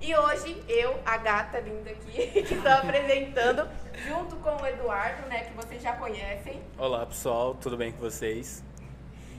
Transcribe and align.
E 0.00 0.14
hoje 0.14 0.62
eu, 0.68 0.96
a 1.04 1.16
gata 1.16 1.58
linda 1.58 1.90
aqui, 1.90 2.28
que 2.42 2.54
estou 2.54 2.72
apresentando, 2.72 3.68
junto 4.06 4.36
com 4.36 4.62
o 4.62 4.66
Eduardo, 4.66 5.28
né, 5.28 5.44
que 5.44 5.52
vocês 5.54 5.82
já 5.82 5.92
conhecem. 5.94 6.62
Olá, 6.78 7.04
pessoal. 7.04 7.56
Tudo 7.60 7.76
bem 7.76 7.90
com 7.90 7.98
vocês? 7.98 8.62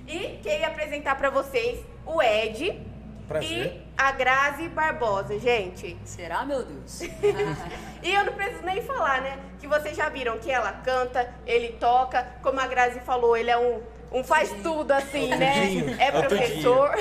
E 0.06 0.38
queria 0.44 0.68
apresentar 0.68 1.16
para 1.16 1.30
vocês 1.30 1.80
o 2.06 2.22
Ed. 2.22 2.78
Prazer. 3.26 3.68
E 3.68 3.82
a 3.98 4.12
Grazi 4.12 4.68
Barbosa, 4.68 5.40
gente. 5.40 5.96
Será, 6.04 6.44
meu 6.44 6.64
Deus? 6.64 7.02
e 8.04 8.14
eu 8.14 8.26
não 8.26 8.34
preciso 8.34 8.64
nem 8.64 8.82
falar, 8.82 9.22
né? 9.22 9.40
Que 9.60 9.68
vocês 9.68 9.96
já 9.96 10.10
viram 10.10 10.40
que 10.40 10.52
ela 10.52 10.74
canta, 10.74 11.34
ele 11.46 11.70
toca, 11.80 12.28
como 12.42 12.60
a 12.60 12.68
Grazi 12.68 13.00
falou, 13.00 13.38
ele 13.38 13.52
é 13.52 13.58
um, 13.58 13.82
um 14.12 14.24
faz 14.26 14.52
tudo 14.62 14.92
assim, 14.92 15.32
é 15.32 15.38
né? 15.38 15.98
É, 16.00 16.08
é 16.08 16.12
professor. 16.12 16.92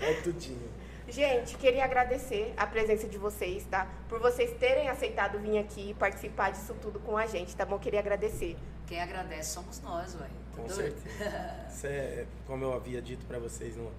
É 0.00 0.14
tudinho. 0.24 0.69
Gente, 1.10 1.56
queria 1.56 1.84
agradecer 1.84 2.54
a 2.56 2.66
presença 2.66 3.06
de 3.08 3.18
vocês, 3.18 3.64
tá? 3.64 3.88
Por 4.08 4.20
vocês 4.20 4.56
terem 4.58 4.88
aceitado 4.88 5.38
vir 5.38 5.58
aqui 5.58 5.90
e 5.90 5.94
participar 5.94 6.50
disso 6.50 6.74
tudo 6.80 7.00
com 7.00 7.16
a 7.16 7.26
gente, 7.26 7.54
tá 7.56 7.66
bom? 7.66 7.78
Queria 7.78 8.00
agradecer. 8.00 8.56
Quem 8.86 9.00
agradece 9.00 9.50
somos 9.50 9.80
nós, 9.80 10.14
ué. 10.14 10.28
Com 10.56 10.68
certeza. 10.68 11.66
Isso 11.68 11.86
é, 11.86 12.26
como 12.46 12.64
eu 12.64 12.72
havia 12.72 13.00
dito 13.00 13.24
para 13.26 13.38
vocês 13.38 13.76
no 13.76 13.90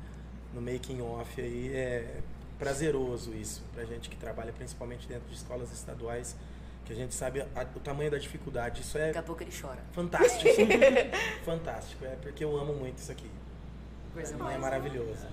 no 0.53 0.61
making 0.61 1.01
off 1.01 1.41
aí 1.41 1.71
é 1.73 2.21
prazeroso 2.59 3.33
isso 3.33 3.63
pra 3.73 3.83
gente 3.85 4.09
que 4.09 4.15
trabalha 4.15 4.51
principalmente 4.51 5.07
dentro 5.07 5.27
de 5.29 5.35
escolas 5.35 5.71
estaduais 5.71 6.35
que 6.85 6.93
a 6.93 6.95
gente 6.95 7.13
sabe 7.13 7.41
a, 7.41 7.65
o 7.75 7.79
tamanho 7.79 8.11
da 8.11 8.17
dificuldade 8.17 8.81
isso 8.81 8.97
é 8.97 9.07
daqui 9.07 9.17
a 9.17 9.23
pouco 9.23 9.41
ele 9.41 9.51
chora 9.51 9.79
fantástico 9.93 10.49
fantástico 11.43 12.05
é 12.05 12.15
porque 12.21 12.43
eu 12.43 12.55
amo 12.57 12.73
muito 12.73 12.97
isso 12.97 13.11
aqui 13.11 13.29
Coisa 14.13 14.37
mais 14.37 14.55
é 14.55 14.59
maravilhoso 14.59 15.25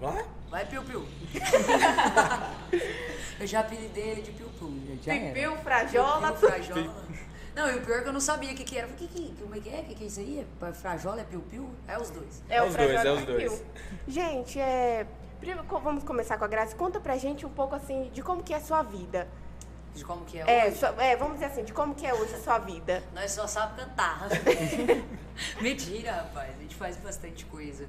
vai 0.00 0.24
vai 0.50 0.66
piu 0.66 0.82
piu 0.82 1.06
eu 3.40 3.46
já 3.46 3.60
apelidei 3.60 4.10
ele 4.10 4.22
de 4.22 4.32
piu 4.32 4.48
piu 4.48 5.32
piu 5.32 5.56
frajola 5.58 6.32
piu, 6.32 6.48
frajola 6.48 7.06
não, 7.56 7.70
e 7.70 7.76
o 7.76 7.80
pior 7.80 8.00
é 8.00 8.02
que 8.02 8.08
eu 8.08 8.12
não 8.12 8.20
sabia 8.20 8.52
o 8.52 8.54
que, 8.54 8.64
que 8.64 8.76
era. 8.76 8.86
O 8.86 8.92
que, 8.92 9.08
que, 9.08 9.34
como 9.40 9.54
é 9.54 9.60
que 9.60 9.70
é? 9.70 9.80
O 9.80 9.84
que, 9.84 9.94
que 9.94 10.04
é 10.04 10.06
isso 10.08 10.20
aí? 10.20 10.46
É 10.60 10.72
frajola, 10.74 11.22
é 11.22 11.24
piu-piu? 11.24 11.70
É 11.88 11.98
os 11.98 12.10
dois. 12.10 12.42
É, 12.50 12.62
os 12.62 12.76
dois, 12.76 12.90
é 12.90 13.12
os 13.12 13.24
dois. 13.24 13.64
Gente, 14.06 14.60
é... 14.60 15.06
vamos 15.82 16.04
começar 16.04 16.36
com 16.36 16.44
a 16.44 16.48
Graça. 16.48 16.76
Conta 16.76 17.00
pra 17.00 17.16
gente 17.16 17.46
um 17.46 17.48
pouco, 17.48 17.74
assim, 17.74 18.10
de 18.12 18.22
como 18.22 18.42
que 18.42 18.52
é 18.52 18.58
a 18.58 18.60
sua 18.60 18.82
vida. 18.82 19.26
De 19.94 20.04
como 20.04 20.26
que 20.26 20.38
é, 20.38 20.42
é 20.42 20.66
hoje? 20.66 20.76
So, 20.76 20.86
é, 20.98 21.16
vamos 21.16 21.34
dizer 21.34 21.46
assim, 21.46 21.64
de 21.64 21.72
como 21.72 21.94
que 21.94 22.06
é 22.06 22.12
hoje 22.12 22.34
a 22.34 22.40
sua 22.40 22.58
vida. 22.58 23.02
Nós 23.14 23.32
só 23.32 23.46
sabemos 23.46 23.84
cantar. 23.84 24.28
Mentira, 25.62 26.12
rapaz. 26.12 26.50
A 26.58 26.60
gente 26.60 26.74
faz 26.74 26.98
bastante 26.98 27.46
coisa. 27.46 27.88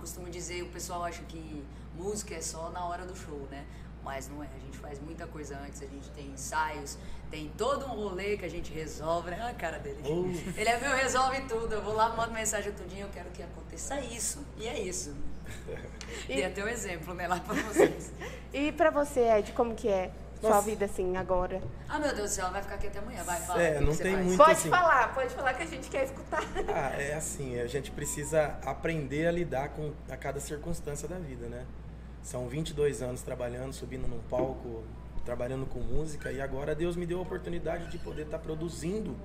Eu 0.00 0.02
costumo 0.02 0.30
dizer, 0.30 0.62
o 0.62 0.68
pessoal 0.68 1.04
acha 1.04 1.22
que 1.24 1.62
música 1.94 2.34
é 2.34 2.40
só 2.40 2.70
na 2.70 2.82
hora 2.86 3.04
do 3.04 3.14
show, 3.14 3.46
né? 3.50 3.66
Mas 4.02 4.30
não 4.30 4.42
é, 4.42 4.46
a 4.46 4.58
gente 4.58 4.78
faz 4.78 4.98
muita 4.98 5.26
coisa 5.26 5.58
antes, 5.58 5.82
a 5.82 5.86
gente 5.86 6.08
tem 6.12 6.28
ensaios, 6.28 6.96
tem 7.30 7.52
todo 7.58 7.84
um 7.84 7.90
rolê 7.90 8.38
que 8.38 8.46
a 8.46 8.48
gente 8.48 8.72
resolve, 8.72 9.30
né? 9.30 9.38
Ah, 9.42 9.48
a 9.48 9.54
cara 9.54 9.78
dele. 9.78 10.00
Ele 10.56 10.68
é 10.70 10.80
meu, 10.80 10.96
resolve 10.96 11.42
tudo. 11.42 11.74
Eu 11.74 11.82
vou 11.82 11.92
lá, 11.92 12.08
mando 12.16 12.32
mensagem 12.32 12.72
tudinho, 12.72 13.02
eu 13.02 13.10
quero 13.10 13.28
que 13.28 13.42
aconteça 13.42 14.00
isso. 14.00 14.42
E 14.56 14.66
é 14.66 14.80
isso. 14.80 15.14
E... 16.28 16.34
Dei 16.34 16.44
até 16.44 16.64
um 16.64 16.68
exemplo, 16.68 17.14
né, 17.14 17.28
lá 17.28 17.38
pra 17.38 17.54
vocês. 17.54 18.10
e 18.52 18.72
pra 18.72 18.90
você, 18.90 19.20
Ed, 19.20 19.52
como 19.52 19.76
que 19.76 19.88
é? 19.88 20.10
Nossa. 20.42 20.54
Sua 20.54 20.60
vida 20.62 20.86
assim 20.86 21.16
agora. 21.16 21.60
Ah, 21.88 21.98
meu 21.98 22.14
Deus 22.14 22.30
do 22.30 22.34
céu, 22.34 22.50
vai 22.50 22.62
ficar 22.62 22.76
aqui 22.76 22.86
até 22.86 22.98
amanhã, 22.98 23.22
vai, 23.24 23.40
fala. 23.40 23.62
É, 23.62 23.80
não 23.80 23.94
tem 23.94 24.16
muito 24.16 24.38
Pode 24.38 24.52
assim... 24.52 24.70
falar, 24.70 25.14
pode 25.14 25.34
falar 25.34 25.54
que 25.54 25.62
a 25.62 25.66
gente 25.66 25.88
quer 25.90 26.04
escutar. 26.04 26.42
Ah, 26.72 27.00
é 27.00 27.14
assim, 27.14 27.58
a 27.60 27.66
gente 27.66 27.90
precisa 27.90 28.58
aprender 28.64 29.26
a 29.26 29.30
lidar 29.30 29.70
com 29.70 29.92
a 30.08 30.16
cada 30.16 30.40
circunstância 30.40 31.06
da 31.06 31.18
vida, 31.18 31.46
né? 31.48 31.66
São 32.22 32.48
22 32.48 33.02
anos 33.02 33.22
trabalhando, 33.22 33.72
subindo 33.72 34.06
num 34.06 34.20
palco, 34.20 34.84
trabalhando 35.24 35.66
com 35.66 35.80
música 35.80 36.32
e 36.32 36.40
agora 36.40 36.74
Deus 36.74 36.96
me 36.96 37.06
deu 37.06 37.18
a 37.18 37.22
oportunidade 37.22 37.90
de 37.90 37.98
poder 37.98 38.22
estar 38.22 38.38
tá 38.38 38.44
produzindo 38.44 39.16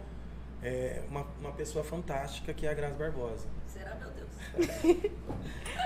é, 0.62 1.02
uma, 1.10 1.26
uma 1.40 1.52
pessoa 1.52 1.84
fantástica 1.84 2.54
que 2.54 2.66
é 2.66 2.70
a 2.70 2.74
Graça 2.74 2.96
Barbosa. 2.96 3.48
Será, 3.68 3.96
meu 3.96 4.10
Deus? 4.12 5.12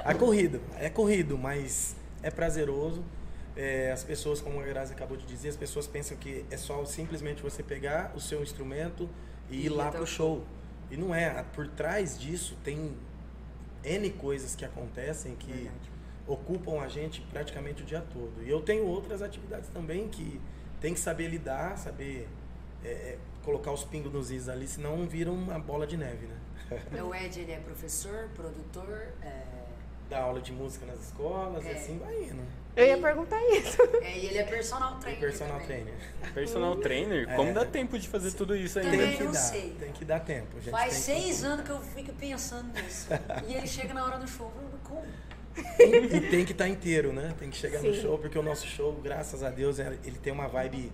É 0.05 0.13
corrido, 0.13 0.61
é 0.77 0.89
corrido, 0.89 1.37
mas 1.37 1.95
é 2.23 2.31
prazeroso. 2.31 3.03
É, 3.56 3.92
as 3.92 4.04
pessoas, 4.04 4.42
como 4.42 4.60
a 4.60 4.63
Grazi 4.63 4.94
acabou 4.94 5.18
de 5.18 5.25
dizer, 5.25 5.50
as 5.50 5.57
pessoas 5.57 5.88
pensam 5.88 6.18
que 6.18 6.46
é 6.50 6.57
só 6.57 6.84
simplesmente 6.86 7.42
você 7.42 7.63
pegar 7.63 8.13
o 8.16 8.19
seu 8.19 8.42
instrumento 8.42 9.10
e, 9.50 9.57
e 9.57 9.66
ir 9.66 9.69
lá 9.69 9.92
pro 9.92 10.06
show. 10.06 10.44
E 10.90 10.98
não 10.98 11.13
é. 11.13 11.44
Por 11.54 11.68
trás 11.68 12.18
disso 12.18 12.57
tem 12.63 12.96
N 13.84 14.10
coisas 14.12 14.56
que 14.56 14.66
acontecem 14.66 15.36
que 15.36 15.51
Verdade. 15.51 15.92
ocupam 16.28 16.81
a 16.81 16.88
gente 16.88 17.22
praticamente 17.22 17.84
o 17.84 17.86
dia 17.86 18.01
todo. 18.01 18.44
E 18.44 18.50
eu 18.50 18.62
tenho 18.62 18.86
outras 18.86 19.22
atividades 19.22 19.69
também 19.69 20.07
que 20.07 20.40
tem 20.80 20.94
que 20.94 21.00
saber 21.00 21.28
lidar, 21.28 21.78
saber 21.78 22.28
é, 22.84 22.90
é 22.90 23.18
colocar 23.44 23.72
os 23.72 23.84
pingos 23.84 24.12
nos 24.12 24.31
is 24.31 24.48
ali, 24.48 24.68
senão 24.68 25.07
vira 25.07 25.31
uma 25.31 25.60
bola 25.60 25.88
de 25.88 25.98
neve, 25.98 26.28
né? 26.28 26.38
O 27.01 27.16
Ed, 27.16 27.40
ele 27.40 27.51
é 27.51 27.60
professor, 27.60 28.30
produtor, 28.36 29.07
é... 29.22 29.44
Dá 30.09 30.21
aula 30.21 30.41
de 30.41 30.51
música 30.51 30.85
nas 30.85 31.00
escolas, 31.01 31.65
é. 31.65 31.73
assim 31.73 32.00
vai 32.00 32.23
indo. 32.23 32.41
Eu 32.75 32.85
ia 32.85 32.97
perguntar 32.97 33.41
isso. 33.51 33.81
É, 34.01 34.17
e 34.17 34.25
ele 34.27 34.38
é 34.38 34.44
personal 34.44 34.97
trainer. 35.00 35.19
E 35.19 35.21
personal 35.21 35.59
também. 35.59 35.83
trainer. 35.83 35.94
Personal 36.33 36.75
trainer? 36.77 37.35
Como 37.35 37.50
é. 37.50 37.53
dá 37.53 37.65
tempo 37.65 37.97
de 38.00 38.07
fazer 38.07 38.31
tudo 38.31 38.56
isso 38.56 38.79
ainda? 38.79 38.97
Tem 38.97 39.17
que 39.17 39.23
dar, 39.23 39.33
sei. 39.33 39.75
tem 39.79 39.91
que 39.91 40.06
dar 40.06 40.19
tempo. 40.19 40.61
Faz 40.71 40.94
seis 40.94 41.39
que... 41.39 41.45
anos 41.45 41.65
que 41.65 41.71
eu 41.71 41.81
fico 41.81 42.13
pensando 42.13 42.71
nisso. 42.73 43.07
e 43.47 43.53
ele 43.53 43.67
chega 43.67 43.93
na 43.93 44.05
hora 44.05 44.17
do 44.17 44.27
show, 44.27 44.51
como? 44.84 45.05
E, 45.77 46.15
e 46.15 46.29
tem 46.29 46.45
que 46.45 46.53
estar 46.53 46.65
tá 46.65 46.69
inteiro, 46.69 47.12
né? 47.12 47.34
Tem 47.38 47.50
que 47.50 47.57
chegar 47.57 47.79
Sim. 47.79 47.89
no 47.89 47.93
show, 47.95 48.17
porque 48.17 48.38
o 48.38 48.43
nosso 48.43 48.65
show, 48.65 48.93
graças 49.03 49.43
a 49.43 49.50
Deus, 49.50 49.79
ele 49.79 50.17
tem 50.22 50.31
uma 50.31 50.48
vibe 50.48 50.91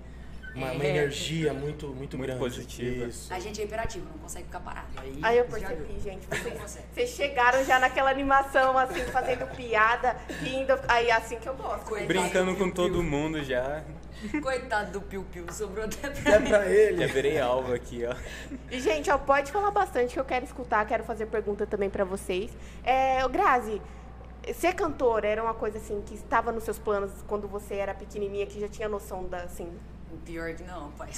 uma, 0.56 0.72
uma 0.72 0.84
é. 0.84 0.88
energia 0.88 1.54
muito, 1.54 1.88
muito, 1.88 2.18
muito 2.18 2.18
grande. 2.18 2.40
positiva. 2.40 3.06
Isso. 3.06 3.34
A 3.34 3.40
gente 3.40 3.62
é 3.62 3.66
imperativo, 3.66 4.06
não 4.12 4.20
consegue 4.20 4.46
ficar 4.46 4.62
parado. 4.62 4.88
Aí, 4.98 5.20
Aí 5.22 5.38
eu 5.38 5.46
percebi, 5.46 6.00
gente. 6.00 6.26
Vocês, 6.28 6.80
vocês 6.94 7.10
chegaram 7.10 7.64
já 7.66 7.80
naquela 7.80 8.10
animação, 8.10 8.78
assim, 8.78 9.02
fazendo 9.06 9.46
piada, 9.56 10.16
rindo. 10.42 10.74
Aí 10.88 11.12
assim 11.12 11.38
que 11.38 11.48
eu 11.48 11.56
gosto. 11.56 11.86
Coitado 11.86 12.08
Brincando 12.08 12.56
com 12.56 12.70
todo 12.70 13.04
mundo 13.04 13.44
já. 13.44 13.84
Coitado 14.42 14.92
do 14.92 15.02
Piu 15.02 15.24
Piu, 15.24 15.46
sobrou 15.52 15.86
até 15.86 16.10
pra 16.10 16.36
é 16.36 16.40
mim. 16.40 16.48
pra 16.48 16.66
ele. 16.68 17.06
Já 17.06 17.14
virei 17.14 17.40
alvo 17.40 17.74
aqui, 17.74 18.06
ó. 18.06 18.16
E, 18.72 18.80
gente, 18.80 19.12
ó, 19.12 19.18
pode 19.18 19.52
falar 19.52 19.72
bastante 19.72 20.14
que 20.14 20.20
eu 20.20 20.26
quero 20.26 20.46
escutar, 20.46 20.86
quero 20.86 21.04
fazer 21.04 21.26
pergunta 21.26 21.68
também 21.68 21.90
pra 21.90 22.06
vocês. 22.06 22.50
É, 22.84 23.28
Grazi, 23.28 23.82
ser 24.54 24.74
cantora 24.74 25.28
era 25.28 25.44
uma 25.44 25.54
coisa 25.54 25.78
assim 25.78 26.02
que 26.02 26.14
estava 26.16 26.52
nos 26.52 26.64
seus 26.64 26.80
planos 26.80 27.12
quando 27.28 27.48
você 27.48 27.76
era 27.76 27.94
pequenininha, 27.94 28.46
que 28.46 28.60
já 28.60 28.68
tinha 28.68 28.88
noção 28.88 29.26
da, 29.26 29.44
assim, 29.44 29.70
Pior 30.24 30.54
que 30.56 30.64
não, 30.64 30.92
pai. 30.92 31.10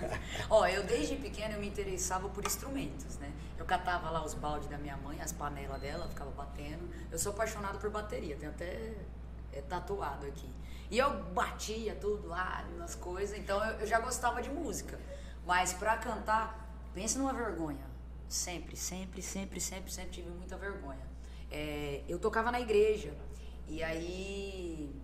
Ó, 0.50 0.66
eu 0.66 0.82
desde 0.84 1.16
pequena 1.16 1.54
eu 1.54 1.60
me 1.60 1.68
interessava 1.68 2.28
por 2.28 2.44
instrumentos, 2.44 3.16
né? 3.18 3.32
Eu 3.58 3.64
catava 3.64 4.10
lá 4.10 4.24
os 4.24 4.34
baldes 4.34 4.68
da 4.68 4.78
minha 4.78 4.96
mãe, 4.96 5.20
as 5.20 5.32
panelas 5.32 5.80
dela, 5.80 6.08
ficava 6.08 6.30
batendo. 6.30 6.88
Eu 7.10 7.18
sou 7.18 7.32
apaixonado 7.32 7.78
por 7.78 7.90
bateria, 7.90 8.36
tenho 8.36 8.50
até 8.50 8.94
é, 9.52 9.60
tatuado 9.62 10.26
aqui. 10.26 10.50
E 10.90 10.98
eu 10.98 11.22
batia 11.32 11.94
tudo 11.94 12.28
lá 12.28 12.64
nas 12.76 12.94
coisas, 12.94 13.38
então 13.38 13.64
eu, 13.64 13.80
eu 13.80 13.86
já 13.86 13.98
gostava 13.98 14.42
de 14.42 14.50
música. 14.50 14.98
Mas 15.46 15.72
pra 15.72 15.96
cantar, 15.96 16.76
pensa 16.92 17.18
numa 17.18 17.32
vergonha. 17.32 17.86
Sempre, 18.28 18.76
sempre, 18.76 19.22
sempre, 19.22 19.60
sempre, 19.60 19.92
sempre 19.92 20.10
tive 20.10 20.30
muita 20.30 20.56
vergonha. 20.56 21.06
É, 21.50 22.02
eu 22.08 22.18
tocava 22.18 22.50
na 22.50 22.60
igreja, 22.60 23.14
e 23.68 23.82
aí, 23.82 24.94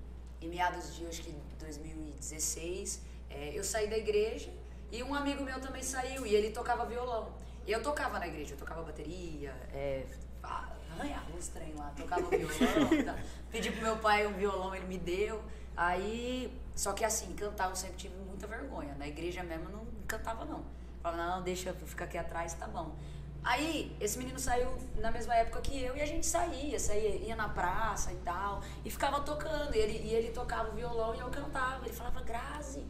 em 0.41 0.49
meados 0.49 0.95
de, 0.97 1.07
acho 1.07 1.23
que 1.23 1.35
2016, 1.59 3.03
é, 3.31 3.51
eu 3.55 3.65
saí 3.65 3.89
da 3.89 3.97
igreja 3.97 4.51
e 4.91 5.03
um 5.03 5.15
amigo 5.15 5.43
meu 5.43 5.61
também 5.61 5.83
saiu 5.83 6.27
e 6.27 6.35
ele 6.35 6.51
tocava 6.51 6.87
violão. 6.87 7.33
E 7.67 7.73
eu 7.73 7.83
tocava 7.83 8.19
na 8.19 8.27
igreja, 8.27 8.55
eu 8.55 8.59
tocava 8.59 8.83
bateria, 8.83 9.55
é, 9.73 10.07
arranhava 10.43 11.37
os 11.37 11.49
trem 11.49 11.75
lá, 11.75 11.93
tocava 11.97 12.23
violão. 12.31 13.05
tá. 13.05 13.19
Pedi 13.51 13.71
pro 13.71 13.83
meu 13.83 13.97
pai 13.99 14.27
um 14.27 14.33
violão, 14.33 14.75
ele 14.75 14.87
me 14.87 14.99
deu. 14.99 15.43
Aí, 15.77 16.53
só 16.75 16.93
que 16.93 17.05
assim, 17.05 17.35
cantar 17.35 17.69
eu 17.69 17.77
sempre 17.77 17.97
tive 17.97 18.15
muita 18.17 18.47
vergonha. 18.47 18.95
Na 18.95 19.07
igreja 19.07 19.43
mesmo 19.43 19.65
eu 19.65 19.77
não 19.77 19.87
cantava 20.07 20.45
não. 20.45 20.65
Falava, 21.03 21.37
não, 21.37 21.43
deixa 21.43 21.69
eu 21.71 21.75
ficar 21.75 22.07
aqui 22.07 22.19
atrás, 22.19 22.55
tá 22.55 22.67
bom. 22.67 22.97
Aí, 23.45 23.97
esse 24.01 24.19
menino 24.19 24.39
saiu 24.39 24.77
na 24.97 25.11
mesma 25.11 25.35
época 25.37 25.61
que 25.61 25.81
eu 25.81 25.97
e 25.97 26.01
a 26.01 26.07
gente 26.07 26.27
saía, 26.27 26.79
saía, 26.79 27.17
ia 27.17 27.37
na 27.37 27.49
praça 27.49 28.13
e 28.13 28.17
tal, 28.17 28.61
e 28.85 28.91
ficava 28.91 29.21
tocando. 29.21 29.75
E 29.75 29.79
ele, 29.79 29.99
e 30.07 30.15
ele 30.15 30.31
tocava 30.31 30.71
o 30.71 30.73
violão 30.75 31.15
e 31.15 31.21
eu 31.21 31.31
cantava. 31.31 31.85
Ele 31.85 31.95
falava, 31.95 32.21
Grazi, 32.23 32.85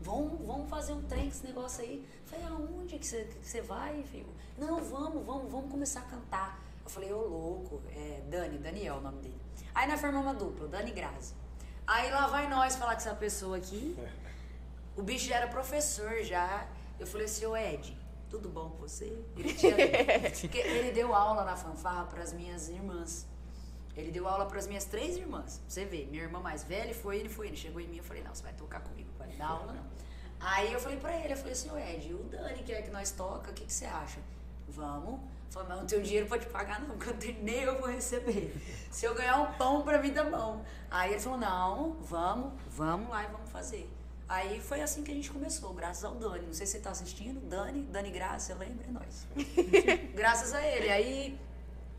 Vamos, 0.00 0.46
vamos 0.46 0.70
fazer 0.70 0.92
um 0.94 1.02
trem 1.02 1.24
com 1.24 1.28
esse 1.28 1.46
negócio 1.46 1.82
aí. 1.82 2.06
Eu 2.22 2.28
falei, 2.28 2.46
aonde 2.46 2.98
que 2.98 3.06
você, 3.06 3.24
que 3.24 3.46
você 3.46 3.60
vai, 3.60 4.02
filho? 4.04 4.32
Não, 4.56 4.82
vamos, 4.82 5.24
vamos, 5.24 5.52
vamos 5.52 5.70
começar 5.70 6.00
a 6.00 6.04
cantar. 6.04 6.58
Eu 6.82 6.90
falei, 6.90 7.12
ô 7.12 7.20
louco, 7.20 7.82
é 7.94 8.22
Dani, 8.28 8.58
Daniel 8.58 8.96
é 8.96 8.98
o 8.98 9.00
nome 9.02 9.20
dele. 9.20 9.40
Aí 9.74 9.86
nós 9.86 10.00
formamos 10.00 10.26
uma 10.26 10.34
dupla, 10.34 10.66
Dani 10.68 10.90
Grazi. 10.90 11.34
Aí 11.86 12.10
lá 12.10 12.26
vai 12.28 12.48
nós 12.48 12.76
falar 12.76 12.92
com 12.92 13.00
essa 13.00 13.14
pessoa 13.14 13.56
aqui. 13.56 13.96
O 14.96 15.02
bicho 15.02 15.28
já 15.28 15.36
era 15.36 15.46
professor 15.46 16.22
já. 16.24 16.66
Eu 16.98 17.06
falei 17.06 17.24
assim, 17.24 17.46
ô 17.46 17.56
Ed, 17.56 17.96
tudo 18.28 18.48
bom 18.48 18.70
com 18.70 18.78
você? 18.78 19.16
Ele, 19.36 19.54
tinha, 19.54 19.74
ele 20.66 20.90
deu 20.92 21.14
aula 21.14 21.44
na 21.44 21.56
fanfarra 21.56 22.04
para 22.04 22.22
as 22.22 22.32
minhas 22.32 22.68
irmãs. 22.68 23.26
Ele 24.00 24.10
deu 24.10 24.26
aula 24.26 24.46
para 24.46 24.58
as 24.58 24.66
minhas 24.66 24.84
três 24.84 25.16
irmãs. 25.16 25.60
Você 25.68 25.84
vê, 25.84 26.06
minha 26.10 26.22
irmã 26.22 26.40
mais 26.40 26.64
velha 26.64 26.94
foi 26.94 27.18
ele, 27.18 27.28
foi 27.28 27.48
ele. 27.48 27.56
Chegou 27.56 27.80
em 27.80 27.88
mim, 27.88 27.98
eu 27.98 28.04
falei, 28.04 28.22
não, 28.22 28.34
você 28.34 28.42
vai 28.42 28.52
tocar 28.52 28.80
comigo, 28.80 29.10
vai 29.18 29.28
dar 29.28 29.48
aula 29.48 29.72
não. 29.72 29.84
Aí 30.40 30.72
eu 30.72 30.80
falei 30.80 30.98
para 30.98 31.14
ele, 31.16 31.34
eu 31.34 31.36
falei 31.36 31.52
assim, 31.52 31.68
Ed, 31.78 32.14
o 32.14 32.22
Dani 32.24 32.62
quer 32.62 32.82
que 32.82 32.90
nós 32.90 33.10
toca, 33.10 33.50
o 33.50 33.54
que, 33.54 33.66
que 33.66 33.72
você 33.72 33.84
acha? 33.84 34.18
Vamos. 34.68 35.20
Falei, 35.50 35.68
mas 35.68 35.78
não 35.78 35.86
tenho 35.86 36.02
dinheiro 36.02 36.26
para 36.28 36.38
te 36.38 36.46
pagar 36.46 36.80
não, 36.80 36.96
porque 36.96 37.10
eu 37.10 37.16
tenho, 37.16 37.42
nem 37.42 37.62
eu 37.62 37.78
vou 37.78 37.88
receber. 37.88 38.54
Se 38.90 39.04
eu 39.04 39.14
ganhar 39.14 39.36
um 39.36 39.52
pão 39.54 39.82
para 39.82 40.00
mim, 40.00 40.12
dá 40.12 40.24
mão. 40.24 40.64
Aí 40.90 41.12
ele 41.12 41.20
falou, 41.20 41.38
não, 41.38 41.92
vamos, 42.02 42.52
vamos 42.70 43.10
lá 43.10 43.24
e 43.24 43.26
vamos 43.26 43.50
fazer. 43.50 43.90
Aí 44.28 44.60
foi 44.60 44.80
assim 44.80 45.02
que 45.02 45.10
a 45.10 45.14
gente 45.14 45.28
começou, 45.28 45.74
graças 45.74 46.04
ao 46.04 46.14
Dani. 46.14 46.46
Não 46.46 46.52
sei 46.52 46.64
se 46.64 46.72
você 46.72 46.78
está 46.78 46.90
assistindo, 46.90 47.40
Dani, 47.40 47.82
Dani 47.82 48.12
Graça, 48.12 48.54
lembra? 48.54 48.86
É 48.86 48.90
nós. 48.92 49.26
graças 50.14 50.54
a 50.54 50.64
ele. 50.64 50.88
Aí 50.88 51.40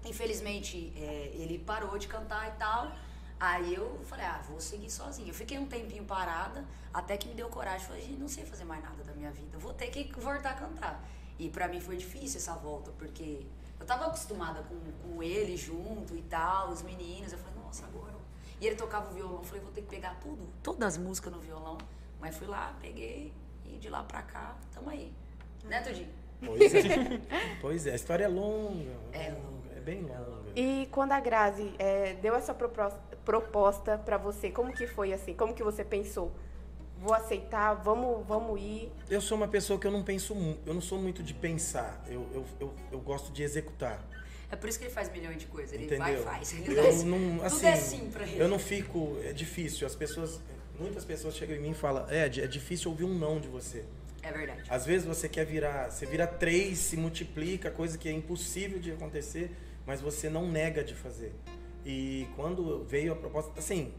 Infelizmente, 0.06 0.92
é, 0.96 1.32
ele 1.36 1.60
parou 1.60 1.98
de 1.98 2.08
cantar 2.08 2.48
e 2.50 2.52
tal. 2.58 2.92
Aí 3.40 3.74
eu 3.74 4.00
falei, 4.06 4.26
ah, 4.26 4.42
vou 4.48 4.60
seguir 4.60 4.90
sozinha. 4.90 5.30
Eu 5.30 5.34
fiquei 5.34 5.58
um 5.58 5.66
tempinho 5.66 6.04
parada, 6.06 6.64
até 6.94 7.18
que 7.18 7.28
me 7.28 7.34
deu 7.34 7.50
coragem. 7.50 7.88
Falei, 7.88 8.16
não 8.20 8.28
sei 8.28 8.46
fazer 8.46 8.64
mais 8.64 8.84
nada 8.84 9.04
da 9.04 9.14
minha 9.14 9.32
vida. 9.32 9.58
Vou 9.58 9.74
ter 9.74 9.88
que 9.88 10.12
voltar 10.20 10.52
a 10.52 10.54
cantar. 10.54 11.04
E 11.40 11.50
pra 11.50 11.68
mim 11.68 11.80
foi 11.80 11.98
difícil 11.98 12.38
essa 12.38 12.54
volta, 12.54 12.92
porque 12.92 13.46
eu 13.80 13.86
tava 13.86 14.06
acostumada 14.06 14.62
com, 14.64 14.80
com 15.02 15.24
ele 15.24 15.58
junto 15.58 16.16
e 16.16 16.22
tal, 16.24 16.70
os 16.70 16.84
meninos. 16.84 17.32
Eu 17.32 17.40
falei, 17.40 17.56
nossa, 17.64 17.86
agora. 17.86 18.14
E 18.60 18.68
ele 18.68 18.76
tocava 18.76 19.10
o 19.10 19.14
violão. 19.14 19.38
Eu 19.38 19.44
falei, 19.44 19.62
vou 19.62 19.72
ter 19.72 19.82
que 19.82 19.88
pegar 19.88 20.20
tudo, 20.22 20.48
todas 20.62 20.96
as 20.96 20.98
músicas 20.98 21.34
no 21.34 21.40
violão. 21.40 21.80
Mas 22.20 22.38
fui 22.38 22.46
lá, 22.46 22.76
peguei, 22.80 23.34
e 23.66 23.78
de 23.78 23.90
lá 23.90 24.04
pra 24.04 24.22
cá, 24.22 24.56
tamo 24.72 24.92
aí. 24.92 25.12
Né, 25.64 25.82
Tudinho? 25.82 26.10
Pois 26.46 26.74
é. 26.76 27.22
pois 27.60 27.88
é, 27.88 27.92
a 27.94 27.96
história 27.96 28.26
é 28.26 28.28
longa. 28.28 28.92
É 29.12 29.32
longa 29.32 29.51
bem 29.82 30.02
longa. 30.04 30.52
E 30.56 30.88
quando 30.92 31.12
a 31.12 31.20
Grazi 31.20 31.74
é, 31.78 32.14
deu 32.16 32.36
essa 32.36 32.54
proposta 32.54 33.98
para 33.98 34.18
você, 34.18 34.50
como 34.50 34.74
que 34.74 34.88
foi 34.88 35.14
assim? 35.14 35.34
Como 35.34 35.54
que 35.54 35.64
você 35.64 35.84
pensou? 35.84 36.32
Vou 36.98 37.14
aceitar, 37.16 37.74
vamos, 37.74 38.26
vamos 38.28 38.60
ir. 38.62 38.92
Eu 39.10 39.20
sou 39.22 39.36
uma 39.36 39.48
pessoa 39.48 39.80
que 39.80 39.88
eu 39.88 39.92
não 39.92 40.04
penso, 40.04 40.36
eu 40.66 40.74
não 40.74 40.82
sou 40.82 41.00
muito 41.00 41.24
de 41.24 41.34
pensar. 41.34 42.04
Eu, 42.08 42.28
eu, 42.34 42.46
eu, 42.60 42.74
eu 42.92 43.00
gosto 43.00 43.32
de 43.32 43.42
executar. 43.42 44.00
É 44.52 44.56
por 44.56 44.70
isso 44.70 44.78
que 44.78 44.86
ele 44.86 44.94
faz 44.94 45.12
milhões 45.12 45.38
de 45.38 45.48
coisas. 45.48 45.74
Ele 45.74 45.86
Entendeu? 45.86 46.06
vai 46.06 46.16
e 46.16 46.24
faz. 46.24 46.54
Ele 46.54 46.78
eu 46.78 46.84
faz. 46.84 47.04
Não, 47.04 47.44
assim, 47.44 47.56
Tudo 47.56 47.66
é 47.66 47.74
assim 47.74 48.10
pra 48.12 48.24
ele. 48.28 48.42
Eu 48.42 48.48
não 48.48 48.60
fico. 48.60 49.18
É 49.24 49.34
difícil. 49.34 49.88
As 49.88 49.96
pessoas. 49.96 50.42
Muitas 50.78 51.06
pessoas 51.06 51.36
chegam 51.36 51.56
em 51.56 51.60
mim 51.60 51.72
e 51.72 51.76
falam: 51.76 52.06
Ed, 52.12 52.42
é 52.42 52.48
difícil 52.48 52.92
ouvir 52.92 53.06
um 53.06 53.18
não 53.18 53.40
de 53.40 53.48
você. 53.48 53.86
É 54.22 54.32
verdade. 54.32 54.64
Às 54.70 54.86
vezes 54.86 55.08
você 55.08 55.30
quer 55.30 55.46
virar. 55.46 55.90
Você 55.90 56.06
vira 56.06 56.28
três, 56.28 56.78
se 56.78 56.98
multiplica, 56.98 57.72
coisa 57.72 57.98
que 57.98 58.10
é 58.10 58.12
impossível 58.12 58.78
de 58.78 58.92
acontecer 58.92 59.50
mas 59.86 60.02
você 60.02 60.30
não 60.30 60.50
nega 60.50 60.84
de 60.84 60.94
fazer. 60.94 61.34
E 61.86 62.28
quando 62.36 62.84
veio 62.86 63.14
a 63.14 63.16
proposta, 63.16 63.52
assim, 63.58 63.94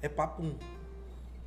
é 0.00 0.08
papo 0.08 0.42
um. 0.42 0.56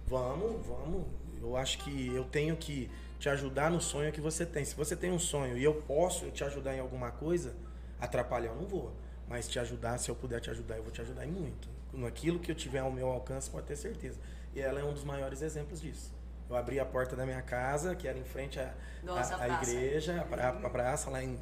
Vamos, 0.05 0.65
vamos. 0.65 1.05
Eu 1.41 1.55
acho 1.55 1.79
que 1.79 2.13
eu 2.13 2.25
tenho 2.25 2.55
que 2.57 2.89
te 3.19 3.29
ajudar 3.29 3.71
no 3.71 3.81
sonho 3.81 4.11
que 4.11 4.21
você 4.21 4.45
tem. 4.45 4.63
Se 4.63 4.75
você 4.75 4.95
tem 4.95 5.11
um 5.11 5.19
sonho 5.19 5.57
e 5.57 5.63
eu 5.63 5.75
posso 5.75 6.29
te 6.31 6.43
ajudar 6.43 6.75
em 6.75 6.79
alguma 6.79 7.11
coisa, 7.11 7.55
atrapalhar 7.99 8.49
eu 8.49 8.55
não 8.55 8.65
vou. 8.65 8.93
Mas 9.27 9.47
te 9.47 9.59
ajudar, 9.59 9.97
se 9.97 10.09
eu 10.09 10.15
puder 10.15 10.39
te 10.39 10.49
ajudar, 10.49 10.77
eu 10.77 10.83
vou 10.83 10.91
te 10.91 11.01
ajudar 11.01 11.25
em 11.25 11.31
muito. 11.31 11.69
Naquilo 11.93 12.39
que 12.39 12.51
eu 12.51 12.55
tiver 12.55 12.79
ao 12.79 12.91
meu 12.91 13.07
alcance, 13.07 13.49
pode 13.49 13.67
ter 13.67 13.75
certeza. 13.75 14.19
E 14.55 14.59
ela 14.59 14.79
é 14.79 14.83
um 14.83 14.93
dos 14.93 15.03
maiores 15.03 15.41
exemplos 15.41 15.81
disso. 15.81 16.13
Eu 16.49 16.55
abri 16.55 16.79
a 16.79 16.85
porta 16.85 17.15
da 17.15 17.25
minha 17.25 17.41
casa, 17.41 17.95
que 17.95 18.07
era 18.07 18.17
em 18.17 18.23
frente 18.23 18.59
à, 18.59 18.73
Nossa, 19.03 19.35
à, 19.35 19.43
à 19.43 19.61
igreja, 19.61 20.27
a, 20.31 20.49
a 20.49 20.69
praça 20.69 21.09
lá 21.09 21.23
em 21.23 21.37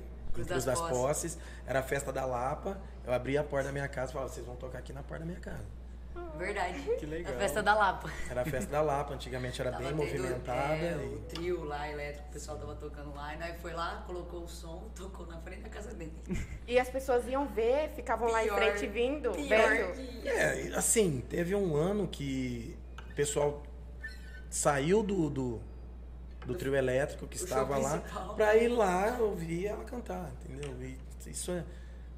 Cruz 0.46 0.66
das, 0.66 0.66
das 0.66 0.80
posses. 0.80 0.98
posses. 0.98 1.38
Era 1.66 1.80
a 1.80 1.84
festa 1.84 2.12
da 2.12 2.26
Lapa. 2.26 2.78
Eu 3.06 3.14
abri 3.14 3.38
a 3.38 3.44
porta 3.44 3.68
da 3.68 3.72
minha 3.72 3.88
casa 3.88 4.12
e 4.12 4.14
falava, 4.14 4.32
vocês 4.32 4.46
vão 4.46 4.56
tocar 4.56 4.80
aqui 4.80 4.94
na 4.94 5.04
porta 5.04 5.20
da 5.20 5.26
minha 5.26 5.40
casa. 5.40 5.66
Verdade. 6.38 6.80
Que 7.00 7.06
legal. 7.06 7.34
A 7.34 7.38
festa 7.38 7.64
da 7.64 7.76
Lapa. 7.76 8.12
Era 8.30 8.42
a 8.42 8.46
festa 8.46 8.72
da 8.72 8.82
Lapa, 8.82 9.14
antigamente 9.14 9.62
era 9.62 9.72
bem 9.72 9.94
movimentada. 9.94 10.74
É, 10.74 11.00
e... 11.04 11.16
O 11.16 11.20
trio 11.22 11.64
lá, 11.64 11.90
elétrico, 11.90 12.28
o 12.30 12.34
pessoal 12.34 12.58
tava 12.58 12.76
tocando 12.76 13.14
lá. 13.16 13.34
E 13.34 13.38
nós 13.38 13.62
foi 13.62 13.74
lá, 13.74 14.04
colocou 14.06 14.44
o 14.44 14.48
som, 14.48 14.90
tocou 14.96 15.26
na 15.28 15.40
frente 15.40 15.62
da 15.62 15.70
casa 15.70 15.94
dele. 15.94 16.14
E 16.68 16.80
as 16.80 16.90
pessoas 16.90 17.28
iam 17.28 17.48
ver, 17.48 17.90
ficavam 17.96 18.28
pior, 18.28 18.34
lá 18.34 18.46
em 18.46 18.50
frente 18.50 18.88
vindo, 18.88 19.32
pior 19.32 19.72
É, 20.26 20.72
assim, 20.76 21.24
teve 21.30 21.56
um 21.56 21.76
ano 21.76 22.08
que 22.08 22.78
pessoal 23.18 23.64
saiu 24.48 25.02
do, 25.02 25.28
do, 25.28 25.62
do 26.48 26.56
trio 26.56 26.76
elétrico 26.76 27.28
que 27.28 27.38
estava 27.38 27.78
lá 27.78 28.00
para 28.36 28.56
ir 28.56 28.70
lá 28.70 29.18
ouvir 29.20 29.68
ela 29.68 29.84
cantar, 29.84 30.32
entendeu? 30.42 30.74
E 30.82 30.98
isso 31.30 31.52
é 31.52 31.64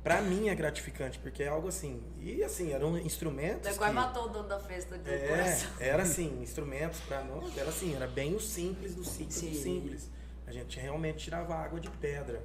para 0.03 0.21
mim 0.21 0.47
é 0.47 0.55
gratificante, 0.55 1.19
porque 1.19 1.43
é 1.43 1.47
algo 1.49 1.67
assim. 1.67 2.01
E 2.21 2.43
assim, 2.43 2.71
eram 2.71 2.97
instrumentos. 2.97 3.77
Quase 3.77 3.93
matou 3.93 4.25
o 4.25 4.29
dono 4.29 4.47
da 4.47 4.59
festa 4.59 4.97
de 4.97 5.09
é, 5.09 5.27
coração. 5.27 5.69
Era 5.79 6.03
assim, 6.03 6.41
instrumentos 6.41 6.99
para 7.01 7.23
nós, 7.23 7.57
era 7.57 7.69
assim, 7.69 7.95
era 7.95 8.07
bem 8.07 8.35
o 8.35 8.39
simples 8.39 8.95
do 8.95 9.03
simples 9.03 9.35
Sim. 9.35 9.49
do 9.49 9.55
simples. 9.57 10.09
A 10.47 10.51
gente 10.51 10.79
realmente 10.79 11.17
tirava 11.25 11.55
água 11.55 11.79
de 11.79 11.89
pedra. 11.89 12.41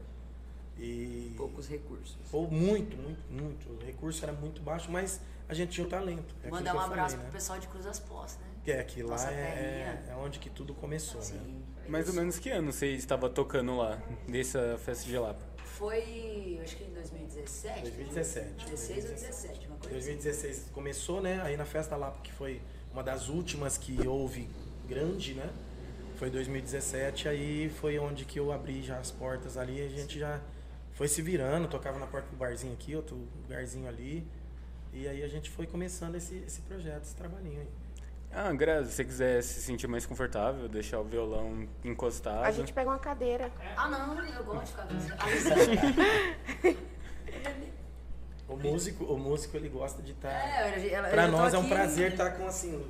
E 0.76 1.32
poucos 1.36 1.68
recursos. 1.68 2.18
Ou 2.32 2.50
muito, 2.50 2.96
muito, 2.96 3.22
muito. 3.30 3.72
O 3.72 3.86
recurso 3.86 4.24
era 4.24 4.32
muito 4.32 4.60
baixo, 4.60 4.90
mas 4.90 5.20
a 5.48 5.54
gente 5.54 5.70
tinha 5.70 5.86
o 5.86 5.88
talento. 5.88 6.34
É 6.42 6.50
Mandar 6.50 6.74
um 6.74 6.80
abraço 6.80 7.10
falei, 7.10 7.16
né? 7.16 7.22
pro 7.22 7.32
pessoal 7.32 7.58
de 7.60 7.68
Cruz 7.68 7.84
das 7.84 8.00
Postas, 8.00 8.40
né? 8.40 8.48
Que 8.64 8.72
é, 8.72 8.82
que 8.82 9.02
lá 9.04 9.30
é, 9.30 10.02
é, 10.08 10.16
onde 10.16 10.40
que 10.40 10.50
tudo 10.50 10.74
começou, 10.74 11.20
né? 11.20 11.26
Sim, 11.26 11.34
né? 11.36 11.73
Mais 11.88 12.08
ou 12.08 12.14
menos 12.14 12.38
que 12.38 12.50
ano 12.50 12.72
você 12.72 12.88
estava 12.88 13.28
tocando 13.28 13.76
lá, 13.76 14.00
dessa 14.26 14.78
festa 14.78 15.04
de 15.06 15.18
Lapa? 15.18 15.44
Foi, 15.56 16.58
acho 16.62 16.76
que 16.76 16.84
em 16.84 16.92
2017. 16.92 17.82
2017. 17.82 18.70
16 18.70 19.04
ou 19.04 19.10
17, 19.10 19.66
uma 19.66 19.76
coisa 19.76 19.90
2016 19.90 20.58
assim. 20.58 20.70
começou, 20.72 21.20
né? 21.20 21.40
Aí 21.42 21.56
na 21.56 21.64
festa 21.64 21.96
Lapa, 21.96 22.20
que 22.22 22.32
foi 22.32 22.60
uma 22.92 23.02
das 23.02 23.28
últimas 23.28 23.76
que 23.76 24.06
houve 24.06 24.48
grande, 24.88 25.34
né? 25.34 25.50
Foi 26.16 26.30
2017, 26.30 27.28
aí 27.28 27.68
foi 27.68 27.98
onde 27.98 28.24
que 28.24 28.38
eu 28.38 28.52
abri 28.52 28.82
já 28.82 28.98
as 28.98 29.10
portas 29.10 29.56
ali, 29.56 29.82
a 29.82 29.88
gente 29.88 30.18
já 30.18 30.40
foi 30.92 31.08
se 31.08 31.20
virando, 31.20 31.66
tocava 31.68 31.98
na 31.98 32.06
porta 32.06 32.28
do 32.30 32.36
barzinho 32.36 32.72
aqui, 32.72 32.94
outro 32.94 33.16
lugarzinho 33.42 33.88
ali. 33.88 34.26
E 34.92 35.08
aí 35.08 35.24
a 35.24 35.28
gente 35.28 35.50
foi 35.50 35.66
começando 35.66 36.14
esse, 36.14 36.36
esse 36.46 36.60
projeto, 36.62 37.02
esse 37.02 37.16
trabalhinho 37.16 37.60
aí. 37.60 37.68
Ah, 38.34 38.52
Grazi, 38.52 38.90
se 38.90 38.96
você 38.96 39.04
quiser 39.04 39.42
se 39.42 39.62
sentir 39.62 39.86
mais 39.86 40.04
confortável, 40.04 40.68
deixar 40.68 40.98
o 40.98 41.04
violão 41.04 41.68
encostado. 41.84 42.44
A 42.44 42.50
gente 42.50 42.72
pega 42.72 42.90
uma 42.90 42.98
cadeira. 42.98 43.50
Ah, 43.76 43.88
não, 43.88 44.18
eu 44.24 44.44
gosto 44.44 44.82
de 44.86 45.00
ficar 45.00 45.26
O 48.46 48.56
músico, 48.56 49.04
o 49.04 49.18
músico 49.18 49.56
ele 49.56 49.68
gosta 49.68 50.02
de 50.02 50.12
estar. 50.12 50.28
Tá... 50.28 50.36
É, 50.36 51.10
Para 51.10 51.28
nós 51.28 51.54
é 51.54 51.58
um 51.58 51.68
prazer 51.68 52.12
estar 52.12 52.30
tá 52.30 52.36
com 52.36 52.46
assim 52.46 52.84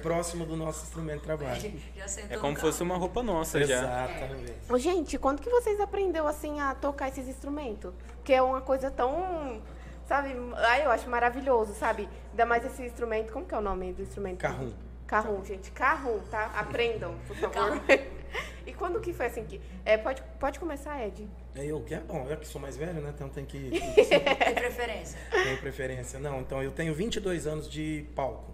próximo 0.00 0.46
do 0.46 0.56
nosso 0.56 0.84
instrumento 0.84 1.18
de 1.18 1.24
trabalho. 1.24 1.60
É 2.30 2.36
como 2.36 2.54
se 2.54 2.60
fosse 2.60 2.82
uma 2.82 2.96
roupa 2.96 3.22
nossa 3.22 3.58
Exatamente. 3.60 4.54
já. 4.68 4.78
Gente, 4.78 5.18
quando 5.18 5.40
que 5.40 5.48
vocês 5.50 5.80
aprenderam 5.80 6.26
assim 6.26 6.60
a 6.60 6.74
tocar 6.74 7.08
esses 7.08 7.26
instrumentos? 7.28 7.92
Porque 8.16 8.32
é 8.32 8.42
uma 8.42 8.60
coisa 8.60 8.90
tão 8.90 9.60
sabe? 10.06 10.34
Ai, 10.56 10.84
eu 10.84 10.90
acho 10.90 11.08
maravilhoso, 11.08 11.74
sabe? 11.74 12.08
Ainda 12.30 12.46
mais 12.46 12.64
esse 12.64 12.82
instrumento, 12.82 13.32
como 13.32 13.46
que 13.46 13.54
é 13.54 13.58
o 13.58 13.60
nome 13.60 13.92
do 13.92 14.02
instrumento? 14.02 14.38
Carrum. 14.38 14.72
Carrum, 15.06 15.44
gente. 15.44 15.70
Carrum, 15.70 16.18
tá? 16.30 16.46
Aprendam, 16.56 17.16
por 17.26 17.36
favor. 17.36 17.80
e 18.66 18.72
quando 18.72 19.00
que 19.00 19.12
foi 19.12 19.26
assim 19.26 19.44
que... 19.44 19.60
É, 19.84 19.96
pode, 19.96 20.22
pode 20.40 20.58
começar, 20.58 21.04
Ed. 21.06 21.28
É 21.54 21.64
eu 21.64 21.80
que 21.82 21.94
é 21.94 22.00
bom, 22.00 22.26
eu 22.28 22.36
que 22.36 22.46
sou 22.46 22.60
mais 22.60 22.76
velho, 22.76 23.00
né? 23.00 23.12
Então 23.14 23.28
tem 23.28 23.44
que... 23.44 23.70
tem 23.70 24.54
preferência. 24.54 25.18
Tem 25.30 25.56
preferência. 25.58 26.18
Não, 26.18 26.40
então 26.40 26.62
eu 26.62 26.72
tenho 26.72 26.94
22 26.94 27.46
anos 27.46 27.70
de 27.70 28.06
palco. 28.14 28.52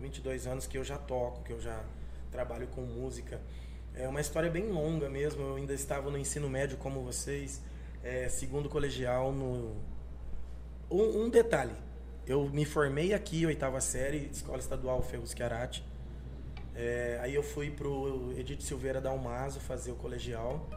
22 0.00 0.46
anos 0.46 0.66
que 0.66 0.78
eu 0.78 0.84
já 0.84 0.96
toco, 0.96 1.42
que 1.42 1.52
eu 1.52 1.60
já 1.60 1.78
trabalho 2.30 2.66
com 2.68 2.80
música. 2.80 3.40
É 3.94 4.08
uma 4.08 4.20
história 4.20 4.50
bem 4.50 4.70
longa 4.70 5.08
mesmo. 5.08 5.42
Eu 5.42 5.56
ainda 5.56 5.74
estava 5.74 6.10
no 6.10 6.16
ensino 6.16 6.48
médio 6.48 6.78
como 6.78 7.02
vocês, 7.02 7.62
é, 8.02 8.28
segundo 8.28 8.68
colegial 8.68 9.32
no 9.32 9.76
um, 10.90 11.24
um, 11.24 11.30
detalhe. 11.30 11.72
Eu 12.26 12.48
me 12.48 12.64
formei 12.64 13.14
aqui, 13.14 13.46
oitava 13.46 13.80
série, 13.80 14.28
Escola 14.32 14.58
Estadual 14.58 15.02
Ferros 15.02 15.32
Chiarati. 15.32 15.84
É, 16.74 17.18
aí 17.22 17.34
eu 17.34 17.42
fui 17.42 17.70
pro 17.70 18.32
Edith 18.36 18.62
Silveira 18.62 19.00
da 19.00 19.10
fazer 19.60 19.92
o 19.92 19.96
colegial. 19.96 20.68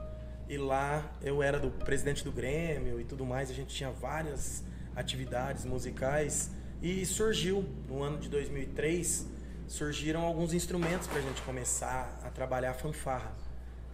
E 0.47 0.57
lá 0.57 1.11
eu 1.21 1.41
era 1.41 1.59
do 1.59 1.71
presidente 1.71 2.23
do 2.23 2.31
Grêmio 2.31 2.99
e 2.99 3.03
tudo 3.03 3.25
mais. 3.25 3.49
A 3.49 3.53
gente 3.53 3.73
tinha 3.73 3.89
várias 3.91 4.63
atividades 4.95 5.65
musicais. 5.65 6.51
E 6.81 7.05
surgiu, 7.05 7.65
no 7.87 8.03
ano 8.03 8.17
de 8.19 8.29
2003, 8.29 9.25
surgiram 9.67 10.21
alguns 10.21 10.53
instrumentos 10.53 11.07
para 11.07 11.19
a 11.19 11.21
gente 11.21 11.41
começar 11.43 12.19
a 12.23 12.29
trabalhar 12.29 12.71
a 12.71 12.73
fanfarra. 12.73 13.31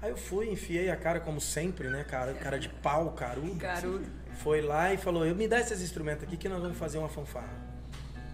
Aí 0.02 0.10
eu 0.10 0.18
fui, 0.18 0.50
enfiei 0.50 0.90
a 0.90 0.96
cara 0.96 1.20
como 1.20 1.40
sempre, 1.40 1.90
né, 1.90 2.04
cara? 2.04 2.34
Cara 2.34 2.58
de 2.58 2.70
pau, 2.70 3.12
carudo. 3.12 3.56
Carudo 3.58 4.19
foi 4.40 4.62
lá 4.62 4.94
e 4.94 4.98
falou: 4.98 5.26
Eu 5.26 5.36
me 5.36 5.48
dá 5.48 5.60
esses 5.60 5.82
instrumentos 5.82 6.24
aqui 6.24 6.38
que 6.38 6.50
nós 6.50 6.62
vamos 6.62 6.78
fazer 6.78 6.98
uma 6.98 7.10
fanfarra. 7.10 7.70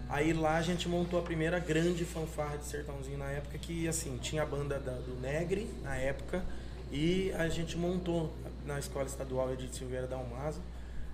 Aí 0.08 0.32
lá 0.32 0.56
a 0.56 0.62
gente 0.62 0.88
montou 0.88 1.18
a 1.18 1.22
primeira 1.22 1.58
grande 1.58 2.04
fanfarra 2.04 2.56
de 2.58 2.64
sertãozinho 2.64 3.18
na 3.18 3.30
época, 3.30 3.58
que 3.58 3.88
assim, 3.88 4.16
tinha 4.18 4.42
a 4.42 4.46
banda 4.46 4.78
da, 4.78 4.92
do 4.92 5.20
Negre 5.20 5.68
na 5.82 5.96
época, 5.96 6.44
e 6.92 7.32
a 7.32 7.48
gente 7.48 7.76
montou 7.76 8.32
na 8.64 8.78
Escola 8.78 9.06
Estadual 9.06 9.52
Edith 9.52 9.74
Silveira 9.74 10.06
da 10.06 10.16
Almazo 10.16 10.60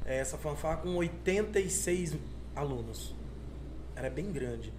eh, 0.05 0.19
essa 0.19 0.37
fanfarra 0.37 0.79
com 0.79 0.95
86 0.97 2.17
alunos. 2.55 3.15
Era 3.97 4.11
bem 4.11 4.31
grande. 4.31 4.73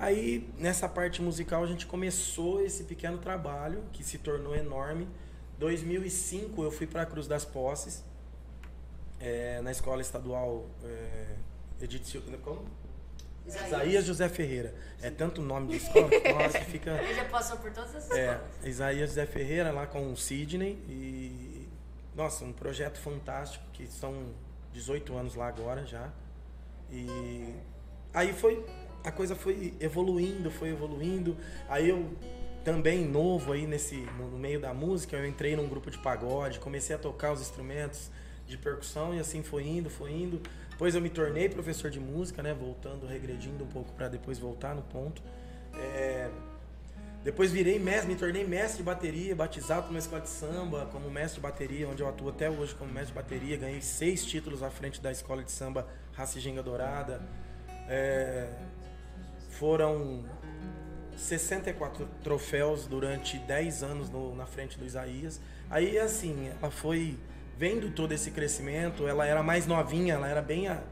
Aí, 0.00 0.48
nessa 0.58 0.88
parte 0.88 1.22
musical, 1.22 1.62
a 1.62 1.66
gente 1.66 1.86
começou 1.86 2.60
esse 2.60 2.84
pequeno 2.84 3.18
trabalho, 3.18 3.84
que 3.92 4.02
se 4.02 4.18
tornou 4.18 4.56
enorme. 4.56 5.06
2005 5.60 6.60
eu 6.64 6.72
fui 6.72 6.86
para 6.86 7.02
a 7.02 7.06
Cruz 7.06 7.28
das 7.28 7.44
Posses, 7.44 8.02
é, 9.20 9.60
na 9.60 9.70
escola 9.70 10.00
estadual 10.00 10.66
é, 10.82 11.84
Edith 11.84 12.04
Silva. 12.04 12.36
Como? 12.38 12.64
Isaías. 13.46 13.66
Isaías 13.66 14.04
José 14.04 14.28
Ferreira. 14.28 14.74
É 15.02 15.10
tanto 15.10 15.42
nome 15.42 15.68
de 15.68 15.76
escola 15.76 16.08
que 16.08 16.32
nossa, 16.32 16.60
fica. 16.60 16.90
Ele 17.02 17.14
já 17.14 17.24
passou 17.26 17.58
por 17.58 17.70
todas 17.72 17.94
essas 17.94 18.10
é, 18.10 18.32
escolas. 18.32 18.66
Isaías 18.66 19.10
José 19.10 19.26
Ferreira 19.26 19.70
lá 19.70 19.86
com 19.86 20.12
o 20.12 20.16
Sidney 20.16 20.78
e 20.88 21.68
nossa, 22.14 22.44
um 22.44 22.52
projeto 22.52 22.98
fantástico 22.98 23.64
que 23.72 23.86
são 23.86 24.34
18 24.72 25.16
anos 25.16 25.34
lá 25.34 25.48
agora 25.48 25.86
já. 25.86 26.10
E 26.90 27.54
aí 28.12 28.32
foi 28.32 28.64
a 29.02 29.10
coisa 29.10 29.34
foi 29.34 29.74
evoluindo, 29.80 30.50
foi 30.50 30.70
evoluindo. 30.70 31.36
Aí 31.68 31.88
eu 31.88 32.10
também 32.64 33.06
novo 33.06 33.52
aí 33.52 33.66
nesse 33.66 33.96
no 33.96 34.38
meio 34.38 34.60
da 34.60 34.74
música, 34.74 35.16
eu 35.16 35.26
entrei 35.26 35.56
num 35.56 35.68
grupo 35.68 35.90
de 35.90 35.98
pagode, 35.98 36.60
comecei 36.60 36.94
a 36.94 36.98
tocar 36.98 37.32
os 37.32 37.40
instrumentos 37.40 38.10
de 38.50 38.58
percussão 38.58 39.14
e 39.14 39.18
assim 39.18 39.42
foi 39.42 39.66
indo, 39.66 39.88
foi 39.88 40.12
indo. 40.12 40.40
Depois 40.70 40.94
eu 40.94 41.00
me 41.00 41.10
tornei 41.10 41.48
professor 41.48 41.90
de 41.90 42.00
música, 42.00 42.42
né? 42.42 42.54
Voltando, 42.54 43.06
regredindo 43.06 43.64
um 43.64 43.66
pouco 43.66 43.92
para 43.92 44.08
depois 44.08 44.38
voltar 44.38 44.74
no 44.74 44.82
ponto. 44.82 45.22
É... 45.74 46.30
Depois 47.22 47.52
virei 47.52 47.78
mestre, 47.78 48.08
me 48.08 48.16
tornei 48.16 48.46
mestre 48.46 48.78
de 48.78 48.82
bateria, 48.82 49.36
batizado 49.36 49.82
por 49.82 49.90
uma 49.90 49.98
escola 49.98 50.22
de 50.22 50.30
samba 50.30 50.86
como 50.86 51.10
mestre 51.10 51.34
de 51.34 51.42
bateria, 51.42 51.86
onde 51.86 52.02
eu 52.02 52.08
atuo 52.08 52.30
até 52.30 52.48
hoje 52.48 52.74
como 52.74 52.90
mestre 52.90 53.08
de 53.08 53.14
bateria. 53.14 53.58
Ganhei 53.58 53.82
seis 53.82 54.24
títulos 54.24 54.62
à 54.62 54.70
frente 54.70 55.02
da 55.02 55.12
escola 55.12 55.44
de 55.44 55.52
samba 55.52 55.86
Raciginga 56.14 56.62
Dourada. 56.62 57.20
É... 57.86 58.48
Foram 59.50 60.24
64 61.14 62.08
troféus 62.22 62.86
durante 62.86 63.38
10 63.38 63.82
anos 63.82 64.08
no, 64.08 64.34
na 64.34 64.46
frente 64.46 64.78
do 64.78 64.86
Isaías. 64.86 65.38
Aí, 65.68 65.98
assim, 65.98 66.50
ela 66.58 66.70
foi 66.70 67.18
vendo 67.60 67.90
todo 67.90 68.12
esse 68.12 68.30
crescimento, 68.30 69.06
ela 69.06 69.26
era 69.26 69.42
mais 69.42 69.66
novinha, 69.66 70.14
ela 70.14 70.26
era 70.26 70.40
bem 70.40 70.66
a, 70.66 70.82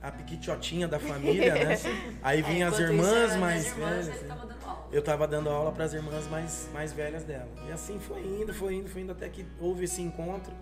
a 0.00 0.12
piquitiotinha 0.12 0.86
da 0.86 1.00
família, 1.00 1.52
né? 1.54 1.76
Aí 2.22 2.40
vinha 2.40 2.66
é, 2.66 2.68
as 2.68 2.78
irmãs 2.78 3.30
isso, 3.30 3.38
mais 3.40 3.66
irmãs, 3.66 4.06
velhas. 4.06 4.28
Tava 4.28 4.54
eu 4.92 5.00
estava 5.00 5.26
dando 5.26 5.50
aula 5.50 5.72
para 5.72 5.82
as 5.82 5.92
irmãs 5.92 6.28
mais, 6.28 6.68
mais 6.72 6.92
velhas 6.92 7.24
dela. 7.24 7.48
E 7.68 7.72
assim 7.72 7.98
foi 7.98 8.20
indo, 8.20 8.54
foi 8.54 8.74
indo, 8.76 8.88
foi 8.88 9.02
indo 9.02 9.10
até 9.10 9.28
que 9.28 9.44
houve 9.58 9.86
esse 9.86 10.00
encontro. 10.00 10.52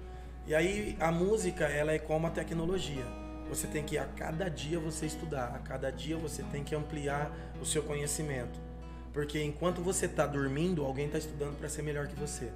E 0.47 0.55
aí 0.55 0.97
a 0.99 1.13
música, 1.13 1.67
ela 1.67 1.93
é 1.93 1.99
como 1.99 2.27
a 2.27 2.31
tecnologia. 2.31 3.05
Você 3.51 3.67
tem 3.67 3.85
que 3.85 3.99
a 3.99 4.07
cada 4.07 4.49
dia 4.49 4.81
você 4.81 5.05
estudar, 5.05 5.53
a 5.55 5.59
cada 5.59 5.93
dia 5.93 6.17
você 6.17 6.43
tem 6.45 6.65
que 6.65 6.75
ampliar 6.75 7.31
o 7.61 7.67
seu 7.67 7.83
conhecimento. 7.83 8.59
Porque 9.13 9.43
enquanto 9.43 9.83
você 9.83 10.07
está 10.07 10.27
dormindo, 10.27 10.83
alguém 10.83 11.05
está 11.05 11.19
estudando 11.19 11.59
para 11.59 11.69
ser 11.69 11.83
melhor 11.83 12.07
que 12.07 12.19
você. 12.19 12.51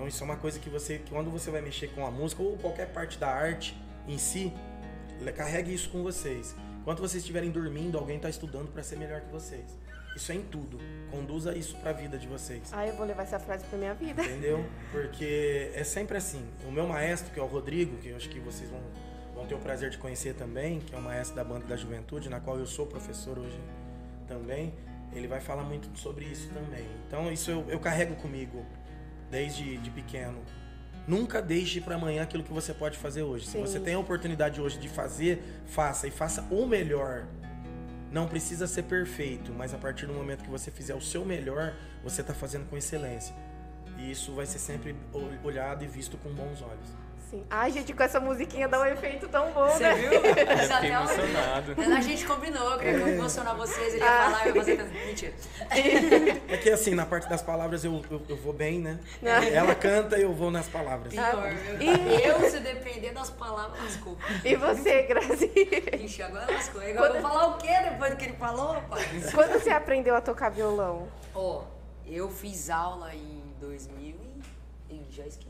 Então 0.00 0.08
isso 0.08 0.22
é 0.22 0.24
uma 0.24 0.36
coisa 0.36 0.58
que 0.58 0.70
você, 0.70 0.98
quando 1.10 1.30
você 1.30 1.50
vai 1.50 1.60
mexer 1.60 1.88
com 1.88 2.06
a 2.06 2.10
música 2.10 2.42
ou 2.42 2.56
qualquer 2.56 2.90
parte 2.90 3.18
da 3.18 3.28
arte 3.28 3.76
em 4.08 4.16
si, 4.16 4.50
carregue 5.36 5.74
isso 5.74 5.90
com 5.90 6.02
vocês. 6.02 6.56
Enquanto 6.80 7.00
vocês 7.00 7.22
estiverem 7.22 7.50
dormindo, 7.50 7.98
alguém 7.98 8.16
está 8.16 8.30
estudando 8.30 8.72
para 8.72 8.82
ser 8.82 8.96
melhor 8.96 9.20
que 9.20 9.30
vocês. 9.30 9.76
Isso 10.16 10.32
é 10.32 10.36
em 10.36 10.40
tudo. 10.40 10.78
Conduza 11.10 11.54
isso 11.54 11.76
para 11.76 11.90
a 11.90 11.92
vida 11.92 12.16
de 12.16 12.26
vocês. 12.26 12.62
Ah, 12.72 12.86
eu 12.86 12.96
vou 12.96 13.04
levar 13.04 13.24
essa 13.24 13.38
frase 13.38 13.62
para 13.66 13.78
minha 13.78 13.92
vida. 13.92 14.24
Entendeu? 14.24 14.64
Porque 14.90 15.70
é 15.74 15.84
sempre 15.84 16.16
assim. 16.16 16.48
O 16.66 16.72
meu 16.72 16.86
maestro, 16.86 17.30
que 17.30 17.38
é 17.38 17.42
o 17.42 17.46
Rodrigo, 17.46 17.98
que 17.98 18.08
eu 18.08 18.16
acho 18.16 18.30
que 18.30 18.40
vocês 18.40 18.70
vão, 18.70 18.80
vão 19.34 19.46
ter 19.46 19.54
o 19.54 19.58
prazer 19.58 19.90
de 19.90 19.98
conhecer 19.98 20.32
também, 20.32 20.80
que 20.80 20.94
é 20.94 20.98
o 20.98 21.02
maestro 21.02 21.36
da 21.36 21.44
banda 21.44 21.66
da 21.66 21.76
juventude, 21.76 22.30
na 22.30 22.40
qual 22.40 22.58
eu 22.58 22.66
sou 22.66 22.86
professor 22.86 23.38
hoje 23.38 23.60
também, 24.26 24.72
ele 25.12 25.28
vai 25.28 25.40
falar 25.40 25.64
muito 25.64 25.90
sobre 25.98 26.24
isso 26.24 26.48
também. 26.48 26.86
Então 27.06 27.30
isso 27.30 27.50
eu, 27.50 27.66
eu 27.68 27.78
carrego 27.78 28.14
comigo 28.14 28.64
desde 29.30 29.76
de 29.78 29.90
pequeno. 29.90 30.42
Nunca 31.06 31.40
deixe 31.40 31.80
para 31.80 31.94
amanhã 31.94 32.22
aquilo 32.22 32.42
que 32.42 32.52
você 32.52 32.74
pode 32.74 32.98
fazer 32.98 33.22
hoje. 33.22 33.46
Sim. 33.46 33.52
Se 33.52 33.58
você 33.58 33.80
tem 33.80 33.94
a 33.94 33.98
oportunidade 33.98 34.60
hoje 34.60 34.78
de 34.78 34.88
fazer, 34.88 35.42
faça 35.66 36.06
e 36.06 36.10
faça 36.10 36.42
o 36.50 36.66
melhor. 36.66 37.26
não 38.10 38.26
precisa 38.26 38.66
ser 38.66 38.82
perfeito, 38.82 39.52
mas 39.52 39.72
a 39.72 39.78
partir 39.78 40.06
do 40.06 40.12
momento 40.12 40.42
que 40.42 40.50
você 40.50 40.70
fizer 40.70 40.94
o 40.94 41.00
seu 41.00 41.24
melhor, 41.24 41.74
você 42.02 42.22
está 42.22 42.34
fazendo 42.34 42.68
com 42.68 42.76
excelência. 42.76 43.34
E 43.96 44.10
isso 44.10 44.32
vai 44.32 44.46
ser 44.46 44.58
sempre 44.58 44.96
olhado 45.44 45.84
e 45.84 45.86
visto 45.86 46.16
com 46.18 46.30
bons 46.30 46.60
olhos. 46.60 46.88
Sim. 47.30 47.44
Ai, 47.48 47.70
gente, 47.70 47.92
com 47.92 48.02
essa 48.02 48.18
musiquinha 48.18 48.66
dá 48.66 48.80
um 48.80 48.84
efeito 48.86 49.28
tão 49.28 49.52
bom, 49.52 49.68
Você 49.68 49.84
né? 49.84 49.94
viu? 49.94 50.12
Eu 50.18 50.34
fiquei 50.34 50.90
emocionado. 50.90 51.96
A 51.96 52.00
gente 52.00 52.26
combinou, 52.26 52.72
eu 52.72 52.78
queria 52.78 53.08
emocionar 53.08 53.56
vocês, 53.56 53.94
ele 53.94 54.02
ia 54.02 54.10
Ah. 54.10 54.24
falar, 54.30 54.46
eu 54.48 54.56
ia 54.56 54.60
fazer... 54.60 54.84
Mentira. 55.06 55.32
É 56.48 56.56
que 56.56 56.68
assim, 56.70 56.94
na 56.94 57.06
parte 57.06 57.28
das 57.28 57.40
palavras 57.40 57.84
eu, 57.84 58.02
eu, 58.10 58.20
eu 58.28 58.36
vou 58.36 58.52
bem, 58.52 58.80
né? 58.80 58.98
Ah. 59.24 59.44
Ela 59.46 59.74
canta 59.76 60.18
e 60.18 60.22
eu 60.22 60.32
vou 60.34 60.50
nas 60.50 60.66
palavras. 60.66 61.12
Pior, 61.12 61.52
E- 61.80 62.26
eu, 62.26 62.50
se 62.50 62.58
depender 62.58 63.12
das 63.12 63.30
palavras, 63.30 63.80
lascou. 63.80 64.16
E 64.44 64.56
você, 64.56 65.02
Grazi? 65.02 65.50
Ixi, 66.02 66.22
agora 66.24 66.50
lascou. 66.52 66.80
Agora 66.82 67.14
eu 67.14 67.22
vou 67.22 67.30
falar 67.30 67.46
o 67.48 67.58
quê 67.58 67.72
depois 67.90 68.10
do 68.10 68.16
que 68.16 68.24
ele 68.24 68.36
falou, 68.36 68.74
pai? 68.90 69.04
Quando 69.32 69.52
você 69.52 69.70
aprendeu 69.70 70.16
a 70.16 70.20
tocar 70.20 70.48
violão? 70.48 71.06
Ó, 71.32 71.62
eu 72.06 72.28
fiz 72.28 72.68
aula 72.70 73.14
em 73.14 73.40
2000 73.60 74.16
e... 74.90 75.06
Já 75.10 75.24
esqueci. 75.26 75.49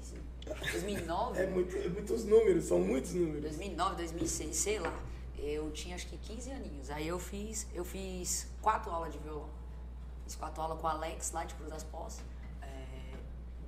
2009? 0.54 1.40
É, 1.40 1.46
muito, 1.46 1.76
é 1.76 1.88
muitos 1.88 2.24
números, 2.24 2.64
são 2.64 2.80
muitos 2.80 3.12
números. 3.14 3.42
2009, 3.42 3.96
2006, 3.96 4.56
sei 4.56 4.78
lá. 4.78 4.92
Eu 5.38 5.70
tinha 5.70 5.94
acho 5.94 6.06
que 6.06 6.16
15 6.18 6.50
aninhos. 6.50 6.90
Aí 6.90 7.08
eu 7.08 7.18
fiz, 7.18 7.66
eu 7.74 7.84
fiz 7.84 8.48
quatro 8.60 8.90
aulas 8.90 9.12
de 9.12 9.18
violão. 9.18 9.48
Fiz 10.24 10.36
quatro 10.36 10.62
aulas 10.62 10.78
com 10.78 10.86
o 10.86 10.90
Alex 10.90 11.32
lá 11.32 11.44
de 11.44 11.54
Cruz 11.54 11.70
das 11.70 11.82
Poças. 11.82 12.22
É, 12.60 13.16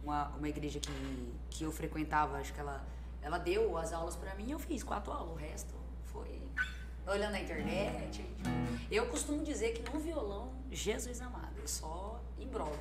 uma, 0.03 0.29
uma 0.37 0.49
igreja 0.49 0.79
que, 0.79 1.35
que 1.51 1.65
eu 1.65 1.73
frequentava, 1.73 2.37
acho 2.37 2.53
que 2.53 2.61
ela, 2.61 2.85
ela 3.23 3.39
deu 3.39 3.77
as 3.79 3.93
aulas 3.93 4.17
pra 4.17 4.35
mim 4.35 4.51
eu 4.51 4.59
fiz 4.59 4.83
quatro 4.83 5.13
aulas. 5.13 5.33
O 5.33 5.37
resto 5.37 5.75
foi 6.05 6.43
olhando 7.07 7.33
na 7.33 7.41
internet. 7.41 8.25
Eu 8.91 9.07
costumo 9.07 9.43
dizer 9.43 9.73
que 9.73 9.91
no 9.91 9.99
violão, 9.99 10.53
Jesus 10.71 11.21
amado, 11.21 11.59
eu 11.59 11.67
só 11.69 12.21
embrolo. 12.39 12.79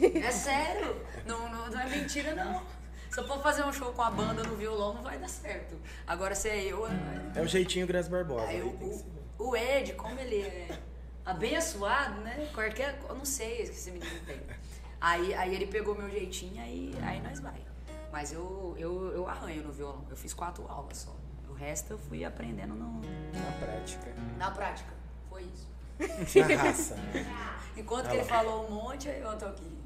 É 0.00 0.30
sério, 0.30 0.96
não, 1.26 1.50
não, 1.50 1.70
não 1.70 1.80
é 1.80 1.88
mentira 1.90 2.34
não. 2.34 2.62
Se 3.18 3.24
eu 3.24 3.26
for 3.26 3.42
fazer 3.42 3.64
um 3.64 3.72
show 3.72 3.92
com 3.92 4.02
a 4.02 4.12
banda 4.12 4.44
no 4.44 4.54
violão, 4.54 4.94
não 4.94 5.02
vai 5.02 5.18
dar 5.18 5.28
certo. 5.28 5.74
Agora, 6.06 6.36
se 6.36 6.48
é 6.48 6.66
eu, 6.66 6.86
é- 6.86 6.90
É 7.34 7.40
o 7.42 7.48
jeitinho 7.48 7.84
Graça 7.84 8.08
Barbosa. 8.08 8.46
O, 8.62 9.04
o, 9.40 9.56
Ed, 9.56 9.94
como 9.94 10.16
ele 10.20 10.40
é 10.40 10.78
abençoado, 11.26 12.20
né? 12.20 12.48
Qualquer. 12.54 12.96
Eu 13.08 13.16
não 13.16 13.24
sei 13.24 13.54
o 13.54 13.64
que 13.64 13.70
esse 13.70 13.90
menino 13.90 14.20
tem. 14.24 14.40
Aí, 15.00 15.34
aí 15.34 15.52
ele 15.52 15.66
pegou 15.66 15.96
meu 15.96 16.08
jeitinho, 16.08 16.62
aí, 16.62 16.94
aí 17.02 17.20
nós 17.20 17.40
vai. 17.40 17.60
Mas 18.12 18.32
eu, 18.32 18.76
eu, 18.78 19.10
eu 19.12 19.28
arranho 19.28 19.64
no 19.64 19.72
violão. 19.72 20.04
Eu 20.08 20.16
fiz 20.16 20.32
quatro 20.32 20.64
aulas 20.68 20.98
só. 20.98 21.16
O 21.48 21.54
resto 21.54 21.94
eu 21.94 21.98
fui 21.98 22.24
aprendendo 22.24 22.72
no, 22.72 23.00
Na 23.00 23.52
prática. 23.66 24.12
na 24.38 24.50
prática. 24.52 24.92
Foi 25.28 25.42
isso. 25.42 25.68
Na 26.38 26.62
raça. 26.62 26.96
Enquanto 27.76 28.10
que 28.10 28.14
ele 28.14 28.24
falou 28.24 28.68
um 28.68 28.70
monte, 28.70 29.08
aí 29.08 29.20
eu 29.20 29.36
tô 29.36 29.46
aqui. 29.46 29.76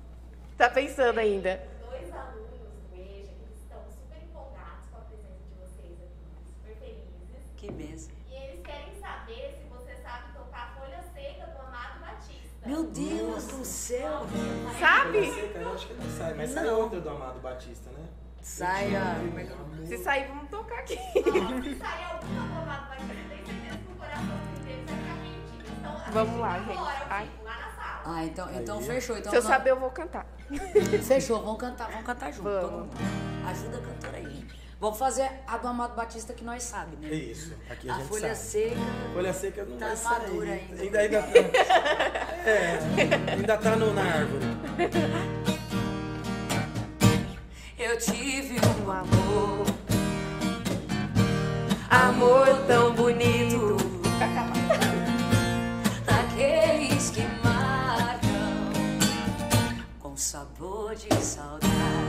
Tá 0.58 0.68
pensando 0.68 1.18
ainda? 1.18 1.72
dois 1.80 2.10
alunos 2.14 2.48
do 2.90 2.96
EJA 2.96 3.28
que 3.28 3.44
eles 3.44 3.58
estão 3.62 3.80
super 3.90 4.22
empolgados 4.22 4.86
com 4.90 4.96
a 4.96 5.00
presença 5.00 5.40
de 5.48 5.54
vocês 5.60 5.92
aqui, 6.00 6.16
super 6.46 6.76
felizes. 6.76 7.06
Que 7.62 7.70
benção. 7.70 8.12
E 8.28 8.34
eles 8.34 8.60
querem 8.66 8.92
saber 9.00 9.56
se 9.62 9.68
você 9.70 9.94
sabe 10.02 10.32
tocar 10.34 10.74
Folha 10.76 11.00
Seca 11.14 11.46
do 11.46 11.60
Amado 11.60 12.00
Batista. 12.00 12.66
Meu 12.68 12.82
Deus 12.90 13.44
do 13.46 13.64
céu! 13.64 14.26
Sabe? 14.80 15.18
Eu 15.54 15.72
acho 15.72 15.86
que 15.86 15.94
não 15.94 16.10
sai, 16.10 16.34
mas 16.34 16.50
sai 16.50 16.64
Não. 16.66 16.80
outra 16.80 17.00
do 17.00 17.08
Amado 17.08 17.38
Batista, 17.38 17.88
né? 17.90 18.04
Saia. 18.42 19.00
Se 19.86 19.96
sair, 19.98 20.26
vamos 20.26 20.50
tocar 20.50 20.80
aqui. 20.80 20.98
Ó, 20.98 21.62
se 21.62 21.76
sair 21.78 22.04
alguma 22.12 22.42
do 22.48 22.62
Amado 22.62 22.88
Batista, 22.88 23.14
tem 23.14 23.46
certeza 23.46 23.78
que 23.78 23.92
o 23.92 23.96
coraçãozinho 23.96 24.64
deles 24.64 24.84
vai 24.90 24.98
ficar 24.98 25.14
quentinho. 25.22 25.78
Então, 25.78 25.92
a 25.92 26.10
Vamos 26.10 26.30
gente 26.32 26.40
lá, 26.40 26.58
gente. 26.58 26.72
embora, 26.72 27.06
Ai. 27.10 27.26
filho, 27.28 27.44
lá 27.44 27.54
na 27.58 27.70
sala. 27.76 28.02
Ah, 28.06 28.24
então, 28.24 28.54
então 28.60 28.78
Aí. 28.78 28.84
fechou. 28.86 29.16
Então 29.18 29.30
Se 29.30 29.36
eu 29.38 29.42
não- 29.44 29.50
saber, 29.50 29.70
eu 29.70 29.78
vou 29.78 29.90
cantar. 29.92 30.26
Fechou, 31.04 31.40
vamos 31.44 31.60
cantar, 31.60 31.88
vamos 31.90 32.04
cantar 32.06 32.32
junto. 32.32 32.42
Vamos. 32.42 32.60
todo 32.70 32.80
mundo. 32.86 33.48
Ajuda 33.48 33.78
a 33.78 33.80
cantora 33.80 34.16
aí. 34.16 34.61
Vamos 34.82 34.98
fazer 34.98 35.30
a 35.46 35.58
do 35.58 35.68
Amado 35.68 35.94
Batista 35.94 36.32
que 36.32 36.42
nós 36.42 36.64
sabemos, 36.64 36.98
né? 37.02 37.10
É 37.12 37.14
isso. 37.14 37.54
Aqui 37.70 37.88
a, 37.88 37.94
A 37.94 37.98
gente 37.98 38.08
folha 38.08 38.34
sabe. 38.34 38.48
seca. 38.50 38.76
Folha 39.14 39.32
seca 39.32 39.64
não 39.64 39.76
Tá 39.78 39.86
vai 39.86 39.96
sair. 39.96 40.12
madura 40.22 40.52
ainda. 40.54 40.82
Ainda, 40.82 40.98
ainda 40.98 41.22
tá. 41.22 41.38
É, 42.50 42.78
ainda 43.32 43.56
tá 43.58 43.76
no, 43.76 43.94
na 43.94 44.02
árvore. 44.02 44.44
Eu 47.78 47.96
tive 47.98 48.56
um 48.84 48.90
amor, 48.90 49.66
Amor 51.88 52.46
tão 52.66 52.92
bonito. 52.92 53.76
daqueles 56.04 57.10
que 57.10 57.20
marcam 57.44 58.28
com 60.00 60.16
sabor 60.16 60.96
de 60.96 61.14
saudade. 61.22 62.01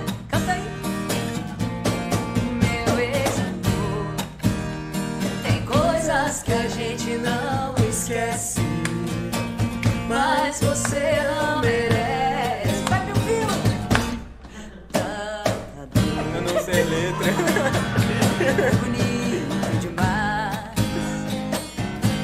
Coisas 6.34 6.42
que 6.42 6.54
a 6.54 6.68
gente 6.68 7.18
não 7.18 7.76
esquece, 7.88 8.60
mas 10.08 10.60
você 10.62 11.18
não 11.22 11.62
merece. 11.62 12.84
Vai 12.90 13.06
meu 13.06 13.16
filho. 13.18 13.48
Tanta 14.92 15.88
dor. 15.94 16.36
Eu 16.36 16.42
não 16.42 16.64
sei 16.64 16.84
letra. 16.86 17.34
bonito 18.82 19.80
demais. 19.80 20.72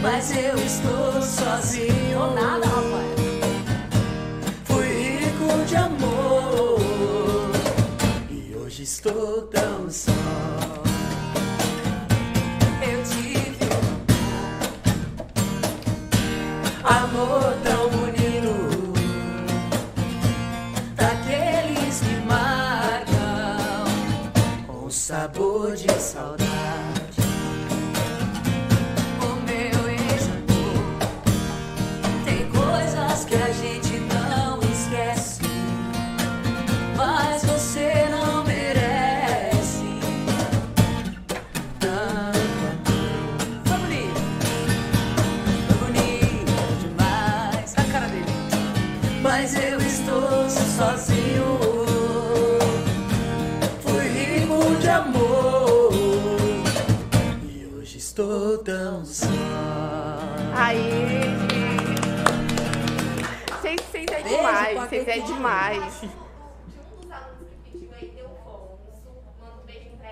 Mas 0.02 0.32
eu 0.36 0.56
estou 0.56 1.22
sozinho 1.22 2.34
nada, 2.34 2.65
rapaz. 2.65 3.19
Fui 4.63 4.88
rico 4.88 5.65
de 5.65 5.76
amor 5.76 7.52
e 8.30 8.56
hoje 8.56 8.84
estou 8.84 9.43
tão 9.43 9.89
só. 9.89 10.59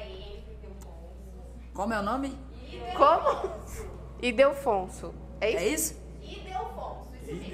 Ele, 0.04 0.42
pro 0.42 0.56
Delfonso. 0.56 1.18
Como 1.74 1.94
é 1.94 2.00
o 2.00 2.04
nome? 2.04 2.38
Como? 2.96 3.52
Idelfonso. 4.22 5.14
É 5.42 5.50
isso? 5.52 5.60
É 5.60 5.68
isso? 5.68 6.08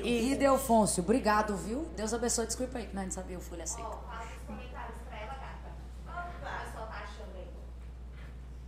E. 0.03 0.31
E 0.31 0.35
Delfonso, 0.35 1.01
obrigado, 1.01 1.55
viu? 1.57 1.87
Deus 1.95 2.13
abençoe. 2.13 2.45
Desculpa 2.45 2.77
aí 2.77 2.87
que 2.87 2.95
nós 2.95 3.05
não 3.05 3.11
sabia 3.11 3.37
o 3.37 3.41
Folha 3.41 3.65
Seca. 3.65 3.87
Ó, 3.87 3.97
fala 4.09 4.25
nos 4.25 4.43
comentários 4.45 4.97
pra 5.07 5.17
ela, 5.17 5.33
gata. 5.33 5.71
O 6.05 6.65
pessoal 6.65 6.87
tá 6.87 7.03
achando 7.03 7.35
aí. 7.35 7.47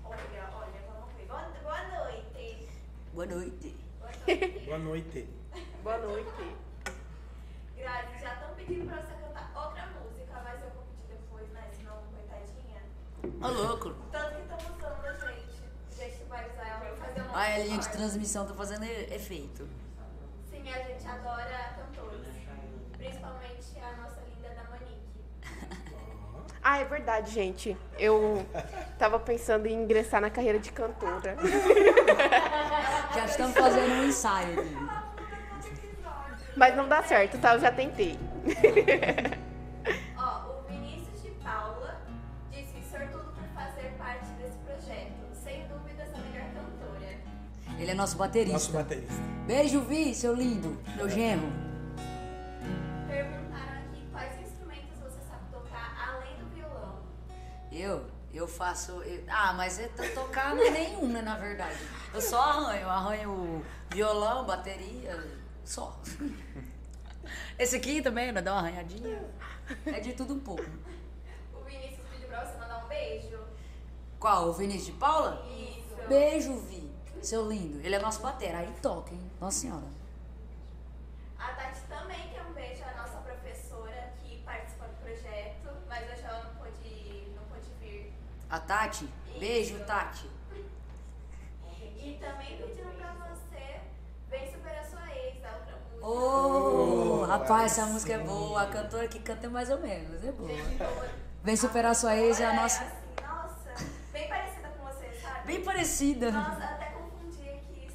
Olha, 0.03 0.17
olha, 0.55 0.81
vamos 0.89 1.13
ver. 1.15 1.27
Boa, 1.27 1.41
boa 1.63 1.83
noite. 2.05 2.65
Boa 3.13 3.25
noite. 3.27 3.77
Boa 4.65 4.77
noite. 4.79 5.29
Boa 5.83 5.97
noite. 5.99 6.64
Pedindo 8.65 8.87
pra 8.87 8.97
você 8.97 9.13
cantar 9.13 9.51
outra 9.55 9.85
música, 9.85 10.41
mas 10.43 10.59
eu 10.63 10.69
vou 10.71 10.83
pedir 10.85 11.05
depois, 11.07 11.47
né? 11.51 11.69
Senão, 11.77 12.01
coitadinha. 12.11 12.81
Ô, 13.39 13.47
louco. 13.47 13.93
Tanto 14.11 14.35
que 14.35 14.41
estão 14.41 14.57
usando 14.57 15.23
a 15.23 15.31
gente. 15.33 15.63
A 15.91 15.95
gente 15.95 16.23
vai 16.27 16.49
usar 16.49 16.67
ela 16.67 16.79
pra 16.79 16.95
fazer 17.05 17.21
uma 17.21 17.37
Ai, 17.37 17.61
a 17.61 17.65
linha 17.65 17.77
de 17.77 17.89
transmissão 17.89 18.47
tá 18.47 18.55
fazendo 18.55 18.83
efeito. 18.83 19.69
Sim, 20.49 20.67
a 20.67 20.79
gente 20.79 21.07
adora 21.07 21.75
cantores. 21.77 22.25
Principalmente 22.97 23.79
a 23.79 24.01
nossa 24.01 24.21
linda 24.21 24.49
da 24.55 24.63
Monique. 24.63 24.99
Ah, 26.63 26.79
é 26.79 26.85
verdade, 26.85 27.31
gente. 27.31 27.77
Eu 27.99 28.43
tava 28.97 29.19
pensando 29.19 29.67
em 29.67 29.83
ingressar 29.83 30.19
na 30.19 30.31
carreira 30.31 30.57
de 30.57 30.71
cantora. 30.71 31.37
Já 33.13 33.25
estamos 33.25 33.55
fazendo 33.55 33.91
um 33.91 34.05
ensaio 34.05 34.59
aqui. 34.59 34.75
Mas 36.57 36.75
não 36.75 36.87
dá 36.87 37.03
certo, 37.03 37.37
tá? 37.37 37.53
Eu 37.53 37.59
já 37.59 37.71
tentei. 37.71 38.17
Ó, 40.17 40.49
o 40.49 40.63
Vinícius 40.69 41.21
de 41.23 41.31
Paula 41.43 42.01
disse 42.51 42.81
sortudo 42.89 43.33
por 43.33 43.47
fazer 43.53 43.93
parte 43.97 44.27
desse 44.39 44.57
projeto. 44.59 45.13
Sem 45.43 45.67
dúvidas, 45.67 46.09
a 46.13 46.17
melhor 46.19 46.47
cantora. 46.53 47.17
Ele 47.79 47.91
é 47.91 47.93
nosso 47.93 48.17
baterista. 48.17 48.53
Nosso 48.53 48.71
baterista. 48.71 49.13
Beijo, 49.45 49.81
Vi, 49.81 50.13
seu 50.15 50.33
lindo. 50.33 50.79
Meu 50.95 51.09
genro. 51.09 51.47
Perguntaram 53.07 53.77
aqui 53.83 54.07
quais 54.11 54.39
instrumentos 54.41 54.97
você 54.99 55.19
sabe 55.29 55.43
tocar 55.51 56.13
além 56.13 56.37
do 56.37 56.45
violão. 56.55 56.99
Eu, 57.71 58.05
eu 58.33 58.47
faço. 58.47 58.91
eu- 59.03 59.23
ah, 59.27 59.53
mas 59.53 59.79
eu 59.79 59.89
tô 59.89 60.03
tocar 60.21 60.55
não 60.55 60.63
é 60.63 60.69
nenhuma, 60.71 61.21
na 61.21 61.35
verdade. 61.37 61.77
Eu 62.13 62.21
só 62.21 62.39
arranho. 62.41 62.81
Eu 62.81 62.89
arranho 62.89 63.65
violão, 63.91 64.45
bateria, 64.45 65.23
só. 65.63 65.99
Esse 67.57 67.75
aqui 67.75 68.01
também, 68.01 68.31
né? 68.31 68.41
Dá 68.41 68.53
uma 68.53 68.61
arranhadinha. 68.61 69.21
É 69.85 69.99
de 69.99 70.13
tudo 70.13 70.33
um 70.33 70.39
pouco. 70.39 70.65
O 71.53 71.63
Vinícius 71.63 72.07
pediu 72.11 72.27
pra 72.27 72.45
você 72.45 72.57
mandar 72.57 72.83
um 72.83 72.87
beijo. 72.87 73.39
Qual? 74.19 74.49
O 74.49 74.53
Vinícius 74.53 74.85
de 74.87 74.91
Paula? 74.93 75.45
Isso. 75.49 75.95
Beijo, 76.07 76.57
Vi. 76.61 76.91
Seu 77.21 77.47
lindo. 77.47 77.79
Ele 77.85 77.95
é 77.95 77.99
nosso 77.99 78.21
batera. 78.21 78.59
Aí 78.59 78.73
toca, 78.81 79.13
hein? 79.13 79.31
Nossa 79.41 79.59
senhora. 79.61 79.85
A 81.37 81.49
Tati 81.53 81.81
também 81.89 82.29
quer 82.29 82.41
um 82.43 82.53
beijo, 82.53 82.83
a 82.83 83.01
nossa 83.01 83.17
professora 83.17 84.13
que 84.19 84.37
participa 84.43 84.85
do 84.87 84.95
projeto, 84.95 85.69
mas 85.87 86.09
hoje 86.11 86.23
ela 86.23 86.43
não 86.43 86.55
pôde, 86.55 87.27
não 87.35 87.43
pôde 87.45 87.67
vir. 87.79 88.13
A 88.49 88.59
Tati? 88.59 89.07
Beijo, 89.39 89.77
Tati. 89.85 90.29
E 91.97 92.19
também 92.19 92.57
pediram 92.57 92.91
pra 92.91 93.13
você 93.13 93.81
Sua 94.29 94.37
Ex, 94.37 94.55
a. 96.05 96.07
Ô, 96.07 97.25
rapaz, 97.25 97.71
essa 97.71 97.85
música 97.87 98.13
é 98.13 98.19
boa. 98.19 98.61
A 98.61 98.67
cantora 98.67 99.07
que 99.07 99.19
canta 99.19 99.47
é 99.47 99.49
mais 99.49 99.69
ou 99.69 99.79
menos. 99.79 100.23
É 100.23 100.31
boa. 100.31 100.49
Vem 101.43 101.55
superar 101.55 101.95
sua 101.95 102.15
ex, 102.15 102.39
é 102.39 102.45
a 102.45 102.53
nossa. 102.53 102.83
assim, 102.83 102.93
nossa, 103.21 103.85
bem 104.11 104.27
parecida 104.27 104.67
com 104.69 104.85
você, 104.85 105.19
sabe? 105.21 105.47
Bem 105.47 105.63
parecida. 105.63 106.31
Nossa, 106.31 106.63
até 106.63 106.85
confundi 106.85 107.49
aqui. 107.49 107.91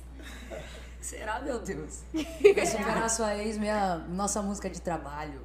Será, 1.01 1.41
meu 1.41 1.59
Deus? 1.59 2.03
Vem 2.13 2.67
superar 2.67 3.11
sua 3.11 3.35
ex, 3.35 3.59
minha, 3.59 3.97
nossa 3.97 4.41
música 4.41 4.71
de 4.71 4.81
trabalho. 4.81 5.41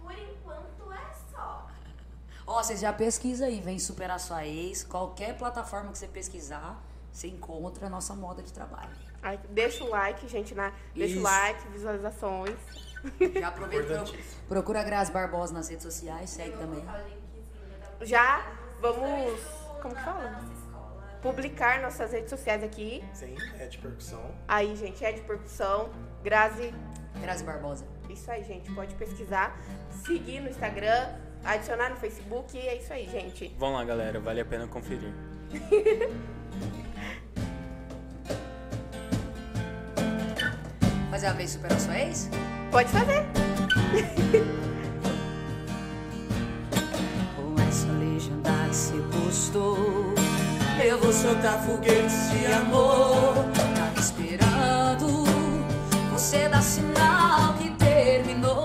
Por 0.00 0.12
enquanto 0.12 0.92
é 0.92 1.14
só. 1.32 1.68
Ó, 2.46 2.62
vocês 2.62 2.78
já 2.78 2.92
pesquisa 2.92 3.46
aí, 3.46 3.60
vem 3.60 3.80
superar 3.80 4.20
sua 4.20 4.46
ex. 4.46 4.84
Qualquer 4.84 5.36
plataforma 5.36 5.90
que 5.90 5.98
você 5.98 6.06
pesquisar, 6.06 6.80
você 7.12 7.26
encontra 7.26 7.86
a 7.88 7.90
nossa 7.90 8.14
moda 8.14 8.40
de 8.40 8.52
trabalho. 8.52 8.94
Ai, 9.24 9.40
deixa 9.48 9.82
o 9.82 9.88
like, 9.88 10.28
gente, 10.28 10.54
na, 10.54 10.70
deixa 10.94 11.14
o 11.14 11.16
Isso. 11.16 11.22
like, 11.22 11.68
visualizações. 11.68 12.58
Já 13.40 13.48
aproveita 13.48 14.04
e 14.12 14.46
procura, 14.46 14.80
a 14.80 14.84
Grazi 14.84 15.10
Barbosa 15.10 15.54
nas 15.54 15.66
redes 15.66 15.82
sociais, 15.82 16.28
segue 16.28 16.54
também. 16.58 16.84
Já 18.02 18.46
vamos, 18.82 19.40
como 19.80 19.94
que 19.94 20.02
fala? 20.02 20.44
Publicar 21.22 21.80
nossas 21.80 22.12
redes 22.12 22.28
sociais 22.28 22.62
aqui. 22.62 23.02
Sim, 23.14 23.34
é 23.58 23.66
de 23.66 23.78
percussão. 23.78 24.30
Aí, 24.46 24.76
gente, 24.76 25.02
é 25.02 25.12
de 25.12 25.22
percussão. 25.22 25.90
Grazi, 26.22 26.74
Grazi 27.18 27.44
Barbosa. 27.44 27.86
isso 28.10 28.30
aí, 28.30 28.44
gente. 28.44 28.70
Pode 28.74 28.94
pesquisar, 28.94 29.58
seguir 30.04 30.40
no 30.40 30.50
Instagram, 30.50 31.14
adicionar 31.42 31.88
no 31.88 31.96
Facebook. 31.96 32.54
E 32.54 32.60
é 32.60 32.76
isso 32.76 32.92
aí, 32.92 33.08
gente. 33.08 33.56
Vão 33.58 33.72
lá, 33.72 33.82
galera, 33.84 34.20
vale 34.20 34.42
a 34.42 34.44
pena 34.44 34.66
conferir. 34.68 35.14
Fazer 41.14 41.28
a 41.28 41.32
vez 41.32 41.50
superar 41.50 41.78
sua 41.78 41.96
ex? 41.96 42.28
Pode 42.72 42.88
fazer. 42.88 43.24
Com 47.36 47.54
essa 47.68 47.86
legendade 47.92 48.74
se 48.74 48.94
postou 49.12 50.12
Eu 50.84 50.98
vou 50.98 51.12
soltar 51.12 51.62
foguetes 51.64 52.30
de 52.32 52.46
amor. 52.46 53.46
Tá 53.54 53.92
esperando. 53.96 55.24
Você 56.10 56.48
dar 56.48 56.60
sinal 56.60 57.54
que 57.60 57.70
terminou. 57.74 58.64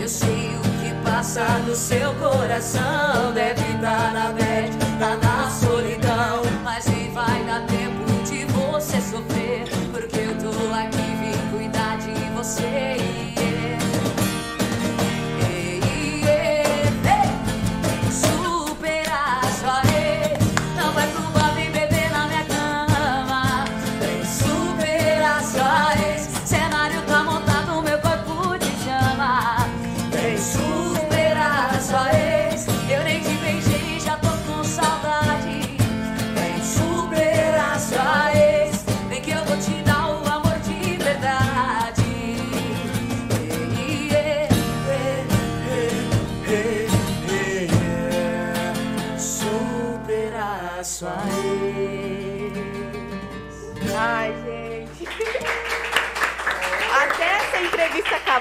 Eu 0.00 0.08
sei 0.08 0.54
o 0.54 0.60
que 0.60 0.94
passa 1.04 1.44
no 1.66 1.74
seu 1.74 2.14
coração. 2.14 3.32
Deve 3.34 3.60
estar 3.60 4.12
na 4.12 4.30
bad, 4.30 4.70
tá 5.00 5.16
na 5.16 5.50
solidão 5.50 6.01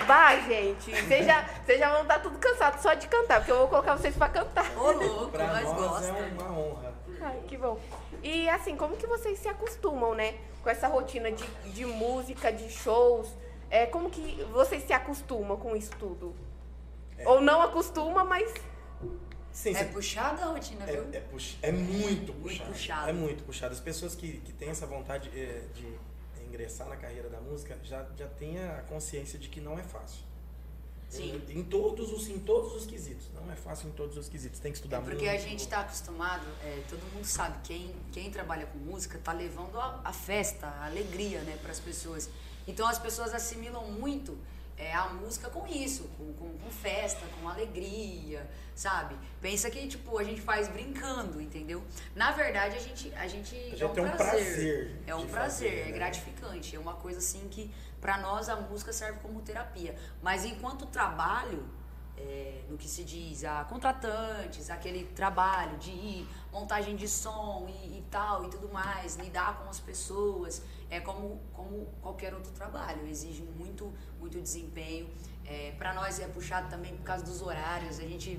acabar, 0.02 0.42
gente, 0.48 0.92
vocês 0.92 1.26
já, 1.26 1.48
vocês 1.66 1.80
já 1.80 1.92
vão 1.92 2.02
estar 2.02 2.20
tudo 2.20 2.38
cansados 2.40 2.82
só 2.82 2.94
de 2.94 3.08
cantar, 3.08 3.38
porque 3.40 3.52
eu 3.52 3.58
vou 3.60 3.68
colocar 3.68 3.96
vocês 3.96 4.16
pra 4.16 4.30
cantar. 4.30 4.66
Ô, 4.78 4.92
louco, 4.92 5.32
Pra 5.32 5.48
nós 5.48 5.64
nós 5.64 5.76
gosta. 5.76 6.08
é 6.08 6.32
uma 6.40 6.52
honra. 6.60 6.94
Ai, 7.22 7.40
que 7.48 7.58
bom. 7.58 7.80
E 8.24 8.50
assim, 8.50 8.76
como 8.76 8.98
que 8.98 9.06
vocês 9.08 9.38
se 9.40 9.48
acostumam, 9.48 10.14
né? 10.16 10.36
Com 10.64 10.70
essa 10.70 10.88
rotina 10.88 11.32
de, 11.32 11.44
de 11.72 11.86
música, 11.86 12.52
de 12.52 12.70
shows. 12.70 13.28
É, 13.70 13.86
como 13.86 14.10
que 14.10 14.44
vocês 14.52 14.84
se 14.84 14.94
acostumam 14.94 15.58
com 15.58 15.76
isso 15.76 15.92
tudo? 15.98 16.36
Ou 17.26 17.40
não 17.42 17.62
acostuma, 17.62 18.24
mas. 18.24 18.52
Sim, 19.52 19.76
É 19.76 19.84
puxada 19.86 20.44
a 20.44 20.48
rotina, 20.48 20.86
viu? 20.86 21.06
É, 21.12 21.18
é, 21.18 21.20
pux- 21.20 21.58
é 21.62 21.72
muito 21.72 22.32
puxado. 22.34 22.72
puxado. 22.72 23.10
É 23.10 23.14
muito 23.14 23.44
puxado. 23.44 23.74
As 23.74 23.80
pessoas 23.82 24.16
que, 24.16 24.38
que 24.40 24.54
têm 24.54 24.70
essa 24.70 24.86
vontade 24.86 25.30
eh, 25.36 25.64
de 25.74 25.86
ingressar 26.52 26.88
na 26.90 26.98
carreira 26.98 27.30
da 27.30 27.40
música 27.40 27.78
já, 27.84 28.06
já 28.18 28.28
têm 28.28 28.60
a 28.60 28.84
consciência 28.90 29.40
de 29.40 29.48
que 29.50 29.62
não 29.62 29.80
é 29.80 29.84
fácil. 29.84 30.24
Sim. 31.10 31.42
Em, 31.50 31.60
em 31.60 31.64
todos 31.64 32.12
os, 32.14 32.30
em 32.30 32.40
todos 32.40 32.74
os 32.74 32.86
quesitos. 32.86 33.28
Não 33.34 33.52
é 33.52 33.56
fácil 33.56 33.90
em 33.90 33.92
todos 33.92 34.16
os 34.18 34.30
quesitos. 34.30 34.60
Tem 34.60 34.72
que 34.72 34.78
estudar 34.78 34.98
É 34.98 35.02
porque 35.02 35.26
muito. 35.26 35.36
a 35.36 35.38
gente 35.38 35.68
tá 35.68 35.82
acostumado, 35.82 36.46
é, 36.64 36.82
todo 36.90 37.02
mundo 37.14 37.26
sabe, 37.26 37.58
quem, 37.64 37.94
quem 38.14 38.32
trabalha 38.32 38.66
com 38.66 38.78
música 38.78 39.20
tá 39.22 39.34
levando 39.34 39.78
a, 39.78 40.02
a 40.06 40.14
festa, 40.14 40.68
a 40.68 40.86
alegria, 40.86 41.42
né, 41.42 41.58
para 41.62 41.72
as 41.72 41.80
pessoas. 41.80 42.30
Então 42.66 42.88
as 42.88 42.98
pessoas 43.00 43.34
assimilam 43.34 43.92
muito 43.92 44.38
é, 44.82 44.92
a 44.94 45.10
música 45.10 45.48
com 45.48 45.68
isso, 45.68 46.10
com, 46.18 46.34
com, 46.34 46.58
com 46.58 46.72
festa, 46.72 47.24
com 47.40 47.48
alegria, 47.48 48.50
sabe? 48.74 49.16
Pensa 49.40 49.70
que, 49.70 49.88
tipo, 49.88 50.18
a 50.18 50.24
gente 50.24 50.42
faz 50.42 50.68
brincando, 50.68 51.40
entendeu? 51.40 51.84
Na 52.16 52.32
verdade, 52.32 52.76
a 52.76 52.80
gente, 52.80 53.14
a 53.14 53.28
gente, 53.28 53.56
gente 53.56 53.84
é 53.84 53.86
um 53.86 53.94
tem 53.94 54.04
um 54.04 54.10
prazer. 54.10 54.44
prazer 54.44 55.02
É 55.06 55.16
um 55.16 55.28
prazer, 55.28 55.70
fazer, 55.70 55.82
é 55.82 55.86
né? 55.86 55.92
gratificante. 55.92 56.76
É 56.76 56.80
uma 56.80 56.96
coisa 56.96 57.20
assim 57.20 57.48
que, 57.48 57.72
pra 58.02 58.18
nós, 58.18 58.50
a 58.50 58.56
música 58.56 58.92
serve 58.92 59.20
como 59.20 59.40
terapia. 59.42 59.96
Mas 60.20 60.46
enquanto 60.46 60.88
trabalho, 60.88 61.64
é, 62.18 62.64
no 62.68 62.76
que 62.76 62.88
se 62.88 63.04
diz 63.04 63.44
a 63.44 63.64
contratantes, 63.66 64.72
aquele 64.72 65.06
trabalho 65.06 65.78
de 65.78 65.92
ir, 65.92 66.28
montagem 66.52 66.96
de 66.96 67.08
som 67.08 67.68
e, 67.70 68.00
e 68.00 68.02
tal 68.10 68.46
e 68.46 68.50
tudo 68.50 68.68
mais, 68.70 69.16
lidar 69.16 69.60
com 69.60 69.70
as 69.70 69.80
pessoas, 69.80 70.64
é 70.92 71.00
como, 71.00 71.42
como 71.54 71.86
qualquer 72.02 72.34
outro 72.34 72.52
trabalho, 72.52 73.08
exige 73.08 73.42
muito, 73.58 73.92
muito 74.20 74.40
desempenho. 74.40 75.10
É, 75.46 75.72
para 75.78 75.94
nós 75.94 76.20
é 76.20 76.28
puxado 76.28 76.70
também 76.70 76.96
por 76.98 77.04
causa 77.04 77.24
dos 77.24 77.42
horários, 77.42 77.98
a 77.98 78.04
gente 78.04 78.38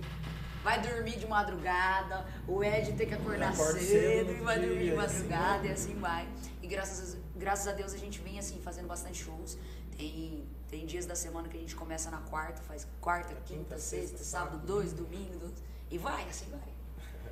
vai 0.63 0.81
dormir 0.81 1.19
de 1.19 1.27
madrugada, 1.27 2.27
o 2.47 2.63
Ed 2.63 2.93
tem 2.93 3.09
que 3.09 3.15
acordar 3.15 3.53
Acorda 3.53 3.81
cedo, 3.81 4.33
e 4.33 4.35
vai 4.35 4.61
dormir 4.61 4.79
de 4.79 4.85
dia, 4.85 4.97
madrugada 4.97 5.67
e 5.67 5.73
assim 5.73 5.99
vai. 5.99 6.29
E 6.63 6.67
graças 6.67 7.15
a, 7.15 7.39
graças 7.39 7.67
a 7.67 7.73
Deus 7.73 7.95
a 7.95 7.99
gente 7.99 8.21
vem 8.21 8.39
assim 8.39 8.61
fazendo 8.61 8.87
bastante 8.87 9.25
shows. 9.25 9.59
Tem, 9.97 10.47
tem 10.69 10.85
dias 10.85 11.07
da 11.07 11.17
semana 11.17 11.49
que 11.49 11.57
a 11.57 11.61
gente 11.61 11.75
começa 11.75 12.11
na 12.11 12.19
quarta, 12.19 12.63
faz 12.63 12.87
quarta, 13.01 13.35
quinta, 13.35 13.45
Quinta, 13.45 13.79
sexta, 13.79 14.19
sábado, 14.19 14.59
dois, 14.59 14.93
domingo, 14.93 15.39
dois, 15.39 15.55
e 15.91 15.97
vai, 15.97 16.23
assim 16.29 16.47
vai. 16.51 16.61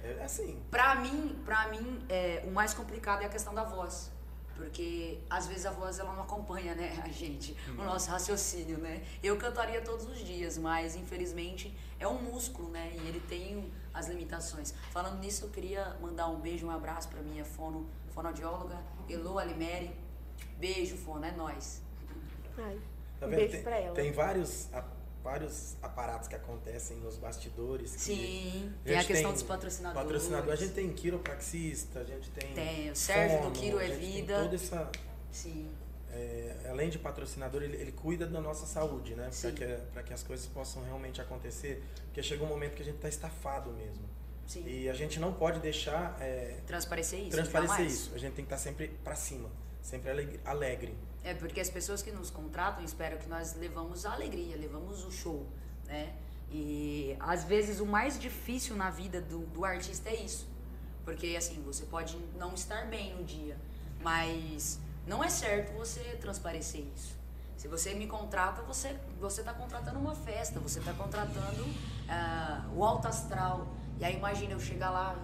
É 0.02 0.24
assim. 0.24 0.58
Pra 0.70 0.94
mim, 0.94 1.38
pra 1.44 1.68
mim 1.68 2.02
é, 2.08 2.42
o 2.46 2.50
mais 2.50 2.72
complicado 2.72 3.20
é 3.20 3.26
a 3.26 3.28
questão 3.28 3.54
da 3.54 3.64
voz. 3.64 4.10
Porque 4.60 5.18
às 5.30 5.46
vezes 5.46 5.64
a 5.64 5.70
voz 5.70 5.98
ela 5.98 6.12
não 6.14 6.22
acompanha, 6.22 6.74
né, 6.74 7.00
a 7.02 7.08
gente, 7.08 7.56
o 7.78 7.82
nosso 7.82 8.10
raciocínio, 8.10 8.76
né? 8.76 9.02
Eu 9.22 9.38
cantaria 9.38 9.80
todos 9.80 10.06
os 10.06 10.18
dias, 10.18 10.58
mas 10.58 10.94
infelizmente 10.94 11.74
é 11.98 12.06
um 12.06 12.20
músculo, 12.20 12.68
né? 12.68 12.92
E 12.94 13.08
ele 13.08 13.20
tem 13.20 13.72
as 13.94 14.06
limitações. 14.08 14.74
Falando 14.90 15.18
nisso, 15.18 15.46
eu 15.46 15.48
queria 15.48 15.96
mandar 16.02 16.28
um 16.28 16.38
beijo, 16.38 16.66
um 16.66 16.70
abraço 16.70 17.08
pra 17.08 17.22
minha 17.22 17.44
fono, 17.44 17.88
fonoaudióloga, 18.10 18.78
Elo 19.08 19.38
Alimeri. 19.38 19.96
Beijo, 20.58 20.94
fono, 20.98 21.24
é 21.24 21.32
nóis. 21.32 21.80
Ai, 22.58 22.78
Tá 23.18 23.26
um 23.26 23.30
beijo 23.30 23.62
pra 23.62 23.78
ela. 23.78 23.94
tem 23.94 24.12
vários, 24.12 24.68
vários 25.22 25.76
aparatos 25.82 26.28
que 26.28 26.34
acontecem 26.34 26.96
nos 26.98 27.16
bastidores. 27.16 27.92
que 27.92 28.00
Sim, 28.00 28.72
tem 28.84 28.98
a 28.98 29.04
questão 29.04 29.32
dos 29.32 29.42
patrocinadores. 29.42 30.02
Patrocinador, 30.04 30.52
a 30.52 30.56
gente 30.56 30.72
tem 30.72 30.92
quiropraxista, 30.92 32.00
a 32.00 32.04
gente 32.04 32.30
tem. 32.30 32.52
Tem, 32.54 32.90
o 32.90 32.96
Sérgio 32.96 33.42
do 33.42 33.50
Quiro 33.52 33.78
a 33.78 33.84
é 33.84 33.88
tem 33.88 33.98
Vida. 33.98 34.42
Toda 34.42 34.54
essa. 34.54 34.90
Sim, 35.30 35.70
é, 36.12 36.66
além 36.68 36.90
de 36.90 36.98
patrocinador, 36.98 37.62
ele, 37.62 37.76
ele 37.76 37.92
cuida 37.92 38.26
da 38.26 38.40
nossa 38.40 38.66
saúde, 38.66 39.14
né? 39.14 39.30
Para 39.40 39.52
que, 39.52 39.64
pra 39.92 40.02
que 40.02 40.12
as 40.12 40.22
coisas 40.22 40.46
possam 40.46 40.82
realmente 40.82 41.20
acontecer. 41.20 41.82
Porque 42.06 42.22
chega 42.22 42.42
um 42.42 42.48
momento 42.48 42.74
que 42.74 42.82
a 42.82 42.84
gente 42.84 42.96
está 42.96 43.08
estafado 43.08 43.70
mesmo. 43.72 44.02
sim. 44.46 44.64
E 44.66 44.88
a 44.88 44.94
gente 44.94 45.20
não 45.20 45.32
pode 45.32 45.60
deixar 45.60 46.16
é, 46.20 46.58
Transparecer 46.66 47.20
isso. 47.20 47.30
transparecer 47.30 47.86
isso. 47.86 48.10
A 48.14 48.18
gente 48.18 48.34
tem 48.34 48.44
que 48.44 48.52
estar 48.52 48.58
sempre 48.58 48.88
para 49.04 49.14
cima, 49.14 49.48
sempre 49.82 50.10
alegre. 50.44 50.96
É 51.22 51.34
porque 51.34 51.60
as 51.60 51.68
pessoas 51.68 52.02
que 52.02 52.10
nos 52.10 52.30
contratam 52.30 52.82
esperam 52.84 53.18
que 53.18 53.28
nós 53.28 53.54
levamos 53.54 54.06
a 54.06 54.12
alegria, 54.12 54.56
levamos 54.56 55.04
o 55.04 55.12
show, 55.12 55.46
né? 55.86 56.14
E 56.50 57.16
às 57.20 57.44
vezes 57.44 57.78
o 57.80 57.86
mais 57.86 58.18
difícil 58.18 58.74
na 58.74 58.90
vida 58.90 59.20
do, 59.20 59.40
do 59.46 59.64
artista 59.64 60.08
é 60.08 60.16
isso. 60.16 60.48
Porque 61.04 61.36
assim, 61.36 61.62
você 61.62 61.84
pode 61.86 62.16
não 62.36 62.54
estar 62.54 62.86
bem 62.86 63.14
no 63.14 63.24
dia, 63.24 63.56
mas 64.00 64.78
não 65.06 65.22
é 65.22 65.28
certo 65.28 65.72
você 65.72 66.00
transparecer 66.20 66.84
isso. 66.96 67.18
Se 67.56 67.68
você 67.68 67.92
me 67.94 68.06
contrata, 68.06 68.62
você 68.62 68.96
você 69.20 69.42
está 69.42 69.52
contratando 69.52 69.98
uma 69.98 70.14
festa, 70.14 70.58
você 70.58 70.78
está 70.78 70.94
contratando 70.94 71.64
ah, 72.08 72.64
o 72.74 72.82
alto 72.84 73.06
astral. 73.06 73.68
E 73.98 74.04
aí 74.04 74.16
imagina 74.16 74.52
eu 74.52 74.60
chegar 74.60 74.90
lá, 74.90 75.14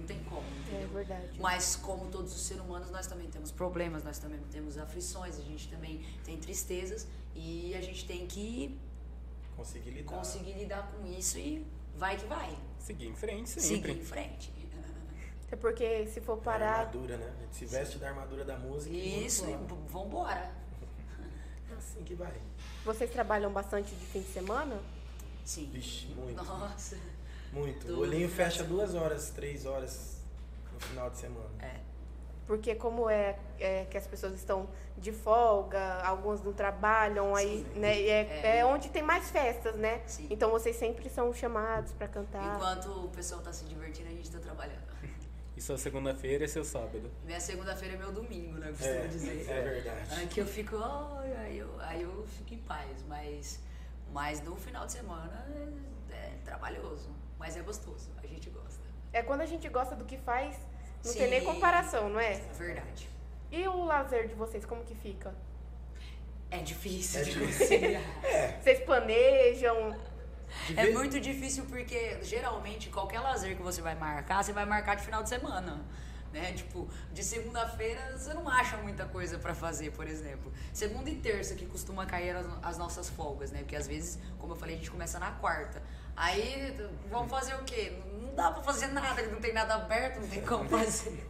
não 0.00 0.06
tem 0.06 0.18
como. 0.24 0.42
É 0.42 0.60
entendeu? 0.70 0.88
verdade. 0.88 1.38
Mas 1.40 1.76
como 1.76 2.06
todos 2.10 2.34
os 2.34 2.42
seres 2.42 2.62
humanos, 2.62 2.90
nós 2.90 3.06
também 3.06 3.28
temos 3.30 3.50
problemas, 3.52 4.02
nós 4.04 4.18
também 4.18 4.40
temos 4.50 4.76
aflições, 4.78 5.38
a 5.38 5.42
gente 5.42 5.68
também 5.68 6.04
tem 6.24 6.36
tristezas 6.38 7.06
e 7.34 7.74
a 7.74 7.80
gente 7.80 8.06
tem 8.06 8.26
que 8.26 8.78
Conseguir 9.56 9.90
lidar. 9.90 10.14
conseguir 10.16 10.52
lidar 10.54 10.90
com 10.92 11.06
isso 11.06 11.38
e 11.38 11.66
vai 11.96 12.16
que 12.16 12.24
vai. 12.26 12.56
Seguir 12.78 13.06
em 13.08 13.14
frente 13.14 13.48
sempre. 13.50 13.66
Seguir 13.92 14.00
em 14.00 14.04
frente. 14.04 14.52
É 15.52 15.56
porque 15.56 16.06
se 16.06 16.20
for 16.20 16.34
A 16.34 16.42
parar. 16.42 16.78
armadura, 16.78 17.16
né? 17.16 17.26
A 17.36 17.42
gente 17.42 17.56
se 17.56 17.66
veste 17.66 17.98
da 17.98 18.08
armadura 18.10 18.44
da 18.44 18.56
música. 18.56 18.94
e 18.94 19.26
Isso, 19.26 19.42
e 19.46 19.52
vamos 19.52 19.64
embora. 19.64 19.80
v- 19.82 19.92
vambora. 19.92 20.52
É 21.70 21.74
assim 21.74 22.04
que 22.04 22.14
vai. 22.14 22.32
Vocês 22.84 23.10
trabalham 23.10 23.52
bastante 23.52 23.92
de 23.92 24.06
fim 24.06 24.20
de 24.20 24.32
semana? 24.32 24.80
Sim. 25.44 25.68
Vixe, 25.72 26.06
muito. 26.14 26.36
Nossa. 26.44 26.96
Muito. 27.52 27.86
Tudo 27.86 27.98
o 27.98 28.00
olhinho 28.00 28.28
fecha 28.28 28.62
duas 28.64 28.94
horas, 28.94 29.30
três 29.30 29.66
horas 29.66 30.20
no 30.72 30.80
final 30.80 31.10
de 31.10 31.18
semana. 31.18 31.48
É. 31.60 31.80
Porque 32.46 32.74
como 32.74 33.08
é, 33.08 33.38
é 33.60 33.84
que 33.84 33.96
as 33.96 34.06
pessoas 34.08 34.34
estão 34.34 34.68
de 34.98 35.12
folga, 35.12 36.00
algumas 36.02 36.42
não 36.42 36.52
trabalham, 36.52 37.34
aí, 37.36 37.64
Sim. 37.72 37.78
né? 37.78 38.00
E 38.00 38.08
é, 38.08 38.40
É. 38.42 38.56
é 38.58 38.66
onde 38.66 38.88
tem 38.88 39.02
mais 39.02 39.30
festas, 39.30 39.76
né? 39.76 40.02
Sim. 40.06 40.26
Então 40.30 40.50
vocês 40.50 40.74
sempre 40.76 41.08
são 41.08 41.32
chamados 41.32 41.92
pra 41.92 42.08
cantar. 42.08 42.56
Enquanto 42.56 43.04
o 43.04 43.08
pessoal 43.10 43.40
tá 43.40 43.52
se 43.52 43.64
divertindo, 43.66 44.08
a 44.08 44.12
gente 44.12 44.30
tá 44.30 44.38
trabalhando. 44.38 44.80
E 45.56 45.62
sua 45.62 45.76
segunda-feira 45.76 46.44
é 46.46 46.48
seu 46.48 46.64
sábado. 46.64 47.10
Minha 47.22 47.38
segunda-feira 47.38 47.94
é 47.94 47.98
meu 47.98 48.10
domingo, 48.12 48.56
né? 48.56 48.68
eu 48.68 48.72
Costumo 48.72 48.94
É, 48.94 49.06
dizer. 49.08 49.50
é 49.50 49.60
verdade. 49.60 50.14
Aí 50.14 50.26
que 50.26 50.40
eu 50.40 50.46
fico, 50.46 50.76
ai, 50.78 51.36
aí, 51.36 51.58
eu, 51.58 51.68
aí 51.80 52.00
eu 52.02 52.26
fico 52.38 52.54
em 52.54 52.58
paz, 52.58 53.04
mas, 53.06 53.60
mas 54.10 54.42
no 54.42 54.56
final 54.56 54.86
de 54.86 54.92
semana 54.92 55.46
é, 56.10 56.14
é 56.16 56.38
trabalhoso, 56.46 57.10
mas 57.40 57.56
é 57.56 57.62
gostoso, 57.62 58.10
a 58.22 58.26
gente 58.26 58.48
gosta. 58.50 58.84
É 59.12 59.22
quando 59.22 59.40
a 59.40 59.46
gente 59.46 59.68
gosta 59.68 59.96
do 59.96 60.04
que 60.04 60.16
faz, 60.18 60.54
não 61.04 61.10
Sim. 61.12 61.18
tem 61.20 61.30
nem 61.30 61.44
comparação, 61.44 62.08
não 62.10 62.20
é? 62.20 62.34
Verdade. 62.56 63.08
E 63.50 63.66
o 63.66 63.84
lazer 63.84 64.28
de 64.28 64.34
vocês, 64.34 64.64
como 64.64 64.84
que 64.84 64.94
fica? 64.94 65.34
É 66.50 66.58
difícil 66.58 67.20
É 67.20 67.24
de 67.24 67.38
conciliar. 67.38 68.02
Vocês 68.62 68.80
planejam? 68.80 69.96
É 70.70 70.82
vez- 70.82 70.94
muito 70.94 71.20
difícil 71.20 71.64
porque 71.66 72.18
geralmente 72.22 72.88
qualquer 72.90 73.20
lazer 73.20 73.56
que 73.56 73.62
você 73.62 73.80
vai 73.80 73.94
marcar, 73.94 74.42
você 74.42 74.52
vai 74.52 74.66
marcar 74.66 74.96
de 74.96 75.02
final 75.04 75.22
de 75.22 75.28
semana. 75.28 75.80
Né? 76.32 76.52
Tipo, 76.52 76.88
de 77.12 77.22
segunda-feira 77.24 78.16
você 78.18 78.34
não 78.34 78.48
acha 78.48 78.76
muita 78.78 79.04
coisa 79.06 79.38
pra 79.38 79.54
fazer, 79.54 79.90
por 79.92 80.06
exemplo. 80.08 80.52
Segunda 80.72 81.08
e 81.10 81.16
terça 81.16 81.54
que 81.54 81.66
costuma 81.66 82.04
cair 82.06 82.34
as, 82.36 82.46
as 82.62 82.78
nossas 82.78 83.08
folgas, 83.08 83.50
né? 83.52 83.60
Porque 83.60 83.74
às 83.76 83.86
vezes, 83.86 84.18
como 84.38 84.52
eu 84.52 84.56
falei, 84.56 84.74
a 84.74 84.78
gente 84.78 84.90
começa 84.90 85.18
na 85.20 85.30
quarta. 85.32 85.80
Aí 86.20 86.76
vamos 87.10 87.30
fazer 87.30 87.54
o 87.54 87.64
quê? 87.64 87.98
Não 88.20 88.34
dá 88.34 88.50
pra 88.50 88.62
fazer 88.62 88.88
nada, 88.88 89.22
não 89.22 89.40
tem 89.40 89.54
nada 89.54 89.76
aberto, 89.76 90.20
não 90.20 90.28
tem 90.28 90.42
como 90.42 90.68
fazer. 90.68 91.26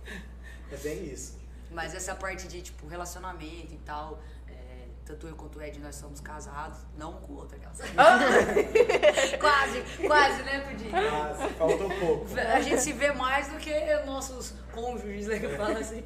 É 0.69 0.77
bem 0.77 1.05
isso. 1.05 1.39
Mas 1.71 1.95
essa 1.95 2.13
parte 2.13 2.49
de, 2.49 2.61
tipo, 2.61 2.89
relacionamento 2.89 3.73
e 3.73 3.79
tal, 3.87 4.21
é, 4.49 4.89
tanto 5.05 5.29
eu 5.29 5.37
quanto 5.37 5.61
o 5.61 5.63
Ed, 5.63 5.79
nós 5.79 5.95
somos 5.95 6.19
casados, 6.19 6.79
não 6.99 7.13
um 7.13 7.21
com 7.21 7.35
o 7.35 7.37
outro, 7.37 7.57
aquelas. 7.57 7.79
quase, 9.39 10.07
quase, 10.09 10.43
né, 10.43 10.59
Pudim? 10.59 10.91
Ah, 10.93 11.35
faltou 11.57 11.89
pouco. 11.89 12.27
A 12.37 12.61
gente 12.61 12.81
se 12.81 12.93
vê 12.93 13.13
mais 13.13 13.47
do 13.47 13.59
que 13.59 13.73
nossos 14.05 14.55
cônjuges, 14.73 15.29
né, 15.29 15.39
que 15.39 15.47
eu 15.47 15.57
falo 15.57 15.79
assim. 15.79 16.03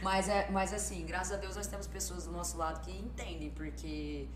Mas, 0.00 0.28
é, 0.28 0.48
mas 0.50 0.72
assim, 0.72 1.04
graças 1.04 1.32
a 1.32 1.36
Deus 1.36 1.56
nós 1.56 1.66
temos 1.66 1.88
pessoas 1.88 2.26
do 2.26 2.30
nosso 2.30 2.56
lado 2.56 2.80
que 2.80 2.96
entendem, 2.96 3.50
porque 3.50 4.28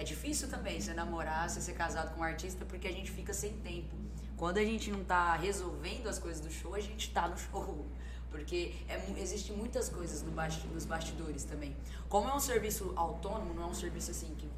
é 0.00 0.02
difícil 0.02 0.48
também 0.48 0.80
você 0.80 0.94
namorar, 0.94 1.48
você 1.48 1.60
ser 1.60 1.74
casado 1.74 2.14
com 2.14 2.20
um 2.20 2.24
artista, 2.24 2.64
porque 2.64 2.88
a 2.88 2.92
gente 2.92 3.10
fica 3.10 3.34
sem 3.34 3.52
tempo. 3.58 3.94
Quando 4.34 4.56
a 4.56 4.64
gente 4.64 4.90
não 4.90 5.04
tá 5.04 5.36
resolvendo 5.36 6.08
as 6.08 6.18
coisas 6.18 6.40
do 6.40 6.50
show, 6.50 6.74
a 6.74 6.80
gente 6.80 7.10
tá 7.10 7.28
no 7.28 7.36
show. 7.36 7.86
Porque 8.30 8.74
é, 8.88 8.96
existe 9.18 9.52
muitas 9.52 9.90
coisas 9.90 10.22
no 10.22 10.32
nos 10.72 10.86
bastidores 10.86 11.44
também. 11.44 11.76
Como 12.08 12.28
é 12.30 12.34
um 12.34 12.40
serviço 12.40 12.94
autônomo, 12.96 13.52
não 13.52 13.64
é 13.64 13.66
um 13.66 13.74
serviço 13.74 14.10
assim 14.12 14.34
que 14.38 14.48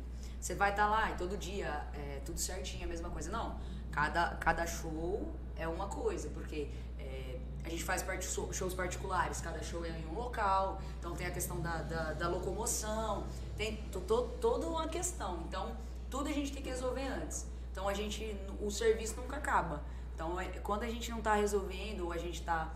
você 0.40 0.54
vai 0.54 0.70
estar 0.70 0.86
lá 0.88 1.10
e 1.10 1.14
todo 1.16 1.36
dia 1.36 1.86
é 1.92 2.20
tudo 2.24 2.38
certinho, 2.38 2.84
a 2.84 2.88
mesma 2.88 3.10
coisa. 3.10 3.28
Não. 3.30 3.58
Cada, 3.90 4.36
cada 4.36 4.64
show 4.64 5.32
é 5.56 5.66
uma 5.66 5.88
coisa, 5.88 6.28
porque 6.28 6.68
é, 6.98 7.38
a 7.64 7.68
gente 7.68 7.82
faz 7.82 8.00
part- 8.02 8.24
shows 8.24 8.74
particulares, 8.74 9.40
cada 9.40 9.60
show 9.62 9.84
é 9.84 9.90
em 9.90 10.06
um 10.06 10.14
local, 10.14 10.80
então 10.98 11.14
tem 11.14 11.26
a 11.26 11.30
questão 11.30 11.60
da, 11.60 11.82
da, 11.82 12.12
da 12.12 12.28
locomoção, 12.28 13.26
tem 13.56 13.76
to, 13.90 14.00
to- 14.00 14.28
toda 14.40 14.66
uma 14.66 14.88
questão. 14.88 15.42
Então, 15.48 15.76
tudo 16.10 16.28
a 16.28 16.32
gente 16.32 16.52
tem 16.52 16.62
que 16.62 16.68
resolver 16.70 17.06
antes. 17.06 17.46
Então, 17.70 17.88
a 17.88 17.94
gente, 17.94 18.36
o 18.60 18.70
serviço 18.70 19.16
nunca 19.16 19.36
acaba. 19.36 19.82
Então, 20.14 20.38
é- 20.40 20.48
quando 20.60 20.82
a 20.82 20.88
gente 20.90 21.10
não 21.10 21.18
está 21.18 21.34
resolvendo, 21.34 22.02
ou 22.02 22.12
a 22.12 22.18
gente 22.18 22.40
está 22.40 22.72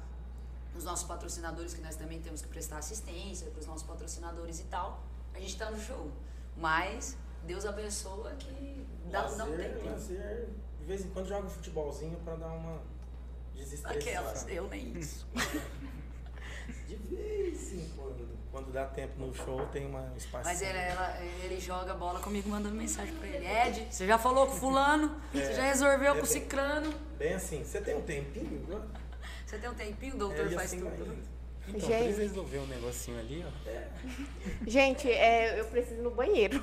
os 0.74 0.84
nossos 0.84 1.06
patrocinadores, 1.06 1.72
que 1.74 1.80
nós 1.80 1.96
também 1.96 2.20
temos 2.20 2.40
que 2.42 2.48
prestar 2.48 2.78
assistência 2.78 3.50
para 3.50 3.60
os 3.60 3.66
nossos 3.66 3.82
patrocinadores 3.82 4.60
e 4.60 4.64
tal, 4.64 5.02
a 5.34 5.38
gente 5.38 5.50
está 5.52 5.70
no 5.70 5.80
show. 5.80 6.10
Mas 6.56 7.16
Deus 7.44 7.64
abençoa 7.66 8.30
que 8.32 8.86
dá, 9.10 9.22
dá 9.22 9.44
um 9.44 9.50
lazer, 9.50 9.74
tempo. 9.74 9.86
lazer, 9.86 10.48
de 10.80 10.84
vez 10.86 11.04
em 11.04 11.08
quando 11.10 11.28
joga 11.28 11.46
um 11.46 11.50
futebolzinho 11.50 12.18
pra 12.24 12.34
dar 12.36 12.48
uma 12.48 12.80
desestressada. 13.54 13.98
Aquelas, 13.98 14.46
eu 14.48 14.66
nem 14.68 14.98
isso. 14.98 15.26
De 16.88 16.96
vez 16.96 17.72
em 17.72 17.88
quando. 17.96 18.26
Quando 18.57 18.73
dá 18.73 18.87
tempo 18.87 19.12
no 19.21 19.35
show, 19.35 19.66
tem 19.66 19.85
uma 19.85 20.01
um 20.01 20.16
espaço. 20.16 20.47
Mas 20.47 20.62
ele, 20.62 20.79
ela- 20.79 21.14
ele 21.45 21.61
joga 21.61 21.92
bola 21.92 22.21
comigo, 22.21 22.49
mandando 22.49 22.75
mensagem 22.75 23.14
pra 23.16 23.29
ele. 23.29 23.47
Ed, 23.47 23.87
você 23.90 24.07
já 24.07 24.16
falou 24.16 24.47
com 24.47 24.55
fulano? 24.55 25.14
Você 25.31 25.53
já 25.53 25.64
resolveu 25.64 26.14
é 26.14 26.16
com 26.16 26.23
o 26.23 26.27
ciclano? 26.27 26.90
Bem 27.19 27.35
assim, 27.35 27.62
você 27.62 27.83
tem 27.83 27.95
um 27.95 28.01
tempinho? 28.01 28.66
Você 29.45 29.59
tem 29.59 29.69
um 29.69 29.75
tempinho, 29.75 30.14
o 30.14 30.19
doutor 30.19 30.47
É, 30.47 30.49
faz 30.55 30.73
assim 30.73 30.81
tudo. 30.81 31.19
Então, 31.69 31.81
Gente. 31.81 31.99
precisa 32.05 32.23
resolver 32.23 32.59
um 32.61 32.66
negocinho 32.66 33.19
ali, 33.19 33.45
ó. 33.47 33.71
Gente, 34.66 35.11
é, 35.12 35.61
eu 35.61 35.66
preciso 35.66 35.97
ir 36.01 36.03
no 36.03 36.11
banheiro. 36.12 36.59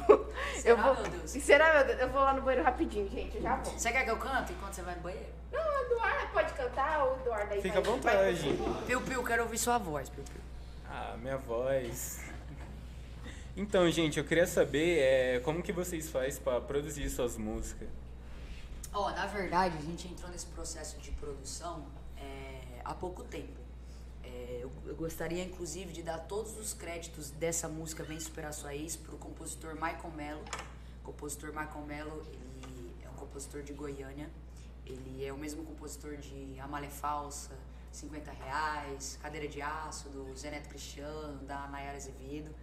Será, 0.57 0.69
eu 0.71 0.77
vou... 0.77 0.93
meu 0.95 1.03
Deus? 1.11 1.29
Será, 1.29 1.73
meu 1.75 1.85
Deus? 1.85 1.99
Eu 2.01 2.09
vou 2.09 2.21
lá 2.21 2.33
no 2.33 2.41
banheiro 2.41 2.65
rapidinho, 2.65 3.07
gente. 3.07 3.35
Eu 3.37 3.43
já 3.43 3.55
vou. 3.57 3.71
Você 3.71 3.91
quer 3.91 4.03
que 4.03 4.09
eu 4.09 4.17
cante 4.17 4.51
enquanto 4.53 4.73
você 4.73 4.81
vai 4.81 4.95
no 4.95 5.01
banheiro? 5.01 5.27
Não, 5.51 5.61
o 5.61 5.85
Eduardo 5.85 6.27
pode 6.33 6.53
cantar, 6.53 7.05
o 7.05 7.19
Eduardo 7.19 7.53
aí 7.53 7.61
Fica 7.61 7.77
à 7.77 7.81
vai- 7.81 7.91
vontade. 7.91 8.57
Piu 8.87 8.99
Piu, 9.01 9.23
quero 9.23 9.43
ouvir 9.43 9.59
sua 9.59 9.77
voz, 9.77 10.09
Piu 10.09 10.23
Piu. 10.23 10.41
Ah, 10.95 11.17
minha 11.17 11.37
voz. 11.37 12.21
Então, 13.57 13.89
gente, 13.89 14.19
eu 14.19 14.23
queria 14.23 14.45
saber 14.45 14.99
é, 14.99 15.39
como 15.39 15.63
que 15.63 15.71
vocês 15.71 16.07
fazem 16.07 16.39
para 16.43 16.61
produzir 16.61 17.09
suas 17.09 17.35
músicas. 17.35 17.89
Ó, 18.93 19.09
na 19.09 19.25
verdade, 19.25 19.75
a 19.75 19.81
gente 19.81 20.07
entrou 20.07 20.29
nesse 20.29 20.45
processo 20.45 20.99
de 20.99 21.09
produção 21.13 21.83
é, 22.15 22.79
há 22.85 22.93
pouco 22.93 23.23
tempo. 23.23 23.59
É, 24.23 24.59
eu, 24.61 24.71
eu, 24.85 24.95
gostaria, 24.95 25.43
inclusive, 25.43 25.91
de 25.91 26.03
dar 26.03 26.19
todos 26.19 26.55
os 26.59 26.75
créditos 26.75 27.31
dessa 27.31 27.67
música 27.67 28.03
Vem 28.03 28.19
Superar 28.19 28.53
Sua 28.53 28.75
Ex 28.75 28.95
para 28.95 29.15
o 29.15 29.17
compositor 29.17 29.73
Michael 29.73 30.11
Mello. 30.15 30.45
O 31.01 31.05
compositor 31.05 31.49
Michael 31.49 31.85
Mello, 31.87 32.21
ele 32.61 32.93
é 33.03 33.09
um 33.09 33.15
compositor 33.15 33.63
de 33.63 33.73
Goiânia. 33.73 34.29
Ele 34.85 35.25
é 35.25 35.33
o 35.33 35.37
mesmo 35.39 35.63
compositor 35.63 36.17
de 36.17 36.59
Amália 36.59 36.91
Falsa, 36.91 37.57
50 37.93 38.31
Reais, 38.31 39.19
Cadeira 39.21 39.47
de 39.47 39.61
Aço, 39.61 40.09
do 40.09 40.35
Zé 40.35 40.49
Neto 40.49 40.67
Cristiano, 40.67 41.45
da 41.45 41.67
Nayara 41.67 41.95
Azevedo. 41.95 42.53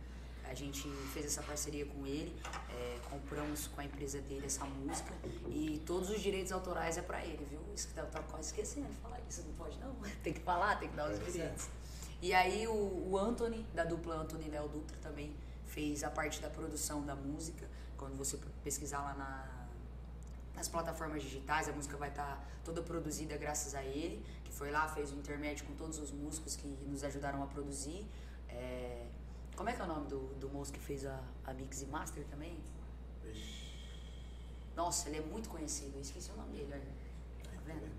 A 0.45 0.55
gente 0.55 0.89
fez 1.13 1.27
essa 1.27 1.43
parceria 1.43 1.87
com 1.87 2.05
ele, 2.05 2.35
é, 2.71 2.99
compramos 3.09 3.69
com 3.69 3.81
a 3.81 3.85
empresa 3.85 4.21
dele 4.21 4.47
essa 4.47 4.65
música 4.65 5.15
e 5.49 5.81
todos 5.87 6.11
os 6.11 6.21
direitos 6.21 6.51
autorais 6.51 6.99
é 6.99 7.03
para 7.03 7.25
ele, 7.25 7.45
viu? 7.49 7.61
Isso 7.73 7.87
que 7.87 7.95
tá, 7.95 8.03
tá 8.03 8.21
quase 8.25 8.49
esquecendo 8.49 8.89
de 8.89 8.97
falar 8.97 9.21
isso, 9.29 9.45
não 9.47 9.55
pode 9.55 9.79
não. 9.79 9.95
Tem 10.25 10.33
que 10.33 10.41
falar, 10.41 10.77
tem 10.81 10.89
que 10.89 10.97
dar 10.97 11.09
os 11.09 11.25
direitos. 11.25 11.69
E 12.21 12.35
aí 12.35 12.67
o, 12.67 12.73
o 13.11 13.17
Anthony, 13.17 13.65
da 13.73 13.85
dupla 13.85 14.17
Anthony 14.17 14.49
Léo 14.49 14.69
Dutra, 14.69 14.97
também 15.01 15.33
fez 15.67 16.03
a 16.03 16.11
parte 16.11 16.41
da 16.41 16.51
produção 16.51 17.07
da 17.07 17.15
música. 17.15 17.69
Quando 17.97 18.17
você 18.17 18.37
pesquisar 18.65 19.03
lá 19.03 19.15
na, 19.15 19.60
nas 20.61 20.69
plataformas 20.69 21.23
digitais, 21.23 21.71
a 21.71 21.73
música 21.73 21.97
vai 21.97 22.11
estar 22.11 22.37
tá 22.37 22.45
toda 22.63 22.83
produzida 22.83 23.35
graças 23.39 23.75
a 23.75 23.83
ele, 23.83 24.23
que 24.45 24.53
foi 24.53 24.71
lá, 24.71 24.87
fez 24.89 25.11
o 25.11 25.17
intermédio 25.17 25.65
com 25.65 25.75
todos 25.75 25.99
os 25.99 26.11
músicos 26.11 26.55
que 26.55 26.67
nos 26.87 27.03
ajudaram 27.03 27.43
a 27.43 27.47
produzir. 27.47 28.07
É, 28.47 29.07
como 29.57 29.71
é 29.71 29.73
que 29.73 29.81
é 29.81 29.85
o 29.85 29.87
nome 29.87 30.07
do, 30.07 30.21
do 30.35 30.51
moço 30.51 30.71
que 30.71 30.79
fez 30.79 31.07
a, 31.07 31.19
a 31.47 31.55
Mix 31.55 31.81
e 31.81 31.87
Master 31.87 32.23
também? 32.27 32.59
Nossa, 34.77 35.09
ele 35.09 35.19
é 35.19 35.23
muito 35.23 35.49
conhecido. 35.49 35.97
Eu 35.97 36.03
esqueci 36.03 36.31
o 36.31 36.37
nome 36.37 36.53
dele, 36.53 36.69
olha. 36.73 36.93
Tá 37.43 37.61
vendo? 37.65 37.91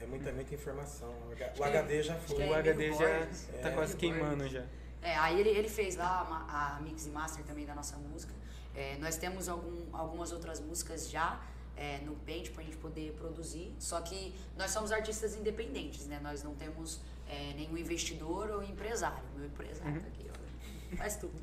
É 0.00 0.06
muita, 0.06 0.32
muita 0.32 0.54
informação. 0.54 1.14
O 1.56 1.64
HD 1.64 2.02
já 2.02 2.16
foi. 2.16 2.42
É 2.42 2.50
o 2.50 2.54
HD 2.54 2.92
já 2.92 3.26
tá 3.62 3.68
é, 3.68 3.74
quase 3.74 3.96
queimando 3.96 4.48
já. 4.48 4.64
É, 5.00 5.16
aí 5.16 5.38
ele, 5.38 5.50
ele 5.50 5.68
fez 5.68 5.94
lá 5.94 6.46
a, 6.48 6.78
a 6.78 6.80
Mix 6.80 7.06
e 7.06 7.10
Master 7.10 7.44
também 7.44 7.64
da 7.64 7.76
nossa 7.76 7.96
música. 7.96 8.34
É, 8.74 8.96
nós 8.98 9.16
temos 9.16 9.48
algum, 9.48 9.96
algumas 9.96 10.32
outras 10.32 10.58
músicas 10.60 11.08
já 11.08 11.40
é, 11.76 11.98
no 11.98 12.16
Paint 12.16 12.50
para 12.50 12.62
a 12.62 12.64
gente 12.64 12.76
poder 12.78 13.12
produzir. 13.12 13.74
Só 13.78 14.00
que 14.00 14.34
nós 14.56 14.70
somos 14.70 14.90
artistas 14.90 15.34
independentes, 15.34 16.06
né? 16.06 16.18
Nós 16.22 16.42
não 16.42 16.54
temos 16.54 17.00
é, 17.28 17.52
nenhum 17.54 17.76
investidor 17.76 18.50
ou 18.50 18.62
empresário. 18.62 19.22
Meu 19.36 19.46
empresário 19.46 19.94
uhum. 19.94 20.00
tá 20.00 20.08
aqui, 20.08 20.96
faz 20.96 21.16
tudo. 21.16 21.40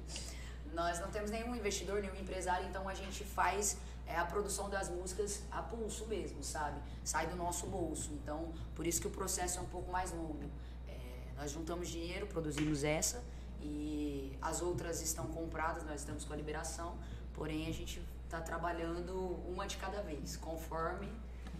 Nós 0.73 0.99
não 0.99 1.11
temos 1.11 1.29
nenhum 1.29 1.55
investidor, 1.55 2.01
nenhum 2.01 2.15
empresário, 2.15 2.67
então 2.67 2.89
a 2.89 2.95
gente 2.95 3.23
faz 3.23 3.77
é, 4.07 4.15
a 4.17 4.25
produção 4.25 4.69
das 4.69 4.89
músicas 4.89 5.43
a 5.51 5.61
pulso 5.61 6.07
mesmo, 6.07 6.43
sabe? 6.43 6.81
Sai 7.03 7.27
do 7.27 7.35
nosso 7.35 7.67
bolso. 7.67 8.11
Então, 8.13 8.51
por 8.75 8.87
isso 8.87 8.99
que 8.99 9.07
o 9.07 9.11
processo 9.11 9.59
é 9.59 9.61
um 9.61 9.67
pouco 9.67 9.91
mais 9.91 10.11
longo. 10.11 10.49
É, 10.87 10.93
nós 11.37 11.51
juntamos 11.51 11.89
dinheiro, 11.89 12.25
produzimos 12.25 12.83
essa 12.83 13.23
e 13.61 14.35
as 14.41 14.61
outras 14.61 15.01
estão 15.01 15.27
compradas, 15.27 15.83
nós 15.85 16.01
estamos 16.01 16.25
com 16.25 16.33
a 16.33 16.35
liberação, 16.35 16.97
porém 17.33 17.67
a 17.67 17.71
gente 17.71 18.01
está 18.33 18.41
trabalhando 18.41 19.13
uma 19.47 19.67
de 19.67 19.77
cada 19.77 20.01
vez, 20.01 20.35
conforme 20.37 21.07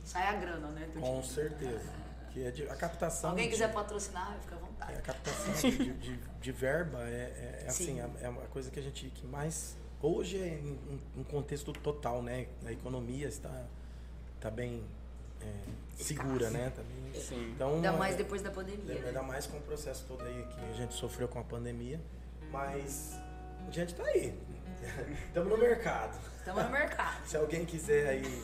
sai 0.04 0.28
a 0.28 0.34
grana, 0.34 0.68
né? 0.70 0.90
Com 1.00 1.22
certeza. 1.22 1.94
Que 2.32 2.46
é 2.46 2.52
de, 2.52 2.68
a 2.68 2.76
captação. 2.76 3.30
Alguém 3.30 3.48
quiser 3.48 3.72
patrocinar, 3.72 4.36
fica 4.42 4.56
à 4.56 4.58
vontade. 4.58 4.94
É, 4.94 4.98
a 4.98 5.02
captação 5.02 5.54
de, 5.54 5.94
de, 5.94 6.18
de, 6.18 6.52
verba 6.52 7.04
é, 7.04 7.12
é, 7.12 7.64
é 7.64 7.68
assim, 7.68 8.00
é, 8.00 8.10
é, 8.22 8.30
uma 8.30 8.42
coisa 8.48 8.72
que 8.72 8.80
a 8.80 8.82
gente 8.82 9.08
que 9.10 9.28
mais. 9.28 9.78
Hoje 10.02 10.42
é 10.42 10.48
em, 10.48 11.00
um 11.16 11.24
contexto 11.24 11.72
total, 11.72 12.24
né? 12.24 12.48
A 12.66 12.72
economia 12.72 13.28
está, 13.28 13.66
está 14.36 14.50
bem 14.50 14.84
é, 15.40 15.46
segura, 15.96 16.50
né? 16.50 16.72
Tá 16.76 16.82
bem, 16.82 17.22
Sim. 17.22 17.52
Então, 17.52 17.76
ainda 17.76 17.94
mais 17.94 18.16
depois 18.16 18.42
da 18.42 18.50
pandemia. 18.50 18.96
Ainda 18.96 19.12
né? 19.12 19.22
mais 19.22 19.46
com 19.46 19.58
o 19.58 19.62
processo 19.62 20.04
todo 20.08 20.24
aí 20.24 20.44
que 20.44 20.60
a 20.72 20.74
gente 20.74 20.96
sofreu 20.96 21.28
com 21.28 21.40
a 21.40 21.44
pandemia. 21.44 22.02
Mas 22.52 23.14
a 23.68 23.72
gente 23.72 23.92
está 23.92 24.04
aí. 24.06 24.38
Estamos 25.30 25.52
no 25.52 25.58
mercado. 25.58 26.33
Estamos 26.44 26.66
no 26.66 26.72
mercado. 26.72 27.26
Se 27.26 27.38
alguém 27.38 27.64
quiser 27.64 28.06
aí 28.06 28.44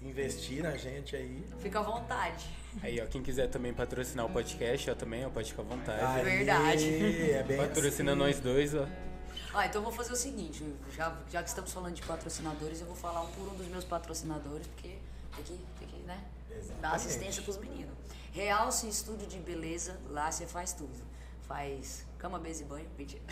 investir 0.00 0.62
na 0.62 0.76
gente 0.76 1.16
aí. 1.16 1.44
Fica 1.58 1.80
à 1.80 1.82
vontade. 1.82 2.48
Aí, 2.80 3.00
ó, 3.00 3.06
quem 3.06 3.20
quiser 3.20 3.48
também 3.48 3.74
patrocinar 3.74 4.26
o 4.26 4.30
podcast, 4.30 4.88
ó, 4.92 4.94
também, 4.94 5.26
ó, 5.26 5.30
pode 5.30 5.50
ficar 5.50 5.62
à 5.62 5.64
vontade. 5.64 6.04
Aí, 6.04 6.24
Verdade. 6.24 7.30
É 7.32 7.42
bem 7.42 7.56
Patrocina 7.56 8.12
assim. 8.12 8.20
nós 8.20 8.38
dois, 8.38 8.76
ó. 8.76 8.86
Ah, 9.52 9.66
então 9.66 9.80
eu 9.80 9.84
vou 9.84 9.92
fazer 9.92 10.12
o 10.12 10.16
seguinte, 10.16 10.62
já, 10.94 11.16
já 11.28 11.42
que 11.42 11.48
estamos 11.48 11.72
falando 11.72 11.94
de 11.94 12.02
patrocinadores, 12.02 12.80
eu 12.80 12.86
vou 12.86 12.94
falar 12.94 13.22
um 13.22 13.32
por 13.32 13.48
um 13.48 13.56
dos 13.56 13.66
meus 13.66 13.84
patrocinadores, 13.84 14.64
porque 14.68 14.96
tem 15.34 15.44
que, 15.44 15.58
tem 15.80 15.88
que 15.88 15.96
né, 16.06 16.22
dar 16.80 16.92
assistência 16.92 17.42
pros 17.42 17.56
meninos. 17.56 17.92
Realce 18.32 18.86
Estúdio 18.88 19.26
de 19.26 19.38
Beleza, 19.38 19.98
lá 20.10 20.30
você 20.30 20.46
faz 20.46 20.72
tudo. 20.72 20.94
Faz 21.48 22.05
cama, 22.16 22.38
mesa 22.38 22.62
e 22.62 22.66
banho, 22.66 22.88
mentira. 22.96 23.22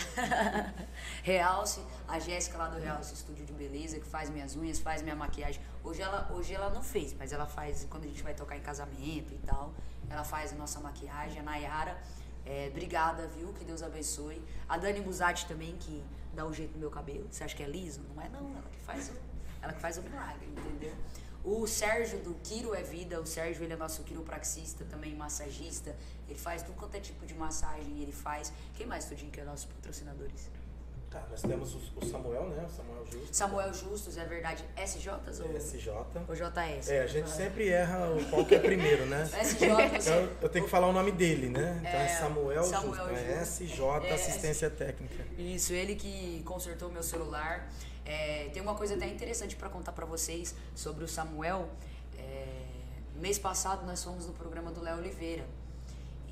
Realce, 1.22 1.80
a 2.07 2.18
Jéssica 2.18 2.59
lá 2.59 2.68
do 2.68 2.78
Realce 2.78 3.14
Estúdio 3.14 3.45
de 3.45 3.53
Beleza, 3.53 3.99
que 3.99 4.07
faz 4.07 4.30
minhas 4.30 4.55
unhas, 4.55 4.78
faz 4.78 5.03
minha 5.03 5.16
maquiagem. 5.16 5.61
Hoje 5.82 6.03
ela, 6.03 6.30
hoje 6.32 6.55
ela 6.55 6.70
não 6.70 6.82
fez, 6.82 7.14
mas 7.14 7.32
ela 7.32 7.47
faz 7.47 7.87
quando 7.91 8.05
a 8.05 8.07
gente 8.07 8.22
vai 8.22 8.35
tocar 8.35 8.57
em 8.57 8.61
casamento 8.61 9.32
e 9.32 9.39
tal. 9.39 9.72
Ela 10.09 10.24
faz 10.24 10.53
a 10.53 10.57
nossa 10.57 10.80
maquiagem. 10.80 11.41
A 11.41 11.43
Nayara, 11.43 12.01
é, 12.45 12.68
obrigada, 12.70 13.26
viu? 13.26 13.53
Que 13.53 13.64
Deus 13.64 13.82
abençoe. 13.82 14.43
A 14.68 14.76
Dani 14.76 15.01
Musati 15.01 15.47
também, 15.47 15.76
que 15.76 16.05
dá 16.35 16.45
um 16.45 16.53
jeito 16.53 16.72
no 16.74 16.78
meu 16.78 16.91
cabelo. 16.91 17.26
Você 17.30 17.45
acha 17.45 17.57
que 17.57 17.62
é 17.62 17.68
liso? 17.68 18.03
Não 18.14 18.22
é 18.22 18.28
não, 18.28 18.51
ela 18.51 18.68
que 18.70 18.80
faz 18.80 19.09
o, 19.09 19.12
ela 19.62 19.72
que 19.72 19.80
faz 19.80 19.99
o 19.99 20.03
milagre, 20.03 20.47
entendeu? 20.47 20.95
O 21.45 21.67
Sérgio 21.67 22.21
do 22.21 22.35
Quiro 22.43 22.75
é 22.75 22.83
Vida, 22.83 23.21
o 23.21 23.27
Sérgio 23.27 23.65
ele 23.65 23.75
é 23.75 23.77
nosso 23.77 24.03
quiropraxista, 24.03 24.83
também 24.87 25.15
massagista. 25.15 25.95
Ele 26.27 26.39
faz 26.39 26.63
tudo 26.63 26.75
quanto 26.75 26.95
é 26.95 27.01
tipo 27.01 27.27
de 27.27 27.35
massagem, 27.35 28.01
ele 28.01 28.13
faz. 28.13 28.51
Quem 28.75 28.87
mais, 28.87 29.05
Tudinho, 29.05 29.31
que 29.31 29.41
é 29.41 29.45
nossos 29.45 29.67
patrocinadores? 29.67 30.49
Tá, 31.15 31.23
nós 31.31 31.43
temos 31.43 31.77
o 31.95 32.05
Samuel, 32.05 32.49
né? 32.49 32.67
O 32.67 32.69
Samuel 32.69 33.07
Justus. 33.07 33.37
Samuel 33.37 33.73
Justus, 33.73 34.19
é 34.19 34.25
verdade. 34.25 34.65
SJ 34.77 35.11
ou? 35.11 35.57
SJ. 35.57 35.91
Ou 36.29 36.35
JS? 36.35 36.89
É, 36.89 37.03
a 37.03 37.07
gente 37.07 37.31
sempre 37.31 37.69
erra 37.69 38.09
qual 38.29 38.45
que 38.45 38.57
é 38.57 38.59
primeiro, 38.59 39.07
né? 39.07 39.23
SJ. 39.41 39.65
Então, 39.65 40.29
eu 40.43 40.49
tenho 40.49 40.65
que 40.65 40.71
falar 40.73 40.89
o 40.89 40.93
nome 40.93 41.12
dele, 41.12 41.51
né? 41.51 41.77
Então 41.79 42.01
é, 42.01 42.05
é 42.05 42.09
Samuel, 42.09 42.65
Samuel 42.65 43.09
Justus. 43.11 43.29
É 43.29 43.43
SJ, 43.43 43.83
é, 44.09 44.12
Assistência 44.12 44.69
Técnica. 44.69 45.25
Isso, 45.39 45.73
ele 45.73 45.95
que 45.95 46.43
consertou 46.43 46.91
meu 46.91 47.05
celular. 47.05 47.71
É, 48.05 48.51
tem 48.53 48.61
uma 48.61 48.75
coisa 48.75 48.97
até 48.97 49.07
interessante 49.07 49.55
para 49.55 49.69
contar 49.69 49.93
para 49.93 50.05
vocês 50.05 50.53
sobre 50.75 51.05
o 51.05 51.09
Samuel. 51.09 51.69
É, 52.19 52.65
mês 53.21 53.39
passado 53.39 53.87
nós 53.87 54.03
fomos 54.03 54.27
no 54.27 54.33
programa 54.33 54.73
do 54.73 54.83
Léo 54.83 54.99
Oliveira. 54.99 55.47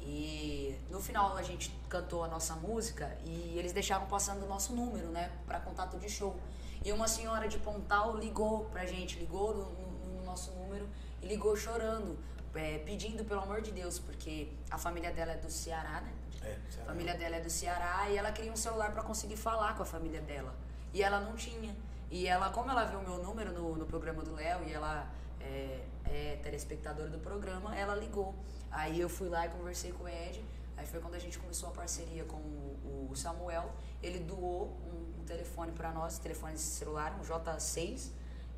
E 0.04 0.76
no 0.90 1.00
final 1.00 1.36
a 1.36 1.42
gente 1.42 1.70
cantou 1.88 2.24
a 2.24 2.28
nossa 2.28 2.54
música 2.56 3.16
e 3.24 3.56
eles 3.56 3.72
deixaram 3.72 4.06
passando 4.06 4.44
o 4.44 4.48
nosso 4.48 4.74
número, 4.74 5.08
né, 5.08 5.30
para 5.46 5.60
contato 5.60 5.98
de 5.98 6.08
show. 6.08 6.36
E 6.84 6.92
uma 6.92 7.06
senhora 7.06 7.46
de 7.46 7.58
Pontal 7.58 8.16
ligou 8.16 8.64
pra 8.66 8.84
gente, 8.84 9.18
ligou 9.18 9.54
no, 9.54 9.70
no, 9.70 10.16
no 10.16 10.24
nosso 10.24 10.50
número 10.52 10.88
e 11.22 11.26
ligou 11.26 11.56
chorando, 11.56 12.18
é, 12.54 12.78
pedindo 12.78 13.24
pelo 13.24 13.40
amor 13.40 13.62
de 13.62 13.70
Deus, 13.70 14.00
porque 14.00 14.48
a 14.68 14.76
família 14.76 15.12
dela 15.12 15.32
é 15.32 15.36
do 15.36 15.50
Ceará, 15.50 16.00
né? 16.00 16.12
É, 16.42 16.58
Ceará. 16.68 16.82
A 16.82 16.86
família 16.86 17.14
dela 17.14 17.36
é 17.36 17.40
do 17.40 17.50
Ceará 17.50 18.10
e 18.10 18.16
ela 18.16 18.32
queria 18.32 18.52
um 18.52 18.56
celular 18.56 18.92
para 18.92 19.04
conseguir 19.04 19.36
falar 19.36 19.76
com 19.76 19.84
a 19.84 19.86
família 19.86 20.20
dela. 20.20 20.52
E 20.92 21.02
ela 21.02 21.20
não 21.20 21.36
tinha. 21.36 21.74
E 22.10 22.26
ela, 22.26 22.50
como 22.50 22.70
ela 22.70 22.84
viu 22.84 22.98
o 22.98 23.02
meu 23.02 23.18
número 23.18 23.52
no, 23.52 23.76
no 23.76 23.86
programa 23.86 24.22
do 24.22 24.34
Léo 24.34 24.64
e 24.66 24.72
ela 24.72 25.08
é, 25.40 25.84
é 26.04 26.40
telespectadora 26.42 27.08
do 27.08 27.18
programa, 27.18 27.76
ela 27.76 27.94
ligou. 27.94 28.34
Aí 28.72 29.00
eu 29.00 29.08
fui 29.08 29.28
lá 29.28 29.46
e 29.46 29.50
conversei 29.50 29.92
com 29.92 30.04
o 30.04 30.08
Ed. 30.08 30.42
Aí 30.76 30.86
foi 30.86 31.00
quando 31.00 31.14
a 31.14 31.18
gente 31.18 31.38
começou 31.38 31.68
a 31.68 31.72
parceria 31.72 32.24
com 32.24 32.38
o, 32.38 33.08
o 33.10 33.14
Samuel. 33.14 33.70
Ele 34.02 34.18
doou 34.18 34.76
um, 34.84 35.20
um 35.20 35.24
telefone 35.24 35.70
para 35.72 35.92
nós, 35.92 36.18
telefone 36.18 36.56
celular, 36.56 37.14
um 37.20 37.22
J6. 37.22 38.10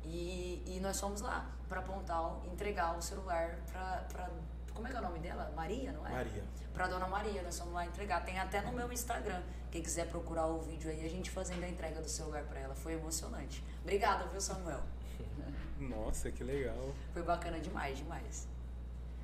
E, 0.05 0.63
e 0.65 0.79
nós 0.81 0.99
fomos 0.99 1.21
lá 1.21 1.51
para 1.67 1.81
Pontal 1.81 2.43
entregar 2.51 2.97
o 2.97 3.01
celular 3.01 3.57
para. 3.71 4.29
Como 4.73 4.87
é 4.87 4.91
que 4.91 4.97
é 4.97 4.99
o 4.99 5.03
nome 5.03 5.19
dela? 5.19 5.51
Maria, 5.55 5.91
não 5.91 6.05
é? 6.05 6.11
Maria. 6.11 6.43
Para 6.73 6.87
dona 6.87 7.07
Maria, 7.07 7.41
nós 7.41 7.57
fomos 7.57 7.73
lá 7.73 7.85
entregar. 7.85 8.23
Tem 8.25 8.37
até 8.37 8.61
no 8.61 8.71
meu 8.73 8.91
Instagram. 8.91 9.41
Quem 9.71 9.81
quiser 9.81 10.07
procurar 10.07 10.47
o 10.47 10.61
vídeo 10.61 10.89
aí, 10.89 11.05
a 11.05 11.09
gente 11.09 11.29
fazendo 11.29 11.63
a 11.63 11.69
entrega 11.69 12.01
do 12.01 12.09
celular 12.09 12.43
para 12.43 12.59
ela. 12.59 12.75
Foi 12.75 12.93
emocionante. 12.93 13.63
Obrigada, 13.81 14.25
viu, 14.27 14.41
Samuel? 14.41 14.81
Nossa, 15.79 16.31
que 16.31 16.43
legal. 16.43 16.93
Foi 17.13 17.23
bacana 17.23 17.59
demais, 17.59 17.97
demais. 17.97 18.47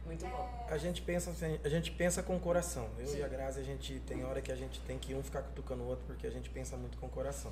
Muito 0.05 0.25
bom. 0.25 0.65
A 0.69 0.77
gente 0.77 1.01
pensa 1.01 1.31
assim, 1.31 1.59
a 1.63 1.69
gente 1.69 1.91
pensa 1.91 2.23
com 2.23 2.35
o 2.35 2.39
coração. 2.39 2.89
Eu 2.97 3.07
Sim. 3.07 3.19
e 3.19 3.23
a 3.23 3.27
Grazi, 3.27 3.59
a 3.59 3.63
gente 3.63 3.99
tem 4.01 4.23
hora 4.23 4.41
que 4.41 4.51
a 4.51 4.55
gente 4.55 4.79
tem 4.81 4.97
que 4.97 5.13
um 5.13 5.23
ficar 5.23 5.41
cutucando 5.41 5.83
o 5.83 5.87
outro 5.87 6.05
porque 6.05 6.27
a 6.27 6.31
gente 6.31 6.49
pensa 6.49 6.75
muito 6.75 6.97
com 6.97 7.05
o 7.05 7.09
coração. 7.09 7.51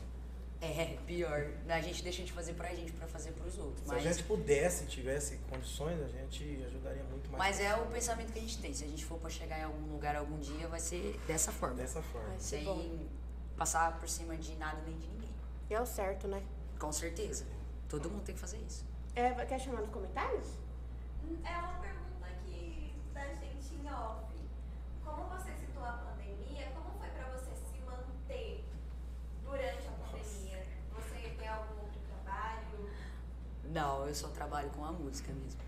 É, 0.62 0.98
pior. 1.08 1.48
A 1.70 1.80
gente 1.80 2.04
deixa 2.04 2.22
de 2.22 2.34
fazer 2.34 2.54
pra 2.54 2.74
gente 2.76 2.92
pra 2.92 3.08
fazer 3.08 3.32
pros 3.32 3.58
outros. 3.58 3.88
Se 3.88 3.96
a 3.96 4.00
gente 4.00 4.24
pudesse, 4.24 4.86
tivesse 4.88 5.38
condições, 5.50 6.02
a 6.02 6.08
gente 6.10 6.62
ajudaria 6.66 7.04
muito 7.04 7.32
mais. 7.32 7.58
Mas 7.58 7.66
é 7.66 7.74
o 7.76 7.86
pensamento 7.86 8.34
que 8.34 8.40
a 8.40 8.42
gente 8.42 8.58
tem. 8.58 8.74
Se 8.74 8.84
a 8.84 8.88
gente 8.88 9.06
for 9.06 9.18
pra 9.20 9.30
chegar 9.30 9.58
em 9.60 9.64
algum 9.64 9.94
lugar 9.94 10.18
algum 10.18 10.38
dia, 10.38 10.68
vai 10.68 10.80
ser 10.80 11.18
dessa 11.26 11.52
forma. 11.52 11.76
Dessa 11.76 12.02
forma. 12.02 12.38
Sem 12.38 12.66
bom. 12.66 13.08
passar 13.56 13.98
por 14.00 14.10
cima 14.10 14.36
de 14.36 14.54
nada 14.58 14.82
nem 14.86 14.98
de 14.98 15.08
ninguém. 15.08 15.30
E 15.70 15.74
é 15.74 15.82
o 15.82 15.86
certo, 15.86 16.28
né? 16.28 16.44
Com 16.78 16.92
certeza. 16.92 17.46
Todo 17.88 18.10
mundo 18.10 18.24
tem 18.24 18.36
que 18.36 18.42
fazer 18.42 18.58
isso. 18.68 18.86
É, 19.16 19.34
quer 19.46 19.60
chamar 19.60 19.82
nos 19.82 19.90
comentários? 19.90 20.48
É 21.46 21.58
uma 21.58 21.80
off, 23.92 24.34
como 25.04 25.24
você 25.30 25.52
citou 25.54 25.84
a 25.84 25.94
pandemia, 25.94 26.72
como 26.76 26.98
foi 27.00 27.10
para 27.10 27.30
você 27.32 27.52
se 27.56 27.80
manter 27.86 28.64
durante 29.44 29.88
a 29.88 29.92
pandemia? 29.92 30.64
Você 30.96 31.30
tem 31.38 31.48
algum 31.48 31.82
outro 31.82 32.00
trabalho? 32.08 32.90
Não, 33.66 34.08
eu 34.08 34.16
só 34.16 34.28
trabalho 34.30 34.70
com 34.70 34.86
a 34.86 34.92
música 34.92 35.32
mesmo. 35.34 35.60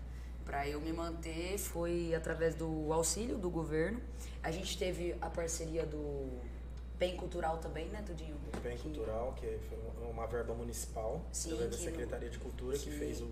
Para 0.44 0.68
eu 0.68 0.80
me 0.80 0.92
manter 0.92 1.56
foi 1.58 2.14
através 2.14 2.54
do 2.54 2.92
auxílio 2.92 3.38
do 3.38 3.48
governo. 3.48 4.00
A 4.42 4.50
gente 4.50 4.76
teve 4.76 5.16
a 5.20 5.30
parceria 5.30 5.86
do 5.86 6.40
Bem 6.98 7.16
Cultural 7.16 7.58
também, 7.58 7.88
né, 7.88 8.02
Tudinho? 8.04 8.36
O 8.56 8.60
Bem 8.60 8.76
que... 8.76 8.82
Cultural, 8.82 9.34
que 9.34 9.58
foi 9.68 9.78
uma 10.10 10.26
verba 10.26 10.52
municipal, 10.54 11.20
Sim, 11.32 11.52
através 11.52 11.70
da 11.76 11.84
Secretaria 11.84 12.28
de 12.30 12.38
Cultura, 12.38 12.76
que, 12.76 12.84
que 12.84 12.90
fez 12.90 13.20
o, 13.20 13.30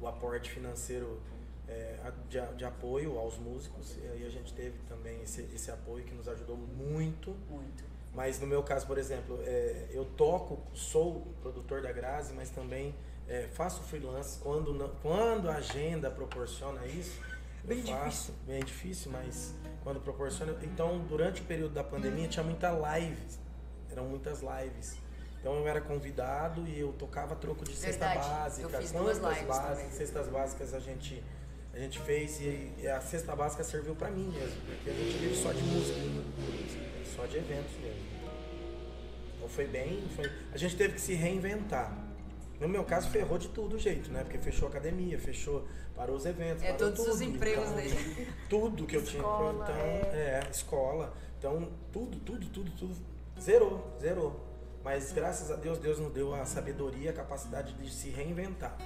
o 0.00 0.06
aporte 0.06 0.50
financeiro 0.50 1.20
é, 1.68 1.96
de, 2.28 2.40
de 2.56 2.64
apoio 2.64 3.18
aos 3.18 3.36
músicos. 3.38 3.96
E 4.02 4.06
aí 4.08 4.26
a 4.26 4.30
gente 4.30 4.52
teve 4.54 4.78
também 4.88 5.22
esse, 5.22 5.42
esse 5.54 5.70
apoio 5.70 6.04
que 6.04 6.14
nos 6.14 6.28
ajudou 6.28 6.56
muito. 6.56 7.30
Muito. 7.50 7.84
Mas 8.14 8.40
no 8.40 8.46
meu 8.46 8.62
caso, 8.62 8.86
por 8.86 8.98
exemplo, 8.98 9.38
é, 9.44 9.86
eu 9.90 10.04
toco, 10.04 10.58
sou 10.74 11.26
produtor 11.42 11.82
da 11.82 11.92
Grazi, 11.92 12.32
mas 12.32 12.50
também 12.50 12.94
é, 13.28 13.42
faço 13.52 13.82
freelance 13.82 14.38
quando, 14.40 14.72
não- 14.72 14.88
quando 15.02 15.48
a 15.48 15.56
agenda 15.56 16.10
proporciona 16.10 16.86
isso. 16.86 17.20
Bem 17.62 17.82
faço, 17.82 18.32
bem 18.46 18.60
difícil, 18.64 19.12
mas 19.12 19.54
quando 19.84 20.00
proporciona. 20.00 20.56
Então, 20.62 21.00
durante 21.06 21.42
o 21.42 21.44
período 21.44 21.74
da 21.74 21.84
pandemia, 21.84 22.26
tinha 22.26 22.42
muita 22.42 22.70
live, 22.70 23.20
eram 23.90 24.04
muitas 24.06 24.40
lives. 24.40 24.96
Então 25.40 25.54
eu 25.54 25.68
era 25.68 25.80
convidado 25.80 26.66
e 26.66 26.80
eu 26.80 26.92
tocava 26.94 27.36
troco 27.36 27.64
de 27.64 27.76
cesta 27.76 28.06
Verdade, 28.06 28.28
básica. 28.28 28.68
eu 28.68 28.80
fiz 28.80 28.90
duas 28.92 29.18
lives 29.18 29.44
básicas, 29.44 29.92
cestas 29.92 30.28
básicas 30.28 30.74
a 30.74 30.80
gente 30.80 31.22
a 31.78 31.82
gente 31.82 31.98
fez 32.00 32.40
e, 32.40 32.72
e 32.78 32.88
a 32.88 33.00
cesta 33.00 33.34
básica 33.36 33.62
serviu 33.62 33.94
pra 33.94 34.10
mim 34.10 34.28
mesmo, 34.28 34.60
porque 34.66 34.90
a 34.90 34.92
gente 34.92 35.16
vive 35.18 35.36
só 35.36 35.52
de 35.52 35.62
música, 35.62 36.00
só 37.14 37.24
de 37.26 37.36
eventos 37.36 37.72
mesmo. 37.80 38.00
Então 39.36 39.48
foi 39.48 39.66
bem, 39.66 40.02
foi, 40.16 40.30
a 40.52 40.58
gente 40.58 40.76
teve 40.76 40.94
que 40.94 41.00
se 41.00 41.14
reinventar. 41.14 41.96
No 42.60 42.68
meu 42.68 42.82
caso 42.82 43.08
ferrou 43.10 43.38
de 43.38 43.48
tudo 43.50 43.78
jeito, 43.78 44.10
né? 44.10 44.24
Porque 44.24 44.38
fechou 44.38 44.66
a 44.66 44.70
academia, 44.70 45.16
fechou, 45.16 45.64
parou 45.94 46.16
os 46.16 46.26
eventos, 46.26 46.64
É 46.64 46.72
parou 46.72 46.78
todos 46.88 46.98
tudo. 47.04 47.14
os 47.14 47.20
empregos 47.20 47.64
Então, 47.66 47.76
dele. 47.76 48.28
Tudo 48.50 48.84
que 48.86 48.96
eu 48.96 49.04
tinha, 49.04 49.20
Escola, 49.22 49.52
então, 49.62 49.76
é. 49.76 50.40
é, 50.44 50.48
escola. 50.50 51.14
Então, 51.38 51.68
tudo, 51.92 52.18
tudo, 52.18 52.46
tudo, 52.48 52.70
tudo 52.72 52.96
zerou, 53.40 53.96
zerou. 54.00 54.44
Mas 54.82 55.12
graças 55.12 55.52
a 55.52 55.54
Deus, 55.54 55.78
Deus 55.78 56.00
nos 56.00 56.12
deu 56.12 56.34
a 56.34 56.44
sabedoria, 56.44 57.10
a 57.10 57.12
capacidade 57.12 57.74
de 57.74 57.92
se 57.92 58.10
reinventar. 58.10 58.76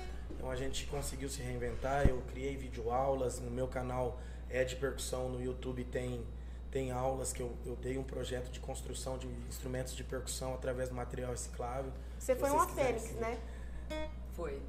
Então 0.42 0.50
a 0.50 0.56
gente 0.56 0.86
conseguiu 0.86 1.28
se 1.28 1.40
reinventar. 1.40 2.08
Eu 2.08 2.20
criei 2.32 2.56
videoaulas 2.56 3.38
no 3.38 3.48
meu 3.48 3.68
canal 3.68 4.18
é 4.50 4.64
de 4.64 4.74
percussão 4.74 5.28
no 5.28 5.40
YouTube 5.40 5.84
tem 5.84 6.26
tem 6.68 6.90
aulas 6.90 7.32
que 7.32 7.40
eu, 7.40 7.54
eu 7.64 7.76
dei 7.76 7.96
um 7.96 8.02
projeto 8.02 8.50
de 8.50 8.58
construção 8.58 9.18
de 9.18 9.28
instrumentos 9.48 9.94
de 9.94 10.02
percussão 10.02 10.54
através 10.54 10.88
do 10.88 10.94
material 10.96 11.30
reciclável. 11.30 11.92
Você 12.18 12.34
Se 12.34 12.40
foi 12.40 12.50
uma 12.50 12.66
fênix, 12.66 13.02
seguir. 13.02 13.20
né? 13.20 13.38
Foi. 14.32 14.60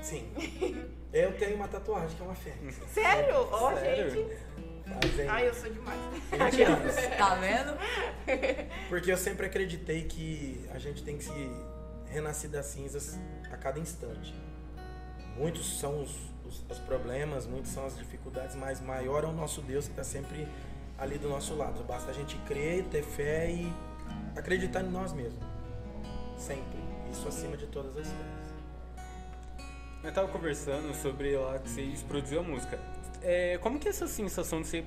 Sim. 0.00 0.30
Eu 1.12 1.36
tenho 1.36 1.56
uma 1.56 1.66
tatuagem 1.66 2.14
que 2.16 2.22
é 2.22 2.24
uma 2.24 2.34
fênix. 2.34 2.76
Sério? 2.92 3.48
Ó, 3.50 3.74
Sério? 3.74 4.10
gente. 4.10 4.36
Fazem 4.84 5.28
Ai, 5.28 5.48
eu 5.48 5.54
sou 5.54 5.70
demais. 5.70 6.00
20 6.30 6.62
anos. 6.62 6.94
Tá 7.18 7.34
vendo? 7.36 7.76
Porque 8.88 9.10
eu 9.10 9.16
sempre 9.16 9.46
acreditei 9.46 10.04
que 10.04 10.64
a 10.70 10.78
gente 10.78 11.02
tem 11.02 11.16
que 11.16 11.24
se 11.24 11.50
renascer 12.06 12.50
das 12.50 12.66
cinzas 12.66 13.18
a 13.50 13.56
cada 13.56 13.80
instante. 13.80 14.34
Muitos 15.36 15.78
são 15.80 16.02
os, 16.02 16.10
os- 16.46 16.64
os 16.70 16.78
problemas, 16.80 17.46
muitos 17.46 17.70
são 17.70 17.84
as 17.86 17.96
dificuldades, 17.96 18.54
mas 18.56 18.80
maior 18.80 19.24
é 19.24 19.26
o 19.26 19.32
nosso 19.32 19.60
Deus 19.62 19.86
que 19.86 19.92
está 19.92 20.04
sempre 20.04 20.46
ali 20.98 21.18
do 21.18 21.28
nosso 21.28 21.54
lado. 21.54 21.82
Basta 21.84 22.10
a 22.10 22.14
gente 22.14 22.36
crer, 22.46 22.84
ter 22.84 23.02
fé 23.02 23.50
e 23.50 23.72
acreditar 24.36 24.82
em 24.82 24.90
nós 24.90 25.12
mesmos. 25.12 25.42
Sempre. 26.36 26.80
Isso 27.10 27.26
acima 27.28 27.56
de 27.56 27.66
todas 27.66 27.90
as 27.96 28.06
coisas. 28.08 28.42
Eu 30.02 30.12
tava 30.12 30.28
conversando 30.28 30.92
sobre 30.94 31.36
lá 31.36 31.58
que 31.58 31.68
vocês 31.68 32.02
produziam 32.02 32.42
a 32.42 32.46
música. 32.46 32.78
É, 33.22 33.56
como 33.58 33.78
que 33.78 33.86
é 33.86 33.90
essa 33.90 34.06
sensação 34.08 34.60
de 34.60 34.66
você, 34.68 34.84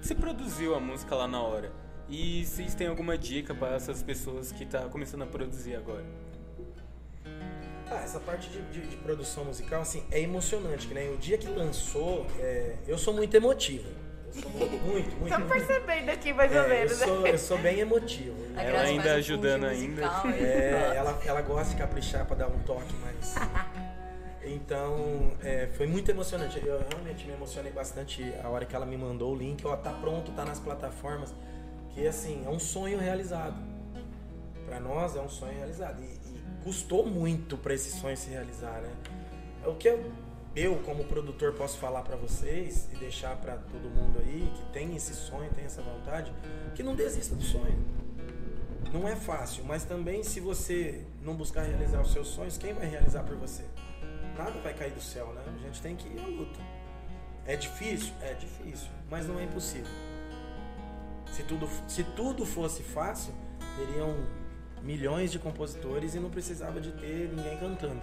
você 0.00 0.14
produziu 0.14 0.74
a 0.74 0.80
música 0.80 1.14
lá 1.14 1.26
na 1.26 1.40
hora? 1.40 1.72
E 2.08 2.44
vocês 2.44 2.74
têm 2.74 2.86
alguma 2.88 3.16
dica 3.16 3.54
para 3.54 3.74
essas 3.76 4.02
pessoas 4.02 4.52
que 4.52 4.66
tá 4.66 4.80
começando 4.88 5.22
a 5.22 5.26
produzir 5.26 5.74
agora? 5.76 6.04
Ah, 7.92 8.02
essa 8.04 8.20
parte 8.20 8.48
de, 8.48 8.60
de- 8.62 8.86
de 8.88 8.96
produção 8.96 9.44
musical, 9.44 9.82
assim, 9.82 10.02
é 10.10 10.20
emocionante, 10.20 10.86
que 10.88 10.94
né? 10.94 11.10
O 11.10 11.16
dia 11.18 11.36
que 11.38 11.46
lançou, 11.48 12.26
é, 12.38 12.76
eu 12.86 12.96
sou 12.98 13.12
muito 13.14 13.34
emotivo. 13.36 13.88
Eu 14.34 14.40
sou 14.42 14.50
muito, 14.50 14.72
muito, 14.84 15.10
muito. 15.16 15.24
Estamos 15.26 15.52
percebendo 15.52 16.08
aqui 16.10 16.32
mais 16.32 16.50
ou 16.52 16.58
É, 16.58 16.64
eu, 16.64 16.68
menos, 16.70 16.98
né? 17.00 17.06
sou, 17.06 17.26
eu 17.26 17.38
sou 17.38 17.58
bem 17.58 17.80
emotivo. 17.80 18.34
A 18.56 18.62
Ela 18.62 18.80
ainda 18.80 19.10
um 19.10 19.16
ajudando 19.16 19.64
ainda. 19.64 20.02
É, 20.34 20.94
ela, 20.96 21.20
ela 21.26 21.42
gosta 21.42 21.74
de 21.74 21.80
caprichar 21.80 22.24
pra 22.26 22.36
dar 22.36 22.48
um 22.48 22.58
toque 22.60 22.94
mais. 22.96 23.34
Então, 24.44 25.30
é, 25.40 25.68
foi 25.74 25.86
muito 25.86 26.10
emocionante. 26.10 26.60
Eu 26.66 26.82
realmente 26.90 27.24
me 27.26 27.32
emocionei 27.32 27.70
bastante 27.70 28.34
a 28.42 28.48
hora 28.48 28.64
que 28.64 28.74
ela 28.74 28.84
me 28.84 28.96
mandou 28.96 29.32
o 29.32 29.36
link. 29.36 29.64
Ó, 29.64 29.76
tá 29.76 29.92
pronto, 29.92 30.32
tá 30.32 30.44
nas 30.44 30.58
plataformas. 30.58 31.32
Que 31.90 32.06
assim, 32.08 32.42
é 32.44 32.48
um 32.48 32.58
sonho 32.58 32.98
realizado. 32.98 33.54
Pra 34.66 34.80
nós 34.80 35.14
é 35.14 35.20
um 35.20 35.28
sonho 35.28 35.56
realizado. 35.56 36.02
E 36.02 36.11
custou 36.62 37.06
muito 37.06 37.56
pra 37.56 37.74
esse 37.74 37.90
sonho 37.98 38.16
se 38.16 38.30
realizar, 38.30 38.80
né? 38.80 38.92
É 39.64 39.68
O 39.68 39.74
que 39.74 39.88
eu, 39.88 40.12
eu 40.54 40.76
como 40.84 41.04
produtor, 41.04 41.52
posso 41.54 41.78
falar 41.78 42.02
pra 42.02 42.16
vocês 42.16 42.88
e 42.92 42.96
deixar 42.96 43.36
pra 43.36 43.56
todo 43.56 43.90
mundo 43.90 44.18
aí 44.20 44.50
que 44.54 44.72
tem 44.72 44.94
esse 44.96 45.14
sonho, 45.14 45.50
tem 45.54 45.64
essa 45.64 45.82
vontade, 45.82 46.32
que 46.74 46.82
não 46.82 46.94
desista 46.94 47.34
do 47.34 47.42
sonho. 47.42 48.02
Não 48.92 49.08
é 49.08 49.16
fácil, 49.16 49.64
mas 49.64 49.84
também 49.84 50.22
se 50.22 50.38
você 50.38 51.04
não 51.22 51.34
buscar 51.34 51.62
realizar 51.62 52.02
os 52.02 52.12
seus 52.12 52.28
sonhos, 52.28 52.58
quem 52.58 52.74
vai 52.74 52.86
realizar 52.86 53.22
por 53.22 53.36
você? 53.36 53.64
Nada 54.36 54.60
vai 54.60 54.74
cair 54.74 54.92
do 54.92 55.00
céu, 55.00 55.32
né? 55.32 55.42
A 55.46 55.58
gente 55.58 55.80
tem 55.80 55.96
que 55.96 56.08
ir 56.08 56.18
à 56.18 56.26
luta. 56.26 56.60
É 57.46 57.56
difícil? 57.56 58.12
É 58.20 58.34
difícil, 58.34 58.88
mas 59.10 59.26
não 59.26 59.38
é 59.38 59.44
impossível. 59.44 59.90
Se 61.32 61.42
tudo, 61.44 61.68
se 61.88 62.04
tudo 62.04 62.44
fosse 62.44 62.82
fácil, 62.82 63.32
teriam 63.76 64.14
milhões 64.82 65.30
de 65.30 65.38
compositores 65.38 66.14
e 66.14 66.20
não 66.20 66.30
precisava 66.30 66.80
de 66.80 66.92
ter 66.92 67.30
ninguém 67.34 67.56
cantando. 67.58 68.00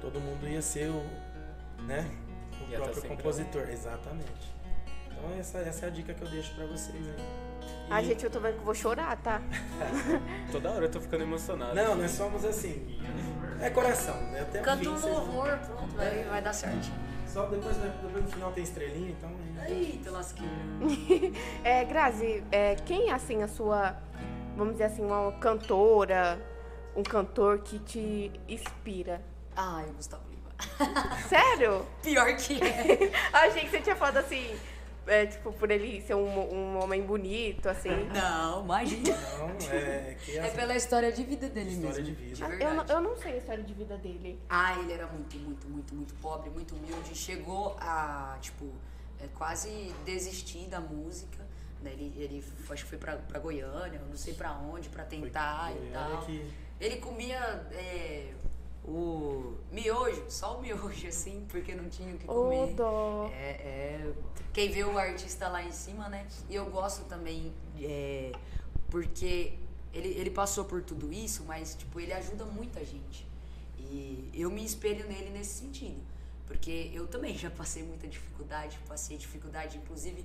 Todo 0.00 0.20
mundo 0.20 0.46
ia 0.48 0.62
ser 0.62 0.88
o, 0.90 1.02
né, 1.84 2.08
o 2.66 2.70
Ia 2.70 2.78
tá 2.78 2.84
próprio 2.84 3.02
compositor, 3.10 3.68
exatamente. 3.70 4.54
Então 5.06 5.38
essa, 5.38 5.58
essa 5.58 5.86
é 5.86 5.88
a 5.88 5.92
dica 5.92 6.14
que 6.14 6.22
eu 6.22 6.28
deixo 6.28 6.54
pra 6.54 6.66
vocês 6.66 6.96
aí. 7.06 7.16
Ai, 7.90 8.02
E- 8.02 8.06
gente, 8.06 8.24
eu 8.24 8.30
tô 8.30 8.40
vendo 8.40 8.54
que 8.54 8.60
eu 8.60 8.64
vou 8.64 8.74
chorar, 8.74 9.16
tá? 9.18 9.42
Toda 10.52 10.70
hora 10.70 10.84
eu 10.86 10.90
tô 10.90 11.00
ficando 11.00 11.24
emocionado. 11.24 11.74
Não, 11.74 11.94
nós 11.96 12.10
somos 12.12 12.44
assim. 12.44 12.98
É 13.60 13.68
coração, 13.68 14.14
né? 14.30 14.40
Até 14.40 14.60
Canta 14.60 14.88
um 14.88 14.98
louvor, 14.98 15.58
pronto, 15.58 15.94
vai, 15.96 16.24
vai 16.24 16.40
dar 16.40 16.52
certo. 16.54 16.90
Só 17.26 17.46
depois, 17.46 17.76
né, 17.76 17.92
depois 18.02 18.24
no 18.24 18.30
final 18.30 18.52
tem 18.52 18.64
estrelinha, 18.64 19.10
então. 19.10 19.30
aí- 19.60 19.92
Eita, 19.92 20.10
lasqueira. 20.10 20.50
É, 21.62 21.84
Grazi, 21.84 22.42
é, 22.50 22.74
quem 22.76 23.10
é 23.10 23.12
assim 23.12 23.42
a 23.42 23.48
sua, 23.48 23.94
vamos 24.56 24.72
dizer 24.74 24.84
assim, 24.84 25.04
uma 25.04 25.32
cantora, 25.38 26.40
um 26.96 27.02
cantor 27.02 27.60
que 27.60 27.78
te 27.80 28.32
inspira? 28.48 29.22
Ai, 29.56 29.84
o 29.88 29.92
Gustavo 29.94 30.22
Lima. 30.28 30.50
Sério? 31.28 31.86
Pior 32.02 32.36
que 32.36 32.60
é. 32.62 33.10
Achei 33.32 33.62
que 33.64 33.70
você 33.70 33.80
tinha 33.80 33.96
falado 33.96 34.18
assim, 34.18 34.54
é, 35.06 35.26
tipo, 35.26 35.52
por 35.52 35.70
ele 35.70 36.00
ser 36.02 36.14
um, 36.14 36.28
um 36.54 36.82
homem 36.82 37.02
bonito, 37.02 37.68
assim. 37.68 37.88
Não, 38.12 38.62
imagina. 38.64 39.16
Não, 39.38 39.48
é 39.72 40.16
que 40.22 40.36
É 40.36 40.40
assim, 40.46 40.56
pela 40.56 40.76
história 40.76 41.10
de 41.12 41.22
vida 41.24 41.48
dele 41.48 41.70
história 41.70 42.02
mesmo. 42.02 42.04
de 42.04 42.12
vida. 42.12 42.34
De 42.36 42.42
Ah, 42.44 42.46
Eu, 42.46 42.58
verdade. 42.58 42.88
não- 42.88 42.94
eu 42.96 43.00
não 43.00 43.16
sei 43.16 43.32
a 43.32 43.36
história 43.38 43.64
de 43.64 43.74
vida 43.74 43.96
dele. 43.96 44.38
Ah, 44.48 44.78
ele 44.78 44.92
era 44.92 45.06
muito, 45.06 45.36
muito, 45.38 45.68
muito, 45.68 45.94
muito 45.94 46.14
pobre, 46.16 46.50
muito 46.50 46.74
humilde. 46.74 47.14
Chegou 47.16 47.76
a, 47.80 48.36
tipo, 48.40 48.66
é, 49.20 49.26
quase 49.36 49.94
desistir 50.04 50.68
da 50.68 50.80
música. 50.80 51.40
Né? 51.82 51.92
Ele, 51.92 52.12
ele 52.16 52.44
acho 52.68 52.84
que 52.84 52.88
foi 52.90 52.98
pra, 52.98 53.16
pra 53.16 53.38
Goiânia, 53.38 54.00
não 54.08 54.16
sei 54.16 54.34
pra 54.34 54.52
onde, 54.58 54.88
pra 54.88 55.04
tentar 55.04 55.68
Foi 55.70 55.76
e 55.76 55.78
Goiânia 55.90 56.16
tal. 56.16 56.26
que- 56.26 56.50
Ele 56.80 56.96
comia 56.96 57.38
é, 57.72 58.32
o 58.84 59.54
miojo, 59.72 60.24
só 60.28 60.58
o 60.58 60.62
miojo, 60.62 61.06
assim, 61.08 61.46
porque 61.48 61.74
não 61.74 61.88
tinha 61.88 62.14
o 62.14 62.18
que 62.18 62.26
comer. 62.26 62.74
dó. 62.74 63.30
É, 63.32 63.50
é, 63.50 64.12
quem 64.52 64.70
vê 64.70 64.84
o 64.84 64.98
artista 64.98 65.48
lá 65.48 65.62
em 65.62 65.72
cima, 65.72 66.08
né? 66.08 66.26
E 66.48 66.54
eu 66.54 66.66
gosto 66.66 67.04
também, 67.06 67.52
é, 67.80 68.32
porque 68.90 69.54
ele, 69.92 70.08
ele 70.08 70.30
passou 70.30 70.64
por 70.64 70.82
tudo 70.82 71.12
isso, 71.12 71.44
mas, 71.44 71.74
tipo, 71.74 71.98
ele 72.00 72.12
ajuda 72.12 72.44
muita 72.44 72.84
gente. 72.84 73.26
E 73.78 74.30
eu 74.34 74.50
me 74.50 74.64
espelho 74.64 75.06
nele 75.08 75.30
nesse 75.30 75.58
sentido. 75.60 76.00
Porque 76.46 76.90
eu 76.92 77.06
também 77.06 77.36
já 77.38 77.48
passei 77.48 77.82
muita 77.82 78.08
dificuldade, 78.08 78.76
passei 78.88 79.16
dificuldade, 79.16 79.76
inclusive, 79.78 80.24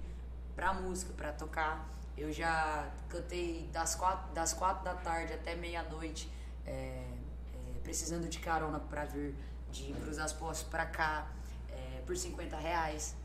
pra 0.55 0.73
música, 0.73 1.13
pra 1.13 1.31
tocar. 1.31 1.87
Eu 2.17 2.31
já 2.31 2.89
cantei 3.09 3.69
das 3.73 3.95
quatro, 3.95 4.33
das 4.33 4.53
quatro 4.53 4.83
da 4.85 4.93
tarde 4.95 5.33
até 5.33 5.55
meia-noite, 5.55 6.31
é, 6.65 6.71
é, 6.71 7.79
precisando 7.83 8.27
de 8.29 8.39
carona 8.39 8.79
pra 8.79 9.03
vir 9.05 9.35
de 9.71 9.91
Cruz 9.93 10.17
das 10.17 10.31
Postas 10.31 10.67
pra 10.69 10.85
cá, 10.85 11.29
é, 11.69 12.01
por 12.05 12.15
50 12.15 12.55
reais. 12.57 13.15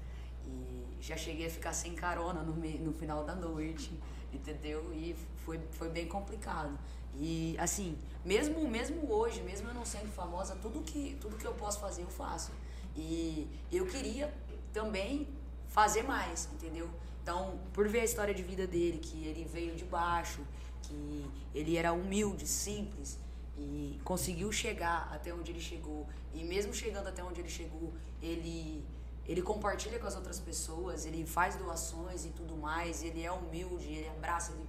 E 0.44 0.96
já 1.00 1.16
cheguei 1.16 1.46
a 1.46 1.50
ficar 1.50 1.72
sem 1.72 1.94
carona 1.94 2.42
no, 2.42 2.52
me- 2.54 2.78
no 2.78 2.92
final 2.92 3.24
da 3.24 3.34
noite, 3.34 3.92
entendeu? 4.32 4.92
E 4.92 5.14
foi, 5.44 5.60
foi 5.72 5.88
bem 5.88 6.08
complicado. 6.08 6.76
E 7.14 7.56
assim, 7.58 7.96
mesmo, 8.24 8.68
mesmo 8.68 9.08
hoje, 9.12 9.40
mesmo 9.42 9.68
eu 9.68 9.74
não 9.74 9.84
sendo 9.84 10.10
famosa, 10.12 10.56
tudo 10.56 10.80
que, 10.80 11.16
tudo 11.20 11.36
que 11.36 11.44
eu 11.46 11.54
posso 11.54 11.78
fazer 11.80 12.02
eu 12.02 12.08
faço. 12.10 12.50
E 12.96 13.48
eu 13.70 13.86
queria 13.86 14.32
também 14.72 15.28
fazer 15.68 16.02
mais, 16.02 16.48
entendeu? 16.52 16.90
Então, 17.30 17.60
por 17.72 17.86
ver 17.86 18.00
a 18.00 18.04
história 18.04 18.34
de 18.34 18.42
vida 18.42 18.66
dele, 18.66 18.98
que 18.98 19.24
ele 19.24 19.44
veio 19.44 19.76
de 19.76 19.84
baixo, 19.84 20.40
que 20.82 21.24
ele 21.54 21.76
era 21.76 21.92
humilde, 21.92 22.44
simples 22.44 23.20
e 23.56 24.00
conseguiu 24.02 24.50
chegar 24.50 25.08
até 25.12 25.32
onde 25.32 25.52
ele 25.52 25.60
chegou. 25.60 26.08
E 26.34 26.42
mesmo 26.42 26.74
chegando 26.74 27.06
até 27.06 27.22
onde 27.22 27.40
ele 27.40 27.48
chegou, 27.48 27.92
ele 28.20 28.84
ele 29.28 29.42
compartilha 29.42 29.96
com 30.00 30.08
as 30.08 30.16
outras 30.16 30.40
pessoas, 30.40 31.06
ele 31.06 31.24
faz 31.24 31.54
doações 31.54 32.24
e 32.24 32.30
tudo 32.30 32.56
mais, 32.56 33.04
ele 33.04 33.22
é 33.22 33.30
humilde, 33.30 33.86
ele 33.86 34.08
abraça, 34.08 34.50
ele... 34.50 34.66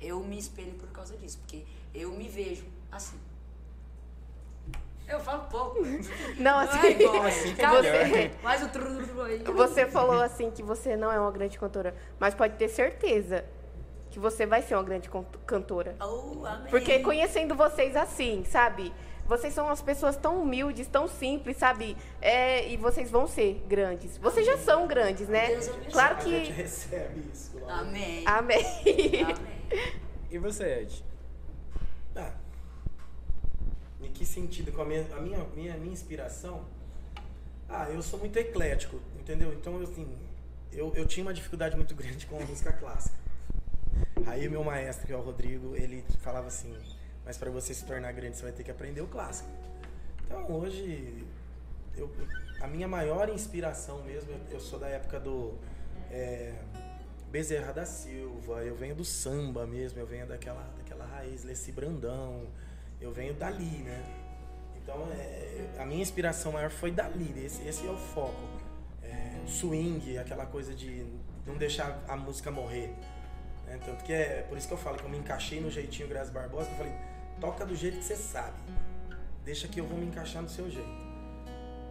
eu 0.00 0.24
me 0.24 0.38
espelho 0.38 0.76
por 0.76 0.88
causa 0.88 1.14
disso, 1.14 1.36
porque 1.40 1.66
eu 1.94 2.10
me 2.12 2.26
vejo 2.26 2.64
assim. 2.90 3.18
Eu 5.08 5.20
falo 5.20 5.44
pouco. 5.44 5.78
Não, 6.38 6.58
assim. 6.58 6.86
É 6.86 6.90
igual, 6.90 7.22
assim 7.22 7.54
você, 7.56 8.30
mais 8.42 8.62
o 8.62 8.68
trururu 8.68 9.22
aí. 9.22 9.38
Você 9.42 9.86
falou 9.86 10.20
assim 10.20 10.50
que 10.50 10.62
você 10.62 10.96
não 10.96 11.10
é 11.10 11.18
uma 11.18 11.30
grande 11.30 11.58
cantora, 11.58 11.94
mas 12.18 12.34
pode 12.34 12.56
ter 12.56 12.68
certeza 12.68 13.44
que 14.10 14.18
você 14.18 14.46
vai 14.46 14.62
ser 14.62 14.74
uma 14.74 14.82
grande 14.82 15.10
cantora. 15.46 15.96
Oh, 16.00 16.44
amém. 16.44 16.70
Porque 16.70 16.98
conhecendo 17.00 17.54
vocês 17.54 17.96
assim, 17.96 18.44
sabe? 18.44 18.92
Vocês 19.26 19.52
são 19.52 19.66
umas 19.66 19.82
pessoas 19.82 20.16
tão 20.16 20.40
humildes, 20.40 20.86
tão 20.86 21.06
simples, 21.06 21.58
sabe? 21.58 21.94
É, 22.20 22.66
e 22.66 22.78
vocês 22.78 23.10
vão 23.10 23.26
ser 23.26 23.62
grandes. 23.68 24.16
Vocês 24.16 24.46
já 24.46 24.56
são 24.56 24.86
grandes, 24.86 25.28
né? 25.28 25.48
Claro 25.92 26.16
que. 26.16 26.34
A 26.34 26.38
gente 26.38 26.52
recebe 26.52 27.30
isso. 27.32 27.58
Amém. 27.68 28.24
Amém. 28.26 28.64
Amém. 29.22 29.92
E 30.30 30.38
você, 30.38 30.80
Ed? 30.80 31.07
Em 34.00 34.10
que 34.10 34.24
sentido? 34.24 34.72
Com 34.72 34.82
a 34.82 34.84
minha, 34.84 35.06
a 35.16 35.20
minha, 35.20 35.44
minha, 35.54 35.76
minha 35.76 35.92
inspiração? 35.92 36.64
Ah, 37.68 37.88
eu 37.90 38.02
sou 38.02 38.18
muito 38.18 38.36
eclético, 38.38 39.00
entendeu? 39.18 39.52
Então, 39.52 39.80
assim, 39.82 40.06
eu, 40.72 40.92
eu 40.94 41.06
tinha 41.06 41.24
uma 41.24 41.34
dificuldade 41.34 41.76
muito 41.76 41.94
grande 41.94 42.26
com 42.26 42.40
a 42.40 42.44
música 42.44 42.72
clássica. 42.72 43.16
Aí 44.26 44.48
meu 44.48 44.62
maestro, 44.62 45.06
que 45.06 45.12
é 45.12 45.16
o 45.16 45.20
Rodrigo, 45.20 45.74
ele 45.74 46.04
falava 46.20 46.48
assim, 46.48 46.74
mas 47.24 47.36
para 47.36 47.50
você 47.50 47.74
se 47.74 47.84
tornar 47.84 48.12
grande, 48.12 48.36
você 48.36 48.42
vai 48.42 48.52
ter 48.52 48.62
que 48.62 48.70
aprender 48.70 49.00
o 49.00 49.06
clássico. 49.06 49.48
Então, 50.24 50.50
hoje, 50.50 51.26
eu, 51.96 52.10
a 52.60 52.66
minha 52.66 52.86
maior 52.86 53.28
inspiração 53.28 54.02
mesmo, 54.04 54.30
eu, 54.30 54.38
eu 54.52 54.60
sou 54.60 54.78
da 54.78 54.88
época 54.88 55.18
do 55.18 55.54
é, 56.10 56.54
Bezerra 57.30 57.72
da 57.72 57.84
Silva, 57.84 58.64
eu 58.64 58.74
venho 58.74 58.94
do 58.94 59.04
samba 59.04 59.66
mesmo, 59.66 59.98
eu 59.98 60.06
venho 60.06 60.26
daquela, 60.26 60.62
daquela 60.78 61.04
raiz, 61.04 61.44
Leci 61.44 61.72
Brandão, 61.72 62.46
eu 63.00 63.12
venho 63.12 63.34
dali, 63.34 63.82
né? 63.84 64.02
Então, 64.76 65.06
é, 65.12 65.66
a 65.78 65.84
minha 65.84 66.00
inspiração 66.00 66.52
maior 66.52 66.70
foi 66.70 66.90
dali, 66.90 67.32
esse, 67.44 67.66
esse 67.66 67.86
é 67.86 67.90
o 67.90 67.96
foco. 67.96 68.42
É, 69.02 69.38
swing, 69.46 70.18
aquela 70.18 70.46
coisa 70.46 70.74
de 70.74 71.06
não 71.46 71.56
deixar 71.56 72.02
a 72.08 72.16
música 72.16 72.50
morrer. 72.50 72.94
Né? 73.66 73.78
Tanto 73.84 74.04
que 74.04 74.12
é 74.12 74.46
por 74.48 74.56
isso 74.56 74.66
que 74.66 74.74
eu 74.74 74.78
falo 74.78 74.96
que 74.96 75.04
eu 75.04 75.10
me 75.10 75.18
encaixei 75.18 75.60
no 75.60 75.70
jeitinho 75.70 76.08
Graças 76.08 76.32
Barbosa, 76.32 76.70
eu 76.70 76.76
falei, 76.76 76.92
toca 77.40 77.66
do 77.66 77.74
jeito 77.74 77.98
que 77.98 78.04
você 78.04 78.16
sabe. 78.16 78.56
Deixa 79.44 79.68
que 79.68 79.80
eu 79.80 79.86
vou 79.86 79.98
me 79.98 80.06
encaixar 80.06 80.42
no 80.42 80.48
seu 80.48 80.70
jeito. 80.70 81.08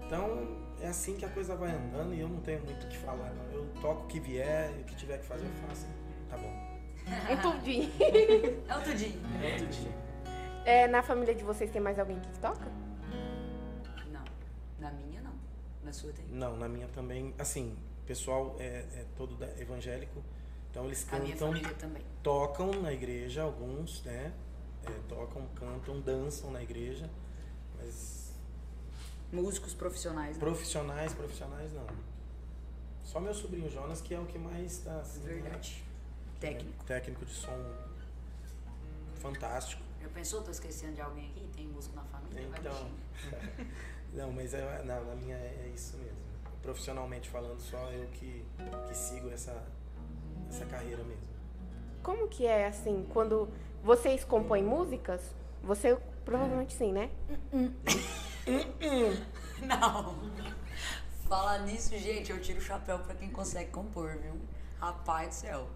Então, 0.06 0.58
é 0.82 0.88
assim 0.88 1.16
que 1.16 1.26
a 1.26 1.30
coisa 1.30 1.56
vai 1.56 1.72
andando 1.72 2.14
e 2.14 2.20
eu 2.20 2.30
não 2.30 2.40
tenho 2.42 2.64
muito 2.64 2.86
o 2.86 2.90
que 2.90 2.98
falar, 2.98 3.34
não. 3.34 3.52
Eu 3.52 3.68
toco 3.82 4.04
o 4.04 4.08
que 4.08 4.20
vier 4.20 4.72
e 4.78 4.82
o 4.82 4.86
que 4.86 4.96
tiver 4.96 5.18
que 5.18 5.26
fazer 5.26 5.46
eu 5.46 5.68
faço. 5.68 5.86
Tá 6.30 6.38
bom. 6.38 6.68
Um 7.32 7.38
tudinho. 7.38 7.92
É 8.68 8.78
o 8.78 8.82
tudinho. 8.82 9.22
É 9.44 9.56
o 9.56 9.60
tudinho. 9.60 10.07
É, 10.68 10.86
na 10.86 11.02
família 11.02 11.34
de 11.34 11.46
vocês 11.46 11.72
tem 11.72 11.80
mais 11.80 11.98
alguém 11.98 12.20
que 12.20 12.40
toca? 12.40 12.70
Não. 14.12 14.26
Na 14.78 14.92
minha, 14.92 15.22
não. 15.22 15.32
Na 15.82 15.94
sua 15.94 16.12
tem? 16.12 16.26
Não, 16.28 16.58
na 16.58 16.68
minha 16.68 16.90
também. 16.90 17.34
Assim, 17.40 17.74
o 18.04 18.06
pessoal 18.06 18.54
é, 18.60 18.84
é 18.94 19.06
todo 19.16 19.42
evangélico. 19.62 20.22
Então 20.70 20.84
eles 20.84 21.06
cantam. 21.06 21.20
A 21.20 21.24
minha 21.24 21.38
família 21.38 21.74
também. 21.76 22.04
Tocam 22.22 22.82
na 22.82 22.92
igreja, 22.92 23.44
alguns, 23.44 24.04
né? 24.04 24.34
É, 24.86 24.92
tocam, 25.08 25.48
cantam, 25.56 26.02
dançam 26.02 26.52
na 26.52 26.62
igreja. 26.62 27.10
Mas. 27.78 28.34
Músicos 29.32 29.74
profissionais. 29.74 30.36
Né? 30.36 30.40
Profissionais, 30.42 31.14
profissionais 31.14 31.72
não. 31.72 31.88
Só 33.06 33.22
meu 33.22 33.34
sobrinho 33.34 33.70
Jonas, 33.70 34.02
que 34.02 34.14
é 34.14 34.20
o 34.20 34.26
que 34.26 34.38
mais 34.38 34.74
está. 34.74 35.00
Assim, 35.00 35.22
Verdade. 35.22 35.78
Né? 35.78 36.40
Técnico. 36.42 36.84
técnico 36.84 37.26
de 37.26 37.34
som 37.34 37.58
fantástico. 39.22 39.87
Já 40.08 40.14
pensou? 40.14 40.42
Tô 40.42 40.52
esquecendo 40.52 40.94
de 40.94 41.02
alguém 41.02 41.30
aqui? 41.30 41.50
Tem 41.54 41.68
músico 41.68 41.94
na 41.96 42.04
família? 42.04 42.48
Então. 42.58 42.90
não, 44.14 44.32
mas 44.32 44.54
é, 44.54 44.82
na, 44.84 45.02
na 45.02 45.16
minha 45.16 45.36
é, 45.36 45.66
é 45.66 45.72
isso 45.76 45.98
mesmo. 45.98 46.16
Profissionalmente 46.62 47.30
falando, 47.30 47.60
só 47.60 47.92
eu 47.92 48.08
que, 48.08 48.46
que 48.88 48.96
sigo 48.96 49.30
essa, 49.30 49.68
essa 50.50 50.66
carreira 50.66 51.04
mesmo. 51.04 51.28
Como 52.02 52.30
que 52.30 52.46
é 52.46 52.68
assim, 52.68 53.06
quando 53.12 53.50
vocês 53.84 54.24
compõem 54.24 54.64
músicas? 54.64 55.22
Você 55.64 55.98
provavelmente 56.24 56.74
sim, 56.74 56.94
né? 56.94 57.10
Não. 59.62 60.16
Falar 61.28 61.60
nisso, 61.60 61.98
gente, 61.98 62.32
eu 62.32 62.40
tiro 62.40 62.60
o 62.60 62.62
chapéu 62.62 63.00
pra 63.00 63.14
quem 63.14 63.30
consegue 63.30 63.72
compor, 63.72 64.18
viu? 64.18 64.40
Rapaz 64.80 65.28
do 65.28 65.34
céu. 65.34 65.68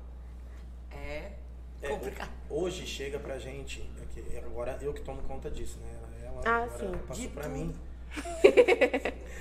É 0.90 1.34
é, 1.82 1.90
complicado. 1.90 2.30
Hoje 2.50 2.86
chega 2.86 3.20
pra 3.20 3.40
gente, 3.40 3.90
é 4.32 4.40
agora 4.40 4.78
eu 4.82 4.94
que 4.94 5.02
tomo 5.02 5.22
conta 5.24 5.50
disso, 5.50 5.80
né? 5.80 6.00
Ela 6.24 6.42
ah, 6.46 6.64
agora 6.64 6.80
sim. 6.80 6.92
passou 7.08 7.24
De 7.24 7.30
pra 7.30 7.44
tudo. 7.44 7.54
mim. 7.56 7.76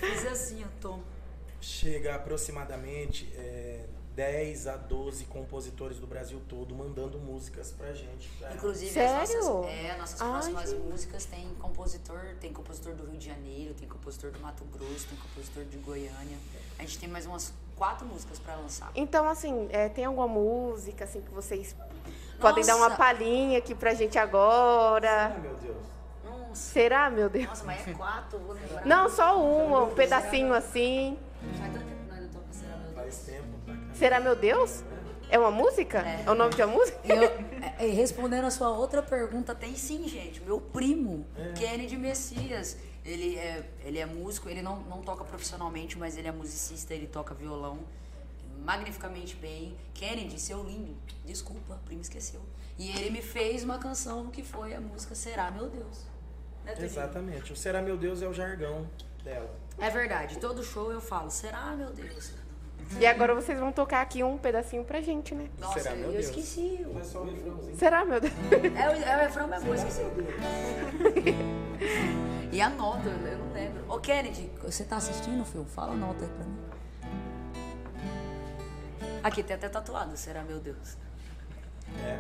Fiz 0.01 0.27
assim, 0.27 0.63
eu 0.63 0.69
tomo. 0.81 1.03
Chega 1.61 2.15
aproximadamente 2.15 3.31
é, 3.35 3.87
10 4.15 4.67
a 4.67 4.77
12 4.77 5.25
compositores 5.27 5.99
do 5.99 6.07
Brasil 6.07 6.41
todo 6.49 6.75
mandando 6.75 7.19
músicas 7.19 7.73
pra 7.73 7.93
gente. 7.93 8.29
Pra 8.39 8.55
Inclusive, 8.55 8.91
Sério? 8.91 9.23
as 9.23 9.35
nossas, 9.35 9.71
é, 9.71 9.97
nossas 9.97 10.21
Ai, 10.21 10.31
próximas 10.31 10.71
gente. 10.71 10.83
músicas 10.83 11.25
tem 11.27 11.55
compositor, 11.55 12.21
tem 12.41 12.53
compositor 12.53 12.95
do 12.95 13.07
Rio 13.07 13.19
de 13.19 13.27
Janeiro, 13.27 13.75
tem 13.75 13.89
compositor 13.89 14.31
do 14.31 14.41
Mato 14.41 14.65
Grosso, 14.65 15.07
tem 15.09 15.19
compositor 15.19 15.65
de 15.65 15.77
Goiânia. 15.79 16.39
A 16.79 16.83
gente 16.83 16.99
tem 16.99 17.09
mais 17.09 17.27
umas 17.27 17.53
quatro 17.77 18.07
músicas 18.07 18.39
para 18.39 18.57
lançar. 18.57 18.91
Então, 18.95 19.29
assim, 19.29 19.69
é, 19.71 19.89
tem 19.89 20.05
alguma 20.05 20.29
música 20.29 21.05
assim 21.05 21.21
que 21.21 21.31
vocês 21.31 21.75
Podem 22.41 22.65
dar 22.65 22.77
uma 22.77 22.91
palhinha 22.91 23.59
aqui 23.59 23.75
pra 23.75 23.93
gente 23.93 24.19
agora. 24.19 25.35
Será, 25.35 25.41
meu 25.41 25.57
Deus? 25.57 25.77
Nossa. 26.25 26.55
Será, 26.55 27.11
meu 27.11 27.29
Deus? 27.29 27.47
Nossa, 27.47 27.65
mas 27.65 27.89
é 27.89 27.93
quatro, 27.93 28.39
vou 28.39 28.55
lembrar. 28.55 28.87
Não, 28.87 29.09
só 29.09 29.41
uma, 29.41 29.85
um 29.85 29.95
pedacinho 29.95 30.53
assim. 30.55 31.19
Faz 31.59 31.73
tanto 31.73 31.85
tempo 31.85 32.03
que 32.03 32.11
nós 32.11 32.21
não 32.21 32.29
tocamos 32.29 32.57
Será, 32.57 32.77
meu 32.77 32.91
Deus. 32.91 32.95
Faz 32.95 33.19
tempo 33.19 33.95
Será, 33.95 34.21
meu 34.21 34.37
Deus? 34.37 34.85
É 35.29 35.39
uma 35.39 35.51
música? 35.51 35.99
É, 35.99 36.25
é 36.27 36.31
o 36.31 36.35
nome 36.35 36.55
de 36.55 36.63
uma 36.63 36.75
música? 36.75 36.99
Eu, 37.05 37.23
é, 37.79 37.87
respondendo 37.87 38.47
a 38.47 38.51
sua 38.51 38.71
outra 38.71 39.03
pergunta, 39.03 39.55
tem 39.55 39.77
sim, 39.77 40.09
gente. 40.09 40.43
Meu 40.43 40.61
primo, 40.61 41.25
é. 41.37 41.53
Kennedy 41.53 41.97
Messias, 41.97 42.77
ele 43.05 43.37
é, 43.37 43.63
ele 43.85 43.99
é 43.99 44.07
músico, 44.07 44.49
ele 44.49 44.61
não, 44.61 44.81
não 44.81 45.03
toca 45.03 45.23
profissionalmente, 45.25 45.97
mas 45.97 46.17
ele 46.17 46.27
é 46.27 46.33
musicista, 46.33 46.95
ele 46.95 47.07
toca 47.07 47.33
violão 47.33 47.79
magnificamente 48.65 49.37
bem. 49.37 49.77
Kennedy, 49.95 50.41
seu 50.41 50.63
lindo, 50.63 50.97
desculpa, 51.25 51.75
a 51.75 51.79
prima 51.79 52.03
esqueceu. 52.03 52.41
E 52.79 52.91
ele 52.91 53.11
me 53.11 53.23
fez 53.23 53.63
uma 53.63 53.79
canção 53.79 54.29
que 54.29 54.43
foi 54.43 54.75
a 54.75 54.81
música 54.81 55.15
Será 55.15 55.51
Meu 55.51 55.69
Deus. 55.69 56.07
Né, 56.65 56.75
Exatamente. 56.79 57.53
O 57.53 57.57
Será 57.57 57.83
Meu 57.83 57.97
Deus 57.97 58.23
é 58.23 58.29
o 58.29 58.33
jargão 58.33 58.89
dela. 59.23 59.51
É 59.79 59.91
verdade. 59.91 60.39
Todo 60.39 60.63
show 60.63 60.91
eu 60.91 61.01
falo, 61.01 61.31
Será 61.31 61.75
Meu 61.77 61.91
Deus. 61.91 62.33
E 62.99 63.07
agora 63.07 63.35
vocês 63.35 63.59
vão 63.59 63.71
tocar 63.71 64.01
aqui 64.01 64.25
um 64.25 64.37
pedacinho 64.37 64.85
pra 64.85 65.01
gente, 65.01 65.35
né? 65.35 65.49
Nossa, 65.59 65.81
Será, 65.81 65.95
meu 65.95 66.07
eu 66.07 66.13
Deus? 66.13 66.27
esqueci. 66.27 66.85
Mas 66.93 67.07
só 67.07 67.21
o 67.21 67.31
refrãozinho. 67.31 67.77
Será, 67.77 68.05
meu 68.05 68.21
Deus? 68.21 68.33
É, 68.53 68.89
o, 68.89 68.93
é 68.93 69.17
o 69.17 69.21
refrão 69.21 69.47
mesmo, 69.47 69.69
eu 69.69 69.75
esqueci. 69.75 70.01
e 72.51 72.61
a 72.61 72.69
nota, 72.71 73.09
eu 73.09 73.39
não 73.39 73.53
lembro. 73.53 73.85
Ô, 73.89 74.01
Kennedy, 74.01 74.51
você 74.63 74.85
tá 74.85 74.97
assistindo, 74.97 75.45
filho? 75.45 75.65
Fala 75.67 75.93
a 75.93 75.97
nota 75.97 76.25
aí 76.25 76.31
pra 76.31 76.45
mim. 76.45 76.70
Aqui 79.23 79.43
tem 79.43 79.55
até 79.57 79.69
tatuado, 79.69 80.17
será 80.17 80.43
meu 80.43 80.61
Deus. 80.61 80.97
É, 81.99 82.19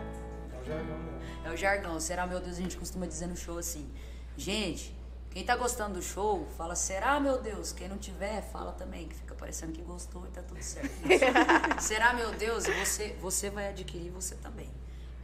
é 0.55 0.61
o 0.61 0.65
jargão, 0.65 0.99
né? 0.99 1.21
É 1.45 1.51
o 1.51 1.57
jargão, 1.57 2.01
será 2.01 2.27
meu 2.27 2.41
Deus, 2.41 2.57
a 2.57 2.61
gente 2.61 2.77
costuma 2.77 3.07
dizer 3.07 3.27
no 3.27 3.37
show 3.37 3.59
assim. 3.59 3.91
Gente, 4.37 4.95
quem 5.31 5.45
tá 5.45 5.57
gostando 5.57 5.95
do 5.95 6.03
show, 6.03 6.47
fala, 6.57 6.75
será 6.75 7.21
meu 7.21 7.41
Deus? 7.41 7.73
Quem 7.73 7.89
não 7.89 7.97
tiver, 7.97 8.43
fala 8.43 8.73
também, 8.73 9.07
que 9.09 9.15
fica 9.15 9.35
parecendo 9.35 9.73
que 9.73 9.83
gostou 9.83 10.27
e 10.27 10.29
tá 10.31 10.43
tudo 10.43 10.63
certo. 10.63 10.91
será 11.81 12.13
meu 12.13 12.33
Deus? 12.33 12.65
Você, 12.67 13.17
você 13.21 13.49
vai 13.49 13.69
adquirir, 13.69 14.11
você 14.11 14.35
também. 14.35 14.69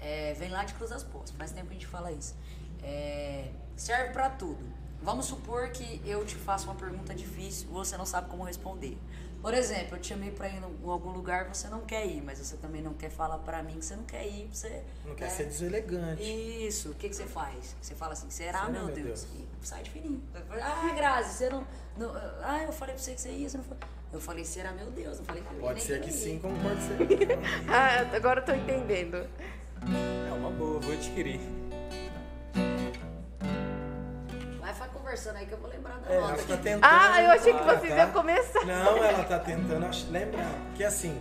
É, 0.00 0.34
vem 0.34 0.48
lá 0.48 0.64
de 0.64 0.74
Cruz 0.74 0.90
das 0.90 1.02
Poças, 1.02 1.34
faz 1.36 1.50
tempo 1.50 1.66
que 1.66 1.72
a 1.72 1.74
gente 1.74 1.86
fala 1.86 2.12
isso. 2.12 2.34
É, 2.82 3.50
serve 3.74 4.12
para 4.12 4.30
tudo. 4.30 4.64
Vamos 5.02 5.26
supor 5.26 5.70
que 5.70 6.00
eu 6.04 6.24
te 6.24 6.36
faço 6.36 6.66
uma 6.66 6.74
pergunta 6.74 7.14
difícil, 7.14 7.68
você 7.68 7.96
não 7.96 8.06
sabe 8.06 8.28
como 8.30 8.44
responder. 8.44 8.96
Por 9.42 9.54
exemplo, 9.54 9.96
eu 9.96 10.00
te 10.00 10.08
chamei 10.08 10.30
pra 10.30 10.48
ir 10.48 10.56
em 10.56 10.62
algum 10.90 11.10
lugar 11.10 11.46
você 11.48 11.68
não 11.68 11.80
quer 11.82 12.04
ir, 12.06 12.20
mas 12.22 12.38
você 12.38 12.56
também 12.56 12.82
não 12.82 12.94
quer 12.94 13.10
falar 13.10 13.38
pra 13.38 13.62
mim 13.62 13.74
que 13.78 13.84
você 13.84 13.94
não 13.94 14.04
quer 14.04 14.26
ir. 14.26 14.48
Você, 14.52 14.82
Não 15.04 15.14
quer 15.14 15.24
né? 15.26 15.30
ser 15.30 15.44
deselegante. 15.44 16.22
Isso, 16.66 16.90
o 16.90 16.94
que, 16.94 17.08
que 17.08 17.14
você 17.16 17.24
faz? 17.26 17.76
Você 17.80 17.94
fala 17.94 18.12
assim, 18.14 18.28
será, 18.30 18.60
Será, 18.60 18.68
meu, 18.70 18.86
meu 18.86 18.94
Deus? 18.94 19.24
Deus? 19.24 19.26
E 19.62 19.66
sai 19.66 19.82
de 19.82 19.90
fininho. 19.90 20.22
Ah, 20.60 20.92
Grazi, 20.96 21.34
você 21.34 21.50
não, 21.50 21.66
não. 21.96 22.12
Ah, 22.42 22.64
eu 22.64 22.72
falei 22.72 22.94
pra 22.94 23.02
você 23.04 23.14
que 23.14 23.20
você 23.20 23.30
ia, 23.30 23.48
você 23.48 23.56
não 23.58 23.64
foi. 23.64 23.76
Eu 24.12 24.20
falei, 24.20 24.44
será, 24.44 24.72
meu 24.72 24.90
Deus? 24.90 25.18
Não 25.18 25.24
falei 25.24 25.42
que 25.42 25.54
Pode 25.56 25.82
ser 25.82 26.00
que 26.00 26.06
ia. 26.06 26.12
sim, 26.12 26.38
como 26.38 26.56
pode 26.60 26.80
ser 26.82 26.96
que. 27.06 27.26
Ah, 27.70 28.16
agora 28.16 28.40
eu 28.40 28.44
tô 28.44 28.52
entendendo. 28.52 29.16
É 30.28 30.32
uma 30.32 30.50
boa, 30.50 30.80
vou 30.80 30.92
adquirir. 30.92 31.40
Vai, 34.78 34.88
vai 34.88 34.88
conversando 34.88 35.36
aí 35.36 35.46
que 35.46 35.52
eu 35.52 35.58
vou 35.58 35.70
lembrar 35.70 35.98
da 36.00 36.12
É, 36.14 36.20
nota. 36.20 36.32
ela 36.34 36.42
tá 36.48 36.56
tentando. 36.56 36.80
Ah, 36.84 37.22
eu 37.22 37.30
achei 37.30 37.52
que 37.54 37.62
vocês 37.64 37.94
tá? 37.94 37.98
iam 38.04 38.12
começar. 38.12 38.64
Não, 38.64 38.96
ela 39.04 39.24
tá 39.24 39.38
tentando 39.38 40.10
lembrar. 40.10 40.52
Porque 40.68 40.84
assim, 40.84 41.20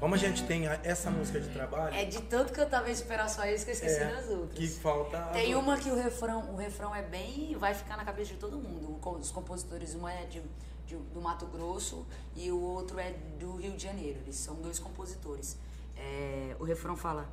como 0.00 0.14
a 0.14 0.18
gente 0.18 0.44
tem 0.44 0.66
essa 0.84 1.10
música 1.10 1.40
de 1.40 1.48
trabalho, 1.48 1.94
É 1.94 2.04
de 2.04 2.20
tanto 2.22 2.52
que 2.52 2.60
eu 2.60 2.68
tava 2.68 2.90
esperando 2.90 3.28
só 3.28 3.44
isso 3.46 3.64
que 3.64 3.70
eu 3.70 3.74
esqueci 3.74 4.00
é, 4.00 4.04
das 4.14 4.28
outras. 4.28 4.58
que 4.58 4.68
falta. 4.68 5.18
Tem 5.32 5.54
uma 5.54 5.76
que 5.78 5.88
o 5.90 5.96
refrão, 5.96 6.50
o 6.52 6.56
refrão 6.56 6.94
é 6.94 7.02
bem. 7.02 7.56
vai 7.58 7.72
ficar 7.74 7.96
na 7.96 8.04
cabeça 8.04 8.34
de 8.34 8.38
todo 8.38 8.58
mundo. 8.58 8.98
Os 9.20 9.30
compositores, 9.30 9.94
uma 9.94 10.12
é 10.12 10.24
de, 10.24 10.42
de- 10.86 10.96
do 10.96 11.20
Mato 11.20 11.46
Grosso 11.46 12.06
e 12.34 12.50
o 12.50 12.60
outro 12.60 12.98
é 12.98 13.12
do 13.38 13.56
Rio 13.56 13.72
de 13.72 13.82
Janeiro. 13.82 14.18
Eles 14.20 14.36
são 14.36 14.56
dois 14.56 14.78
compositores. 14.78 15.56
É, 15.96 16.54
o 16.58 16.64
refrão 16.64 16.94
fala: 16.96 17.26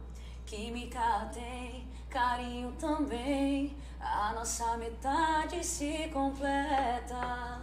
Química 0.45 1.29
tem, 1.33 1.87
carinho 2.13 2.71
também. 2.79 3.75
A 3.99 4.33
nossa 4.33 4.77
metade 4.77 5.63
se 5.65 6.09
completa. 6.13 7.59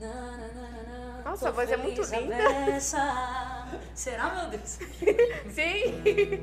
Na, 0.00 0.08
na, 0.08 0.36
na, 0.36 1.18
na. 1.18 1.30
Nossa, 1.30 1.48
a 1.48 1.52
voz 1.52 1.70
é 1.70 1.76
muito 1.76 2.02
linda. 2.02 2.34
beça. 2.66 3.68
Será, 3.94 4.34
meu 4.34 4.50
Deus? 4.50 4.78
Sim. 5.54 6.42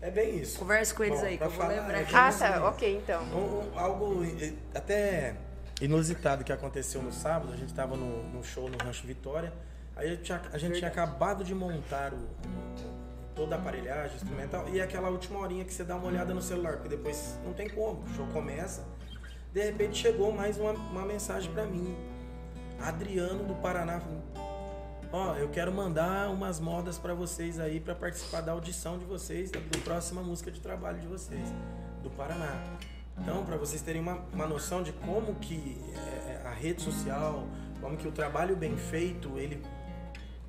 É 0.00 0.10
bem 0.10 0.38
isso. 0.38 0.58
Conversa 0.58 0.94
com 0.94 1.04
eles 1.04 1.20
Bom, 1.20 1.26
aí, 1.26 1.36
que 1.38 1.44
eu 1.44 1.50
vou 1.50 1.66
lembrar 1.66 1.98
é 1.98 2.00
aqui. 2.00 2.10
que 2.10 2.16
Ah, 2.16 2.32
tá. 2.32 2.68
Ok, 2.68 2.96
então. 2.96 3.22
um- 3.24 3.72
um- 3.74 3.78
algo 3.78 4.24
eh, 4.24 4.52
até 4.74 5.36
inusitado 5.80 6.42
que 6.42 6.52
aconteceu 6.52 7.02
no 7.02 7.12
sábado, 7.12 7.52
a 7.52 7.56
gente 7.56 7.72
tava 7.74 7.96
no, 7.96 8.22
no 8.30 8.42
show 8.42 8.68
no 8.68 8.78
Rancho 8.78 9.06
Vitória, 9.06 9.52
aí 9.94 10.06
a 10.06 10.10
gente, 10.10 10.22
tinha- 10.22 10.42
a 10.52 10.58
gente 10.58 10.78
tinha 10.78 10.88
acabado 10.88 11.44
de 11.44 11.54
montar 11.54 12.12
o, 12.12 12.16
o- 12.16 12.91
toda 13.34 13.56
a 13.56 13.58
aparelhagem, 13.58 14.16
instrumental, 14.16 14.68
e 14.68 14.80
aquela 14.80 15.08
última 15.10 15.38
horinha 15.38 15.64
que 15.64 15.72
você 15.72 15.84
dá 15.84 15.96
uma 15.96 16.06
olhada 16.06 16.34
no 16.34 16.42
celular, 16.42 16.74
porque 16.74 16.88
depois 16.88 17.38
não 17.44 17.52
tem 17.52 17.68
como, 17.68 18.02
o 18.02 18.08
show 18.14 18.26
começa. 18.32 18.84
De 19.52 19.62
repente 19.62 19.98
chegou 19.98 20.32
mais 20.32 20.56
uma, 20.58 20.72
uma 20.72 21.04
mensagem 21.04 21.52
pra 21.52 21.66
mim. 21.66 21.96
Adriano 22.80 23.44
do 23.44 23.54
Paraná. 23.56 24.02
Ó, 25.12 25.34
eu 25.34 25.50
quero 25.50 25.70
mandar 25.70 26.30
umas 26.30 26.58
modas 26.58 26.98
pra 26.98 27.12
vocês 27.12 27.60
aí 27.60 27.78
pra 27.78 27.94
participar 27.94 28.40
da 28.40 28.52
audição 28.52 28.98
de 28.98 29.04
vocês, 29.04 29.50
da 29.50 29.60
do 29.60 29.78
próxima 29.80 30.22
música 30.22 30.50
de 30.50 30.58
trabalho 30.58 30.98
de 31.00 31.06
vocês, 31.06 31.52
do 32.02 32.10
Paraná. 32.10 32.62
Então, 33.18 33.44
pra 33.44 33.56
vocês 33.56 33.82
terem 33.82 34.00
uma, 34.00 34.24
uma 34.32 34.46
noção 34.46 34.82
de 34.82 34.92
como 34.92 35.34
que 35.34 35.78
é, 35.94 36.46
a 36.46 36.50
rede 36.50 36.80
social, 36.80 37.46
como 37.80 37.96
que 37.96 38.08
o 38.08 38.12
trabalho 38.12 38.56
bem 38.56 38.76
feito, 38.76 39.38
ele 39.38 39.62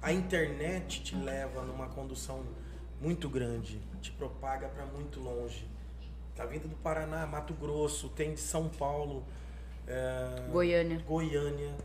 a 0.01 0.11
internet 0.11 1.01
te 1.01 1.15
leva 1.15 1.61
numa 1.61 1.88
condução 1.88 2.43
muito 3.04 3.28
grande, 3.30 3.82
te 4.01 4.12
propaga 4.12 4.70
pra 4.70 4.86
muito 4.86 5.20
longe. 5.20 5.68
Tá 6.36 6.45
vindo 6.45 6.68
do 6.70 6.76
Paraná, 6.78 7.28
Mato 7.28 7.54
Grosso, 7.54 8.08
tem 8.10 8.34
de 8.34 8.39
São 8.39 8.70
Paulo, 8.70 9.24
é, 9.86 10.47
Goiânia. 10.49 10.99
Goiânia. 11.06 11.76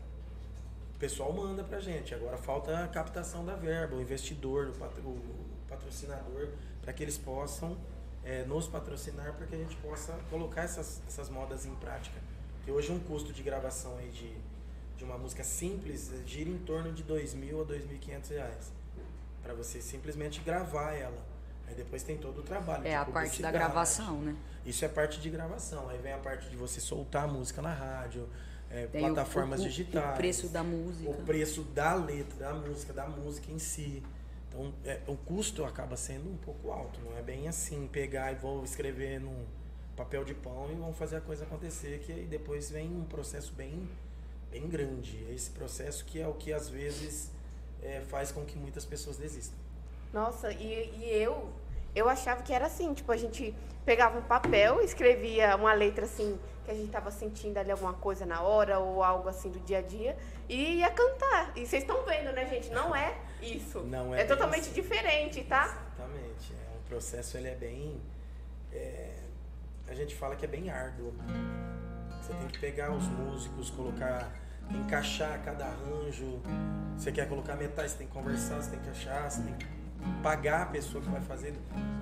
O 0.95 0.99
pessoal 0.99 1.31
manda 1.33 1.63
pra 1.63 1.79
gente. 1.79 2.15
Agora 2.15 2.37
falta 2.37 2.83
a 2.83 2.87
captação 2.87 3.45
da 3.45 3.55
verba, 3.55 3.95
o 3.97 4.01
investidor, 4.01 4.69
o, 4.69 4.71
patro- 4.73 5.01
o 5.03 5.19
patrocinador, 5.67 6.47
para 6.81 6.93
que 6.93 7.03
eles 7.03 7.17
possam 7.17 7.77
eh, 8.23 8.43
nos 8.45 8.67
patrocinar 8.67 9.33
para 9.33 9.45
que 9.45 9.55
a 9.55 9.57
gente 9.57 9.75
possa 9.77 10.13
colocar 10.29 10.63
essas, 10.63 11.01
essas 11.07 11.29
modas 11.29 11.65
em 11.65 11.75
prática. 11.75 12.17
Que 12.65 12.71
hoje 12.71 12.91
um 12.91 12.99
custo 12.99 13.31
de 13.31 13.43
gravação 13.43 13.97
aí 13.97 14.09
de, 14.09 14.33
de 14.97 15.03
uma 15.03 15.17
música 15.17 15.43
simples 15.43 16.11
gira 16.25 16.49
em 16.49 16.57
torno 16.59 16.91
de 16.91 17.03
R$ 17.03 17.21
2.000 17.21 17.61
a 17.61 17.65
2.500 17.65 18.29
reais. 18.29 18.73
Para 19.43 19.53
você 19.53 19.81
simplesmente 19.81 20.39
gravar 20.41 20.93
ela. 20.93 21.17
Aí 21.67 21.75
depois 21.75 22.03
tem 22.03 22.17
todo 22.17 22.39
o 22.39 22.43
trabalho. 22.43 22.85
É 22.85 22.89
de 22.89 22.95
a 22.95 23.05
parte 23.05 23.41
da 23.41 23.51
gravação, 23.51 24.19
né? 24.21 24.35
Isso 24.65 24.83
é 24.83 24.87
parte 24.87 25.19
de 25.19 25.29
gravação. 25.29 25.87
Aí 25.89 25.97
vem 25.99 26.13
a 26.13 26.17
parte 26.17 26.49
de 26.49 26.55
você 26.55 26.79
soltar 26.81 27.23
a 27.25 27.27
música 27.27 27.61
na 27.61 27.73
rádio, 27.73 28.27
é, 28.71 28.87
plataformas 28.87 29.59
o- 29.59 29.63
o- 29.63 29.65
digitais. 29.67 30.13
O 30.13 30.17
preço 30.17 30.49
da 30.49 30.63
música. 30.63 31.09
O 31.09 31.13
preço 31.23 31.63
da 31.63 31.93
letra, 31.93 32.37
da 32.39 32.53
música, 32.53 32.93
da 32.93 33.07
música 33.07 33.51
em 33.51 33.59
si. 33.59 34.03
Então, 34.49 34.73
é, 34.83 34.99
o 35.07 35.15
custo 35.15 35.63
acaba 35.63 35.95
sendo 35.95 36.29
um 36.29 36.37
pouco 36.37 36.71
alto. 36.71 36.99
Não 37.01 37.15
é 37.17 37.21
bem 37.21 37.47
assim, 37.47 37.87
pegar 37.91 38.31
e 38.31 38.35
vou 38.35 38.63
escrever 38.63 39.19
num 39.19 39.45
papel 39.95 40.23
de 40.25 40.33
pão 40.33 40.69
e 40.71 40.75
vão 40.75 40.91
fazer 40.93 41.17
a 41.17 41.21
coisa 41.21 41.43
acontecer, 41.43 41.99
que 41.99 42.11
aí 42.11 42.25
depois 42.25 42.69
vem 42.71 42.87
um 42.87 43.03
processo 43.05 43.53
bem, 43.53 43.87
bem 44.49 44.67
grande. 44.67 45.23
Esse 45.29 45.51
processo 45.51 46.03
que 46.05 46.19
é 46.19 46.27
o 46.27 46.33
que 46.33 46.51
às 46.51 46.67
vezes 46.67 47.29
é, 47.83 48.01
faz 48.01 48.31
com 48.31 48.43
que 48.45 48.57
muitas 48.57 48.85
pessoas 48.85 49.17
desistam. 49.17 49.57
Nossa, 50.13 50.51
e, 50.51 50.91
e 50.97 51.09
eu, 51.11 51.49
eu 51.95 52.09
achava 52.09 52.41
que 52.43 52.51
era 52.53 52.65
assim, 52.65 52.93
tipo, 52.93 53.11
a 53.11 53.17
gente 53.17 53.53
pegava 53.85 54.17
um 54.19 54.23
papel, 54.23 54.81
escrevia 54.81 55.55
uma 55.55 55.73
letra 55.73 56.05
assim, 56.05 56.37
que 56.65 56.71
a 56.71 56.73
gente 56.73 56.91
tava 56.91 57.09
sentindo 57.11 57.57
ali 57.57 57.71
alguma 57.71 57.93
coisa 57.93 58.25
na 58.25 58.41
hora, 58.41 58.79
ou 58.79 59.03
algo 59.03 59.29
assim 59.29 59.49
do 59.49 59.59
dia 59.61 59.79
a 59.79 59.81
dia, 59.81 60.17
e 60.47 60.77
ia 60.79 60.89
cantar. 60.91 61.51
E 61.55 61.65
vocês 61.65 61.83
estão 61.83 62.03
vendo, 62.05 62.31
né, 62.33 62.47
gente? 62.47 62.69
Não 62.71 62.95
é 62.95 63.17
isso. 63.41 63.79
Não 63.81 64.13
é 64.13 64.21
É 64.21 64.23
totalmente 64.25 64.61
assim. 64.61 64.73
diferente, 64.73 65.43
tá? 65.43 65.65
Exatamente. 65.65 66.53
É, 66.53 66.77
o 66.77 66.89
processo 66.89 67.37
ele 67.37 67.47
é 67.47 67.55
bem. 67.55 68.01
é, 68.71 69.15
a 69.87 69.93
gente 69.95 70.15
fala 70.15 70.35
que 70.35 70.45
é 70.45 70.47
bem 70.47 70.69
árduo. 70.69 71.11
Você 72.21 72.33
tem 72.33 72.47
que 72.47 72.59
pegar 72.59 72.91
os 72.91 73.07
músicos, 73.07 73.71
colocar, 73.71 74.31
encaixar 74.71 75.41
cada 75.43 75.65
arranjo. 75.65 76.39
Você 76.97 77.11
quer 77.11 77.27
colocar 77.27 77.55
metais, 77.55 77.91
você 77.91 77.97
tem 77.99 78.07
que 78.07 78.13
conversar, 78.13 78.55
você 78.55 78.71
tem 78.71 78.79
que 78.79 78.89
achar, 78.89 79.29
você 79.29 79.41
tem 79.41 79.53
que 79.53 79.65
pagar 80.21 80.63
a 80.63 80.65
pessoa 80.65 81.03
que 81.03 81.09
vai 81.09 81.21
fazer. 81.21 81.53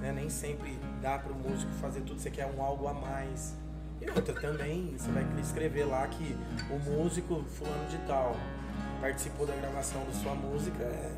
né? 0.01 0.11
Nem 0.11 0.29
sempre 0.29 0.79
dá 1.01 1.17
para 1.17 1.31
o 1.31 1.35
músico 1.35 1.71
fazer 1.73 2.01
tudo, 2.01 2.19
você 2.19 2.31
quer 2.31 2.45
um 2.47 2.61
algo 2.61 2.87
a 2.87 2.93
mais. 2.93 3.55
E 4.01 4.09
outra 4.09 4.33
também, 4.33 4.95
você 4.97 5.11
vai 5.11 5.25
escrever 5.39 5.85
lá 5.85 6.07
que 6.07 6.37
o 6.69 6.77
músico 6.79 7.43
fulano 7.49 7.87
de 7.89 7.97
tal 7.99 8.35
participou 9.01 9.45
da 9.45 9.55
gravação 9.55 10.03
da 10.05 10.11
sua 10.11 10.35
música, 10.35 10.83
é 10.83 11.11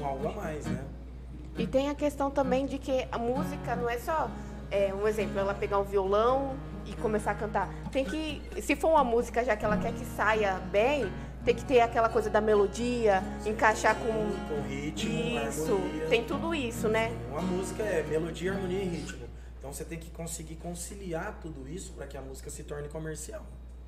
um 0.00 0.04
algo 0.04 0.28
a 0.28 0.32
mais, 0.32 0.66
né? 0.66 0.84
E 1.58 1.66
tem 1.66 1.88
a 1.88 1.94
questão 1.94 2.30
também 2.30 2.66
de 2.66 2.78
que 2.78 3.06
a 3.10 3.18
música 3.18 3.74
não 3.76 3.88
é 3.88 3.98
só, 3.98 4.28
é, 4.70 4.92
um 4.94 5.06
exemplo, 5.06 5.38
ela 5.38 5.54
pegar 5.54 5.78
um 5.78 5.84
violão 5.84 6.56
e 6.84 6.92
começar 6.94 7.32
a 7.32 7.34
cantar. 7.34 7.68
Tem 7.90 8.04
que, 8.04 8.42
se 8.62 8.76
for 8.76 8.90
uma 8.90 9.04
música 9.04 9.44
já 9.44 9.56
que 9.56 9.64
ela 9.64 9.76
quer 9.76 9.92
que 9.92 10.04
saia 10.04 10.54
bem, 10.70 11.10
tem 11.44 11.54
que 11.54 11.64
ter 11.64 11.80
aquela 11.80 12.08
coisa 12.08 12.28
da 12.28 12.40
melodia, 12.40 13.22
encaixar 13.44 13.94
com 13.96 14.06
com 14.48 14.68
ritmo, 14.68 15.12
isso, 15.48 15.74
harmonia. 15.74 16.06
tem 16.08 16.24
tudo 16.24 16.54
isso, 16.54 16.88
né? 16.88 17.12
Uma 17.30 17.42
música 17.42 17.82
é 17.84 18.02
melodia, 18.02 18.52
harmonia 18.52 18.82
e 18.82 18.88
ritmo. 18.88 19.26
Então 19.58 19.72
você 19.72 19.84
tem 19.84 19.98
que 19.98 20.10
conseguir 20.10 20.56
conciliar 20.56 21.38
tudo 21.40 21.68
isso 21.68 21.92
para 21.92 22.06
que 22.06 22.16
a 22.16 22.20
música 22.20 22.50
se 22.50 22.64
torne 22.64 22.88
comercial. 22.88 23.44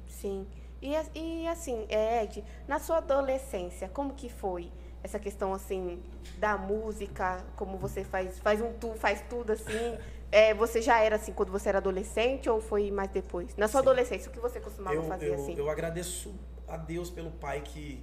Sim. 0.07 0.47
E, 0.81 0.95
e 1.14 1.49
assim, 1.49 1.87
é, 1.89 2.22
Ed, 2.22 2.45
na 2.66 2.79
sua 2.79 2.99
adolescência, 2.99 3.89
como 3.89 4.14
que 4.14 4.29
foi 4.29 4.70
essa 5.03 5.18
questão 5.18 5.53
assim 5.53 6.01
da 6.39 6.57
música, 6.57 7.45
como 7.57 7.76
você 7.76 8.05
faz, 8.05 8.39
faz 8.39 8.61
um 8.61 8.72
tu, 8.74 8.95
faz 8.95 9.22
tudo 9.29 9.53
assim? 9.53 9.99
É, 10.31 10.53
você 10.53 10.83
já 10.83 11.01
era 11.01 11.16
assim 11.16 11.33
quando 11.33 11.51
você 11.51 11.68
era 11.68 11.79
adolescente 11.79 12.49
ou 12.51 12.61
foi 12.61 12.91
mais 12.91 13.11
depois? 13.11 13.57
Na 13.57 13.66
sua 13.66 13.81
Sim. 13.81 13.87
adolescência, 13.89 14.29
o 14.31 14.33
que 14.33 14.41
você 14.41 14.61
costumava 14.61 14.95
Eu, 14.95 15.03
fazer 15.05 15.29
eu, 15.29 15.35
assim? 15.35 15.57
eu 15.57 15.70
agradeço 15.70 16.35
a 16.66 16.76
Deus 16.76 17.09
pelo 17.11 17.31
pai 17.31 17.62
que, 17.62 18.03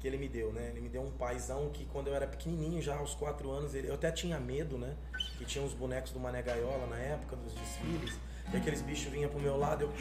que 0.00 0.06
ele 0.06 0.16
me 0.16 0.26
deu, 0.28 0.52
né? 0.52 0.68
Ele 0.70 0.80
me 0.80 0.88
deu 0.88 1.02
um 1.02 1.10
paizão 1.10 1.68
que 1.70 1.84
quando 1.86 2.06
eu 2.08 2.14
era 2.14 2.26
pequenininho, 2.26 2.80
já 2.80 2.96
aos 2.96 3.14
quatro 3.14 3.50
anos, 3.50 3.74
ele, 3.74 3.88
eu 3.88 3.94
até 3.94 4.10
tinha 4.10 4.40
medo, 4.40 4.78
né? 4.78 4.96
Que 5.36 5.44
tinha 5.44 5.62
uns 5.62 5.74
bonecos 5.74 6.12
do 6.12 6.18
Mané 6.20 6.40
Gaiola 6.40 6.86
na 6.86 6.98
época 6.98 7.36
dos 7.36 7.52
desfiles. 7.52 8.18
E 8.52 8.56
aqueles 8.56 8.80
bichos 8.80 9.12
vinham 9.12 9.28
pro 9.28 9.38
meu 9.38 9.58
lado, 9.58 9.82
eu, 9.82 9.92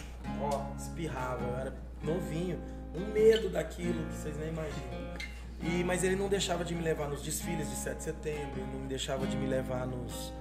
ó, 0.42 0.74
espirrava. 0.78 1.44
Eu 1.44 1.58
era 1.58 1.76
novinho, 2.02 2.58
um 2.96 3.12
medo 3.12 3.50
daquilo 3.50 4.06
que 4.08 4.14
vocês 4.16 4.38
nem 4.38 4.48
imaginam. 4.48 5.18
E, 5.62 5.84
mas 5.84 6.04
ele 6.06 6.16
não 6.16 6.30
deixava 6.30 6.64
de 6.64 6.74
me 6.74 6.82
levar 6.84 7.10
nos 7.10 7.22
desfiles 7.22 7.70
de 7.70 7.76
7 7.76 7.98
de 7.98 8.04
setembro, 8.04 8.62
ele 8.62 8.72
não 8.72 8.80
me 8.82 8.88
deixava 8.88 9.26
de 9.26 9.36
me 9.36 9.48
levar 9.48 9.88
nos, 9.88 10.32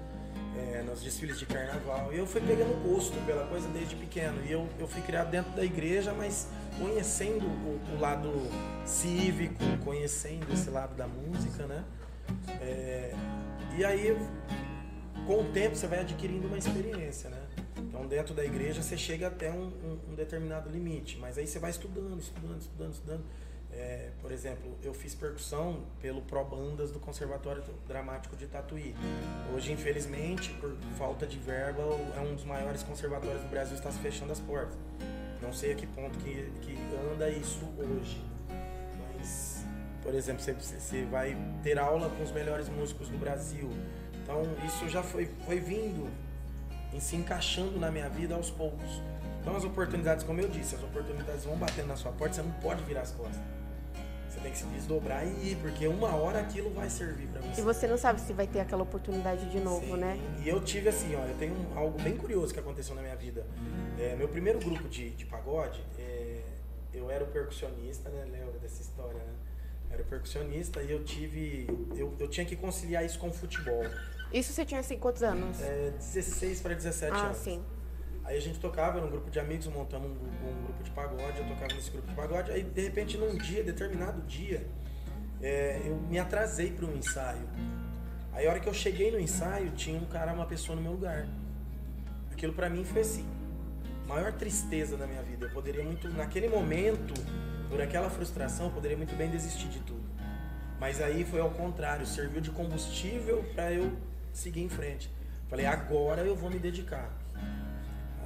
é, 0.59 0.83
nos 0.83 1.03
desfiles 1.03 1.39
de 1.39 1.47
carnaval. 1.47 2.13
E 2.13 2.19
eu 2.19 2.27
fui 2.27 2.41
pegando 2.41 2.75
gosto 2.83 3.15
pela 3.27 3.47
coisa 3.47 3.69
desde 3.69 3.95
pequeno. 3.97 4.45
E 4.45 4.53
eu, 4.53 4.69
eu 4.79 4.89
fui 4.89 5.03
criado 5.03 5.31
dentro 5.31 5.53
da 5.53 5.65
igreja, 5.65 6.13
mas 6.13 6.49
conhecendo 6.79 7.47
o, 7.47 7.81
o 7.97 8.01
lado 8.01 8.31
cívico, 8.85 9.63
conhecendo 9.85 10.53
esse 10.53 10.71
lado 10.71 10.95
da 10.95 11.07
música, 11.07 11.67
né? 11.67 11.85
É, 12.61 13.15
e 13.77 13.85
aí, 13.85 14.17
com 15.27 15.41
o 15.43 15.45
tempo, 15.53 15.77
você 15.77 15.87
vai 15.87 16.01
adquirindo 16.01 16.47
uma 16.47 16.59
experiência, 16.59 17.31
né? 17.31 17.43
Então, 17.79 18.07
dentro 18.07 18.35
da 18.35 18.45
igreja, 18.45 18.83
você 18.83 18.97
chega 18.97 19.27
até 19.29 19.51
um, 19.51 19.67
um- 19.67 19.99
um 20.11 20.15
determinado 20.15 20.69
limite, 20.71 21.19
mas 21.19 21.37
aí 21.39 21.47
você 21.47 21.59
vai 21.59 21.71
estudando, 21.71 22.19
estudando, 22.19 22.61
estudando, 22.61 22.93
estudando. 22.93 23.25
É, 23.77 24.09
por 24.23 24.33
exemplo, 24.33 24.75
eu 24.83 24.95
fiz 24.95 25.15
percussão 25.15 25.85
pelo 26.01 26.23
Pro 26.23 26.43
Bandas 26.43 26.91
do 26.91 26.99
Conservatório 26.99 27.63
Dramático 27.87 28.35
de 28.35 28.47
Tatuí. 28.47 28.95
Hoje, 29.55 29.71
infelizmente, 29.71 30.51
por 30.55 30.75
falta 30.97 31.27
de 31.27 31.39
verba, 31.39 31.83
é 32.17 32.21
um 32.21 32.35
dos 32.35 32.45
maiores 32.45 32.83
conservatórios 32.83 33.43
do 33.43 33.49
Brasil 33.51 33.77
está 33.77 33.91
se 33.91 33.99
fechando 33.99 34.33
as 34.33 34.41
portas. 34.41 34.79
Não 35.43 35.53
sei 35.53 35.73
a 35.73 35.75
que 35.75 35.87
ponto 35.87 36.19
que, 36.21 36.51
que 36.63 36.79
anda 37.13 37.29
isso 37.29 37.67
hoje. 37.79 38.25
Mas, 38.99 39.67
por 40.03 40.15
exemplo, 40.15 40.43
você, 40.43 40.55
você 40.55 41.05
vai 41.05 41.37
ter 41.63 41.79
aula 41.79 42.09
com 42.09 42.23
os 42.23 42.33
melhores 42.33 42.71
músicos 42.71 43.11
do 43.11 43.19
Brasil. 43.19 43.69
Então, 44.23 44.43
isso 44.67 44.89
já 44.89 45.03
foi, 45.03 45.27
foi 45.45 45.61
vindo 45.61 46.11
e 46.95 47.01
se 47.01 47.15
encaixando 47.15 47.79
na 47.79 47.91
minha 47.91 48.09
vida 48.09 48.35
aos 48.35 48.51
poucos. 48.51 49.03
Então, 49.43 49.55
as 49.55 49.65
oportunidades, 49.65 50.25
como 50.25 50.41
eu 50.41 50.49
disse, 50.49 50.75
as 50.75 50.83
oportunidades 50.83 51.45
vão 51.45 51.57
batendo 51.57 51.89
na 51.89 51.97
sua 51.97 52.11
porta, 52.11 52.37
você 52.37 52.43
não 52.43 52.53
pode 52.53 52.83
virar 52.85 53.03
as 53.03 53.13
costas. 53.13 53.56
Você 54.37 54.43
tem 54.43 54.53
que 54.53 54.59
se 54.59 54.65
desdobrar 54.67 55.27
e 55.27 55.53
ir, 55.53 55.57
porque 55.57 55.89
uma 55.89 56.15
hora 56.15 56.41
aquilo 56.41 56.71
vai 56.71 56.91
servir 56.91 57.27
para 57.29 57.41
você. 57.41 57.61
E 57.61 57.65
você 57.65 57.87
não 57.87 57.97
sabe 57.97 58.21
se 58.21 58.33
vai 58.35 58.47
ter 58.47 58.61
aquela 58.61 58.83
oportunidade 58.83 59.49
de 59.51 59.59
novo, 59.59 59.95
Sim. 59.95 59.97
né? 59.97 60.19
E 60.45 60.49
eu 60.49 60.63
tive 60.63 60.91
assim, 60.91 61.17
ó, 61.17 61.25
eu 61.25 61.35
tenho 61.39 61.55
um- 61.55 61.79
algo 61.79 62.01
bem 62.03 62.17
curioso 62.17 62.53
que 62.53 62.61
aconteceu 62.61 62.95
na 62.95 63.01
minha 63.01 63.17
vida. 63.17 63.47
É, 63.99 64.15
meu 64.15 64.29
primeiro 64.29 64.59
grupo 64.59 64.89
de, 64.89 65.11
de 65.11 65.25
pagode, 65.25 65.83
é, 65.99 66.43
eu 66.93 67.11
era 67.11 67.25
o 67.25 67.27
percussionista, 67.29 68.11
né? 68.11 68.27
Lembra 68.31 68.59
dessa 68.59 68.83
história, 68.83 69.19
né? 69.19 69.33
Eu 69.89 69.95
era 69.95 70.03
o 70.03 70.07
percussionista 70.07 70.83
e 70.83 70.93
eu 70.93 71.03
tive. 71.03 71.67
Eu, 71.97 72.15
eu 72.19 72.29
tinha 72.29 72.45
que 72.45 72.57
conciliar 72.57 73.05
isso 73.07 73.19
com 73.19 73.29
o 73.29 73.33
futebol. 73.33 73.85
Isso 74.33 74.53
você 74.53 74.67
tinha 74.67 74.81
assim 74.81 74.99
quantos 74.99 75.23
anos? 75.23 75.61
É, 75.63 75.93
16 75.97 76.61
para 76.61 76.75
17 76.75 77.13
ah, 77.15 77.27
anos. 77.27 77.39
sim. 77.39 77.63
Aí 78.27 78.37
a 78.37 78.41
gente 78.41 78.59
tocava, 78.59 78.99
era 78.99 79.07
um 79.07 79.11
grupo 79.11 79.31
de 79.31 79.39
amigos, 79.39 79.69
montamos 79.69 80.11
um 80.11 80.15
grupo, 80.15 80.47
um 80.47 80.65
grupo 80.65 80.83
de 80.83 80.91
pagode, 80.91 81.39
eu 81.39 81.47
tocava 81.47 81.73
nesse 81.73 81.93
grupo 81.93 82.09
de 82.09 82.15
pagode. 82.15 82.51
Aí, 82.51 82.65
de 82.65 82.83
repente, 82.83 83.17
num 83.17 83.37
dia, 83.37 83.63
determinado 83.63 84.21
dia, 84.23 84.67
é, 85.41 85.81
eu 85.85 85.95
me 85.95 86.19
atrasei 86.19 86.73
para 86.73 86.87
um 86.87 86.97
ensaio. 86.97 87.49
Aí, 88.33 88.45
a 88.45 88.51
hora 88.51 88.59
que 88.59 88.69
eu 88.69 88.75
cheguei 88.75 89.13
no 89.13 89.21
ensaio, 89.21 89.71
tinha 89.71 89.97
um 89.97 90.07
cara, 90.07 90.33
uma 90.33 90.45
pessoa 90.45 90.75
no 90.75 90.83
meu 90.83 90.91
lugar. 90.91 91.29
Aquilo 92.33 92.53
para 92.53 92.69
mim 92.69 92.85
foi 92.85 93.03
assim, 93.03 93.25
maior 94.09 94.33
tristeza 94.33 94.97
da 94.97 95.07
minha 95.07 95.23
vida. 95.23 95.47
Eu 95.47 95.51
poderia 95.51 95.85
muito, 95.85 96.09
naquele 96.09 96.49
momento, 96.49 97.15
por 97.71 97.81
aquela 97.81 98.11
frustração, 98.11 98.67
eu 98.67 98.73
poderia 98.73 98.97
muito 98.97 99.15
bem 99.15 99.31
desistir 99.31 99.69
de 99.69 99.79
tudo. 99.79 100.03
Mas 100.81 101.01
aí 101.01 101.25
foi 101.25 101.39
ao 101.39 101.51
contrário, 101.51 102.05
serviu 102.05 102.41
de 102.41 102.51
combustível 102.51 103.45
para 103.55 103.73
eu 103.73 103.97
seguir 104.33 104.63
em 104.63 104.69
frente. 104.69 105.09
Falei, 105.49 105.65
agora 105.65 106.23
eu 106.23 106.35
vou 106.35 106.51
me 106.51 106.59
dedicar. 106.59 107.09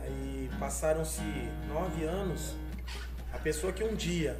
Aí 0.02 0.50
passaram-se 0.58 1.22
nove 1.68 2.04
anos. 2.04 2.54
A 3.32 3.38
pessoa 3.38 3.72
que 3.72 3.84
um 3.84 3.94
dia 3.94 4.36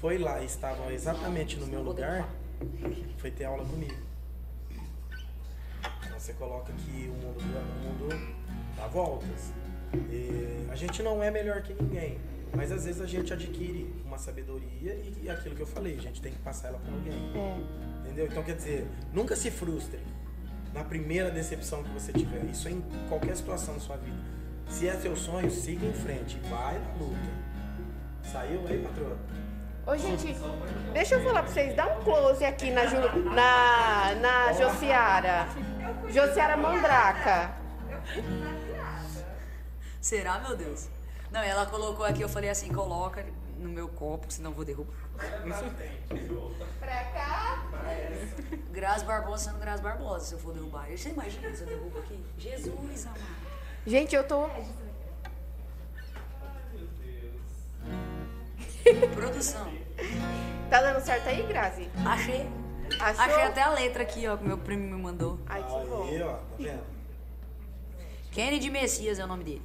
foi 0.00 0.18
lá 0.18 0.40
e 0.40 0.46
estava 0.46 0.92
exatamente 0.92 1.56
no 1.56 1.66
meu 1.66 1.82
lugar 1.82 2.28
foi 3.18 3.30
ter 3.30 3.44
aula 3.44 3.64
comigo. 3.64 3.96
Então 6.04 6.18
você 6.18 6.32
coloca 6.34 6.72
que 6.72 7.08
o 7.08 7.12
mundo, 7.12 7.38
o 7.38 8.06
mundo 8.06 8.36
dá 8.76 8.86
voltas. 8.86 9.52
E 10.10 10.66
a 10.70 10.76
gente 10.76 11.02
não 11.02 11.22
é 11.22 11.30
melhor 11.30 11.62
que 11.62 11.72
ninguém, 11.72 12.18
mas 12.54 12.70
às 12.70 12.84
vezes 12.84 13.00
a 13.00 13.06
gente 13.06 13.32
adquire 13.32 13.90
uma 14.04 14.18
sabedoria 14.18 14.92
e, 14.94 15.20
e 15.22 15.30
aquilo 15.30 15.54
que 15.54 15.62
eu 15.62 15.66
falei, 15.66 15.96
a 15.96 16.00
gente 16.00 16.20
tem 16.20 16.32
que 16.32 16.38
passar 16.38 16.68
ela 16.68 16.78
para 16.78 16.92
alguém. 16.92 17.32
É. 17.34 18.00
Entendeu? 18.00 18.26
Então 18.26 18.42
quer 18.42 18.56
dizer, 18.56 18.86
nunca 19.12 19.34
se 19.34 19.50
frustre 19.50 20.00
na 20.74 20.84
primeira 20.84 21.30
decepção 21.30 21.82
que 21.82 21.90
você 21.90 22.12
tiver. 22.12 22.44
Isso 22.44 22.68
é 22.68 22.72
em 22.72 22.82
qualquer 23.08 23.36
situação 23.36 23.74
da 23.74 23.80
sua 23.80 23.96
vida. 23.96 24.37
Se 24.68 24.88
é 24.88 24.94
seu 24.96 25.16
sonho, 25.16 25.50
siga 25.50 25.86
em 25.86 25.92
frente, 25.92 26.38
vai 26.48 26.78
na 26.78 26.92
luta. 26.92 27.48
Saiu 28.22 28.66
aí, 28.66 28.82
patroa? 28.82 29.16
Ô, 29.86 29.96
gente, 29.96 30.36
deixa 30.92 31.14
eu 31.14 31.24
falar 31.24 31.42
pra 31.42 31.52
vocês, 31.52 31.74
dá 31.74 31.86
um 31.86 32.02
close 32.02 32.44
aqui 32.44 32.70
na, 32.70 32.86
Ju, 32.86 32.96
na, 33.34 34.14
na 34.16 34.52
Josiara. 34.52 35.48
Josiara 36.10 36.56
Mandraca. 36.58 37.56
Será, 40.00 40.38
meu 40.40 40.54
Deus? 40.54 40.88
Não, 41.30 41.40
ela 41.40 41.64
colocou 41.66 42.04
aqui, 42.04 42.20
eu 42.20 42.28
falei 42.28 42.50
assim, 42.50 42.72
coloca 42.72 43.24
no 43.56 43.70
meu 43.70 43.88
copo, 43.88 44.30
senão 44.30 44.50
eu 44.50 44.54
vou 44.54 44.64
derrubar. 44.64 44.94
Pra 46.78 47.04
cá. 47.04 47.64
Graças 48.70 49.02
Barbosa 49.02 49.50
sendo 49.50 49.58
Graças 49.58 49.80
Barbosa, 49.80 50.24
se 50.24 50.34
eu 50.34 50.38
for 50.38 50.52
derrubar. 50.52 50.86
Você 50.90 51.08
imagina 51.08 51.54
se 51.54 51.62
eu 51.62 51.66
derrubo 51.66 51.98
aqui? 51.98 52.22
Jesus, 52.36 53.06
amado. 53.06 53.47
Gente, 53.86 54.14
eu 54.14 54.24
tô. 54.26 54.48
Produção. 59.14 59.70
Tá 60.70 60.80
dando 60.82 61.00
certo 61.04 61.28
aí, 61.28 61.46
Grazi? 61.46 61.88
Achei. 62.04 62.46
Achou? 63.00 63.24
Achei 63.24 63.42
até 63.42 63.62
a 63.62 63.70
letra 63.70 64.02
aqui, 64.02 64.26
ó, 64.26 64.36
que 64.36 64.44
meu 64.44 64.58
primo 64.58 64.82
me 64.96 65.02
mandou. 65.02 65.38
Ai, 65.46 65.62
que 65.62 65.68
bom. 65.88 66.06
Aí, 66.08 66.22
ó, 66.22 66.32
tá 66.34 66.42
vendo? 66.58 66.82
Kennedy 68.32 68.70
Messias 68.70 69.18
é 69.18 69.24
o 69.24 69.28
nome 69.28 69.44
dele. 69.44 69.62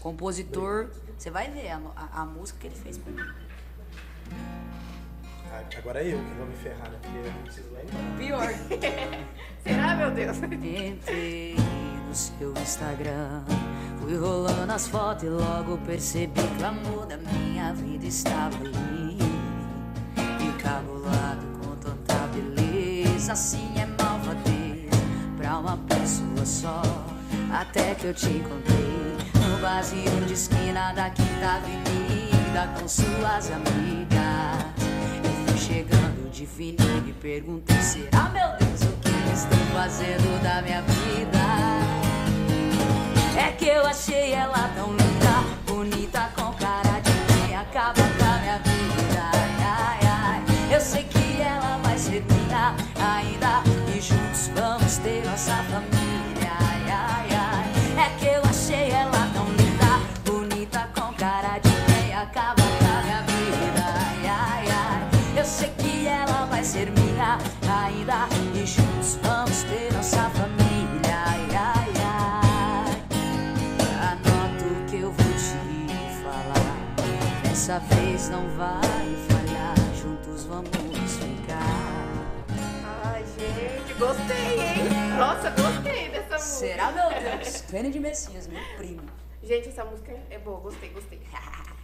Compositor. 0.00 0.88
Você 1.16 1.30
vai 1.30 1.50
ver 1.50 1.68
a, 1.70 1.80
a- 1.96 2.22
a 2.22 2.24
música 2.24 2.58
que 2.60 2.66
ele 2.68 2.76
fez 2.76 2.96
pra 2.98 3.12
mim. 3.12 3.32
Ah, 5.58 5.78
Agora 5.78 6.00
é 6.00 6.12
eu 6.14 6.18
que 6.18 6.34
vou 6.34 6.46
me 6.46 6.54
ferrar, 6.54 6.88
né? 6.88 6.98
Porque 7.02 7.18
eu 7.18 7.32
não 7.32 7.42
preciso 7.42 7.68
lá 7.72 7.80
embora. 7.82 8.16
Pior. 8.16 8.48
Será, 9.64 9.96
meu 9.96 10.10
Deus? 10.12 10.36
Entrei 10.38 11.56
no 12.06 12.14
seu 12.14 12.52
Instagram, 12.52 13.42
fui 14.00 14.16
rolando 14.16 14.72
as 14.72 14.86
fotos 14.86 15.24
e 15.24 15.28
logo 15.28 15.78
percebi 15.78 16.40
que 16.40 16.62
o 16.62 16.66
amor 16.66 17.06
da 17.06 17.16
minha 17.16 17.72
vida 17.72 18.06
estava 18.06 18.56
ali. 18.56 19.18
Encabulado 20.40 21.44
com 21.60 21.74
tanta 21.76 22.14
beleza, 22.28 23.32
assim 23.32 23.72
é 23.80 23.86
malvadez 24.00 24.88
pra 25.36 25.58
uma 25.58 25.76
pessoa 25.76 26.46
só. 26.46 26.82
Até 27.52 27.96
que 27.96 28.06
eu 28.06 28.14
te 28.14 28.28
encontrei 28.28 29.16
no 29.34 29.60
barzinho 29.60 30.24
de 30.24 30.34
esquina 30.34 30.92
da 30.92 31.10
Quinta 31.10 31.56
Avenida 31.56 32.78
com 32.78 32.86
suas 32.86 33.50
amigas. 33.50 34.87
Chegando 35.58 36.30
de 36.30 36.46
fininho 36.46 37.14
perguntei: 37.20 37.76
Será, 37.82 38.28
meu 38.30 38.48
Deus, 38.58 38.80
o 38.82 38.96
que 38.98 39.10
estou 39.34 39.58
fazendo 39.72 40.40
da 40.40 40.62
minha 40.62 40.82
vida? 40.82 41.38
É 43.36 43.50
que 43.52 43.66
eu 43.66 43.84
achei 43.84 44.32
ela 44.34 44.70
tão 44.76 44.90
linda, 44.90 45.44
bonita 45.66 46.30
com 46.36 46.52
cara 46.54 47.00
de 47.00 47.10
quem 47.26 47.56
acaba 47.56 48.00
com 48.00 48.24
a 48.24 48.38
minha 48.38 48.58
vida. 48.58 49.30
Ai, 49.34 49.56
ai, 49.60 49.98
ai. 50.06 50.74
Eu 50.74 50.80
sei 50.80 51.02
que 51.02 51.42
ela 51.42 51.78
vai 51.82 51.98
ser 51.98 52.24
minha 52.30 52.76
ainda 52.96 53.62
e 53.94 54.00
juntos 54.00 54.50
vamos 54.54 54.96
ter 54.98 55.24
nossa 55.24 55.56
família. 55.64 56.52
Ai, 56.60 56.90
ai, 56.90 57.28
ai. 57.32 58.06
É 58.06 58.18
que 58.18 58.26
eu 58.26 58.47
e 68.10 68.64
juntos 68.64 69.16
vamos 69.22 69.62
ter 69.64 69.92
nossa 69.92 70.30
família. 70.30 71.14
Ai, 71.26 71.46
ai, 71.54 71.92
ai. 72.02 73.02
Anota 74.12 74.64
o 74.64 74.86
que 74.86 74.96
eu 74.96 75.12
vou 75.12 75.32
te 75.34 76.22
falar. 76.22 77.42
Dessa 77.42 77.78
vez 77.80 78.30
não 78.30 78.48
vai 78.56 79.14
falhar. 79.28 79.74
Juntos 79.94 80.44
vamos 80.46 80.70
ficar. 81.16 82.08
Ai, 83.04 83.22
gente, 83.38 83.92
gostei, 83.98 84.58
hein? 84.58 84.88
Nossa, 85.18 85.50
gostei 85.50 86.08
dessa 86.08 86.34
música. 86.34 86.38
Será, 86.38 86.90
meu 86.92 87.10
Deus? 87.38 87.60
Kennedy 87.70 88.00
Messias, 88.00 88.46
meu 88.46 88.62
primo. 88.78 89.02
Gente, 89.42 89.68
essa 89.68 89.84
música 89.84 90.12
é 90.30 90.38
boa, 90.38 90.60
gostei, 90.60 90.88
gostei. 90.88 91.20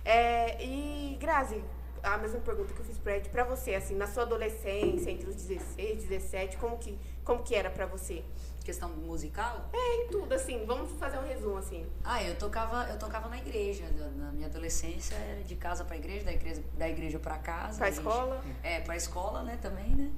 É, 0.07 0.57
e, 0.65 1.19
Grazi, 1.21 1.63
a 2.05 2.19
mesma 2.19 2.41
pergunta 2.41 2.73
que 2.75 2.81
eu 2.81 2.85
fiz 2.85 2.99
pra 2.99 3.17
Ed, 3.17 3.29
pra 3.31 3.45
você, 3.45 3.75
assim, 3.75 3.95
na 3.97 4.07
sua 4.07 4.23
adolescência, 4.25 5.11
entre 5.11 5.29
os 5.29 5.35
16 5.37 6.05
e 6.05 6.07
17, 6.07 6.57
como 6.59 6.79
que, 6.79 6.99
como 7.25 7.43
que 7.43 7.55
era 7.55 7.71
pra 7.71 7.87
você? 7.87 8.23
Questão 8.65 8.89
musical? 8.91 9.69
É, 9.73 10.05
em 10.05 10.09
tudo, 10.09 10.33
assim, 10.33 10.65
vamos 10.65 10.91
fazer 10.99 11.19
um 11.19 11.23
resumo, 11.27 11.59
assim. 11.59 11.87
Ah, 12.03 12.23
eu 12.23 12.35
tocava, 12.37 12.89
eu 12.91 12.99
tocava 12.99 13.29
na 13.29 13.37
igreja. 13.39 13.85
Na 14.17 14.33
minha 14.33 14.47
adolescência 14.47 15.15
era 15.17 15.43
de 15.43 15.55
casa 15.57 15.85
pra 15.85 15.97
igreja, 15.97 16.25
da 16.25 16.33
igreja, 16.33 16.63
da 16.79 16.89
igreja 16.89 17.19
pra 17.19 17.37
casa. 17.39 17.77
Pra 17.79 17.89
A 17.89 17.91
gente- 17.91 17.99
escola? 17.99 18.45
É, 18.63 18.81
pra 18.81 18.97
escola, 18.97 19.43
né, 19.43 19.59
também, 19.61 19.95
né? 19.95 20.11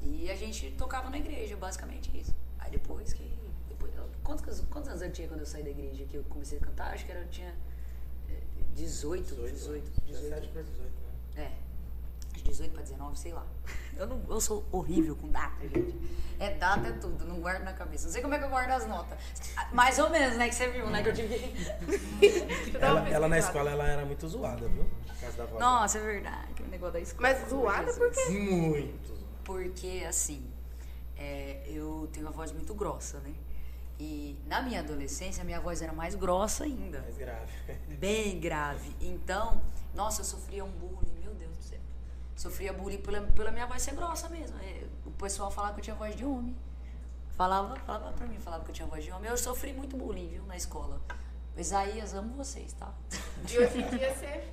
E 0.00 0.30
a 0.30 0.36
gente 0.36 0.70
tocava 0.72 1.10
na 1.10 1.18
igreja, 1.18 1.56
basicamente 1.56 2.16
isso. 2.16 2.32
Aí 2.60 2.70
depois 2.70 3.12
que. 3.12 3.36
Depois, 3.68 3.92
quantos, 4.22 4.60
quantos 4.70 4.88
anos 4.90 5.02
eu 5.02 5.10
tinha 5.12 5.26
quando 5.26 5.40
eu 5.40 5.46
saí 5.46 5.64
da 5.64 5.70
igreja 5.70 6.04
que 6.04 6.16
eu 6.16 6.22
comecei 6.24 6.58
a 6.58 6.60
cantar? 6.60 6.92
Acho 6.94 7.04
que 7.04 7.10
era, 7.10 7.20
eu 7.22 7.28
tinha 7.28 7.52
é, 8.30 8.34
18, 8.76 9.34
18, 9.34 9.52
18. 9.54 9.90
17 10.06 10.48
para 10.48 10.62
18, 10.62 10.92
É. 11.38 11.52
18 12.44 12.72
para 12.72 12.82
19, 12.82 13.18
sei 13.18 13.32
lá. 13.32 13.46
Eu, 13.96 14.06
não, 14.06 14.22
eu 14.28 14.40
sou 14.40 14.64
horrível 14.70 15.16
com 15.16 15.28
data, 15.28 15.68
gente. 15.68 15.94
É 16.38 16.54
data, 16.54 16.88
é 16.88 16.92
tudo, 16.92 17.24
não 17.24 17.40
guardo 17.40 17.64
na 17.64 17.72
cabeça. 17.72 18.06
Não 18.06 18.12
sei 18.12 18.22
como 18.22 18.34
é 18.34 18.38
que 18.38 18.44
eu 18.44 18.48
guardo 18.48 18.70
as 18.70 18.86
notas. 18.86 19.18
Mais 19.72 19.98
ou 19.98 20.08
menos, 20.08 20.36
né? 20.36 20.48
Que 20.48 20.54
você 20.54 20.68
viu, 20.68 20.88
né? 20.88 21.02
Que 21.02 21.08
eu 21.08 21.14
tive. 21.14 21.52
ela, 22.80 23.08
ela 23.08 23.28
na 23.28 23.38
escola 23.38 23.70
ela 23.70 23.86
era 23.86 24.04
muito 24.04 24.26
zoada, 24.28 24.68
viu? 24.68 24.86
Nossa, 25.58 25.98
é 25.98 26.00
verdade. 26.00 26.54
Que 26.54 26.62
negócio 26.62 26.92
da 26.92 27.00
escola. 27.00 27.28
Mas 27.28 27.48
zoada 27.48 27.92
por 27.92 28.10
quê? 28.10 28.28
Muito. 28.30 29.18
Porque, 29.42 30.04
assim, 30.08 30.48
é, 31.16 31.64
eu 31.66 32.08
tenho 32.12 32.26
uma 32.26 32.32
voz 32.32 32.52
muito 32.52 32.72
grossa, 32.74 33.18
né? 33.20 33.34
E 33.98 34.38
na 34.46 34.62
minha 34.62 34.78
adolescência, 34.78 35.42
a 35.42 35.44
minha 35.44 35.60
voz 35.60 35.82
era 35.82 35.92
mais 35.92 36.14
grossa 36.14 36.64
ainda. 36.64 37.00
Mais 37.00 37.16
grave. 37.16 37.52
Bem 37.98 38.38
grave. 38.38 38.94
Então, 39.00 39.60
nossa, 39.94 40.20
eu 40.20 40.24
sofria 40.24 40.64
um 40.64 40.70
bullying, 40.70 41.07
Sofria 42.38 42.72
bullying 42.72 42.98
pela, 42.98 43.20
pela 43.20 43.50
minha 43.50 43.66
voz 43.66 43.82
ser 43.82 43.96
grossa 43.96 44.28
mesmo. 44.28 44.56
É, 44.62 44.84
o 45.04 45.10
pessoal 45.10 45.50
falava 45.50 45.74
que 45.74 45.80
eu 45.80 45.84
tinha 45.84 45.96
voz 45.96 46.14
de 46.14 46.24
homem. 46.24 46.56
Falava, 47.36 47.74
falava 47.80 48.12
pra 48.12 48.28
mim, 48.28 48.38
falava 48.38 48.62
que 48.62 48.70
eu 48.70 48.74
tinha 48.74 48.86
voz 48.86 49.04
de 49.04 49.10
homem. 49.10 49.28
Eu 49.28 49.36
sofri 49.36 49.72
muito 49.72 49.96
bullying, 49.96 50.28
viu, 50.28 50.44
na 50.44 50.56
escola. 50.56 51.00
Isaías, 51.56 52.14
amo 52.14 52.36
vocês, 52.36 52.72
tá? 52.74 52.94
E 53.50 53.58
hoje 53.58 53.80
em 53.80 53.88
dia 53.88 54.14
você 54.14 54.44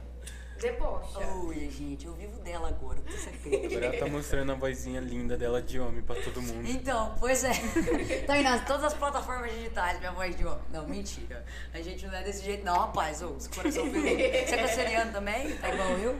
debocha. 0.59 1.19
Oi, 1.45 1.69
gente, 1.69 2.07
eu 2.07 2.13
vivo 2.15 2.39
dela 2.39 2.69
agora, 2.69 2.99
tu 3.01 3.11
secreto. 3.11 3.65
Agora 3.67 3.85
ela 3.85 3.97
tá 3.99 4.07
mostrando 4.07 4.51
a 4.51 4.55
vozinha 4.55 4.99
linda 4.99 5.37
dela 5.37 5.61
de 5.61 5.79
homem 5.79 6.01
pra 6.01 6.15
todo 6.15 6.41
mundo. 6.41 6.67
Então, 6.67 7.13
pois 7.19 7.43
é. 7.43 7.51
tá 8.25 8.33
aí 8.33 8.41
nas 8.41 8.65
todas 8.65 8.85
as 8.85 8.93
plataformas 8.95 9.51
digitais, 9.51 9.99
minha 9.99 10.11
voz 10.11 10.35
de 10.35 10.43
homem. 10.43 10.63
Não, 10.71 10.87
mentira. 10.87 11.45
A 11.71 11.79
gente 11.79 12.07
não 12.07 12.15
é 12.15 12.23
desse 12.23 12.43
jeito, 12.43 12.65
não, 12.65 12.79
rapaz. 12.79 13.21
Ô, 13.21 13.35
esse 13.37 13.49
coração 13.49 13.87
peludo. 13.91 14.07
Você 14.07 14.55
é 14.55 14.57
canceriano 14.57 15.11
também? 15.11 15.55
Tá 15.57 15.71
igual 15.71 15.91
eu? 15.99 16.19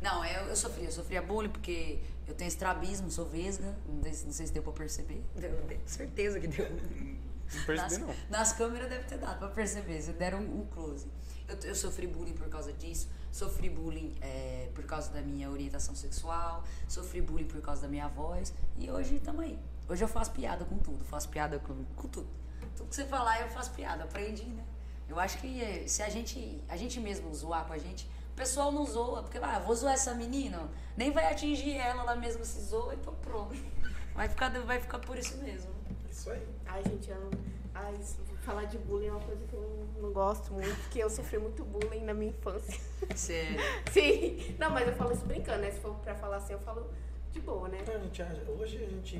Não, 0.00 0.24
eu, 0.24 0.46
eu 0.46 0.56
sofria. 0.56 0.84
Eu 0.86 0.92
sofria 0.92 1.22
bullying 1.22 1.50
porque 1.50 1.98
eu 2.26 2.34
tenho 2.34 2.48
estrabismo, 2.48 3.10
sou 3.10 3.26
vesga. 3.26 3.74
Não 3.86 4.02
sei, 4.02 4.26
não 4.26 4.32
sei 4.32 4.46
se 4.46 4.52
deu 4.52 4.62
pra 4.62 4.72
perceber. 4.72 5.22
Deu, 5.34 5.50
deu. 5.66 5.80
Certeza 5.86 6.38
que 6.40 6.46
deu. 6.46 6.70
Não 6.70 7.64
percebi, 7.64 7.76
nas, 7.76 7.98
não. 7.98 8.14
Nas 8.28 8.52
câmeras 8.52 8.88
deve 8.88 9.04
ter 9.04 9.18
dado 9.18 9.38
pra 9.38 9.48
perceber. 9.48 10.00
Se 10.02 10.12
deram 10.12 10.38
um, 10.38 10.60
um 10.60 10.66
close. 10.66 11.06
Eu, 11.48 11.56
eu 11.64 11.74
sofri 11.74 12.06
bullying 12.06 12.34
por 12.34 12.48
causa 12.48 12.72
disso. 12.72 13.08
Sofri 13.32 13.70
bullying 13.70 14.14
é, 14.20 14.70
por 14.74 14.84
causa 14.84 15.10
da 15.10 15.20
minha 15.20 15.50
orientação 15.50 15.94
sexual. 15.94 16.64
Sofri 16.86 17.20
bullying 17.20 17.46
por 17.46 17.60
causa 17.60 17.82
da 17.82 17.88
minha 17.88 18.08
voz. 18.08 18.52
E 18.76 18.90
hoje 18.90 19.16
estamos 19.16 19.42
aí. 19.42 19.58
Hoje 19.88 20.04
eu 20.04 20.08
faço 20.08 20.30
piada 20.32 20.64
com 20.64 20.76
tudo. 20.78 21.04
Faço 21.04 21.28
piada 21.28 21.58
com, 21.58 21.84
com 21.96 22.08
tudo. 22.08 22.28
Tudo 22.76 22.88
que 22.88 22.94
você 22.94 23.04
falar 23.04 23.40
eu 23.40 23.48
faço 23.48 23.72
piada. 23.72 24.04
Aprendi, 24.04 24.44
né? 24.44 24.64
Eu 25.08 25.18
acho 25.18 25.38
que 25.38 25.62
é, 25.62 25.88
se 25.88 26.02
a 26.02 26.08
gente, 26.10 26.62
a 26.68 26.76
gente 26.76 27.00
mesmo 27.00 27.34
zoar 27.34 27.64
com 27.64 27.72
a 27.72 27.78
gente, 27.78 28.06
pessoal 28.38 28.72
não 28.72 28.86
zoa. 28.86 29.22
Porque, 29.22 29.38
ah, 29.38 29.58
vou 29.58 29.74
zoar 29.74 29.94
essa 29.94 30.14
menina, 30.14 30.68
nem 30.96 31.10
vai 31.10 31.30
atingir 31.30 31.76
ela, 31.76 32.02
ela 32.02 32.16
mesma 32.16 32.44
se 32.44 32.60
zoa, 32.62 32.94
então 32.94 33.14
pronto. 33.16 33.54
Vai 34.14 34.28
ficar, 34.28 34.48
vai 34.62 34.80
ficar 34.80 34.98
por 34.98 35.16
isso 35.16 35.36
mesmo. 35.38 35.70
Isso 36.10 36.28
aí. 36.30 36.44
Ai, 36.66 36.82
gente, 36.82 37.08
eu. 37.08 37.30
Ai, 37.72 37.94
isso- 38.00 38.18
falar 38.42 38.64
de 38.64 38.76
bullying 38.78 39.06
é 39.06 39.10
uma 39.12 39.20
coisa 39.20 39.44
que 39.46 39.52
eu 39.54 39.86
não 40.00 40.10
gosto 40.12 40.52
muito, 40.52 40.74
porque 40.82 40.98
eu 40.98 41.08
sofri 41.08 41.38
muito 41.38 41.64
bullying 41.64 42.02
na 42.02 42.12
minha 42.14 42.30
infância. 42.32 42.80
Sério. 43.14 43.60
Sim. 43.92 44.56
Não, 44.58 44.70
mas 44.70 44.88
eu 44.88 44.94
falo 44.96 45.12
isso 45.12 45.24
brincando, 45.24 45.60
né? 45.62 45.70
Se 45.70 45.78
for 45.78 45.94
pra 45.96 46.16
falar 46.16 46.38
assim, 46.38 46.54
eu 46.54 46.58
falo 46.58 46.90
de 47.30 47.38
boa, 47.40 47.68
né? 47.68 47.78
Então, 47.80 47.94
a 47.94 47.98
gente, 48.00 48.20
acha- 48.20 48.42
hoje 48.50 48.76
a 48.84 48.88
gente 48.88 49.16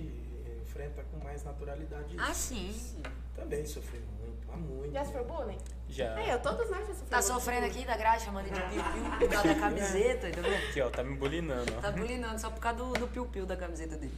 enfrenta 0.63 1.05
com 1.13 1.19
mais 1.23 1.45
naturalidade 1.45 2.17
isso. 2.17 2.25
Ah, 2.27 2.35
sim. 2.35 3.03
Também 3.37 3.65
sofri 3.67 4.01
muito, 4.21 4.51
há 4.53 4.57
muito. 4.57 4.93
Já 4.93 5.05
sofreu 5.05 5.25
bullying? 5.27 5.59
Já. 5.89 6.21
É, 6.21 6.35
eu, 6.35 6.39
todos 6.41 6.69
nós 6.71 6.81
já 6.81 6.87
sofremos. 6.87 7.09
Tá 7.09 7.23
sofrendo 7.23 7.67
aqui 7.67 7.85
da 7.85 7.97
grade, 7.97 8.25
chamando 8.25 8.45
de 8.45 8.51
piu-piu 8.51 9.19
por 9.19 9.29
causa 9.29 9.49
da 9.49 9.55
camiseta, 9.55 10.29
entendeu? 10.29 10.57
Aqui, 10.57 10.81
ó, 10.83 10.91
tá 10.91 11.03
me 11.03 11.17
bulinando, 11.17 11.73
ó. 11.77 11.81
Tá 11.81 11.91
bulinando 11.91 12.39
só 12.41 12.51
por 12.51 12.61
causa 12.61 12.79
do, 12.79 12.93
do 12.93 13.09
piu-piu 13.09 13.47
da 13.47 13.57
camiseta 13.57 13.97
dele. 13.97 14.13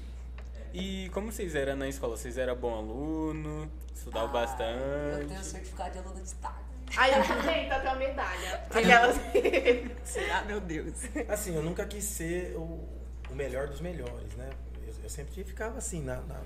E 0.73 1.09
como 1.13 1.33
vocês 1.33 1.55
eram 1.55 1.77
na 1.77 1.89
escola? 1.89 2.17
Vocês 2.17 2.39
eram 2.39 2.57
bom 2.57 2.75
aluno? 2.75 3.71
Estudavam 3.95 4.29
Eu 4.29 4.33
bastante? 4.33 5.27
tenho 5.29 5.43
certificado 5.43 5.91
de 5.91 5.99
aluno 5.99 6.15
de 6.17 6.23
destaque. 6.23 6.71
Ai, 6.97 7.19
eu 7.19 7.25
também, 7.27 7.69
tá 7.69 7.77
até 7.77 7.89
uma 7.89 7.97
medalha. 7.97 8.65
Aquelas... 8.71 9.17
Ah, 10.33 10.43
meu 10.45 10.61
Deus. 10.61 10.95
Assim, 11.29 11.55
eu 11.55 11.63
nunca 11.63 11.85
quis 11.87 12.05
ser 12.05 12.57
o, 12.57 12.89
o 13.31 13.35
melhor 13.35 13.69
dos 13.69 13.81
melhores, 13.81 14.35
né? 14.37 14.51
Eu, 14.87 14.95
eu 15.05 15.09
sempre 15.11 15.45
ficava 15.45 15.79
assim, 15.79 16.03
na, 16.03 16.17
na, 16.23 16.41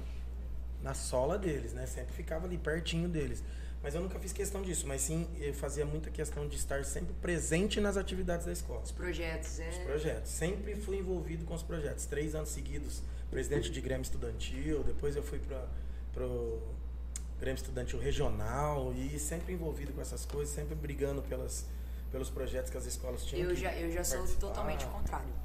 na 0.82 0.94
sola 0.94 1.38
deles, 1.38 1.72
né? 1.72 1.86
Sempre 1.86 2.12
ficava 2.14 2.46
ali 2.46 2.58
pertinho 2.58 3.08
deles. 3.08 3.42
Mas 3.84 3.94
eu 3.94 4.00
nunca 4.00 4.18
fiz 4.18 4.32
questão 4.32 4.62
disso, 4.62 4.86
mas 4.88 5.02
sim 5.02 5.28
eu 5.38 5.52
fazia 5.52 5.84
muita 5.84 6.10
questão 6.10 6.48
de 6.48 6.56
estar 6.56 6.82
sempre 6.86 7.12
presente 7.20 7.82
nas 7.82 7.98
atividades 7.98 8.46
da 8.46 8.52
escola. 8.52 8.80
Os 8.80 8.90
projetos, 8.90 9.60
é. 9.60 9.68
Os 9.68 9.76
projetos. 9.76 10.30
Sempre 10.30 10.74
fui 10.74 10.96
envolvido 10.96 11.44
com 11.44 11.52
os 11.52 11.62
projetos. 11.62 12.06
Três 12.06 12.34
anos 12.34 12.48
seguidos, 12.48 13.02
presidente 13.30 13.70
de 13.70 13.78
Grêmio 13.82 14.00
Estudantil, 14.00 14.82
depois 14.84 15.14
eu 15.16 15.22
fui 15.22 15.38
para 15.38 16.24
o 16.24 16.62
Grêmio 17.38 17.58
Estudantil 17.58 17.98
Regional 17.98 18.90
e 18.94 19.18
sempre 19.18 19.52
envolvido 19.52 19.92
com 19.92 20.00
essas 20.00 20.24
coisas, 20.24 20.54
sempre 20.54 20.74
brigando 20.74 21.20
pelas, 21.20 21.66
pelos 22.10 22.30
projetos 22.30 22.70
que 22.70 22.78
as 22.78 22.86
escolas 22.86 23.22
tinham. 23.26 23.50
Eu 23.50 23.54
que 23.54 23.60
já, 23.60 23.76
eu 23.76 23.92
já 23.92 24.02
sou 24.02 24.26
totalmente 24.40 24.86
contrário. 24.86 25.43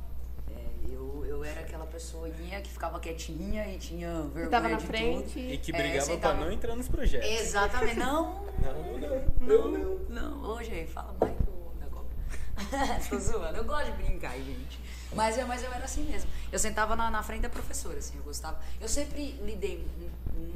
É, 0.88 0.94
eu, 0.96 1.26
eu 1.26 1.44
era 1.44 1.62
aquela 1.62 1.86
pessoainha 1.86 2.62
que 2.62 2.70
ficava 2.70 3.00
quietinha 3.00 3.68
e 3.74 3.78
tinha 3.78 4.22
vergonha 4.24 4.50
Tava 4.50 4.70
na 4.70 4.78
de 4.78 4.86
frente. 4.88 5.40
E 5.40 5.58
que 5.58 5.72
É, 5.76 5.78
brigava 5.78 6.06
você 6.06 6.18
pra 6.18 6.30
tava- 6.32 6.46
não 6.46 6.52
entrar 6.52 6.76
nos 6.76 6.88
projetos. 6.88 7.28
tudo. 7.30 7.40
Exatamente. 7.40 8.00
Não, 8.00 8.46
Não, 8.62 8.98
não, 9.42 9.50
eu 9.50 9.68
não. 9.72 10.00
Não, 10.10 10.50
hoje 10.52 10.72
aí, 10.72 10.88
fala 10.88 11.14
mais 11.20 11.34
que 11.34 11.44
o 11.50 11.74
negócio. 11.80 12.10
Tô 13.10 13.20
zoando, 13.20 13.58
eu 13.58 13.64
gosto 13.64 13.86
de 13.92 14.04
brincar, 14.04 14.36
gente. 14.38 14.80
Mas 15.14 15.38
eu, 15.38 15.48
mas 15.48 15.64
eu 15.64 15.72
era 15.74 15.86
assim 15.86 16.04
mesmo. 16.04 16.30
Eu 16.52 16.60
sentava 16.60 16.96
na, 16.96 17.10
na 17.10 17.24
frente 17.24 17.42
da 17.42 17.50
professora, 17.50 17.98
assim, 17.98 18.18
eu 18.18 18.24
gostava. 18.24 18.60
Eu 18.80 18.88
sempre 18.88 19.32
lidei 19.44 19.84
mu- 19.98 20.10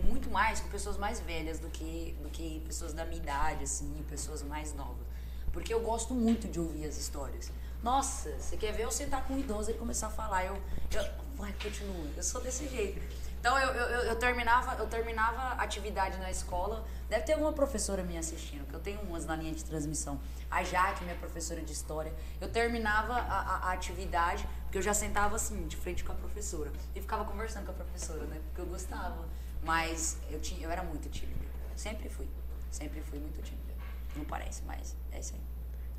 muito 0.10 0.30
mais 0.30 0.60
com 0.60 0.70
pessoas 0.70 0.96
mais 0.98 1.20
velhas 1.20 1.60
do 1.60 1.70
que, 1.70 2.16
do 2.22 2.30
que 2.30 2.62
pessoas 2.68 2.94
da 2.94 3.04
minha 3.04 3.18
idade, 3.18 3.64
assim, 3.64 3.92
pessoas 4.10 4.44
mais 4.44 4.74
novas. 4.76 5.08
Porque 5.52 5.74
eu 5.74 5.80
gosto 5.82 6.14
muito 6.14 6.48
de 6.48 6.60
ouvir 6.60 6.86
as 6.86 6.98
histórias. 6.98 7.52
Nossa, 7.84 8.32
você 8.40 8.56
quer 8.56 8.72
ver 8.72 8.84
eu 8.84 8.92
sentar 8.92 9.26
com 9.28 9.34
um 9.34 9.40
idoso 9.40 9.70
e 9.70 9.74
começar 9.74 10.08
a 10.08 10.10
falar? 10.10 10.46
Eu, 10.46 10.56
eu 10.92 11.06
vai, 11.36 11.54
continua. 11.62 12.08
Eu 12.16 12.24
sou 12.24 12.40
desse 12.42 12.68
jeito. 12.70 13.02
Então 13.42 13.58
eu, 13.60 13.70
eu, 13.74 14.00
eu- 14.06 14.16
terminava, 14.16 14.76
eu 14.82 14.88
terminava 14.88 15.62
atividade 15.62 16.18
na 16.18 16.32
escola. 16.32 16.86
Deve 17.10 17.24
ter 17.26 17.34
alguma 17.34 17.52
professora 17.52 18.02
minha 18.02 18.22
assistindo, 18.22 18.66
que 18.66 18.74
eu 18.74 18.80
tenho 18.80 19.02
umas 19.02 19.26
na 19.26 19.36
linha 19.36 19.54
de 19.54 19.66
transmissão. 19.66 20.18
A 20.50 20.64
Jaque, 20.64 21.04
minha 21.04 21.18
professora 21.18 21.60
de 21.62 21.74
história. 21.74 22.14
Eu 22.40 22.50
terminava 22.50 23.16
a, 23.16 23.20
a- 23.42 23.58
a 23.70 23.72
atividade, 23.74 24.48
porque 24.64 24.78
eu 24.78 24.82
já 24.82 24.94
sentava 24.94 25.36
assim, 25.36 25.68
de 25.68 25.76
frente 25.76 26.06
com 26.06 26.14
a 26.14 26.16
professora. 26.16 26.72
E 26.96 27.02
ficava 27.02 27.26
conversando 27.26 27.66
com 27.66 27.72
a 27.72 27.76
professora, 27.76 28.24
né? 28.28 28.40
Porque 28.46 28.62
eu 28.62 28.66
gostava. 28.66 29.28
Mas 29.62 30.18
eu, 30.30 30.40
tinha, 30.40 30.66
eu 30.66 30.72
era 30.72 30.84
muito 30.84 31.10
tímida. 31.10 31.44
Sempre 31.76 32.08
fui. 32.08 32.30
Sempre 32.72 33.02
fui 33.02 33.20
muito 33.20 33.42
tímida. 33.42 33.74
Não 34.16 34.24
parece, 34.24 34.62
mas 34.66 34.96
é 35.12 35.20
isso 35.20 35.34
aí. 35.36 35.42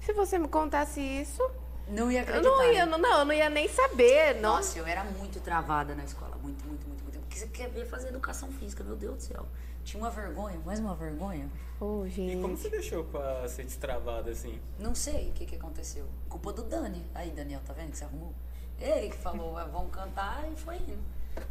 Se 0.01 0.13
você 0.15 0.39
me 0.39 0.49
contasse 0.49 1.01
isso, 1.01 1.43
Não 1.89 2.11
ia 2.11 2.21
eu 2.21 2.23
acreditar. 2.23 2.49
não 2.51 2.73
ia, 2.73 2.87
não, 2.87 2.99
não, 2.99 3.19
eu 3.21 3.25
não 3.27 3.33
ia 3.35 3.51
nem 3.51 3.69
saber. 3.69 4.35
Não. 4.37 4.57
Nossa, 4.57 4.79
eu 4.79 4.87
era 4.87 5.05
muito 5.05 5.41
travada 5.41 5.95
na 5.95 6.05
escola. 6.05 6.37
Muito, 6.43 6.65
muito, 6.67 6.87
muito, 6.87 7.03
muito. 7.03 7.19
Porque 7.21 7.39
você 7.39 7.47
quer 7.49 7.69
ver 7.69 7.87
fazer 7.87 8.09
educação 8.09 8.51
física, 8.53 8.83
meu 8.83 8.97
Deus 8.97 9.17
do 9.17 9.23
céu. 9.23 9.47
Tinha 9.85 10.03
uma 10.03 10.11
vergonha, 10.11 10.59
mais 10.65 10.81
uma 10.81 10.95
vergonha. 10.95 11.49
E 12.07 12.11
gente. 12.11 12.41
como 12.41 12.57
você 12.57 12.71
deixou 12.71 13.05
pra 13.05 13.47
ser 13.49 13.65
destravada 13.65 14.31
assim? 14.31 14.59
Não 14.79 14.95
sei 14.95 15.29
o 15.29 15.33
que, 15.33 15.45
que 15.45 15.57
aconteceu. 15.57 16.07
Culpa 16.29 16.53
do 16.53 16.63
Dani. 16.63 17.05
Aí, 17.15 17.31
Daniel, 17.31 17.61
tá 17.67 17.75
vendo 17.75 17.91
que 17.91 17.99
você 17.99 18.05
arrumou? 18.05 18.33
Ele 18.81 19.11
que 19.11 19.17
falou, 19.17 19.59
"Ah, 19.59 19.65
vamos 19.65 19.93
cantar 19.93 20.51
e 20.51 20.57
foi 20.57 20.77
indo. 20.77 20.99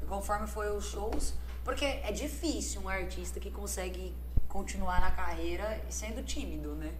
E 0.01 0.05
conforme 0.07 0.47
foi 0.47 0.75
os 0.75 0.85
shows, 0.85 1.35
porque 1.63 1.85
é 1.85 2.11
difícil 2.11 2.81
um 2.81 2.89
artista 2.89 3.39
que 3.39 3.51
consegue 3.51 4.15
continuar 4.47 4.99
na 4.99 5.11
carreira 5.11 5.79
sendo 5.89 6.23
tímido, 6.23 6.73
né? 6.75 6.91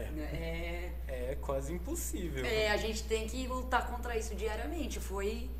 É. 0.00 0.90
É 1.08 1.36
quase 1.40 1.72
impossível. 1.72 2.44
é, 2.44 2.70
a 2.70 2.76
gente 2.76 3.02
tem 3.04 3.26
que 3.26 3.46
lutar 3.46 3.86
contra 3.86 4.16
isso 4.16 4.34
diariamente. 4.34 5.00
Foi, 5.00 5.50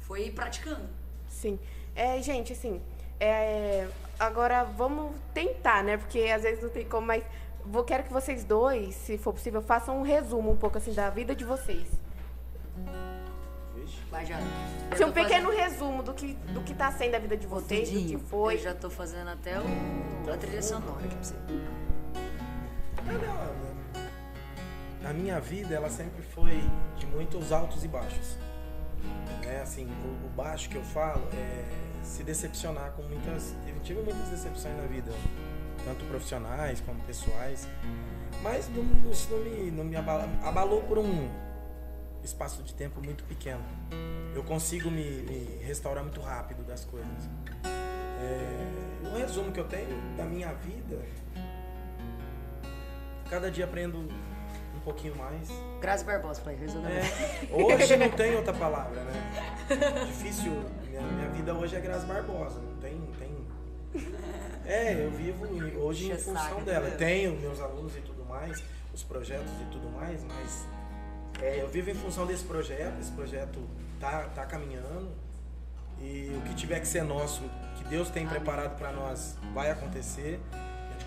foi 0.00 0.30
praticando. 0.30 0.88
Sim. 1.28 1.58
É, 1.94 2.20
gente, 2.22 2.52
assim, 2.52 2.80
é, 3.20 3.86
agora 4.18 4.64
vamos 4.64 5.12
tentar, 5.34 5.82
né? 5.82 5.96
Porque 5.96 6.20
às 6.22 6.42
vezes 6.42 6.62
não 6.62 6.70
tem 6.70 6.86
como, 6.86 7.06
mas 7.06 7.22
vou, 7.64 7.84
quero 7.84 8.04
que 8.04 8.12
vocês 8.12 8.44
dois, 8.44 8.94
se 8.94 9.18
for 9.18 9.32
possível, 9.32 9.60
façam 9.60 9.98
um 9.98 10.02
resumo 10.02 10.50
um 10.50 10.56
pouco 10.56 10.78
assim 10.78 10.92
da 10.92 11.10
vida 11.10 11.34
de 11.34 11.44
vocês. 11.44 11.86
Vixe. 13.74 13.98
Vai 14.10 14.24
já. 14.24 14.38
Assim, 14.90 15.04
um 15.04 15.12
pequeno 15.12 15.50
resumo 15.50 16.02
do 16.02 16.14
que, 16.14 16.34
do 16.52 16.62
que 16.62 16.74
tá 16.74 16.90
sendo 16.92 17.14
a 17.14 17.18
vida 17.18 17.36
de 17.36 17.46
vocês, 17.46 17.90
do 17.90 17.98
que 17.98 18.18
foi. 18.26 18.54
Eu 18.54 18.58
já 18.58 18.74
tô 18.74 18.88
fazendo 18.88 19.28
até 19.28 19.58
o, 19.58 20.32
a 20.32 20.36
trilha 20.36 20.62
sonora 20.62 21.04
aqui 21.04 21.14
pra 21.14 21.24
você. 21.24 21.34
Ah, 22.98 23.12
não, 23.12 23.67
A 25.04 25.12
minha 25.12 25.40
vida, 25.40 25.74
ela 25.74 25.88
sempre 25.88 26.22
foi 26.22 26.60
de 26.96 27.06
muitos 27.06 27.52
altos 27.52 27.84
e 27.84 27.88
baixos. 27.88 28.36
Né? 29.44 29.60
Assim, 29.62 29.86
o, 29.86 30.26
o 30.26 30.28
baixo 30.30 30.68
que 30.68 30.76
eu 30.76 30.84
falo 30.84 31.26
é 31.32 31.64
se 32.02 32.22
decepcionar 32.22 32.92
com 32.92 33.02
muitas... 33.02 33.54
Tive, 33.64 33.80
tive 33.80 34.02
muitas 34.02 34.28
decepções 34.28 34.76
na 34.76 34.86
vida, 34.86 35.12
tanto 35.84 36.04
profissionais 36.06 36.80
como 36.80 37.00
pessoais. 37.04 37.68
Mas 38.42 38.68
não, 38.68 39.10
isso 39.10 39.28
não 39.30 39.38
me, 39.38 39.70
não 39.70 39.84
me 39.84 39.96
abalou 39.96 40.82
por 40.82 40.98
um 40.98 41.28
espaço 42.22 42.62
de 42.62 42.74
tempo 42.74 43.00
muito 43.02 43.24
pequeno. 43.24 43.64
Eu 44.34 44.42
consigo 44.44 44.90
me, 44.90 45.22
me 45.22 45.58
restaurar 45.62 46.02
muito 46.02 46.20
rápido 46.20 46.64
das 46.64 46.84
coisas. 46.84 47.28
É, 48.20 49.08
o 49.08 49.16
resumo 49.16 49.52
que 49.52 49.60
eu 49.60 49.64
tenho 49.64 49.96
da 50.16 50.24
minha 50.24 50.52
vida, 50.54 51.00
cada 53.30 53.50
dia 53.50 53.64
aprendo 53.64 54.08
pouquinho 54.88 55.16
mais. 55.16 55.48
Graças 55.80 56.02
Barbosa, 56.02 56.40
pai, 56.40 56.54
resumidamente. 56.54 57.12
É, 57.12 57.48
hoje 57.52 57.96
não 57.96 58.10
tem 58.10 58.34
outra 58.34 58.54
palavra, 58.54 59.02
né? 59.04 60.06
Difícil. 60.06 60.52
Minha, 60.88 61.02
minha 61.02 61.28
vida 61.28 61.54
hoje 61.54 61.76
é 61.76 61.80
Graça 61.80 62.06
Barbosa, 62.06 62.58
não 62.58 62.76
tem, 62.76 62.94
não 62.94 63.12
tem. 63.12 63.28
É, 64.64 65.04
eu 65.04 65.10
vivo 65.10 65.46
hoje 65.80 66.10
em 66.10 66.16
função 66.16 66.62
dela. 66.62 66.90
Tenho 66.92 67.38
meus 67.38 67.60
alunos 67.60 67.94
e 67.96 68.00
tudo 68.00 68.24
mais, 68.24 68.62
os 68.94 69.02
projetos 69.02 69.52
e 69.60 69.64
tudo 69.70 69.90
mais, 69.90 70.24
mas 70.24 70.66
é, 71.42 71.60
eu 71.60 71.68
vivo 71.68 71.90
em 71.90 71.94
função 71.94 72.26
desse 72.26 72.44
projeto. 72.44 72.98
Esse 72.98 73.12
projeto 73.12 73.60
tá, 74.00 74.24
tá 74.34 74.46
caminhando 74.46 75.10
e 76.00 76.32
o 76.36 76.40
que 76.48 76.54
tiver 76.54 76.80
que 76.80 76.88
ser 76.88 77.02
nosso, 77.02 77.42
que 77.76 77.84
Deus 77.84 78.08
tem 78.08 78.26
preparado 78.26 78.78
para 78.78 78.92
nós, 78.92 79.36
vai 79.52 79.70
acontecer. 79.70 80.40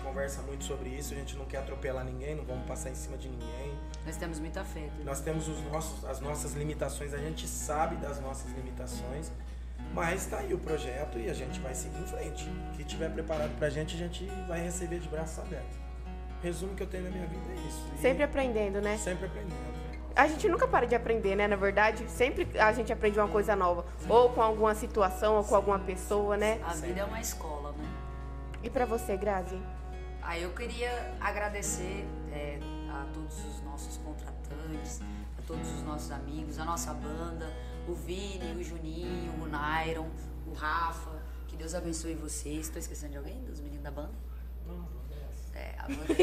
Conversa 0.02 0.42
muito 0.42 0.64
sobre 0.64 0.90
isso. 0.90 1.14
A 1.14 1.16
gente 1.16 1.36
não 1.36 1.44
quer 1.44 1.58
atropelar 1.58 2.04
ninguém, 2.04 2.34
não 2.34 2.44
vamos 2.44 2.66
passar 2.66 2.90
em 2.90 2.94
cima 2.94 3.16
de 3.16 3.28
ninguém. 3.28 3.78
Nós 4.04 4.16
temos 4.16 4.40
muita 4.40 4.64
fé. 4.64 4.88
Tudo. 4.96 5.04
Nós 5.04 5.20
temos 5.20 5.48
os 5.48 5.60
nossos, 5.70 6.04
as 6.04 6.20
nossas 6.20 6.52
limitações, 6.54 7.14
a 7.14 7.18
gente 7.18 7.46
sabe 7.46 7.96
das 7.96 8.20
nossas 8.20 8.50
limitações, 8.52 9.30
mas 9.94 10.22
está 10.22 10.38
aí 10.38 10.52
o 10.52 10.58
projeto 10.58 11.18
e 11.18 11.30
a 11.30 11.34
gente 11.34 11.60
vai 11.60 11.74
seguir 11.74 12.00
em 12.00 12.06
frente. 12.06 12.48
O 12.48 12.76
que 12.76 12.84
tiver 12.84 13.10
preparado 13.10 13.56
para 13.56 13.68
a 13.68 13.70
gente, 13.70 13.94
a 13.94 13.98
gente 13.98 14.26
vai 14.48 14.60
receber 14.60 14.98
de 14.98 15.08
braços 15.08 15.38
abertos. 15.38 15.76
Resumo 16.42 16.74
que 16.74 16.82
eu 16.82 16.86
tenho 16.88 17.04
na 17.04 17.10
minha 17.10 17.26
vida 17.26 17.50
é 17.50 17.54
isso. 17.68 17.88
E 17.96 18.00
Sempre 18.00 18.24
aprendendo, 18.24 18.80
né? 18.80 18.96
Sempre 18.96 19.26
aprendendo. 19.26 19.82
A 20.14 20.26
gente 20.26 20.46
nunca 20.48 20.66
para 20.66 20.86
de 20.86 20.94
aprender, 20.94 21.36
né? 21.36 21.46
Na 21.48 21.56
verdade, 21.56 22.04
sempre 22.10 22.46
a 22.58 22.72
gente 22.72 22.92
aprende 22.92 23.18
uma 23.18 23.28
coisa 23.28 23.56
nova. 23.56 23.86
Ou 24.08 24.28
com 24.30 24.42
alguma 24.42 24.74
situação, 24.74 25.36
ou 25.36 25.44
com 25.44 25.54
alguma 25.54 25.78
pessoa, 25.78 26.36
né? 26.36 26.60
A 26.64 26.74
vida 26.74 27.00
é 27.00 27.04
uma 27.04 27.20
escola, 27.20 27.72
né? 27.72 27.84
E 28.62 28.68
pra 28.68 28.84
você, 28.84 29.16
Grazi? 29.16 29.58
Aí 30.22 30.42
eu 30.42 30.52
queria 30.52 31.14
agradecer 31.20 32.06
é, 32.32 32.58
a 32.90 33.06
todos 33.12 33.44
os 33.44 33.60
nossos 33.62 33.96
contratantes, 33.98 35.00
a 35.38 35.42
todos 35.46 35.68
os 35.70 35.82
nossos 35.82 36.10
amigos, 36.10 36.58
a 36.58 36.64
nossa 36.64 36.94
banda, 36.94 37.52
o 37.88 37.94
Vini, 37.94 38.54
o 38.56 38.62
Juninho, 38.62 39.42
o 39.42 39.48
Nairon, 39.48 40.08
o 40.46 40.52
Rafa. 40.52 41.22
Que 41.48 41.56
Deus 41.56 41.74
abençoe 41.74 42.14
vocês. 42.14 42.66
Estou 42.66 42.78
esquecendo 42.78 43.12
de 43.12 43.18
alguém? 43.18 43.44
Dos 43.44 43.60
meninos 43.60 43.82
da 43.82 43.90
banda? 43.90 44.12
É, 45.54 45.74
a 45.78 45.86
banda 45.88 46.14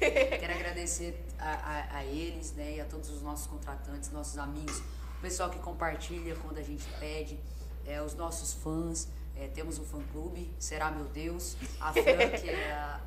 é 0.00 0.38
Quero 0.38 0.52
agradecer 0.52 1.24
a, 1.38 1.50
a, 1.50 1.96
a 1.98 2.04
eles, 2.04 2.52
né, 2.52 2.76
e 2.76 2.80
a 2.80 2.84
todos 2.84 3.10
os 3.10 3.20
nossos 3.22 3.46
contratantes, 3.46 4.10
nossos 4.12 4.38
amigos, 4.38 4.78
o 4.78 5.20
pessoal 5.20 5.50
que 5.50 5.58
compartilha 5.58 6.36
quando 6.36 6.58
a 6.58 6.62
gente 6.62 6.86
pede, 7.00 7.38
é, 7.84 8.00
os 8.00 8.14
nossos 8.14 8.52
fãs. 8.54 9.08
É, 9.40 9.46
temos 9.48 9.78
um 9.78 9.84
fã-clube, 9.84 10.50
Será 10.58 10.90
Meu 10.90 11.04
Deus. 11.06 11.56
A 11.80 11.92
Fran, 11.92 12.02
que 12.02 12.50
é 12.50 12.72
a, 12.72 13.00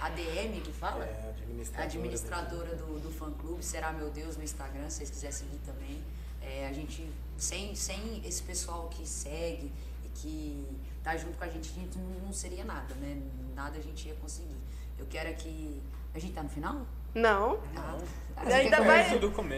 a, 0.00 0.06
a 0.06 0.08
DM 0.10 0.60
que 0.62 0.72
fala? 0.72 1.04
É, 1.04 1.34
administradora. 1.42 1.84
administradora 1.84 2.76
do, 2.76 2.98
do 3.00 3.10
fã-clube, 3.10 3.62
Será 3.62 3.92
Meu 3.92 4.10
Deus 4.10 4.36
no 4.36 4.42
Instagram, 4.42 4.88
se 4.88 4.96
vocês 4.98 5.10
quiserem 5.10 5.36
seguir 5.36 5.58
também. 5.66 6.02
É, 6.42 6.66
a 6.68 6.72
gente, 6.72 7.06
sem, 7.36 7.74
sem 7.74 8.22
esse 8.24 8.42
pessoal 8.42 8.88
que 8.88 9.06
segue 9.06 9.70
e 10.04 10.08
que 10.14 10.66
tá 11.02 11.16
junto 11.16 11.36
com 11.36 11.44
a 11.44 11.48
gente, 11.48 11.70
a 11.70 11.80
gente 11.80 11.98
não, 11.98 12.26
não 12.26 12.32
seria 12.32 12.64
nada, 12.64 12.94
né? 12.94 13.20
Nada 13.54 13.78
a 13.78 13.82
gente 13.82 14.08
ia 14.08 14.14
conseguir. 14.14 14.56
Eu 14.98 15.06
quero 15.06 15.28
é 15.28 15.32
que. 15.32 15.82
A 16.14 16.18
gente 16.18 16.32
tá 16.32 16.42
no 16.42 16.48
final? 16.48 16.86
Não. 17.14 17.60
Ah, 17.76 17.98
Ainda 18.36 18.80
vai. 18.82 19.06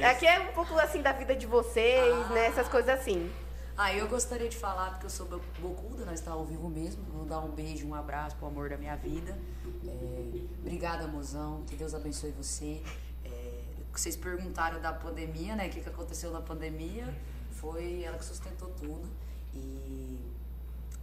Aqui 0.04 0.26
é 0.26 0.40
um 0.40 0.52
pouco 0.52 0.78
assim 0.78 1.02
da 1.02 1.12
vida 1.12 1.34
de 1.34 1.46
vocês, 1.46 2.14
Ah. 2.26 2.32
né? 2.32 2.46
Essas 2.46 2.68
coisas 2.68 2.88
assim. 2.98 3.30
Ah, 3.78 3.92
eu 3.92 4.08
gostaria 4.08 4.48
de 4.48 4.56
falar, 4.56 4.90
porque 4.92 5.04
eu 5.06 5.10
sou 5.10 5.26
bo- 5.26 5.40
bocuda, 5.60 6.04
nós 6.06 6.14
estamos 6.20 6.40
ao 6.40 6.46
vivo 6.46 6.68
mesmo. 6.68 7.02
Vou 7.12 7.26
dar 7.26 7.40
um 7.40 7.50
beijo, 7.50 7.86
um 7.86 7.94
abraço 7.94 8.34
pro 8.36 8.46
amor 8.46 8.70
da 8.70 8.76
minha 8.78 8.96
vida. 8.96 9.38
É, 9.86 10.46
obrigada, 10.60 11.06
mozão. 11.06 11.62
Que 11.66 11.76
Deus 11.76 11.92
abençoe 11.92 12.30
você. 12.30 12.82
É, 13.24 13.62
vocês 13.92 14.16
perguntaram 14.16 14.80
da 14.80 14.92
pandemia, 14.94 15.54
né? 15.54 15.66
O 15.66 15.70
que, 15.70 15.82
que 15.82 15.88
aconteceu 15.90 16.30
na 16.30 16.40
pandemia? 16.40 17.14
Foi 17.52 18.02
ela 18.02 18.16
que 18.16 18.24
sustentou 18.24 18.68
tudo. 18.70 19.06
E 19.54 20.18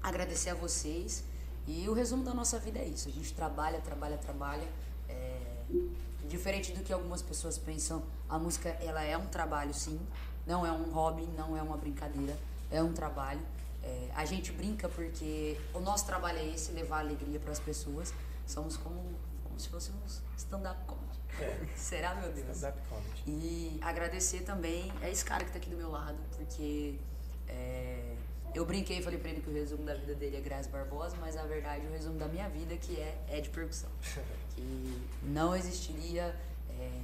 agradecer 0.01 0.49
a 0.49 0.55
vocês. 0.55 1.23
E 1.67 1.87
o 1.87 1.93
resumo 1.93 2.23
da 2.23 2.33
nossa 2.33 2.57
vida 2.57 2.79
é 2.79 2.85
isso. 2.85 3.07
A 3.07 3.11
gente 3.11 3.33
trabalha, 3.35 3.79
trabalha, 3.81 4.17
trabalha. 4.17 4.67
É, 5.07 5.61
diferente 6.27 6.71
do 6.71 6.83
que 6.83 6.91
algumas 6.91 7.21
pessoas 7.21 7.55
pensam, 7.59 8.01
a 8.27 8.39
música 8.39 8.69
ela 8.81 9.03
é 9.03 9.15
um 9.15 9.27
trabalho, 9.27 9.75
sim. 9.75 9.99
Não 10.47 10.65
é 10.65 10.71
um 10.71 10.91
hobby, 10.91 11.27
não 11.37 11.55
é 11.55 11.61
uma 11.61 11.77
brincadeira. 11.77 12.35
É 12.73 12.81
um 12.81 12.91
trabalho. 12.91 13.39
É, 13.83 14.09
a 14.15 14.25
gente 14.25 14.51
brinca 14.51 14.89
porque 14.89 15.59
o 15.73 15.79
nosso 15.79 16.05
trabalho 16.05 16.39
é 16.39 16.47
esse, 16.47 16.71
levar 16.71 16.99
alegria 16.99 17.39
para 17.39 17.51
as 17.51 17.59
pessoas. 17.59 18.13
Somos 18.47 18.75
como, 18.75 19.01
como 19.43 19.59
se 19.59 19.69
fôssemos 19.69 20.21
stand-up 20.35 20.83
comedy. 20.85 21.19
Será, 21.77 22.15
meu 22.15 22.31
Deus? 22.31 22.49
Stand-up 22.57 22.79
comedy. 22.89 23.23
E 23.27 23.79
agradecer 23.81 24.41
também 24.41 24.91
a 25.01 25.09
esse 25.09 25.23
cara 25.23 25.45
que 25.45 25.51
tá 25.51 25.57
aqui 25.57 25.69
do 25.69 25.77
meu 25.77 25.91
lado, 25.91 26.17
porque 26.35 26.97
é, 27.47 28.15
eu 28.55 28.65
brinquei 28.65 28.99
e 28.99 29.03
falei 29.03 29.19
pra 29.19 29.29
ele 29.29 29.41
que 29.41 29.49
o 29.49 29.53
resumo 29.53 29.83
da 29.83 29.93
vida 29.93 30.15
dele 30.15 30.37
é 30.37 30.41
Grazi 30.41 30.69
Barbosa, 30.69 31.15
mas 31.19 31.35
na 31.35 31.43
verdade 31.43 31.85
o 31.85 31.91
resumo 31.91 32.17
da 32.17 32.27
minha 32.27 32.49
vida 32.49 32.75
que 32.77 32.99
é 32.99 33.23
Ed 33.31 33.49
Percussão. 33.49 33.91
Que 34.53 35.01
não 35.23 35.55
existiria 35.55 36.35
é, 36.69 37.01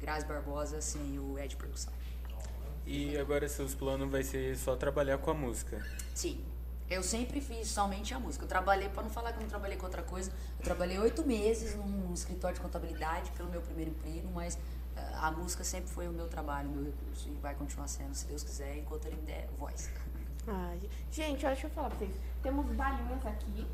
Grazi 0.00 0.24
Barbosa 0.24 0.80
sem 0.80 1.18
o 1.18 1.36
Ed 1.36 1.56
Percussão. 1.56 1.92
E 2.86 3.16
agora 3.16 3.48
seus 3.48 3.74
planos 3.74 4.10
vai 4.10 4.22
ser 4.22 4.56
só 4.56 4.74
trabalhar 4.76 5.18
com 5.18 5.30
a 5.30 5.34
música. 5.34 5.84
Sim. 6.14 6.44
Eu 6.90 7.02
sempre 7.02 7.40
fiz 7.40 7.68
somente 7.68 8.12
a 8.12 8.18
música. 8.18 8.44
Eu 8.44 8.48
trabalhei, 8.48 8.88
para 8.88 9.02
não 9.02 9.10
falar 9.10 9.32
que 9.32 9.38
eu 9.38 9.42
não 9.42 9.48
trabalhei 9.48 9.78
com 9.78 9.86
outra 9.86 10.02
coisa, 10.02 10.30
eu 10.58 10.64
trabalhei 10.64 10.98
oito 10.98 11.24
meses 11.24 11.74
num 11.74 12.12
escritório 12.12 12.54
de 12.54 12.60
contabilidade 12.60 13.30
pelo 13.30 13.48
meu 13.48 13.62
primeiro 13.62 13.92
emprego, 13.92 14.28
mas 14.34 14.58
ah, 14.94 15.28
a 15.28 15.30
música 15.30 15.64
sempre 15.64 15.90
foi 15.90 16.06
o 16.06 16.12
meu 16.12 16.28
trabalho, 16.28 16.68
o 16.68 16.72
meu 16.72 16.84
recurso, 16.84 17.30
e 17.30 17.34
vai 17.40 17.54
continuar 17.54 17.88
sendo, 17.88 18.14
se 18.14 18.26
Deus 18.26 18.42
quiser, 18.42 18.76
enquanto 18.76 19.06
ele 19.06 19.16
me 19.16 19.22
der 19.22 19.48
voz. 19.58 19.90
Ai, 20.46 20.80
gente, 21.10 21.46
olha, 21.46 21.54
deixa 21.54 21.68
eu 21.68 21.70
falar 21.70 21.88
pra 21.88 21.98
vocês. 21.98 22.14
Temos 22.42 22.66
balões 22.74 23.24
aqui. 23.24 23.66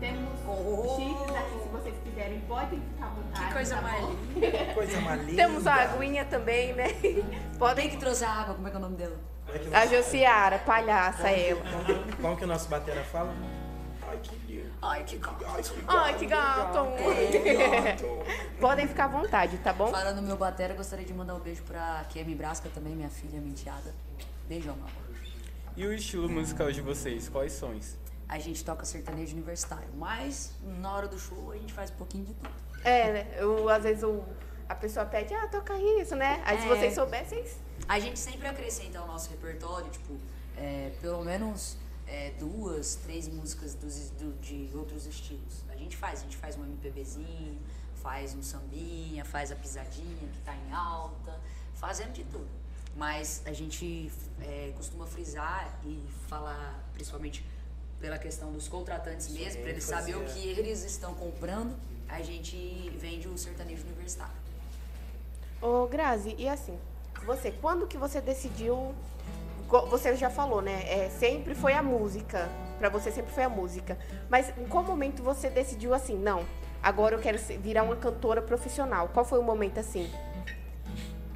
Temos 0.00 0.38
Oh! 0.46 0.96
chifres 0.96 1.36
aqui, 1.36 1.62
se 1.62 1.68
vocês 1.68 1.94
quiserem. 2.04 2.40
Podem 2.40 2.80
ficar 2.80 3.06
à 3.06 3.08
vontade. 3.10 3.46
Que 3.46 3.52
coisa 3.52 3.74
tá 3.76 3.82
mais 3.82 4.04
linda. 4.04 4.74
Coisa 4.74 5.00
mais 5.00 5.20
linda. 5.22 5.36
Temos 5.42 5.66
a 5.66 5.74
aguinha 5.74 6.24
também, 6.24 6.72
né? 6.74 6.88
Podem. 7.58 7.88
que 7.90 7.96
trouxe 7.96 8.24
a 8.24 8.30
água? 8.30 8.54
Como 8.54 8.66
é 8.66 8.70
que 8.70 8.76
é 8.76 8.78
o 8.78 8.82
nome 8.82 8.96
dela? 8.96 9.16
É 9.72 9.76
A 9.76 9.86
Josiara, 9.86 10.58
palhaça 10.58 11.28
ela. 11.30 11.60
Como 12.20 12.36
que 12.36 12.44
o 12.44 12.46
nosso 12.46 12.68
batera 12.68 13.04
fala? 13.04 13.32
Ai, 14.06 14.18
que 14.22 14.36
lindo. 14.52 14.70
Ai, 14.82 15.04
que 15.04 15.16
gato. 15.16 15.44
Ai, 15.88 16.14
que 16.18 16.26
gato! 16.26 16.78
Podem 18.60 18.86
ficar 18.88 19.04
à 19.04 19.08
vontade, 19.08 19.56
tá 19.58 19.72
bom? 19.72 19.88
Falando 19.88 20.16
no 20.16 20.22
meu 20.26 20.36
batera, 20.36 20.74
gostaria 20.74 21.04
de 21.06 21.14
mandar 21.14 21.34
um 21.34 21.40
beijo 21.40 21.62
pra 21.62 22.04
Kemi 22.10 22.34
Brasca 22.34 22.68
também, 22.74 22.94
minha 22.94 23.08
filha 23.10 23.40
menteada. 23.40 23.94
Beijão, 24.48 24.74
meu 24.74 24.84
amor. 24.84 25.04
E 25.76 25.86
o 25.86 25.92
estilo 25.92 26.28
musical 26.28 26.70
de 26.70 26.80
vocês? 26.80 27.28
Quais 27.28 27.52
sons? 27.52 27.96
A 28.28 28.38
gente 28.38 28.64
toca 28.64 28.84
sertanejo 28.84 29.32
universitário, 29.34 29.88
mas 29.96 30.52
na 30.62 30.92
hora 30.92 31.06
do 31.08 31.18
show 31.18 31.52
a 31.52 31.56
gente 31.56 31.72
faz 31.72 31.90
um 31.90 31.94
pouquinho 31.96 32.24
de 32.24 32.34
tudo. 32.34 32.50
É, 32.82 33.12
né? 33.12 33.34
Eu, 33.38 33.68
às 33.68 33.82
vezes 33.82 34.02
o, 34.02 34.22
a 34.68 34.74
pessoa 34.74 35.04
pede, 35.06 35.34
ah, 35.34 35.46
toca 35.48 35.74
isso, 35.78 36.14
né? 36.16 36.42
Aí 36.44 36.58
se 36.60 36.66
É. 36.66 36.68
vocês 36.68 36.94
soubessem. 36.94 37.44
A 37.88 37.98
gente 38.00 38.18
sempre 38.18 38.46
acrescenta 38.48 38.98
ao 38.98 39.06
nosso 39.06 39.30
repertório, 39.30 39.90
tipo, 39.90 40.16
é, 40.56 40.92
pelo 41.00 41.22
menos 41.24 41.76
é, 42.06 42.30
duas, 42.38 42.94
três 42.96 43.28
músicas 43.28 43.74
dos, 43.74 44.10
do- 44.10 44.32
de 44.40 44.70
outros 44.74 45.06
estilos. 45.06 45.62
A 45.68 45.76
gente 45.76 45.96
faz, 45.96 46.20
a 46.20 46.22
gente 46.22 46.36
faz 46.36 46.56
um 46.56 46.64
MPBzinho, 46.64 47.58
faz 47.96 48.34
um 48.34 48.42
sambinha, 48.42 49.24
faz 49.24 49.50
a 49.52 49.56
pisadinha 49.56 50.28
que 50.32 50.38
tá 50.40 50.54
em 50.56 50.72
alta, 50.72 51.38
fazemos 51.74 52.14
de 52.14 52.24
tudo. 52.24 52.48
Mas 52.96 53.42
a 53.44 53.52
gente 53.52 54.10
é, 54.40 54.72
costuma 54.76 55.06
frisar 55.06 55.78
e 55.84 56.02
falar, 56.28 56.84
principalmente 56.92 57.44
pela 58.04 58.18
questão 58.18 58.52
dos 58.52 58.68
contratantes 58.68 59.30
mesmo, 59.30 59.62
para 59.62 59.70
eles 59.70 59.88
ênfase, 59.88 60.12
saberem 60.12 60.20
o 60.20 60.30
é. 60.30 60.34
que 60.34 60.46
eles 60.46 60.84
estão 60.84 61.14
comprando, 61.14 61.74
a 62.06 62.20
gente 62.20 62.90
vende 62.98 63.26
o 63.26 63.38
sertanejo 63.38 63.82
universitário. 63.86 64.34
Ô, 65.62 65.86
Grazi, 65.86 66.34
e 66.36 66.46
assim, 66.46 66.78
você, 67.24 67.50
quando 67.50 67.86
que 67.86 67.96
você 67.96 68.20
decidiu. 68.20 68.94
Você 69.88 70.14
já 70.16 70.28
falou, 70.28 70.60
né? 70.60 70.84
É, 70.86 71.08
sempre 71.08 71.54
foi 71.54 71.72
a 71.72 71.82
música. 71.82 72.50
Pra 72.78 72.90
você 72.90 73.10
sempre 73.10 73.32
foi 73.32 73.42
a 73.42 73.48
música. 73.48 73.98
Mas 74.28 74.50
em 74.58 74.66
qual 74.66 74.84
momento 74.84 75.22
você 75.22 75.48
decidiu 75.48 75.94
assim, 75.94 76.18
não, 76.18 76.44
agora 76.82 77.16
eu 77.16 77.20
quero 77.22 77.38
virar 77.38 77.84
uma 77.84 77.96
cantora 77.96 78.42
profissional? 78.42 79.08
Qual 79.08 79.24
foi 79.24 79.38
o 79.38 79.42
momento 79.42 79.80
assim? 79.80 80.12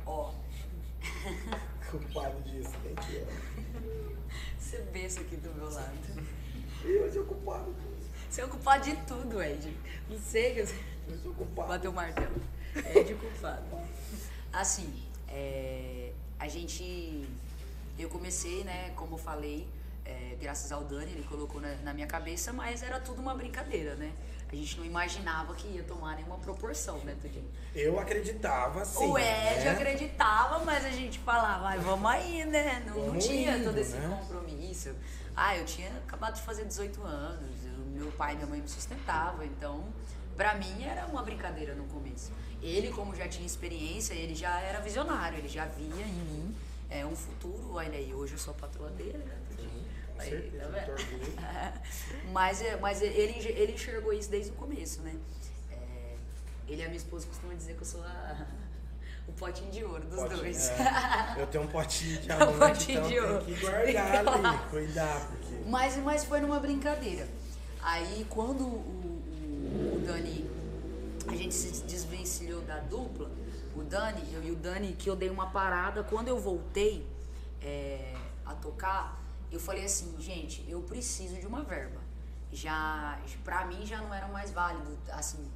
Ó, 0.05 0.31
Culpado 1.91 2.43
disso, 2.43 2.73
quem 2.83 2.95
que 2.95 3.17
é? 3.17 3.27
você 4.59 4.83
vê 4.93 5.07
isso 5.07 5.21
aqui 5.21 5.37
do 5.37 5.53
meu 5.55 5.73
lado. 5.73 6.38
Eu 6.85 7.13
sou 7.13 7.25
culpado 7.25 7.73
disso. 7.73 8.11
Você 8.31 8.41
é 8.41 8.45
o 8.45 8.49
culpado 8.49 8.85
de 8.85 8.97
tudo, 9.07 9.43
Ed. 9.43 9.77
Não 10.09 10.19
sei 10.19 10.55
que 10.55 10.61
Eu 10.61 11.19
sou 11.23 11.35
culpado. 11.35 11.69
bateu 11.69 11.91
o 11.91 11.95
martelo. 11.95 12.41
Ed 12.95 13.15
culpado. 13.15 13.65
Assim, 14.53 15.05
É, 15.29 16.13
a 16.39 16.49
gente. 16.49 17.27
Eu 17.99 18.09
comecei, 18.09 18.63
né, 18.63 18.93
como 18.95 19.19
falei, 19.19 19.67
é, 20.05 20.37
graças 20.41 20.71
ao 20.71 20.85
Dani, 20.85 21.11
ele 21.11 21.27
colocou 21.29 21.61
na, 21.61 21.75
na, 21.83 21.93
minha 21.93 22.07
cabeça, 22.07 22.53
mas 22.53 22.83
era 22.83 23.01
tudo 23.01 23.21
uma 23.21 23.35
brincadeira, 23.35 23.95
né? 23.97 24.13
A 24.51 24.55
gente 24.55 24.79
não 24.79 24.85
imaginava 24.87 25.55
que 25.55 25.67
ia 25.69 25.83
tomar 25.83 26.17
nenhuma 26.17 26.39
proporção, 26.39 26.97
né, 26.99 27.15
Tudinho? 27.21 27.51
Eu 27.75 27.99
acreditava, 27.99 28.85
sim. 28.85 29.05
O 29.05 29.19
Ed 29.19 29.65
né? 29.65 29.71
acreditava, 29.71 30.65
mas 30.65 30.85
a 30.87 30.91
gente 30.91 31.19
falava, 31.19 31.77
vamos 31.79 32.11
aí, 32.11 32.45
né? 32.47 32.83
Não, 32.87 33.09
não 33.09 33.19
tinha 33.19 33.57
indo, 33.57 33.65
todo 33.65 33.79
esse 33.79 33.97
né? 33.97 34.19
compromisso. 34.21 34.95
Ah, 35.41 35.57
eu 35.57 35.65
tinha 35.65 35.89
acabado 35.99 36.35
de 36.35 36.43
fazer 36.43 36.65
18 36.65 37.01
anos, 37.01 37.65
eu, 37.65 37.79
meu 37.93 38.11
pai 38.11 38.33
e 38.33 38.37
minha 38.39 38.49
mãe 38.49 38.61
me 38.61 38.69
sustentavam, 38.69 39.45
então, 39.45 39.85
pra 40.37 40.55
mim 40.57 40.83
era 40.83 41.07
uma 41.07 41.23
brincadeira 41.23 41.77
no 41.77 41.85
começo. 41.85 42.33
Ele, 42.61 42.91
como 42.91 43.15
já 43.15 43.29
tinha 43.29 43.47
experiência, 43.47 44.15
ele 44.15 44.35
já 44.35 44.59
era 44.61 44.81
visionário, 44.81 45.39
ele 45.39 45.49
já 45.49 45.65
via 45.65 46.05
em 46.05 46.13
mim 46.13 46.57
é, 46.91 47.07
um 47.07 47.15
futuro. 47.15 47.75
Olha 47.75 47.97
aí, 47.97 48.13
hoje 48.13 48.33
eu 48.33 48.39
sou 48.39 48.53
patroa 48.53 48.91
dele, 48.91 49.19
né? 49.19 49.39
Com 50.13 50.21
certeza, 50.21 50.67
tá 51.37 51.75
mas, 52.33 52.61
é, 52.61 52.77
mas 52.77 53.01
ele, 53.01 53.39
ele 53.49 53.75
enxergou 53.75 54.13
isso 54.13 54.29
desde 54.29 54.51
o 54.51 54.55
começo, 54.55 55.03
né? 55.03 55.15
É, 55.71 56.17
ele 56.67 56.83
e 56.83 56.85
a 56.85 56.89
minha 56.89 56.99
esposa 56.99 57.29
costumam 57.29 57.57
dizer 57.57 57.77
que 57.77 57.83
eu 57.83 57.87
sou 57.87 58.03
a, 58.03 58.45
o 59.29 59.33
potinho 59.33 59.71
de 59.71 59.85
ouro 59.85 60.05
dos 60.07 60.19
potinho, 60.19 60.37
dois. 60.39 60.71
É. 60.71 61.35
Eu 61.37 61.47
tenho 61.47 61.65
um 61.65 61.67
potinho 61.69 62.21
de 62.21 62.33
amor, 62.33 62.55
um 62.55 62.59
potinho 62.59 62.99
então 62.99 63.11
de 63.11 63.21
ouro. 63.21 63.45
tem 63.45 63.55
que 63.55 63.61
guardar 63.61 64.29
ali, 64.29 64.59
cuidar. 64.71 65.29
Porque... 65.29 65.55
Mas, 65.67 65.97
mas 65.99 66.25
foi 66.25 66.41
numa 66.41 66.59
brincadeira. 66.59 67.29
Aí 67.83 68.27
quando 68.29 68.65
o, 68.65 68.77
o, 68.77 69.97
o 69.97 70.03
Dani, 70.05 70.51
a 71.29 71.37
gente 71.37 71.55
se 71.55 71.83
desvencilhou 71.85 72.63
da 72.63 72.79
dupla, 72.79 73.31
o 73.77 73.83
Dani, 73.83 74.23
eu 74.33 74.43
e 74.43 74.51
o 74.51 74.57
Dani, 74.57 74.95
que 74.95 75.09
eu 75.09 75.15
dei 75.15 75.29
uma 75.29 75.51
parada, 75.51 76.03
quando 76.03 76.29
eu 76.29 76.39
voltei 76.39 77.07
é, 77.63 78.15
a 78.47 78.55
tocar, 78.55 79.23
eu 79.53 79.61
falei 79.61 79.85
assim, 79.85 80.17
gente, 80.19 80.65
eu 80.69 80.81
preciso 80.81 81.37
de 81.37 81.47
uma 81.47 81.63
verba. 81.63 82.01
Já, 82.51 83.21
pra 83.45 83.67
mim 83.67 83.85
já 83.85 84.01
não 84.01 84.13
era 84.13 84.27
mais 84.27 84.51
válido, 84.51 84.99
assim, 85.11 85.47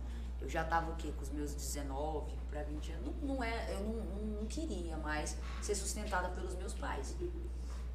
eu 0.41 0.49
já 0.49 0.63
tava 0.63 0.93
o 0.93 0.97
quê? 0.97 1.11
Com 1.17 1.23
os 1.23 1.31
meus 1.31 1.55
19 1.55 2.42
para 2.53 2.63
20 2.63 2.93
anos. 2.93 3.07
Não, 3.07 3.35
não 3.35 3.43
é, 3.43 3.73
eu 3.73 3.81
não, 3.81 3.95
não, 3.95 4.27
não, 4.41 4.47
queria 4.47 4.97
mais 4.99 5.37
ser 5.63 5.75
sustentada 5.75 6.29
pelos 6.29 6.55
meus 6.55 6.75
pais. 6.75 7.17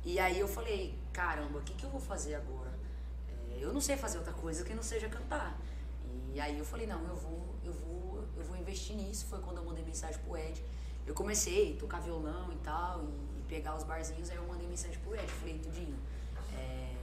E 0.04 0.20
aí 0.20 0.40
eu 0.40 0.48
falei, 0.48 0.98
caramba, 1.14 1.60
o 1.60 1.62
que, 1.62 1.74
que 1.76 1.84
eu 1.84 1.90
vou 1.90 2.02
fazer 2.02 2.34
agora? 2.36 2.74
É, 3.52 3.60
eu 3.62 3.72
não 3.72 3.80
sei 3.80 3.96
fazer 3.96 4.18
outra 4.18 4.34
coisa 4.34 4.66
que 4.66 4.74
não 4.74 4.84
seja 4.84 5.08
cantar. 5.08 5.58
E 6.34 6.40
aí 6.40 6.58
eu 6.58 6.66
falei, 6.66 6.88
não, 6.88 7.02
eu 7.08 7.16
vou, 7.16 7.56
eu 7.64 7.74
vou, 7.74 8.24
eu 8.36 8.44
vou 8.44 8.58
investir 8.58 8.96
nisso. 8.96 9.28
Foi 9.28 9.40
quando 9.40 9.58
eu 9.58 9.64
mandei 9.64 9.86
mensagem 9.86 10.20
pro 10.22 10.36
Ed. 10.36 10.64
Eu 11.06 11.14
comecei 11.14 11.76
a 11.76 11.80
tocar 11.80 12.02
violão 12.02 12.52
e 12.52 12.58
tal, 12.58 13.06
e 13.38 13.42
pegar 13.48 13.78
os 13.78 13.84
barzinhos, 13.84 14.30
aí 14.30 14.36
eu 14.36 14.46
mandei 14.46 14.68
mensagem 14.68 15.00
pro 15.00 15.16
Ed, 15.16 15.26
falei, 15.26 15.58
Tudinho, 15.58 15.98
é, 16.54 16.96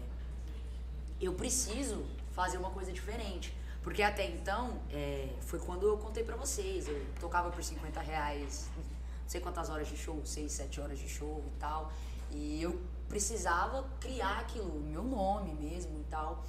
eu 1.18 1.32
preciso 1.32 2.04
fazer 2.32 2.58
uma 2.58 2.70
coisa 2.70 2.92
diferente. 2.92 3.56
Porque 3.84 4.02
até 4.02 4.26
então, 4.26 4.80
é, 4.90 5.28
foi 5.42 5.60
quando 5.60 5.86
eu 5.86 5.96
contei 5.98 6.24
pra 6.24 6.34
vocês, 6.34 6.88
eu 6.88 7.06
tocava 7.20 7.50
por 7.50 7.62
50 7.62 8.00
reais, 8.00 8.68
não 8.76 8.82
sei 9.28 9.40
quantas 9.40 9.68
horas 9.68 9.86
de 9.86 9.96
show, 9.96 10.20
6, 10.24 10.50
7 10.50 10.80
horas 10.80 10.98
de 10.98 11.08
show 11.08 11.44
e 11.46 11.60
tal. 11.60 11.92
E 12.30 12.62
eu 12.62 12.80
precisava 13.08 13.86
criar 14.00 14.40
aquilo, 14.40 14.80
meu 14.80 15.02
nome 15.04 15.52
mesmo 15.54 16.00
e 16.00 16.04
tal, 16.04 16.44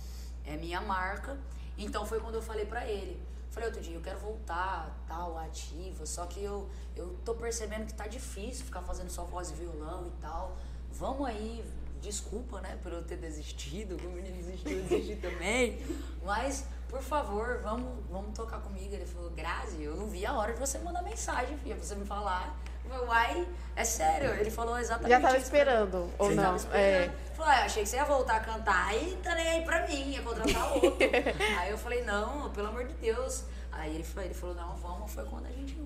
é 0.46 0.56
minha 0.56 0.82
marca. 0.82 1.38
Então 1.78 2.06
foi 2.06 2.22
quando 2.22 2.36
eu 2.36 2.42
falei 2.42 2.66
pra 2.66 2.88
ele, 2.88 3.22
Falei, 3.56 3.70
outro 3.70 3.82
dia, 3.82 3.96
eu 3.96 4.02
quero 4.02 4.20
voltar, 4.20 4.94
tal, 5.08 5.38
ativa, 5.38 6.06
só 6.06 6.26
que 6.26 6.44
eu, 6.44 6.70
eu 6.94 7.18
tô 7.24 7.34
percebendo 7.36 7.86
que 7.86 7.94
tá 7.94 8.06
difícil 8.06 8.66
ficar 8.66 8.82
fazendo 8.82 9.10
só 9.10 9.24
voz 9.24 9.50
e 9.50 9.54
violão 9.54 10.08
e 10.08 10.22
tal. 10.22 10.58
Vamos 10.92 11.26
aí, 11.26 11.64
desculpa, 12.02 12.60
né, 12.60 12.78
por 12.84 12.92
eu 12.92 13.02
ter 13.02 13.16
desistido, 13.16 13.96
o 13.96 14.12
menino 14.12 14.36
desistiu, 14.36 14.72
eu 14.72 14.84
desisti 14.84 15.16
também. 15.22 15.80
Mas, 16.22 16.66
por 16.90 17.02
favor, 17.02 17.60
vamos, 17.62 18.06
vamos 18.10 18.36
tocar 18.36 18.60
comigo. 18.60 18.94
Ele 18.94 19.06
falou, 19.06 19.30
Grazi, 19.32 19.84
eu 19.84 19.96
não 19.96 20.08
vi 20.08 20.26
a 20.26 20.34
hora 20.34 20.54
de 20.54 20.60
você 20.60 20.78
mandar 20.80 21.02
mensagem, 21.02 21.58
filha, 21.58 21.76
você 21.76 21.96
me 21.96 22.06
falar. 22.06 22.56
Eu 22.84 22.92
falei, 22.92 23.08
uai, 23.08 23.48
é 23.76 23.84
sério. 23.84 24.30
Ele 24.36 24.52
falou 24.52 24.78
exatamente 24.78 25.10
Já 25.10 25.20
tava 25.20 25.38
esperando, 25.38 26.10
ou 26.18 26.32
não? 26.32 26.56
Esperando. 26.56 26.76
É. 26.76 27.12
Falou, 27.34 27.52
ah, 27.52 27.66
achei 27.66 27.84
que 27.84 27.90
você 27.90 27.96
ia 27.98 28.06
voltar 28.06 28.38
a 28.38 28.40
cantar, 28.40 28.88
aí 28.88 29.18
tá 29.24 29.36
nem 29.36 29.48
aí 29.48 29.66
pra 29.66 29.88
mim, 29.88 30.12
ia 30.12 30.22
contratar 30.22 30.74
outro. 30.74 30.98
aí 31.60 31.72
eu 31.72 31.78
falei, 31.78 32.04
não, 32.04 32.50
pelo 32.52 32.68
amor 32.68 32.86
de 32.86 32.94
Deus. 32.94 33.44
Aí 33.72 33.94
ele, 33.94 34.04
foi, 34.04 34.26
ele 34.26 34.34
falou, 34.34 34.56
não, 34.56 34.76
vamos. 34.78 35.12
Foi 35.12 35.26
quando 35.26 35.48
a 35.48 35.52
gente 35.52 35.78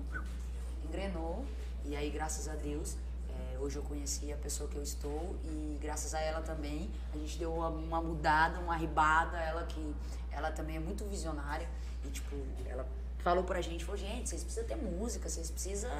engrenou. 0.84 1.44
E 1.84 1.96
aí, 1.96 2.10
graças 2.10 2.46
a 2.48 2.54
Deus, 2.54 2.96
é, 3.28 3.58
hoje 3.58 3.76
eu 3.76 3.82
conheci 3.82 4.32
a 4.32 4.36
pessoa 4.36 4.68
que 4.68 4.76
eu 4.76 4.82
estou 4.82 5.36
e 5.44 5.78
graças 5.80 6.14
a 6.14 6.20
ela 6.20 6.40
também, 6.40 6.90
a 7.12 7.16
gente 7.16 7.38
deu 7.38 7.52
uma, 7.52 7.68
uma 7.68 8.00
mudada, 8.00 8.60
uma 8.60 8.76
ribada. 8.76 9.38
Ela 9.38 9.64
que, 9.64 9.94
ela 10.40 10.50
também 10.50 10.76
é 10.76 10.80
muito 10.80 11.04
visionária 11.04 11.68
e, 12.04 12.08
tipo, 12.08 12.34
ela 12.66 12.86
falou 13.18 13.44
pra 13.44 13.60
gente, 13.60 13.84
falou, 13.84 14.00
gente, 14.00 14.28
vocês 14.28 14.42
precisam 14.42 14.66
ter 14.66 14.76
música, 14.76 15.28
vocês 15.28 15.50
precisam 15.50 15.90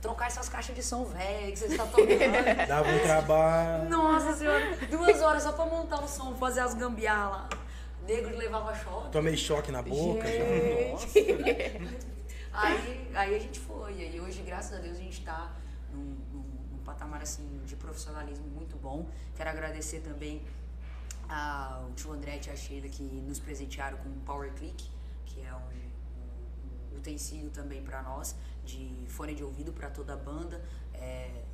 trocar 0.00 0.26
essas 0.26 0.48
caixas 0.48 0.74
de 0.74 0.82
som 0.82 1.04
velho 1.04 1.52
que 1.52 1.58
vocês 1.58 1.70
estão 1.72 1.86
tocando. 1.88 2.66
Dava 2.68 2.88
um 2.88 2.98
trabalho. 3.00 3.88
Nossa 3.88 4.34
senhora, 4.34 4.76
duas 4.90 5.22
horas 5.22 5.42
só 5.42 5.52
pra 5.52 5.66
montar 5.66 6.02
o 6.02 6.08
som, 6.08 6.34
fazer 6.36 6.60
as 6.60 6.74
gambiarras 6.74 7.30
lá. 7.30 7.48
Negro 8.06 8.36
levava 8.36 8.74
choque. 8.74 9.10
Tomei 9.10 9.36
choque 9.36 9.70
na 9.70 9.82
boca. 9.82 10.24
aí, 12.52 13.10
aí 13.14 13.36
a 13.36 13.38
gente 13.38 13.60
foi. 13.60 13.92
E 13.92 14.20
hoje, 14.20 14.42
graças 14.42 14.78
a 14.78 14.80
Deus, 14.80 14.96
a 14.96 15.00
gente 15.00 15.18
está 15.18 15.52
num, 15.92 16.16
num, 16.32 16.44
num, 16.72 16.78
patamar 16.84 17.20
assim, 17.20 17.60
de 17.66 17.76
profissionalismo 17.76 18.46
muito 18.46 18.76
bom. 18.76 19.06
Quero 19.36 19.50
agradecer 19.50 20.00
também 20.00 20.42
ao 21.28 21.92
tio 21.92 22.12
André 22.12 22.40
e 22.44 22.50
a 22.50 22.56
Sheila 22.56 22.88
que 22.88 23.02
nos 23.02 23.38
presentearam 23.38 23.98
com 23.98 24.08
o 24.08 24.20
Power 24.20 24.52
Click, 24.54 24.90
que 25.26 25.42
é 25.42 25.54
um, 25.54 26.94
um 26.94 26.96
utensílio 26.96 27.50
também 27.50 27.82
para 27.82 28.02
nós, 28.02 28.34
de 28.64 29.04
fone 29.08 29.34
de 29.34 29.44
ouvido 29.44 29.72
para 29.72 29.90
toda 29.90 30.14
a 30.14 30.16
banda. 30.16 30.62
É, 30.94 31.44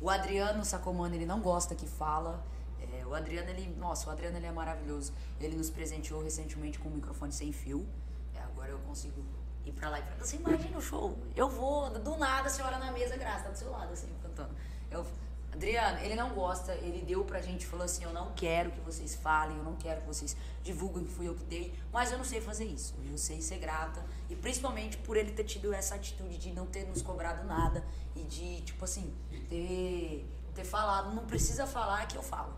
o 0.00 0.08
Adriano 0.08 0.64
Sacomano, 0.64 1.14
ele 1.14 1.26
não 1.26 1.40
gosta 1.40 1.74
que 1.74 1.86
fala. 1.86 2.44
É, 2.80 3.06
o 3.06 3.14
Adriano, 3.14 3.50
ele, 3.50 3.74
nossa, 3.76 4.08
o 4.08 4.12
Adriano 4.12 4.36
ele 4.36 4.46
é 4.46 4.52
maravilhoso. 4.52 5.12
Ele 5.38 5.56
nos 5.56 5.70
presenteou 5.70 6.22
recentemente 6.22 6.78
com 6.78 6.88
um 6.88 6.92
microfone 6.92 7.32
sem 7.32 7.52
fio. 7.52 7.86
É, 8.34 8.40
agora 8.40 8.70
eu 8.70 8.78
consigo 8.80 9.22
ir 9.64 9.72
pra 9.72 9.90
lá 9.90 10.00
e 10.00 10.02
falar, 10.02 10.16
você 10.18 10.36
imagina 10.36 10.78
o 10.78 10.80
show? 10.80 11.16
Eu 11.36 11.48
vou, 11.48 11.90
do 11.90 12.16
nada, 12.16 12.48
a 12.48 12.50
senhora 12.50 12.78
na 12.78 12.90
mesa, 12.92 13.16
graça, 13.16 13.44
tá 13.44 13.50
do 13.50 13.58
seu 13.58 13.70
lado, 13.70 13.92
assim, 13.92 14.08
cantando. 14.22 14.54
Eu, 14.90 15.06
Adriano, 15.52 15.98
ele 16.00 16.14
não 16.14 16.30
gosta, 16.30 16.72
ele 16.74 17.02
deu 17.02 17.24
pra 17.24 17.40
gente, 17.40 17.66
falou 17.66 17.84
assim, 17.84 18.04
eu 18.04 18.12
não 18.12 18.32
quero 18.34 18.70
que 18.70 18.80
vocês 18.80 19.14
falem, 19.16 19.56
eu 19.56 19.64
não 19.64 19.74
quero 19.74 20.00
que 20.00 20.06
vocês 20.06 20.36
divulguem 20.62 21.04
que 21.04 21.12
fui 21.12 21.26
eu 21.28 21.34
que 21.34 21.44
dei, 21.44 21.74
mas 21.92 22.12
eu 22.12 22.18
não 22.18 22.24
sei 22.24 22.40
fazer 22.40 22.64
isso, 22.64 22.94
eu 23.10 23.18
sei 23.18 23.42
ser 23.42 23.58
grata, 23.58 24.04
e 24.28 24.36
principalmente 24.36 24.96
por 24.98 25.16
ele 25.16 25.32
ter 25.32 25.44
tido 25.44 25.72
essa 25.72 25.96
atitude 25.96 26.38
de 26.38 26.52
não 26.52 26.66
ter 26.66 26.84
nos 26.84 27.02
cobrado 27.02 27.44
nada, 27.46 27.84
e 28.14 28.22
de, 28.22 28.60
tipo 28.62 28.84
assim, 28.84 29.12
ter, 29.48 30.24
ter 30.54 30.64
falado, 30.64 31.14
não 31.14 31.26
precisa 31.26 31.66
falar 31.66 32.06
que 32.06 32.16
eu 32.16 32.22
falo. 32.22 32.54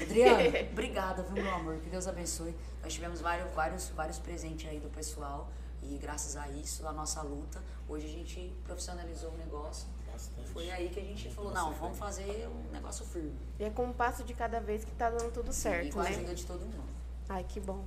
Adriano, 0.00 0.42
obrigada, 0.72 1.22
viu, 1.22 1.42
meu 1.42 1.54
amor? 1.54 1.78
Que 1.78 1.88
Deus 1.88 2.06
abençoe. 2.06 2.54
Nós 2.82 2.92
tivemos 2.92 3.20
vários, 3.20 3.52
vários, 3.54 3.88
vários 3.90 4.18
presentes 4.18 4.68
aí 4.68 4.80
do 4.80 4.90
pessoal. 4.90 5.48
E 5.82 5.96
graças 5.98 6.36
a 6.36 6.48
isso, 6.48 6.86
a 6.86 6.92
nossa 6.92 7.22
luta, 7.22 7.62
hoje 7.88 8.06
a 8.06 8.08
gente 8.08 8.52
profissionalizou 8.64 9.30
o 9.30 9.36
negócio. 9.36 9.86
Bastante. 10.14 10.48
Foi 10.50 10.70
aí 10.70 10.88
que 10.90 11.00
a 11.00 11.02
gente 11.02 11.28
falou, 11.30 11.52
não, 11.52 11.72
vamos 11.74 11.98
fazer 11.98 12.48
um 12.48 12.72
negócio 12.72 13.04
firme. 13.04 13.34
E 13.58 13.64
é 13.64 13.70
com 13.70 13.86
um 13.86 13.92
passo 13.92 14.22
de 14.22 14.32
cada 14.32 14.60
vez 14.60 14.84
que 14.84 14.92
tá 14.92 15.10
dando 15.10 15.32
tudo 15.32 15.52
certo, 15.52 15.88
e 15.88 15.92
com 15.92 15.98
né? 15.98 16.06
a 16.06 16.10
ajuda 16.10 16.34
de 16.34 16.46
todo 16.46 16.60
mundo. 16.60 16.84
Ai, 17.28 17.44
que 17.48 17.58
bom. 17.58 17.84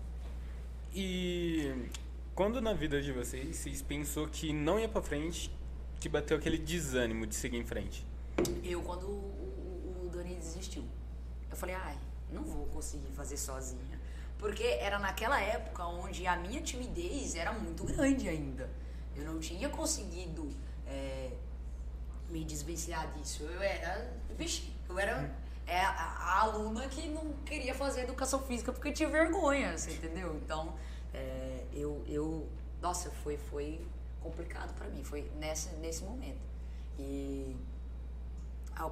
E 0.93 1.89
quando 2.35 2.59
na 2.59 2.73
vida 2.73 3.01
de 3.01 3.13
vocês, 3.13 3.55
vocês 3.55 3.81
pensou 3.81 4.27
que 4.27 4.51
não 4.51 4.77
ia 4.77 4.89
pra 4.89 5.01
frente, 5.01 5.49
que 6.01 6.09
bateu 6.09 6.35
aquele 6.35 6.57
desânimo 6.57 7.25
de 7.25 7.33
seguir 7.33 7.57
em 7.57 7.65
frente? 7.65 8.05
Eu, 8.61 8.81
quando 8.81 9.07
o, 9.07 10.01
o, 10.03 10.05
o 10.05 10.09
Dani 10.09 10.35
desistiu. 10.35 10.83
Eu 11.49 11.55
falei, 11.55 11.75
ai, 11.75 11.97
não 12.29 12.43
vou 12.43 12.65
conseguir 12.67 13.09
fazer 13.11 13.37
sozinha. 13.37 14.01
Porque 14.37 14.63
era 14.63 14.99
naquela 14.99 15.41
época 15.41 15.85
onde 15.85 16.27
a 16.27 16.35
minha 16.35 16.61
timidez 16.61 17.35
era 17.35 17.53
muito 17.53 17.85
grande 17.85 18.27
ainda. 18.27 18.69
Eu 19.15 19.23
não 19.23 19.39
tinha 19.39 19.69
conseguido 19.69 20.47
é, 20.85 21.16
me 22.29 22.43
desvencilhar 22.43 23.11
disso. 23.13 23.43
Eu 23.43 23.61
era, 23.61 24.13
vixe, 24.37 24.73
eu 24.89 24.97
era 24.99 25.33
é, 25.65 25.79
a, 25.79 25.91
a, 25.91 26.41
aluna 26.41 26.87
que 26.87 27.07
não 27.09 27.33
queria 27.45 27.73
fazer 27.73 28.01
educação 28.01 28.41
física 28.41 28.71
porque 28.71 28.91
tinha 28.91 29.09
vergonha, 29.09 29.77
você 29.77 29.91
entendeu? 29.91 30.35
Então, 30.35 30.73
é, 31.13 31.63
eu, 31.73 32.03
eu, 32.07 32.47
nossa, 32.81 33.09
foi, 33.23 33.37
foi 33.37 33.85
complicado 34.21 34.73
para 34.75 34.87
mim, 34.87 35.03
foi 35.03 35.29
nesse, 35.39 35.69
nesse 35.75 36.03
momento. 36.03 36.41
E 36.99 37.55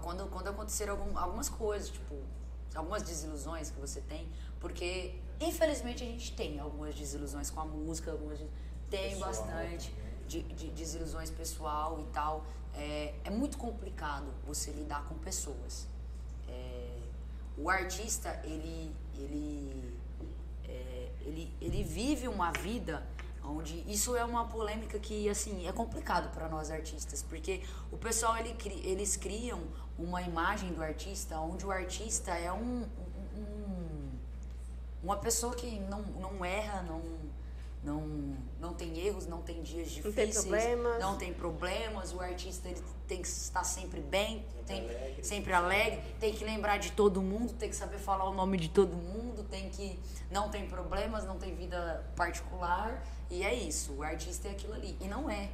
quando, 0.02 0.28
quando 0.30 0.48
aconteceram 0.50 0.94
algum, 0.94 1.18
algumas 1.18 1.50
coisas, 1.50 1.90
tipo, 1.90 2.16
algumas 2.74 3.04
desilusões 3.04 3.70
que 3.70 3.80
você 3.80 4.02
tem, 4.02 4.28
porque 4.60 5.16
infelizmente 5.40 6.04
a 6.04 6.08
gente 6.08 6.34
tem 6.34 6.60
algumas 6.60 6.96
desilusões 6.96 7.50
com 7.50 7.62
a 7.62 7.66
música, 7.66 8.12
algumas 8.12 8.40
tem 8.90 9.12
Pessoal, 9.12 9.30
bastante. 9.30 9.94
de, 10.28 10.44
de 10.44 10.70
desilusões 10.70 11.30
pessoal 11.30 12.00
e 12.00 12.06
tal. 12.12 12.46
É, 12.78 13.14
é 13.24 13.30
muito 13.30 13.58
complicado 13.58 14.28
você 14.46 14.72
lidar 14.72 15.06
com 15.06 15.16
pessoas. 15.16 15.88
É, 16.48 16.98
o 17.58 17.70
artista, 17.70 18.40
ele, 18.44 18.94
ele, 19.16 19.98
é, 20.66 21.10
ele, 21.22 21.54
ele 21.62 21.84
vive 21.84 22.28
uma 22.28 22.52
vida 22.52 23.06
onde 23.44 23.84
isso 23.92 24.16
é 24.16 24.26
uma 24.26 24.46
polêmica 24.46 24.98
que 24.98 25.30
assim 25.30 25.68
é 25.68 25.72
complicado 25.72 26.34
para 26.34 26.50
nós 26.50 26.72
artistas 26.72 27.22
porque 27.22 27.62
o 27.92 27.98
pessoal 27.98 28.36
ele, 28.38 28.56
eles 28.84 29.16
criam 29.16 29.62
uma 30.00 30.20
imagem 30.24 30.74
do 30.74 30.82
artista 30.82 31.40
onde 31.40 31.64
o 31.64 31.72
artista 31.72 32.32
é 32.32 32.52
um, 32.52 32.82
um, 33.38 33.42
um 33.42 34.10
uma 35.04 35.18
pessoa 35.18 35.56
que 35.56 35.80
não, 35.82 36.02
não 36.02 36.44
erra 36.44 36.82
não 36.82 37.04
não, 37.86 38.36
não 38.60 38.74
tem 38.74 38.98
erros, 39.00 39.28
não 39.28 39.42
tem 39.42 39.62
dias 39.62 39.90
difíceis, 39.92 40.16
não 40.16 40.24
tem 40.34 40.34
problemas, 40.34 41.02
não 41.02 41.18
tem 41.18 41.34
problemas 41.34 42.14
o 42.14 42.22
artista 42.22 42.70
ele 42.70 42.82
tem 43.08 43.22
que 43.22 43.28
estar 43.28 43.64
sempre 43.64 44.02
bem, 44.02 44.44
sempre, 44.44 44.64
tem, 44.66 44.80
alegre. 44.82 45.24
sempre 45.24 45.54
alegre, 45.54 46.02
tem 46.20 46.34
que 46.34 46.44
lembrar 46.44 46.78
de 46.78 46.92
todo 46.92 47.22
mundo, 47.22 47.54
tem 47.54 47.70
que 47.70 47.76
saber 47.76 47.98
falar 47.98 48.30
o 48.30 48.34
nome 48.34 48.58
de 48.58 48.70
todo 48.70 48.96
mundo, 48.96 49.44
tem 49.44 49.70
que 49.70 50.00
não 50.32 50.50
tem 50.50 50.68
problemas, 50.68 51.26
não 51.26 51.38
tem 51.38 51.54
vida 51.54 52.06
particular 52.16 53.06
e 53.30 53.44
é 53.44 53.54
isso, 53.54 53.94
o 53.94 54.04
artista 54.04 54.48
é 54.48 54.52
aquilo 54.52 54.74
ali 54.74 54.98
e 55.00 55.08
não 55.08 55.30
é. 55.30 55.50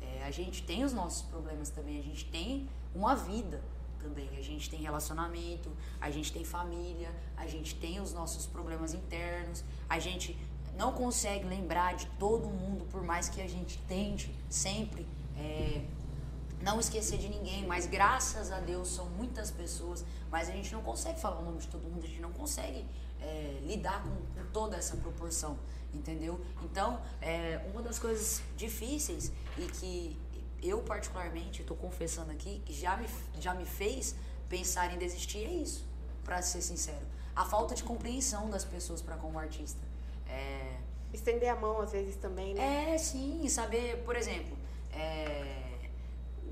é 0.00 0.24
a 0.24 0.30
gente 0.30 0.62
tem 0.62 0.84
os 0.84 0.92
nossos 0.92 1.22
problemas 1.22 1.70
também, 1.70 1.98
a 1.98 2.02
gente 2.02 2.24
tem 2.26 2.68
uma 2.94 3.14
vida 3.14 3.62
também. 3.98 4.28
A 4.38 4.42
gente 4.42 4.70
tem 4.70 4.80
relacionamento, 4.80 5.70
a 6.00 6.10
gente 6.10 6.32
tem 6.32 6.44
família, 6.44 7.14
a 7.36 7.46
gente 7.46 7.74
tem 7.74 8.00
os 8.00 8.12
nossos 8.12 8.46
problemas 8.46 8.94
internos, 8.94 9.64
a 9.88 9.98
gente 9.98 10.38
não 10.78 10.92
consegue 10.92 11.44
lembrar 11.44 11.96
de 11.96 12.06
todo 12.18 12.48
mundo, 12.48 12.84
por 12.86 13.02
mais 13.02 13.28
que 13.28 13.42
a 13.42 13.48
gente 13.48 13.76
tente 13.88 14.32
sempre 14.48 15.04
é, 15.36 15.84
não 16.62 16.78
esquecer 16.78 17.18
de 17.18 17.28
ninguém, 17.28 17.66
mas 17.66 17.84
graças 17.84 18.52
a 18.52 18.60
Deus 18.60 18.88
são 18.88 19.06
muitas 19.10 19.50
pessoas, 19.50 20.04
mas 20.30 20.48
a 20.48 20.52
gente 20.52 20.72
não 20.72 20.80
consegue 20.80 21.20
falar 21.20 21.40
o 21.40 21.44
nome 21.44 21.58
de 21.58 21.66
todo 21.66 21.82
mundo, 21.82 22.04
a 22.04 22.06
gente 22.06 22.20
não 22.20 22.32
consegue 22.32 22.86
é, 23.20 23.58
lidar 23.64 24.04
com, 24.04 24.10
com, 24.40 24.50
toda 24.52 24.76
essa 24.76 24.96
proporção, 24.96 25.58
entendeu? 25.92 26.40
Então, 26.62 27.00
é, 27.20 27.60
uma 27.72 27.82
das 27.82 27.98
coisas 27.98 28.40
difíceis 28.56 29.32
e 29.56 29.62
que 29.62 30.16
eu 30.62 30.80
particularmente 30.82 31.60
estou 31.62 31.76
confessando 31.76 32.30
aqui, 32.30 32.62
que 32.64 32.72
já 32.72 32.96
me, 32.96 33.08
já 33.40 33.52
me 33.52 33.64
fez 33.64 34.14
pensar 34.48 34.94
em 34.94 34.98
desistir 34.98 35.44
é 35.44 35.52
isso, 35.54 35.84
para 36.22 36.40
ser 36.40 36.62
sincero, 36.62 37.04
a 37.34 37.44
falta 37.44 37.74
de 37.74 37.82
compreensão 37.82 38.48
das 38.48 38.64
pessoas 38.64 39.02
para 39.02 39.16
como 39.16 39.40
artista. 39.40 39.87
É... 40.28 40.76
Estender 41.12 41.50
a 41.50 41.56
mão 41.56 41.80
às 41.80 41.92
vezes 41.92 42.16
também, 42.16 42.54
né? 42.54 42.94
É, 42.94 42.98
sim. 42.98 43.48
Saber, 43.48 44.02
por 44.04 44.14
exemplo, 44.14 44.56
é... 44.92 45.90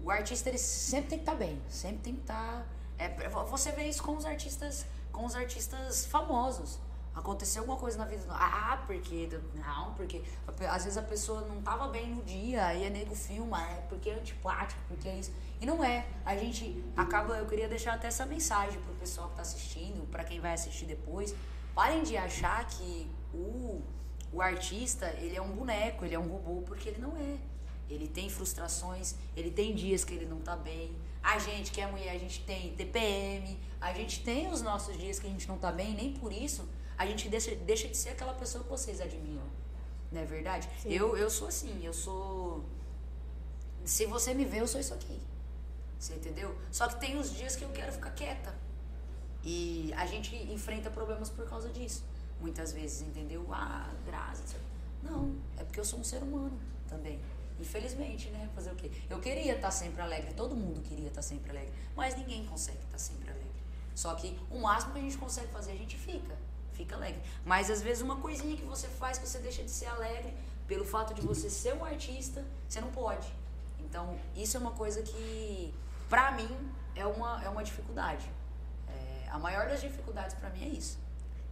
o 0.03 0.11
artista 0.11 0.49
ele 0.49 0.59
sempre 0.59 1.11
tem 1.11 1.19
que 1.19 1.23
estar 1.23 1.33
tá 1.33 1.39
bem, 1.39 1.61
sempre 1.69 1.99
tem 1.99 2.15
que 2.15 2.23
estar. 2.23 2.61
Tá... 2.61 2.67
É, 2.99 3.29
você 3.29 3.73
vê 3.73 3.85
isso 3.85 4.03
com 4.03 4.17
os 4.17 4.25
artistas, 4.25 4.87
com 5.13 5.25
os 5.25 5.35
artistas 5.35 6.07
famosos. 6.07 6.79
Aconteceu 7.17 7.63
alguma 7.63 7.79
coisa 7.79 7.97
na 7.97 8.05
vida. 8.05 8.25
Ah, 8.29 8.83
porque. 8.87 9.27
Não, 9.55 9.95
porque. 9.95 10.23
Às 10.69 10.85
vezes 10.85 10.99
a 10.99 11.03
pessoa 11.03 11.41
não 11.41 11.59
estava 11.61 11.89
bem 11.89 12.09
no 12.09 12.23
dia, 12.23 12.67
aí 12.67 12.87
a 12.87 12.91
nego 12.91 13.15
filma, 13.15 13.63
é 13.63 13.81
porque 13.89 14.11
é 14.11 14.15
antipático, 14.15 14.79
porque 14.87 15.09
é 15.09 15.17
isso. 15.17 15.33
E 15.59 15.65
não 15.65 15.83
é. 15.83 16.07
A 16.27 16.37
gente 16.37 16.85
acaba. 16.95 17.39
Eu 17.39 17.47
queria 17.47 17.69
deixar 17.69 17.95
até 17.95 18.09
essa 18.09 18.27
mensagem 18.27 18.79
pro 18.83 18.93
pessoal 18.97 19.29
que 19.29 19.33
está 19.33 19.43
assistindo, 19.43 20.07
para 20.11 20.25
quem 20.25 20.41
vai 20.41 20.53
assistir 20.53 20.85
depois. 20.85 21.35
Parem 21.75 22.03
de 22.03 22.19
achar 22.19 22.67
que 22.67 23.11
o, 23.37 23.83
o 24.33 24.43
artista, 24.43 25.07
ele 25.19 25.37
é 25.37 25.43
um 25.43 25.53
boneco, 25.53 26.05
ele 26.05 26.15
é 26.15 26.19
um 26.19 26.29
robô, 26.29 26.63
porque 26.63 26.89
ele 26.89 27.01
não 27.01 27.17
é. 27.17 27.37
Ele 27.89 28.09
tem 28.09 28.29
frustrações, 28.29 29.15
ele 29.37 29.51
tem 29.51 29.75
dias 29.75 30.05
que 30.05 30.13
ele 30.15 30.27
não 30.27 30.41
tá 30.41 30.57
bem. 30.57 30.97
A 31.23 31.39
gente 31.39 31.71
que 31.71 31.81
é 31.81 31.87
mulher, 31.87 32.11
a 32.11 32.19
gente 32.19 32.43
tem 32.45 32.75
TPM, 32.75 33.59
a 33.81 33.93
gente 33.93 34.23
tem 34.23 34.51
os 34.51 34.61
nossos 34.63 34.97
dias 34.99 35.19
que 35.19 35.27
a 35.27 35.31
gente 35.31 35.47
não 35.47 35.59
tá 35.59 35.71
bem, 35.71 35.95
nem 35.95 36.13
por 36.13 36.33
isso 36.33 36.69
a 36.99 37.07
gente 37.07 37.29
deixa, 37.29 37.55
deixa 37.55 37.89
de 37.89 37.97
ser 37.97 38.11
aquela 38.11 38.33
pessoa 38.35 38.65
que 38.65 38.71
vocês 38.71 39.01
admiram. 39.01 39.45
Não 40.11 40.21
é 40.21 40.25
verdade? 40.25 40.69
Eu, 40.85 41.17
eu 41.17 41.29
sou 41.29 41.49
assim, 41.49 41.85
eu 41.85 41.93
sou. 41.93 42.65
Se 43.85 44.07
você 44.07 44.33
me 44.33 44.45
vê, 44.45 44.61
eu 44.61 44.67
sou 44.67 44.81
isso 44.81 44.95
aqui. 44.95 45.21
Você 45.99 46.15
entendeu? 46.15 46.57
Só 46.71 46.89
que 46.89 46.99
tem 46.99 47.19
os 47.19 47.35
dias 47.35 47.55
que 47.55 47.65
eu 47.65 47.71
quero 47.71 47.93
ficar 47.93 48.11
quieta. 48.11 48.55
E 49.45 49.93
a 49.97 50.07
gente 50.07 50.35
enfrenta 50.53 50.91
problemas 50.91 51.31
por 51.31 51.49
causa 51.49 51.69
disso 51.69 52.05
muitas 52.47 52.73
vezes, 52.73 53.03
entendeu? 53.03 53.45
Ah, 53.51 53.91
graças. 54.07 54.55
Não, 55.03 55.35
é 55.59 55.65
porque 55.65 55.81
eu 55.81 55.85
sou 55.85 55.99
um 55.99 56.05
ser 56.05 56.23
humano 56.23 56.57
também. 56.89 57.21
Infelizmente, 57.59 58.29
né? 58.31 58.49
Fazer 58.55 58.71
o 58.71 58.77
quê? 58.77 58.91
Eu 59.11 59.19
queria 59.19 59.57
estar 59.57 59.73
sempre 59.73 60.01
alegre, 60.01 60.33
todo 60.35 60.55
mundo 60.55 60.81
queria 60.81 61.09
estar 61.09 61.23
sempre 61.23 61.51
alegre, 61.51 61.73
mas 61.97 62.17
ninguém 62.17 62.47
consegue 62.47 62.79
estar 62.85 62.99
sempre 62.99 63.31
alegre. 63.31 63.51
Só 63.97 64.15
que 64.15 64.39
o 64.49 64.61
máximo 64.61 64.93
que 64.93 65.01
a 65.01 65.03
gente 65.03 65.19
consegue 65.19 65.49
fazer, 65.49 65.73
a 65.73 65.77
gente 65.77 65.97
fica, 65.97 66.37
fica 66.73 66.95
alegre. 66.95 67.21
Mas 67.45 67.69
às 67.69 67.83
vezes 67.83 68.03
uma 68.03 68.17
coisinha 68.17 68.57
que 68.57 68.65
você 68.65 68.87
faz 68.87 69.19
que 69.19 69.27
você 69.27 69.39
deixa 69.39 69.65
de 69.65 69.71
ser 69.71 69.87
alegre, 69.87 70.33
pelo 70.69 70.85
fato 70.85 71.15
de 71.15 71.23
você 71.23 71.51
ser 71.51 71.75
um 71.75 71.85
artista, 71.85 72.45
você 72.69 72.81
não 72.81 72.93
pode. 72.93 73.27
Então, 73.81 74.17
isso 74.37 74.57
é 74.57 74.61
uma 74.61 74.73
coisa 74.73 75.03
que, 75.03 75.75
pra 76.09 76.31
mim, 76.33 76.51
é 76.95 77.07
uma, 77.07 77.43
é 77.43 77.49
uma 77.49 77.65
dificuldade. 77.65 78.31
É, 78.89 79.29
a 79.31 79.39
maior 79.39 79.67
das 79.69 79.81
dificuldades 79.81 80.35
para 80.37 80.51
mim 80.51 80.65
é 80.65 80.69
isso 80.69 81.06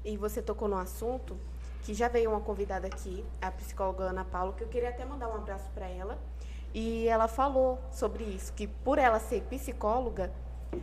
e 0.04 0.16
você 0.16 0.42
tocou 0.42 0.68
no 0.68 0.76
assunto 0.76 1.38
que 1.82 1.92
já 1.92 2.08
veio 2.08 2.30
uma 2.30 2.40
convidada 2.40 2.86
aqui, 2.86 3.24
a 3.40 3.50
psicóloga 3.50 4.04
Ana 4.04 4.24
Paula, 4.24 4.52
que 4.54 4.64
eu 4.64 4.68
queria 4.68 4.88
até 4.88 5.04
mandar 5.04 5.28
um 5.28 5.34
abraço 5.34 5.68
para 5.74 5.86
ela. 5.86 6.18
E 6.72 7.06
ela 7.06 7.28
falou 7.28 7.78
sobre 7.92 8.24
isso, 8.24 8.52
que 8.52 8.66
por 8.66 8.98
ela 8.98 9.20
ser 9.20 9.42
psicóloga 9.42 10.32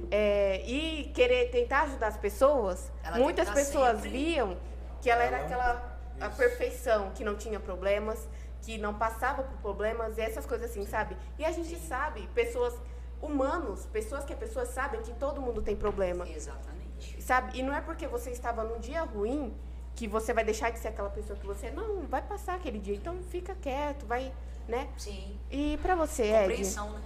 é, 0.10 0.62
e 0.66 1.12
querer 1.14 1.50
tentar 1.50 1.82
ajudar 1.82 2.08
as 2.08 2.18
pessoas, 2.18 2.92
ela 3.04 3.18
muitas 3.18 3.50
pessoas 3.50 4.02
sempre. 4.02 4.10
viam 4.10 4.58
que 5.02 5.10
ela, 5.10 5.24
ela 5.24 5.38
era 5.38 5.46
aquela 5.46 6.00
a 6.20 6.30
perfeição, 6.30 7.12
que 7.12 7.24
não 7.24 7.36
tinha 7.36 7.60
problemas, 7.60 8.28
que 8.62 8.78
não 8.78 8.94
passava 8.94 9.44
por 9.44 9.58
problemas, 9.58 10.18
e 10.18 10.22
essas 10.22 10.46
coisas 10.46 10.70
assim, 10.70 10.86
sabe? 10.86 11.18
E 11.38 11.44
a 11.44 11.52
gente 11.52 11.76
Sim. 11.76 11.88
sabe, 11.88 12.28
pessoas 12.34 12.76
humanos, 13.22 13.88
pessoas 13.88 14.24
que 14.24 14.34
as 14.34 14.40
pessoas 14.40 14.70
sabem 14.70 15.02
que 15.02 15.14
todo 15.14 15.42
mundo 15.42 15.62
tem 15.62 15.76
problema. 15.76 16.28
Exatamente. 16.30 16.81
Sabe? 17.22 17.58
E 17.58 17.64
não 17.64 17.74
é 17.74 17.82
porque 17.82 18.08
você 18.08 18.32
estava 18.32 18.64
num 18.64 18.80
dia 18.80 19.04
ruim 19.04 19.54
que 19.96 20.08
você 20.08 20.34
vai 20.34 20.44
deixar 20.44 20.72
de 20.72 20.80
ser 20.80 20.90
aquela 20.90 21.10
pessoa 21.10 21.38
que 21.38 21.46
você 21.46 21.70
não 21.70 22.02
vai 22.08 22.22
passar 22.22 22.56
aquele 22.56 22.80
dia. 22.80 22.96
Então 22.96 23.22
fica 23.30 23.56
quieto, 23.56 24.06
vai, 24.06 24.34
né? 24.68 24.90
Sim. 24.98 25.38
E 25.50 25.78
para 25.82 25.96
você, 25.96 26.24
Ed? 26.24 26.42
Compreensão, 26.42 26.92
né? 26.92 27.02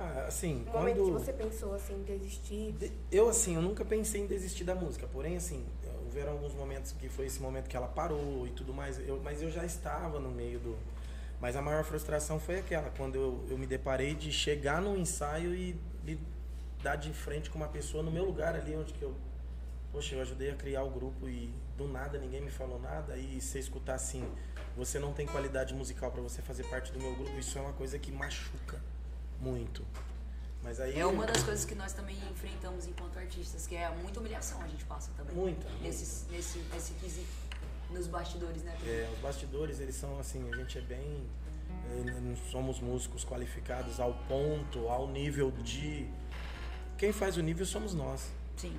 Ah, 0.00 0.24
assim, 0.26 0.56
no 0.56 0.64
quando... 0.64 0.74
momento 0.74 1.04
que 1.04 1.10
você 1.10 1.32
pensou 1.32 1.74
assim 1.74 1.94
em 1.94 2.02
desistir. 2.02 2.74
Eu 3.10 3.28
assim, 3.28 3.54
eu 3.54 3.62
nunca 3.62 3.84
pensei 3.84 4.22
em 4.22 4.26
desistir 4.26 4.64
da 4.64 4.74
música. 4.74 5.06
Porém, 5.06 5.36
assim, 5.36 5.64
houveram 6.04 6.32
alguns 6.32 6.54
momentos 6.54 6.92
que 6.92 7.08
foi 7.08 7.26
esse 7.26 7.40
momento 7.40 7.68
que 7.68 7.76
ela 7.76 7.88
parou 7.88 8.46
e 8.46 8.50
tudo 8.50 8.74
mais. 8.74 8.98
Eu, 9.06 9.20
mas 9.22 9.42
eu 9.42 9.50
já 9.50 9.64
estava 9.64 10.18
no 10.18 10.30
meio 10.30 10.58
do. 10.58 10.76
Mas 11.40 11.56
a 11.56 11.62
maior 11.62 11.84
frustração 11.84 12.38
foi 12.38 12.60
aquela, 12.60 12.90
quando 12.90 13.16
eu, 13.16 13.44
eu 13.50 13.58
me 13.58 13.66
deparei 13.66 14.14
de 14.14 14.30
chegar 14.30 14.80
num 14.80 14.96
ensaio 14.96 15.54
e, 15.54 15.76
e 16.06 16.16
dar 16.82 16.96
de 16.96 17.12
frente 17.12 17.50
com 17.50 17.56
uma 17.56 17.68
pessoa 17.68 18.02
no 18.02 18.10
meu 18.10 18.24
lugar 18.24 18.54
ali 18.54 18.74
onde 18.76 18.92
que 18.92 19.02
eu 19.02 19.14
poxa, 19.92 20.14
eu 20.14 20.22
ajudei 20.22 20.50
a 20.50 20.56
criar 20.56 20.82
o 20.82 20.90
grupo 20.90 21.28
e 21.28 21.52
do 21.76 21.86
nada 21.86 22.18
ninguém 22.18 22.40
me 22.40 22.50
falou 22.50 22.80
nada 22.80 23.16
e 23.16 23.40
você 23.40 23.58
escutar 23.58 23.94
assim, 23.94 24.26
você 24.74 24.98
não 24.98 25.12
tem 25.12 25.26
qualidade 25.26 25.74
musical 25.74 26.10
para 26.10 26.22
você 26.22 26.40
fazer 26.40 26.64
parte 26.64 26.90
do 26.92 26.98
meu 26.98 27.14
grupo, 27.14 27.38
isso 27.38 27.58
é 27.58 27.60
uma 27.60 27.74
coisa 27.74 27.98
que 27.98 28.10
machuca 28.10 28.80
muito. 29.38 29.84
Mas 30.62 30.80
aí 30.80 30.98
é 30.98 31.04
uma 31.04 31.26
das 31.26 31.42
coisas 31.42 31.64
que 31.64 31.74
nós 31.74 31.92
também 31.92 32.16
enfrentamos 32.30 32.86
enquanto 32.86 33.18
artistas, 33.18 33.66
que 33.66 33.74
é 33.74 33.90
muita 33.90 34.20
humilhação 34.20 34.62
a 34.62 34.68
gente 34.68 34.84
passa 34.84 35.10
também. 35.16 35.34
Muita. 35.34 35.68
Nesse, 35.80 36.24
nesse, 36.30 36.58
nesse 36.72 36.94
quesito, 36.94 37.28
nos 37.90 38.06
bastidores, 38.06 38.62
né? 38.62 38.74
É, 38.86 39.10
os 39.12 39.18
bastidores, 39.18 39.80
eles 39.80 39.96
são 39.96 40.18
assim, 40.20 40.48
a 40.52 40.56
gente 40.56 40.78
é 40.78 40.80
bem. 40.80 41.26
É, 41.90 42.20
não 42.20 42.36
somos 42.36 42.78
músicos 42.78 43.24
qualificados 43.24 43.98
ao 43.98 44.14
ponto, 44.28 44.88
ao 44.88 45.08
nível 45.08 45.50
de 45.50 46.08
quem 47.02 47.10
faz 47.10 47.36
o 47.36 47.42
nível 47.42 47.66
somos 47.66 47.94
nós. 47.94 48.30
Sim. 48.56 48.78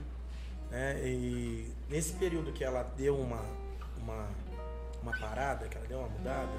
Né? 0.72 0.98
E 1.04 1.70
nesse 1.90 2.14
período 2.14 2.54
que 2.54 2.64
ela 2.64 2.82
deu 2.96 3.20
uma, 3.20 3.44
uma, 3.98 4.30
uma 5.02 5.12
parada, 5.20 5.68
que 5.68 5.78
ela 5.78 5.86
deu 5.86 6.00
uma 6.00 6.08
mudada, 6.08 6.50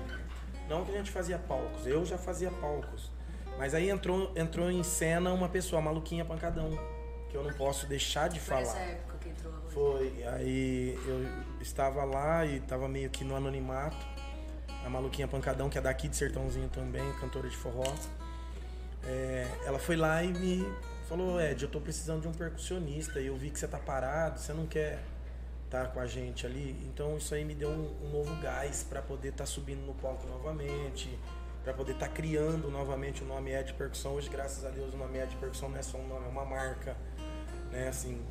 não 0.69 0.85
que 0.85 0.93
a 0.93 0.99
gente 0.99 1.11
fazia 1.11 1.39
palcos, 1.39 1.87
eu 1.87 2.05
já 2.05 2.19
fazia 2.19 2.51
palcos. 2.51 3.11
Mas 3.57 3.73
aí 3.73 3.89
entrou, 3.89 4.31
entrou 4.37 4.71
em 4.71 4.83
cena 4.83 5.33
uma 5.33 5.49
pessoa, 5.49 5.81
maluquinha 5.81 6.23
pancadão, 6.23 6.69
que 7.31 7.37
eu 7.39 7.43
não 7.43 7.55
posso 7.55 7.87
deixar 7.87 8.29
de 8.29 8.39
Foi 8.41 8.57
falar. 8.57 8.75
Foi 8.75 8.83
época 8.83 9.19
que 9.23 9.29
entrou 9.31 9.55
a 9.55 9.71
Foi, 9.71 10.25
aí 10.35 10.99
eu 11.07 11.63
estava 11.63 12.05
lá 12.05 12.45
e 12.45 12.59
estava 12.59 12.87
meio 12.87 13.09
que 13.09 13.25
no 13.25 13.35
anonimato. 13.35 14.05
A 14.85 14.91
maluquinha 14.91 15.27
pancadão, 15.27 15.71
que 15.71 15.79
é 15.79 15.81
daqui 15.81 16.09
de 16.09 16.17
Sertãozinho 16.17 16.69
também, 16.69 17.11
cantora 17.15 17.49
de 17.49 17.57
forró. 17.57 17.91
É, 19.03 19.49
ela 19.65 19.79
foi 19.79 19.97
lá 19.97 20.23
e 20.23 20.29
me 20.29 20.67
falou, 21.05 21.41
Ed, 21.41 21.63
eu 21.63 21.71
tô 21.71 21.81
precisando 21.81 22.23
de 22.23 22.29
um 22.29 22.33
percussionista 22.33 23.21
e 23.21 23.27
eu 23.27 23.37
vi 23.37 23.51
que 23.51 23.59
você 23.59 23.69
tá 23.69 23.79
parado, 23.79 24.41
você 24.41 24.53
não 24.53 24.67
quer 24.67 24.99
estar 25.65 25.87
tá 25.87 25.91
com 25.91 26.01
a 26.01 26.07
gente 26.07 26.47
ali. 26.47 26.71
Então 26.87 27.17
isso 27.17 27.35
aí 27.35 27.45
me 27.45 27.55
deu 27.55 27.71
um, 27.71 28.07
um 28.07 28.11
novo 28.11 28.35
gás 28.41 28.85
para 28.89 29.03
poder 29.03 29.29
estar 29.29 29.45
tá 29.45 29.47
subindo 29.47 29.85
no 29.85 29.95
palco 29.95 30.27
novamente. 30.27 31.19
para 31.63 31.73
poder 31.73 31.93
estar 31.93 32.09
tá 32.09 32.13
criando 32.13 32.71
novamente 32.71 33.23
o 33.23 33.27
nome 33.27 33.53
Ed 33.53 33.73
Percussão. 33.75 34.15
Hoje, 34.15 34.29
graças 34.29 34.65
a 34.65 34.71
Deus, 34.71 34.95
o 34.95 34.97
nome 34.97 35.19
Ed 35.19 35.35
Percussão 35.37 35.69
não 35.69 35.79
é 35.79 35.83
só 35.83 35.99
um 35.99 36.07
nome, 36.07 36.27
é 36.27 36.29
uma 36.29 36.45
marca, 36.45 36.97
né? 37.71 37.89
Assim, 37.89 38.23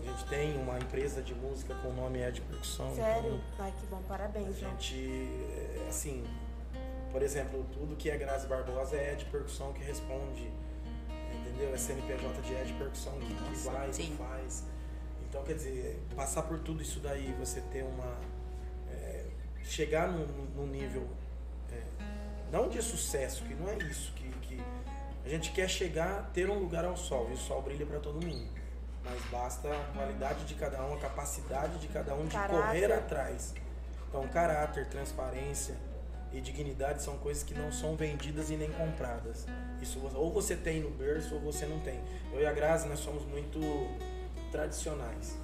a 0.00 0.04
gente 0.04 0.24
tem 0.26 0.56
uma 0.56 0.78
empresa 0.78 1.22
de 1.22 1.34
música 1.34 1.74
com 1.76 1.88
o 1.88 1.92
nome 1.92 2.20
Ed 2.20 2.40
Percussão. 2.40 2.94
Sério? 2.94 3.40
Então, 3.52 3.64
Ai, 3.64 3.72
que 3.78 3.86
bom, 3.86 4.02
parabéns. 4.08 4.48
A 4.48 4.52
gente, 4.52 4.94
é, 4.94 5.86
assim, 5.88 6.24
por 7.10 7.22
exemplo, 7.22 7.66
tudo 7.72 7.96
que 7.96 8.10
é 8.10 8.16
Grazi 8.16 8.46
Barbosa 8.46 8.96
é 8.96 9.12
Ed 9.12 9.24
Percussão 9.26 9.72
que 9.72 9.82
responde, 9.82 10.50
entendeu? 11.56 11.74
É 11.74 11.78
CNPJ 11.78 12.42
de 12.42 12.54
Ed 12.54 12.72
Percussão 12.74 13.14
que, 13.14 13.34
vai, 13.64 13.92
Sim. 13.92 14.02
que 14.06 14.16
faz. 14.16 14.64
Então, 15.28 15.42
quer 15.42 15.54
dizer, 15.54 16.02
passar 16.14 16.42
por 16.42 16.58
tudo 16.60 16.82
isso 16.82 17.00
daí, 17.00 17.34
você 17.38 17.60
ter 17.72 17.82
uma. 17.82 18.18
É, 18.90 19.24
chegar 19.64 20.08
num, 20.08 20.26
num 20.54 20.66
nível. 20.66 21.08
É, 21.72 21.82
não 22.52 22.68
de 22.68 22.80
sucesso, 22.82 23.44
que 23.44 23.54
não 23.54 23.68
é 23.68 23.76
isso, 23.78 24.12
que, 24.12 24.28
que 24.42 24.62
a 25.24 25.28
gente 25.28 25.50
quer 25.52 25.68
chegar, 25.68 26.30
ter 26.32 26.48
um 26.48 26.58
lugar 26.58 26.84
ao 26.84 26.96
sol, 26.96 27.28
e 27.30 27.32
o 27.32 27.36
sol 27.36 27.62
brilha 27.62 27.84
para 27.84 27.98
todo 27.98 28.24
mundo. 28.24 28.48
Mas 29.04 29.20
basta 29.30 29.68
a 29.68 29.84
qualidade 29.92 30.44
de 30.44 30.54
cada 30.54 30.84
um, 30.84 30.94
a 30.94 30.98
capacidade 30.98 31.78
de 31.78 31.88
cada 31.88 32.14
um 32.14 32.24
de 32.24 32.32
caráter. 32.32 32.56
correr 32.56 32.92
atrás. 32.92 33.54
Então, 34.08 34.26
caráter, 34.28 34.86
transparência, 34.88 35.76
e 36.36 36.40
dignidade 36.40 37.02
são 37.02 37.16
coisas 37.16 37.42
que 37.42 37.54
não 37.54 37.72
são 37.72 37.96
vendidas 37.96 38.50
e 38.50 38.56
nem 38.56 38.70
compradas. 38.70 39.46
Isso 39.80 39.98
ou 40.14 40.30
você 40.30 40.54
tem 40.54 40.80
no 40.80 40.90
berço 40.90 41.34
ou 41.34 41.40
você 41.40 41.64
não 41.64 41.80
tem. 41.80 41.98
Eu 42.30 42.40
e 42.40 42.46
a 42.46 42.52
Grazi 42.52 42.86
nós 42.86 42.98
somos 42.98 43.24
muito 43.24 43.58
tradicionais. 44.52 45.38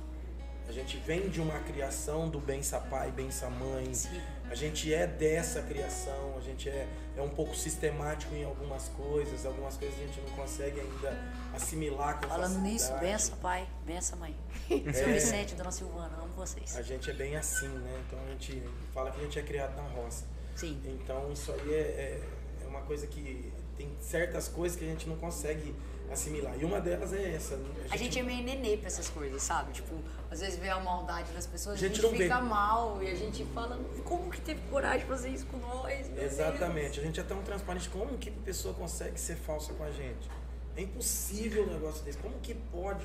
A 0.69 0.73
gente 0.73 0.97
vem 0.99 1.29
de 1.29 1.41
uma 1.41 1.59
criação 1.61 2.29
do 2.29 2.39
bença 2.39 2.79
pai, 2.79 3.11
bença 3.11 3.49
mãe. 3.49 3.93
Sim. 3.95 4.21
A 4.51 4.55
gente 4.55 4.93
é 4.93 5.07
dessa 5.07 5.63
criação, 5.63 6.37
a 6.37 6.41
gente 6.41 6.69
é, 6.69 6.87
é 7.17 7.23
um 7.23 7.31
pouco 7.31 7.57
sistemático 7.57 8.35
em 8.35 8.45
algumas 8.45 8.89
coisas, 8.91 9.47
algumas 9.47 9.79
coisas 9.79 9.99
a 9.99 10.03
gente 10.03 10.21
não 10.21 10.31
consegue 10.37 10.79
ainda 10.79 11.19
assimilar 11.55 12.21
com 12.21 12.29
Falando 12.29 12.43
facilidade. 12.43 12.73
nisso, 12.73 12.93
bença 13.01 13.37
pai, 13.37 13.67
bença 13.87 14.15
mãe. 14.17 14.37
É. 14.71 14.93
Seu 14.93 15.09
Vicente, 15.09 15.55
Dona 15.55 15.73
Silvana, 15.73 16.19
amo 16.19 16.35
vocês. 16.35 16.77
A 16.77 16.83
gente 16.83 17.11
é 17.11 17.15
bem 17.15 17.35
assim, 17.35 17.69
né? 17.69 18.03
Então 18.07 18.19
a 18.25 18.29
gente 18.29 18.63
fala 18.93 19.11
que 19.11 19.21
a 19.21 19.25
gente 19.25 19.39
é 19.39 19.43
criado 19.43 19.75
na 19.75 19.89
roça. 19.89 20.27
Sim. 20.63 20.81
Então 20.85 21.33
isso 21.33 21.51
aí 21.51 21.75
é, 21.75 21.77
é, 21.77 22.23
é 22.63 22.67
uma 22.69 22.83
coisa 22.83 23.05
que 23.09 23.53
tem 23.77 23.91
certas 24.01 24.47
coisas 24.47 24.79
que 24.79 24.85
a 24.85 24.89
gente 24.89 25.09
não 25.09 25.17
consegue 25.17 25.75
assimilar. 26.09 26.55
E 26.57 26.65
uma 26.65 26.81
delas 26.81 27.13
é 27.13 27.35
essa. 27.35 27.57
Né? 27.57 27.69
A 27.69 27.83
gente, 27.83 27.95
a 27.95 27.97
gente 27.97 28.19
é 28.21 28.23
meio 28.23 28.45
nenê 28.45 28.77
pra 28.77 28.87
essas 28.87 29.09
coisas, 29.09 29.43
sabe? 29.43 29.73
Tipo, 29.73 29.97
às 30.31 30.41
vezes 30.41 30.61
vê 30.61 30.69
a 30.69 30.79
maldade 30.79 31.33
das 31.33 31.47
pessoas, 31.47 31.75
a 31.75 31.79
gente, 31.79 31.99
a 31.99 32.09
gente 32.09 32.17
fica 32.17 32.41
vê. 32.41 32.47
mal 32.47 33.03
e 33.03 33.09
a 33.09 33.15
gente 33.17 33.45
fala, 33.47 33.77
como 34.05 34.31
que 34.31 34.41
teve 34.41 34.61
coragem 34.71 35.01
de 35.01 35.07
fazer 35.07 35.31
isso 35.31 35.47
com 35.47 35.57
nós? 35.57 36.09
Exatamente. 36.17 37.01
A 37.01 37.03
gente 37.03 37.19
é 37.19 37.25
tão 37.25 37.43
transparente. 37.43 37.89
Como 37.89 38.17
que 38.17 38.29
a 38.29 38.45
pessoa 38.45 38.73
consegue 38.73 39.19
ser 39.19 39.35
falsa 39.35 39.73
com 39.73 39.83
a 39.83 39.91
gente? 39.91 40.31
É 40.77 40.83
impossível 40.83 41.65
um 41.65 41.73
negócio 41.73 42.05
desse. 42.05 42.19
Como 42.19 42.39
que 42.39 42.55
pode? 42.55 43.05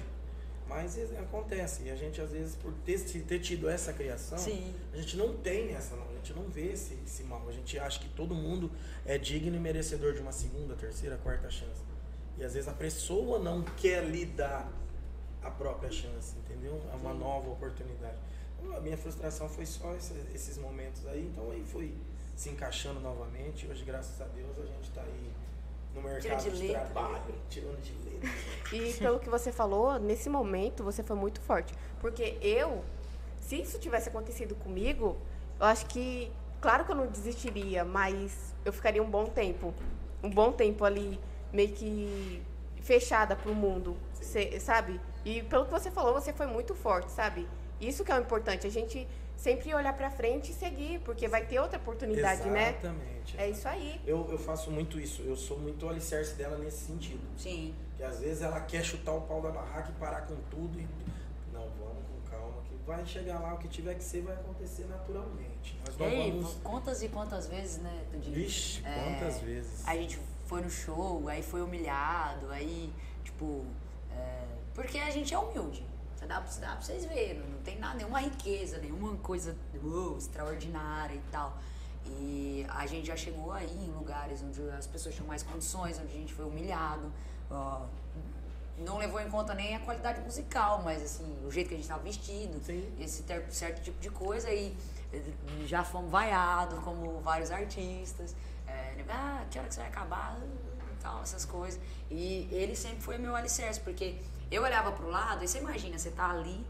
Mas 0.69 0.97
acontece. 1.17 1.83
E 1.83 1.89
a 1.89 1.95
gente, 1.95 2.21
às 2.21 2.31
vezes, 2.31 2.55
por 2.55 2.73
ter, 2.85 2.99
ter 2.99 3.39
tido 3.39 3.69
essa 3.69 3.93
criação, 3.93 4.37
Sim. 4.37 4.75
a 4.93 4.97
gente 4.97 5.15
não 5.17 5.33
tem 5.37 5.73
essa, 5.73 5.95
gente 6.27 6.33
não 6.33 6.43
vê 6.49 6.73
esse, 6.73 6.97
esse 7.05 7.23
mal. 7.23 7.47
A 7.47 7.51
gente 7.51 7.79
acha 7.79 7.99
que 7.99 8.09
todo 8.09 8.35
mundo 8.35 8.69
é 9.05 9.17
digno 9.17 9.55
e 9.55 9.59
merecedor 9.59 10.13
de 10.13 10.21
uma 10.21 10.31
segunda, 10.31 10.75
terceira, 10.75 11.17
quarta 11.17 11.49
chance. 11.49 11.81
E 12.37 12.43
às 12.43 12.53
vezes 12.53 12.67
a 12.67 12.73
pessoa 12.73 13.39
não 13.39 13.61
quer 13.61 14.03
lhe 14.03 14.25
dar 14.25 14.69
a 15.41 15.49
própria 15.49 15.91
chance, 15.91 16.35
entendeu? 16.37 16.81
É 16.91 16.95
uma 16.95 17.13
Sim. 17.13 17.19
nova 17.19 17.49
oportunidade. 17.49 18.17
Então, 18.59 18.75
a 18.75 18.81
minha 18.81 18.97
frustração 18.97 19.47
foi 19.47 19.65
só 19.65 19.93
esse, 19.95 20.13
esses 20.33 20.57
momentos 20.57 21.05
aí, 21.07 21.25
então 21.31 21.49
aí 21.51 21.63
foi 21.63 21.93
se 22.35 22.49
encaixando 22.49 22.99
novamente. 22.99 23.65
Hoje, 23.67 23.83
graças 23.85 24.19
a 24.19 24.25
Deus, 24.25 24.57
a 24.59 24.65
gente 24.65 24.89
está 24.89 25.01
aí 25.01 25.31
no 25.95 26.01
mercado 26.01 26.43
de, 26.43 26.59
de 26.59 26.69
trabalho, 26.69 27.35
tirando 27.49 27.81
de 27.81 27.93
letra. 27.93 28.29
E 28.73 28.93
pelo 28.93 29.19
que 29.19 29.29
você 29.29 29.51
falou, 29.51 29.97
nesse 29.97 30.29
momento 30.29 30.83
você 30.83 31.01
foi 31.01 31.15
muito 31.15 31.39
forte. 31.41 31.73
Porque 31.99 32.37
eu, 32.41 32.83
se 33.39 33.61
isso 33.61 33.79
tivesse 33.79 34.09
acontecido 34.09 34.53
comigo, 34.55 35.17
eu 35.59 35.65
acho 35.65 35.85
que, 35.87 36.31
claro 36.61 36.85
que 36.85 36.91
eu 36.91 36.95
não 36.95 37.07
desistiria, 37.07 37.83
mas 37.83 38.55
eu 38.63 38.73
ficaria 38.73 39.01
um 39.01 39.09
bom 39.09 39.25
tempo. 39.25 39.73
Um 40.23 40.29
bom 40.29 40.51
tempo 40.51 40.83
ali, 40.83 41.19
meio 41.51 41.69
que 41.69 42.41
fechada 42.81 43.35
para 43.35 43.51
o 43.51 43.55
mundo, 43.55 43.97
cê, 44.13 44.59
sabe? 44.59 44.99
E 45.25 45.43
pelo 45.43 45.65
que 45.65 45.71
você 45.71 45.91
falou, 45.91 46.13
você 46.13 46.31
foi 46.31 46.47
muito 46.47 46.73
forte, 46.73 47.11
sabe? 47.11 47.47
Isso 47.79 48.03
que 48.03 48.11
é 48.11 48.15
o 48.15 48.21
importante, 48.21 48.65
a 48.65 48.69
gente 48.69 49.07
sempre 49.35 49.73
olhar 49.73 49.93
para 49.93 50.09
frente 50.09 50.51
e 50.51 50.53
seguir, 50.53 50.99
porque 51.01 51.27
vai 51.27 51.45
ter 51.45 51.59
outra 51.59 51.77
oportunidade, 51.77 52.41
exatamente, 52.41 52.53
né? 52.53 52.69
Exatamente. 52.69 53.37
É 53.37 53.49
isso 53.49 53.67
aí. 53.67 54.01
Eu, 54.05 54.27
eu 54.31 54.37
faço 54.37 54.71
muito 54.71 54.99
isso, 54.99 55.21
eu 55.21 55.35
sou 55.35 55.59
muito 55.59 55.87
alicerce 55.87 56.33
dela 56.35 56.57
nesse 56.57 56.85
sentido. 56.85 57.21
Sim. 57.37 57.75
Que 57.95 58.03
às 58.03 58.19
vezes 58.19 58.41
ela 58.41 58.59
quer 58.61 58.83
chutar 58.83 59.13
o 59.13 59.21
pau 59.21 59.41
da 59.41 59.51
barraca 59.51 59.89
e 59.89 59.99
parar 59.99 60.21
com 60.21 60.35
tudo 60.49 60.79
e. 60.79 60.87
Não, 61.53 61.67
vamos 61.79 62.03
com 62.07 62.29
calma, 62.29 62.61
que 62.63 62.75
vai 62.85 63.05
chegar 63.05 63.39
lá, 63.39 63.53
o 63.53 63.57
que 63.57 63.67
tiver 63.67 63.95
que 63.95 64.03
ser 64.03 64.21
vai 64.21 64.33
acontecer 64.33 64.85
naturalmente. 64.85 65.46
Nós 65.85 65.97
não 65.97 66.05
Ei, 66.07 66.31
vamos... 66.31 66.55
quantas 66.63 67.01
e 67.03 67.09
quantas 67.09 67.47
vezes, 67.47 67.77
né, 67.77 68.03
Tudinho? 68.11 68.35
Vixe, 68.35 68.81
é, 68.85 69.03
quantas 69.03 69.39
vezes. 69.41 69.87
A 69.87 69.95
gente 69.95 70.19
foi 70.45 70.61
no 70.61 70.69
show, 70.69 71.27
aí 71.27 71.41
foi 71.41 71.61
humilhado, 71.61 72.49
aí, 72.51 72.93
tipo. 73.23 73.65
É, 74.11 74.43
porque 74.73 74.97
a 74.97 75.09
gente 75.09 75.33
é 75.33 75.39
humilde. 75.39 75.83
Dá, 76.27 76.39
dá 76.39 76.41
pra 76.41 76.81
vocês 76.81 77.05
verem, 77.05 77.39
não 77.39 77.59
tem 77.59 77.79
nada, 77.79 77.95
nenhuma 77.95 78.19
riqueza, 78.19 78.79
nenhuma 78.79 79.15
coisa 79.17 79.55
uh, 79.81 80.17
extraordinária 80.17 81.15
e 81.15 81.21
tal. 81.31 81.57
E 82.05 82.65
a 82.69 82.85
gente 82.85 83.07
já 83.07 83.15
chegou 83.15 83.51
aí 83.51 83.71
em 83.71 83.91
lugares 83.91 84.41
onde 84.41 84.61
as 84.71 84.87
pessoas 84.87 85.15
tinham 85.15 85.27
mais 85.27 85.43
condições, 85.43 85.99
onde 85.99 86.13
a 86.13 86.17
gente 86.17 86.33
foi 86.33 86.45
humilhado. 86.45 87.11
Uh, 87.49 87.85
não 88.79 88.97
levou 88.97 89.19
em 89.19 89.29
conta 89.29 89.53
nem 89.53 89.75
a 89.75 89.79
qualidade 89.79 90.21
musical, 90.21 90.81
mas 90.83 91.01
assim, 91.01 91.25
o 91.45 91.51
jeito 91.51 91.67
que 91.67 91.73
a 91.73 91.77
gente 91.77 91.85
estava 91.85 92.03
vestido, 92.03 92.59
Sim. 92.63 92.93
esse 92.99 93.23
certo 93.49 93.81
tipo 93.81 93.99
de 93.99 94.09
coisa. 94.09 94.51
E 94.51 94.75
já 95.65 95.83
fomos 95.83 96.11
vaiados 96.11 96.79
como 96.79 97.19
vários 97.21 97.51
artistas. 97.51 98.35
É, 98.67 99.03
ah, 99.09 99.43
que 99.49 99.57
hora 99.57 99.67
que 99.67 99.73
você 99.73 99.81
vai 99.81 99.89
acabar? 99.89 100.37
E 100.39 101.01
tal, 101.01 101.21
essas 101.21 101.45
coisas. 101.45 101.79
E 102.09 102.47
ele 102.51 102.75
sempre 102.75 103.01
foi 103.01 103.17
meu 103.17 103.35
alicerce, 103.35 103.79
porque 103.79 104.17
eu 104.51 104.63
olhava 104.63 104.91
pro 104.91 105.09
lado 105.09 105.43
e 105.43 105.47
você 105.47 105.59
imagina, 105.59 105.97
você 105.97 106.11
tá 106.11 106.29
ali, 106.29 106.65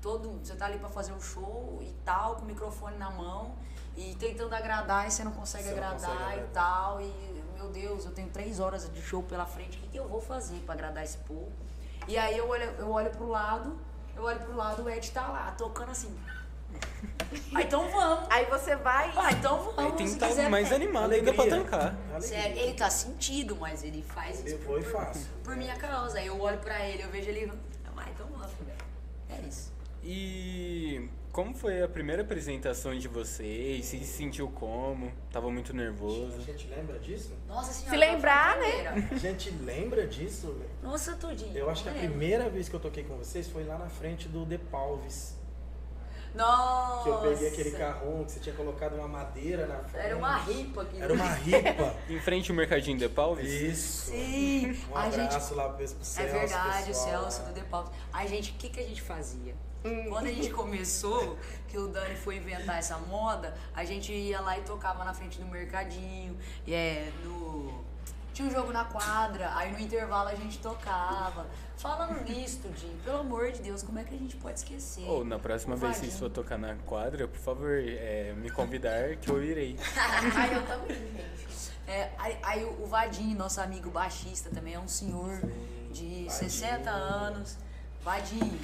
todo, 0.00 0.28
você 0.44 0.54
tá 0.54 0.66
ali 0.66 0.78
para 0.78 0.88
fazer 0.88 1.12
um 1.12 1.20
show 1.20 1.78
e 1.80 1.92
tal, 2.04 2.36
com 2.36 2.42
o 2.42 2.46
microfone 2.46 2.96
na 2.96 3.10
mão 3.10 3.54
e 3.96 4.14
tentando 4.16 4.54
agradar 4.54 5.06
e 5.06 5.10
você 5.10 5.22
não 5.22 5.32
consegue, 5.32 5.64
você 5.64 5.70
agradar, 5.70 5.92
não 5.92 5.98
consegue 6.00 6.22
agradar 6.22 6.44
e 6.44 6.52
tal. 6.52 7.00
E, 7.00 7.42
meu 7.54 7.68
Deus, 7.68 8.04
eu 8.04 8.12
tenho 8.12 8.28
três 8.28 8.58
horas 8.58 8.92
de 8.92 9.00
show 9.00 9.22
pela 9.22 9.46
frente, 9.46 9.78
o 9.78 9.80
que, 9.80 9.88
que 9.88 9.96
eu 9.96 10.08
vou 10.08 10.20
fazer 10.20 10.58
para 10.60 10.74
agradar 10.74 11.04
esse 11.04 11.18
povo? 11.18 11.52
E 12.08 12.18
aí 12.18 12.36
eu 12.36 12.48
olho, 12.48 12.64
eu 12.78 12.90
olho 12.90 13.10
pro 13.10 13.28
lado, 13.28 13.78
eu 14.16 14.24
olho 14.24 14.40
pro 14.40 14.56
lado, 14.56 14.82
o 14.82 14.90
Ed 14.90 15.08
tá 15.12 15.28
lá, 15.28 15.52
tocando 15.52 15.90
assim. 15.90 16.12
Ah, 17.54 17.62
então 17.62 17.88
vamos. 17.90 18.26
Aí 18.30 18.46
você 18.46 18.76
vai. 18.76 19.12
Ah, 19.16 19.32
então 19.32 19.58
vamos. 19.58 19.78
Aí 19.78 19.92
tem 19.92 20.06
que 20.06 20.12
estar 20.12 20.28
tá 20.28 20.48
mais 20.48 20.72
animado 20.72 21.12
ainda 21.12 21.32
pra 21.32 21.46
tancar. 21.46 21.96
Sério, 22.20 22.58
ele 22.58 22.74
tá 22.74 22.90
sentido, 22.90 23.56
mas 23.56 23.82
ele 23.84 24.02
faz 24.02 24.38
isso. 24.40 24.48
Ele 24.54 24.64
foi 24.64 24.82
fácil. 24.82 25.26
Por 25.44 25.56
minha 25.56 25.76
causa. 25.76 26.18
Aí 26.18 26.26
eu 26.26 26.40
olho 26.40 26.58
pra 26.58 26.86
ele, 26.86 27.02
eu 27.02 27.10
vejo 27.10 27.28
ele. 27.28 27.52
Ah, 27.96 28.06
então 28.10 28.26
vamos. 28.26 28.50
É 29.30 29.46
isso. 29.46 29.72
E 30.02 31.08
como 31.30 31.54
foi 31.54 31.82
a 31.82 31.88
primeira 31.88 32.22
apresentação 32.22 32.96
de 32.96 33.06
vocês? 33.06 33.86
Se 33.86 34.04
sentiu 34.04 34.48
como? 34.48 35.12
Tava 35.30 35.50
muito 35.50 35.74
nervoso? 35.74 36.36
A 36.36 36.40
gente 36.40 36.66
lembra 36.66 36.98
disso? 36.98 37.34
Nossa 37.46 37.72
senhora. 37.72 37.90
Se 37.90 37.96
lembrar, 37.96 38.58
né? 38.58 39.08
A 39.10 39.14
gente 39.16 39.50
lembra 39.50 40.06
disso? 40.06 40.60
Nossa, 40.82 41.14
tudinho. 41.16 41.56
Eu 41.56 41.70
acho 41.70 41.84
que 41.84 41.88
a 41.88 41.92
primeira 41.92 42.50
vez 42.50 42.68
que 42.68 42.74
eu 42.74 42.80
toquei 42.80 43.04
com 43.04 43.16
vocês 43.16 43.48
foi 43.48 43.64
lá 43.64 43.78
na 43.78 43.88
frente 43.88 44.28
do 44.28 44.44
The 44.44 44.58
Palves. 44.58 45.36
Nossa! 46.34 47.02
Que 47.02 47.08
eu 47.08 47.18
peguei 47.18 47.48
aquele 47.48 47.70
carrão 47.72 48.24
que 48.24 48.32
você 48.32 48.40
tinha 48.40 48.54
colocado 48.54 48.94
uma 48.94 49.08
madeira 49.08 49.66
na 49.66 49.78
frente. 49.84 50.06
Era 50.06 50.16
uma 50.16 50.36
ripa 50.36 50.82
aqui. 50.82 51.00
Era 51.00 51.12
uma 51.12 51.32
ripa. 51.34 51.96
em 52.08 52.20
frente 52.20 52.50
ao 52.50 52.56
Mercadinho 52.56 52.98
de 52.98 53.08
Palves? 53.08 53.50
Isso. 53.50 54.10
Sim. 54.10 54.78
Um 54.90 54.96
abraço 54.96 55.48
gente... 55.48 55.54
lá 55.54 55.68
pro 55.68 55.86
Celso. 55.86 56.20
É 56.20 56.26
verdade, 56.26 56.90
o 56.90 56.94
Celso 56.94 57.42
do 57.42 57.52
De 57.52 57.62
Palves. 57.62 57.92
A 58.12 58.26
gente, 58.26 58.52
o 58.52 58.54
que, 58.54 58.68
que 58.68 58.80
a 58.80 58.84
gente 58.84 59.02
fazia? 59.02 59.54
Hum. 59.84 60.06
Quando 60.08 60.26
a 60.26 60.32
gente 60.32 60.50
começou, 60.50 61.36
que 61.68 61.76
o 61.76 61.88
Dani 61.88 62.14
foi 62.14 62.36
inventar 62.36 62.78
essa 62.78 62.98
moda, 62.98 63.54
a 63.74 63.84
gente 63.84 64.12
ia 64.12 64.40
lá 64.40 64.56
e 64.58 64.62
tocava 64.62 65.04
na 65.04 65.12
frente 65.12 65.38
do 65.38 65.46
mercadinho, 65.46 66.36
é, 66.68 67.10
no 67.24 67.81
tinha 68.32 68.48
um 68.48 68.50
jogo 68.50 68.72
na 68.72 68.84
quadra, 68.84 69.54
aí 69.54 69.72
no 69.72 69.78
intervalo 69.78 70.28
a 70.28 70.34
gente 70.34 70.58
tocava. 70.58 71.46
Falando 71.76 72.22
nisso, 72.28 72.60
Di, 72.68 72.86
pelo 73.04 73.18
amor 73.18 73.52
de 73.52 73.60
Deus, 73.60 73.82
como 73.82 73.98
é 73.98 74.04
que 74.04 74.14
a 74.14 74.18
gente 74.18 74.36
pode 74.36 74.58
esquecer? 74.58 75.04
Ou 75.08 75.20
oh, 75.20 75.24
na 75.24 75.38
próxima 75.38 75.76
vez 75.76 76.00
que 76.00 76.10
for 76.10 76.30
tocar 76.30 76.58
na 76.58 76.76
quadra, 76.76 77.28
por 77.28 77.38
favor, 77.38 77.72
é, 77.72 78.32
me 78.36 78.50
convidar 78.50 79.16
que 79.16 79.30
eu 79.30 79.42
irei. 79.42 79.76
aí 80.36 80.52
eu 80.54 80.66
também, 80.66 80.96
gente. 80.96 81.72
É, 81.86 82.10
aí, 82.16 82.38
aí, 82.42 82.64
o 82.64 82.86
Vadim, 82.86 83.34
nosso 83.34 83.60
amigo 83.60 83.90
baixista, 83.90 84.48
também 84.50 84.74
é 84.74 84.78
um 84.78 84.88
senhor 84.88 85.40
de 85.90 86.24
Vadinho. 86.24 86.30
60 86.30 86.90
anos. 86.90 87.58
Vadinho, 88.02 88.58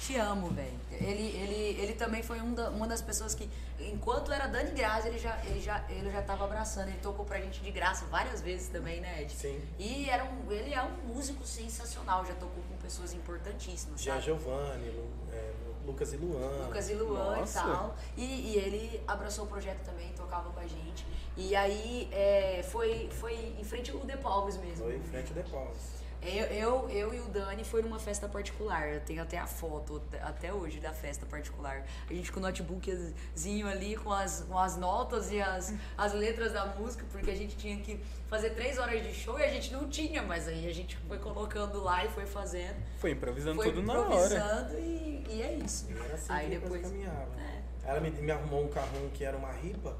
te 0.00 0.16
amo, 0.16 0.48
velho. 0.50 0.72
Ele, 0.92 1.22
ele, 1.36 1.80
ele 1.82 1.92
também 1.94 2.22
foi 2.22 2.40
um 2.40 2.54
da, 2.54 2.70
uma 2.70 2.86
das 2.86 3.02
pessoas 3.02 3.34
que, 3.34 3.50
enquanto 3.80 4.30
era 4.32 4.46
Dani 4.46 4.70
Graça, 4.70 5.08
ele 5.08 5.18
já, 5.18 5.36
ele, 5.44 5.60
já, 5.60 5.84
ele 5.88 6.10
já 6.10 6.22
tava 6.22 6.44
abraçando. 6.44 6.88
Ele 6.88 6.98
tocou 7.02 7.24
pra 7.24 7.40
gente 7.40 7.60
de 7.60 7.70
graça 7.72 8.04
várias 8.06 8.40
vezes 8.40 8.68
também, 8.68 9.00
né, 9.00 9.22
Ed? 9.22 9.32
Sim. 9.32 9.60
E 9.78 10.08
era 10.08 10.24
um, 10.24 10.50
ele 10.52 10.72
é 10.72 10.82
um 10.82 10.92
músico 11.14 11.44
sensacional, 11.44 12.24
já 12.24 12.34
tocou 12.34 12.62
com 12.70 12.76
pessoas 12.76 13.12
importantíssimas. 13.12 14.00
Já? 14.00 14.20
Giovanni, 14.20 14.90
Lu- 14.90 15.10
é, 15.32 15.52
Lucas 15.84 16.12
e 16.12 16.16
Luan. 16.16 16.66
Lucas 16.66 16.88
e 16.88 16.94
Luan 16.94 17.36
Nossa. 17.40 17.58
e 17.58 17.62
tal. 17.62 17.96
E, 18.16 18.22
e 18.24 18.56
ele 18.56 19.02
abraçou 19.08 19.44
o 19.44 19.48
projeto 19.48 19.84
também, 19.84 20.12
tocava 20.12 20.48
com 20.50 20.60
a 20.60 20.66
gente. 20.66 21.04
E 21.36 21.56
aí 21.56 22.08
é, 22.12 22.62
foi, 22.62 23.10
foi 23.10 23.34
em 23.58 23.64
frente 23.64 23.90
ao 23.90 23.98
The 24.00 24.16
Palmas 24.18 24.56
mesmo. 24.56 24.84
Foi 24.84 24.96
em 24.96 25.02
frente 25.02 25.28
ao 25.30 25.34
Depósito. 25.34 25.93
Eu, 26.24 26.46
eu, 26.46 26.88
eu 26.90 27.14
e 27.14 27.20
o 27.20 27.24
Dani 27.24 27.62
foi 27.64 27.82
numa 27.82 27.98
festa 27.98 28.26
particular. 28.26 28.88
Eu 28.88 29.00
tenho 29.00 29.22
até 29.22 29.36
a 29.38 29.46
foto 29.46 30.00
até- 30.22 30.52
hoje 30.52 30.80
da 30.80 30.92
festa 30.92 31.26
particular. 31.26 31.84
A 32.08 32.14
gente 32.14 32.32
com 32.32 32.40
o 32.40 32.42
notebookzinho 32.42 33.66
ali 33.68 33.94
com 33.96 34.10
as, 34.10 34.40
com 34.48 34.58
as 34.58 34.76
notas 34.76 35.30
e 35.30 35.40
as, 35.40 35.74
as 35.98 36.12
letras 36.14 36.52
da 36.52 36.64
música, 36.66 37.04
porque 37.12 37.30
a 37.30 37.34
gente 37.36 37.56
tinha 37.56 37.76
que 37.78 38.00
fazer 38.28 38.50
três 38.50 38.78
horas 38.78 39.02
de 39.02 39.12
show 39.12 39.38
e 39.38 39.44
a 39.44 39.48
gente 39.50 39.72
não 39.72 39.88
tinha, 39.88 40.22
mas 40.22 40.48
aí 40.48 40.66
a 40.68 40.72
gente 40.72 40.96
foi 40.96 41.18
colocando 41.18 41.82
lá 41.82 42.04
e 42.04 42.08
foi 42.08 42.24
fazendo. 42.26 42.76
Foi 42.98 43.10
improvisando 43.10 43.56
Foi 43.56 43.70
tudo 43.72 43.82
na 43.82 43.92
hora. 44.00 44.06
improvisando 44.14 44.78
e, 44.78 45.26
e 45.28 45.42
é 45.42 45.52
isso. 45.54 45.86
E 45.90 45.92
Era 45.92 46.14
assim 46.14 46.32
aí 46.32 46.48
que 46.50 46.58
depois. 46.58 46.82
caminhava. 46.82 47.28
É. 47.40 47.62
Ela 47.90 48.00
me, 48.00 48.10
me 48.10 48.30
arrumou 48.32 48.64
um 48.64 48.68
carrão 48.68 49.10
que 49.12 49.22
era 49.24 49.36
uma 49.36 49.52
ripa. 49.52 49.94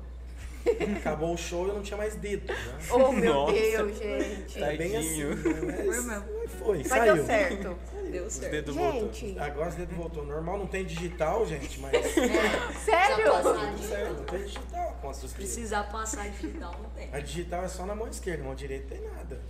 Acabou 0.98 1.34
o 1.34 1.36
show 1.36 1.66
e 1.66 1.68
eu 1.68 1.74
não 1.74 1.82
tinha 1.82 1.96
mais 1.96 2.14
dedo, 2.16 2.46
né? 2.52 2.56
Oh, 2.90 3.12
meu 3.12 3.34
Nossa. 3.34 3.52
Deus, 3.52 3.98
gente. 3.98 4.62
É 4.62 4.76
bem 4.76 4.96
assim. 4.96 5.24
Né? 5.24 5.84
Mas 5.86 6.22
Foi 6.58 6.78
Mas 6.78 6.86
saiu. 6.88 7.14
deu 7.16 7.26
certo. 7.26 7.78
Deu 8.10 8.24
Os 8.26 8.32
certo. 8.34 8.52
dedos 8.52 8.76
voltou. 8.76 9.12
Gente, 9.12 9.38
Agora 9.38 9.68
os 9.68 9.74
dedos 9.74 9.96
voltou. 9.96 10.24
Normal 10.24 10.58
não 10.58 10.66
tem 10.66 10.84
digital, 10.84 11.46
gente, 11.46 11.80
mas. 11.80 11.92
sério? 12.84 13.16
Precisa 13.16 13.30
passar 13.30 13.42
Tudo 13.42 13.76
digital. 13.76 13.88
certo, 13.88 14.14
não 14.18 14.24
tem 14.24 14.44
digital. 14.44 14.98
Com 15.02 15.14
Se 15.14 15.28
precisar 15.28 15.82
passar 15.84 16.28
digital, 16.30 16.80
não 16.82 16.90
tem. 16.90 17.08
A 17.12 17.20
digital 17.20 17.64
é 17.64 17.68
só 17.68 17.84
na 17.86 17.94
mão 17.94 18.08
esquerda, 18.08 18.42
mão 18.44 18.54
direita 18.54 18.94
tem 18.94 19.00
nada. 19.02 19.40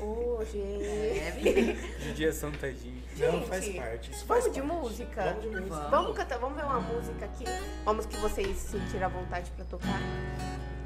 Ô, 0.00 0.42
gente. 0.44 0.84
É, 0.84 1.32
menino. 1.42 1.78
Judiação, 2.00 2.50
tadinho. 3.14 3.32
Não 3.32 3.38
Gente, 3.40 3.48
faz 3.48 3.68
parte. 3.76 4.10
Isso 4.10 4.26
Vamos 4.26 4.42
faz 4.44 4.54
de 4.54 4.60
parte. 4.62 4.74
música? 4.74 5.22
Vamos 5.24 5.42
de 5.42 5.48
música. 5.50 5.74
Vamos. 5.74 5.90
Vamos 5.90 6.16
cantar, 6.16 6.38
vamos 6.38 6.56
ver 6.56 6.64
uma 6.64 6.80
música 6.80 7.24
aqui. 7.24 7.44
Vamos 7.84 8.06
que 8.06 8.16
vocês 8.16 8.56
sentiram 8.56 9.06
a 9.06 9.08
vontade 9.08 9.50
pra 9.52 9.64
tocar. 9.64 9.98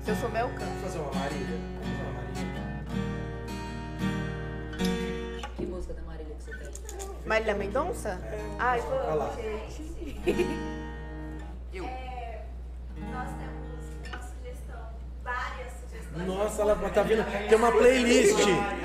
Se 0.03 0.11
eu 0.11 0.17
souber, 0.17 0.43
eu 0.43 0.49
canto. 0.51 0.61
Vamos 0.65 0.83
fazer 0.83 0.99
uma 0.99 1.13
Marília. 1.15 1.47
Vamos 1.75 1.89
fazer 1.89 2.03
uma 2.03 2.13
Marília. 2.13 2.29
Que 5.57 5.67
música 5.67 5.95
da 5.95 6.03
Marília 6.03 6.35
que 6.35 6.43
você 6.43 6.51
tem? 6.57 6.69
Marília 7.27 7.55
Mendonça? 7.55 8.09
É. 8.11 8.57
Ai, 8.59 8.81
vamos, 8.81 9.35
gente. 9.37 10.19
Eu. 11.75 11.85
É, 11.85 12.47
nós 13.13 13.29
temos 13.29 14.09
uma 14.09 14.23
sugestão, 14.23 14.89
várias. 15.23 15.73
Nossa, 16.27 16.63
ela 16.63 16.75
tá 16.91 17.03
vindo. 17.03 17.25
Tem 17.49 17.57
uma 17.59 17.73
playlist. 17.73 18.37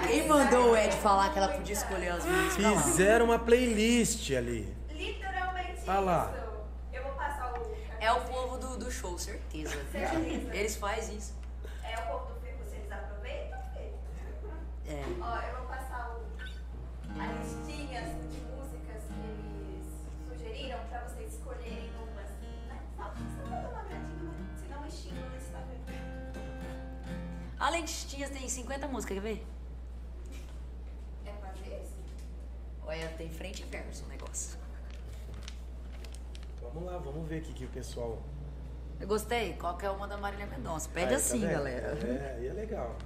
Quem 0.08 0.28
mandou 0.28 0.72
o 0.72 0.78
Ed 0.78 0.96
falar 0.98 1.32
que 1.32 1.40
ela 1.40 1.50
podia 1.50 1.74
escolher 1.74 2.10
as 2.10 2.26
músicas? 2.26 2.66
Olha. 2.66 2.80
Fizeram 2.82 3.26
uma 3.26 3.40
playlist 3.40 4.32
ali. 4.32 4.74
Literalmente 4.90 5.82
Ah 5.88 6.00
lá. 6.00 6.32
isso. 6.34 6.44
Eu 6.98 7.04
vou 7.04 7.12
passar 7.14 7.54
o. 7.54 7.76
É 8.00 8.12
o 8.12 8.22
povo 8.22 8.58
do, 8.58 8.78
do 8.78 8.92
show, 8.92 9.18
certeza. 9.18 9.76
Certeza. 9.92 10.54
Eles 10.54 10.76
fazem 10.76 11.18
isso. 11.18 11.34
É 11.84 11.98
o 12.00 12.02
povo 12.12 12.34
do 12.34 12.40
filme, 12.42 12.58
vocês 12.66 12.92
aproveitam, 12.92 13.60
filho? 13.74 13.94
É. 14.88 15.04
Ó, 15.22 15.36
eu 15.38 15.58
vou 15.58 15.68
passar 15.68 16.12
o, 16.18 17.22
as 17.22 17.46
listinhas 17.68 18.06
de 18.32 18.40
músicas 18.52 19.04
que 19.08 19.68
eles 19.70 19.88
sugeriram 20.38 20.80
Além 27.64 27.86
de 27.86 27.94
Tinhas, 27.94 28.30
tem 28.30 28.50
50 28.50 28.90
músicas, 28.90 29.16
quer 29.16 29.22
ver? 29.22 29.48
É 31.26 31.32
fazer 31.32 31.82
isso? 31.82 31.96
Olha, 32.86 33.08
tem 33.18 33.30
frente 33.30 33.62
e 33.62 33.66
verso 33.66 34.04
o 34.04 34.10
negócio. 34.10 34.60
Vamos 36.62 36.84
lá, 36.84 36.98
vamos 36.98 37.26
ver 37.26 37.38
aqui 37.38 37.54
que 37.54 37.64
o 37.64 37.70
pessoal. 37.70 38.22
Eu 39.00 39.08
gostei. 39.08 39.54
Qualquer 39.54 39.92
uma 39.92 40.10
da 40.10 40.18
Marília 40.18 40.46
Mendonça. 40.46 40.90
Pede 40.90 41.06
Aí, 41.06 41.12
tá 41.12 41.16
assim, 41.16 41.40
vendo? 41.40 41.52
galera. 41.52 41.88
É, 42.06 42.36
aí 42.38 42.48
é 42.50 42.52
legal. 42.52 42.98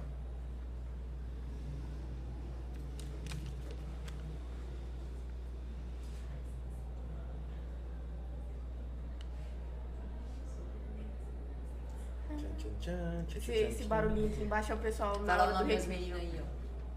Esse, 12.46 12.70
tchan, 12.80 13.24
esse 13.68 13.78
tchan. 13.82 13.88
barulhinho 13.88 14.26
aqui 14.28 14.42
embaixo 14.42 14.72
é 14.72 14.74
o 14.74 14.78
pessoal 14.78 15.18
na 15.20 15.36
Fala 15.36 15.42
o 15.42 15.46
hora 15.46 15.52
do 15.54 15.58
nome 15.60 15.74
das 15.74 15.84
recreio. 15.86 16.14
meninas 16.16 16.34
aí, 16.34 16.42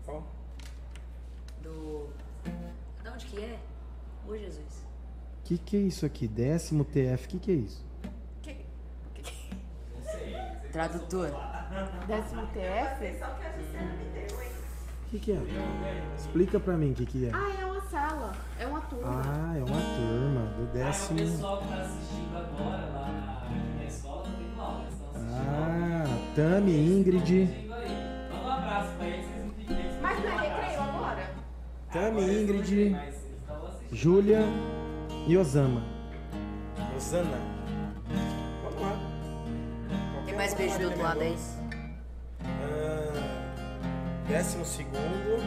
ó. 0.08 0.12
Ó, 0.14 0.22
Do. 1.62 2.10
Da 3.04 3.14
onde 3.14 3.26
que 3.26 3.40
é? 3.40 3.60
Ô, 4.28 4.36
Jesus. 4.38 4.86
Que 5.44 5.58
que 5.58 5.78
é 5.78 5.80
isso 5.80 6.06
aqui? 6.06 6.28
Décimo 6.28 6.84
TF, 6.86 7.28
que 7.28 7.40
que 7.40 7.52
é 7.52 7.56
isso? 7.56 7.86
Que- 8.42 8.66
Tradutor. 10.72 11.30
Décimo 12.08 12.48
TF? 12.48 13.20
Só 13.20 13.26
que 13.36 13.46
a 13.46 13.52
Gisele 13.58 13.86
me 13.86 14.06
deu, 14.28 14.42
hein? 14.42 14.52
Que 15.10 15.20
que 15.20 15.32
é? 15.34 15.38
Explica 16.18 16.60
pra 16.60 16.78
mim 16.78 16.92
o 16.92 16.96
que 16.96 17.06
que 17.06 17.26
é. 17.28 17.32
Ah, 17.34 17.54
é 17.60 17.66
uma 17.66 17.82
sala. 17.82 18.34
É 18.58 18.66
uma 18.66 18.82
turma. 18.82 19.22
Ah, 19.26 19.58
é 19.58 19.64
uma 19.64 19.82
turma 19.82 20.46
do 20.56 20.62
Aí 20.62 20.64
o 20.64 20.68
décimo. 20.72 21.20
pessoal 21.20 21.62
que 21.62 21.68
tá 21.68 21.82
assistindo 21.82 22.38
agora 22.38 22.86
lá 22.86 23.08
na 23.12 23.31
Ah, 25.32 26.06
Tami, 26.36 26.72
Ingrid. 26.72 27.50
Manda 27.68 28.44
um 28.44 28.50
abraço 28.50 28.90
pra 28.98 29.08
eles, 29.08 29.26
vocês 29.26 29.46
não 29.46 29.54
ficam 29.54 29.78
eles 29.78 29.94
Mas 30.02 30.20
não 30.20 30.30
é 30.30 30.38
recreio 30.38 30.82
agora? 30.82 31.30
Tami, 31.92 32.22
Ingrid. 32.22 32.96
Júlia 33.92 34.42
e 35.28 35.38
Osama. 35.38 35.84
Rosana. 36.94 37.38
Vamos 38.64 38.82
lá. 38.82 39.00
Tem 40.26 40.36
mais 40.36 40.54
beijo 40.54 40.80
do 40.80 40.86
outro 40.86 41.02
lado 41.02 41.22
aí? 41.22 41.38
Ah, 42.44 43.48
décimo 44.28 44.66
segundo. 44.66 45.42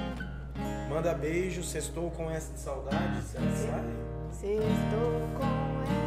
Manda 0.90 1.14
beijo, 1.14 1.62
sextou 1.62 2.10
com 2.10 2.30
essa 2.30 2.52
de 2.52 2.60
saudade. 2.60 3.22
Será 3.22 3.44
que 3.46 3.56
sai? 3.56 3.84
Sextou 4.30 5.28
com 5.36 5.82
essa 5.82 6.03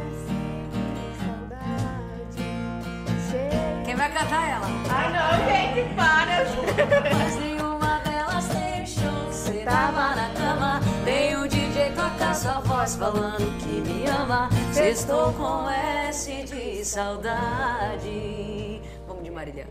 vai 3.98 4.12
cantar 4.12 4.48
ela? 4.48 4.66
Ai, 4.90 5.12
não, 5.12 5.30
gente, 5.50 5.94
para. 5.94 6.44
Mas 7.18 7.36
nenhuma 7.36 7.98
delas 7.98 8.46
deixou. 8.46 9.26
Você 9.26 9.64
tava 9.64 10.14
na 10.14 10.30
cama. 10.34 10.80
Tem 11.04 11.36
o 11.36 11.48
DJ 11.48 11.90
tocar 11.90 12.34
sua 12.34 12.60
voz 12.60 12.94
falando 12.94 13.58
que 13.58 13.80
me 13.80 14.06
ama. 14.06 14.48
Estou 14.74 15.32
com 15.32 15.68
S 15.68 16.30
de 16.44 16.84
saudade. 16.84 18.80
Vamos 19.06 19.24
de 19.24 19.30
Marília. 19.30 19.66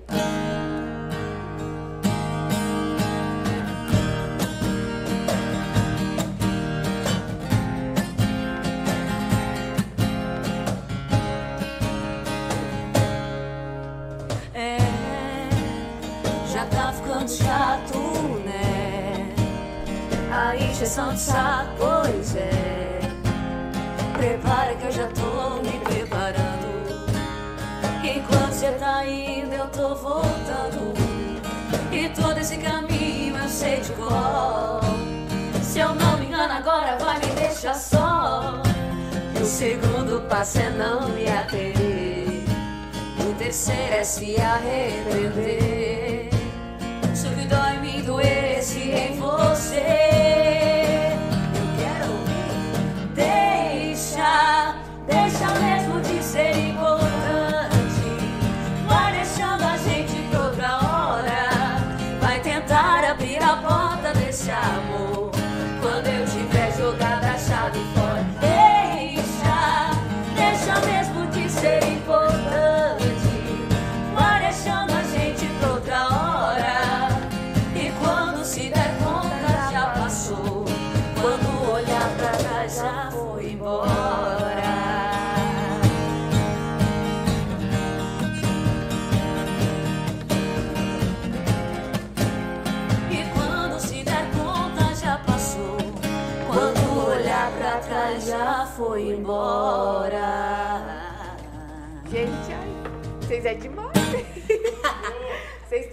Chato, 17.27 17.97
né? 18.45 19.27
A 20.31 20.55
encheção 20.55 21.13
de 21.13 21.19
saco, 21.19 21.75
pois 21.77 22.35
é. 22.35 22.99
Prepara 24.13 24.75
que 24.75 24.85
eu 24.85 24.91
já 24.91 25.07
tô 25.07 25.61
me 25.61 25.79
preparando. 25.79 26.67
Enquanto 28.03 28.51
você 28.51 28.71
tá 28.71 29.05
indo, 29.05 29.53
eu 29.53 29.67
tô 29.67 29.95
voltando. 29.95 30.93
E 31.91 32.09
todo 32.09 32.37
esse 32.37 32.57
caminho 32.57 33.35
eu 33.37 33.49
sei 33.49 33.81
de 33.81 33.91
cor. 33.93 34.81
Se 35.61 35.79
eu 35.79 35.93
não 35.95 36.17
me 36.17 36.27
engano, 36.27 36.53
agora 36.53 36.97
vai 36.97 37.19
me 37.19 37.27
deixar 37.35 37.75
só. 37.75 38.61
O 39.39 39.45
segundo 39.45 40.27
passo 40.27 40.59
é 40.59 40.69
não 40.69 41.09
me 41.09 41.27
atender. 41.29 42.45
O 43.19 43.33
terceiro 43.35 43.93
é 43.95 44.03
se 44.03 44.35
arrepender. 44.39 45.86
Doesse 48.57 48.79
em 48.79 49.13
você. 49.13 50.06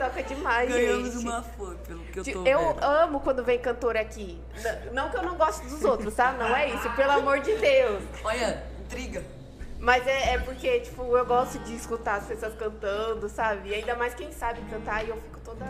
Tocam 0.05 0.22
demais, 0.22 0.68
Ganhamos 0.68 1.14
gente. 1.14 1.24
uma 1.24 1.43
flor, 1.43 1.76
pelo 1.76 2.05
que 2.05 2.18
eu 2.20 2.24
tô 2.24 2.47
Eu 2.47 2.74
vendo. 2.74 2.85
amo 2.85 3.20
quando 3.20 3.43
vem 3.43 3.59
cantor 3.59 3.97
aqui. 3.97 4.39
Não 4.93 5.09
que 5.09 5.16
eu 5.16 5.22
não 5.22 5.36
goste 5.36 5.66
dos 5.66 5.82
outros, 5.82 6.14
tá? 6.14 6.32
Não 6.32 6.55
é 6.55 6.68
isso, 6.68 6.90
pelo 6.90 7.12
amor 7.12 7.40
de 7.40 7.55
Deus. 7.56 8.02
Olha, 8.22 8.62
intriga. 8.81 9.24
Mas 9.78 10.06
é, 10.06 10.35
é 10.35 10.39
porque, 10.39 10.81
tipo, 10.81 11.16
eu 11.16 11.24
gosto 11.24 11.59
de 11.60 11.74
escutar 11.74 12.16
as 12.16 12.26
pessoas 12.26 12.55
cantando, 12.55 13.28
sabe? 13.31 13.70
E 13.70 13.74
ainda 13.74 13.94
mais 13.97 14.14
quem 14.14 14.31
sabe 14.31 14.60
cantar 14.70 15.05
e 15.05 15.09
eu 15.09 15.16
fico 15.16 15.40
toda, 15.40 15.64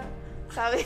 sabe? 0.52 0.78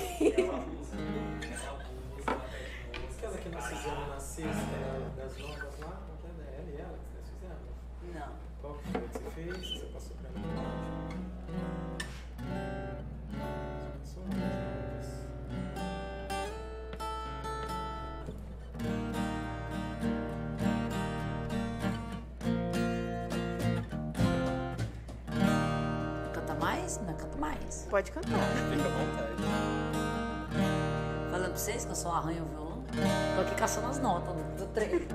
Aquela 3.17 3.37
que 3.39 3.49
nós 3.49 3.67
fizemos 3.67 4.09
na 4.09 4.21
sexta 4.21 4.51
é, 4.51 5.21
das 5.21 5.39
novas 5.39 5.79
lá, 5.81 6.01
qual 6.07 6.19
que 6.23 6.27
é? 6.27 6.59
Ela 6.59 6.71
e 6.71 6.81
ela 6.81 6.99
que 6.99 7.17
nós 7.17 7.27
fizemos? 7.33 8.15
Não. 8.15 8.33
Qual 8.61 8.75
que 8.75 8.93
foi 8.93 9.01
que 9.01 9.19
você 9.19 9.31
fez? 9.31 9.81
Você 9.81 9.87
passou 9.87 10.17
pra 10.17 10.31
mim? 10.31 10.78
Mais? 26.89 27.01
Não 27.07 27.15
canta 27.15 27.37
mais. 27.39 27.87
Pode 27.91 28.11
cantar. 28.11 28.31
Fica 28.71 28.87
à 28.87 28.89
vontade. 28.89 29.43
Falando 31.31 31.49
pra 31.51 31.57
vocês 31.59 31.85
que 31.85 31.91
eu 31.91 31.97
só 31.97 32.11
arranho 32.13 32.43
o 32.45 32.47
violão. 32.49 32.83
Tô 33.37 33.43
aqui 33.43 33.55
caçando 33.55 33.89
as 33.89 33.99
notas 33.99 34.35
do, 34.35 34.43
do 34.57 34.67
treino. 34.73 35.07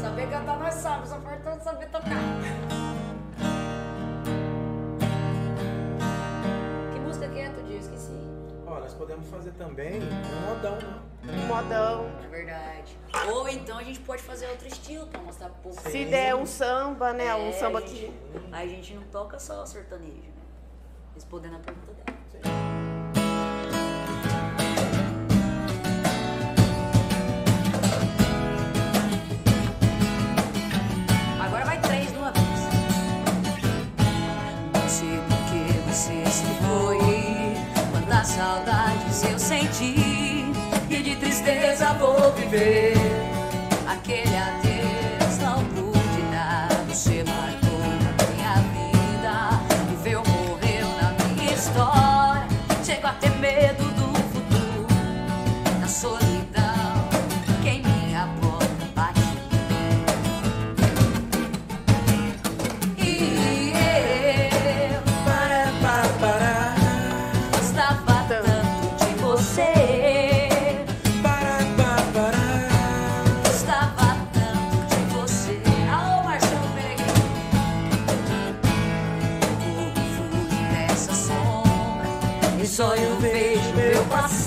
Saber 0.00 0.28
cantar 0.28 0.58
nós 0.58 0.74
sabemos, 0.74 1.08
só 1.10 1.20
falta 1.20 1.60
saber 1.60 1.86
tocar. 1.86 2.10
Que 6.92 7.00
música 7.00 7.28
que 7.28 7.38
é, 7.38 7.50
tu 7.50 7.62
dia? 7.62 7.78
Esqueci. 7.78 8.10
Ó, 8.66 8.80
nós 8.80 8.92
podemos 8.94 9.28
fazer 9.28 9.52
também 9.52 10.00
um 10.02 10.48
modão, 10.48 10.76
né? 10.76 10.98
Um 11.28 11.46
modão. 11.46 12.10
É 12.24 12.28
verdade. 12.28 12.98
Ou 13.32 13.48
então 13.48 13.78
a 13.78 13.84
gente 13.84 14.00
pode 14.00 14.22
fazer 14.22 14.48
outro 14.48 14.66
estilo 14.66 15.06
pra 15.06 15.20
mostrar 15.22 15.48
pro 15.50 15.70
povo. 15.70 15.80
Se 15.88 16.04
der 16.04 16.34
um 16.34 16.44
samba, 16.44 17.12
né? 17.12 17.32
Um 17.36 17.48
É, 17.48 17.52
samba 17.52 17.78
a 17.78 17.80
gente- 17.82 17.94
que. 18.10 18.48
Aí 18.52 18.68
a 18.72 18.74
gente 18.74 18.94
não 18.94 19.02
toca 19.04 19.38
só 19.38 19.64
sertanejo? 19.64 20.34
Respondendo 21.16 21.56
a 21.56 21.58
pergunta 21.60 21.92
dela. 21.94 22.06
Agora 31.40 31.64
vai 31.64 31.80
três 31.80 32.12
de 32.12 32.18
uma 32.18 32.30
vez. 32.32 32.46
Não 34.74 34.88
sei 34.88 35.18
por 35.20 35.38
que 35.48 35.62
você 35.88 36.30
se 36.30 36.44
foi. 36.62 36.98
Quantas 37.92 38.28
saudades 38.28 39.24
eu 39.24 39.38
senti. 39.38 40.44
E 40.90 41.02
de 41.02 41.16
tristeza 41.16 41.94
vou 41.94 42.30
viver. 42.32 42.95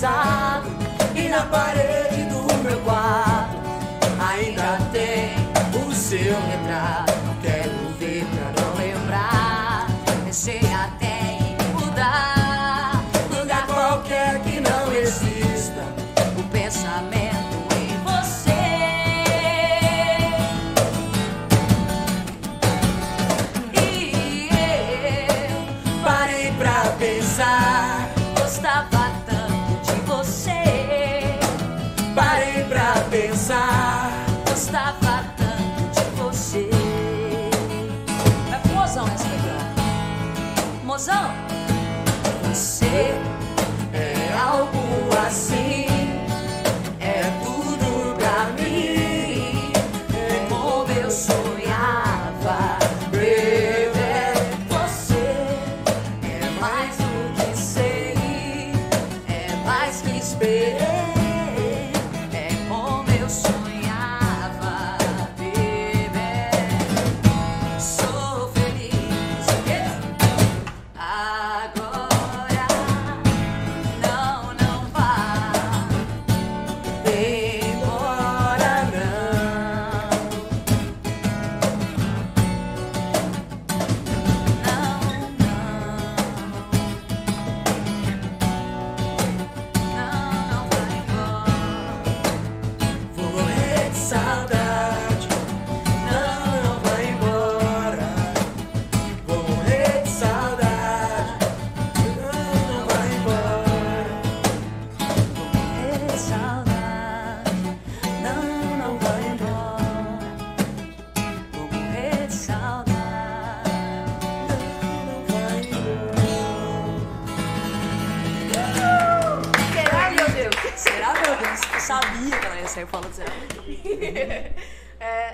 E 0.02 1.28
na 1.28 1.42
parede 1.42 2.24
do 2.30 2.42
meu 2.64 2.80
quarto 2.80 3.58
ainda 4.18 4.78
tem 4.90 5.34
o 5.86 5.92
seu 5.92 6.34
retrato. 6.46 7.09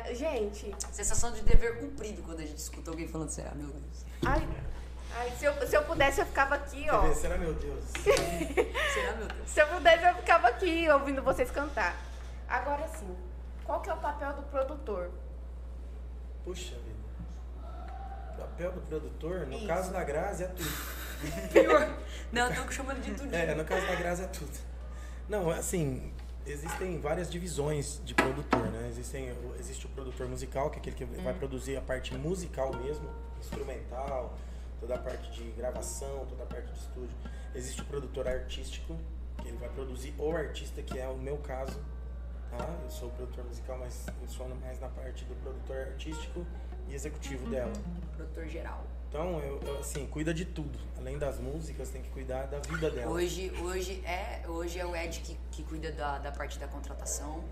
É, 0.07 0.15
gente, 0.15 0.73
Sensação 0.93 1.33
de 1.33 1.43
dever 1.43 1.79
cumprido 1.81 2.23
quando 2.23 2.39
a 2.41 2.47
gente 2.47 2.59
escuta 2.59 2.91
alguém 2.91 3.09
falando 3.09 3.29
será, 3.31 3.53
meu 3.55 3.67
Deus. 3.67 4.05
ai, 4.25 4.47
ai, 5.17 5.33
se, 5.37 5.45
eu, 5.45 5.67
se 5.67 5.77
eu 5.77 5.83
pudesse, 5.83 6.21
eu 6.21 6.27
ficava 6.27 6.55
aqui, 6.55 6.87
ó. 6.89 7.13
Será, 7.13 7.37
meu 7.37 7.53
Deus? 7.55 7.85
Será, 8.95 9.13
meu 9.17 9.27
Deus? 9.27 9.49
Se 9.51 9.61
eu 9.61 9.67
pudesse, 9.67 10.05
eu 10.05 10.15
ficava 10.15 10.49
aqui 10.49 10.89
ouvindo 10.91 11.23
vocês 11.23 11.51
cantar. 11.51 11.97
Agora 12.49 12.87
sim, 12.89 13.17
qual 13.65 13.81
que 13.81 13.91
é 13.91 13.95
o 13.95 13.97
papel 13.97 14.33
do 14.35 14.43
produtor? 14.43 15.11
Puxa 16.45 16.77
vida. 16.77 16.97
O 18.35 18.39
papel 18.39 18.73
do 18.73 18.81
produtor, 18.83 19.47
no 19.49 19.57
Isso. 19.57 19.67
caso 19.67 19.93
da 19.93 20.05
Grazi, 20.05 20.45
é 20.45 20.47
tudo. 20.49 20.71
Pior. 21.53 21.99
Não, 22.31 22.53
eu 22.53 22.65
tô 22.65 22.71
chamando 22.71 23.01
de 23.03 23.13
tudo. 23.13 23.35
É, 23.35 23.55
no 23.57 23.65
caso 23.65 23.85
da 23.87 23.95
Grazi 23.97 24.23
é 24.23 24.27
tudo. 24.29 24.57
Não, 25.29 25.51
assim, 25.51 26.13
existem 26.47 27.01
várias 27.01 27.31
divisões 27.31 28.01
de 28.05 28.15
produtor, 28.15 28.71
né? 28.71 28.89
Existem, 28.89 29.33
existe 29.59 29.87
o 29.87 29.89
produtor 29.89 30.29
musical, 30.29 30.71
que 30.71 30.77
é 30.77 30.81
aquele 30.81 30.97
que 30.97 31.05
vai 31.23 31.35
produzir 31.35 31.77
a 31.77 31.81
parte 31.81 32.15
musical 32.15 32.75
mesmo, 32.77 33.09
instrumental, 33.39 34.37
toda 34.81 34.95
a 34.95 34.99
parte 34.99 35.31
de 35.33 35.51
gravação, 35.53 36.27
toda 36.27 36.43
a 36.43 36.47
parte 36.47 36.73
de 36.73 36.79
estúdio. 36.79 37.17
Existe 37.55 37.83
o 37.83 37.85
produtor 37.85 38.29
artístico, 38.29 38.97
que 39.43 39.49
ele 39.49 39.57
vai 39.59 39.69
produzir 39.71 40.15
o 40.19 40.31
artista, 40.31 40.83
que 40.83 40.99
é 40.99 41.09
o 41.09 41.17
meu 41.17 41.37
caso. 41.39 41.79
Tá? 42.51 42.69
Eu 42.83 42.91
sou 42.91 43.11
produtor 43.11 43.45
musical, 43.45 43.79
mas 43.79 44.07
funciono 44.21 44.55
mais 44.57 44.81
na 44.81 44.89
parte 44.89 45.25
do 45.25 45.35
produtor 45.43 45.77
artístico 45.77 46.47
e 46.89 46.95
executivo 46.95 47.49
dela. 47.51 47.73
Produtor 48.17 48.47
geral. 48.47 48.85
Então, 49.17 49.41
eu, 49.41 49.59
eu, 49.63 49.79
assim, 49.79 50.07
cuida 50.07 50.35
de 50.35 50.45
tudo. 50.45 50.79
Além 50.99 51.17
das 51.17 51.41
músicas, 51.41 51.89
tem 51.89 52.03
que 52.03 52.11
cuidar 52.11 52.49
da 52.49 52.59
vida 52.59 52.91
dela. 52.91 53.11
Hoje, 53.11 53.51
hoje, 53.63 54.05
é, 54.05 54.43
hoje 54.47 54.79
é 54.79 54.85
o 54.85 54.95
Ed 54.95 55.21
que, 55.21 55.39
que 55.51 55.63
cuida 55.63 55.91
da, 55.91 56.19
da 56.19 56.31
parte 56.31 56.59
da 56.59 56.69
contratação. 56.69 57.43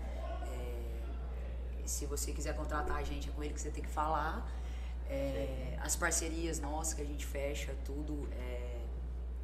É, 0.53 1.87
se 1.87 2.05
você 2.05 2.31
quiser 2.33 2.55
contratar 2.55 2.97
a 2.97 3.03
gente, 3.03 3.29
é 3.29 3.31
com 3.31 3.43
ele 3.43 3.51
que 3.51 3.59
você 3.59 3.71
tem 3.71 3.83
que 3.83 3.89
falar. 3.89 4.47
É, 5.09 5.75
as 5.81 5.95
parcerias 5.95 6.59
nossas 6.59 6.93
que 6.93 7.01
a 7.01 7.05
gente 7.05 7.25
fecha, 7.25 7.73
tudo, 7.83 8.29
é 8.33 8.81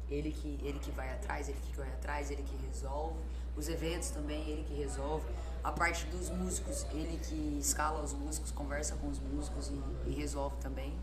ele 0.08 0.30
que, 0.30 0.60
ele 0.62 0.78
que 0.78 0.92
vai 0.92 1.10
atrás, 1.10 1.48
ele 1.48 1.58
que 1.60 1.74
corre 1.74 1.90
atrás, 1.90 2.30
ele 2.30 2.44
que 2.44 2.54
resolve. 2.68 3.18
Os 3.56 3.68
eventos 3.68 4.10
também, 4.10 4.48
ele 4.48 4.62
que 4.62 4.74
resolve. 4.74 5.26
A 5.64 5.72
parte 5.72 6.06
dos 6.06 6.30
músicos, 6.30 6.86
ele 6.92 7.18
que 7.18 7.58
escala 7.58 8.00
os 8.00 8.12
músicos, 8.12 8.52
conversa 8.52 8.94
com 8.94 9.08
os 9.08 9.18
músicos 9.18 9.72
e, 10.06 10.10
e 10.10 10.14
resolve 10.14 10.54
também. 10.58 10.96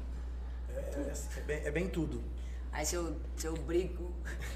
É, 0.79 0.99
é, 0.99 1.39
é 1.39 1.41
bem, 1.41 1.61
é 1.65 1.71
bem 1.71 1.87
tudo. 1.89 2.23
Aí 2.71 2.85
se 2.85 2.95
eu, 2.95 3.15
se 3.35 3.47
eu 3.47 3.53
brigo 3.53 4.13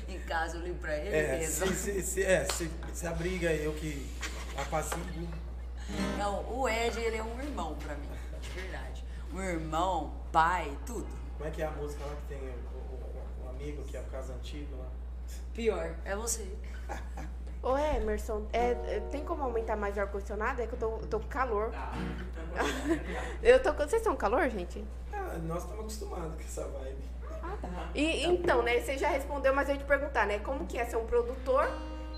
em 0.08 0.20
casa, 0.20 0.58
eu 0.58 0.62
ligo 0.62 0.78
pra 0.80 0.96
ele, 0.96 1.16
É, 1.16 1.36
ele 1.36 1.48
se, 1.48 1.68
se, 1.74 2.02
se, 2.04 2.24
é, 2.24 2.46
se, 2.46 2.70
se 2.94 3.08
a 3.08 3.12
briga 3.12 3.50
é 3.50 3.66
eu 3.66 3.74
que 3.74 4.08
apacigo, 4.58 5.28
Não, 6.18 6.42
o 6.60 6.70
Ed, 6.70 7.00
ele 7.00 7.18
é 7.18 7.24
um 7.24 7.42
irmão 7.42 7.76
pra 7.76 7.96
mim, 7.96 8.08
de 8.42 8.50
verdade. 8.50 9.04
Um 9.34 9.42
irmão, 9.42 10.14
pai, 10.32 10.78
tudo. 10.86 11.08
como 11.38 11.50
é 11.50 11.52
que 11.52 11.62
é 11.64 11.66
a 11.66 11.72
música 11.72 12.06
lá 12.06 12.16
que 12.16 12.28
tem 12.36 12.38
o, 12.38 12.52
o- 12.78 13.46
o 13.46 13.50
amigo, 13.50 13.84
que 13.84 13.98
é 13.98 14.00
o 14.02 14.04
caso 14.06 14.32
antigo 14.34 14.78
lá? 14.78 14.88
Pior, 15.54 15.96
é 16.06 16.16
você. 16.16 16.48
Ô 17.64 17.76
Emerson, 17.78 18.46
é, 18.54 18.72
é, 18.72 19.00
tem 19.12 19.24
como 19.24 19.42
aumentar 19.42 19.76
mais 19.76 19.96
o 19.98 20.02
ar-condicionado? 20.02 20.62
É 20.62 20.68
que 20.68 20.74
eu 20.74 20.80
tô, 20.80 20.92
eu 20.98 21.08
tô 21.08 21.20
com 21.20 21.28
calor. 21.28 21.72
eu 23.42 23.62
tô 23.62 23.72
com. 23.74 23.80
Vocês 23.84 24.02
estão 24.02 24.14
com 24.14 24.20
calor, 24.20 24.48
gente? 24.50 24.84
Ah, 25.34 25.38
nós 25.40 25.64
estamos 25.64 25.80
acostumados 25.82 26.36
com 26.36 26.42
essa 26.42 26.68
vibe. 26.68 27.14
E, 27.96 28.26
então, 28.26 28.62
né, 28.62 28.80
você 28.80 28.98
já 28.98 29.10
respondeu, 29.10 29.54
mas 29.54 29.68
eu 29.70 29.76
ia 29.76 29.82
te 29.82 29.86
perguntar, 29.88 30.26
né? 30.28 30.40
Como 30.40 30.66
que 30.66 30.78
é 30.78 30.86
ser 30.86 30.98
um 30.98 31.06
produtor 31.06 31.68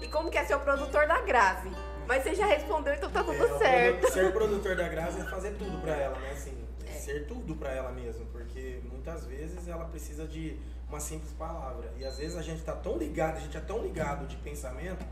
e 0.02 0.08
como 0.08 0.30
que 0.30 0.38
é 0.38 0.46
ser 0.46 0.56
o 0.56 0.60
produtor 0.60 1.08
da 1.08 1.22
Grave? 1.22 1.70
Mas 2.08 2.24
você 2.24 2.36
já 2.36 2.46
respondeu, 2.46 2.94
então 2.94 3.10
tá 3.10 3.24
tudo 3.24 3.34
É, 3.44 3.54
o 3.54 3.58
certo. 3.58 4.00
produ- 4.02 4.14
Ser 4.14 4.32
produtor 4.34 4.76
da 4.76 4.88
Grazi 4.88 5.20
é 5.22 5.24
fazer 5.24 5.52
tudo 5.58 5.82
pra 5.82 5.96
ela, 5.96 6.18
né? 6.20 6.32
Assim, 6.32 6.56
é 6.88 6.92
ser 6.92 7.26
tudo 7.28 7.56
pra 7.56 7.72
ela 7.72 7.92
mesmo, 7.92 8.26
porque 8.28 8.80
muitas 8.84 9.26
vezes 9.26 9.68
ela 9.68 9.86
precisa 9.86 10.28
de 10.28 10.60
uma 10.88 11.00
simples 11.00 11.32
palavra. 11.34 11.92
E 11.98 12.06
às 12.06 12.18
vezes 12.18 12.38
a 12.38 12.44
gente 12.44 12.62
tá 12.64 12.74
tão 12.74 12.98
ligado, 12.98 13.38
a 13.38 13.40
gente 13.40 13.58
é 13.58 13.62
tão 13.62 13.80
ligado 13.82 14.28
de 14.28 14.36
pensamento, 14.38 15.04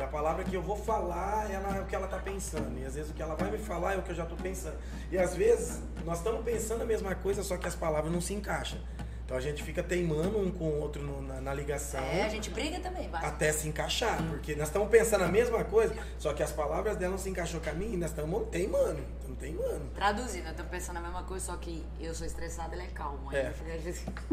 que 0.00 0.04
a 0.04 0.08
palavra 0.08 0.42
que 0.44 0.54
eu 0.54 0.62
vou 0.62 0.76
falar 0.76 1.50
ela 1.50 1.76
é 1.76 1.80
o 1.82 1.84
que 1.84 1.94
ela 1.94 2.06
tá 2.08 2.16
pensando. 2.16 2.78
E 2.78 2.86
às 2.86 2.94
vezes 2.94 3.10
o 3.10 3.14
que 3.14 3.20
ela 3.20 3.34
vai 3.34 3.50
me 3.50 3.58
falar 3.58 3.92
é 3.94 3.98
o 3.98 4.02
que 4.02 4.10
eu 4.10 4.14
já 4.14 4.24
tô 4.24 4.34
pensando. 4.34 4.76
E 5.12 5.18
às 5.18 5.34
vezes 5.36 5.78
nós 6.06 6.18
estamos 6.18 6.42
pensando 6.42 6.80
a 6.82 6.86
mesma 6.86 7.14
coisa, 7.14 7.42
só 7.42 7.58
que 7.58 7.68
as 7.68 7.74
palavras 7.74 8.10
não 8.10 8.20
se 8.20 8.32
encaixam. 8.32 8.78
Então 9.26 9.36
a 9.36 9.40
gente 9.42 9.62
fica 9.62 9.82
teimando 9.82 10.38
um 10.40 10.50
com 10.50 10.64
o 10.64 10.80
outro 10.80 11.02
no- 11.02 11.20
na, 11.20 11.38
na 11.40 11.52
ligação 11.54 12.00
É, 12.02 12.24
a 12.24 12.28
gente 12.30 12.48
briga 12.50 12.80
também, 12.80 13.08
vai. 13.10 13.24
até 13.24 13.52
se 13.52 13.68
encaixar, 13.68 14.20
porque 14.28 14.56
nós 14.56 14.68
estamos 14.68 14.88
pensando 14.88 15.22
a 15.22 15.28
mesma 15.28 15.62
coisa, 15.64 15.94
só 16.18 16.32
que 16.32 16.42
as 16.42 16.50
palavras 16.50 16.96
dela 16.96 17.12
não 17.12 17.18
se 17.18 17.28
encaixou 17.28 17.60
com 17.60 17.68
a 17.70 17.72
minha 17.74 17.92
e 17.94 17.96
nós 17.98 18.10
estamos 18.10 18.48
teimando, 18.50 19.00
estamos 19.18 19.38
teimando. 19.38 19.84
Traduzindo, 19.94 20.48
eu 20.48 20.54
tô 20.56 20.64
pensando 20.64 20.96
a 20.96 21.00
mesma 21.00 21.22
coisa, 21.24 21.44
só 21.44 21.56
que 21.58 21.84
eu 22.00 22.12
sou 22.14 22.26
estressada, 22.26 22.74
ele 22.74 22.84
é 22.84 22.86
calmo. 22.86 23.28
Aí 23.30 23.36
É. 23.36 23.54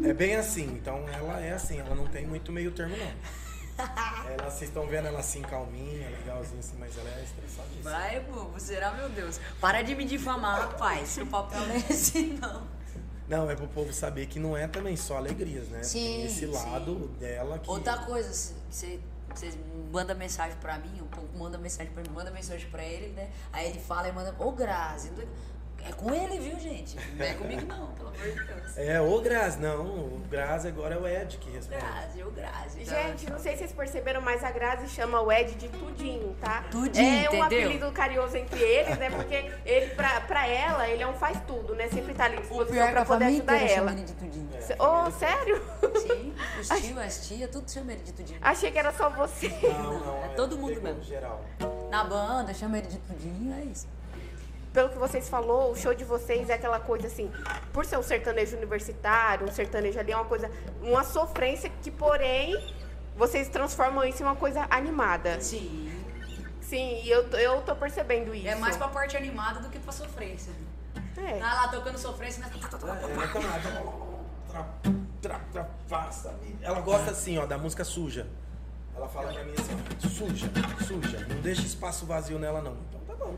É 0.06 0.14
bem 0.14 0.35
assim, 0.38 0.64
então 0.81 1.07
ela 1.10 1.41
é 1.41 1.52
assim, 1.52 1.77
ela 1.77 1.94
não 1.94 2.07
tem 2.07 2.26
muito 2.26 2.52
meio 2.53 2.72
termo 2.72 2.95
não. 2.98 3.11
Ela, 4.27 4.49
vocês 4.49 4.69
estão 4.69 4.87
vendo 4.87 5.07
ela 5.07 5.19
assim, 5.19 5.41
calminha, 5.41 6.09
legalzinha 6.09 6.59
assim, 6.59 6.75
mas 6.79 6.97
ela 6.97 7.09
é 7.09 7.23
estressadíssima. 7.23 7.89
Vai, 7.89 8.19
bobo, 8.21 8.59
será, 8.59 8.91
meu 8.91 9.09
Deus? 9.09 9.39
Para 9.61 9.81
de 9.81 9.95
me 9.95 10.03
difamar, 10.03 10.59
rapaz, 10.61 11.15
que 11.15 11.21
o 11.21 11.27
papel 11.27 11.61
não 11.61 11.75
é 11.75 11.77
esse, 11.89 12.23
não. 12.41 12.67
Não, 13.27 13.49
é 13.49 13.55
pro 13.55 13.67
povo 13.67 13.93
saber 13.93 14.25
que 14.27 14.39
não 14.39 14.55
é 14.55 14.67
também 14.67 14.95
só 14.95 15.17
alegrias, 15.17 15.67
né? 15.67 15.83
Sim, 15.83 15.99
tem 15.99 16.25
esse 16.25 16.39
sim. 16.39 16.45
lado 16.47 17.07
dela 17.19 17.59
que... 17.59 17.69
Outra 17.69 17.97
coisa, 17.99 18.31
você 18.69 18.99
vocês 19.37 19.57
mandam 19.91 20.15
mensagem 20.15 20.57
pra 20.57 20.79
mim, 20.79 20.99
o 20.99 21.05
povo 21.05 21.27
manda 21.37 21.57
mensagem 21.57 21.91
pra 21.93 22.01
mim, 22.01 22.09
manda 22.09 22.31
mensagem 22.31 22.67
pra 22.69 22.83
ele, 22.83 23.09
né? 23.09 23.29
Aí 23.53 23.69
ele 23.69 23.79
fala 23.79 24.07
e 24.07 24.11
manda, 24.11 24.35
ô 24.39 24.51
Grazi, 24.51 25.11
não 25.11 25.23
é- 25.85 25.89
é 25.89 25.93
com 25.93 26.13
ele, 26.13 26.37
viu, 26.39 26.59
gente? 26.59 26.97
Não 27.15 27.25
é 27.25 27.33
comigo 27.33 27.65
não, 27.65 27.87
pelo 27.87 28.09
amor 28.09 28.17
de 28.21 28.43
Deus. 28.43 28.77
É, 28.77 29.01
ô 29.01 29.19
Grazi, 29.21 29.59
não, 29.59 29.85
o 29.85 30.21
Grazi 30.29 30.67
agora 30.67 30.95
é 30.95 30.97
o 30.99 31.07
Ed 31.07 31.37
que 31.37 31.49
responde. 31.49 31.79
Grazi, 31.81 32.23
ô 32.23 32.29
Grazi. 32.31 32.85
Gente, 32.85 33.29
não 33.31 33.39
sei 33.39 33.53
se 33.53 33.59
vocês 33.59 33.71
perceberam, 33.71 34.21
mas 34.21 34.43
a 34.43 34.51
Grazi 34.51 34.87
chama 34.89 35.19
o 35.21 35.31
Ed 35.31 35.55
de 35.55 35.67
Tudinho, 35.69 36.35
tá? 36.39 36.63
Tudinho, 36.69 37.05
É 37.25 37.29
um 37.29 37.35
entendeu? 37.35 37.43
apelido 37.45 37.91
carinhoso 37.91 38.37
entre 38.37 38.59
eles, 38.61 38.97
né? 38.97 39.09
Porque 39.09 39.51
ele, 39.65 39.87
pra, 39.95 40.21
pra 40.21 40.47
ela, 40.47 40.87
ele 40.87 41.01
é 41.01 41.07
um 41.07 41.13
faz 41.13 41.39
tudo, 41.47 41.73
né? 41.75 41.87
Sempre 41.89 42.13
tá 42.13 42.25
ali 42.25 42.35
à 42.35 42.39
O 42.39 42.41
disposição 42.41 42.73
pior 42.75 42.83
é 42.83 42.87
que 42.87 42.91
pra 42.93 43.01
a 43.01 43.05
poder 43.05 43.25
família 43.25 43.39
ajudar 43.43 43.55
inteira 43.55 43.73
ela. 43.81 43.91
ele 43.93 44.03
de 44.03 44.13
tudinho. 44.13 44.49
É, 44.53 44.61
Cê- 44.61 44.75
Ô, 44.79 45.11
sério? 45.11 45.61
Sim, 46.01 46.33
os 46.59 46.67
tios, 46.81 46.97
as 46.99 47.27
tias, 47.27 47.49
tudo 47.49 47.71
chama 47.71 47.93
ele 47.93 48.03
de 48.03 48.13
tudinho. 48.13 48.39
Achei 48.41 48.71
que 48.71 48.77
era 48.77 48.93
só 48.93 49.09
você. 49.09 49.47
Não, 49.63 49.99
não, 49.99 50.23
É 50.25 50.27
todo 50.29 50.55
mundo 50.57 50.69
pegou 50.75 50.83
mesmo. 50.83 51.03
geral. 51.03 51.43
Na 51.89 52.03
banda, 52.03 52.53
chama 52.53 52.77
ele 52.77 52.87
de 52.87 52.97
tudinho, 52.99 53.53
é 53.55 53.63
isso. 53.63 53.87
Pelo 54.77 54.89
que 54.89 54.97
vocês 54.99 55.27
falou, 55.27 55.71
o 55.71 55.75
show 55.75 55.91
de 55.95 56.03
vocês 56.03 56.51
é 56.51 56.53
aquela 56.53 56.79
coisa 56.79 57.07
assim, 57.07 57.31
por 57.73 57.83
ser 57.83 57.97
um 57.97 58.03
sertanejo 58.03 58.55
universitário, 58.55 59.47
um 59.47 59.51
sertanejo 59.51 59.99
ali 59.99 60.11
é 60.11 60.15
uma 60.15 60.25
coisa, 60.25 60.51
uma 60.83 61.03
sofrência 61.03 61.67
que, 61.81 61.89
porém, 61.89 62.55
vocês 63.15 63.49
transformam 63.49 64.05
isso 64.05 64.21
em 64.21 64.25
uma 64.27 64.35
coisa 64.35 64.67
animada. 64.69 65.41
Sim. 65.41 65.91
Sim, 66.61 67.01
e 67.03 67.09
eu, 67.09 67.27
tô- 67.27 67.37
eu 67.37 67.59
tô 67.63 67.75
percebendo 67.75 68.35
isso. 68.35 68.47
É 68.47 68.53
mais 68.53 68.77
pra 68.77 68.87
parte 68.89 69.17
animada 69.17 69.61
do 69.61 69.69
que 69.69 69.79
pra 69.79 69.91
sofrência. 69.91 70.53
É. 71.17 71.39
Tá 71.39 71.53
lá 71.55 71.67
tocando 71.69 71.97
sofrência, 71.97 72.45
né? 72.45 72.51
Tá. 74.51 74.67
Ela 76.61 76.81
gosta 76.81 77.09
assim, 77.09 77.39
ó, 77.39 77.47
da 77.47 77.57
música 77.57 77.83
suja. 77.83 78.27
Ela 78.95 79.09
fala 79.09 79.33
pra 79.33 79.43
mim 79.43 79.53
assim, 79.57 79.73
ó, 79.73 80.07
suja, 80.07 80.51
suja. 80.85 81.25
Não 81.27 81.41
deixa 81.41 81.63
espaço 81.63 82.05
vazio 82.05 82.37
nela, 82.37 82.61
não. 82.61 82.77
Então 82.89 82.99
tá 83.07 83.15
bom. 83.15 83.35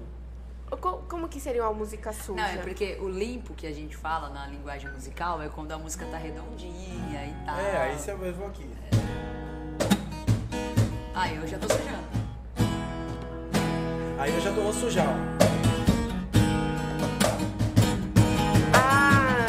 Co- 0.78 1.04
Como 1.10 1.28
que 1.28 1.40
seria 1.40 1.64
uma 1.64 1.74
música 1.74 2.12
suja? 2.14 2.34
Não, 2.42 2.44
é 2.44 2.58
porque 2.58 2.98
o 3.02 3.10
limpo 3.10 3.54
que 3.54 3.66
a 3.68 3.72
gente 3.74 3.96
fala 3.98 4.30
na 4.30 4.48
linguagem 4.48 4.90
musical 4.92 5.42
é 5.42 5.50
quando 5.50 5.72
a 5.72 5.78
música 5.78 6.06
tá 6.06 6.18
redondinha 6.18 7.26
e 7.26 7.46
tal. 7.46 7.60
É, 7.60 7.78
aí 7.78 7.98
você 7.98 8.14
vai 8.14 8.32
ver 8.32 8.46
aqui. 8.46 8.70
Aí 11.16 11.36
eu 11.36 11.48
já 11.48 11.58
tô 11.58 11.68
sujando. 11.68 12.10
Aí 14.18 14.34
eu 14.34 14.42
já 14.42 14.54
tô 14.54 14.72
sujar, 14.74 15.08
ó. 15.08 15.40
Ah! 18.74 19.46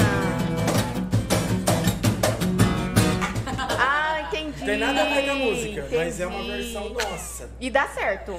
Ah, 3.78 4.20
entendi. 4.22 4.58
Não 4.60 4.66
tem 4.66 4.78
nada 4.78 5.02
a 5.02 5.04
ver 5.14 5.24
com 5.24 5.30
a 5.30 5.34
música, 5.34 5.88
mas 5.92 6.20
é 6.20 6.26
uma 6.26 6.38
entendi. 6.40 6.62
versão 6.72 6.88
nossa. 6.90 7.50
E 7.60 7.70
dá 7.70 7.86
certo. 7.88 8.34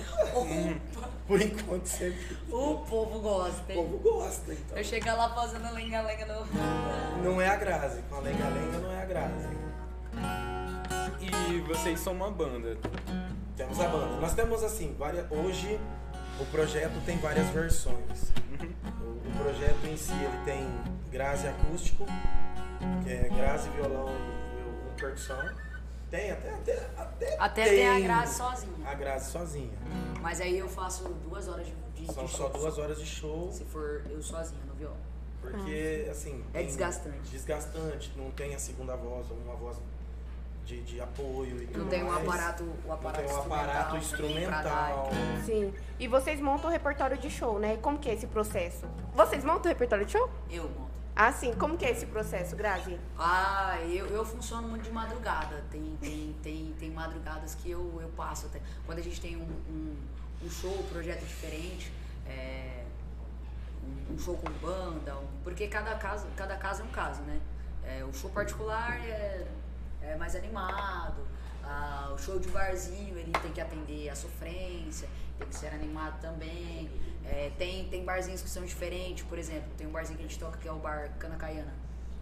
Por 1.31 1.41
enquanto 1.41 1.85
sempre. 1.85 2.37
O 2.49 2.79
povo 2.79 3.21
gosta, 3.21 3.63
O 3.69 3.71
hein? 3.71 3.77
povo 3.77 3.97
gosta, 3.99 4.51
então. 4.51 4.77
Eu 4.77 4.83
chegar 4.83 5.13
lá 5.13 5.33
fazendo 5.33 5.73
lenga-lenga 5.73 6.25
no... 6.25 7.23
Não 7.23 7.41
é 7.41 7.47
a 7.47 7.55
Grazi. 7.55 8.01
Com 8.09 8.15
a 8.15 8.19
lenga-lenga 8.19 8.79
não 8.79 8.91
é 8.91 9.01
a 9.01 9.05
Grazi. 9.05 9.47
E 11.21 11.61
vocês 11.61 12.01
são 12.01 12.11
uma 12.11 12.29
banda. 12.29 12.75
Temos 13.55 13.79
a 13.79 13.87
banda. 13.87 14.19
Nós 14.19 14.33
temos 14.33 14.61
assim, 14.61 14.93
várias. 14.99 15.25
Hoje 15.31 15.79
o 16.37 16.45
projeto 16.47 17.01
tem 17.05 17.17
várias 17.19 17.47
versões. 17.51 18.33
O, 18.99 19.29
o 19.29 19.31
projeto 19.41 19.87
em 19.87 19.95
si 19.95 20.11
ele 20.11 20.37
tem 20.43 20.67
Grazi 21.09 21.47
acústico, 21.47 22.05
que 23.05 23.09
é 23.09 23.29
Grazi 23.29 23.69
violão 23.69 24.09
e, 24.09 24.11
e, 24.11 24.89
e 24.89 24.99
percussão. 24.99 25.70
Tem 26.11 26.29
até 26.31 26.49
até 26.53 26.89
até, 26.97 27.35
Até 27.39 27.63
tem 27.63 27.73
tem 27.75 27.87
a 27.87 27.99
Grazi 28.01 28.35
sozinha. 28.35 28.87
A 28.87 28.93
Grazi 28.93 29.31
sozinha. 29.31 29.77
Mas 30.21 30.41
aí 30.41 30.57
eu 30.57 30.67
faço 30.67 31.05
duas 31.27 31.47
horas 31.47 31.65
de, 31.65 31.73
de, 31.95 32.13
São 32.13 32.25
de 32.25 32.31
só 32.31 32.37
show. 32.37 32.49
duas 32.49 32.77
horas 32.77 32.99
de 32.99 33.05
show, 33.05 33.49
Se 33.51 33.63
for 33.65 34.03
eu 34.09 34.21
sozinha 34.21 34.61
no 34.67 34.73
violão. 34.75 34.97
porque 35.41 36.07
assim. 36.11 36.43
É 36.53 36.57
tem- 36.59 36.67
desgastante. 36.67 37.29
Desgastante, 37.31 38.13
não 38.17 38.29
tem 38.31 38.53
a 38.53 38.59
segunda 38.59 38.95
voz, 38.95 39.25
uma 39.31 39.55
voz 39.55 39.77
de, 40.65 40.81
de 40.83 40.99
apoio 41.01 41.63
e 41.63 41.65
Não 41.67 41.73
tudo 41.73 41.89
tem 41.89 42.03
um 42.03 42.11
mais. 42.11 42.27
aparato, 42.27 42.63
o 42.63 42.77
Não 42.87 42.93
aparato 42.93 43.23
tem 43.25 43.33
um 43.33 43.39
aparato 43.39 43.97
instrumental. 43.97 45.09
instrumental. 45.09 45.09
Sim. 45.45 45.73
E 45.97 46.07
vocês 46.07 46.39
montam 46.41 46.69
o 46.69 46.73
repertório 46.73 47.17
de 47.17 47.29
show, 47.29 47.57
né? 47.57 47.77
Como 47.81 47.97
que 47.97 48.09
é 48.09 48.13
esse 48.13 48.27
processo? 48.27 48.85
Vocês 49.15 49.43
montam 49.45 49.63
o 49.65 49.67
repertório 49.69 50.05
de 50.05 50.11
show? 50.11 50.29
Eu 50.49 50.63
monto. 50.63 50.90
Ah, 51.23 51.31
sim. 51.31 51.53
Como 51.53 51.77
que 51.77 51.85
é 51.85 51.91
esse 51.91 52.07
processo, 52.07 52.55
Grazi? 52.55 52.97
Ah, 53.15 53.77
eu, 53.83 54.07
eu 54.07 54.25
funciono 54.25 54.67
muito 54.67 54.81
de 54.81 54.91
madrugada. 54.91 55.63
Tem, 55.69 55.95
tem, 56.01 56.35
tem, 56.41 56.75
tem 56.79 56.89
madrugadas 56.89 57.53
que 57.53 57.69
eu, 57.69 57.99
eu 58.01 58.09
passo 58.09 58.47
até. 58.47 58.59
Quando 58.87 58.97
a 58.97 59.03
gente 59.03 59.21
tem 59.21 59.35
um, 59.35 59.43
um, 59.43 59.95
um 60.43 60.49
show, 60.49 60.73
um 60.73 60.87
projeto 60.87 61.23
diferente, 61.23 61.93
é, 62.25 62.85
um, 64.09 64.17
show 64.17 64.35
com 64.35 64.51
banda, 64.53 65.15
porque 65.43 65.67
cada 65.67 65.93
caso, 65.93 66.25
cada 66.35 66.57
caso 66.57 66.81
é 66.81 66.85
um 66.85 66.91
caso, 66.91 67.21
né? 67.21 67.39
É, 67.83 68.03
o 68.03 68.11
show 68.11 68.31
particular 68.31 68.99
é, 69.05 69.45
é 70.01 70.15
mais 70.15 70.35
animado. 70.35 71.21
Ah, 71.63 72.11
o 72.15 72.17
show 72.17 72.39
de 72.39 72.49
barzinho 72.49 73.15
ele 73.15 73.31
tem 73.31 73.51
que 73.51 73.61
atender 73.61 74.09
a 74.09 74.15
sofrência, 74.15 75.07
tem 75.41 75.49
que 75.49 75.55
ser 75.55 75.67
animado 75.67 76.19
também. 76.21 76.89
É, 77.25 77.51
tem, 77.57 77.87
tem 77.87 78.03
barzinhos 78.03 78.41
que 78.41 78.49
são 78.49 78.63
diferentes, 78.63 79.23
por 79.25 79.37
exemplo, 79.37 79.69
tem 79.77 79.87
um 79.87 79.91
barzinho 79.91 80.17
que 80.17 80.25
a 80.25 80.27
gente 80.27 80.39
toca 80.39 80.57
que 80.57 80.67
é 80.67 80.71
o 80.71 80.77
bar 80.77 81.09
Canacaiana, 81.19 81.73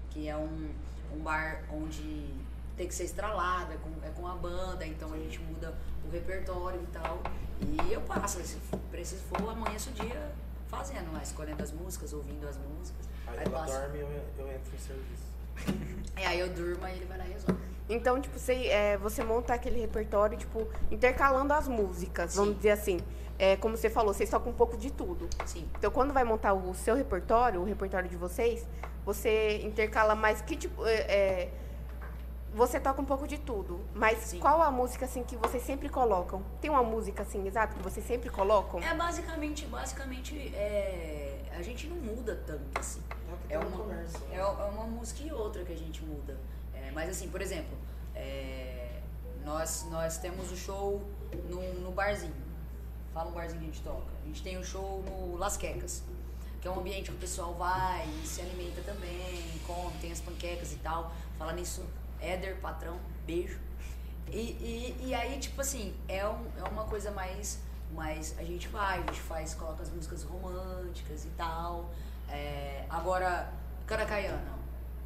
que 0.09 0.27
é 0.27 0.35
um, 0.35 0.69
um 1.13 1.19
bar 1.19 1.63
onde 1.71 2.33
tem 2.75 2.87
que 2.87 2.93
ser 2.93 3.05
estralado, 3.05 3.73
é 3.73 3.77
com, 3.77 3.89
é 4.05 4.09
com 4.09 4.27
a 4.27 4.35
banda, 4.35 4.85
então 4.85 5.13
a 5.13 5.17
gente 5.17 5.39
muda 5.39 5.73
o 6.05 6.11
repertório 6.11 6.81
e 6.81 6.87
tal. 6.87 7.21
E 7.61 7.93
eu 7.93 8.01
passo, 8.01 8.41
se 8.43 8.57
preciso 8.91 9.21
for, 9.23 9.49
amanheço 9.49 9.89
o 9.89 9.93
dia 9.93 10.31
fazendo, 10.67 11.11
lá, 11.11 11.21
escolhendo 11.21 11.61
as 11.63 11.71
músicas, 11.71 12.13
ouvindo 12.13 12.47
as 12.47 12.57
músicas. 12.57 13.07
Aí, 13.27 13.39
Aí 13.39 13.45
ela 13.45 13.59
passo. 13.59 13.73
dorme 13.73 13.97
e 13.97 14.01
eu, 14.01 14.07
eu 14.37 14.51
entro 14.51 14.75
em 14.75 14.79
serviço. 14.79 15.28
É, 16.15 16.25
aí 16.27 16.39
eu 16.39 16.49
durmo, 16.49 16.85
aí 16.85 16.97
ele 16.97 17.05
vai 17.05 17.17
lá 17.17 17.27
e 17.27 17.33
resolve. 17.33 17.59
Então, 17.89 18.21
tipo, 18.21 18.37
você, 18.37 18.67
é, 18.67 18.97
você 18.97 19.23
monta 19.23 19.53
aquele 19.53 19.79
repertório, 19.79 20.37
tipo, 20.37 20.67
intercalando 20.91 21.53
as 21.53 21.67
músicas, 21.67 22.35
vamos 22.35 22.51
Sim. 22.51 22.57
dizer 22.57 22.71
assim. 22.71 22.99
É, 23.39 23.55
como 23.55 23.77
você 23.77 23.89
falou, 23.89 24.13
vocês 24.13 24.29
tocam 24.29 24.51
um 24.51 24.55
pouco 24.55 24.77
de 24.77 24.91
tudo. 24.91 25.29
Sim. 25.45 25.65
Então, 25.77 25.89
quando 25.89 26.13
vai 26.13 26.25
montar 26.25 26.53
o 26.53 26.73
seu 26.75 26.93
repertório, 26.93 27.61
o 27.61 27.63
repertório 27.63 28.09
de 28.09 28.17
vocês, 28.17 28.67
você 29.05 29.61
intercala 29.63 30.13
mais 30.13 30.41
que 30.41 30.55
tipo. 30.57 30.85
É, 30.85 30.93
é, 30.93 31.49
você 32.53 32.79
toca 32.79 33.01
um 33.01 33.05
pouco 33.05 33.27
de 33.27 33.37
tudo, 33.37 33.79
mas 33.93 34.17
Sim. 34.19 34.39
qual 34.39 34.61
a 34.61 34.71
música 34.71 35.05
assim 35.05 35.23
que 35.23 35.35
vocês 35.35 35.61
sempre 35.63 35.87
colocam? 35.87 36.43
Tem 36.59 36.69
uma 36.69 36.83
música 36.83 37.21
assim, 37.21 37.45
exato, 37.47 37.75
que 37.75 37.83
vocês 37.83 38.05
sempre 38.05 38.29
colocam? 38.29 38.81
É 38.81 38.93
basicamente, 38.93 39.67
basicamente, 39.67 40.35
é, 40.55 41.39
a 41.55 41.61
gente 41.61 41.87
não 41.87 41.97
muda 41.97 42.35
tanto 42.47 42.79
assim. 42.79 43.01
É 43.49 43.57
uma 43.57 43.71
conversa. 43.71 44.19
é, 44.31 44.37
é 44.37 44.45
uma 44.45 44.85
música 44.85 45.23
e 45.23 45.31
outra 45.31 45.63
que 45.63 45.73
a 45.73 45.77
gente 45.77 46.03
muda. 46.03 46.37
É, 46.73 46.91
mas 46.91 47.09
assim, 47.09 47.29
por 47.29 47.41
exemplo, 47.41 47.75
é, 48.15 49.01
nós, 49.43 49.87
nós 49.89 50.17
temos 50.17 50.51
o 50.51 50.55
show 50.55 51.01
no, 51.49 51.73
no 51.81 51.91
barzinho. 51.91 52.33
Fala 53.13 53.29
um 53.29 53.33
barzinho 53.33 53.59
que 53.59 53.65
a 53.65 53.71
gente 53.71 53.81
toca. 53.81 54.11
A 54.23 54.27
gente 54.27 54.43
tem 54.43 54.57
o 54.57 54.63
show 54.63 55.03
no 55.03 55.35
Las 55.35 55.57
Quecas, 55.57 56.03
que 56.61 56.67
é 56.67 56.71
um 56.71 56.79
ambiente 56.79 57.09
que 57.09 57.15
o 57.15 57.19
pessoal 57.19 57.55
vai 57.55 58.07
e 58.07 58.27
se 58.27 58.41
alimenta 58.41 58.81
também, 58.81 59.43
come, 59.65 59.97
tem 59.99 60.11
as 60.11 60.21
panquecas 60.21 60.71
e 60.73 60.77
tal. 60.77 61.11
Fala 61.37 61.53
nisso, 61.53 61.83
Éder, 62.21 62.57
patrão, 62.57 62.99
beijo. 63.25 63.59
E, 64.31 64.37
e, 64.37 65.07
e 65.07 65.13
aí, 65.15 65.39
tipo 65.39 65.59
assim, 65.59 65.95
é, 66.07 66.27
um, 66.27 66.45
é 66.57 66.63
uma 66.69 66.83
coisa 66.85 67.09
mais, 67.11 67.59
mais. 67.93 68.37
A 68.37 68.43
gente 68.43 68.67
vai, 68.67 68.99
a 68.99 69.01
gente 69.01 69.21
faz, 69.21 69.55
coloca 69.55 69.81
as 69.81 69.89
músicas 69.89 70.23
românticas 70.23 71.25
e 71.25 71.29
tal. 71.29 71.89
É, 72.31 72.85
agora, 72.89 73.51
Caracaiana 73.87 74.57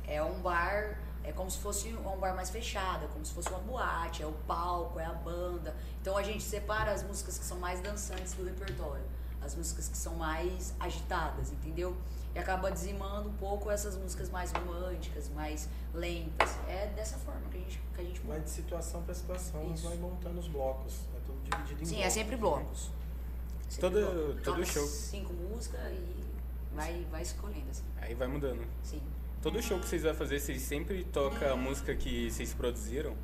é 0.08 0.22
um 0.22 0.40
bar, 0.42 0.98
é 1.24 1.32
como 1.32 1.50
se 1.50 1.58
fosse 1.60 1.94
um 1.94 2.18
bar 2.18 2.36
mais 2.36 2.50
fechado, 2.50 3.06
é 3.06 3.08
como 3.08 3.26
se 3.26 3.34
fosse 3.34 3.50
uma 3.50 3.60
boate, 3.60 4.22
é 4.24 4.28
o 4.28 4.34
palco, 4.48 5.00
é 5.00 5.06
a 5.06 5.14
banda. 5.14 5.76
Então 6.02 6.18
a 6.18 6.24
gente 6.24 6.44
separa 6.44 6.92
as 6.92 7.04
músicas 7.04 7.38
que 7.38 7.46
são 7.46 7.58
mais 7.60 7.80
dançantes 7.80 8.34
do 8.34 8.44
repertório, 8.44 9.04
as 9.42 9.56
músicas 9.56 9.88
que 9.88 9.98
são 9.98 10.16
mais 10.16 10.74
agitadas, 10.80 11.52
entendeu? 11.52 11.96
E 12.36 12.40
acaba 12.40 12.72
dizimando 12.72 13.30
um 13.30 13.34
pouco 13.34 13.70
essas 13.70 13.96
músicas 13.96 14.30
mais 14.30 14.52
românticas, 14.52 15.30
mais 15.30 15.70
lentas. 15.94 16.58
É 16.68 16.88
dessa 16.88 17.18
forma 17.20 17.42
que 17.52 17.58
a 17.58 17.60
gente, 17.62 17.82
que 17.94 18.02
a 18.02 18.04
gente 18.04 18.20
Vai 18.22 18.40
de 18.42 18.50
situação 18.50 19.04
para 19.04 19.14
situação, 19.14 19.72
Isso. 19.74 19.88
vai 19.88 19.96
montando 19.98 20.40
os 20.40 20.48
blocos. 20.48 20.96
É 21.16 21.20
tudo 21.26 21.40
dividido 21.44 21.84
em 21.84 21.86
Sim, 21.86 21.92
blocos. 21.96 22.06
é 22.08 22.10
sempre 22.10 22.36
blocos. 22.36 22.90
Sempre 23.70 23.82
Todo- 23.90 24.12
blocos. 24.14 24.44
todo 24.44 24.56
Toca 24.56 24.66
show. 24.66 24.88
Cinco 24.88 25.34
músicas 25.34 25.80
e 25.92 26.13
vai, 26.76 27.06
vai 27.12 27.22
escolhendo, 27.22 27.70
assim. 27.70 27.84
Aí 28.02 28.14
vai 28.14 28.28
mudando. 28.28 28.66
Sim. 28.84 29.02
Todo 29.42 29.62
show 29.62 29.80
que 29.80 29.88
vocês 29.88 30.04
vão 30.04 30.14
fazer, 30.14 30.40
vocês 30.40 30.62
sempre 30.62 31.04
tocam 31.06 31.52
a 31.54 31.56
música 31.56 31.94
que 31.96 32.32
vocês 32.32 32.54
produziram? 32.54 33.16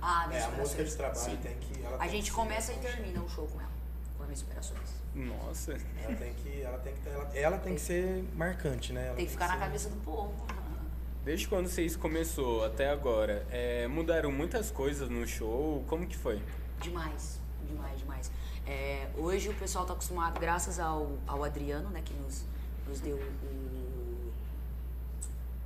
Ah, 0.00 0.28
É, 0.32 0.42
a 0.44 0.50
música 0.50 0.84
de 0.84 0.94
trabalho 0.96 1.18
Sim. 1.18 1.36
tem 1.42 1.56
que. 1.58 1.82
Ela 1.82 1.96
A 1.96 1.98
tem 2.00 2.10
gente 2.10 2.20
que 2.24 2.28
ser 2.30 2.34
começa 2.36 2.72
e 2.72 2.76
termina 2.78 3.20
o 3.22 3.28
show 3.28 3.46
com 3.46 3.60
ela, 3.60 3.70
com 4.16 4.22
as 4.22 4.28
minhas 4.28 4.38
superações. 4.40 4.88
Nossa. 5.14 5.72
Ela 6.04 6.14
tem 6.16 6.34
que, 6.34 6.62
ela 6.62 6.78
tem 6.78 6.94
que, 6.94 7.08
ela, 7.08 7.30
ela 7.36 7.58
tem 7.58 7.74
que 7.74 7.80
ser 7.80 8.24
marcante, 8.34 8.92
né? 8.92 9.06
Ela 9.08 9.16
Tem 9.16 9.26
que 9.26 9.32
ficar 9.32 9.48
na 9.48 9.54
ser- 9.54 9.60
cabeça 9.60 9.88
do 9.90 9.96
povo. 9.96 10.32
Desde 11.24 11.48
quando 11.48 11.68
vocês 11.68 11.96
começou 11.96 12.64
até 12.64 12.88
agora, 12.88 13.46
é, 13.50 13.86
mudaram 13.88 14.30
muitas 14.32 14.70
coisas 14.70 15.08
no 15.10 15.26
show? 15.26 15.84
Como 15.86 16.06
que 16.06 16.16
foi? 16.16 16.42
Demais, 16.80 17.38
demais, 17.66 17.98
demais. 17.98 18.30
É, 18.66 19.08
hoje 19.16 19.48
o 19.48 19.54
pessoal 19.54 19.84
tá 19.84 19.92
acostumado, 19.92 20.38
graças 20.38 20.78
ao, 20.78 21.18
ao 21.26 21.42
Adriano, 21.44 21.90
né, 21.90 22.00
que 22.02 22.14
nos, 22.14 22.44
nos 22.88 23.00
deu 23.00 23.16
o, 23.16 24.32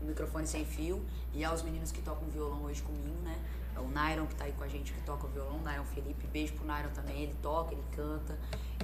o 0.03 0.05
microfone 0.05 0.47
sem 0.47 0.65
fio, 0.65 1.03
e 1.33 1.45
aos 1.45 1.63
meninos 1.63 1.93
que 1.93 2.03
tocam 2.03 2.29
violão 2.29 2.65
hoje 2.65 2.83
comigo, 2.83 3.21
né? 3.23 3.39
É 3.75 3.81
o 3.81 3.89
Nairon 3.89 4.27
que 4.27 4.35
tá 4.35 4.45
aí 4.45 4.53
com 4.53 4.65
a 4.65 4.69
gente, 4.69 4.93
que 4.93 5.01
toca 5.03 5.27
o 5.27 5.31
violão, 5.31 5.59
Nairon 5.63 5.85
Felipe, 5.85 6.27
beijo 6.27 6.53
pro 6.55 6.67
Nairon 6.67 6.91
também, 6.91 7.23
ele 7.23 7.35
toca, 7.41 7.73
ele 7.73 7.85
canta. 7.97 8.39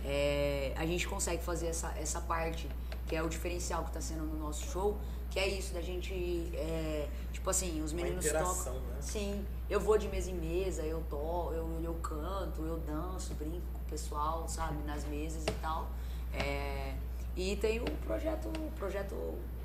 É, 0.05 0.73
a 0.77 0.87
gente 0.87 1.07
consegue 1.07 1.43
fazer 1.43 1.67
essa, 1.67 1.89
essa 1.99 2.21
parte, 2.21 2.69
que 3.07 3.15
é 3.15 3.23
o 3.23 3.29
diferencial 3.29 3.85
que 3.85 3.93
tá 3.93 4.01
sendo 4.01 4.25
no 4.25 4.39
nosso 4.39 4.65
show, 4.71 4.99
que 5.31 5.39
é 5.39 5.47
isso, 5.47 5.75
da 5.75 5.83
gente, 5.83 6.15
é, 6.55 7.09
tipo 7.33 7.51
assim, 7.51 7.83
os 7.83 7.93
meninos 7.93 8.25
tocam. 8.25 8.75
né? 8.81 8.97
Sim, 9.01 9.45
eu 9.69 9.79
vou 9.79 9.99
de 9.99 10.09
mesa 10.09 10.31
em 10.31 10.35
mesa, 10.35 10.83
eu 10.83 11.03
to, 11.11 11.53
eu, 11.53 11.81
eu 11.83 11.95
canto, 11.97 12.63
eu 12.63 12.79
danço, 12.79 13.35
brinco 13.35 13.61
com 13.73 13.79
o 13.79 13.91
pessoal, 13.91 14.49
sabe, 14.49 14.83
nas 14.85 15.05
mesas 15.05 15.43
e 15.43 15.53
tal. 15.61 15.91
É, 16.33 16.95
e 17.39 17.57
tem 17.57 17.81
o 17.81 17.85
projeto, 18.05 18.49
o 18.49 18.71
projeto, 18.77 19.15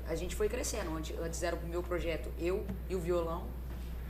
a 0.06 0.14
gente 0.14 0.34
foi 0.36 0.48
crescendo. 0.48 0.96
Antes, 0.96 1.18
antes 1.18 1.42
era 1.42 1.56
o 1.56 1.62
meu 1.66 1.82
projeto, 1.82 2.30
eu 2.38 2.64
e 2.88 2.94
o 2.94 3.00
violão. 3.00 3.42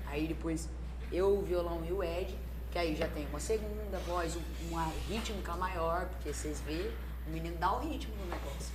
Aí 0.06 0.26
depois 0.28 0.68
eu, 1.10 1.38
o 1.38 1.42
violão 1.42 1.82
e 1.88 1.90
o 1.92 2.02
Ed, 2.02 2.38
que 2.70 2.78
aí 2.78 2.94
já 2.94 3.08
tem 3.08 3.26
uma 3.28 3.40
segunda 3.40 3.98
voz, 4.06 4.36
um- 4.36 4.68
uma 4.70 4.84
rítmica 5.08 5.54
maior, 5.56 6.06
porque 6.10 6.32
vocês 6.32 6.60
vê, 6.60 6.90
o 7.26 7.30
menino 7.30 7.56
dá 7.56 7.72
o 7.76 7.80
ritmo 7.80 8.14
no 8.16 8.26
negócio. 8.26 8.74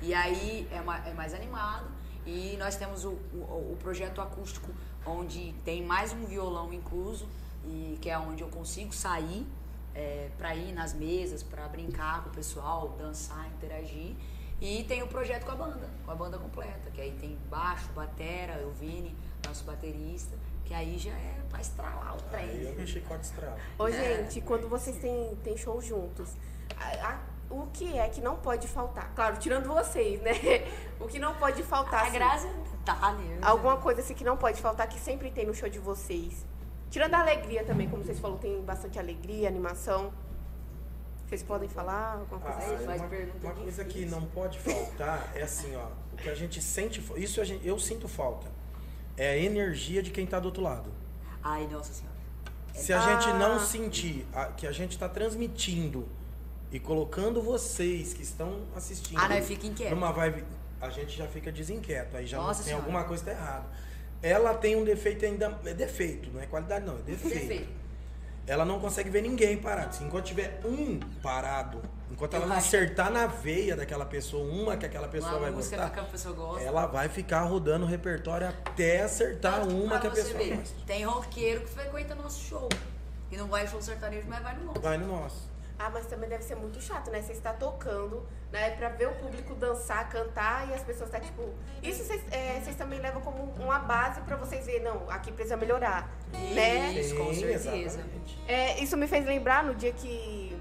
E 0.00 0.14
aí 0.14 0.66
é, 0.72 0.80
ma- 0.80 1.06
é 1.06 1.12
mais 1.12 1.34
animado. 1.34 1.86
E 2.24 2.56
nós 2.58 2.76
temos 2.76 3.04
o, 3.04 3.10
o, 3.34 3.72
o 3.72 3.76
projeto 3.80 4.20
acústico, 4.20 4.70
onde 5.04 5.52
tem 5.64 5.84
mais 5.84 6.12
um 6.12 6.24
violão 6.24 6.72
incluso, 6.72 7.28
e 7.66 7.98
que 8.00 8.08
é 8.08 8.18
onde 8.18 8.42
eu 8.42 8.48
consigo 8.48 8.92
sair 8.94 9.44
é, 9.94 10.28
para 10.38 10.54
ir 10.54 10.72
nas 10.72 10.94
mesas, 10.94 11.42
para 11.42 11.66
brincar 11.68 12.22
com 12.24 12.30
o 12.30 12.32
pessoal, 12.32 12.90
dançar, 12.98 13.46
interagir. 13.48 14.14
E 14.60 14.84
tem 14.84 15.02
o 15.02 15.08
projeto 15.08 15.44
com 15.44 15.52
a 15.52 15.56
banda, 15.56 15.90
com 16.04 16.10
a 16.10 16.14
banda 16.14 16.38
completa, 16.38 16.90
que 16.92 17.00
aí 17.00 17.12
tem 17.20 17.36
baixo, 17.50 17.88
batera, 17.94 18.54
eu 18.60 18.70
Vini, 18.72 19.16
nosso 19.44 19.64
baterista, 19.64 20.36
que 20.64 20.72
aí 20.72 20.96
já 20.98 21.10
é 21.10 21.40
pra 21.50 21.60
estralar 21.60 22.14
o 22.16 22.22
trem. 22.30 22.44
Aí 22.48 22.66
eu 22.66 22.74
mexi 22.74 23.00
com 23.00 23.14
a 23.14 23.16
estrada. 23.16 23.58
Ô, 23.78 23.90
gente, 23.90 24.40
quando 24.40 24.68
vocês 24.68 24.96
têm, 24.98 25.34
têm 25.42 25.56
show 25.56 25.80
juntos, 25.82 26.30
a- 26.78 27.08
a- 27.08 27.32
o 27.50 27.66
que 27.72 27.98
é 27.98 28.08
que 28.08 28.20
não 28.20 28.36
pode 28.36 28.68
faltar? 28.68 29.12
Claro, 29.14 29.36
tirando 29.36 29.66
vocês, 29.66 30.20
né? 30.22 30.30
O 31.00 31.08
que 31.08 31.18
não 31.18 31.34
pode 31.34 31.60
faltar? 31.64 32.00
A 32.00 32.02
assim, 32.04 32.12
graça 32.12 32.46
é 32.46 32.52
detalhe. 32.52 33.38
Alguma 33.42 33.76
coisa 33.78 34.00
assim 34.00 34.14
que 34.14 34.22
não 34.22 34.36
pode 34.36 34.62
faltar, 34.62 34.88
que 34.88 34.98
sempre 35.00 35.32
tem 35.32 35.44
no 35.44 35.52
show 35.52 35.68
de 35.68 35.80
vocês. 35.80 36.46
Tirando 36.92 37.14
a 37.14 37.20
alegria 37.20 37.64
também, 37.64 37.88
como 37.88 38.04
vocês 38.04 38.18
falaram, 38.20 38.38
tem 38.38 38.60
bastante 38.60 38.98
alegria, 38.98 39.48
animação. 39.48 40.12
Vocês 41.26 41.42
podem 41.42 41.66
falar 41.66 42.18
alguma 42.18 42.38
coisa 42.38 42.58
Ah, 42.58 42.60
Aí 42.68 42.74
assim? 42.74 42.84
uma, 42.84 43.50
uma 43.50 43.54
coisa 43.54 43.84
que 43.86 44.04
não 44.04 44.20
pode 44.26 44.58
faltar 44.58 45.32
é 45.34 45.40
assim, 45.42 45.74
ó. 45.74 45.86
O 46.12 46.16
que 46.18 46.28
a 46.28 46.34
gente 46.34 46.60
sente, 46.60 47.02
isso 47.16 47.40
a 47.40 47.44
gente- 47.44 47.66
eu 47.66 47.78
sinto 47.78 48.06
falta. 48.06 48.46
É 49.16 49.30
a 49.30 49.36
energia 49.38 50.02
de 50.02 50.10
quem 50.10 50.26
tá 50.26 50.38
do 50.38 50.44
outro 50.46 50.62
lado. 50.62 50.92
Ai, 51.42 51.66
nossa 51.68 51.94
senhora. 51.94 52.12
Se 52.74 52.92
a 52.92 53.00
Ah. 53.02 53.20
gente 53.20 53.32
não 53.38 53.58
sentir 53.58 54.26
a- 54.34 54.46
que 54.46 54.66
a 54.66 54.72
gente 54.72 54.90
está 54.92 55.08
transmitindo 55.08 56.06
e 56.70 56.78
colocando 56.78 57.40
vocês 57.40 58.12
que 58.12 58.22
estão 58.22 58.64
assistindo 58.76 59.18
Ah, 59.18 59.40
fica 59.40 59.66
inquieto. 59.66 59.94
numa 59.94 60.12
vibe, 60.12 60.44
a 60.78 60.90
gente 60.90 61.16
já 61.16 61.26
fica 61.26 61.50
desinquieto. 61.50 62.14
Aí 62.18 62.26
já 62.26 62.36
não 62.36 62.44
Nossa 62.44 62.58
tem 62.58 62.66
Senhora. 62.66 62.84
alguma 62.84 63.04
coisa 63.04 63.24
que 63.24 63.30
tá 63.30 63.36
errada. 63.36 63.64
Ela 64.22 64.54
tem 64.54 64.76
um 64.76 64.84
defeito 64.84 65.24
ainda. 65.24 65.58
É 65.64 65.74
defeito, 65.74 66.30
não 66.32 66.40
é 66.40 66.46
qualidade, 66.46 66.86
não. 66.86 66.96
É 66.98 67.02
defeito. 67.02 67.38
Defeito. 67.38 67.82
Ela 68.46 68.64
não 68.64 68.80
consegue 68.80 69.08
ver 69.08 69.22
ninguém 69.22 69.56
parado. 69.56 69.94
Se 69.94 70.02
enquanto 70.02 70.24
tiver 70.26 70.60
um 70.64 70.98
parado, 71.22 71.80
enquanto 72.10 72.34
ela 72.34 72.46
não 72.46 72.56
acertar 72.56 73.10
na 73.10 73.26
veia 73.26 73.76
daquela 73.76 74.04
pessoa, 74.04 74.44
uma 74.44 74.76
que 74.76 74.84
aquela 74.84 75.06
pessoa 75.06 75.32
Uma 75.32 75.40
vai 75.40 75.52
gostar, 75.52 75.90
que 75.90 76.00
a 76.00 76.02
pessoa 76.02 76.34
gosta. 76.34 76.62
ela 76.62 76.86
vai 76.86 77.08
ficar 77.08 77.42
rodando 77.42 77.84
o 77.84 77.88
repertório 77.88 78.48
até 78.48 79.02
acertar 79.02 79.60
Tanto 79.60 79.74
uma 79.74 79.98
que 80.00 80.06
a 80.08 80.10
pessoa 80.10 80.38
ver, 80.38 80.56
gosta. 80.56 80.74
Tem 80.86 81.04
roqueiro 81.04 81.60
que 81.60 81.70
frequenta 81.70 82.14
nosso 82.16 82.44
show. 82.44 82.68
E 83.30 83.36
não 83.36 83.46
vai 83.46 83.64
em 83.64 83.68
show 83.68 83.80
sertanejo, 83.80 84.26
mas 84.28 84.42
vai 84.42 84.56
no 84.56 84.64
nosso. 84.64 84.80
Vai 84.80 84.98
no 84.98 85.06
nosso. 85.06 85.51
Ah, 85.84 85.90
mas 85.92 86.06
também 86.06 86.28
deve 86.28 86.44
ser 86.44 86.54
muito 86.54 86.80
chato, 86.80 87.10
né? 87.10 87.20
Você 87.20 87.32
está 87.32 87.52
tocando, 87.52 88.24
né? 88.52 88.70
Pra 88.76 88.88
ver 88.90 89.08
o 89.08 89.14
público 89.16 89.52
dançar, 89.56 90.08
cantar 90.08 90.68
e 90.68 90.74
as 90.74 90.82
pessoas 90.82 91.10
tá 91.10 91.18
tipo. 91.18 91.42
Isso 91.82 92.04
vocês 92.04 92.22
é, 92.30 92.60
vocês 92.60 92.76
também 92.76 93.00
levam 93.00 93.20
como 93.20 93.52
uma 93.58 93.80
base 93.80 94.20
pra 94.20 94.36
vocês 94.36 94.64
verem, 94.64 94.82
não, 94.82 95.10
aqui 95.10 95.32
precisa 95.32 95.56
melhorar. 95.56 96.08
Né? 96.30 96.92
Isso, 96.92 97.16
com 97.16 97.34
Sim, 97.34 97.40
certeza. 97.40 97.76
exatamente. 97.76 98.38
É, 98.46 98.80
isso 98.80 98.96
me 98.96 99.08
fez 99.08 99.26
lembrar 99.26 99.64
no 99.64 99.74
dia 99.74 99.92
que. 99.92 100.56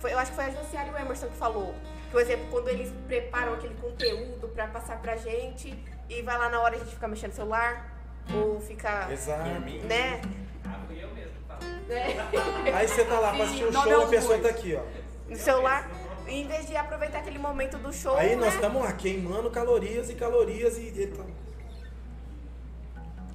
Foi, 0.00 0.14
eu 0.14 0.18
acho 0.18 0.30
que 0.30 0.36
foi 0.36 0.46
a 0.46 0.50
Josiara 0.50 0.88
e 0.88 0.92
o 0.92 0.96
Emerson 0.96 1.26
que 1.28 1.36
falou. 1.36 1.74
Por 2.10 2.22
exemplo, 2.22 2.46
quando 2.50 2.68
eles 2.68 2.90
preparam 3.06 3.52
aquele 3.52 3.74
conteúdo 3.74 4.48
pra 4.48 4.66
passar 4.68 4.98
pra 5.02 5.14
gente, 5.16 5.78
e 6.08 6.22
vai 6.22 6.38
lá 6.38 6.48
na 6.48 6.58
hora 6.58 6.76
a 6.76 6.78
gente 6.78 6.94
fica 6.94 7.06
mexendo 7.06 7.30
no 7.30 7.36
celular? 7.36 7.92
Ou 8.32 8.58
fica. 8.62 9.12
Exato. 9.12 9.42
Né? 9.86 10.22
Né? 11.88 12.16
Aí 12.74 12.88
você 12.88 13.04
tá 13.04 13.20
lá 13.20 13.32
pra 13.32 13.44
assistir 13.44 13.64
o 13.64 13.72
show 13.72 13.86
e 13.86 14.04
a 14.04 14.06
pessoa 14.06 14.38
bois. 14.38 14.42
tá 14.42 14.48
aqui, 14.48 14.74
ó. 14.74 14.82
No 15.28 15.36
celular. 15.36 15.90
Em 16.26 16.46
vez 16.46 16.66
de 16.66 16.76
aproveitar 16.76 17.18
aquele 17.18 17.38
momento 17.38 17.76
do 17.76 17.92
show. 17.92 18.16
Aí 18.16 18.30
né? 18.30 18.36
nós 18.36 18.54
estamos 18.54 18.82
lá 18.82 18.92
queimando 18.92 19.50
calorias 19.50 20.08
e 20.08 20.14
calorias 20.14 20.78
e. 20.78 20.88
e 20.88 21.06
tá- 21.08 21.24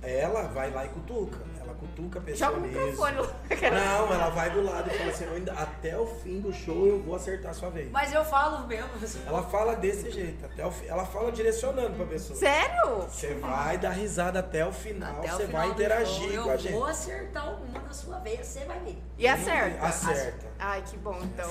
Ela 0.01 0.43
vai 0.47 0.71
lá 0.71 0.85
e 0.85 0.89
cutuca. 0.89 1.38
Cutuca 1.80 2.19
a 2.19 2.22
pessoa 2.22 2.51
Joga 2.51 2.60
o 2.60 2.68
microfone 2.68 3.18
lá. 3.18 3.27
Não, 3.72 4.14
ela 4.14 4.30
vai 4.30 4.49
do 4.49 4.61
lado 4.64 4.89
e 4.89 4.97
fala 4.97 5.10
assim, 5.11 5.23
"Eu 5.26 5.34
ainda- 5.34 5.53
até 5.53 5.97
o 5.97 6.06
fim 6.06 6.39
do 6.39 6.51
show 6.53 6.85
eu 6.88 7.01
vou 7.01 7.15
acertar 7.15 7.51
a 7.51 7.53
sua 7.53 7.69
vez. 7.69 7.89
Mas 7.91 8.14
eu 8.14 8.23
falo 8.26 8.68
mesmo. 8.68 8.89
assim, 9.01 9.22
Ela 9.27 9.43
fala 9.43 9.76
desse 9.76 10.11
jeito, 10.11 10.45
até 10.45 10.65
o 10.65 10.72
fi- 10.72 10.88
ela 10.88 11.06
fala 11.06 11.31
direcionando 11.31 11.95
pra 11.95 12.06
pessoa. 12.06 12.38
Sério? 12.38 12.97
Você 13.10 13.34
vai 13.35 13.77
dar 13.77 13.91
risada 13.91 14.39
até 14.39 14.65
o 14.65 14.72
final, 14.72 15.19
Até 15.19 15.34
o 15.34 15.38
você 15.38 15.45
final 15.47 15.61
vai 15.61 15.72
interagir 15.72 16.34
show, 16.34 16.43
com 16.43 16.49
a 16.49 16.53
Eu 16.53 16.60
gente. 16.60 16.73
vou 16.73 16.85
acertar 16.85 17.47
alguma 17.47 17.80
na 17.80 17.93
sua 17.93 18.19
vez, 18.19 18.45
você 18.45 18.65
vai 18.65 18.80
ver. 18.80 18.97
E 19.18 19.27
acerta? 19.27 19.85
Acerta. 19.85 20.47
Ai, 20.60 20.81
que 20.84 20.97
bom, 20.97 21.18
então. 21.23 21.49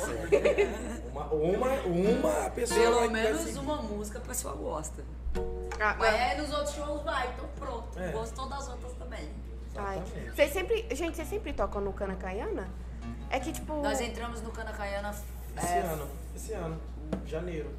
Uma, 1.11 1.25
uma, 1.33 1.73
uma 1.87 2.51
pessoa 2.51 2.81
Pelo 2.81 3.11
menos 3.11 3.57
uma 3.57 3.77
música 3.83 4.19
a 4.19 4.23
pessoa 4.23 4.55
gosta. 4.55 5.03
Ah, 5.81 5.95
Mas 5.99 6.15
é, 6.15 6.37
nos 6.37 6.53
outros 6.53 6.75
shows 6.75 7.03
vai, 7.05 7.29
então 7.29 7.49
pronto. 7.59 7.99
É. 7.99 8.11
Gostou 8.11 8.49
das 8.49 8.69
outras 8.69 8.93
também. 8.95 9.29
Ai, 9.79 9.99
Exatamente. 9.99 10.37
vocês 10.37 10.53
sempre. 10.53 10.87
Gente, 10.95 11.17
vocês 11.17 11.29
sempre 11.29 11.53
tocam 11.53 11.81
no 11.81 11.93
Cana 11.93 12.17
Caiana? 12.17 12.69
É 13.31 13.39
que 13.39 13.53
tipo. 13.53 13.75
Nós 13.83 14.01
entramos 14.01 14.43
no 14.43 14.51
Cana 14.51 14.73
Caiana. 14.73 15.15
Esse 15.57 15.67
é, 15.67 15.81
ano, 15.81 16.09
esse 16.37 16.53
ano, 16.53 16.81
janeiro. 17.27 17.71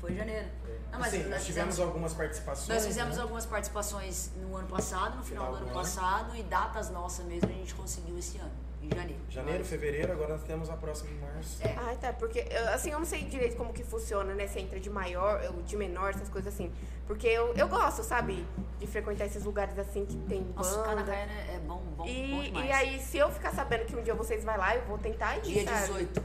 Foi 0.00 0.14
janeiro. 0.14 0.48
Não, 0.90 1.00
mas 1.00 1.08
assim, 1.08 1.22
nós 1.24 1.30
nós 1.30 1.44
tivemos 1.44 1.74
fizemos, 1.74 1.80
algumas 1.80 2.14
participações. 2.14 2.68
nós 2.68 2.86
fizemos 2.86 3.16
né? 3.16 3.22
algumas 3.22 3.46
participações 3.46 4.30
no 4.36 4.56
ano 4.56 4.68
passado, 4.68 5.16
no 5.16 5.22
final, 5.22 5.46
Final 5.46 5.50
do 5.50 5.56
ano 5.56 5.66
do 5.66 5.70
ano. 5.70 5.80
passado, 5.80 6.36
e 6.36 6.42
datas 6.44 6.90
nossas 6.90 7.26
mesmo 7.26 7.48
a 7.48 7.52
gente 7.52 7.74
conseguiu 7.74 8.16
esse 8.18 8.38
ano, 8.38 8.50
em 8.86 8.96
janeiro. 8.96 9.20
Janeiro, 9.28 9.58
Mas- 9.60 9.68
fevereiro, 9.68 10.12
agora 10.12 10.28
nós 10.34 10.42
temos 10.42 10.70
a 10.70 10.76
próxima 10.76 11.10
em 11.10 11.18
março. 11.20 11.58
É. 11.66 11.74
Ah, 11.76 11.94
tá. 12.00 12.12
Porque, 12.12 12.46
eu- 12.50 12.68
assim, 12.70 12.90
eu 12.90 12.98
não 12.98 13.06
sei 13.06 13.22
direito 13.24 13.56
como 13.56 13.72
que 13.72 13.82
funciona, 13.84 14.34
né? 14.34 14.46
Se 14.46 14.58
entra 14.60 14.78
de 14.80 14.88
maior 14.90 15.42
ou 15.54 15.62
de 15.62 15.76
menor, 15.76 16.10
essas 16.10 16.28
coisas 16.28 16.52
assim. 16.52 16.72
Porque 17.06 17.26
eu, 17.26 17.52
eu 17.54 17.68
gosto, 17.68 18.02
sabe? 18.02 18.46
De 18.78 18.86
frequentar 18.86 19.26
esses 19.26 19.44
lugares 19.44 19.78
assim 19.78 20.04
que 20.04 20.16
tem 20.28 20.42
Nossa, 20.56 20.80
o 20.80 20.82
Cana 20.84 20.96
banda. 20.96 21.12
Caiana 21.12 21.32
é 21.32 21.58
bom, 21.66 21.76
bom, 21.96 22.04
bom 22.04 22.06
E, 22.06 22.42
demais. 22.44 22.66
e 22.68 22.72
aí, 22.72 23.00
se 23.00 23.18
eu 23.18 23.30
ficar 23.30 23.52
sabendo 23.52 23.84
que 23.86 23.94
um 23.96 24.02
dia 24.02 24.14
vocês 24.14 24.44
vão 24.44 24.56
lá, 24.56 24.74
eu 24.76 24.82
vou 24.86 24.98
tentar 24.98 25.36
ir, 25.38 25.42
Dia 25.42 25.64
sabe? 25.64 25.80
18. 25.86 26.22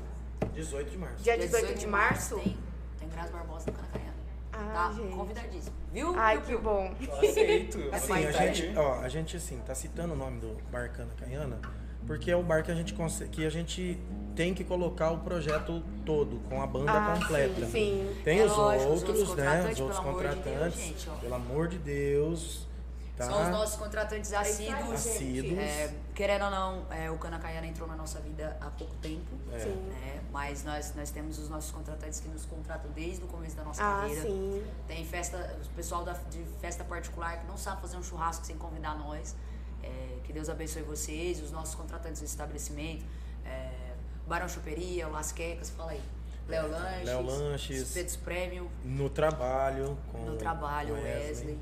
18 0.53 0.89
de 0.91 0.97
março. 0.97 1.23
Dia 1.23 1.37
18 1.37 1.73
de 1.75 1.87
março? 1.87 2.35
Tem, 2.35 2.57
tem 2.99 3.09
Graça 3.09 3.31
Barbosa 3.31 3.65
no 3.71 3.73
Cana 3.77 3.87
Caiana. 3.93 4.11
Ah, 4.53 4.73
tá 4.73 4.93
gente. 4.93 5.15
convidadíssimo. 5.15 5.75
Viu? 5.93 6.13
Ai, 6.17 6.35
Viu, 6.37 6.41
que 6.45 6.51
viu? 6.51 6.61
bom. 6.61 6.93
Aceito. 7.21 7.89
Assim, 7.93 8.13
a 8.25 8.31
gente, 8.31 8.77
ó, 8.77 8.99
a 9.01 9.09
gente 9.09 9.37
assim, 9.37 9.59
tá 9.65 9.73
citando 9.75 10.13
o 10.13 10.15
nome 10.17 10.39
do 10.39 10.57
bar 10.71 10.89
Cana 10.91 11.11
Caiana, 11.17 11.59
porque 12.07 12.29
é 12.31 12.35
o 12.35 12.43
bar 12.43 12.63
que 12.63 12.71
a 12.71 12.75
gente 12.75 12.93
consegue, 12.93 13.29
que 13.29 13.45
a 13.45 13.49
gente 13.49 13.99
tem 14.35 14.53
que 14.53 14.63
colocar 14.63 15.11
o 15.11 15.19
projeto 15.19 15.83
todo, 16.05 16.39
com 16.49 16.61
a 16.61 16.65
banda 16.67 16.91
Ah, 16.91 17.17
completa. 17.19 17.65
sim, 17.65 17.71
sim. 17.71 18.21
Tem 18.23 18.39
É 18.39 18.45
os 18.45 18.55
lógico, 18.55 18.91
os 18.93 19.01
outros, 19.03 19.19
outros 19.19 19.37
né? 19.37 19.45
contratantes, 19.45 19.73
Os 19.73 19.79
outros 19.81 19.99
pelo 19.99 20.09
amor 20.09 20.21
de 20.21 20.35
Deus, 20.35 20.43
contratantes. 20.45 20.79
gente, 20.79 21.09
pelo 21.21 21.35
amor 21.35 21.67
de 21.67 21.77
Deus. 21.79 22.71
Tá? 23.17 23.25
São 23.25 23.43
os 23.43 23.49
nossos 23.49 23.75
contratantes 23.75 24.33
aí, 24.33 24.39
assíduos. 24.41 24.93
Assíduos. 24.93 25.59
É, 25.59 25.93
querendo 26.15 26.45
ou 26.45 26.49
não, 26.51 26.85
é, 26.91 27.11
o 27.11 27.17
Cana 27.17 27.37
Caiana 27.37 27.67
entrou 27.67 27.87
na 27.87 27.95
nossa 27.95 28.19
vida 28.21 28.57
há 28.61 28.69
pouco 28.69 28.95
tempo. 28.95 29.35
É. 29.51 29.59
Sim. 29.59 29.75
né? 29.89 30.21
Mas 30.31 30.63
nós, 30.63 30.93
nós 30.95 31.11
temos 31.11 31.37
os 31.37 31.49
nossos 31.49 31.69
contratantes 31.71 32.21
que 32.21 32.29
nos 32.29 32.45
contratam 32.45 32.89
desde 32.95 33.23
o 33.23 33.27
começo 33.27 33.55
da 33.57 33.63
nossa 33.63 33.83
Ah, 33.83 33.99
carreira. 34.01 34.21
sim. 34.21 34.63
Tem 34.87 35.05
festa, 35.05 35.55
o 35.63 35.75
pessoal 35.75 36.03
da, 36.05 36.13
de 36.13 36.41
festa 36.61 36.83
particular 36.85 37.37
que 37.41 37.45
não 37.47 37.57
sabe 37.57 37.81
fazer 37.81 37.97
um 37.97 38.01
churrasco 38.03 38.45
sem 38.45 38.57
convidar 38.57 38.95
nós. 38.97 39.35
É, 39.83 40.19
que 40.23 40.33
Deus 40.33 40.49
abençoe 40.49 40.81
vocês, 40.83 41.41
os 41.41 41.51
nossos 41.51 41.75
contratantes 41.75 42.21
do 42.21 42.25
estabelecimento. 42.25 43.03
É, 43.45 43.93
Barão 44.27 44.47
Choperia, 44.47 45.07
Las 45.07 45.31
Quecas, 45.31 45.69
fala 45.69 45.91
aí. 45.91 46.01
Léo 46.47 46.69
Lanches. 46.69 47.05
Léo 47.05 47.21
Lanches. 47.21 47.81
Espetos 47.81 48.15
Premium, 48.15 48.67
No 48.83 49.09
trabalho. 49.09 49.97
Com 50.11 50.19
no 50.19 50.35
trabalho, 50.37 50.95
com 50.95 51.01
Wesley. 51.01 51.59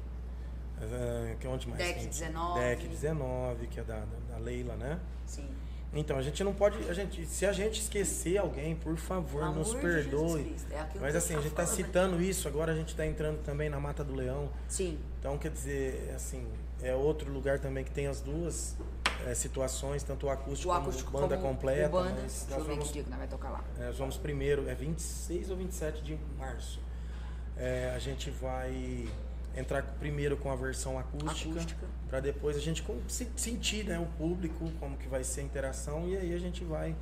É, 0.81 1.35
que 1.39 1.47
onde 1.47 1.67
mais 1.67 1.81
Deck 1.81 1.99
tem? 1.99 2.07
19. 2.07 2.59
Deck 2.59 2.87
19, 2.87 3.67
que 3.67 3.79
é 3.79 3.83
da, 3.83 4.03
da 4.29 4.37
Leila, 4.37 4.75
né? 4.75 4.99
Sim. 5.25 5.49
Então, 5.93 6.17
a 6.17 6.21
gente 6.21 6.43
não 6.43 6.53
pode. 6.53 6.77
A 6.87 6.93
gente, 6.93 7.25
se 7.25 7.45
a 7.45 7.51
gente 7.51 7.81
esquecer 7.81 8.37
alguém, 8.37 8.75
por 8.75 8.95
favor, 8.95 9.43
nos 9.53 9.71
amor 9.71 9.81
Jesus 9.81 10.11
perdoe. 10.11 10.55
É 10.71 10.85
Mas 10.99 11.15
assim, 11.15 11.35
a 11.35 11.41
gente 11.41 11.53
tá 11.53 11.65
falando. 11.65 11.75
citando 11.75 12.21
isso, 12.21 12.47
agora 12.47 12.71
a 12.71 12.75
gente 12.75 12.95
tá 12.95 13.05
entrando 13.05 13.43
também 13.43 13.69
na 13.69 13.79
Mata 13.79 14.03
do 14.03 14.13
Leão. 14.13 14.49
Sim. 14.67 14.99
Então, 15.19 15.37
quer 15.37 15.49
dizer, 15.51 16.13
assim, 16.15 16.47
é 16.81 16.95
outro 16.95 17.31
lugar 17.31 17.59
também 17.59 17.83
que 17.83 17.91
tem 17.91 18.07
as 18.07 18.21
duas 18.21 18.75
é, 19.27 19.33
situações, 19.33 20.01
tanto 20.03 20.27
o 20.27 20.29
acústico, 20.29 20.69
O 20.71 20.75
acústico 20.75 21.11
como 21.11 21.23
banda 21.27 21.37
como 21.37 21.53
completa. 21.55 21.87
o 21.87 21.91
banda. 21.91 22.21
mas 22.21 22.45
Deixa 22.47 22.53
eu 22.53 22.57
nós 22.57 22.67
ver 22.67 22.71
vamos 22.73 22.87
que 22.87 22.93
dia 22.93 23.03
que 23.03 23.09
nós 23.09 23.19
vai 23.19 23.27
tocar 23.27 23.49
lá. 23.49 23.63
é, 23.79 23.85
nós 23.87 23.97
vamos 23.97 24.17
primeiro, 24.17 24.67
é 24.69 24.73
26 24.75 25.49
ou 25.49 25.57
27 25.57 26.01
de 26.01 26.17
março. 26.37 26.79
É, 27.57 27.91
a 27.93 27.99
gente 27.99 28.29
vai 28.31 29.07
entrar 29.57 29.81
primeiro 29.99 30.37
com 30.37 30.49
a 30.51 30.55
versão 30.55 30.97
acústica, 30.97 31.49
Acústica. 31.51 31.85
para 32.07 32.19
depois 32.21 32.55
a 32.55 32.59
gente 32.61 32.83
sentir 33.35 33.83
né, 33.83 33.99
o 33.99 34.05
público, 34.17 34.69
como 34.79 34.95
que 34.95 35.07
vai 35.09 35.23
ser 35.23 35.41
a 35.41 35.43
interação, 35.43 36.07
e 36.07 36.15
aí 36.15 36.33
a 36.33 36.37
gente 36.39 36.63
vai, 36.63 36.95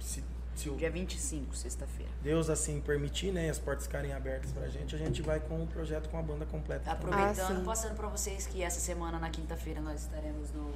se, 0.00 0.22
se 0.54 0.68
o 0.70 0.76
Dia 0.76 0.90
25, 0.90 1.54
sexta-feira. 1.56 2.10
Deus 2.22 2.48
assim 2.50 2.80
permitir, 2.80 3.32
né, 3.32 3.46
e 3.46 3.50
as 3.50 3.58
portas 3.58 3.86
ficarem 3.86 4.12
abertas 4.12 4.52
pra 4.52 4.68
gente, 4.68 4.94
a 4.94 4.98
gente 4.98 5.22
vai 5.22 5.40
com 5.40 5.62
o 5.62 5.66
projeto 5.66 6.08
com 6.08 6.18
a 6.18 6.22
banda 6.22 6.44
completa. 6.46 6.94
também. 6.94 7.14
Aproveitando, 7.14 7.62
Ah, 7.62 7.64
passando 7.64 7.96
pra 7.96 8.08
vocês 8.08 8.46
que 8.46 8.62
essa 8.62 8.78
semana, 8.80 9.18
na 9.18 9.30
quinta-feira, 9.30 9.80
nós 9.80 10.02
estaremos 10.02 10.50
no 10.52 10.70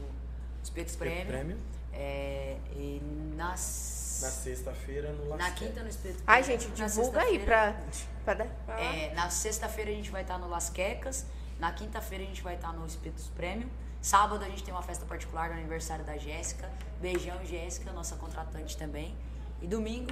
Espetos 0.62 0.92
Espeto 0.94 1.10
Prêmio. 1.10 1.26
Prêmio. 1.26 1.58
É, 1.92 2.56
e 2.74 3.00
nas... 3.36 4.18
Na 4.22 4.28
sexta-feira 4.30 5.12
no 5.12 5.28
Las 5.28 5.38
Na 5.38 5.50
quinta 5.50 5.82
no 5.82 5.88
Espetos 5.88 6.22
Ai, 6.26 6.42
Prêmio. 6.42 6.60
gente, 6.62 6.80
Na 6.80 6.86
divulga 6.86 7.20
aí 7.20 7.38
pra, 7.38 7.76
pra- 8.24 8.80
É, 8.80 9.12
na 9.14 9.28
sexta-feira 9.30 9.90
a 9.90 9.94
gente 9.94 10.10
vai 10.10 10.22
estar 10.22 10.38
no 10.38 10.48
Las 10.48 10.70
Quecas. 10.70 11.26
Na 11.60 11.70
quinta-feira 11.72 12.24
a 12.24 12.26
gente 12.26 12.42
vai 12.42 12.54
estar 12.54 12.72
no 12.72 12.86
Espetos 12.86 13.28
Prêmio. 13.28 13.68
Sábado 14.00 14.42
a 14.44 14.48
gente 14.48 14.62
tem 14.64 14.72
uma 14.72 14.82
festa 14.82 15.04
particular 15.04 15.48
no 15.50 15.54
aniversário 15.56 16.04
da 16.04 16.16
Jéssica. 16.16 16.70
Beijão, 17.00 17.44
Jéssica, 17.44 17.92
nossa 17.92 18.16
contratante 18.16 18.76
também. 18.76 19.14
E 19.62 19.66
domingo, 19.66 20.10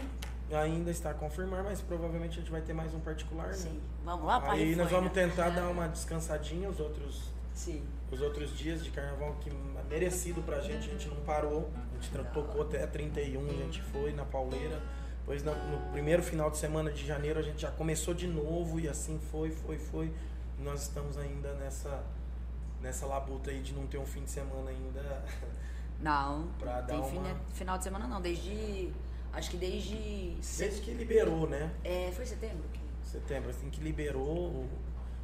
Ainda 0.52 0.90
está 0.90 1.10
a 1.10 1.14
confirmar, 1.14 1.64
mas 1.64 1.80
provavelmente 1.80 2.32
a 2.38 2.40
gente 2.40 2.50
vai 2.50 2.60
ter 2.60 2.72
mais 2.74 2.94
um 2.94 3.00
particular, 3.00 3.48
né? 3.48 3.54
sim, 3.54 3.80
vamos 4.04 4.24
lá 4.26 4.40
para 4.40 4.52
Aí 4.52 4.76
nós 4.76 4.90
vamos 4.90 5.10
tentar 5.12 5.48
dar 5.50 5.68
uma 5.68 5.88
descansadinha 5.88 6.68
os 6.68 6.78
outros 6.78 7.22
Sim. 7.54 7.82
os 8.12 8.20
outros 8.20 8.56
dias 8.56 8.84
de 8.84 8.90
carnaval 8.90 9.34
que 9.40 9.50
merecido 9.88 10.42
pra 10.42 10.60
gente, 10.60 10.86
a 10.88 10.92
gente 10.92 11.08
não 11.08 11.16
parou. 11.24 11.70
A 11.98 12.00
gente 12.02 12.28
tocou 12.32 12.62
até 12.62 12.86
31, 12.86 13.48
a 13.48 13.52
gente 13.52 13.80
foi 13.82 14.12
na 14.12 14.24
pauleira. 14.24 14.80
Depois 15.20 15.42
na- 15.42 15.54
no 15.54 15.90
primeiro 15.92 16.22
final 16.22 16.50
de 16.50 16.58
semana 16.58 16.92
de 16.92 17.04
janeiro 17.06 17.40
a 17.40 17.42
gente 17.42 17.62
já 17.62 17.70
começou 17.70 18.12
de 18.14 18.26
novo 18.28 18.78
e 18.78 18.86
assim 18.88 19.18
foi, 19.32 19.50
foi, 19.50 19.78
foi. 19.78 20.12
E 20.58 20.62
nós 20.62 20.82
estamos 20.82 21.16
ainda 21.16 21.54
nessa 21.54 22.02
nessa 22.82 23.06
labuta 23.06 23.50
aí 23.50 23.60
de 23.62 23.72
não 23.72 23.86
ter 23.86 23.96
um 23.98 24.06
fim 24.06 24.22
de 24.24 24.30
semana 24.30 24.70
ainda. 24.70 25.24
Não, 26.00 26.46
Pra 26.60 26.80
dar 26.82 26.86
tem 26.86 26.98
uma- 26.98 27.08
fina- 27.08 27.40
final 27.54 27.78
de 27.78 27.84
semana 27.84 28.06
não, 28.06 28.20
desde. 28.20 28.92
Acho 29.34 29.50
que 29.50 29.56
desde. 29.56 30.36
Desde 30.58 30.80
que 30.80 30.92
liberou, 30.92 31.48
né? 31.48 31.70
É, 31.82 32.10
foi 32.14 32.24
setembro? 32.24 32.64
que- 32.72 32.80
Setembro, 33.02 33.50
assim 33.50 33.70
que 33.70 33.80
liberou 33.80 34.22
o- 34.26 34.68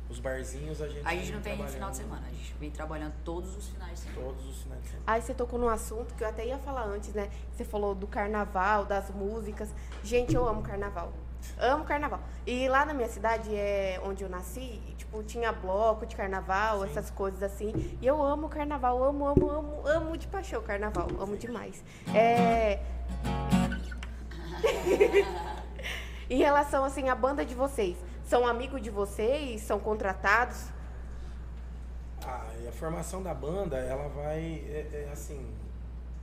os 0.09 0.19
barzinhos, 0.20 0.81
a 0.82 0.89
gente 0.89 1.07
A 1.07 1.15
gente 1.15 1.32
não 1.32 1.41
tem 1.41 1.57
final 1.69 1.91
de 1.91 1.97
semana, 1.97 2.23
a 2.27 2.31
gente 2.31 2.55
vem 2.59 2.70
trabalhando 2.70 3.15
todos 3.24 3.57
os 3.57 3.69
finais 3.69 3.93
de 3.93 3.99
semana. 4.01 4.23
Todos 4.23 4.47
os 4.49 4.62
finais 4.62 4.82
de 4.82 4.89
semana. 4.89 5.05
Aí 5.07 5.23
você 5.23 5.35
tocou 5.35 5.59
num 5.59 5.69
assunto 5.69 6.15
que 6.15 6.23
eu 6.24 6.28
até 6.28 6.47
ia 6.47 6.59
falar 6.59 6.85
antes, 6.85 7.12
né? 7.15 7.31
Você 7.53 7.65
falou 7.65 7.95
do 7.95 8.07
carnaval, 8.07 8.85
das 8.85 9.11
músicas. 9.11 9.69
Gente, 10.05 10.35
eu 10.35 10.47
amo 10.49 10.62
carnaval. 10.62 11.12
Amo 11.59 11.85
carnaval. 11.85 12.20
E 12.47 12.69
lá 12.69 12.85
na 12.85 12.93
minha 12.93 13.09
cidade, 13.09 13.55
é 13.55 14.01
onde 14.05 14.23
eu 14.23 14.28
nasci, 14.28 14.81
tipo, 14.99 15.23
tinha 15.23 15.51
bloco 15.53 16.05
de 16.05 16.15
carnaval, 16.15 16.81
Sim. 16.81 16.91
essas 16.91 17.11
coisas 17.11 17.43
assim. 17.43 17.73
E 18.01 18.07
eu 18.07 18.23
amo 18.23 18.49
carnaval, 18.49 19.03
amo, 19.03 19.27
amo, 19.27 19.51
amo, 19.51 19.87
amo 19.87 20.16
de 20.19 20.27
paixão 20.28 20.62
carnaval, 20.62 21.09
amo 21.19 21.37
demais. 21.37 21.82
É... 22.15 22.78
em 26.28 26.39
relação, 26.39 26.85
assim, 26.85 27.09
à 27.09 27.15
banda 27.15 27.45
de 27.45 27.55
vocês, 27.55 27.97
são 28.24 28.47
amigos 28.47 28.81
de 28.82 28.91
vocês? 28.91 29.61
São 29.62 29.78
contratados? 29.81 30.59
Ah, 32.24 32.47
e 32.62 32.69
a 32.69 32.73
formação 32.73 33.23
da 33.23 33.32
banda, 33.35 33.77
ela 33.78 34.09
vai, 34.09 34.41
é, 34.69 35.07
é 35.09 35.11
assim, 35.12 35.45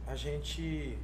a 0.05 0.15
gente 0.15 0.97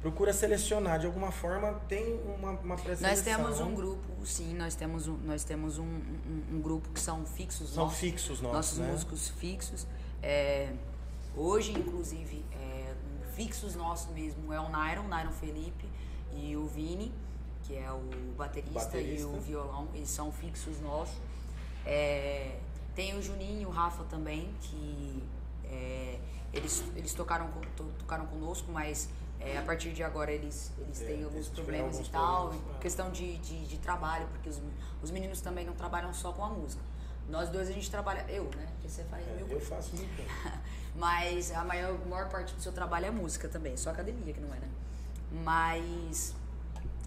procura 0.00 0.32
selecionar, 0.32 0.98
de 0.98 1.06
alguma 1.06 1.30
forma 1.30 1.80
tem 1.88 2.18
uma, 2.38 2.50
uma 2.52 2.76
pré-seleção. 2.76 3.08
Nós 3.10 3.20
temos 3.22 3.60
um 3.60 3.74
grupo, 3.74 4.26
sim, 4.26 4.54
nós 4.54 4.74
temos 4.74 5.06
um, 5.08 5.16
nós 5.18 5.44
temos 5.44 5.78
um, 5.78 5.84
um- 5.84 6.44
um 6.56 6.60
grupo 6.60 6.88
que 6.90 7.00
são 7.00 7.24
fixos 7.24 7.70
São 7.70 7.84
nossos, 7.84 7.98
fixos 8.00 8.40
nossos, 8.40 8.54
nossos 8.56 8.78
né? 8.78 8.90
músicos 8.90 9.28
fixos. 9.28 9.86
É, 10.22 10.72
hoje, 11.36 11.72
inclusive, 11.72 12.44
é, 12.52 12.94
fixos 13.34 13.74
nossos 13.74 14.12
mesmo 14.14 14.52
é 14.52 14.60
o 14.60 14.68
Nairon, 14.68 15.04
Nairon 15.08 15.32
Felipe 15.32 15.88
e 16.36 16.56
o 16.56 16.66
Vini, 16.66 17.12
que 17.64 17.76
é 17.76 17.90
o 17.90 18.00
baterista, 18.36 18.72
Baterista. 18.80 19.20
e 19.22 19.24
o 19.24 19.40
violão, 19.40 19.88
eles 19.94 20.10
são 20.10 20.30
fixos 20.32 20.80
nossos. 20.80 21.16
É, 21.86 22.58
Tem 22.94 23.16
o 23.18 23.22
Juninho 23.22 23.62
e 23.62 23.66
o 23.66 23.70
Rafa 23.70 24.04
também, 24.04 24.54
que 24.60 25.22
é, 25.64 26.18
eles, 26.52 26.84
eles 26.94 27.12
tocaram, 27.12 27.48
to- 27.76 27.90
tocaram 27.98 28.24
conosco, 28.26 28.70
mas 28.70 29.08
é, 29.40 29.58
a 29.58 29.62
partir 29.62 29.92
de 29.92 30.02
agora 30.02 30.30
eles, 30.30 30.70
eles 30.78 31.00
É, 31.02 31.06
têm 31.06 31.24
alguns 31.24 31.48
problemas 31.48 31.92
alguns 31.96 32.06
e 32.08 32.10
tal. 32.10 32.48
problemas, 32.50 32.76
é. 32.76 32.78
Questão 32.80 33.10
de, 33.10 33.36
de, 33.38 33.66
de 33.66 33.78
trabalho, 33.78 34.28
porque 34.28 34.48
os, 34.48 34.60
os 35.02 35.10
meninos 35.10 35.40
também 35.40 35.66
não 35.66 35.74
trabalham 35.74 36.14
só 36.14 36.32
com 36.32 36.44
a 36.44 36.48
música. 36.48 36.82
Nós 37.28 37.48
dois 37.48 37.68
a 37.68 37.72
gente 37.72 37.90
trabalha. 37.90 38.24
Eu, 38.28 38.44
né? 38.56 38.66
Porque 38.74 38.88
você 38.88 39.02
faz 39.04 39.26
É, 39.26 39.32
mil 39.34 39.48
eu 39.48 39.60
faço 39.60 39.96
muito 39.96 40.12
mas 40.94 41.50
a 41.52 41.64
maior, 41.64 41.98
maior 42.06 42.28
parte 42.28 42.54
do 42.54 42.62
seu 42.62 42.70
trabalho 42.72 43.06
é 43.06 43.10
música 43.10 43.48
também, 43.48 43.76
só 43.76 43.90
academia 43.90 44.32
que 44.32 44.40
não 44.40 44.54
é, 44.54 44.58
né? 44.60 44.68
Mas 45.42 46.34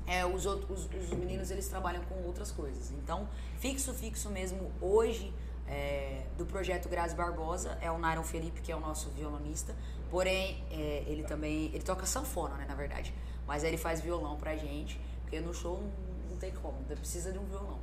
é, 0.05 0.25
os, 0.25 0.45
outros, 0.45 0.85
os, 0.85 1.03
os 1.03 1.09
meninos 1.11 1.51
eles 1.51 1.67
trabalham 1.67 2.03
com 2.03 2.15
outras 2.23 2.51
coisas. 2.51 2.91
Então, 2.91 3.27
fixo, 3.59 3.93
fixo 3.93 4.29
mesmo 4.29 4.71
hoje 4.81 5.33
é, 5.67 6.25
do 6.37 6.45
projeto 6.45 6.87
Grazi 6.87 7.13
Barbosa 7.15 7.77
é 7.81 7.91
o 7.91 7.97
Nairon 7.97 8.23
Felipe, 8.23 8.61
que 8.61 8.71
é 8.71 8.75
o 8.75 8.79
nosso 8.79 9.09
violonista. 9.09 9.75
Porém, 10.09 10.63
é, 10.71 11.03
ele 11.07 11.23
também. 11.23 11.65
Ele 11.65 11.83
toca 11.83 12.05
sanfona, 12.05 12.55
né, 12.55 12.65
na 12.67 12.75
verdade. 12.75 13.13
Mas 13.45 13.63
ele 13.63 13.77
faz 13.77 14.01
violão 14.01 14.37
pra 14.37 14.55
gente, 14.55 14.99
porque 15.21 15.39
no 15.39 15.53
show 15.53 15.81
não, 15.81 16.31
não 16.31 16.37
tem 16.37 16.51
como, 16.51 16.77
precisa 16.83 17.31
de 17.31 17.37
um 17.37 17.45
violão. 17.45 17.79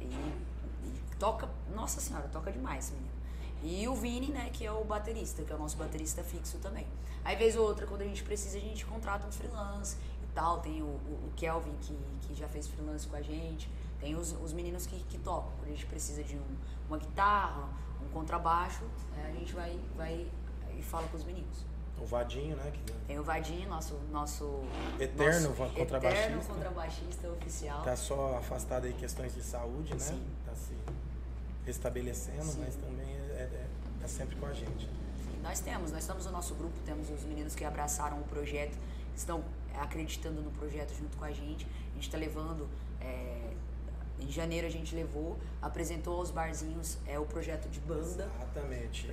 E, 0.00 0.04
e 0.04 1.02
toca, 1.18 1.48
nossa 1.74 2.00
senhora, 2.00 2.28
toca 2.28 2.50
demais, 2.50 2.90
menino. 2.90 3.15
E 3.62 3.88
o 3.88 3.94
Vini, 3.94 4.28
né, 4.28 4.50
que 4.52 4.64
é 4.64 4.72
o 4.72 4.84
baterista, 4.84 5.42
que 5.42 5.52
é 5.52 5.56
o 5.56 5.58
nosso 5.58 5.76
baterista 5.76 6.22
fixo 6.22 6.58
também. 6.58 6.86
Aí, 7.24 7.34
vez 7.36 7.56
ou 7.56 7.66
outra, 7.66 7.86
quando 7.86 8.02
a 8.02 8.04
gente 8.04 8.22
precisa, 8.22 8.56
a 8.56 8.60
gente 8.60 8.84
contrata 8.86 9.26
um 9.26 9.32
freelance 9.32 9.96
e 10.22 10.26
tal. 10.34 10.60
Tem 10.60 10.82
o, 10.82 10.86
o, 10.86 11.28
o 11.28 11.32
Kelvin, 11.36 11.74
que, 11.80 11.96
que 12.22 12.34
já 12.34 12.46
fez 12.46 12.68
freelance 12.68 13.06
com 13.06 13.16
a 13.16 13.22
gente. 13.22 13.68
Tem 13.98 14.14
os, 14.14 14.32
os 14.42 14.52
meninos 14.52 14.86
que, 14.86 14.96
que 15.04 15.18
tocam. 15.18 15.50
Quando 15.58 15.68
a 15.68 15.72
gente 15.72 15.86
precisa 15.86 16.22
de 16.22 16.36
um, 16.36 16.56
uma 16.86 16.98
guitarra, 16.98 17.68
um 18.04 18.08
contrabaixo, 18.10 18.84
é, 19.18 19.30
a 19.30 19.32
gente 19.32 19.52
vai, 19.52 19.78
vai 19.96 20.26
e 20.78 20.82
fala 20.82 21.08
com 21.08 21.16
os 21.16 21.24
meninos. 21.24 21.64
O 22.00 22.04
Vadinho, 22.04 22.56
né? 22.56 22.70
Que 22.70 22.92
Tem 23.06 23.18
o 23.18 23.24
Vadinho, 23.24 23.68
nosso, 23.68 23.94
nosso 24.12 24.62
Eterno 25.00 25.48
nosso 25.48 25.72
contrabaixista. 25.72 26.26
Eterno 26.26 26.44
contrabaixista 26.44 27.30
oficial. 27.30 27.82
tá 27.82 27.96
só 27.96 28.36
afastado 28.36 28.84
aí 28.84 28.92
questões 28.92 29.34
de 29.34 29.42
saúde, 29.42 29.94
né? 29.94 29.98
Sim. 29.98 30.26
Tá 30.44 30.54
se 30.54 30.76
restabelecendo, 31.64 32.44
Sim. 32.44 32.60
mas 32.60 32.76
também 32.76 33.15
é, 34.06 34.12
é- 34.12 34.12
tá 34.12 34.24
sempre 34.24 34.36
com 34.36 34.46
a 34.46 34.52
gente. 34.52 34.88
Nós 35.42 35.60
temos, 35.60 35.90
nós 35.92 36.00
estamos 36.00 36.26
no 36.26 36.32
nosso 36.32 36.54
grupo, 36.54 36.74
temos 36.84 37.10
os 37.10 37.22
meninos 37.24 37.54
que 37.54 37.64
abraçaram 37.64 38.18
o 38.18 38.24
projeto, 38.24 38.76
estão 39.16 39.44
acreditando 39.74 40.40
no 40.40 40.50
projeto 40.50 40.94
junto 40.96 41.16
com 41.16 41.24
a 41.24 41.32
gente. 41.32 41.66
A 41.90 41.94
gente 41.94 42.04
está 42.06 42.18
levando, 42.18 42.68
é, 43.00 43.52
em 44.18 44.30
janeiro 44.30 44.66
a 44.66 44.70
gente 44.70 44.94
levou, 44.94 45.38
apresentou 45.62 46.18
aos 46.18 46.30
barzinhos 46.30 46.98
é, 47.06 47.18
o 47.18 47.26
projeto 47.26 47.68
de 47.68 47.78
banda 47.80 48.28
Exatamente. 48.34 49.06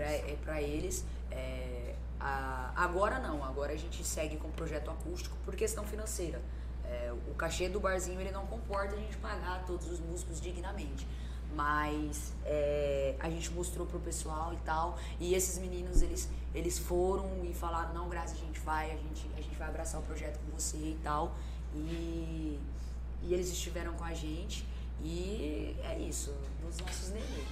para 0.43 0.59
é, 0.59 0.63
eles. 0.63 1.05
É, 1.29 1.93
a- 2.19 2.71
agora 2.75 3.19
não, 3.19 3.43
agora 3.43 3.73
a 3.73 3.77
gente 3.77 4.03
segue 4.03 4.37
com 4.37 4.47
o 4.47 4.51
projeto 4.51 4.89
acústico 4.89 5.35
por 5.45 5.55
questão 5.55 5.83
financeira. 5.85 6.41
É, 6.85 7.13
o 7.29 7.33
cachê 7.35 7.69
do 7.69 7.79
barzinho 7.79 8.19
ele 8.19 8.31
não 8.31 8.45
comporta 8.45 8.95
a 8.95 8.99
gente 8.99 9.17
pagar 9.17 9.65
todos 9.65 9.87
os 9.89 9.99
músicos 9.99 10.39
dignamente. 10.41 11.07
Mas 11.55 12.33
é, 12.45 13.15
a 13.19 13.29
gente 13.29 13.51
mostrou 13.51 13.85
pro 13.85 13.99
pessoal 13.99 14.53
e 14.53 14.57
tal. 14.57 14.97
E 15.19 15.33
esses 15.33 15.57
meninos, 15.59 16.01
eles, 16.01 16.29
eles 16.53 16.79
foram 16.79 17.29
e 17.43 17.53
falaram, 17.53 17.93
não, 17.93 18.09
Grazi, 18.09 18.35
a 18.35 18.45
gente 18.45 18.59
vai, 18.59 18.91
a 18.91 18.95
gente, 18.95 19.29
a 19.37 19.41
gente 19.41 19.55
vai 19.55 19.67
abraçar 19.67 20.01
o 20.01 20.03
projeto 20.03 20.39
com 20.39 20.57
você 20.57 20.77
e 20.77 20.97
tal. 21.03 21.35
E, 21.75 22.59
e 23.23 23.33
eles 23.33 23.51
estiveram 23.51 23.93
com 23.93 24.03
a 24.03 24.13
gente. 24.13 24.65
E 25.01 25.75
é 25.83 25.99
isso, 25.99 26.33
nos 26.63 26.77
nossos 26.79 27.09
nenê. 27.09 27.43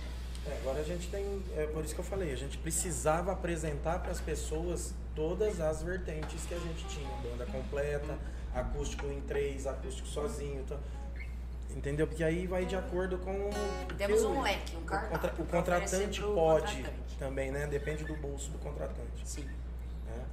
É, 0.45 0.57
agora 0.61 0.79
a 0.79 0.83
gente 0.83 1.07
tem, 1.09 1.43
é 1.55 1.67
por 1.67 1.85
isso 1.85 1.93
que 1.93 1.99
eu 1.99 2.05
falei, 2.05 2.31
a 2.31 2.35
gente 2.35 2.57
precisava 2.57 3.31
apresentar 3.31 3.99
para 3.99 4.11
as 4.11 4.19
pessoas 4.19 4.93
todas 5.15 5.59
as 5.59 5.83
vertentes 5.83 6.45
que 6.45 6.53
a 6.53 6.59
gente 6.59 6.83
tinha, 6.87 7.09
banda 7.17 7.45
completa, 7.45 8.17
acústico 8.53 9.05
em 9.07 9.21
três, 9.21 9.67
acústico 9.67 10.07
sozinho, 10.07 10.61
então, 10.61 10.79
entendeu? 11.75 12.07
Porque 12.07 12.23
aí 12.23 12.45
vai 12.47 12.65
de 12.65 12.75
acordo 12.75 13.17
com 13.19 13.31
o 13.31 13.49
Temos 13.97 14.23
um 14.23 14.39
o- 14.39 14.41
leque, 14.41 14.75
um 14.75 14.79
o, 14.79 14.83
cardápio 14.83 15.43
o 15.43 15.47
contratante 15.47 16.21
pode 16.21 16.75
contratante. 16.75 17.17
também, 17.17 17.51
né? 17.51 17.67
Depende 17.67 18.03
do 18.03 18.15
bolso 18.15 18.49
do 18.51 18.57
contratante, 18.59 19.21
Sim. 19.25 19.45
né? 20.05 20.23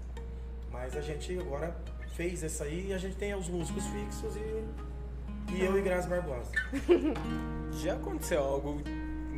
Mas 0.71 0.97
a 0.97 1.01
gente 1.01 1.39
agora 1.39 1.75
fez 2.15 2.43
isso 2.43 2.63
aí 2.63 2.89
e 2.89 2.93
a 2.95 2.99
gente 2.99 3.17
tem 3.17 3.35
os 3.35 3.49
músicos 3.49 3.85
fixos 3.87 4.35
e, 4.37 5.55
e 5.55 5.65
eu 5.65 5.79
e 5.79 5.83
Grazi 5.83 6.09
Barbosa. 6.09 6.51
Já 7.83 7.95
aconteceu 7.95 8.43
algo 8.43 8.81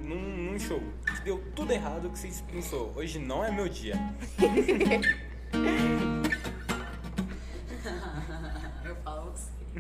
num, 0.03 0.51
num 0.53 0.59
show 0.59 0.81
que 1.07 1.21
deu 1.23 1.43
tudo 1.55 1.73
errado 1.73 2.09
que 2.11 2.19
vocês 2.19 2.41
pensou, 2.51 2.93
hoje 2.97 3.19
não 3.19 3.45
é 3.45 3.51
meu 3.51 3.69
dia. 3.69 3.95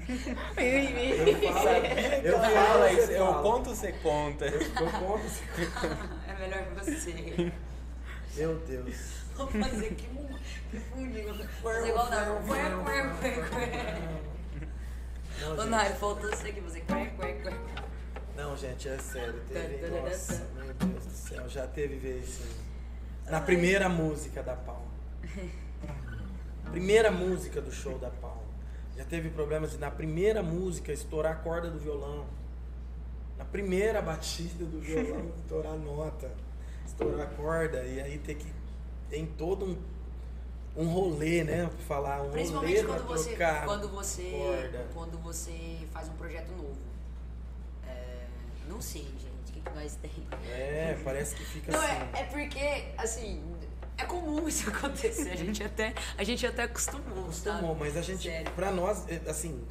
falo 0.00 1.80
você. 1.80 2.20
Eu 2.24 2.38
falo, 2.38 2.86
isso, 2.88 3.06
você 3.06 3.18
eu 3.18 3.26
fala. 3.26 3.42
conto, 3.42 3.70
você 3.70 3.92
conta. 3.92 4.46
Eu 4.46 4.60
conto, 4.92 5.22
você 5.22 5.44
É 6.28 6.38
melhor 6.38 6.64
você. 6.74 7.52
Meu 8.36 8.56
Deus. 8.58 9.20
Vou 9.36 9.46
fazer 9.46 9.94
que 9.94 10.06
que 10.70 10.80
fundido. 10.80 11.48
Fazer 11.62 11.88
igual 11.88 12.06
o 12.06 12.10
Nário. 12.10 12.34
Cué, 12.46 12.70
cué, 12.84 13.08
cué, 13.20 13.48
cué. 13.48 13.98
Não, 15.40 15.52
Ô, 15.52 15.56
gente. 15.56 15.68
Nário, 15.70 15.96
faltou 15.96 16.30
você 16.30 16.48
aqui 16.48 16.60
fazer 16.60 16.80
cué, 16.82 17.06
cué, 17.16 17.32
cué. 17.34 17.52
Não, 18.36 18.56
gente, 18.56 18.88
é 18.88 18.98
sério. 18.98 19.40
Teve, 19.48 19.78
Tá, 19.78 19.88
tá, 19.88 19.94
tá, 19.94 20.02
nossa, 20.02 20.48
meu 20.54 20.74
Deus 20.74 21.04
do 21.06 21.12
céu, 21.12 21.48
já 21.48 21.66
teve 21.66 21.96
vez 21.96 22.24
assim. 22.24 23.30
Na 23.30 23.40
primeira 23.40 23.88
música 23.88 24.42
da 24.42 24.54
Paula. 24.54 24.88
Primeira 26.70 27.10
música 27.10 27.60
do 27.60 27.72
show 27.72 27.98
da 27.98 28.10
Paula. 28.10 28.39
Já 29.00 29.06
teve 29.06 29.30
problemas 29.30 29.70
de 29.70 29.78
na 29.78 29.90
primeira 29.90 30.42
música 30.42 30.92
estourar 30.92 31.32
a 31.32 31.36
corda 31.36 31.70
do 31.70 31.78
violão. 31.78 32.26
Na 33.38 33.46
primeira 33.46 34.02
batida 34.02 34.66
do 34.66 34.78
violão, 34.78 35.32
estourar 35.40 35.72
a 35.72 35.76
nota, 35.76 36.30
estourar 36.84 37.26
a 37.26 37.30
corda, 37.30 37.82
e 37.82 37.98
aí 37.98 38.18
ter 38.18 38.34
que. 38.34 38.52
Tem 39.08 39.24
todo 39.24 39.64
um, 39.64 40.82
um 40.82 40.86
rolê, 40.92 41.42
né? 41.42 41.70
Falar, 41.88 42.20
um 42.20 42.30
Principalmente 42.30 42.82
rolê 42.82 42.86
quando 42.88 43.06
você, 43.08 43.36
quando 43.64 43.88
você, 43.88 44.30
corda. 44.32 44.86
quando 44.92 45.18
você 45.22 45.78
faz 45.92 46.10
um 46.10 46.14
projeto 46.16 46.50
novo. 46.50 46.76
É, 47.88 48.26
não 48.68 48.82
sei, 48.82 49.04
gente, 49.04 49.48
o 49.48 49.52
que, 49.54 49.60
que 49.62 49.74
nós 49.74 49.94
temos. 49.96 50.28
É, 50.46 51.00
parece 51.02 51.36
que 51.36 51.44
fica 51.46 51.72
Não, 51.72 51.80
assim. 51.80 51.92
é, 52.12 52.20
é 52.20 52.24
porque, 52.24 52.84
assim, 52.98 53.42
é 54.00 54.04
comum 54.06 54.48
isso 54.48 54.68
acontecer. 54.70 55.30
A 55.30 55.36
gente 55.36 55.62
até, 55.62 55.94
a 56.16 56.24
gente 56.24 56.46
até 56.46 56.64
acostumou, 56.64 57.24
Acostumou, 57.24 57.60
sabe? 57.60 57.76
mas 57.80 57.96
a 57.96 58.02
gente, 58.02 58.22
Sério. 58.22 58.50
pra 58.52 58.70
nós, 58.70 59.04
é, 59.08 59.20
assim, 59.30 59.62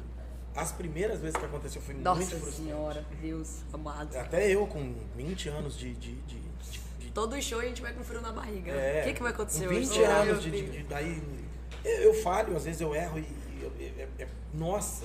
as 0.54 0.72
primeiras 0.72 1.20
vezes 1.20 1.36
que 1.36 1.44
aconteceu 1.44 1.80
foi 1.82 1.94
Nossa 1.94 2.20
muito 2.20 2.30
frustrante. 2.36 2.56
senhora, 2.62 3.04
Deus 3.20 3.58
amado. 3.72 4.16
Até 4.16 4.48
eu, 4.50 4.66
com 4.66 4.94
20 5.16 5.48
anos 5.48 5.78
de. 5.78 5.94
de, 5.94 6.14
de, 6.22 6.40
de- 6.40 7.10
Todo 7.12 7.40
show 7.42 7.58
a 7.60 7.64
gente 7.64 7.82
vai 7.82 7.92
com 7.92 8.04
frio 8.04 8.20
na 8.20 8.30
barriga. 8.32 8.70
é, 8.72 9.00
o 9.02 9.04
que, 9.08 9.14
que 9.14 9.22
vai 9.22 9.32
acontecer 9.32 9.64
com 9.66 9.70
hoje? 9.74 9.80
20 9.80 9.94
Será? 9.94 10.16
anos 10.18 10.42
de, 10.42 10.50
de- 10.50 10.70
de- 10.70 10.82
Daí. 10.84 11.22
Eu, 11.84 11.92
eu 12.02 12.14
falho, 12.22 12.56
às 12.56 12.64
vezes 12.64 12.80
eu 12.80 12.94
erro 12.94 13.18
e. 13.18 13.22
e 13.22 13.60
eu- 13.62 13.72
é- 13.80 14.02
é- 14.02 14.22
é- 14.24 14.28
nossa, 14.54 15.04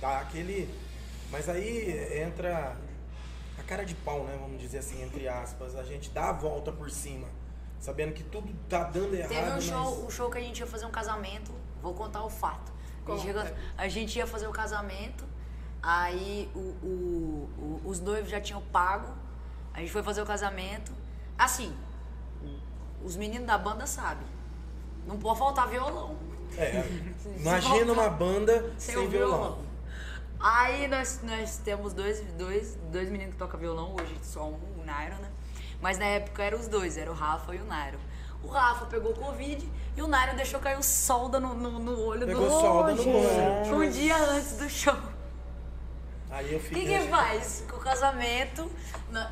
dá 0.00 0.18
aquele. 0.18 0.68
Mas 1.30 1.48
aí 1.48 2.18
entra 2.22 2.76
a 3.58 3.62
cara 3.62 3.84
de 3.84 3.94
pau, 3.94 4.24
né? 4.24 4.36
Vamos 4.40 4.60
dizer 4.60 4.78
assim, 4.78 5.02
entre 5.02 5.26
aspas. 5.28 5.74
A 5.76 5.82
gente 5.84 6.10
dá 6.10 6.30
a 6.30 6.32
volta 6.32 6.70
por 6.72 6.90
cima, 6.90 7.28
sabendo 7.80 8.12
que 8.12 8.22
tudo 8.24 8.52
tá 8.68 8.84
dando 8.84 9.14
errado. 9.14 9.28
Teve 9.30 9.48
um 9.50 9.54
mas- 9.54 9.64
show, 9.64 10.04
um 10.06 10.10
show 10.10 10.30
que 10.30 10.38
a 10.38 10.40
gente 10.40 10.58
ia 10.60 10.66
fazer 10.66 10.86
um 10.86 10.90
casamento, 10.90 11.52
vou 11.82 11.94
contar 11.94 12.24
o 12.24 12.30
fato. 12.30 12.72
A 13.06 13.12
gente, 13.12 13.22
chegou- 13.26 13.42
a 13.78 13.88
gente 13.88 14.18
ia 14.18 14.26
fazer 14.26 14.46
o 14.48 14.52
casamento, 14.52 15.24
aí 15.82 16.50
o, 16.54 16.58
o- 16.58 17.48
o- 17.58 17.88
os 17.88 18.00
noivos 18.00 18.30
já 18.30 18.40
tinham 18.40 18.60
pago, 18.60 19.12
a 19.72 19.80
gente 19.80 19.90
foi 19.90 20.02
fazer 20.02 20.20
o 20.22 20.26
casamento. 20.26 20.92
Assim, 21.38 21.74
os 23.04 23.16
meninos 23.16 23.46
da 23.46 23.56
banda 23.56 23.86
sabem, 23.86 24.26
não 25.06 25.18
pode 25.18 25.38
faltar 25.38 25.68
violão. 25.68 26.16
É, 26.56 26.84
imagina 27.38 27.92
uma 27.92 28.10
banda 28.10 28.72
Sem, 28.76 28.94
sem, 28.96 29.08
violão. 29.08 29.38
violão. 29.38 29.58
Aí 30.40 30.86
nós, 30.88 31.20
nós 31.22 31.58
temos 31.58 31.92
dois, 31.92 32.20
dois, 32.34 32.76
dois 32.92 33.08
meninos 33.10 33.32
que 33.34 33.38
tocam 33.38 33.58
violão, 33.58 33.94
hoje 33.98 34.16
só 34.22 34.44
um, 34.48 34.58
o 34.80 34.82
Nairo, 34.84 35.16
né? 35.16 35.27
Mas 35.80 35.98
na 35.98 36.06
época 36.06 36.42
eram 36.42 36.58
os 36.58 36.66
dois, 36.68 36.96
era 36.96 37.10
o 37.10 37.14
Rafa 37.14 37.54
e 37.54 37.58
o 37.60 37.64
Nairo. 37.64 37.98
O 38.42 38.48
Rafa 38.48 38.86
pegou 38.86 39.12
Covid 39.14 39.68
e 39.96 40.02
o 40.02 40.06
Nairo 40.06 40.36
deixou 40.36 40.60
cair 40.60 40.82
solda 40.82 41.38
no, 41.40 41.54
no, 41.54 41.78
no 41.78 42.00
olho 42.00 42.26
Pegou 42.26 42.44
do 42.44 42.50
solda 42.50 42.94
no 42.94 43.02
olho. 43.16 43.74
Um 43.76 43.90
dia 43.90 44.16
antes 44.16 44.56
do 44.56 44.68
show. 44.68 44.96
Aí 46.30 46.52
eu 46.52 46.58
O 46.58 46.62
fiquei. 46.62 46.86
que 46.86 46.98
que 47.02 47.08
faz? 47.08 47.64
Com 47.68 47.76
o 47.76 47.80
casamento, 47.80 48.70
na- 49.10 49.30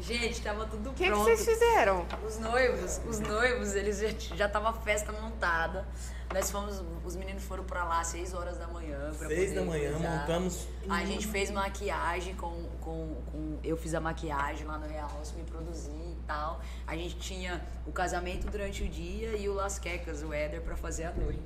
Gente, 0.00 0.40
tava 0.42 0.64
tudo 0.64 0.90
O 0.90 0.94
que, 0.94 1.02
que 1.04 1.10
pronto. 1.10 1.24
vocês 1.24 1.44
fizeram? 1.44 2.06
Os 2.24 2.38
noivos, 2.38 3.00
os 3.04 3.18
noivos, 3.18 3.74
eles 3.74 3.98
já, 3.98 4.36
já 4.36 4.48
tava 4.48 4.70
a 4.70 4.72
festa 4.72 5.10
montada. 5.12 5.84
Nós 6.32 6.50
fomos, 6.50 6.82
os 7.04 7.16
meninos 7.16 7.42
foram 7.44 7.64
pra 7.64 7.84
lá 7.84 8.00
às 8.00 8.08
6 8.08 8.34
horas 8.34 8.58
da 8.58 8.66
manhã. 8.68 8.98
Pra 9.16 9.28
Seis 9.28 9.48
poder 9.50 9.54
da 9.54 9.64
manhã, 9.64 9.92
coisar. 9.92 10.20
montamos 10.20 10.68
A 10.88 11.04
gente 11.04 11.26
fez 11.26 11.50
maquiagem 11.50 12.34
com, 12.34 12.64
com, 12.80 13.14
com. 13.32 13.58
Eu 13.64 13.76
fiz 13.78 13.94
a 13.94 14.00
maquiagem 14.00 14.66
lá 14.66 14.76
no 14.78 14.86
Real, 14.86 15.10
me 15.36 15.42
produzi 15.44 15.90
e 15.90 16.16
tal. 16.26 16.60
A 16.86 16.94
gente 16.94 17.16
tinha 17.18 17.62
o 17.86 17.92
casamento 17.92 18.50
durante 18.50 18.82
o 18.84 18.88
dia 18.88 19.36
e 19.38 19.48
o 19.48 19.54
Las 19.54 19.78
Quecas, 19.78 20.22
o 20.22 20.32
Éder, 20.32 20.60
pra 20.60 20.76
fazer 20.76 21.04
a 21.04 21.12
noite. 21.12 21.40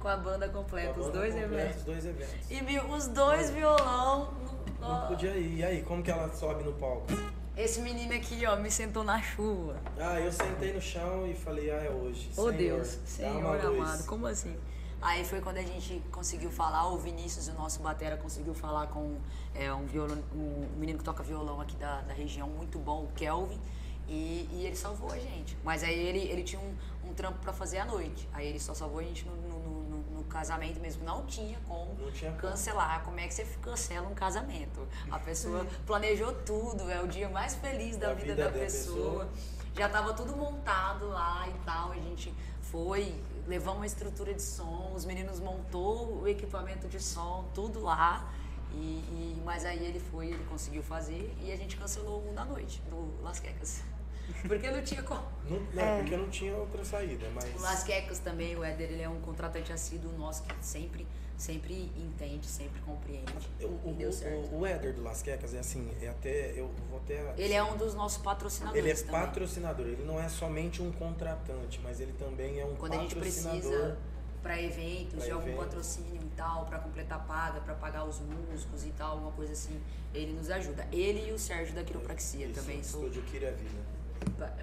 Com 0.00 0.08
a 0.08 0.16
banda 0.16 0.48
completa, 0.48 0.88
a 0.88 1.00
os 1.00 1.06
banda 1.06 1.18
dois 1.18 1.34
completa, 1.34 1.54
eventos. 1.54 1.76
Os 1.78 1.84
dois 1.84 2.06
eventos. 2.06 2.50
E 2.50 2.78
os 2.94 3.06
dois 3.08 3.50
violão. 3.50 4.32
no- 4.80 4.88
Não 4.88 5.06
podia 5.08 5.36
ir. 5.36 5.58
E 5.58 5.64
aí, 5.64 5.82
como 5.82 6.02
que 6.02 6.10
ela 6.10 6.32
sobe 6.32 6.64
no 6.64 6.72
palco? 6.72 7.06
Esse 7.56 7.82
menino 7.82 8.14
aqui, 8.14 8.46
ó, 8.46 8.56
me 8.56 8.70
sentou 8.70 9.04
na 9.04 9.20
chuva. 9.20 9.76
Ah, 9.98 10.18
eu 10.18 10.32
sentei 10.32 10.72
no 10.72 10.80
chão 10.80 11.26
e 11.26 11.34
falei, 11.34 11.70
ah, 11.70 11.84
é 11.84 11.90
hoje. 11.90 12.30
Oh 12.32 12.44
Senhor, 12.44 12.52
Deus, 12.52 12.98
Senhor 13.04 13.60
amado, 13.66 14.06
como 14.06 14.26
assim? 14.26 14.56
Aí 15.02 15.22
foi 15.22 15.40
quando 15.40 15.58
a 15.58 15.62
gente 15.62 16.02
conseguiu 16.10 16.50
falar, 16.50 16.88
o 16.88 16.96
Vinícius, 16.96 17.48
o 17.48 17.52
nosso 17.54 17.82
batera, 17.82 18.16
conseguiu 18.16 18.54
falar 18.54 18.86
com 18.86 19.18
é, 19.54 19.70
um, 19.72 19.84
violon, 19.84 20.16
um 20.34 20.66
menino 20.78 20.98
que 20.98 21.04
toca 21.04 21.22
violão 21.22 21.60
aqui 21.60 21.76
da, 21.76 22.00
da 22.02 22.14
região, 22.14 22.48
muito 22.48 22.78
bom, 22.78 23.04
o 23.04 23.08
Kelvin, 23.14 23.60
e, 24.08 24.48
e 24.50 24.64
ele 24.64 24.76
salvou 24.76 25.10
a 25.10 25.18
gente. 25.18 25.56
Mas 25.62 25.82
aí 25.84 25.98
ele, 25.98 26.20
ele 26.20 26.44
tinha 26.44 26.60
um, 26.60 26.74
um 27.10 27.12
trampo 27.12 27.38
pra 27.40 27.52
fazer 27.52 27.78
à 27.78 27.84
noite, 27.84 28.26
aí 28.32 28.46
ele 28.46 28.60
só 28.60 28.72
salvou 28.72 29.00
a 29.00 29.02
gente 29.02 29.26
no 29.26 29.51
casamento 30.32 30.80
mesmo, 30.80 31.04
não 31.04 31.26
tinha 31.26 31.58
como 31.68 31.94
Não 31.94 32.10
tinha 32.10 32.30
como. 32.32 32.42
cancelar. 32.42 33.02
Como 33.04 33.18
é 33.20 33.26
que 33.28 33.34
você 33.34 33.44
cancela 33.60 34.08
um 34.08 34.14
casamento? 34.14 34.86
A 35.10 35.18
pessoa 35.18 35.66
planejou 35.86 36.32
tudo, 36.44 36.90
é 36.90 37.00
o 37.02 37.06
dia 37.06 37.28
mais 37.28 37.54
feliz 37.56 37.96
da, 37.96 38.08
Da 38.08 38.14
vida, 38.14 38.28
vida 38.34 38.44
da 38.44 38.50
da 38.50 38.58
pessoa. 38.58 39.26
pessoa. 39.26 39.28
Já 39.76 39.88
tava 39.88 40.12
tudo 40.14 40.36
montado 40.36 41.08
lá 41.08 41.46
e 41.48 41.52
tal. 41.64 41.92
A 41.92 41.96
gente 41.96 42.32
foi, 42.60 43.14
levamos 43.46 43.78
uma 43.80 43.86
estrutura 43.86 44.32
de 44.34 44.42
som, 44.42 44.92
os 44.94 45.04
meninos 45.04 45.38
montou 45.40 46.20
o 46.22 46.28
equipamento 46.28 46.88
de 46.88 47.00
som, 47.00 47.48
tudo 47.54 47.80
lá. 47.80 48.30
E, 48.72 48.76
e- 48.76 49.42
mas 49.44 49.64
aí 49.66 49.84
ele 49.84 50.00
foi, 50.00 50.28
ele 50.28 50.44
conseguiu 50.44 50.82
fazer 50.82 51.34
e 51.42 51.52
a 51.52 51.56
gente 51.56 51.76
cancelou 51.76 52.26
um 52.26 52.32
da 52.34 52.44
noite, 52.44 52.80
do 52.88 53.22
Las 53.22 53.38
Quecas. 53.38 53.82
Porque 54.46 54.70
não 54.70 54.82
tinha 54.82 55.02
como. 55.02 55.22
Não, 55.48 55.58
não, 55.74 55.98
porque 55.98 56.16
não 56.16 56.28
tinha 56.30 56.54
outra 56.56 56.84
saída, 56.84 57.26
mas... 57.34 57.54
O 57.56 57.60
Las 57.62 57.82
Quecas 57.82 58.18
também, 58.20 58.56
o 58.56 58.62
Éder, 58.64 58.90
ele 58.92 59.02
é 59.02 59.08
um 59.08 59.20
contratante 59.20 59.72
assíduo 59.72 60.12
nosso 60.16 60.42
que 60.44 60.54
sempre, 60.64 61.06
sempre 61.36 61.92
entende, 61.96 62.46
sempre 62.46 62.80
compreende. 62.82 63.32
O, 63.60 63.90
o, 63.90 63.94
deu 63.98 64.12
certo. 64.12 64.48
o, 64.54 64.60
o 64.60 64.66
Éder 64.66 64.94
do 64.94 65.02
Las 65.02 65.20
Quecas 65.22 65.52
é 65.54 65.58
assim, 65.58 65.90
é 66.00 66.08
até, 66.08 66.52
eu 66.56 66.70
vou 66.88 66.98
até... 67.00 67.34
Ele 67.36 67.52
é 67.52 67.62
um 67.62 67.76
dos 67.76 67.94
nossos 67.94 68.22
patrocinadores 68.22 68.80
Ele 68.82 68.90
é 68.92 68.94
também. 68.94 69.12
patrocinador, 69.20 69.86
ele 69.86 70.04
não 70.04 70.18
é 70.20 70.28
somente 70.28 70.80
um 70.80 70.90
contratante, 70.92 71.80
mas 71.82 72.00
ele 72.00 72.12
também 72.14 72.60
é 72.60 72.64
um 72.64 72.74
Quando 72.76 72.94
a 72.94 72.98
gente 72.98 73.14
patrocinador. 73.16 73.60
precisa 73.60 73.98
para 74.42 74.60
eventos, 74.62 75.14
Pra 75.16 75.24
de 75.24 75.30
algum 75.32 75.46
eventos. 75.48 75.64
patrocínio 75.66 76.20
e 76.22 76.30
tal, 76.36 76.64
para 76.66 76.78
completar 76.78 77.24
paga, 77.26 77.60
para 77.60 77.74
pagar 77.74 78.04
os 78.04 78.18
músicos 78.20 78.84
e 78.84 78.90
tal, 78.90 79.12
alguma 79.12 79.32
coisa 79.32 79.52
assim, 79.52 79.80
ele 80.14 80.32
nos 80.32 80.48
ajuda. 80.50 80.86
Ele 80.92 81.28
e 81.28 81.32
o 81.32 81.38
Sérgio 81.38 81.74
da 81.74 81.84
Quiropraxia 81.84 82.46
Isso, 82.46 82.54
também 82.60 82.82
são 82.82 83.00
Estúdio 83.02 83.22
Kira 83.24 83.50
Vida. 83.52 83.70
pa- 83.70 84.01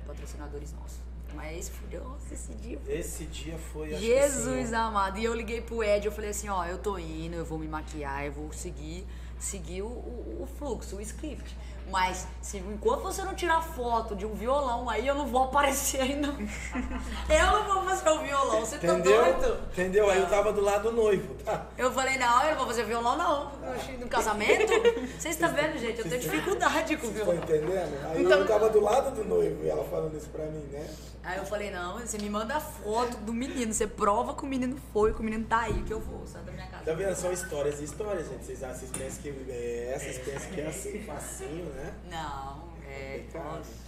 patrocinadores 0.06 0.72
nossos. 0.74 1.00
Mas 1.34 1.60
esse 1.60 1.72
foi, 1.72 2.00
nossa, 2.00 2.34
esse 2.34 2.54
dia 2.56 2.80
foi 2.84 2.94
Esse 2.98 3.26
dia 3.26 3.58
foi, 3.72 3.94
acho 3.94 4.04
Jesus 4.04 4.66
assim, 4.66 4.76
amado. 4.76 5.20
E 5.20 5.24
eu 5.24 5.34
liguei 5.36 5.62
pro 5.62 5.84
Ed, 5.84 6.06
eu 6.06 6.12
falei 6.12 6.32
assim, 6.32 6.50
ó, 6.50 6.66
eu 6.66 6.80
tô 6.80 6.98
indo, 6.98 7.36
eu 7.36 7.46
vou 7.46 7.60
me 7.60 7.68
maquiar, 7.68 8.26
eu 8.26 8.32
vou 8.32 8.52
seguir, 8.52 9.06
seguir 9.38 9.84
o, 9.84 9.88
o- 9.88 10.40
o 10.42 10.48
fluxo, 10.58 10.96
o 10.96 11.02
script. 11.02 11.56
Mas 11.92 12.28
se, 12.42 12.58
enquanto 12.58 13.02
você 13.02 13.24
não 13.24 13.34
tirar 13.34 13.62
foto 13.62 14.16
de 14.16 14.26
um 14.26 14.34
violão, 14.34 14.90
aí 14.90 15.08
eu 15.08 15.16
não 15.16 15.26
vou 15.26 15.44
aparecer 15.46 16.02
aí, 16.02 16.16
não. 16.16 16.34
eu 17.30 17.46
não 17.46 17.74
vou 17.74 17.84
fazer 17.84 18.10
o 18.10 18.20
violão, 18.20 18.60
você 18.60 18.78
tá 18.78 18.88
Entendeu? 18.88 19.24
doido? 19.24 19.58
Entendeu? 19.72 20.10
Aí 20.10 20.20
eu 20.20 20.28
tava 20.30 20.54
do 20.54 20.62
lado 20.62 20.90
do 20.90 20.96
noivo, 20.96 21.34
tá? 21.44 21.66
Eu 21.78 21.92
falei, 21.92 22.18
não, 22.18 22.44
eu 22.44 22.50
não 22.52 22.58
vou 22.58 22.68
fazer 22.68 22.84
violão, 22.86 23.18
não. 23.18 23.52
No 24.00 24.08
casamento? 24.08 24.72
Vocês 25.18 25.36
estão 25.36 25.50
vendo, 25.54 25.78
gente? 25.78 26.00
Eu 26.00 26.10
tenho 26.10 26.22
dificuldade 26.22 26.98
com 26.98 27.08
o 27.08 27.12
Vocês 27.12 27.28
estão 27.28 27.34
violão. 27.34 27.44
entendendo? 27.44 28.06
Aí 28.12 28.24
Então- 28.24 28.40
eu 28.40 28.48
tava 28.48 28.70
do 28.70 28.80
lado 28.82 29.16
do 29.16 29.26
noivo 29.26 29.64
e 29.64 29.70
ela 29.70 29.84
falando 29.86 30.16
isso 30.16 30.30
pra 30.30 30.46
mim, 30.46 30.64
né? 30.72 30.88
Aí 31.24 31.38
eu 31.38 31.46
falei, 31.46 31.70
não, 31.70 32.00
você 32.00 32.18
me 32.18 32.30
manda 32.30 32.56
a 32.56 32.60
foto 32.60 33.18
do 33.18 33.34
menino, 33.34 33.74
você 33.74 33.86
prova 33.86 34.34
que 34.34 34.44
o 34.44 34.48
menino 34.48 34.78
foi, 34.94 35.14
que 35.14 35.20
o 35.20 35.24
menino 35.24 35.46
tá 35.46 35.60
aí, 35.62 35.84
que 35.84 35.94
eu 35.94 36.00
vou, 36.00 36.26
sai 36.26 36.42
da 36.44 36.52
minha 36.52 36.66
casa. 36.68 36.69
Tá 36.86 36.94
vendo? 36.94 37.16
São 37.16 37.32
histórias 37.32 37.80
e 37.80 37.84
histórias, 37.84 38.28
gente. 38.28 38.46
Vocês, 38.46 38.64
ah, 38.64 38.74
vocês 38.74 38.92
pensam 38.92 39.22
que 39.22 39.30
é, 39.52 39.98
vocês 40.00 40.18
pensam 40.20 40.52
que 40.52 40.62
é 40.62 40.68
assim, 40.68 41.04
facinho, 41.04 41.66
né? 41.66 41.94
Não, 42.10 42.70
é. 42.88 43.24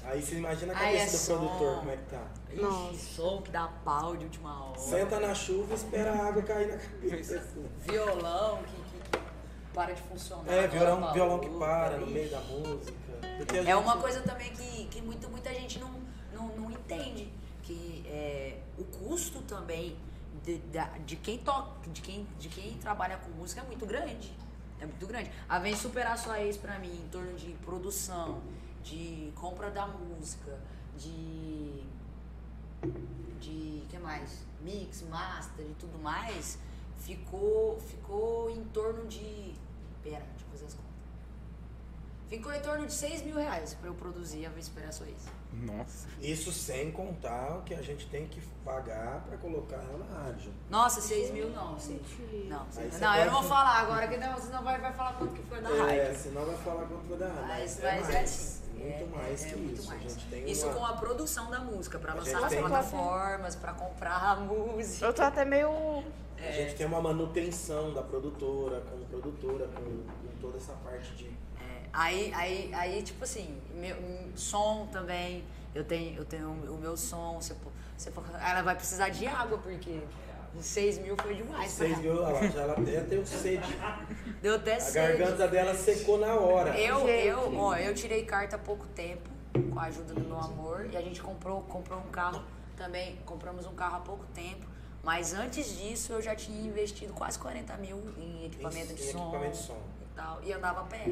Aí 0.03 0.22
você 0.22 0.35
imagina 0.35 0.73
a 0.73 0.76
cabeça 0.76 1.03
é 1.03 1.11
do 1.11 1.18
som. 1.18 1.38
produtor, 1.38 1.77
como 1.80 1.91
é 1.91 1.97
que 1.97 2.03
tá. 2.03 2.27
Ixi, 2.51 3.05
som 3.15 3.41
que 3.41 3.51
dá 3.51 3.68
pau 3.84 4.15
de 4.15 4.26
última 4.26 4.65
hora. 4.65 4.80
Senta 4.80 5.19
na 5.19 5.34
chuva 5.34 5.73
e 5.73 5.76
espera 5.76 6.11
a 6.11 6.27
água 6.27 6.41
cair 6.43 6.68
na 6.68 6.77
cabeça. 6.77 7.43
Violão 7.80 8.59
que, 8.63 8.72
que, 8.73 9.18
que 9.18 9.23
para 9.73 9.93
de 9.93 10.01
funcionar. 10.01 10.51
É, 10.51 10.68
violão, 10.68 11.13
violão 11.13 11.39
que 11.39 11.49
para 11.49 11.97
no 11.97 12.07
meio 12.07 12.30
da 12.30 12.39
música. 12.41 12.93
É 13.22 13.63
gente- 13.63 13.73
uma 13.73 13.97
coisa 13.97 14.22
também 14.22 14.51
que, 14.51 14.85
que 14.85 15.01
muito, 15.01 15.30
muita 15.30 15.53
gente 15.53 15.80
não, 15.80 15.91
não, 16.34 16.47
não 16.55 16.72
entende. 16.72 17.31
Que 17.63 18.03
é, 18.07 18.57
o 18.77 18.84
custo 18.84 19.41
também 19.43 19.95
de, 20.43 20.57
da- 20.57 20.97
de 21.05 21.15
quem 21.15 21.38
toca, 21.39 21.89
de 21.89 22.01
quem, 22.01 22.26
de 22.39 22.49
quem 22.49 22.77
trabalha 22.77 23.18
com 23.18 23.30
música 23.31 23.61
é 23.61 23.63
muito 23.65 23.85
grande. 23.85 24.31
É 24.80 24.85
muito 24.85 25.05
grande. 25.05 25.31
A 25.47 25.59
vem 25.59 25.76
superar 25.76 26.18
sua 26.18 26.39
ex 26.41 26.57
pra 26.57 26.80
mim 26.80 26.91
em 26.93 27.07
torno 27.09 27.34
de 27.38 27.53
produção, 27.65 28.41
de 28.84 29.31
compra 29.35 29.69
da 29.69 29.85
música, 29.88 30.59
de. 30.97 31.84
de. 33.39 33.84
que 33.89 33.97
mais? 33.99 34.43
Mix, 34.61 35.01
master 35.03 35.65
e 35.65 35.73
tudo 35.80 35.97
mais, 36.01 36.57
ficou, 36.99 37.80
ficou 37.81 38.49
em 38.49 38.63
torno 38.65 39.07
de. 39.07 39.53
Pera, 40.03 40.26
deixa 40.31 40.45
eu 40.45 40.49
fazer 40.51 40.65
as 40.65 40.73
contas. 40.73 40.91
Ficou 42.30 42.53
em 42.53 42.61
torno 42.61 42.85
de 42.88 42.93
6 42.93 43.23
mil 43.23 43.35
reais 43.35 43.73
pra 43.76 43.88
eu 43.89 43.93
produzir 43.93 44.45
a 44.45 44.49
Vesperar 44.49 44.91
Sua 44.93 45.07
Ex. 45.07 45.26
Nossa. 45.53 46.07
Isso 46.22 46.52
sem 46.52 46.91
contar 46.91 47.57
o 47.57 47.61
que 47.64 47.73
a 47.73 47.82
gente 47.82 48.07
tem 48.07 48.26
que 48.28 48.41
pagar 48.64 49.22
pra 49.28 49.38
colocar 49.38 49.76
ela 49.78 50.06
na 50.10 50.23
rádio. 50.23 50.52
Nossa, 50.69 51.02
6 51.02 51.32
mil 51.32 51.49
não, 51.49 51.78
sim. 51.78 51.99
Não, 52.48 52.65
você 52.65 52.88
não 52.99 53.15
eu 53.15 53.26
não 53.26 53.34
vou 53.34 53.44
falar 53.44 53.80
agora, 53.82 54.07
que 54.07 54.18
não, 54.18 54.38
senão 54.40 54.64
vai, 54.64 54.80
vai 54.80 54.94
falar 54.94 55.14
quanto 55.14 55.34
que 55.34 55.44
foi 55.44 55.61
da 55.61 55.69
É, 55.69 56.03
rádio. 56.07 56.19
senão 56.22 56.45
vai 56.45 56.56
falar 56.57 56.86
quanto 56.86 57.07
vai 57.10 57.18
dar. 57.18 57.34
Mas, 57.48 57.48
Mas, 57.48 57.80
é 57.80 57.91
mas 57.91 58.02
mais, 58.03 58.15
é 58.15 58.19
assim. 58.22 58.61
Muito 58.72 59.03
é- 59.03 59.18
mais 59.18 59.45
é 59.45 59.49
que 59.49 59.56
muito 59.57 59.80
isso. 59.80 59.88
mais. 59.90 60.06
A 60.06 60.10
gente 60.10 60.26
tem 60.28 60.49
Isso 60.49 60.65
uma... 60.65 60.73
com 60.76 60.86
a 60.86 60.94
produção 60.94 61.52
da 61.52 61.60
música, 61.60 61.99
pra 61.99 62.14
A 62.14 62.15
lançar 62.15 62.41
nas 62.41 62.56
plataformas, 62.56 63.56
pra 63.56 63.73
comprar 63.73 64.32
a 64.32 64.36
música. 64.38 65.06
Eu 65.06 65.14
tô 65.14 65.22
até 65.22 65.45
meio. 65.45 65.69
A 66.38 66.52
gente 66.52 66.76
tem 66.76 66.88
uma 66.88 66.99
manutenção 67.02 67.94
da 67.94 68.02
produtora, 68.02 68.82
com 68.82 69.06
produtora, 69.06 69.68
com, 69.68 69.82
com 69.84 70.38
toda 70.41 70.57
essa 70.57 70.73
parte 70.73 71.11
de. 71.15 71.30
Aí, 71.93 72.34
aí, 72.34 72.72
aí, 72.73 73.03
tipo 73.03 73.23
assim, 73.23 73.57
meu, 73.76 73.95
som 74.35 74.88
também. 74.91 75.43
Eu 75.73 75.84
tenho, 75.84 76.18
eu 76.18 76.26
tenho 76.26 76.49
o 76.49 76.77
meu 76.80 76.95
som. 76.97 77.35
Você, 77.41 77.53
você, 77.97 78.11
ela 78.45 78.61
vai 78.61 78.76
precisar 78.76 79.09
de 79.09 79.26
água, 79.27 79.57
porque 79.57 80.01
6 80.59 80.99
mil 80.99 81.15
foi 81.18 81.35
demais. 81.35 81.73
pra 81.73 81.88
Vocês 81.88 82.05
ela. 82.05 82.30
ela, 82.30 82.49
já 82.49 82.61
ela 82.61 82.73
até 82.73 83.01
tem 83.01 83.26
sede. 83.26 83.77
Deu 84.41 84.55
até 84.55 84.76
A 84.76 84.80
sede. 84.80 85.18
garganta 85.18 85.47
dela 85.47 85.76
secou 85.76 86.18
na 86.18 86.34
hora. 86.35 86.77
Eu, 86.77 86.99
Gente. 87.07 87.27
eu, 87.27 87.57
ó, 87.57 87.76
eu 87.76 87.93
tirei 87.93 88.26
carta 88.26 88.55
há 88.57 88.59
pouco 88.59 88.85
tempo, 88.88 89.30
com 89.73 89.80
a 89.80 89.84
ajuda 89.84 90.13
do 90.13 90.22
meu 90.22 90.38
amor, 90.39 90.88
e 90.91 90.97
a 90.97 91.01
gente 91.01 91.22
comprou, 91.22 91.61
comprou 91.63 91.99
um 91.99 92.09
carro 92.09 92.41
também, 92.77 93.18
compramos 93.26 93.65
um 93.65 93.73
carro 93.76 93.97
há 93.97 93.99
pouco 93.99 94.26
tempo, 94.34 94.65
mas 95.03 95.34
antes 95.34 95.77
disso 95.77 96.13
eu 96.13 96.22
já 96.22 96.35
tinha 96.35 96.59
investido 96.68 97.13
quase 97.13 97.38
40 97.39 97.77
mil 97.77 97.97
em 98.18 98.45
equipamento, 98.45 98.91
Em- 98.91 98.95
de, 98.95 99.03
em 99.03 99.11
som 99.11 99.22
equipamento 99.30 99.57
de 99.57 99.63
som. 99.63 99.77
e 100.01 100.15
tal, 100.15 100.39
e 100.43 100.51
andava 100.51 100.81
a 100.81 100.84
pé, 100.84 101.05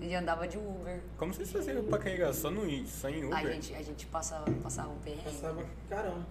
e 0.00 0.14
andava 0.14 0.46
de 0.48 0.56
Uber. 0.58 1.00
Como 1.18 1.32
vocês 1.32 1.50
faziam 1.50 1.84
pra 1.84 1.98
carregar 1.98 2.32
só, 2.32 2.50
no, 2.50 2.62
só 2.86 3.08
em 3.08 3.24
Uber? 3.24 3.36
A 3.38 3.44
gente, 3.52 3.74
a 3.74 3.82
gente 3.82 4.06
passava, 4.06 4.50
passava 4.62 4.88
um 4.90 4.98
perrengue. 4.98 5.24
Passava 5.24 5.64
carão. 5.88 6.24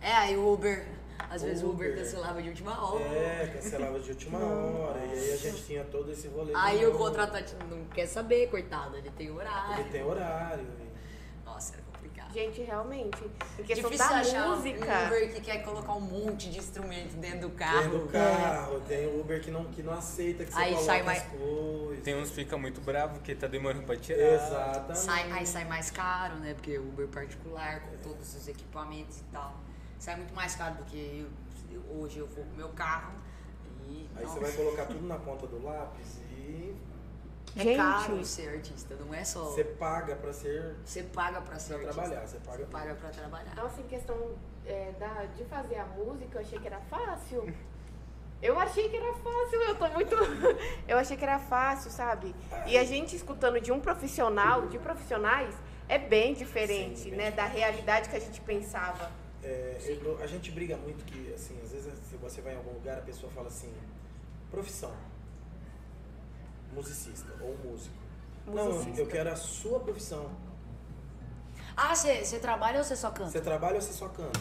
É, 0.00 0.12
aí 0.12 0.36
o 0.36 0.52
Uber, 0.52 0.86
às 1.30 1.42
vezes 1.42 1.62
o 1.62 1.70
Uber 1.70 1.90
Uber. 1.90 2.04
cancelava 2.04 2.42
de 2.42 2.48
última 2.50 2.92
hora. 2.92 3.04
É, 3.04 3.46
cancelava 3.54 3.98
de 3.98 4.10
última 4.10 4.38
hora. 4.38 5.04
E 5.06 5.10
aí 5.18 5.32
a 5.32 5.36
gente 5.36 5.64
tinha 5.64 5.84
todo 5.84 6.12
esse 6.12 6.28
rolê. 6.28 6.52
Aí 6.54 6.86
o 6.86 6.92
contratante 6.96 7.54
não 7.68 7.84
quer 7.86 8.06
saber, 8.06 8.48
coitado, 8.48 8.96
ele 8.96 9.10
tem 9.10 9.30
horário. 9.30 9.80
Ele 9.82 9.90
tem 9.90 10.04
horário. 10.04 10.64
e- 10.64 11.44
Nossa, 11.44 11.74
era. 11.74 11.87
Gente, 12.32 12.60
realmente. 12.62 13.18
Em 13.58 13.62
questão 13.64 13.90
Difícil 13.90 14.08
da 14.14 14.20
achar 14.20 14.48
música. 14.48 14.84
um 14.86 15.06
Uber 15.06 15.32
que 15.34 15.40
quer 15.40 15.62
colocar 15.64 15.92
um 15.94 16.00
monte 16.00 16.50
de 16.50 16.58
instrumento 16.58 17.16
dentro 17.16 17.48
do 17.48 17.50
carro. 17.50 17.80
Tem 17.90 17.98
do 18.00 18.06
carro, 18.08 18.80
tem 18.86 19.06
o 19.06 19.20
Uber 19.20 19.40
que 19.42 19.50
não, 19.50 19.64
que 19.64 19.82
não 19.82 19.92
aceita 19.94 20.44
que 20.44 20.52
você 20.52 20.58
Aí 20.60 20.68
coloque 20.70 20.86
sai 20.86 21.00
as 21.00 21.06
mais- 21.06 21.22
coisas. 21.22 22.02
Tem 22.04 22.14
uns 22.14 22.28
que 22.28 22.34
fica 22.36 22.56
muito 22.58 22.80
bravo 22.80 23.14
porque 23.14 23.34
tá 23.34 23.46
demorando 23.46 23.84
pra 23.84 23.96
tirar. 23.96 24.18
Exatamente. 24.20 24.98
Sai, 24.98 25.32
aí 25.32 25.46
sai 25.46 25.64
mais 25.64 25.90
caro, 25.90 26.36
né? 26.36 26.54
Porque 26.54 26.78
Uber 26.78 27.08
particular, 27.08 27.80
com 27.80 27.96
todos 28.08 28.34
os 28.34 28.46
equipamentos 28.46 29.18
e 29.20 29.24
tal. 29.32 29.54
Sai 29.98 30.16
muito 30.16 30.34
mais 30.34 30.54
caro 30.54 30.74
do 30.76 30.84
que 30.84 31.26
eu- 31.70 31.82
hoje 31.98 32.18
eu 32.18 32.26
vou 32.26 32.44
com 32.44 32.52
o 32.52 32.56
meu 32.56 32.68
carro 32.70 33.12
e. 33.88 34.06
Aí 34.16 34.22
nossa. 34.24 34.34
você 34.34 34.40
vai 34.40 34.52
colocar 34.52 34.84
tudo 34.86 35.06
na 35.06 35.16
ponta 35.16 35.46
do 35.46 35.62
lápis 35.64 36.18
e 36.36 36.74
É 37.56 37.60
Gente. 37.62 37.76
caro 37.76 38.24
ser 38.24 38.48
artista, 38.50 38.94
não 38.96 39.12
é 39.12 39.24
só. 39.24 39.44
Você 39.46 39.64
paga 39.64 40.14
pra 40.16 40.32
ser. 40.32 40.76
Você 40.84 41.02
paga 41.02 41.40
pra 41.40 41.58
ser 41.58 41.74
Pra 41.74 41.88
artista. 41.88 41.94
trabalhar, 42.02 42.26
você 42.28 42.36
paga- 42.38 42.58
Você 42.58 42.64
paga 42.66 42.94
pra 42.94 43.08
trabalhar. 43.10 43.54
Nossa, 43.56 43.80
em 43.80 43.86
questão 43.88 44.16
é, 44.66 44.92
da, 44.98 45.24
de 45.24 45.44
fazer 45.44 45.76
a 45.76 45.84
música, 45.86 46.38
eu 46.38 46.40
achei 46.42 46.58
que 46.58 46.66
era 46.66 46.80
fácil. 46.82 47.52
Eu 48.40 48.56
achei 48.60 48.88
que 48.88 48.96
era 48.96 49.12
fácil, 49.14 49.60
eu 49.62 49.74
tô 49.74 49.88
muito. 49.88 50.14
Eu 50.86 50.96
achei 50.96 51.16
que 51.16 51.24
era 51.24 51.40
fácil, 51.40 51.90
sabe? 51.90 52.32
E 52.68 52.78
a 52.78 52.84
gente 52.84 53.16
escutando 53.16 53.60
de 53.60 53.72
um 53.72 53.80
profissional, 53.80 54.68
de 54.68 54.78
profissionais, 54.78 55.52
é 55.88 55.98
bem 55.98 56.34
diferente, 56.34 57.00
Sim, 57.00 57.10
bem 57.10 57.18
né? 57.18 57.30
Da 57.32 57.46
realidade 57.46 58.08
que 58.08 58.14
a 58.16 58.20
gente 58.20 58.40
pensava. 58.42 59.10
É, 59.42 59.76
eu- 59.88 60.18
a 60.22 60.26
gente 60.28 60.52
briga 60.52 60.76
muito 60.76 61.04
que, 61.04 61.32
assim, 61.34 61.58
às 61.64 61.72
vezes 61.72 61.92
se 62.08 62.16
você 62.16 62.40
vai 62.40 62.54
em 62.54 62.56
algum 62.58 62.72
lugar, 62.74 62.98
a 62.98 63.00
pessoa 63.02 63.30
fala 63.32 63.48
assim, 63.48 63.72
profissão. 64.52 64.92
Musicista 66.78 67.32
ou 67.40 67.56
músico. 67.64 67.94
Não, 68.46 68.66
Musicista. 68.66 69.00
eu 69.00 69.06
quero 69.08 69.32
a 69.32 69.36
sua 69.36 69.80
profissão. 69.80 70.30
Ah, 71.76 71.92
você 71.94 72.38
trabalha 72.38 72.78
ou 72.78 72.84
você 72.84 72.94
só 72.94 73.10
canta? 73.10 73.30
Você 73.30 73.40
trabalha 73.40 73.74
ou 73.76 73.82
você 73.82 73.92
só 73.92 74.08
canta? 74.08 74.40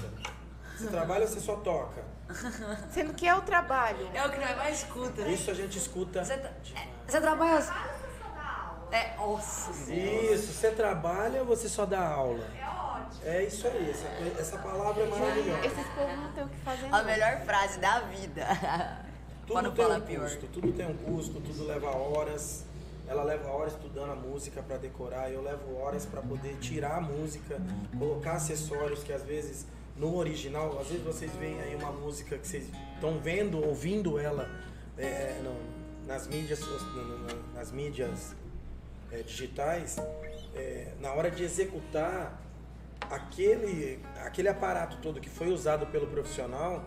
Você 0.77 0.88
trabalha 0.88 1.22
ou 1.23 1.27
você 1.27 1.39
só 1.39 1.55
toca? 1.57 2.03
Sendo 2.93 3.14
que 3.15 3.27
é 3.27 3.34
o 3.35 3.41
trabalho. 3.41 4.07
É 4.14 4.23
o 4.26 4.30
que 4.31 4.38
nós 4.38 4.55
mais 4.55 4.84
escuta, 4.84 5.23
né? 5.23 5.31
Isso 5.31 5.49
a 5.49 5.53
gente 5.55 5.80
escuta. 5.80 6.23
Você 6.23 6.38
tra- 6.38 6.51
é, 6.76 6.88
você 7.07 7.19
trabalha. 7.22 7.61
Fala 7.61 7.88
se 7.89 8.19
só 8.19 8.27
dá 8.35 8.64
aula. 8.68 8.88
É, 8.91 9.15
nossa. 9.18 9.93
Isso, 9.93 10.53
você 10.53 10.72
trabalha 10.72 11.39
ou 11.39 11.45
você 11.47 11.68
só 11.68 11.85
dá 11.88 12.07
aula? 12.07 12.45
É 12.55 12.68
ótimo. 12.68 13.22
É 13.23 13.43
isso 13.43 13.68
aí, 13.68 13.89
essa, 13.89 14.07
essa 14.39 14.57
palavra 14.59 15.03
é 15.03 15.07
maravilhosa. 15.07 15.65
Esses 15.65 15.88
povos 15.88 16.18
não 16.19 16.31
tem 16.34 16.43
o 16.43 16.49
que 16.49 16.57
fazer. 16.57 16.85
A 16.85 16.89
não. 16.99 17.05
melhor 17.05 17.41
frase 17.45 17.80
da 17.80 17.99
vida. 18.01 18.45
Tudo 19.48 19.61
não 19.61 19.72
tem 19.72 19.86
um 19.86 20.02
pior. 20.02 20.24
custo, 20.24 20.48
tudo 20.48 20.74
tem 20.74 20.86
um 20.86 20.98
custo, 20.98 21.40
tudo 21.40 21.65
leva 21.65 21.90
horas. 21.90 22.65
Ela 23.07 23.24
leva 23.24 23.48
horas 23.49 23.74
estudando 23.74 24.11
a 24.11 24.15
música 24.15 24.61
para 24.61 24.76
decorar, 24.76 25.32
eu 25.32 25.41
levo 25.41 25.78
horas 25.78 26.06
para 26.06 26.22
poder 26.22 26.57
tirar 26.57 26.98
a 26.98 27.02
música, 27.02 27.57
colocar 27.98 28.34
acessórios 28.34 29.02
que 29.02 29.14
às 29.14 29.24
vezes 29.24 29.65
no 29.95 30.18
original, 30.18 30.78
às 30.80 30.90
vezes 30.90 31.03
vocês 31.06 31.32
veem 31.38 31.60
aí 31.61 31.76
uma 31.76 31.91
música 31.91 32.38
que 32.38 32.45
vocês 32.45 32.69
estão 32.95 33.18
vendo, 33.18 33.65
ouvindo 33.65 34.19
ela 34.19 34.49
é, 34.98 35.41
nas 36.06 36.28
mídias, 36.28 36.60
nas 37.56 37.72
mídias 37.72 38.36
é, 39.11 39.22
digitais, 39.24 39.98
é, 40.53 40.91
na 40.99 41.14
hora 41.14 41.32
de 41.32 41.44
executar 41.44 42.41
aquele, 43.10 43.99
aquele 44.24 44.49
aparato 44.49 44.98
todo 44.98 45.19
que 45.19 45.30
foi 45.30 45.48
usado 45.48 45.88
pelo 45.88 46.07
profissional, 46.07 46.84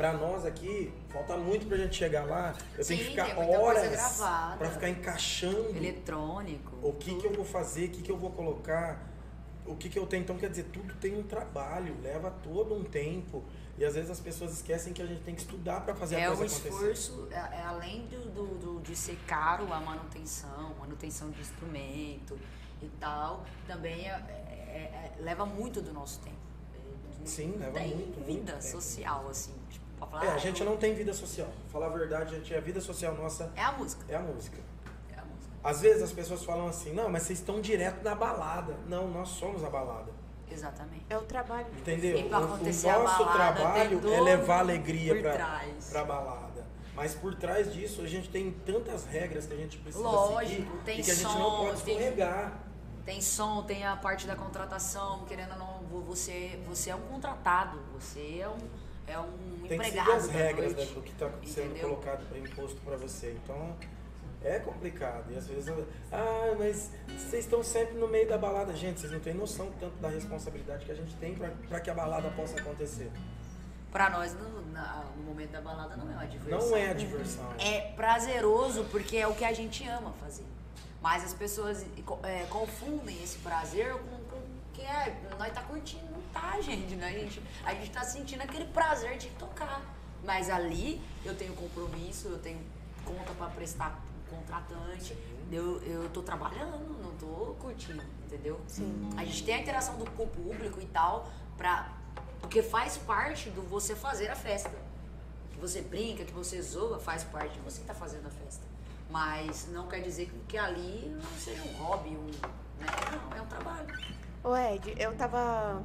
para 0.00 0.14
nós 0.14 0.46
aqui, 0.46 0.90
falta 1.10 1.36
muito 1.36 1.66
pra 1.66 1.76
gente 1.76 1.94
chegar 1.94 2.24
lá. 2.24 2.54
Eu 2.78 2.84
tenho 2.86 3.00
que 3.00 3.04
Sim, 3.04 3.10
ficar 3.10 3.38
horas 3.38 4.18
para 4.58 4.70
ficar 4.70 4.88
encaixando 4.88 5.76
Eletrônico. 5.76 6.74
o 6.82 6.94
que, 6.94 7.14
que 7.16 7.26
eu 7.26 7.34
vou 7.34 7.44
fazer, 7.44 7.86
o 7.86 7.90
que, 7.90 8.00
que 8.00 8.10
eu 8.10 8.16
vou 8.16 8.30
colocar, 8.30 8.98
o 9.66 9.76
que, 9.76 9.90
que 9.90 9.98
eu 9.98 10.06
tenho. 10.06 10.22
Então, 10.22 10.38
quer 10.38 10.48
dizer, 10.48 10.64
tudo 10.72 10.94
tem 10.94 11.18
um 11.18 11.22
trabalho, 11.22 11.94
leva 12.02 12.30
todo 12.42 12.74
um 12.74 12.82
tempo. 12.82 13.44
E 13.76 13.84
às 13.84 13.94
vezes 13.94 14.10
as 14.10 14.20
pessoas 14.20 14.52
esquecem 14.54 14.94
que 14.94 15.02
a 15.02 15.06
gente 15.06 15.20
tem 15.22 15.34
que 15.34 15.42
estudar 15.42 15.82
para 15.82 15.94
fazer 15.94 16.16
É 16.16 16.26
a 16.26 16.32
um 16.32 16.36
coisa 16.36 16.56
acontecer. 16.56 16.92
esforço, 16.92 17.28
é, 17.30 17.34
é 17.36 17.62
além 17.66 18.06
do, 18.06 18.30
do- 18.30 18.58
do- 18.58 18.80
de 18.80 18.96
ser 18.96 19.18
caro 19.26 19.70
a 19.70 19.80
manutenção, 19.80 20.74
manutenção 20.80 21.30
de 21.30 21.40
instrumento 21.42 22.38
e 22.82 22.88
tal, 22.98 23.44
também 23.66 24.06
é- 24.08 24.12
é- 24.12 25.12
é- 25.18 25.22
leva 25.22 25.44
muito 25.44 25.82
do 25.82 25.92
nosso 25.92 26.20
tempo. 26.20 26.36
Sim, 27.24 27.56
leva 27.58 27.72
tem 27.78 27.88
muito, 27.94 28.18
muito 28.18 28.24
vida 28.26 28.52
tempo. 28.54 28.64
social, 28.64 29.28
assim. 29.28 29.52
Falar, 30.00 30.24
É, 30.24 30.28
a 30.30 30.38
gente 30.38 30.64
não 30.64 30.76
tem 30.76 30.94
vida 30.94 31.12
social. 31.12 31.48
Falar 31.70 31.86
a 31.86 31.90
verdade, 31.90 32.34
a, 32.34 32.38
gente, 32.38 32.54
a 32.54 32.60
vida 32.60 32.80
social 32.80 33.14
nossa 33.14 33.52
É 33.54 33.62
a 33.62 33.72
música. 33.72 34.04
é 34.08 34.16
a 34.16 34.20
música. 34.20 34.58
É 35.14 35.18
a 35.20 35.24
música. 35.24 35.52
Às 35.62 35.80
vezes 35.80 36.02
as 36.02 36.12
pessoas 36.12 36.44
falam 36.44 36.66
assim, 36.66 36.92
não, 36.92 37.08
mas 37.08 37.22
vocês 37.24 37.38
estão 37.38 37.60
direto 37.60 38.02
na 38.02 38.14
balada. 38.14 38.74
Não, 38.88 39.08
nós 39.08 39.28
somos 39.28 39.62
a 39.64 39.70
balada. 39.70 40.10
Exatamente. 40.50 41.04
É 41.08 41.16
o 41.16 41.22
trabalho. 41.22 41.66
de 41.72 41.80
Entendeu? 41.80 42.18
E 42.18 42.28
pra 42.28 42.40
O- 42.40 42.42
o, 42.44 42.56
nosso 42.64 42.82
balada, 43.24 43.54
trabalho 43.54 44.00
tem 44.00 44.14
é 44.14 44.20
levar 44.20 44.58
alegria 44.60 45.14
por 45.14 45.22
pra, 45.22 45.32
trás. 45.34 45.90
pra 45.90 46.04
balada. 46.04 46.66
Mas 46.94 47.14
por 47.14 47.34
trás 47.36 47.72
disso, 47.72 48.02
a 48.02 48.06
gente 48.06 48.28
tem 48.30 48.50
tantas 48.50 49.06
regras 49.06 49.46
que 49.46 49.54
a 49.54 49.56
gente 49.56 49.78
precisa 49.78 50.02
Lógico, 50.02 50.62
seguir 50.62 50.82
tem 50.84 51.00
e 51.00 51.02
que 51.04 51.10
a 51.10 51.14
gente 51.14 51.30
som, 51.32 51.38
não 51.38 51.50
pode 51.66 51.82
tem- 51.82 51.94
escorregar. 51.96 52.58
Tem 53.04 53.20
som, 53.20 53.62
tem 53.62 53.86
a 53.86 53.96
parte 53.96 54.26
da 54.26 54.34
contratação, 54.36 55.24
querendo 55.24 55.52
ou 55.52 55.58
não, 55.58 55.78
vo- 55.88 56.00
você, 56.02 56.58
você 56.66 56.90
é 56.90 56.94
um 56.96 57.00
contratado, 57.02 57.78
você 57.94 58.40
é 58.40 58.48
um, 58.48 58.58
é 59.10 59.18
um 59.18 59.66
Tem 59.68 59.76
empregado 59.78 60.12
as 60.12 60.26
da 60.28 60.32
regras 60.32 60.74
noite, 60.74 60.88
da- 60.88 60.94
do 60.94 61.02
que 61.02 61.10
está 61.12 61.30
sendo 61.46 61.66
entendeu? 61.70 61.88
colocado, 61.90 62.36
imposto 62.36 62.80
para 62.82 62.96
você. 62.96 63.36
Então, 63.44 63.76
é 64.42 64.58
complicado. 64.58 65.24
E 65.30 65.36
às 65.36 65.46
vezes, 65.46 65.68
ah, 66.12 66.54
mas 66.58 66.90
vocês 67.08 67.44
estão 67.44 67.62
sempre 67.62 67.94
no 67.98 68.08
meio 68.08 68.28
da 68.28 68.38
balada. 68.38 68.74
Gente, 68.74 69.00
vocês 69.00 69.12
não 69.12 69.20
têm 69.20 69.34
noção 69.34 69.70
tanto 69.78 69.96
da 69.96 70.08
responsabilidade 70.08 70.84
que 70.84 70.92
a 70.92 70.94
gente 70.94 71.14
tem 71.16 71.34
para 71.68 71.80
que 71.80 71.90
a 71.90 71.94
balada 71.94 72.30
possa 72.30 72.58
acontecer. 72.58 73.10
Pra 73.92 74.08
nós, 74.08 74.32
no, 74.34 74.48
no 74.62 75.22
momento 75.24 75.50
da 75.50 75.60
balada, 75.60 75.96
não 75.96 76.08
é 76.10 76.14
uma 76.14 76.26
diversão. 76.26 76.68
Não 76.70 76.76
é 76.76 76.90
a 76.90 76.94
diversão. 76.94 77.52
É 77.58 77.80
prazeroso 77.96 78.84
porque 78.90 79.16
é 79.16 79.26
o 79.26 79.34
que 79.34 79.44
a 79.44 79.52
gente 79.52 79.86
ama 79.88 80.12
fazer. 80.20 80.44
Mas 81.02 81.24
as 81.24 81.32
pessoas 81.34 81.84
é, 82.22 82.44
confundem 82.48 83.20
esse 83.22 83.38
prazer 83.38 83.92
com, 83.94 84.18
com 84.30 84.36
o 84.36 84.42
que 84.72 84.82
é. 84.82 85.16
Nós 85.38 85.52
tá 85.52 85.62
curtindo, 85.62 86.19
tá, 86.32 86.60
gente, 86.60 86.94
né? 86.96 87.08
A 87.08 87.12
gente, 87.12 87.42
a 87.64 87.74
gente 87.74 87.90
tá 87.90 88.02
sentindo 88.02 88.42
aquele 88.42 88.66
prazer 88.66 89.18
de 89.18 89.28
tocar. 89.30 89.82
Mas 90.24 90.50
ali 90.50 91.00
eu 91.24 91.34
tenho 91.34 91.54
compromisso, 91.54 92.28
eu 92.28 92.38
tenho 92.38 92.60
conta 93.04 93.32
pra 93.32 93.46
prestar 93.46 94.00
pro 94.26 94.36
contratante. 94.36 95.16
Eu, 95.50 95.82
eu 95.82 96.08
tô 96.10 96.22
trabalhando, 96.22 97.02
não 97.02 97.12
tô 97.16 97.54
curtindo, 97.54 98.02
entendeu? 98.24 98.60
Sim. 98.68 99.10
A 99.16 99.24
gente 99.24 99.44
tem 99.44 99.54
a 99.56 99.60
interação 99.60 99.96
do, 99.96 100.04
público 100.04 100.80
e 100.80 100.86
tal, 100.86 101.28
pra, 101.56 101.90
porque 102.40 102.62
faz 102.62 102.96
parte 102.98 103.50
do 103.50 103.62
você 103.62 103.96
fazer 103.96 104.28
a 104.28 104.36
festa. 104.36 104.70
Que 105.50 105.58
você 105.58 105.82
brinca, 105.82 106.24
que 106.24 106.32
você 106.32 106.62
zoa, 106.62 107.00
faz 107.00 107.24
parte 107.24 107.54
de 107.54 107.60
você 107.60 107.80
que 107.80 107.86
tá 107.86 107.94
fazendo 107.94 108.26
a 108.26 108.30
festa. 108.30 108.64
Mas 109.10 109.68
não 109.72 109.88
quer 109.88 110.00
dizer 110.00 110.26
que, 110.26 110.38
que 110.46 110.56
ali 110.56 111.12
não 111.12 111.38
seja 111.38 111.62
um 111.64 111.72
hobby, 111.82 112.10
um, 112.10 112.26
né? 112.78 112.86
Não, 113.10 113.36
é 113.36 113.42
um 113.42 113.46
trabalho. 113.46 113.88
Ô 114.44 114.56
Ed, 114.56 114.94
eu 114.96 115.14
tava. 115.16 115.82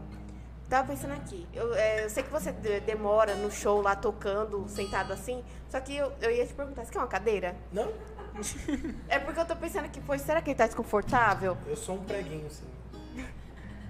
Tava 0.69 0.87
pensando 0.87 1.13
aqui. 1.13 1.47
Eu, 1.53 1.73
é, 1.75 2.05
eu 2.05 2.09
sei 2.09 2.23
que 2.23 2.29
você 2.31 2.51
de- 2.51 2.79
demora 2.81 3.35
no 3.35 3.51
show 3.51 3.81
lá 3.81 3.95
tocando, 3.95 4.67
sentado 4.67 5.13
assim. 5.13 5.43
Só 5.69 5.79
que 5.79 5.95
eu, 5.95 6.11
eu 6.21 6.31
ia 6.31 6.45
te 6.45 6.53
perguntar, 6.53 6.83
você 6.85 6.91
quer 6.91 6.97
uma 6.99 7.07
cadeira? 7.07 7.55
Não? 7.71 7.91
É 9.07 9.17
porque 9.17 9.39
eu 9.39 9.45
tô 9.45 9.55
pensando 9.55 9.85
aqui, 9.85 10.01
pois, 10.01 10.21
será 10.21 10.41
que 10.41 10.49
ele 10.49 10.57
tá 10.57 10.65
desconfortável? 10.65 11.57
Eu 11.65 11.77
sou 11.77 11.95
um 11.95 12.03
preguinho, 12.03 12.45
assim. 12.47 12.65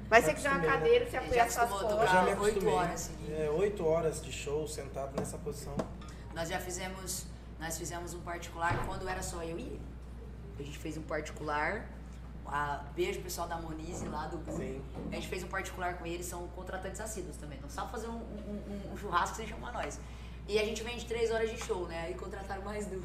Mas 0.08 0.24
você 0.26 0.34
quiser 0.36 0.50
uma 0.52 0.60
né? 0.60 0.68
cadeira, 0.68 1.10
você 1.10 1.18
apoia 1.18 1.50
suas 1.50 1.70
costas. 1.70 2.12
já 2.12 2.22
me 2.22 2.34
Oito 2.36 2.70
horas 2.70 3.00
seguidas. 3.00 3.40
É, 3.40 3.50
oito 3.50 3.86
horas 3.86 4.22
de 4.22 4.32
show 4.32 4.68
sentado 4.68 5.20
nessa 5.20 5.38
posição. 5.38 5.76
Nós 6.36 6.50
já 6.50 6.60
fizemos, 6.60 7.26
nós 7.60 7.76
fizemos 7.78 8.14
um 8.14 8.20
particular 8.20 8.86
quando 8.86 9.08
era 9.10 9.24
só 9.24 9.42
eu 9.42 9.58
e 9.58 9.62
ele. 9.64 9.82
A 10.60 10.64
gente 10.64 10.78
fez 10.78 10.96
um 10.96 11.02
particular. 11.02 11.90
A, 12.48 12.84
beijo 12.96 13.22
pessoal 13.22 13.48
da 13.48 13.58
Monize 13.58 14.06
lá 14.08 14.28
do. 14.28 14.38
Sim. 14.52 14.82
A 15.12 15.16
gente 15.16 15.28
fez 15.28 15.44
um 15.44 15.48
particular 15.48 15.96
com 15.98 16.06
eles, 16.06 16.26
são 16.26 16.48
contratantes 16.50 17.02
assíduos 17.02 17.38
também. 17.38 17.60
Não 17.62 17.70
sabe 17.70 17.92
fazer 17.92 18.08
um, 18.08 18.14
um- 18.18 18.92
um- 18.94 18.98
churrasco 18.98 19.36
sem 19.36 19.48
chamar 19.48 19.72
nós. 19.74 20.00
E 20.48 20.60
a 20.60 20.64
gente 20.64 20.84
vende 20.84 21.06
três 21.06 21.32
horas 21.32 21.50
de 21.50 21.58
show, 21.58 21.88
né? 21.88 22.02
Aí 22.06 22.14
contrataram 22.14 22.62
mais 22.64 22.86
duas. 22.86 23.04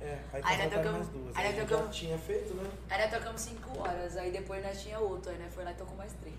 É, 0.00 0.18
aí 0.32 0.42
Aí 0.44 0.56
nós 0.58 0.72
tocamos- 0.72 0.92
mais 0.92 1.08
duas. 1.08 1.36
aí 1.36 1.46
Aí 1.46 1.58
nós 1.58 1.68
tocamos- 1.68 1.96
tinha 1.96 2.18
feito, 2.18 2.54
né? 2.54 2.70
Aí 2.88 3.02
nós 3.02 3.10
tocamos 3.10 3.40
cinco 3.42 3.78
horas, 3.80 4.16
aí 4.16 4.30
depois 4.30 4.64
nós 4.64 4.80
tinha 4.80 4.98
outro, 4.98 5.30
aí 5.30 5.38
nós 5.38 5.52
foi 5.52 5.64
lá 5.64 5.72
e 5.72 5.74
tocou 5.74 5.96
mais 5.96 6.12
três. 6.14 6.36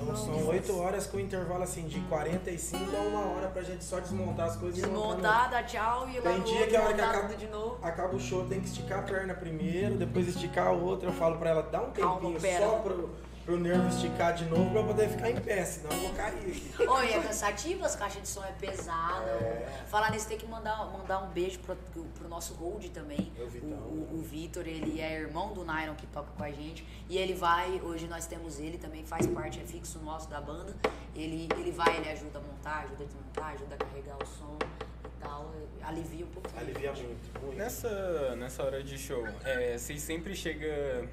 Então 0.00 0.14
são 0.16 0.46
oito 0.48 0.78
horas 0.78 1.06
com 1.06 1.18
intervalo 1.18 1.62
assim 1.64 1.86
de 1.86 1.98
45 2.02 2.96
a 2.96 3.00
uma 3.00 3.20
hora 3.34 3.48
pra 3.48 3.62
gente 3.62 3.82
só 3.84 3.98
desmontar 3.98 4.46
as 4.46 4.56
coisas 4.56 4.80
montar 4.86 4.98
Desmontar, 5.16 5.50
dar 5.50 5.62
tchau 5.66 6.08
e 6.08 6.16
lá 6.20 6.22
Tem 6.32 6.40
dia 6.42 6.66
que 6.66 6.76
a 6.76 6.82
hora 6.82 6.94
que 6.94 7.00
acaba, 7.00 7.34
de 7.34 7.46
novo. 7.48 7.78
acaba 7.82 8.14
o 8.14 8.20
show 8.20 8.44
tem 8.46 8.60
que 8.60 8.68
esticar 8.68 9.00
a 9.00 9.02
perna 9.02 9.34
primeiro, 9.34 9.96
depois 9.96 10.28
esticar 10.28 10.68
a 10.68 10.72
outra. 10.72 11.08
Eu 11.08 11.12
falo 11.12 11.36
pra 11.38 11.50
ela, 11.50 11.62
dá 11.62 11.82
um 11.82 11.90
Calma, 11.90 12.14
tempinho 12.20 12.40
pera. 12.40 12.64
só 12.64 12.76
pro, 12.78 13.10
pro 13.48 13.58
nervo 13.58 13.88
esticar 13.88 14.34
de 14.34 14.44
novo 14.44 14.70
pra 14.70 14.80
eu 14.80 14.86
poder 14.86 15.08
ficar 15.08 15.30
em 15.30 15.40
pé, 15.40 15.64
senão 15.64 15.90
eu 15.96 16.02
vou 16.02 16.10
cair 16.10 16.36
aqui. 16.36 16.86
Oi, 16.86 17.12
é 17.12 17.22
cansativo, 17.22 17.82
as 17.82 17.96
caixas 17.96 18.20
de 18.20 18.28
som 18.28 18.44
é 18.44 18.52
pesada. 18.52 19.24
É. 19.24 19.84
Falar 19.86 20.10
nisso, 20.10 20.28
tem 20.28 20.36
que 20.36 20.46
mandar, 20.46 20.76
mandar 20.92 21.22
um 21.22 21.30
beijo 21.30 21.58
pro, 21.60 21.74
pro 21.74 22.28
nosso 22.28 22.54
Gold 22.56 22.90
também. 22.90 23.32
É 23.38 23.42
o 23.42 23.48
Vitão. 23.48 23.78
O, 23.78 24.08
o, 24.12 24.18
o 24.18 24.22
Vitor, 24.22 24.68
ele 24.68 25.00
é 25.00 25.18
irmão 25.18 25.54
do 25.54 25.64
Nylon 25.64 25.94
que 25.94 26.06
toca 26.08 26.30
com 26.36 26.42
a 26.42 26.50
gente. 26.50 26.86
E 27.08 27.16
ele 27.16 27.32
vai, 27.32 27.80
hoje 27.82 28.06
nós 28.06 28.26
temos 28.26 28.60
ele 28.60 28.76
também, 28.76 29.02
faz 29.06 29.26
parte, 29.26 29.58
é 29.60 29.64
fixo 29.64 29.98
nosso 30.00 30.28
da 30.28 30.42
banda. 30.42 30.76
Ele, 31.16 31.48
ele 31.58 31.70
vai, 31.70 31.96
ele 31.96 32.10
ajuda 32.10 32.38
a 32.38 32.42
montar, 32.42 32.80
ajuda 32.80 33.04
a 33.04 33.06
desmontar, 33.06 33.54
ajuda 33.54 33.74
a 33.76 33.78
carregar 33.78 34.16
o 34.22 34.26
som 34.26 34.58
e 35.06 35.22
tal. 35.22 35.50
Alivia 35.82 36.26
um 36.26 36.28
pouquinho. 36.28 36.60
Alivia 36.60 36.92
muito, 36.92 37.40
muito. 37.40 37.56
Nessa, 37.56 38.36
nessa 38.36 38.62
hora 38.62 38.84
de 38.84 38.98
show, 38.98 39.26
é, 39.42 39.78
vocês 39.78 40.02
sempre 40.02 40.36
chegam, 40.36 41.08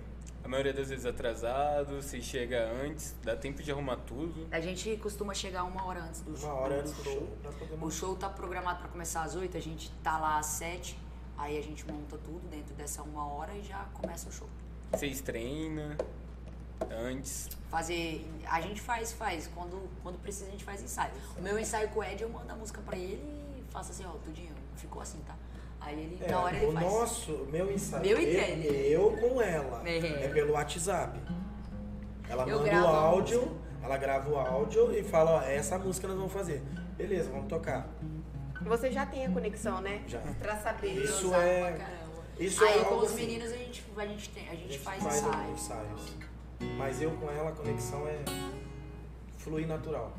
a 0.45 0.47
maioria 0.47 0.73
das 0.73 0.89
vezes 0.89 1.05
atrasados, 1.05 2.05
vocês 2.05 2.23
chegam 2.23 2.59
antes, 2.85 3.15
dá 3.23 3.35
tempo 3.35 3.63
de 3.63 3.71
arrumar 3.71 3.97
tudo. 3.97 4.47
A 4.51 4.61
gente 4.61 4.95
costuma 4.97 5.33
chegar 5.33 5.63
uma 5.63 5.83
hora 5.83 6.03
antes 6.03 6.21
do 6.21 6.37
show. 6.37 6.49
Uma 6.49 6.59
hora 6.59 6.79
antes 6.81 6.93
do 6.93 7.03
show 7.03 7.27
poder 7.41 7.83
O 7.83 7.91
show 7.91 8.15
tá 8.15 8.29
programado 8.29 8.79
para 8.79 8.89
começar 8.89 9.23
às 9.23 9.35
8, 9.35 9.57
a 9.57 9.59
gente 9.59 9.91
tá 10.03 10.17
lá 10.19 10.37
às 10.37 10.45
7 10.45 11.05
Aí 11.37 11.57
a 11.57 11.61
gente 11.61 11.85
monta 11.91 12.17
tudo 12.17 12.47
dentro 12.49 12.73
dessa 12.75 13.01
uma 13.03 13.27
hora 13.27 13.53
e 13.55 13.63
já 13.63 13.85
começa 13.93 14.29
o 14.29 14.31
show. 14.31 14.47
Vocês 14.91 15.19
treinam 15.19 15.95
antes? 16.89 17.49
Fazer. 17.69 18.25
A 18.47 18.61
gente 18.61 18.79
faz, 18.79 19.11
faz. 19.11 19.47
Quando, 19.53 19.89
quando 20.01 20.17
precisa, 20.19 20.47
a 20.47 20.51
gente 20.51 20.63
faz 20.63 20.81
ensaio. 20.81 21.11
O 21.37 21.41
meu 21.41 21.59
ensaio 21.59 21.89
com 21.89 21.99
o 21.99 22.03
Ed, 22.03 22.21
eu 22.21 22.29
mando 22.29 22.51
a 22.51 22.55
música 22.55 22.81
pra 22.81 22.97
ele 22.97 23.21
e 23.57 23.63
faço 23.69 23.91
assim, 23.91 24.05
ó, 24.05 24.11
tudinho, 24.23 24.53
ficou 24.77 25.01
assim, 25.01 25.19
tá? 25.27 25.35
Aí 25.85 25.99
ele, 26.01 26.19
É, 26.23 26.31
na 26.31 26.39
hora 26.41 26.55
ele 26.57 26.65
o 26.65 26.71
faz. 26.73 26.85
nosso, 26.85 27.31
o 27.33 27.45
meu 27.51 27.71
ensaio, 27.71 28.01
Meu 28.03 28.19
e 28.19 28.23
eu, 28.23 28.31
dele. 28.55 28.91
eu 28.93 29.11
com 29.29 29.41
ela, 29.41 29.87
É. 29.87 30.25
é 30.25 30.27
pelo 30.29 30.53
WhatsApp. 30.53 31.19
Ela 32.27 32.47
Eu 32.47 32.57
manda 32.59 32.71
o 32.83 32.87
a 32.87 32.97
áudio, 32.97 33.55
ela 33.83 33.97
grava 33.97 34.29
o 34.29 34.35
áudio 34.37 34.91
e 34.97 35.03
fala, 35.03 35.31
ó, 35.37 35.41
essa 35.43 35.77
música 35.77 36.07
nós 36.07 36.17
vamos 36.17 36.33
fazer. 36.33 36.63
Beleza, 36.97 37.29
vamos 37.29 37.47
tocar. 37.47 37.87
Você 38.61 38.91
já 38.91 39.05
tem 39.05 39.27
a 39.27 39.29
conexão, 39.29 39.79
né? 39.79 40.01
Já. 40.07 40.19
Pra 40.39 40.57
saber. 40.57 40.87
Isso 41.03 41.27
Usar 41.27 41.43
é- 41.43 41.59
pra 41.75 41.85
caramba. 41.85 42.23
isso 42.39 42.63
Aí 42.63 42.79
é 42.79 42.83
com 42.83 42.95
os 42.95 43.03
assim. 43.11 43.15
meninos 43.27 43.51
a 43.51 43.57
gente, 43.57 43.85
a 43.95 44.05
gente, 44.07 44.29
tem, 44.29 44.49
a 44.49 44.55
gente 44.55 44.79
faz, 44.79 45.03
faz 45.03 45.17
ensaio. 45.17 45.51
ensaios. 45.51 46.15
Mas 46.77 46.99
eu 47.01 47.11
com 47.11 47.29
ela, 47.29 47.49
a 47.49 47.53
conexão 47.53 48.07
é 48.07 48.17
flui 49.37 49.67
natural. 49.67 50.11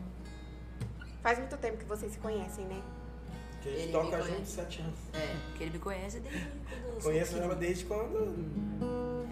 Faz 1.22 1.38
muito 1.40 1.56
tempo 1.56 1.78
que 1.78 1.84
vocês 1.86 2.12
se 2.12 2.18
conhecem, 2.18 2.64
né? 2.66 2.80
Que 3.66 3.72
a 3.72 3.78
gente 3.78 3.82
Ele 3.82 3.92
toca 3.92 4.16
junto 4.18 4.28
conhece. 4.34 4.50
sete 4.52 4.80
anos. 4.80 4.98
É, 5.12 5.36
porque 5.48 5.64
ele 5.64 5.70
me 5.72 5.78
conhece 5.80 6.20
desde 6.20 6.40
quando 6.40 7.02
Conheço 7.02 7.32
pequeno. 7.32 7.44
ela 7.46 7.54
desde 7.56 7.84
quando 7.84 9.28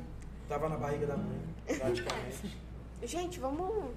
tava 0.49 0.69
na 0.69 0.77
barriga 0.77 1.07
da 1.07 1.17
mãe, 1.17 1.41
praticamente. 1.79 2.59
Gente, 3.05 3.39
vamos. 3.39 3.93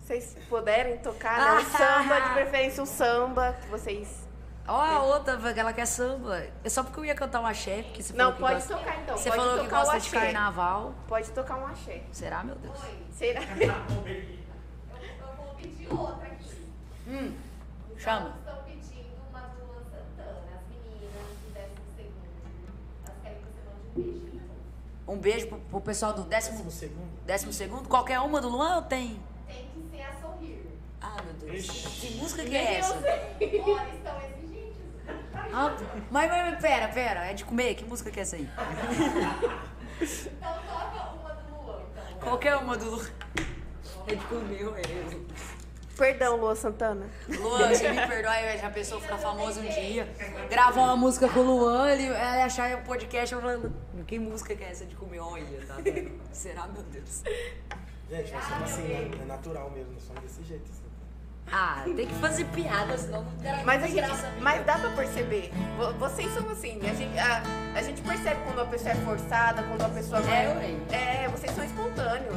Vocês 0.00 0.36
puderem 0.48 0.98
tocar, 0.98 1.38
né? 1.56 1.60
Um 1.60 1.64
samba, 1.64 2.20
de 2.20 2.34
preferência 2.34 2.82
um 2.82 2.86
samba 2.86 3.52
que 3.60 3.68
vocês. 3.68 4.28
Ó, 4.66 4.80
a 4.80 5.02
outra, 5.02 5.36
que 5.52 5.58
ela 5.58 5.72
quer 5.72 5.86
samba. 5.86 6.44
É 6.62 6.68
só 6.68 6.82
porque 6.84 7.00
eu 7.00 7.04
ia 7.04 7.14
cantar 7.14 7.40
um 7.40 7.46
axé, 7.46 7.82
porque 7.82 8.02
você 8.02 8.12
Não, 8.12 8.32
falou 8.32 8.34
que 8.34 8.40
pode 8.40 8.54
gosta... 8.54 8.76
tocar 8.76 9.00
então. 9.02 9.16
Você 9.16 9.28
pode 9.30 9.40
falou 9.42 9.64
que 9.64 9.70
gosta 9.70 10.00
de 10.00 10.10
carnaval. 10.10 10.94
Pode 11.08 11.30
tocar 11.30 11.58
um 11.58 11.66
axé. 11.66 12.02
Será, 12.12 12.44
meu 12.44 12.54
Deus? 12.56 12.78
Será? 13.12 13.40
Eu, 13.42 13.68
eu 15.02 15.36
vou 15.36 15.54
pedir 15.54 15.92
outra 15.92 16.26
aqui. 16.26 16.68
Hum, 17.08 17.34
Chama. 17.96 18.36
Um 23.96 24.32
um 25.08 25.18
beijo 25.18 25.46
pro, 25.48 25.58
pro 25.58 25.80
pessoal 25.80 26.12
do 26.12 26.22
décimo, 26.22 26.56
Décimo 26.56 26.70
segundo. 26.70 27.10
décimo 27.26 27.52
segundo. 27.52 27.88
Qualquer 27.88 28.20
uma 28.20 28.40
do 28.40 28.48
Luan 28.48 28.76
ou 28.76 28.82
tem? 28.82 29.20
Tem 29.46 29.68
que 29.74 29.96
ser 29.96 30.02
a 30.02 30.12
sorrir. 30.20 30.64
Ah, 31.00 31.16
meu 31.22 31.34
Deus. 31.34 31.64
Ixi. 31.64 31.88
Que 32.00 32.14
música 32.16 32.44
que 32.44 32.56
é 32.56 32.74
essa? 32.78 32.94
Olha, 32.94 33.88
estão 33.94 34.16
exigentes. 34.22 34.76
Ah, 35.52 35.74
mas, 36.10 36.30
mas, 36.30 36.52
mas, 36.52 36.60
pera, 36.62 36.88
pera. 36.88 37.24
É 37.26 37.34
de 37.34 37.44
comer? 37.44 37.74
Que 37.74 37.84
música 37.84 38.10
que 38.10 38.20
é 38.20 38.22
essa 38.22 38.36
aí? 38.36 38.48
Então 40.00 40.54
toca 40.66 41.10
uma 41.12 41.34
do 41.34 41.62
Luan, 41.66 41.82
então. 41.90 42.20
Qualquer 42.20 42.56
uma 42.56 42.76
do 42.76 42.90
Luan. 42.90 43.06
É 44.06 44.14
de 44.14 44.24
comer, 44.26 44.66
é. 44.78 45.61
Perdão, 45.96 46.36
Lua 46.36 46.56
Santana. 46.56 47.06
Luan, 47.28 47.68
você 47.68 47.90
me 47.90 48.06
perdoa, 48.06 48.40
eu 48.40 48.58
já 48.58 48.70
pensou 48.70 49.00
ficar 49.00 49.18
famoso 49.18 49.60
um 49.60 49.68
dia. 49.68 50.08
Gravar 50.50 50.82
uma 50.84 50.96
música 50.96 51.28
com 51.28 51.40
o 51.40 51.42
Luan, 51.42 51.90
ele, 51.90 52.06
ela 52.06 52.44
achar 52.44 52.74
o 52.78 52.82
podcast 52.82 53.34
falando. 53.34 53.72
Que 54.06 54.18
música 54.18 54.56
que 54.56 54.64
é 54.64 54.70
essa 54.70 54.86
de 54.86 54.94
comer? 54.96 55.20
Olha, 55.20 55.44
tá? 55.66 55.76
Será, 56.32 56.66
meu 56.66 56.82
Deus? 56.84 57.22
Gente, 58.10 58.32
nós 58.32 58.44
somos 58.44 58.72
assim, 58.72 58.82
né? 58.82 59.10
é 59.22 59.24
natural 59.26 59.70
mesmo, 59.70 59.92
nós 59.92 60.02
somos 60.02 60.22
desse 60.22 60.42
jeito. 60.44 60.64
Assim. 60.64 60.82
Ah, 61.50 61.82
tem 61.84 62.06
que 62.06 62.14
fazer 62.14 62.44
piada, 62.46 62.96
senão 62.96 63.24
não 63.24 63.32
terá 63.36 63.62
Mas, 63.64 63.82
a 63.82 63.86
gente, 63.86 63.96
graça. 63.96 64.26
amiga. 64.26 64.40
mas 64.42 64.64
dá 64.64 64.78
pra 64.78 64.90
perceber. 64.90 65.50
Vo- 65.76 65.92
Vocês 65.94 66.32
são 66.32 66.48
assim. 66.50 66.80
A 66.88 66.94
gente, 66.94 67.18
a, 67.18 67.42
a 67.78 67.82
gente 67.82 68.00
percebe 68.00 68.40
quando 68.44 68.60
a 68.60 68.64
pessoa 68.66 68.90
é 68.92 68.94
forçada, 68.96 69.62
quando 69.64 69.82
a 69.82 69.88
pessoa 69.90 70.20
É, 70.20 70.48
ué. 70.48 70.96
É, 70.96 71.28
vocês 71.28 71.52
são 71.54 71.64
espontâneos. 71.64 72.34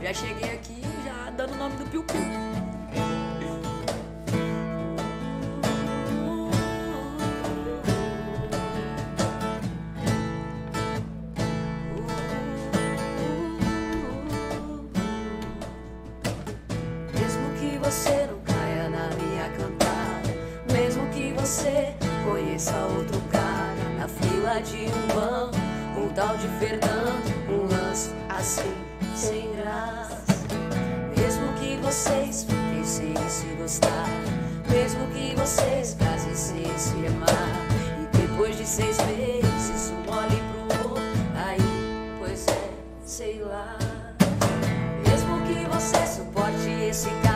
Já 0.00 0.12
cheguei 0.14 0.52
aqui 0.54 0.82
já 1.04 1.30
dando 1.30 1.54
o 1.54 1.56
nome 1.56 1.76
do 1.76 1.90
Piu 1.90 2.04
Piu. 2.04 2.61
Você 21.62 21.94
conheça 22.28 22.74
outro 22.98 23.20
cara 23.30 23.88
na 23.96 24.08
fila 24.08 24.60
de 24.62 24.86
um 24.86 25.14
banco, 25.14 25.56
um 25.96 26.08
tal 26.08 26.36
de 26.36 26.48
Fernando, 26.58 27.48
um 27.48 27.68
lance 27.72 28.10
assim, 28.28 28.74
sem 29.14 29.48
graça. 29.54 30.24
Mesmo 31.16 31.52
que 31.60 31.76
vocês 31.76 32.42
fiquem 32.48 32.84
sem 32.84 33.14
se 33.28 33.46
gostar, 33.54 34.08
mesmo 34.68 35.06
que 35.14 35.36
vocês 35.36 35.96
casem 36.00 36.34
sem 36.34 36.76
se 36.76 37.06
amar, 37.06 37.54
e 38.02 38.16
depois 38.16 38.56
de 38.56 38.66
seis 38.66 38.96
meses 39.06 39.92
um 39.92 40.10
olhe 40.10 40.42
pro 40.68 40.88
outro, 40.88 41.02
aí, 41.36 42.18
pois 42.18 42.44
é, 42.48 42.70
sei 43.04 43.40
lá. 43.40 43.78
Mesmo 45.08 45.40
que 45.42 45.64
você 45.70 46.06
suporte 46.08 46.68
esse 46.88 47.08
casamento 47.22 47.31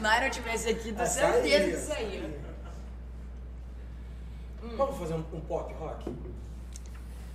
Do 0.00 0.04
Nairo 0.04 0.30
tivesse 0.30 0.70
aqui, 0.70 0.92
tenho 0.94 1.06
certeza 1.06 1.64
que 1.64 1.70
isso 1.76 1.92
aí. 1.92 2.40
Vamos 4.78 4.96
fazer 4.98 5.12
um, 5.12 5.22
um 5.34 5.40
pop 5.42 5.74
rock? 5.74 6.10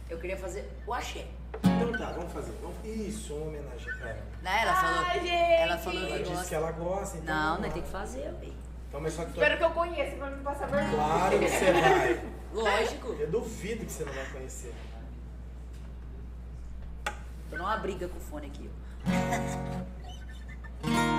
Eu 0.10 0.18
queria 0.18 0.36
fazer 0.36 0.68
o 0.88 0.92
axé. 0.92 1.28
Então 1.64 1.92
tá, 1.92 2.12
vamos 2.14 2.34
fazer. 2.34 2.52
Vamos- 2.64 2.76
Isso, 2.84 3.36
uma 3.36 3.46
homenagem 3.50 3.86
pra 4.00 4.10
ela. 4.10 4.24
Né? 4.42 4.62
Ela 4.64 4.74
falou, 4.74 5.06
gente! 5.14 5.30
ela 5.30 5.78
falou 5.78 6.00
Ela 6.02 6.10
que 6.10 6.18
disse 6.24 6.32
que 6.32 6.36
gosta. 6.38 6.56
ela 6.56 6.72
gosta, 6.72 7.18
então. 7.18 7.36
Não, 7.36 7.62
lá. 7.62 7.70
Tem 7.70 7.82
que 7.84 7.88
fazer. 7.88 8.34
Então, 8.90 9.00
mas 9.02 9.14
só 9.14 9.26
que 9.26 9.34
tu... 9.34 9.40
Espero 9.42 9.58
que 9.60 9.64
eu 9.64 9.70
conheça 9.72 10.16
pra 10.16 10.30
não 10.32 10.44
passar 10.44 10.66
vergonha. 10.68 10.96
Claro 10.96 11.40
que 11.40 11.48
você 11.48 11.72
vai. 11.72 12.22
Lógico. 12.52 13.08
Eu 13.20 13.30
duvido 13.30 13.86
que 13.86 13.92
você 13.92 14.06
não 14.06 14.14
vai 14.14 14.26
conhecer. 14.32 14.74
Tô 17.52 17.58
numa 17.58 17.78
briga 17.78 18.08
com 18.08 18.18
o 18.18 18.22
fone 18.22 18.48
aqui, 18.48 18.68
ó. 19.06 19.86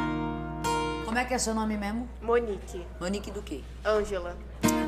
Como 1.16 1.24
é 1.24 1.28
que 1.28 1.32
é 1.32 1.38
seu 1.38 1.54
nome 1.54 1.78
mesmo? 1.78 2.06
Monique, 2.20 2.86
Monique 3.00 3.30
do 3.30 3.40
quê? 3.40 3.64
Ângela. 3.82 4.36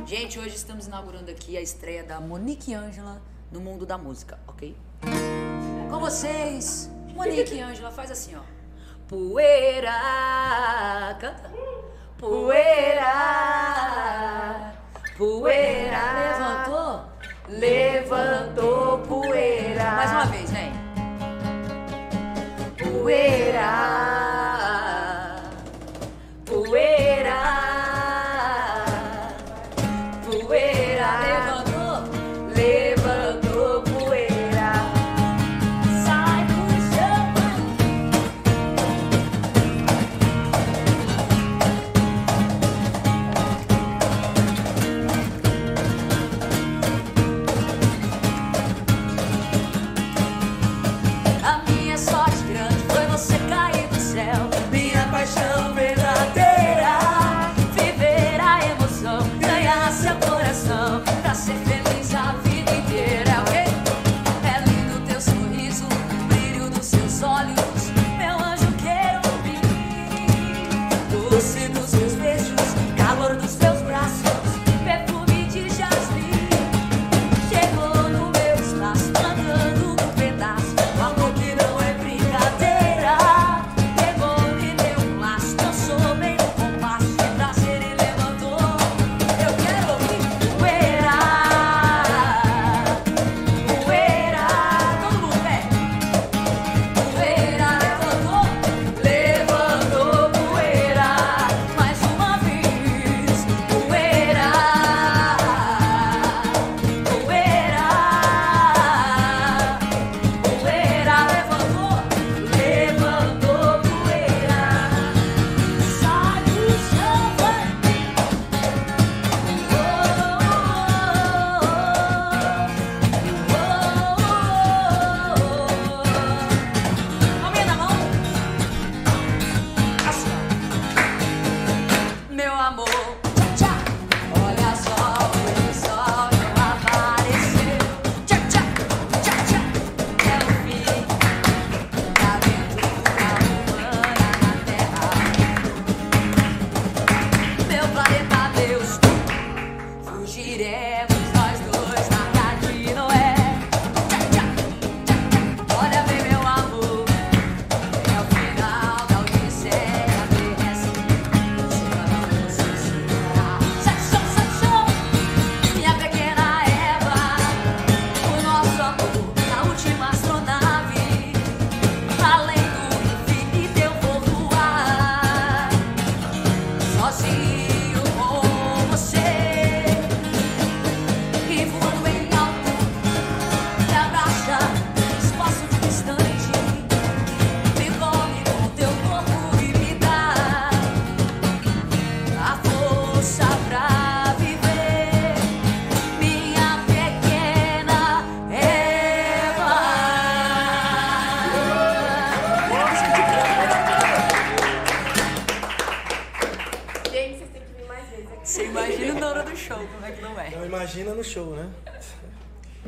Gente, 0.05 0.39
hoje 0.39 0.57
estamos 0.57 0.87
inaugurando 0.87 1.31
aqui 1.31 1.57
a 1.57 1.61
estreia 1.63 2.05
da 2.05 2.21
Monique 2.21 2.75
Ângela 2.75 3.23
no 3.51 3.63
mundo 3.63 3.87
da 3.87 3.97
música, 3.97 4.39
ok? 4.47 4.77
Com 5.89 5.99
vocês, 5.99 6.91
Monique 7.15 7.59
Ângela, 7.59 7.91
faz 7.91 8.11
assim, 8.11 8.37
ó. 8.37 8.43
Poeira, 9.09 9.91
canta. 11.19 11.51
Poeira, 12.19 13.15
poeira, 15.17 16.13
levantou, 16.13 17.05
Levantou 17.49 18.99
poeira. 18.99 19.93
Mais 19.93 20.11
uma 20.11 20.27
vez, 20.27 20.51
vem. 20.51 20.73
Poeira, 22.77 24.58
poeira, 26.69 27.08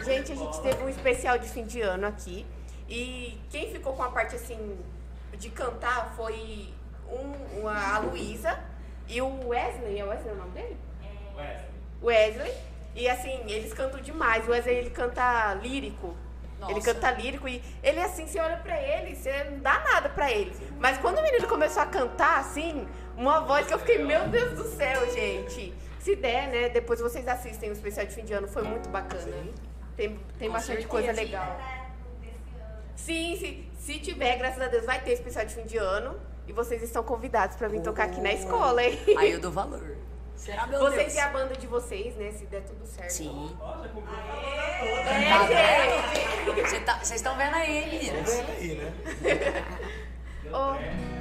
Gente, 0.05 0.32
a 0.32 0.35
gente 0.35 0.60
teve 0.62 0.82
um 0.85 0.89
especial 0.89 1.39
de 1.39 1.48
fim 1.48 1.64
de 1.64 1.81
ano 1.81 2.06
aqui. 2.06 2.47
E 2.89 3.39
quem 3.51 3.70
ficou 3.72 3.93
com 3.94 4.02
a 4.02 4.10
parte 4.10 4.35
assim 4.36 4.78
de 5.35 5.51
cantar 5.51 6.12
foi 6.16 6.68
um, 7.09 7.60
uma- 7.60 7.94
a 7.97 7.98
Luísa 7.98 8.59
e 9.09 9.20
o 9.22 9.48
Wesley. 9.48 9.98
É 9.98 10.05
Wesley 10.05 10.32
o 10.35 10.36
nome 10.36 10.51
dele? 10.52 10.77
Wesley. 12.02 12.52
E 12.94 13.09
assim, 13.09 13.40
eles 13.47 13.72
cantam 13.72 14.01
demais. 14.01 14.47
O 14.47 14.51
Wesley 14.51 14.77
ele 14.77 14.90
canta 14.90 15.55
lírico. 15.55 16.16
Ele 16.62 16.74
Nossa. 16.74 16.93
canta 16.93 17.10
lírico 17.12 17.48
e 17.48 17.62
ele 17.82 18.01
assim, 18.01 18.27
você 18.27 18.39
olha 18.39 18.59
pra 18.59 18.78
ele, 18.82 19.16
você 19.16 19.44
não 19.44 19.60
dá 19.60 19.78
nada 19.78 20.10
pra 20.10 20.31
ele. 20.31 20.52
Mas 20.78 20.98
quando 20.98 21.18
o 21.18 21.22
menino 21.22 21.47
começou 21.48 21.82
a 21.82 21.86
cantar, 21.86 22.40
assim, 22.40 22.86
uma 23.16 23.40
voz 23.40 23.66
que 23.66 23.72
eu 23.72 23.78
fiquei, 23.78 24.05
meu 24.05 24.28
Deus 24.28 24.52
do 24.59 24.64
céu, 24.64 25.10
gente. 25.10 25.72
Se 26.01 26.14
der, 26.16 26.48
né, 26.48 26.68
depois 26.68 27.01
vocês 27.01 27.27
assistem 27.27 27.70
o 27.70 27.72
especial 27.72 28.05
de 28.05 28.12
fim 28.14 28.24
de 28.24 28.35
ano, 28.35 28.47
foi 28.47 28.62
muito 28.62 28.90
bacana. 28.90 29.22
Tem, 30.01 30.18
tem 30.39 30.48
Com 30.48 30.55
bastante 30.55 30.81
certeza. 30.82 30.89
coisa 30.89 31.12
legal. 31.12 31.60
Sim, 32.97 33.36
se, 33.36 33.68
se 33.78 33.98
tiver, 33.98 34.39
graças 34.39 34.62
a 34.62 34.68
Deus, 34.68 34.86
vai 34.86 34.98
ter 35.02 35.12
especial 35.12 35.44
de 35.44 35.55
fim 35.55 35.66
de 35.66 35.77
ano. 35.77 36.18
E 36.47 36.55
vocês 36.55 36.82
estão 36.82 37.02
convidados 37.02 37.55
pra 37.56 37.68
vir 37.68 37.82
tocar 37.82 38.05
aqui 38.05 38.18
na 38.18 38.32
escola, 38.32 38.82
hein? 38.82 38.98
Aí 39.18 39.32
eu 39.32 39.40
dou 39.40 39.52
valor. 39.52 39.98
Será, 40.35 40.66
meu 40.66 40.81
Vocês 40.81 41.12
Deus? 41.12 41.14
e 41.16 41.20
a 41.20 41.28
banda 41.28 41.55
de 41.55 41.66
vocês, 41.66 42.16
né? 42.16 42.32
Se 42.32 42.47
der 42.47 42.62
tudo 42.62 42.86
certo. 42.86 43.10
Sim. 43.10 43.55
É, 45.06 46.47
gente. 46.47 46.62
Vocês 46.62 46.85
tá, 46.85 46.94
vocês 46.94 47.20
estão 47.20 47.36
vendo 47.36 47.55
aí, 47.56 47.77
hein, 47.77 47.90
meninas? 47.90 48.35
Vendo 48.35 48.51
aí, 48.52 48.74
né? 48.77 48.93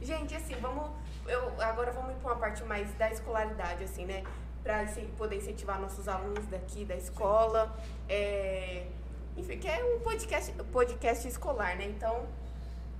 Gente, 0.00 0.36
assim, 0.36 0.54
vamos. 0.60 0.88
Eu, 1.26 1.52
agora 1.60 1.90
vamos 1.90 2.12
ir 2.12 2.18
para 2.22 2.32
uma 2.32 2.38
parte 2.40 2.62
mais 2.62 2.90
da 2.94 3.10
escolaridade, 3.10 3.82
assim, 3.82 4.06
né? 4.06 4.22
Para 4.68 4.84
poder 5.16 5.36
incentivar 5.36 5.80
nossos 5.80 6.06
alunos 6.08 6.46
daqui 6.48 6.84
da 6.84 6.94
escola. 6.94 7.74
É, 8.06 8.86
enfim, 9.34 9.58
que 9.58 9.66
é 9.66 9.82
um 9.82 10.00
podcast, 10.00 10.52
podcast 10.70 11.26
escolar, 11.26 11.74
né? 11.78 11.86
Então, 11.86 12.26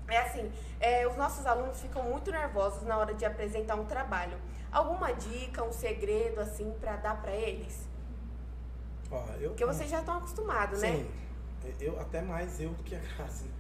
é 0.09 0.17
assim, 0.17 0.51
é, 0.81 1.07
os 1.07 1.15
nossos 1.19 1.45
alunos 1.45 1.79
ficam 1.79 2.03
muito 2.05 2.31
nervosos 2.31 2.85
na 2.85 2.97
hora 2.97 3.13
de 3.13 3.27
apresentar 3.27 3.75
um 3.75 3.85
trabalho. 3.85 4.39
Alguma 4.73 5.13
dica, 5.13 5.63
um 5.63 5.71
segredo, 5.71 6.41
assim, 6.41 6.73
para 6.81 6.97
dar 6.97 7.21
para 7.21 7.33
eles? 7.33 7.87
Ó, 9.11 9.23
eu, 9.39 9.51
Porque 9.51 9.67
vocês 9.67 9.91
já 9.91 10.01
estão 10.01 10.17
acostumados, 10.17 10.81
né? 10.81 11.07
Sim, 11.61 11.75
eu 11.83 12.01
até 12.01 12.23
mais 12.23 12.59
eu 12.63 12.71
do 12.71 12.83
que 12.83 12.97
a 12.97 12.99
Grazi. 12.99 13.51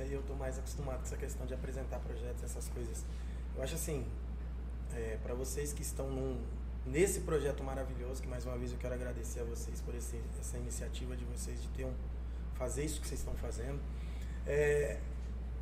eu 0.00 0.22
tô 0.24 0.34
mais 0.34 0.58
acostumado 0.58 0.96
com 0.96 1.04
essa 1.04 1.16
questão 1.16 1.46
de 1.46 1.54
apresentar 1.54 2.00
projetos, 2.00 2.42
essas 2.42 2.68
coisas. 2.68 3.04
Eu 3.54 3.62
acho 3.62 3.76
assim, 3.76 4.04
é, 4.92 5.18
para 5.22 5.34
vocês 5.34 5.72
que 5.72 5.82
estão 5.82 6.10
num, 6.10 6.44
nesse 6.86 7.20
projeto 7.20 7.62
maravilhoso, 7.62 8.22
que 8.22 8.28
mais 8.28 8.44
uma 8.44 8.56
vez 8.56 8.72
eu 8.72 8.78
quero 8.78 8.94
agradecer 8.94 9.40
a 9.40 9.44
vocês 9.44 9.80
por 9.80 9.94
esse, 9.94 10.20
essa 10.38 10.56
iniciativa 10.56 11.16
de 11.16 11.24
vocês 11.24 11.60
de 11.62 11.68
ter 11.68 11.84
um, 11.84 11.92
fazer 12.54 12.84
isso 12.84 13.00
que 13.00 13.06
vocês 13.06 13.20
estão 13.20 13.34
fazendo. 13.34 13.78
É, 14.46 14.98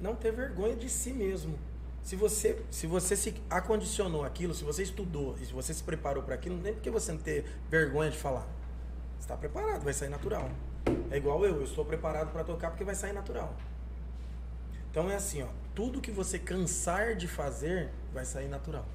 não 0.01 0.15
ter 0.15 0.32
vergonha 0.32 0.77
de 0.77 0.89
si 0.89 1.12
mesmo. 1.12 1.59
Se 2.03 2.16
você, 2.16 2.62
se 2.70 2.86
você 2.86 3.16
se 3.16 3.35
acondicionou 3.51 4.24
aquilo, 4.24 4.55
se 4.55 4.65
você 4.65 4.82
estudou 4.82 5.36
e 5.40 5.47
se 5.47 5.53
você 5.53 5.74
se 5.74 5.82
preparou 5.82 6.23
para 6.23 6.35
aquilo, 6.35 6.57
não 6.57 6.62
tem 6.62 6.73
porque 6.73 6.90
você 6.90 7.12
não 7.12 7.19
ter 7.19 7.45
vergonha 7.69 8.11
de 8.11 8.16
falar. 8.16 8.47
Você 9.19 9.24
está 9.24 9.36
preparado, 9.36 9.82
vai 9.82 9.93
sair 9.93 10.09
natural. 10.09 10.51
É 11.11 11.16
igual 11.16 11.45
eu, 11.45 11.57
eu 11.57 11.65
estou 11.65 11.85
preparado 11.85 12.32
para 12.32 12.45
tocar 12.45 12.70
porque 12.70 12.85
vai 12.85 12.95
sair 12.95 13.12
natural. 13.12 13.55
Então 14.90 15.11
é 15.11 15.16
assim, 15.16 15.43
ó, 15.43 15.49
tudo 15.74 16.01
que 16.01 16.11
você 16.11 16.39
cansar 16.39 17.15
de 17.15 17.28
fazer 17.28 17.90
vai 18.12 18.24
sair 18.24 18.49
natural. 18.49 18.86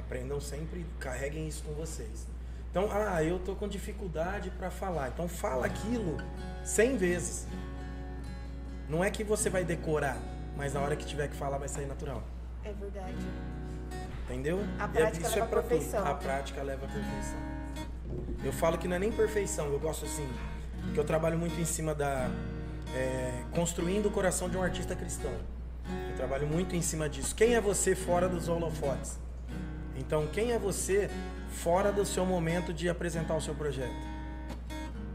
Aprendam 0.00 0.40
sempre, 0.40 0.84
carreguem 0.98 1.46
isso 1.46 1.62
com 1.62 1.72
vocês. 1.74 2.26
Então, 2.70 2.88
ah, 2.90 3.22
eu 3.22 3.38
tô 3.38 3.54
com 3.54 3.68
dificuldade 3.68 4.50
para 4.50 4.70
falar. 4.70 5.08
Então 5.08 5.28
fala 5.28 5.66
aquilo 5.66 6.16
100 6.64 6.96
vezes. 6.96 7.46
Não 8.88 9.04
é 9.04 9.10
que 9.10 9.22
você 9.22 9.48
vai 9.50 9.64
decorar, 9.64 10.16
mas 10.56 10.74
na 10.74 10.80
hora 10.80 10.96
que 10.96 11.04
tiver 11.04 11.28
que 11.28 11.36
falar 11.36 11.58
vai 11.58 11.68
sair 11.68 11.86
natural. 11.86 12.22
É 12.64 12.72
verdade. 12.72 13.14
Entendeu? 14.24 14.60
A 14.78 14.84
E 14.84 14.88
prática 14.88 15.26
isso 15.26 15.34
leva 15.34 15.46
é 15.46 15.48
pra 15.48 15.62
perfeição. 15.62 16.00
tudo. 16.00 16.10
A 16.10 16.14
prática 16.14 16.62
leva 16.62 16.86
à 16.86 16.88
perfeição. 16.88 17.38
Eu 18.44 18.52
falo 18.52 18.78
que 18.78 18.88
não 18.88 18.96
é 18.96 18.98
nem 18.98 19.12
perfeição, 19.12 19.66
eu 19.66 19.78
gosto 19.78 20.04
assim, 20.06 20.28
porque 20.82 20.98
eu 20.98 21.04
trabalho 21.04 21.38
muito 21.38 21.60
em 21.60 21.64
cima 21.64 21.94
da. 21.94 22.30
é, 22.94 23.44
construindo 23.52 24.06
o 24.06 24.10
coração 24.10 24.48
de 24.48 24.56
um 24.56 24.62
artista 24.62 24.96
cristão. 24.96 25.32
Eu 26.10 26.16
trabalho 26.16 26.46
muito 26.46 26.74
em 26.76 26.82
cima 26.82 27.08
disso. 27.08 27.34
Quem 27.34 27.54
é 27.54 27.60
você 27.60 27.94
fora 27.94 28.28
dos 28.28 28.48
holofotes? 28.48 29.18
Então, 30.00 30.26
quem 30.26 30.52
é 30.52 30.58
você 30.58 31.10
fora 31.50 31.92
do 31.92 32.06
seu 32.06 32.24
momento 32.24 32.72
de 32.72 32.88
apresentar 32.88 33.36
o 33.36 33.40
seu 33.40 33.54
projeto? 33.54 33.92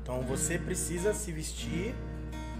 Então, 0.01 0.21
você 0.21 0.59
precisa 0.59 1.11
se 1.11 1.31
vestir 1.31 1.95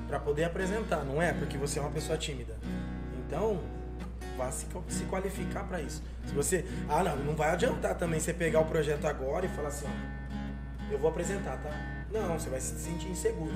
para 0.08 0.20
poder 0.20 0.46
apresentar, 0.46 1.06
não 1.06 1.22
é? 1.22 1.32
Porque 1.32 1.56
você 1.56 1.78
é 1.78 1.82
uma 1.84 1.92
pessoa 1.92 2.18
tímida. 2.18 2.58
Então, 3.20 3.60
vá 4.36 4.52
se, 4.52 4.66
se 4.90 5.04
qualificar 5.04 5.66
para 5.66 5.80
isso. 5.80 6.02
Se 6.26 6.34
você, 6.34 6.66
ah, 6.90 7.04
não, 7.04 7.16
não 7.18 7.36
vai 7.36 7.52
adiantar 7.52 7.96
também 7.96 8.20
você 8.20 8.34
pegar 8.34 8.60
o 8.60 8.66
projeto 8.66 9.06
agora 9.06 9.46
e 9.46 9.50
falar 9.50 9.68
assim, 9.68 9.86
ó, 9.86 10.92
eu 10.92 10.98
vou 10.98 11.12
apresentar, 11.12 11.58
tá? 11.58 11.70
Não, 12.12 12.40
você 12.40 12.50
vai 12.50 12.60
se 12.60 12.80
sentir 12.80 13.08
inseguro. 13.08 13.54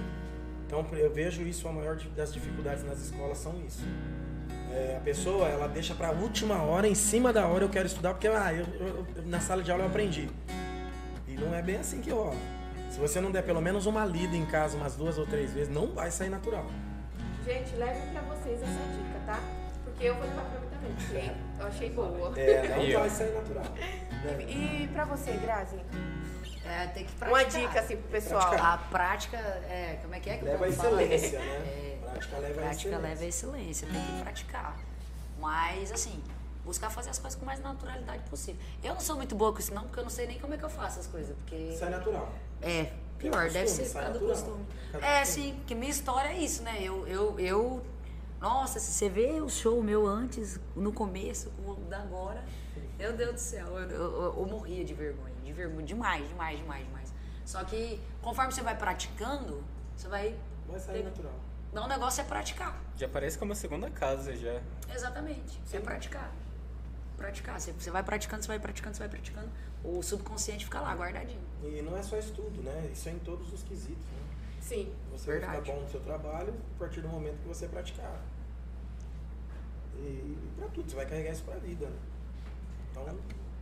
Então, 0.68 0.86
eu 0.92 1.12
vejo 1.12 1.42
isso 1.42 1.68
a 1.68 1.72
maior 1.72 1.98
das 2.16 2.32
dificuldades 2.32 2.84
nas 2.84 3.00
escolas 3.00 3.40
são 3.40 3.60
isso. 3.66 3.84
É, 4.72 4.98
a 4.98 5.00
pessoa, 5.00 5.48
ela 5.48 5.68
deixa 5.68 5.96
para 5.96 6.10
a 6.10 6.12
última 6.12 6.62
hora, 6.62 6.88
em 6.88 6.94
cima 6.96 7.34
da 7.34 7.48
hora 7.48 7.64
eu 7.64 7.70
quero 7.70 7.88
estudar 7.88 8.14
porque 8.14 8.28
ah, 8.28 8.54
eu, 8.54 8.66
eu- 8.80 9.06
eu- 9.16 9.24
na 9.26 9.40
sala 9.40 9.64
de 9.64 9.72
aula 9.72 9.84
eu 9.84 9.88
aprendi. 9.90 10.30
E 11.28 11.34
não 11.34 11.54
é 11.56 11.62
bem 11.62 11.78
assim 11.78 12.02
que 12.02 12.12
rola. 12.12 12.36
Se 12.90 13.00
você 13.00 13.20
não 13.20 13.32
der 13.32 13.44
pelo 13.44 13.62
menos 13.62 13.86
uma 13.86 14.06
lida 14.06 14.36
em 14.36 14.46
casa 14.46 14.78
umas 14.78 14.96
duas 14.96 15.18
ou 15.18 15.26
três 15.26 15.52
vezes, 15.54 15.74
não 15.74 15.88
vai 15.94 16.12
sair 16.12 16.30
natural. 16.30 16.66
Gente, 17.46 17.76
levem 17.76 18.02
pra 18.12 18.22
vocês 18.22 18.62
essa 18.62 18.72
dica, 18.72 19.20
tá? 19.26 19.40
Porque 19.84 20.06
eu 20.06 20.16
vou 20.16 20.24
levar 20.24 20.42
pra 20.44 20.60
mim 20.60 20.68
também, 20.68 20.92
porque 20.96 21.62
eu 21.62 21.68
achei 21.68 21.90
boa. 21.90 22.34
É, 22.40 22.68
não 22.70 22.84
E 22.84 22.92
eu? 22.92 23.00
vai 23.00 23.10
sair 23.10 23.34
natural. 23.34 23.64
Né? 23.64 24.46
E 24.48 24.88
pra 24.94 25.06
você, 25.06 25.32
Grazi? 25.34 25.78
É, 26.66 26.88
tem 26.88 27.06
que 27.06 27.12
Uma 27.24 27.30
praticar. 27.40 27.62
dica 27.68 27.80
assim 27.80 27.96
pro 27.98 28.10
pessoal. 28.12 28.42
Praticar. 28.50 28.74
A 28.74 28.78
prática, 28.78 29.38
é, 29.38 29.98
como 30.02 30.14
é 30.14 30.20
que 30.20 30.30
é 30.30 30.38
que 30.38 30.46
Leva 30.46 30.66
a 30.68 30.72
fala? 30.72 31.02
excelência, 31.04 31.40
né? 31.40 31.46
É, 31.46 31.98
Prática 32.12 32.38
leva 32.38 32.54
a 32.54 32.64
prática 32.64 32.88
excelência. 32.90 33.00
leva 33.10 33.24
a 33.24 33.28
excelência, 33.28 33.88
tem 33.88 34.02
que 34.18 34.22
praticar. 34.24 34.78
Mas, 35.40 35.92
assim, 35.92 36.22
buscar 36.66 36.90
fazer 36.90 37.10
as 37.10 37.20
coisas 37.20 37.40
com 37.40 37.46
mais 37.46 37.62
naturalidade 37.62 38.24
possível. 38.30 38.62
Eu 38.84 38.94
não 38.94 39.02
sou 39.02 39.16
muito 39.16 39.36
boa 39.36 39.54
com 39.54 39.60
isso, 39.60 39.74
não, 39.74 39.84
porque 39.84 40.00
eu 40.00 40.04
não 40.04 40.10
sei 40.10 40.28
nem 40.28 40.40
como 40.40 40.54
é 40.54 40.58
que 40.58 40.64
eu 40.66 40.70
faço 40.70 41.00
as 41.00 41.08
coisas. 41.08 41.36
Porque. 41.38 41.76
Sai 41.78 41.90
natural. 41.90 42.30
É, 42.62 42.92
pior, 43.18 43.32
Cada 43.34 43.50
deve 43.50 43.66
costume, 43.66 43.86
ser 43.86 43.92
sai 43.94 44.02
cada 44.04 44.14
natural. 44.16 44.36
costume. 44.36 44.66
Cada 44.92 45.06
É, 45.06 45.20
costume. 45.20 45.46
sim, 45.46 45.56
porque 45.56 45.76
minha 45.76 45.92
história 45.92 46.30
é 46.30 46.38
isso, 46.38 46.64
né? 46.64 46.78
Eu, 46.82 47.08
eu, 47.08 47.40
eu. 47.40 47.84
Nossa, 48.42 48.80
se 48.80 48.92
você 48.94 49.10
vê 49.10 49.42
o 49.42 49.50
show 49.50 49.82
meu 49.84 50.08
antes, 50.08 50.60
no 50.76 50.94
começo, 50.94 51.50
com 51.52 51.72
o 51.72 51.76
da 51.90 52.00
agora, 52.00 52.42
meu 52.98 53.12
Deus 53.14 53.34
do 53.34 53.40
céu, 53.40 53.68
eu, 53.78 53.90
eu, 53.90 54.34
eu- 54.38 54.46
morria 54.46 54.84
de 54.86 54.94
vergonha, 54.94 55.34
de 55.44 55.52
vergonha, 55.52 55.86
demais, 55.86 56.26
demais, 56.30 56.58
demais, 56.58 56.86
demais. 56.86 57.14
Só 57.46 57.64
que 57.66 58.00
conforme 58.22 58.52
você 58.54 58.62
vai 58.62 58.78
praticando, 58.78 59.62
você 59.96 60.08
vai. 60.08 60.36
Vai 60.68 60.80
sair 60.80 61.04
natural. 61.04 61.34
Não, 61.74 61.86
o 61.86 61.88
negócio 61.88 62.22
é 62.22 62.24
praticar. 62.24 62.80
Já 62.98 63.08
parece 63.08 63.38
que 63.38 63.44
é 63.44 63.46
uma 63.46 63.56
segunda 63.56 63.90
casa 63.92 64.36
já. 64.36 64.62
Exatamente. 64.94 65.60
É 65.72 65.80
praticar. 65.80 66.32
Praticar. 67.16 67.60
Você, 67.60 67.72
você 67.74 67.92
vai 67.92 68.02
praticando, 68.04 68.42
você 68.44 68.48
vai 68.48 68.60
praticando, 68.60 68.96
você 68.96 69.00
vai 69.00 69.10
praticando. 69.10 69.50
O 69.84 70.02
subconsciente 70.02 70.66
fica 70.66 70.82
lá, 70.82 70.94
guardadinho. 70.96 71.40
E 71.64 71.82
não 71.82 71.96
é 71.98 72.02
só 72.02 72.18
estudo, 72.18 72.62
né? 72.64 72.90
Isso 72.92 73.08
é 73.08 73.12
em 73.12 73.20
todos 73.20 73.54
os 73.54 73.64
quesitos. 73.64 74.04
Né? 74.04 74.20
Sim. 74.62 74.94
Você 75.12 75.26
vai 75.28 75.40
Verdade. 75.40 75.62
ficar 75.62 75.74
bom 75.74 75.82
no 75.82 75.90
seu 75.90 76.00
trabalho 76.02 76.54
a 76.76 76.80
partir 76.80 77.02
do 77.02 77.08
momento 77.08 77.38
que 77.42 77.48
você 77.48 77.68
praticar. 77.68 78.20
E, 79.98 80.00
e 80.02 80.52
pra 80.58 80.68
tudo, 80.70 80.90
você 80.90 80.96
vai 80.96 81.06
carregar 81.06 81.32
isso 81.32 81.44
pra 81.44 81.56
vida. 81.58 81.86
Né? 81.86 81.96
Então, 82.92 83.18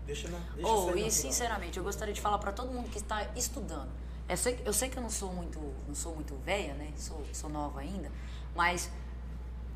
deixa 0.05 0.27
na. 0.29 0.39
Deixa 0.55 0.69
Oh, 0.71 0.84
e 0.84 0.85
natural. 0.91 1.11
sinceramente, 1.11 1.77
eu 1.77 1.84
gostaria 1.84 2.13
de 2.13 2.21
falar 2.21 2.38
para 2.38 2.51
todo 2.51 2.71
mundo 2.71 2.89
que 2.89 2.97
está 2.99 3.23
estudando. 3.35 3.89
Eu 4.29 4.37
sei, 4.37 4.61
eu 4.65 4.73
sei 4.73 4.89
que 4.89 4.97
eu 4.97 5.03
não 5.03 5.09
sou 5.09 5.31
muito, 5.31 5.59
não 5.87 5.95
sou 5.95 6.13
muito 6.13 6.35
velha, 6.43 6.73
né? 6.73 6.91
Sou, 6.97 7.23
sou 7.33 7.49
nova 7.49 7.79
ainda, 7.79 8.11
mas 8.55 8.89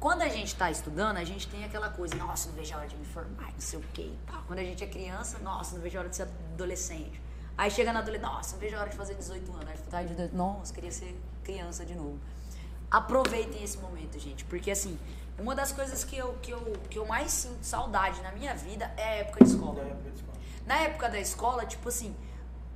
quando 0.01 0.23
a 0.23 0.29
gente 0.29 0.47
está 0.47 0.69
estudando, 0.71 1.17
a 1.17 1.23
gente 1.23 1.47
tem 1.47 1.63
aquela 1.63 1.89
coisa, 1.89 2.15
nossa, 2.15 2.49
não 2.49 2.55
vejo 2.55 2.73
a 2.73 2.77
hora 2.79 2.87
de 2.87 2.95
me 2.97 3.05
formar, 3.05 3.51
não 3.51 3.59
sei 3.59 3.79
o 3.79 3.83
quê. 3.93 4.11
e 4.11 4.19
tal. 4.25 4.41
Quando 4.47 4.59
a 4.59 4.63
gente 4.63 4.83
é 4.83 4.87
criança, 4.87 5.37
nossa, 5.39 5.75
não 5.75 5.81
vejo 5.81 5.95
a 5.97 6.01
hora 6.01 6.09
de 6.09 6.15
ser 6.15 6.23
adolescente. 6.23 7.21
Aí 7.57 7.69
chega 7.69 7.93
na 7.93 7.99
adolescência, 7.99 8.33
nossa, 8.33 8.53
não 8.53 8.59
vejo 8.59 8.75
a 8.75 8.79
hora 8.79 8.89
de 8.89 8.97
fazer 8.97 9.13
18 9.13 9.51
anos. 9.51 9.67
Aí 9.69 9.77
faculdade 9.77 10.07
de 10.07 10.15
18, 10.15 10.35
nossa, 10.35 10.73
queria 10.73 10.91
ser 10.91 11.21
criança 11.43 11.85
de 11.85 11.93
novo. 11.93 12.19
Aproveitem 12.89 13.63
esse 13.63 13.77
momento, 13.77 14.19
gente, 14.19 14.43
porque 14.45 14.71
assim, 14.71 14.99
uma 15.37 15.53
das 15.53 15.71
coisas 15.71 16.03
que 16.03 16.17
eu, 16.17 16.33
que 16.41 16.51
eu, 16.51 16.73
que 16.89 16.97
eu 16.97 17.05
mais 17.05 17.31
sinto 17.31 17.63
saudade 17.63 18.21
na 18.21 18.31
minha 18.31 18.55
vida 18.55 18.91
é 18.97 19.03
a 19.03 19.15
época 19.17 19.43
de 19.45 19.51
escola. 19.51 19.75
Da 19.75 19.89
época 19.89 20.09
de 20.09 20.15
escola. 20.15 20.37
Na 20.65 20.77
época 20.79 21.09
da 21.09 21.19
escola, 21.19 21.65
tipo 21.65 21.89
assim, 21.89 22.15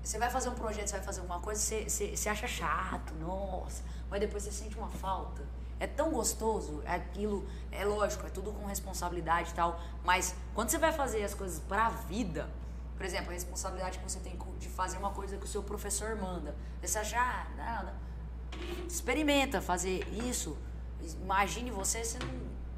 você 0.05 0.19
vai 0.19 0.29
fazer 0.29 0.49
um 0.49 0.53
projeto, 0.53 0.87
você 0.87 0.97
vai 0.97 1.05
fazer 1.05 1.19
alguma 1.21 1.39
coisa, 1.39 1.59
você, 1.59 1.89
você, 1.89 2.15
você 2.15 2.29
acha 2.29 2.47
chato, 2.47 3.13
nossa, 3.15 3.83
mas 4.07 4.19
depois 4.19 4.43
você 4.43 4.51
sente 4.51 4.77
uma 4.77 4.89
falta. 4.89 5.41
É 5.79 5.87
tão 5.87 6.11
gostoso, 6.11 6.81
aquilo, 6.85 7.45
é 7.71 7.83
lógico, 7.83 8.25
é 8.25 8.29
tudo 8.29 8.53
com 8.53 8.65
responsabilidade 8.67 9.49
e 9.49 9.53
tal, 9.53 9.81
mas 10.03 10.35
quando 10.53 10.69
você 10.69 10.77
vai 10.77 10.93
fazer 10.93 11.23
as 11.23 11.33
coisas 11.33 11.59
pra 11.59 11.89
vida, 11.89 12.47
por 12.95 13.03
exemplo, 13.03 13.31
a 13.31 13.33
responsabilidade 13.33 13.97
que 13.97 14.03
você 14.03 14.19
tem 14.19 14.37
de 14.59 14.69
fazer 14.69 14.97
uma 14.97 15.09
coisa 15.09 15.37
que 15.37 15.43
o 15.43 15.47
seu 15.47 15.63
professor 15.63 16.15
manda, 16.15 16.55
você 16.81 16.99
acha, 16.99 17.19
ah, 17.19 17.47
não, 17.57 17.85
não. 17.85 18.87
experimenta 18.87 19.59
fazer 19.59 20.07
isso, 20.13 20.55
imagine 21.01 21.71
você, 21.71 22.03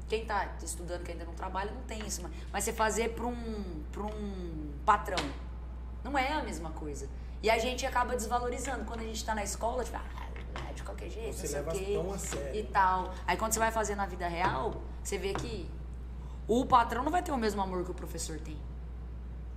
quem 0.08 0.24
tá 0.24 0.56
estudando 0.62 1.04
que 1.04 1.12
ainda 1.12 1.26
não 1.26 1.34
trabalha 1.34 1.70
não 1.70 1.82
tem 1.82 2.04
isso, 2.06 2.22
mas, 2.50 2.64
você 2.64 2.72
fazer 2.72 3.10
para 3.10 3.26
um, 3.26 3.84
um 3.98 4.72
patrão, 4.84 5.22
não 6.02 6.18
é 6.18 6.32
a 6.32 6.42
mesma 6.42 6.70
coisa. 6.70 7.08
E 7.42 7.50
a 7.50 7.58
gente 7.58 7.86
acaba 7.86 8.14
desvalorizando. 8.16 8.84
Quando 8.84 9.00
a 9.00 9.04
gente 9.04 9.24
tá 9.24 9.34
na 9.34 9.44
escola, 9.44 9.84
tipo, 9.84 9.96
ah, 9.96 10.72
de 10.74 10.82
qualquer 10.82 11.08
jeito, 11.10 11.34
Você 11.36 11.60
não 11.60 11.70
sei 11.72 11.82
o 11.82 11.86
quê, 11.86 11.92
tão 11.94 12.12
a 12.12 12.18
sério. 12.18 12.60
e 12.60 12.62
tal. 12.64 13.14
Aí 13.26 13.36
quando 13.36 13.52
você 13.52 13.58
vai 13.58 13.70
fazer 13.70 13.94
na 13.94 14.06
vida 14.06 14.26
real, 14.26 14.82
você 15.02 15.16
vê 15.18 15.32
que 15.34 15.68
o 16.46 16.64
patrão 16.66 17.02
não 17.04 17.12
vai 17.12 17.22
ter 17.22 17.30
o 17.32 17.36
mesmo 17.36 17.60
amor 17.62 17.84
que 17.84 17.90
o 17.90 17.94
professor 17.94 18.38
tem 18.40 18.56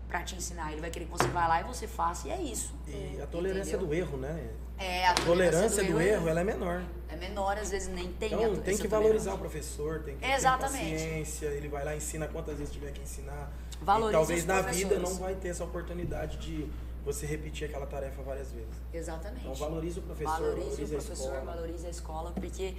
pra 0.08 0.22
te 0.24 0.36
ensinar. 0.36 0.72
Ele 0.72 0.82
vai 0.82 0.90
querer 0.92 1.06
que 1.06 1.12
você 1.12 1.28
vá 1.28 1.48
lá 1.48 1.62
e 1.62 1.64
você 1.64 1.88
faça, 1.88 2.28
e 2.28 2.32
é 2.32 2.42
isso. 2.42 2.74
E 2.88 3.20
a 3.22 3.26
tolerância 3.28 3.76
Entendeu? 3.78 3.88
do 3.88 3.94
erro, 3.94 4.18
né? 4.18 4.50
É, 4.78 5.08
a 5.08 5.12
A 5.12 5.14
tolerância 5.16 5.84
do 5.84 6.02
erro, 6.02 6.28
ela 6.28 6.42
é 6.42 6.44
menor. 6.44 6.84
é 7.08 7.16
menor, 7.16 7.58
às 7.58 7.70
vezes 7.72 7.88
nem 7.88 8.12
tem. 8.14 8.34
Então 8.34 8.56
tem 8.58 8.78
que 8.78 8.88
valorizar 8.88 9.34
o 9.34 9.38
tolerância. 9.38 9.38
professor, 9.38 10.04
tem 10.04 10.16
que 10.16 10.22
ter 10.22 10.34
Exatamente. 10.34 10.92
paciência, 10.94 11.46
ele 11.48 11.68
vai 11.70 11.86
lá 11.86 11.96
ensina 11.96 12.28
quantas 12.28 12.58
vezes 12.58 12.74
tiver 12.74 12.92
que 12.92 13.02
ensinar. 13.02 13.52
Valorize 13.82 14.10
e 14.10 14.18
talvez 14.18 14.46
na 14.46 14.62
vida 14.62 15.00
não 15.00 15.16
vai 15.16 15.36
ter 15.36 15.50
essa 15.50 15.64
oportunidade 15.64 16.38
de 16.38 16.68
você 17.04 17.26
repetir 17.26 17.68
aquela 17.68 17.86
tarefa 17.86 18.22
várias 18.22 18.52
vezes. 18.52 18.76
Exatamente. 18.94 19.42
Então 19.42 19.56
valorize 19.56 20.00
o 20.00 20.02
professor, 20.02 20.40
valorize, 20.40 20.70
valorize, 20.70 20.82
o 20.82 20.98
a 20.98 21.02
professor, 21.02 21.36
escola. 21.36 21.42
valorize 21.54 21.88
a 21.88 21.90
escola, 21.90 22.32
porque 22.32 22.76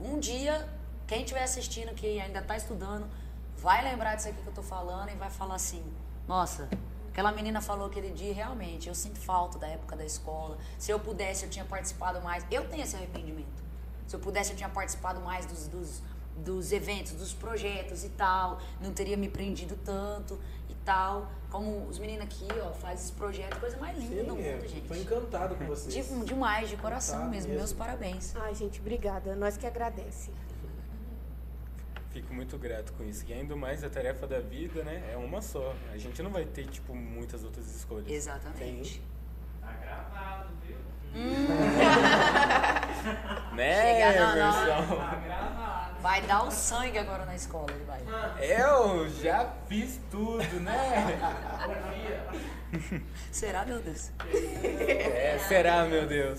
um 0.00 0.18
dia, 0.18 0.68
quem 1.06 1.22
estiver 1.22 1.42
assistindo, 1.42 1.94
que 1.94 2.20
ainda 2.20 2.40
está 2.40 2.56
estudando, 2.56 3.06
vai 3.56 3.82
lembrar 3.84 4.16
disso 4.16 4.28
aqui 4.28 4.42
que 4.42 4.48
eu 4.48 4.54
tô 4.54 4.62
falando 4.62 5.10
e 5.10 5.14
vai 5.14 5.30
falar 5.30 5.54
assim, 5.54 5.82
nossa, 6.26 6.68
aquela 7.10 7.30
menina 7.30 7.60
falou 7.60 7.86
aquele 7.86 8.10
dia, 8.10 8.34
realmente, 8.34 8.88
eu 8.88 8.94
sinto 8.94 9.20
falta 9.20 9.58
da 9.58 9.68
época 9.68 9.96
da 9.96 10.04
escola. 10.04 10.58
Se 10.78 10.90
eu 10.90 10.98
pudesse, 10.98 11.44
eu 11.44 11.50
tinha 11.50 11.64
participado 11.64 12.20
mais. 12.20 12.44
Eu 12.50 12.68
tenho 12.68 12.82
esse 12.82 12.96
arrependimento. 12.96 13.62
Se 14.06 14.16
eu 14.16 14.20
pudesse, 14.20 14.50
eu 14.50 14.56
tinha 14.56 14.68
participado 14.68 15.20
mais 15.20 15.46
dos, 15.46 15.68
dos, 15.68 16.02
dos 16.36 16.72
eventos, 16.72 17.12
dos 17.12 17.32
projetos 17.32 18.04
e 18.04 18.08
tal, 18.10 18.60
não 18.80 18.92
teria 18.92 19.16
me 19.16 19.28
prendido 19.28 19.78
tanto 19.84 20.38
tal. 20.84 21.30
Como 21.50 21.86
os 21.86 21.98
meninos 21.98 22.24
aqui, 22.24 22.46
ó, 22.62 22.72
faz 22.72 23.02
esse 23.04 23.12
projeto, 23.12 23.60
coisa 23.60 23.76
mais 23.76 23.98
linda 23.98 24.22
Sim, 24.22 24.24
do 24.24 24.40
é, 24.40 24.54
mundo, 24.54 24.68
gente. 24.68 24.88
tô 24.88 24.94
encantado 24.94 25.54
com 25.54 25.66
vocês. 25.66 25.94
De- 25.94 26.24
demais, 26.24 26.70
de 26.70 26.78
coração 26.78 27.16
Encantado 27.16 27.30
mesmo. 27.34 27.48
mesmo. 27.50 27.58
Meus 27.60 27.72
parabéns. 27.74 28.34
Ai, 28.36 28.54
gente, 28.54 28.80
obrigada. 28.80 29.36
Nós 29.36 29.58
que 29.58 29.66
agradece. 29.66 30.30
Fico 32.10 32.32
muito 32.34 32.58
grato 32.58 32.92
com 32.94 33.04
isso. 33.04 33.24
E 33.26 33.32
ainda 33.32 33.54
mais 33.56 33.82
a 33.84 33.88
tarefa 33.90 34.26
da 34.26 34.38
vida, 34.40 34.82
né? 34.82 35.10
É 35.12 35.16
uma 35.16 35.40
só. 35.40 35.74
A 35.92 35.96
gente 35.98 36.22
não 36.22 36.30
vai 36.30 36.44
ter, 36.44 36.66
tipo, 36.66 36.94
muitas 36.94 37.42
outras 37.44 37.66
escolhas. 37.74 38.08
Exatamente. 38.10 39.02
Tá 39.60 39.72
gravado, 39.80 40.48
viu? 40.66 40.76
Né, 43.54 43.82
Chega, 43.82 44.20
não, 44.20 44.36
não. 44.36 44.52
Tá 44.98 45.14
gravado. 45.16 45.81
Vai 46.02 46.20
dar 46.22 46.42
o 46.42 46.50
sangue 46.50 46.98
agora 46.98 47.24
na 47.24 47.36
escola, 47.36 47.68
ele 47.70 47.84
vai. 47.84 48.00
Eu 48.40 49.08
já 49.08 49.54
fiz 49.68 50.00
tudo, 50.10 50.60
né? 50.60 51.16
Será, 53.30 53.64
meu 53.64 53.80
Deus? 53.80 54.10
É, 54.32 55.38
será, 55.46 55.84
meu 55.84 56.04
Deus? 56.06 56.38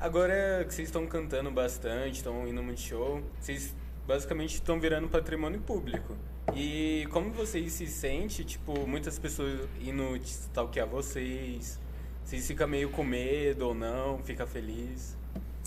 Agora 0.00 0.64
que 0.66 0.72
vocês 0.72 0.88
estão 0.88 1.06
cantando 1.06 1.50
bastante, 1.50 2.16
estão 2.16 2.48
indo 2.48 2.62
muito 2.62 2.80
show, 2.80 3.22
vocês 3.38 3.74
basicamente 4.06 4.54
estão 4.54 4.80
virando 4.80 5.06
patrimônio 5.08 5.60
público. 5.60 6.16
E 6.54 7.06
como 7.10 7.30
vocês 7.30 7.74
se 7.74 7.86
sentem, 7.86 8.44
tipo, 8.44 8.86
muitas 8.86 9.18
pessoas 9.18 9.68
indo 9.80 10.16
stalkear 10.16 10.86
vocês, 10.86 11.78
vocês 12.24 12.46
ficam 12.46 12.66
meio 12.66 12.88
com 12.88 13.04
medo 13.04 13.68
ou 13.68 13.74
não, 13.74 14.18
fica 14.22 14.46
feliz? 14.46 15.14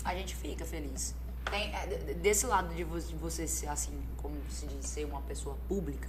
A 0.04 0.14
gente 0.14 0.34
fica 0.34 0.64
feliz. 0.64 1.14
Tem, 1.50 1.74
é, 1.74 1.86
de- 1.86 2.14
desse 2.14 2.46
lado 2.46 2.74
de, 2.74 2.84
vo- 2.84 2.98
de 3.00 3.14
você 3.16 3.46
ser 3.46 3.68
assim, 3.68 4.00
como 4.16 4.36
se 4.50 4.66
diz, 4.66 4.84
ser 4.86 5.04
uma 5.04 5.20
pessoa 5.22 5.56
pública, 5.68 6.08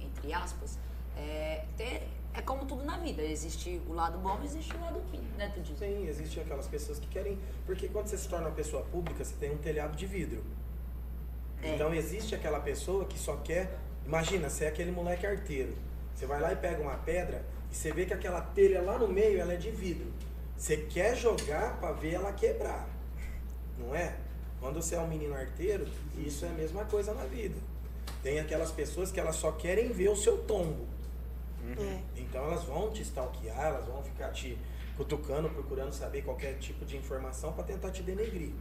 entre 0.00 0.32
aspas, 0.32 0.78
é, 1.16 1.64
ter, 1.76 2.08
é 2.34 2.42
como 2.42 2.64
tudo 2.66 2.84
na 2.84 2.98
vida. 2.98 3.22
Existe 3.22 3.80
o 3.88 3.92
lado 3.92 4.18
bom 4.18 4.38
e 4.42 4.46
existe 4.46 4.74
o 4.76 4.80
lado 4.80 4.98
ruim, 5.10 5.22
né, 5.36 5.50
tu 5.54 5.60
diz? 5.60 5.78
Sim, 5.78 6.06
existem 6.08 6.42
aquelas 6.42 6.66
pessoas 6.66 6.98
que 6.98 7.06
querem. 7.08 7.38
Porque 7.66 7.88
quando 7.88 8.06
você 8.08 8.18
se 8.18 8.28
torna 8.28 8.46
uma 8.48 8.54
pessoa 8.54 8.82
pública, 8.84 9.24
você 9.24 9.34
tem 9.36 9.50
um 9.52 9.58
telhado 9.58 9.96
de 9.96 10.06
vidro. 10.06 10.42
É. 11.62 11.74
Então 11.74 11.94
existe 11.94 12.34
aquela 12.34 12.60
pessoa 12.60 13.04
que 13.04 13.18
só 13.18 13.36
quer. 13.36 13.78
Imagina, 14.06 14.48
você 14.48 14.64
é 14.64 14.68
aquele 14.68 14.90
moleque 14.90 15.26
arteiro. 15.26 15.76
Você 16.14 16.26
vai 16.26 16.40
lá 16.40 16.52
e 16.52 16.56
pega 16.56 16.82
uma 16.82 16.96
pedra 16.96 17.44
e 17.70 17.74
você 17.74 17.92
vê 17.92 18.04
que 18.06 18.12
aquela 18.14 18.40
telha 18.40 18.80
lá 18.82 18.98
no 18.98 19.06
meio 19.08 19.38
ela 19.40 19.52
é 19.52 19.56
de 19.56 19.70
vidro. 19.70 20.10
Você 20.56 20.76
quer 20.78 21.14
jogar 21.16 21.78
para 21.78 21.92
ver 21.92 22.14
ela 22.14 22.32
quebrar. 22.32 22.88
Não 23.78 23.94
é? 23.94 24.16
Quando 24.60 24.80
você 24.82 24.94
é 24.94 25.00
um 25.00 25.08
menino 25.08 25.34
arteiro, 25.34 25.86
isso 26.18 26.44
é 26.44 26.48
a 26.48 26.52
mesma 26.52 26.84
coisa 26.84 27.14
na 27.14 27.24
vida. 27.24 27.56
Tem 28.22 28.38
aquelas 28.38 28.70
pessoas 28.70 29.10
que 29.10 29.18
elas 29.18 29.36
só 29.36 29.52
querem 29.52 29.90
ver 29.92 30.10
o 30.10 30.16
seu 30.16 30.38
tombo. 30.38 30.86
É. 31.78 32.00
Então 32.16 32.44
elas 32.44 32.64
vão 32.64 32.90
te 32.90 33.02
stalkear, 33.02 33.58
elas 33.58 33.86
vão 33.86 34.02
ficar 34.02 34.30
te 34.32 34.58
cutucando, 34.96 35.48
procurando 35.48 35.92
saber 35.92 36.22
qualquer 36.22 36.58
tipo 36.58 36.84
de 36.84 36.96
informação 36.96 37.52
para 37.52 37.64
tentar 37.64 37.90
te 37.90 38.02
denegrir. 38.02 38.52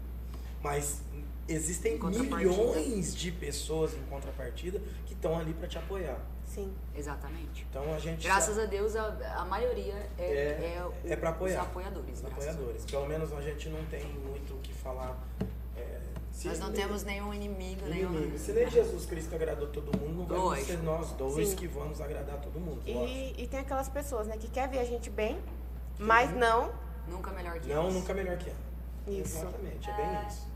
Mas 0.62 1.02
existem 1.48 1.98
milhões 2.00 3.16
de 3.16 3.32
pessoas 3.32 3.94
em 3.94 4.02
contrapartida 4.10 4.80
que 5.06 5.14
estão 5.14 5.38
ali 5.38 5.54
para 5.54 5.68
te 5.68 5.78
apoiar. 5.78 6.20
Sim. 6.46 6.74
Exatamente. 6.96 7.66
Então 7.70 7.94
a 7.94 8.00
gente 8.00 8.24
Graças 8.24 8.56
sabe- 8.56 8.68
a 8.68 8.70
Deus, 8.70 8.96
a, 8.96 9.42
a 9.42 9.46
maioria 9.46 9.94
é, 10.18 10.24
É- 10.24 10.82
é, 11.08 11.14
é 11.14 11.16
pra 11.16 11.30
apoiar. 11.30 11.62
os 11.62 11.68
apoiadores. 11.68 12.20
os 12.20 12.26
apoiadores. 12.26 12.86
Pelo 12.86 13.08
menos 13.08 13.32
a 13.34 13.42
gente 13.42 13.70
não 13.70 13.84
tem 13.86 14.04
muito 14.14 14.54
o 14.56 14.60
que 14.60 14.74
falar. 14.74 15.18
Se- 16.40 16.48
Nós 16.48 16.60
não 16.60 16.72
temos 16.72 17.04
nenhum 17.04 17.34
inimigo, 17.34 17.86
nenhum. 17.88 18.14
inimigo. 18.14 18.38
Se 18.38 18.52
nem 18.54 18.70
Jesus 18.70 19.06
Cristo 19.06 19.36
agradou 19.36 19.68
todo 19.68 19.96
mundo, 19.98 20.26
não 20.34 20.46
Lógico. 20.46 20.68
ser 20.68 20.78
nós 20.84 21.12
dois 21.12 21.50
Sim. 21.50 21.56
que 21.56 21.68
vamos 21.68 22.00
agradar 22.02 22.38
todo 22.42 22.60
mundo. 22.60 22.82
E, 22.86 23.36
e 23.38 23.48
tem 23.48 23.60
aquelas 23.60 23.90
pessoas, 23.90 24.28
né, 24.28 24.38
que 24.38 24.48
quer 24.50 24.68
ver 24.70 24.80
a 24.80 24.86
gente 24.86 25.10
bem, 25.10 25.38
mas 25.98 26.32
não. 26.36 26.72
Nunca 27.08 27.32
melhor 27.32 27.60
que 27.60 27.68
Não, 27.74 27.84
eles. 27.84 27.94
nunca 27.96 28.14
melhor 28.14 28.38
que 28.38 28.50
ela. 28.50 28.60
Isso. 29.08 29.38
Exatamente, 29.40 29.90
é 29.90 29.94
bem 29.96 30.06
Ah, 30.06 30.26
isso. 30.30 30.48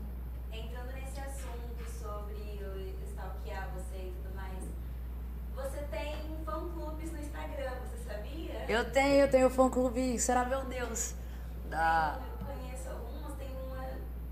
Entrando 0.52 0.92
nesse 0.92 1.18
assunto 1.20 1.90
sobre 2.00 2.34
o 2.64 3.04
stalkear 3.10 3.68
você 3.74 3.96
e 4.06 4.14
tudo 4.22 4.34
mais, 4.36 4.62
você 5.54 5.78
tem 5.90 6.14
fã-clubes 6.44 7.12
no 7.12 7.18
Instagram, 7.18 7.72
você 7.82 8.04
sabia? 8.08 8.64
Eu 8.68 8.90
tenho, 8.92 9.14
eu 9.24 9.30
tenho 9.30 9.50
fã 9.50 9.68
clube, 9.68 10.18
será 10.18 10.44
meu 10.44 10.64
Deus? 10.64 11.14
Da. 11.68 12.20
Eu 12.40 12.46
conheço 12.46 12.88
algumas, 12.88 13.32
tem 13.36 13.48
uma 13.66 13.84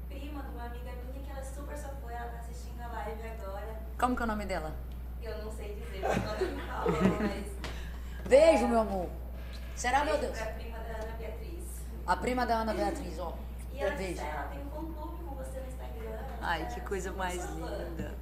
prima 0.08 0.42
de 0.42 0.48
uma 0.50 0.64
amiga 0.66 0.92
minha 1.12 1.24
que 1.24 1.30
ela 1.30 1.40
é 1.40 1.44
super 1.44 1.76
sua 1.76 1.88
fã, 1.90 2.10
ela 2.12 2.30
tá 2.30 2.38
assistindo 2.38 2.80
a 2.80 2.86
live 2.88 3.20
agora. 3.28 3.80
Como 4.02 4.16
que 4.16 4.22
é 4.22 4.24
o 4.24 4.28
nome 4.28 4.46
dela? 4.46 4.74
Eu 5.22 5.44
não 5.44 5.52
sei 5.52 5.76
dizer, 5.76 6.02
mas. 7.22 8.28
Beijo, 8.28 8.66
meu 8.66 8.80
amor. 8.80 9.08
Será 9.76 10.04
meu 10.04 10.18
Deus? 10.18 10.36
É 10.36 10.42
a 10.42 10.46
prima 10.46 10.78
da 10.78 10.96
Ana 10.96 11.16
Beatriz. 11.16 11.64
A 12.04 12.16
prima 12.16 12.44
da 12.44 12.54
Ana 12.56 12.74
Beatriz, 12.74 13.18
ó. 13.20 13.32
E 13.72 13.78
ela 13.78 13.92
ela 13.92 14.48
tem 14.48 14.58
um 14.58 14.70
fã-clube 14.70 15.22
com 15.24 15.36
você 15.36 15.60
no 15.60 15.68
Instagram. 15.68 16.18
Ai, 16.40 16.66
que 16.66 16.80
é 16.80 16.82
coisa 16.82 17.12
mais 17.12 17.44
linda. 17.50 18.12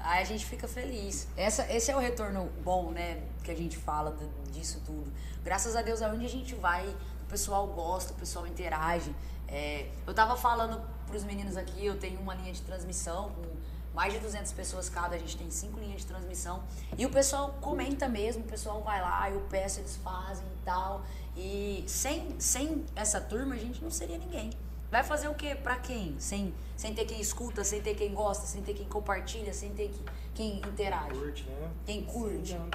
Aí 0.00 0.20
a 0.20 0.24
gente 0.24 0.44
fica 0.44 0.66
feliz. 0.66 1.28
Essa, 1.36 1.72
esse 1.72 1.92
é 1.92 1.96
o 1.96 2.00
retorno 2.00 2.50
bom, 2.64 2.90
né? 2.90 3.22
Que 3.44 3.52
a 3.52 3.56
gente 3.56 3.76
fala 3.76 4.16
disso 4.50 4.82
tudo. 4.84 5.12
Graças 5.44 5.76
a 5.76 5.82
Deus, 5.82 6.02
aonde 6.02 6.26
a 6.26 6.28
gente 6.28 6.56
vai, 6.56 6.88
o 6.88 7.26
pessoal 7.28 7.68
gosta, 7.68 8.12
o 8.14 8.16
pessoal 8.16 8.48
interage. 8.48 9.14
É, 9.46 9.88
eu 10.04 10.12
tava 10.12 10.36
falando 10.36 10.82
pros 11.06 11.22
meninos 11.22 11.56
aqui, 11.56 11.86
eu 11.86 11.96
tenho 11.96 12.18
uma 12.20 12.34
linha 12.34 12.52
de 12.52 12.62
transmissão 12.62 13.30
com 13.30 13.57
mais 13.98 14.12
de 14.12 14.20
200 14.20 14.52
pessoas 14.52 14.88
cada, 14.88 15.16
a 15.16 15.18
gente 15.18 15.36
tem 15.36 15.50
cinco 15.50 15.80
linhas 15.80 16.02
de 16.02 16.06
transmissão. 16.06 16.62
E 16.96 17.04
o 17.04 17.10
pessoal 17.10 17.58
comenta 17.60 18.08
mesmo, 18.08 18.44
o 18.44 18.46
pessoal 18.46 18.80
vai 18.80 19.00
lá, 19.02 19.28
eu 19.28 19.40
peço, 19.50 19.80
eles 19.80 19.96
fazem 19.96 20.46
e 20.46 20.64
tal. 20.64 21.02
E 21.36 21.82
sem, 21.88 22.38
sem 22.38 22.86
essa 22.94 23.20
turma, 23.20 23.56
a 23.56 23.58
gente 23.58 23.82
não 23.82 23.90
seria 23.90 24.16
ninguém. 24.16 24.50
Vai 24.88 25.02
fazer 25.02 25.26
o 25.26 25.34
quê? 25.34 25.56
Pra 25.56 25.74
quem? 25.80 26.14
Sem, 26.20 26.54
sem 26.76 26.94
ter 26.94 27.06
quem 27.06 27.20
escuta, 27.20 27.64
sem 27.64 27.82
ter 27.82 27.96
quem 27.96 28.14
gosta, 28.14 28.46
sem 28.46 28.62
ter 28.62 28.72
quem 28.74 28.86
compartilha, 28.86 29.52
sem 29.52 29.70
ter 29.74 29.88
que- 29.88 30.04
quem 30.32 30.58
interage. 30.58 31.18
Curte, 31.18 31.42
né? 31.42 31.70
Quem 31.84 32.04
curte. 32.04 32.52
Sim, 32.52 32.70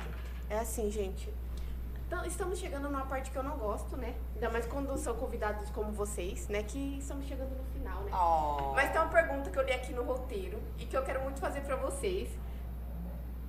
É 0.50 0.60
assim, 0.60 0.92
gente. 0.92 1.30
Então, 2.14 2.24
estamos 2.26 2.60
chegando 2.60 2.84
numa 2.84 3.08
parte 3.08 3.32
que 3.32 3.36
eu 3.36 3.42
não 3.42 3.58
gosto, 3.58 3.98
né? 3.98 4.14
Ainda 4.36 4.48
mais 4.52 4.68
quando 4.68 4.96
são 5.00 5.16
convidados 5.16 5.72
como 5.72 5.92
vocês, 5.92 6.48
né? 6.48 6.62
Que 6.62 7.00
estamos 7.00 7.26
chegando 7.26 7.58
no 7.58 7.64
final, 7.74 8.04
né? 8.04 8.12
Oh. 8.14 8.72
Mas 8.76 8.92
tem 8.92 9.02
uma 9.02 9.10
pergunta 9.10 9.50
que 9.50 9.58
eu 9.58 9.64
li 9.64 9.74
aqui 9.74 9.94
no 9.94 10.04
roteiro 10.04 10.62
e 10.78 10.86
que 10.86 10.96
eu 10.96 11.02
quero 11.02 11.24
muito 11.24 11.40
fazer 11.40 11.62
pra 11.62 11.76
vocês. 11.76 12.30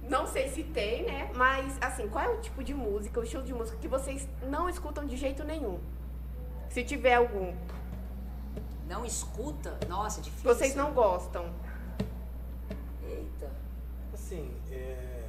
Não 0.08 0.26
sei 0.26 0.48
se 0.48 0.64
tem, 0.64 1.04
né? 1.04 1.30
Mas, 1.34 1.76
assim, 1.78 2.08
qual 2.08 2.24
é 2.24 2.28
o 2.30 2.40
tipo 2.40 2.64
de 2.64 2.72
música, 2.72 3.20
o 3.20 3.22
estilo 3.22 3.42
de 3.42 3.52
música 3.52 3.76
que 3.76 3.86
vocês 3.86 4.26
não 4.44 4.66
escutam 4.66 5.04
de 5.04 5.18
jeito 5.18 5.44
nenhum? 5.44 5.78
Se 6.70 6.82
tiver 6.82 7.16
algum. 7.16 7.54
Não 8.88 9.04
escuta? 9.04 9.78
Nossa, 9.86 10.22
difícil. 10.22 10.54
Vocês 10.54 10.74
não 10.74 10.94
gostam. 10.94 11.52
Eita. 13.02 13.52
Assim, 14.14 14.56
é, 14.72 15.28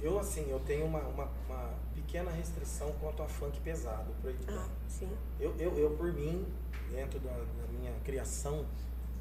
eu 0.00 0.16
assim, 0.16 0.48
eu 0.48 0.60
tenho 0.60 0.86
uma, 0.86 1.00
uma, 1.00 1.28
uma 1.48 1.85
pequena 2.06 2.30
restrição 2.30 2.92
quanto 3.00 3.22
a 3.22 3.26
funk 3.28 3.58
pesado, 3.60 4.10
proibidão. 4.22 4.56
Ah, 4.58 4.68
sim. 4.88 5.08
Eu, 5.40 5.54
eu, 5.58 5.76
eu, 5.76 5.90
por 5.90 6.12
mim, 6.12 6.46
dentro 6.90 7.18
da, 7.18 7.32
da 7.32 7.68
minha 7.78 7.92
criação, 8.04 8.64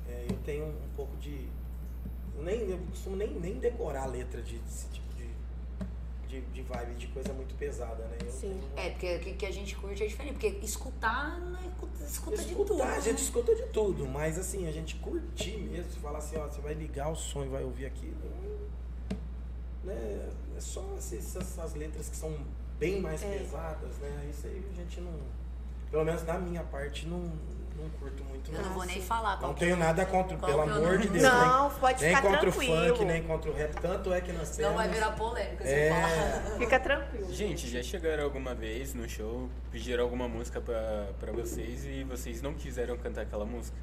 é, 0.07 0.27
eu 0.29 0.37
tenho 0.45 0.65
um 0.67 0.89
pouco 0.95 1.17
de. 1.17 1.49
Eu, 2.37 2.43
nem, 2.43 2.69
eu 2.69 2.77
costumo 2.89 3.15
nem, 3.15 3.31
nem 3.39 3.55
decorar 3.59 4.03
a 4.03 4.07
letra 4.07 4.41
de, 4.41 4.59
desse 4.59 4.87
tipo 4.89 5.13
de, 5.15 5.27
de, 6.27 6.41
de 6.41 6.61
vibe, 6.61 6.93
de 6.95 7.07
coisa 7.07 7.33
muito 7.33 7.55
pesada, 7.55 8.03
né? 8.05 8.17
Eu 8.23 8.31
Sim. 8.31 8.51
uma- 8.71 8.79
É, 8.81 8.89
porque 8.91 9.15
o 9.15 9.19
que, 9.19 9.33
que 9.33 9.45
a 9.45 9.51
gente 9.51 9.75
curte 9.75 10.03
é 10.03 10.07
diferente. 10.07 10.33
Porque 10.33 10.47
escutar, 10.65 11.39
não 11.39 11.57
é, 11.57 11.65
escuta, 11.67 12.03
escuta 12.03 12.37
de 12.37 12.43
Escutar, 12.51 12.65
tudo. 12.67 12.83
a 12.83 12.99
gente 12.99 13.15
né? 13.17 13.21
escuta 13.21 13.55
de 13.55 13.63
tudo, 13.67 14.05
mas 14.07 14.37
assim, 14.37 14.67
a 14.67 14.71
gente 14.71 14.95
curtir 14.97 15.57
mesmo, 15.57 15.91
você 15.91 15.99
falar 15.99 16.19
assim, 16.19 16.37
ó, 16.37 16.45
você 16.45 16.61
vai 16.61 16.73
ligar 16.73 17.09
o 17.11 17.15
som 17.15 17.43
e 17.43 17.47
vai 17.47 17.63
ouvir 17.63 17.87
aquilo. 17.87 18.15
Né? 19.83 20.29
É 20.55 20.59
só 20.59 20.83
essas, 20.97 21.35
essas 21.35 21.73
letras 21.75 22.09
que 22.09 22.15
são 22.15 22.35
bem 22.79 23.01
mais 23.01 23.23
É. 23.23 23.37
pesadas, 23.37 23.97
né? 23.99 24.27
Isso 24.29 24.47
aí 24.47 24.63
a 24.71 24.75
gente 24.75 25.01
não. 25.01 25.13
Pelo 25.91 26.03
menos 26.03 26.23
da 26.23 26.33
minha 26.39 26.63
parte, 26.63 27.07
não, 27.07 27.19
não 27.19 27.89
curto 27.99 28.23
muito. 28.25 28.51
Eu 28.51 28.61
não 28.61 28.73
vou 28.73 28.85
nem 28.85 29.01
falar 29.01 29.39
Não 29.41 29.53
tenho 29.53 29.75
nada 29.77 30.05
contra, 30.05 30.37
pelo 30.37 30.61
amor 30.61 30.97
de 30.97 31.07
Deus. 31.09 31.23
Não, 31.23 31.69
nem, 31.69 31.79
pode 31.79 32.01
nem 32.01 32.15
ficar 32.15 32.21
contra 32.27 32.39
tranquilo. 32.41 32.73
o 32.73 32.87
funk, 32.87 33.05
nem 33.05 33.23
contra 33.23 33.51
o 33.51 33.53
rap. 33.53 33.73
Tanto 33.81 34.13
é 34.13 34.21
que 34.21 34.31
nós 34.33 34.41
temos. 34.49 34.55
Senão 34.55 34.73
vai 34.75 34.89
virar 34.89 35.11
polêmica 35.11 35.63
se 35.63 35.69
É. 35.71 35.89
eu 35.89 35.93
falar. 35.93 36.57
Fica 36.59 36.79
tranquilo. 36.79 37.33
Gente, 37.33 37.67
já 37.69 37.81
chegaram 37.81 38.23
alguma 38.23 38.53
vez 38.53 38.93
no 38.93 39.07
show, 39.07 39.49
pediram 39.71 40.03
alguma 40.03 40.27
música 40.27 40.59
pra, 40.59 41.07
pra 41.19 41.31
vocês 41.31 41.85
e 41.85 42.03
vocês 42.03 42.41
não 42.41 42.53
quiseram 42.53 42.97
cantar 42.97 43.21
aquela 43.21 43.45
música? 43.45 43.77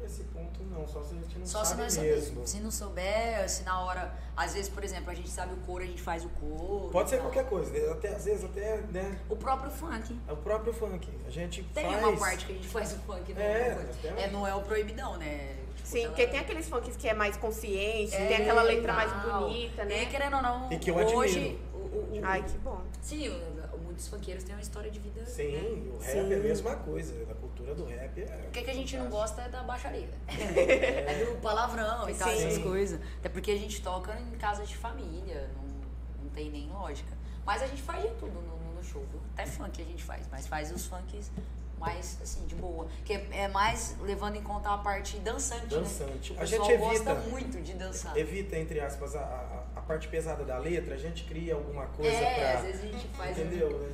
Nesse 0.00 0.24
ponto 0.24 0.62
não, 0.64 0.86
só 0.86 1.02
se 1.02 1.14
a 1.14 1.18
gente 1.18 1.38
não 1.38 1.46
Só 1.46 1.64
se 1.64 1.70
sabe 1.70 1.82
nós 1.82 1.96
mesmo. 1.98 2.46
Se 2.46 2.60
não 2.60 2.70
souber, 2.70 3.48
se 3.48 3.62
na 3.62 3.80
hora. 3.80 4.12
Às 4.36 4.54
vezes, 4.54 4.68
por 4.68 4.84
exemplo, 4.84 5.10
a 5.10 5.14
gente 5.14 5.28
sabe 5.28 5.54
o 5.54 5.56
coro, 5.58 5.82
a 5.82 5.86
gente 5.86 6.00
faz 6.00 6.24
o 6.24 6.28
coro. 6.28 6.90
Pode 6.90 7.10
ser 7.10 7.16
tal. 7.16 7.26
qualquer 7.26 7.48
coisa, 7.48 7.72
né? 7.72 7.90
até, 7.92 8.08
às 8.14 8.24
vezes 8.24 8.44
até, 8.44 8.76
né? 8.92 9.18
O 9.28 9.36
próprio 9.36 9.70
funk. 9.70 10.16
É 10.28 10.32
o 10.32 10.36
próprio 10.36 10.72
funk. 10.72 11.08
A 11.26 11.30
gente 11.30 11.62
Tem 11.74 11.84
faz... 11.84 11.98
uma 12.04 12.16
parte 12.16 12.46
que 12.46 12.52
a 12.52 12.54
gente 12.54 12.68
faz 12.68 12.92
o 12.92 12.98
funk, 12.98 13.32
não 13.34 13.42
É, 13.42 13.78
é, 14.04 14.22
é 14.22 14.30
Não 14.30 14.46
é 14.46 14.54
o 14.54 14.62
proibidão, 14.62 15.16
né? 15.16 15.56
Tipo, 15.76 15.88
Sim, 15.88 16.06
porque 16.08 16.26
tem 16.26 16.40
aqueles 16.40 16.68
funks 16.68 16.96
que 16.96 17.08
é 17.08 17.14
mais 17.14 17.36
consciente, 17.36 18.14
É, 18.14 18.26
tem 18.28 18.36
aquela 18.36 18.62
letra 18.62 18.92
mais 18.92 19.10
tal. 19.10 19.48
bonita, 19.48 19.84
né? 19.84 20.02
E 20.02 20.06
querendo 20.06 20.36
ou 20.36 20.42
não, 20.42 20.72
E 20.72 20.78
que 20.78 20.90
eu 20.90 20.96
hoje. 20.96 21.38
admiro. 21.38 21.58
O, 21.74 21.78
o, 21.78 22.18
o- 22.18 22.20
Ai, 22.22 22.42
que 22.42 22.58
bom. 22.58 22.82
Sim, 23.00 23.40
muitos 23.82 24.06
funkeiros 24.08 24.44
têm 24.44 24.54
uma 24.54 24.60
história 24.60 24.90
de 24.90 24.98
vida. 25.00 25.24
Sim, 25.26 25.90
o 25.94 25.98
rap 25.98 26.12
Sim. 26.12 26.32
é 26.32 26.36
a 26.36 26.38
mesma 26.38 26.76
coisa. 26.76 27.14
A 27.30 27.34
cultura 27.68 27.74
do 27.74 27.84
rap 28.00 28.20
é. 28.22 28.46
O 28.48 28.50
que, 28.50 28.62
que 28.62 28.70
a 28.70 28.74
gente 28.74 28.96
não 28.96 29.08
gosta 29.10 29.42
é 29.42 29.48
da 29.48 29.62
baixaria. 29.62 30.08
É 30.28 31.24
do 31.24 31.40
palavrão 31.40 32.08
e 32.08 32.14
tal, 32.14 32.28
Sim. 32.28 32.46
essas 32.46 32.58
coisas. 32.62 33.00
Até 33.18 33.28
porque 33.28 33.50
a 33.50 33.56
gente 33.58 33.80
toca 33.82 34.18
em 34.20 34.30
casa 34.38 34.64
de 34.64 34.76
família, 34.76 35.48
não, 35.56 36.24
não 36.24 36.30
tem 36.30 36.50
nem 36.50 36.68
lógica. 36.70 37.16
Mas 37.44 37.62
a 37.62 37.66
gente 37.66 37.82
faz 37.82 38.02
de 38.02 38.10
tudo 38.16 38.32
no, 38.40 38.56
no- 38.74 38.84
show, 38.84 39.04
viu? 39.10 39.20
Até 39.34 39.44
funk 39.44 39.82
a 39.82 39.84
gente 39.84 40.02
faz, 40.02 40.26
mas 40.30 40.46
faz 40.46 40.72
os 40.72 40.86
funks 40.86 41.30
mais, 41.78 42.16
assim, 42.22 42.46
de 42.46 42.54
boa. 42.54 42.88
Que 43.04 43.12
é, 43.12 43.26
é 43.32 43.48
mais 43.48 43.94
levando 44.00 44.36
em 44.36 44.42
conta 44.42 44.70
a 44.72 44.78
parte 44.78 45.18
dançante, 45.18 45.66
Dançante. 45.66 46.32
né? 46.32 46.40
A 46.40 46.42
O 46.44 46.46
gente 46.46 46.60
pessoal 46.60 46.78
gosta 46.78 47.10
evita- 47.12 47.28
muito 47.30 47.60
de 47.62 47.74
dançar. 47.74 48.16
Evita, 48.16 48.56
entre 48.56 48.80
aspas, 48.80 49.14
a, 49.14 49.20
a, 49.20 49.57
a 49.57 49.57
parte 49.88 50.06
pesada 50.08 50.44
da 50.44 50.58
letra, 50.58 50.94
a 50.94 50.98
gente 50.98 51.24
cria 51.24 51.54
alguma 51.54 51.86
coisa 51.86 52.14
é, 52.14 52.34
pra. 52.34 52.58
às 52.58 52.64
vezes 52.66 52.82
a 52.84 52.86
gente 52.86 53.08
faz... 53.08 53.38
um- 53.38 53.40
Entendeu? 53.40 53.88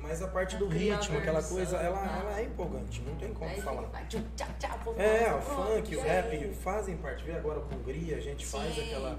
Mas 0.00 0.22
a 0.22 0.28
parte 0.28 0.56
do 0.56 0.66
Cria 0.68 0.96
ritmo, 0.96 1.18
aquela 1.18 1.42
coisa, 1.42 1.76
ela, 1.76 1.98
tá. 1.98 2.18
ela 2.20 2.40
é 2.40 2.44
empolgante, 2.44 3.02
não 3.02 3.14
tem 3.16 3.34
como 3.34 3.50
Aí 3.50 3.60
falar. 3.60 3.82
vai, 3.88 4.06
tchá, 4.06 4.74
o 4.76 4.84
povo 4.84 5.00
É, 5.00 5.34
o 5.34 5.40
funk, 5.42 5.96
o 5.96 6.00
rap 6.00 6.54
fazem 6.54 6.96
parte. 6.96 7.24
Vê 7.24 7.32
agora 7.32 7.60
com 7.60 7.74
Hungria, 7.74 8.16
a 8.16 8.20
gente 8.20 8.46
faz 8.46 8.74
Sim. 8.74 8.82
aquela. 8.82 9.18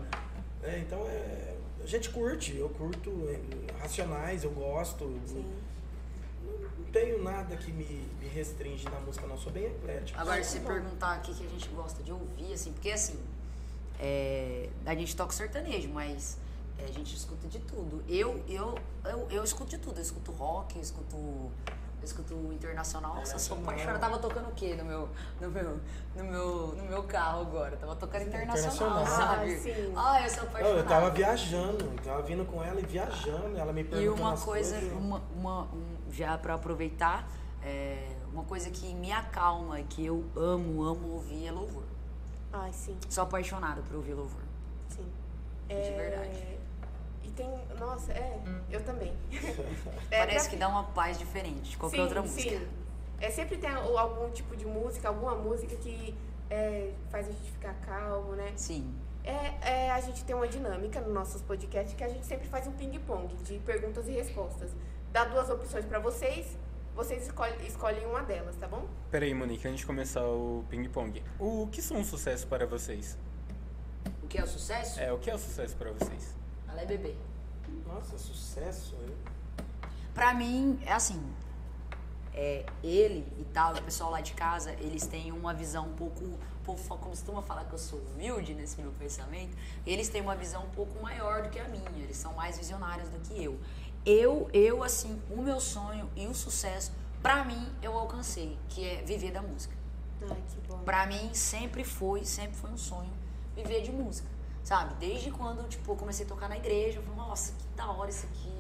É, 0.64 0.80
então 0.80 1.06
é. 1.08 1.56
A 1.84 1.88
gente 1.88 2.10
curte, 2.10 2.56
eu 2.58 2.70
curto 2.70 3.10
é, 3.30 3.82
racionais, 3.82 4.44
eu 4.44 4.52
gosto. 4.52 5.20
Sim. 5.26 5.46
Tenho 6.92 7.24
nada 7.24 7.56
que 7.56 7.72
me, 7.72 7.86
me 8.20 8.28
restringe 8.28 8.86
na 8.90 9.00
música, 9.00 9.26
não. 9.28 9.38
Sou 9.38 9.52
bem 9.52 9.66
eclético. 9.66 10.20
Agora, 10.20 10.44
se 10.44 10.60
você 10.60 10.60
perguntar 10.60 11.20
o 11.20 11.22
que 11.22 11.32
a 11.32 11.50
gente 11.50 11.70
gosta 11.70 12.04
de 12.04 12.12
ouvir, 12.12 12.54
assim, 12.54 12.74
porque 12.74 12.92
assim, 12.92 13.18
é, 14.02 14.70
a 14.86 14.96
gente 14.96 15.16
toca 15.16 15.32
sertanejo, 15.32 15.88
mas 15.90 16.38
é, 16.80 16.86
a 16.86 16.92
gente 16.92 17.16
escuta 17.16 17.48
de 17.48 17.60
tudo. 17.60 18.04
Eu, 18.10 18.44
eu, 18.50 18.76
eu, 19.06 19.28
eu 19.30 19.44
escuto 19.44 19.70
de 19.70 19.78
tudo. 19.78 19.98
Eu 19.98 20.02
escuto 20.02 20.32
rock, 20.32 20.76
eu 20.76 20.82
escuto, 20.82 21.16
eu 21.16 21.52
escuto 22.04 22.34
internacional. 22.52 23.14
Nossa, 23.16 23.34
eu 23.36 23.40
sou 23.40 23.58
apaixonada. 23.60 24.00
Tava 24.00 24.18
tocando 24.18 24.50
o 24.50 24.54
quê 24.54 24.74
no 24.76 24.84
meu, 24.84 25.08
no 25.40 25.52
meu, 25.52 25.80
no 26.16 26.24
meu, 26.24 26.68
no 26.76 26.84
meu 26.86 27.04
carro 27.04 27.42
agora? 27.42 27.78
Tava 27.78 27.96
tocando 27.96 28.24
internacional, 28.28 29.02
Internacional. 29.04 29.06
sabe? 29.06 29.54
Ah, 29.56 29.60
sim. 29.60 29.94
Ah, 29.96 30.22
eu 30.24 30.30
sou 30.32 30.44
Eu, 30.44 30.50
apaixonada. 30.50 30.80
eu 30.80 30.88
tava 30.88 31.10
viajando, 31.12 31.86
eu 31.86 32.04
tava 32.04 32.22
vindo 32.24 32.44
com 32.46 32.64
ela 32.64 32.80
e 32.82 32.86
viajando, 32.86 33.56
ela 33.58 33.72
me 33.72 33.82
E 33.82 33.84
perguntando 33.84 34.22
uma 34.22 34.36
coisa, 34.38 34.80
coisas. 34.80 34.94
uma, 34.98 35.22
uma, 35.36 35.62
um- 35.66 35.98
já 36.12 36.36
pra 36.40 36.56
aproveitar, 36.56 37.30
é, 37.64 38.16
uma 38.34 38.44
coisa 38.46 38.72
que 38.72 38.92
me 38.96 39.12
acalma, 39.12 39.80
que 39.84 40.04
eu 40.04 40.26
amo, 40.36 40.84
amo 40.84 41.08
ouvir 41.14 41.46
é 41.46 41.52
louvor. 41.52 41.84
Ai, 42.54 42.72
sim, 42.74 42.98
Sou 43.10 43.24
apaixonada 43.24 43.82
por 43.82 43.96
ouvir 43.98 44.14
louvor. 44.14 44.42
sim. 44.90 45.06
De 45.68 45.92
verdade. 45.96 46.58
E 47.24 47.30
tem. 47.32 47.48
Nossa, 47.80 48.12
é, 48.12 48.40
eu 48.70 48.84
também. 48.84 49.14
É, 50.12 50.20
Parece 50.20 50.50
que 50.50 50.58
dá 50.58 50.68
uma 50.68 50.84
paz 50.86 51.18
diferente 51.18 51.72
de 51.72 51.78
qualquer 51.78 51.98
sim, 51.98 52.04
outra 52.04 52.22
música. 52.22 52.50
Sim. 52.60 52.68
É, 53.22 53.30
sempre 53.30 53.58
tem 53.58 53.70
al- 53.70 53.98
algum 53.98 54.30
tipo 54.32 54.56
de 54.58 54.66
música, 54.66 55.08
alguma 55.08 55.36
música 55.36 55.76
que 55.78 56.14
é, 56.50 56.92
faz 57.10 57.28
a 57.28 57.32
gente 57.32 57.52
ficar 57.52 57.74
calmo, 57.86 58.34
né? 58.34 58.52
Sim. 58.58 58.94
É, 59.24 59.86
é, 59.86 59.92
a 59.92 60.02
gente 60.02 60.26
tem 60.26 60.36
uma 60.36 60.48
dinâmica 60.48 61.00
nos 61.00 61.14
nossos 61.14 61.42
podcasts 61.44 61.94
que 61.96 62.04
a 62.04 62.10
gente 62.10 62.26
sempre 62.26 62.48
faz 62.48 62.68
um 62.68 62.72
ping-pong 62.74 63.34
de 63.44 63.60
perguntas 63.60 64.08
e 64.08 64.12
respostas. 64.12 64.72
Dá 65.14 65.24
duas 65.26 65.50
opções 65.50 65.86
pra 65.86 66.00
vocês, 66.00 66.58
vocês 66.96 67.24
escolhem, 67.24 67.66
escolhem 67.66 68.06
uma 68.06 68.22
delas, 68.22 68.56
tá 68.58 68.68
bom? 68.68 68.86
Peraí, 69.10 69.34
Monique, 69.34 69.68
antes 69.68 69.80
de 69.82 69.86
começar 69.86 70.24
o 70.26 70.64
ping-pong. 70.70 71.24
O 71.40 71.68
que 71.72 71.82
são 71.82 71.98
um 71.98 72.04
sucesso 72.04 72.48
para 72.48 72.66
vocês? 72.66 73.18
O 74.24 74.28
que 74.28 74.38
é 74.38 74.44
o 74.44 74.48
sucesso? 74.48 75.00
É, 75.00 75.12
o 75.12 75.18
que 75.20 75.30
é 75.30 75.36
o 75.36 75.40
sucesso 75.40 75.76
para 75.76 75.92
vocês? 75.92 76.36
Ela 76.68 76.82
é 76.82 76.86
bebê. 76.86 77.16
Nossa, 77.86 78.18
sucesso. 78.18 78.96
Pra 80.14 80.34
mim, 80.34 80.80
é 80.86 80.92
assim. 80.94 81.22
É, 82.34 82.66
ele 82.82 83.28
e 83.38 83.44
tal, 83.44 83.74
o 83.76 83.82
pessoal 83.82 84.10
lá 84.12 84.22
de 84.22 84.32
casa, 84.34 84.72
eles 84.80 85.06
têm 85.06 85.32
uma 85.34 85.54
visão 85.54 85.88
um 85.88 85.94
pouco. 85.94 86.24
O 86.24 86.64
povo 86.64 86.82
fa- 86.82 86.96
costuma 86.96 87.42
falar 87.42 87.66
que 87.66 87.74
eu 87.74 87.78
sou 87.78 88.00
humilde 88.00 88.54
nesse 88.54 88.80
meu 88.80 88.92
pensamento. 88.92 89.58
Eles 89.86 90.08
têm 90.10 90.22
uma 90.22 90.36
visão 90.36 90.64
um 90.64 90.70
pouco 90.70 91.02
maior 91.02 91.42
do 91.44 91.50
que 91.50 91.60
a 91.60 91.68
minha. 91.68 91.90
Eles 91.98 92.16
são 92.16 92.34
mais 92.34 92.58
visionários 92.58 93.10
do 93.10 93.20
que 93.20 93.44
eu. 93.44 93.60
Eu, 94.06 94.50
eu 94.52 94.84
assim, 94.84 95.22
o 95.30 95.42
meu 95.42 95.60
sonho 95.60 96.10
e 96.16 96.26
o 96.28 96.34
sucesso, 96.34 96.92
pra 97.22 97.46
mim, 97.46 97.68
eu 97.82 97.94
alcancei, 97.98 98.58
que 98.70 98.84
é 98.84 99.02
viver 99.04 99.32
da 99.32 99.42
música. 99.42 99.76
Ai, 100.24 100.38
que 100.50 100.68
bom. 100.68 100.80
Pra 100.80 101.06
mim 101.06 101.34
sempre 101.34 101.84
foi, 101.84 102.26
sempre 102.26 102.56
foi 102.56 102.72
um 102.72 102.78
sonho 102.78 103.12
viver 103.56 103.82
de 103.82 103.92
música. 103.92 104.28
Sabe? 104.64 104.94
Desde 104.96 105.32
quando, 105.32 105.68
tipo, 105.68 105.92
eu 105.92 105.96
comecei 105.96 106.26
a 106.26 106.30
tocar 106.30 106.48
na 106.48 106.58
igreja, 106.58 107.00
eu 107.00 107.04
falei, 107.04 107.18
nossa, 107.18 107.54
que 107.54 107.68
da 107.76 107.88
hora 107.92 108.10
isso 108.10 108.26
aqui. 108.28 108.52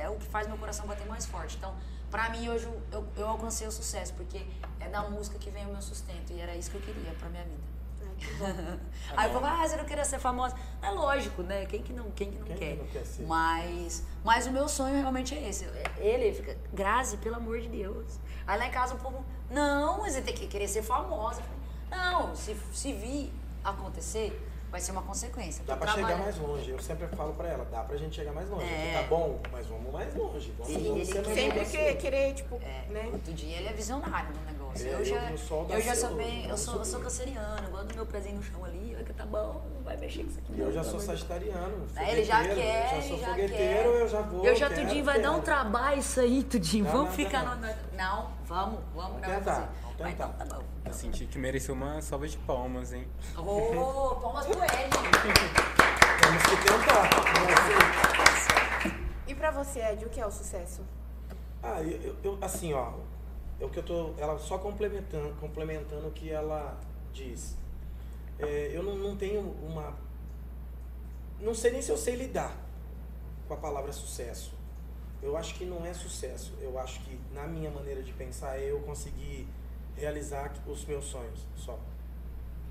É 0.00 0.08
o 0.08 0.16
que 0.16 0.26
faz 0.26 0.46
meu 0.46 0.58
coração 0.58 0.86
bater 0.86 1.06
mais 1.06 1.26
forte. 1.26 1.56
Então, 1.56 1.74
pra 2.10 2.28
mim, 2.28 2.48
hoje 2.48 2.64
eu, 2.64 2.82
eu, 2.92 3.08
eu 3.16 3.28
alcancei 3.28 3.66
o 3.66 3.72
sucesso, 3.72 4.12
porque 4.14 4.44
é 4.80 4.88
da 4.88 5.08
música 5.08 5.38
que 5.38 5.50
vem 5.50 5.64
o 5.66 5.70
meu 5.70 5.82
sustento. 5.82 6.32
E 6.32 6.40
era 6.40 6.54
isso 6.56 6.70
que 6.70 6.76
eu 6.76 6.82
queria 6.82 7.12
pra 7.12 7.28
minha 7.28 7.44
vida. 7.44 7.73
Que 8.18 8.32
bom. 8.34 8.46
Aí 9.16 9.28
eu 9.28 9.32
falava, 9.34 9.62
ah, 9.62 9.68
você 9.68 9.76
não 9.76 9.84
queria 9.84 10.04
ser 10.04 10.18
famosa? 10.18 10.54
É 10.82 10.90
lógico, 10.90 11.42
né? 11.42 11.66
Quem 11.66 11.82
que 11.82 11.92
não, 11.92 12.10
quem 12.12 12.30
que 12.30 12.38
não 12.38 12.46
Quem 12.46 12.56
que 12.56 12.64
quer? 12.66 12.76
não 12.76 12.86
quer 12.86 13.04
ser? 13.04 13.22
Mas, 13.26 14.02
mas 14.24 14.46
o 14.46 14.50
meu 14.52 14.68
sonho 14.68 14.94
realmente 15.00 15.34
é 15.34 15.48
esse. 15.48 15.66
Ele 15.98 16.32
fica, 16.32 16.56
Grazi, 16.72 17.16
pelo 17.18 17.36
amor 17.36 17.60
de 17.60 17.68
Deus. 17.68 18.18
Aí 18.46 18.58
lá 18.58 18.66
em 18.66 18.70
casa 18.70 18.94
o 18.94 18.98
povo, 18.98 19.24
não, 19.50 19.98
mas 19.98 20.14
você 20.14 20.22
tem 20.22 20.34
que 20.34 20.46
querer 20.46 20.68
ser 20.68 20.82
famosa. 20.82 21.40
Eu 21.40 21.44
falei, 21.44 22.12
Não, 22.12 22.34
se, 22.34 22.56
se 22.72 22.92
vir 22.92 23.32
acontecer, 23.62 24.38
vai 24.70 24.80
ser 24.80 24.92
uma 24.92 25.02
consequência. 25.02 25.64
Dá 25.66 25.76
pra 25.76 25.92
chegar 25.92 26.18
mais 26.18 26.36
longe. 26.38 26.70
Eu 26.70 26.78
sempre 26.80 27.06
falo 27.08 27.32
pra 27.34 27.48
ela, 27.48 27.64
dá 27.66 27.82
pra 27.84 27.96
gente 27.96 28.16
chegar 28.16 28.32
mais 28.32 28.48
longe. 28.50 28.66
É. 28.66 29.00
Tá 29.00 29.08
bom, 29.08 29.40
mas 29.52 29.66
vamos 29.66 29.92
mais 29.92 30.14
longe. 30.14 30.52
Vamos, 30.58 30.72
Ele- 30.74 30.88
vamos 30.88 30.96
ele 31.02 31.04
ser 31.06 31.24
mais 31.24 31.38
Sempre 31.38 31.58
longe. 31.60 31.70
querer, 31.70 31.96
querer, 31.96 32.34
tipo, 32.34 32.56
É, 32.56 32.86
né? 32.90 33.10
outro 33.12 33.32
dia 33.32 33.56
ele 33.58 33.68
é 33.68 33.72
visionário 33.72 34.30
no 34.34 34.44
negócio. 34.44 34.63
É, 34.76 34.82
eu 34.86 34.98
eu 34.98 35.04
já, 35.04 35.30
eu 35.30 35.80
já 35.80 35.94
sou 35.94 36.14
bem, 36.16 36.42
eu 36.42 36.48
vamos 36.48 36.60
sou, 36.60 36.74
eu 36.76 36.84
sou 36.84 37.00
canceriano, 37.00 37.64
eu 37.66 37.70
gosto 37.70 37.86
do 37.86 37.94
meu 37.94 38.06
pezinho 38.06 38.36
no 38.36 38.42
chão 38.42 38.64
ali, 38.64 38.92
vai 38.94 39.04
que 39.04 39.12
tá 39.12 39.24
bom, 39.26 39.62
não 39.74 39.82
vai 39.84 39.96
mexer 39.96 40.24
com 40.24 40.30
isso 40.30 40.38
aqui. 40.40 40.58
Eu 40.58 40.66
não, 40.66 40.72
já 40.72 40.82
sou 40.84 40.98
sagitariano. 41.00 41.86
Aí 41.94 42.10
ele 42.10 42.24
já 42.24 42.42
quer, 42.42 42.94
eu 42.96 43.00
já 43.02 43.08
sou 43.08 43.18
já 43.18 43.26
fogueteiro, 43.28 43.54
quer. 43.56 43.86
eu 43.86 44.08
já 44.08 44.20
vou. 44.22 44.44
Eu 44.44 44.56
já 44.56 44.68
quero, 44.68 44.80
tudinho 44.82 45.04
vai 45.04 45.20
dar 45.20 45.32
um 45.32 45.40
trabalho 45.40 45.98
isso 46.00 46.18
aí, 46.20 46.42
tudinho. 46.42 46.84
Não, 46.84 46.92
vamos 46.92 47.08
não, 47.08 47.16
ficar 47.16 47.44
não. 47.44 47.56
no. 47.56 47.74
Não, 47.96 48.30
vamos, 48.44 48.80
vamos, 48.94 48.94
Vamos 48.94 49.20
não 49.20 49.20
vamos 49.20 49.22
tentar, 49.44 49.54
vamos 49.82 49.96
tentar. 49.96 50.10
então 50.10 50.32
tá 50.32 50.44
bom. 50.44 50.62
Eu 50.84 50.92
senti 50.92 51.26
que 51.26 51.38
mereceu 51.38 51.74
uma 51.74 52.00
salva 52.02 52.26
de 52.28 52.36
palmas, 52.38 52.92
hein? 52.92 53.06
Ô, 53.38 54.16
palmas 54.20 54.46
pro 54.46 54.58
Ed. 54.64 54.70
Temos 56.20 56.42
que 56.42 56.56
tentar. 56.56 57.10
E 59.26 59.34
pra 59.34 59.50
você, 59.50 59.80
Ed, 59.80 60.04
o 60.04 60.08
que 60.08 60.20
é 60.20 60.26
o 60.26 60.30
sucesso? 60.30 60.82
Ah, 61.62 61.80
eu, 61.82 62.00
eu- 62.02 62.16
eu- 62.22 62.38
assim, 62.42 62.74
ó, 62.74 62.92
é 63.60 63.64
o 63.64 63.68
que 63.70 63.78
eu 63.78 63.82
tô, 63.82 64.14
ela 64.18 64.38
só 64.38 64.58
complementando, 64.58 65.34
complementando 65.40 66.08
o 66.08 66.12
que 66.12 66.30
ela 66.30 66.78
diz. 67.12 67.56
É, 68.38 68.70
eu 68.74 68.82
não, 68.82 68.96
não 68.96 69.16
tenho 69.16 69.40
uma, 69.40 69.96
não 71.40 71.54
sei 71.54 71.70
nem 71.72 71.82
se 71.82 71.90
eu 71.90 71.96
sei 71.96 72.16
lidar 72.16 72.56
com 73.46 73.54
a 73.54 73.56
palavra 73.56 73.92
sucesso. 73.92 74.52
Eu 75.22 75.36
acho 75.36 75.54
que 75.54 75.64
não 75.64 75.84
é 75.86 75.94
sucesso. 75.94 76.52
Eu 76.60 76.78
acho 76.78 77.00
que 77.00 77.18
na 77.32 77.46
minha 77.46 77.70
maneira 77.70 78.02
de 78.02 78.12
pensar 78.12 78.58
é 78.58 78.70
eu 78.70 78.80
conseguir 78.80 79.48
realizar 79.96 80.52
os 80.66 80.84
meus 80.84 81.04
sonhos 81.06 81.40
só. 81.56 81.78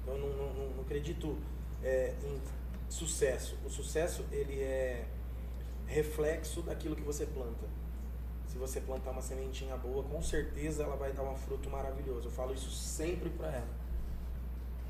Eu 0.06 0.18
não, 0.18 0.30
não, 0.30 0.54
não- 0.54 0.70
não 0.76 0.82
acredito 0.84 1.38
é, 1.84 2.14
em 2.24 2.42
sucesso. 2.90 3.58
O 3.66 3.70
sucesso 3.70 4.24
ele 4.32 4.60
é 4.62 5.06
reflexo 5.88 6.62
daquilo 6.62 6.96
que 6.96 7.02
você 7.02 7.26
planta. 7.26 7.66
Se 8.54 8.60
você 8.60 8.80
plantar 8.80 9.10
uma 9.10 9.22
sementinha 9.24 9.76
boa, 9.76 10.04
com 10.04 10.22
certeza 10.22 10.84
ela 10.84 10.96
vai 10.96 11.12
dar 11.12 11.24
um 11.24 11.36
fruto 11.36 11.72
maravilhoso. 11.72 12.28
Eu 12.28 12.32
falo 12.32 12.54
isso 12.54 12.70
sempre 12.70 13.32
para 13.32 13.48
ela. 13.48 13.68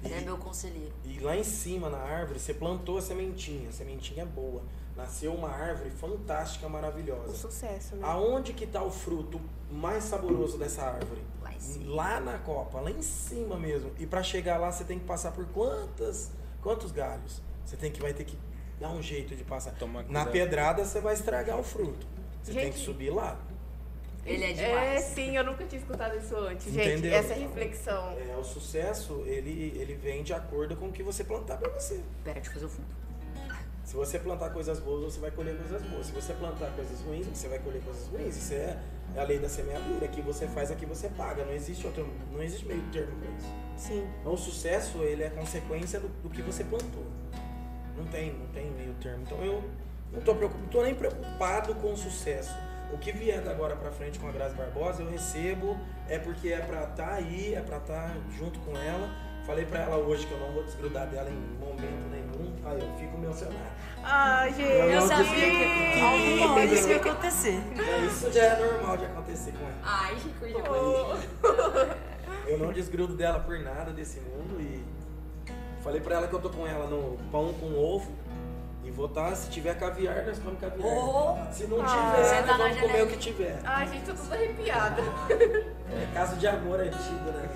Ele 0.03 0.14
é 0.16 0.19
meu 0.19 0.38
conselheiro. 0.38 0.92
E 1.06 1.17
lá 1.22 1.38
em 1.38 1.45
cima 1.45 1.90
na 1.90 1.98
árvore, 1.98 2.42
você 2.42 2.53
plantou 2.53 2.98
a 2.98 3.01
sementinha, 3.01 3.69
a 3.69 3.72
sementinha 3.72 4.24
é 4.24 4.25
boa. 4.25 4.61
Nasceu 4.98 5.33
uma 5.33 5.48
árvore 5.50 5.92
fantástica, 5.92 6.67
O 6.67 6.69
maravilhosa. 6.69 7.33
sucesso, 7.33 7.95
né? 7.95 8.06
Aonde 8.06 8.51
que 8.51 8.66
está 8.66 8.83
o 8.83 8.92
fruto 8.92 9.40
mais 9.72 10.03
saboroso 10.03 10.58
dessa 10.58 10.83
árvore? 10.83 11.22
Lá 11.42 11.53
em 11.53 11.59
cima. 11.61 11.95
Lá 11.95 12.19
na 12.19 12.38
copa, 12.40 12.82
lá 12.82 12.92
em 12.92 13.01
cima 13.01 13.58
mesmo. 13.58 13.92
E 13.98 14.06
para 14.06 14.22
chegar 14.22 14.58
lá 14.58 14.74
você 14.74 14.83
tem 14.83 15.00
que 15.00 15.06
passar 15.06 15.32
por 15.32 15.45
quantas, 15.48 16.32
quantos 16.61 16.92
galhos? 16.92 17.42
Você 17.66 17.77
tem 17.77 17.90
que 17.90 18.01
vai 18.01 18.14
ter 18.14 18.25
que 18.25 18.38
dar 18.77 18.90
um 18.90 19.01
jeito 19.01 19.33
de 19.38 19.43
passar. 19.45 19.72
Toma 19.75 20.01
Na 20.01 20.25
cuidado. 20.25 20.32
pedrada 20.33 20.83
você 20.83 21.00
vai 21.00 21.14
estragar 21.14 21.58
o 21.58 21.64
fruto. 21.64 22.06
Você 22.43 22.51
tem 22.51 22.66
Gente. 22.66 22.74
que 22.74 22.80
subir 22.82 23.09
lá. 23.09 23.40
Ele 24.26 24.43
é 24.43 24.52
É, 24.52 24.53
demais. 24.53 25.03
sim, 25.06 25.35
eu 25.35 25.43
nunca 25.43 25.66
tinha 25.66 25.80
escutado 25.82 26.16
isso 26.18 26.35
antes, 26.38 26.72
gente. 26.72 27.00
Entendeu? 27.00 27.14
Essa 27.14 27.34
reflexão. 27.34 28.16
É, 28.18 28.35
o 28.38 28.43
sucesso, 28.43 29.22
ele, 29.26 29.74
ele 29.77 29.95
vem 29.95 30.24
de 30.24 30.34
acordo 30.34 30.76
com 30.77 30.88
o 30.88 30.92
que 30.92 31.03
você 31.03 31.24
plantar 31.24 31.58
pra 31.58 31.69
você. 31.69 32.02
Pera, 32.24 32.35
deixa 32.35 32.50
eu 32.50 32.53
fazer 32.53 32.66
o 32.66 32.69
fundo. 32.69 32.88
Se 33.84 33.95
você 33.98 34.18
plantar 34.18 34.50
coisas 34.52 34.80
boas, 34.80 35.14
você 35.14 35.19
vai 35.19 35.30
colher 35.30 35.58
coisas 35.58 35.82
boas. 35.84 36.06
Se 36.08 36.14
você 36.14 36.34
plantar 36.34 36.72
coisas 36.72 37.02
ruins, 37.02 37.27
você 37.27 37.50
vai 37.50 37.60
colher 37.60 37.82
coisas 37.82 38.08
ruins. 38.08 38.38
Isso 38.38 38.53
é, 38.53 38.77
é 39.16 39.19
a 39.19 39.24
lei 39.24 39.40
da 39.40 39.50
semeadura. 39.50 40.06
Aqui 40.06 40.22
você 40.22 40.48
faz, 40.48 40.72
aqui 40.72 40.85
você 40.85 41.10
paga. 41.10 41.43
Não 41.43 41.53
existe 41.53 41.85
outro, 41.85 42.08
não 42.32 42.42
existe 42.42 42.66
meio 42.66 42.82
termo 42.93 43.14
pra 43.19 43.30
isso. 43.32 43.48
Sim. 43.76 44.08
Então 44.22 44.34
o 44.34 44.38
sucesso, 44.38 45.03
ele 45.03 45.24
é 45.24 45.30
consequência 45.30 46.00
do, 46.00 46.08
do 46.08 46.30
que 46.30 46.42
você 46.42 46.64
plantou. 46.64 47.03
Não 47.98 48.06
tem, 48.06 48.32
não 48.34 48.48
tem 48.48 48.72
meio 48.72 48.93
termo. 49.02 49.22
Então 49.24 49.43
eu 49.43 49.61
não 50.14 50.22
tô, 50.22 50.34
preocupado, 50.34 50.64
não 50.64 50.69
tô 50.72 50.82
nem 50.82 50.95
preocupado 50.95 51.76
com 51.76 51.92
o 51.92 51.98
sucesso. 51.98 52.56
O 52.94 52.98
que 53.00 53.12
vier 53.12 53.42
da 53.42 53.50
agora 53.50 53.76
pra 53.76 53.92
frente 53.92 54.20
com 54.20 54.28
a 54.28 54.32
Grazi 54.32 54.56
Barbosa, 54.56 55.02
eu 55.02 55.10
recebo, 55.10 55.76
é 56.08 56.20
porque 56.20 56.50
é 56.50 56.60
pra 56.60 56.84
estar 56.84 57.14
aí, 57.14 57.56
é 57.56 57.60
pra 57.60 57.78
estar 57.78 58.16
junto 58.38 58.60
com 58.60 58.78
ela. 58.78 59.10
Falei 59.48 59.66
pra 59.66 59.80
ela 59.80 59.98
hoje 59.98 60.28
que 60.28 60.32
eu 60.32 60.40
não 60.40 60.52
vou 60.54 60.64
desgrudar 60.64 61.08
dela 61.08 61.28
em 61.28 61.58
momento 61.60 62.08
nenhum. 62.12 62.54
Aí 62.64 62.80
eu 62.80 62.98
fico 62.98 63.18
mencionado. 63.18 63.58
Ah, 64.04 64.48
gente. 64.48 64.62
Eu 64.62 64.90
Eu 64.92 65.02
sabia 65.02 65.50
que 66.68 66.76
isso 66.76 66.90
ia 66.90 66.98
acontecer. 66.98 67.60
Isso 68.08 68.32
já 68.32 68.44
é 68.44 68.60
normal 68.60 68.98
de 68.98 69.06
acontecer 69.06 69.52
com 69.54 69.66
ela. 69.66 69.80
Ai, 69.84 70.16
que 70.16 70.30
coisa 70.34 70.60
Eu 72.48 72.60
não 72.60 72.72
desgrudo 72.72 73.16
dela 73.16 73.40
por 73.40 73.60
nada 73.60 73.92
desse 73.92 74.20
mundo 74.20 74.62
e 74.62 74.84
falei 75.82 76.00
pra 76.00 76.16
ela 76.16 76.28
que 76.28 76.34
eu 76.34 76.42
tô 76.42 76.50
com 76.50 76.68
ela 76.68 76.86
no 76.88 77.18
pão 77.32 77.54
com 77.54 77.76
ovo 77.76 78.12
e 78.84 78.92
vou 78.92 79.06
estar, 79.06 79.34
se 79.36 79.50
tiver 79.50 79.78
caviar, 79.80 80.24
nós 80.26 80.38
comemos 80.40 80.60
caviar. 80.62 80.88
Oh! 80.88 81.38
se 81.53 81.66
não 81.68 81.82
Ah. 81.82 81.86
tiver, 81.86 82.42
nós 82.42 82.45
tá 82.48 82.58
vamos 82.58 82.80
comer 82.82 83.03
o 83.03 83.08
que 83.08 83.18
tiver. 83.18 83.60
Ai, 83.64 83.88
gente, 83.88 84.06
tô 84.06 84.14
toda 84.14 84.36
arrepiada. 84.36 85.02
É 85.32 86.08
caso 86.14 86.36
de 86.36 86.48
amor 86.48 86.80
antigo, 86.80 87.32
né? 87.32 87.50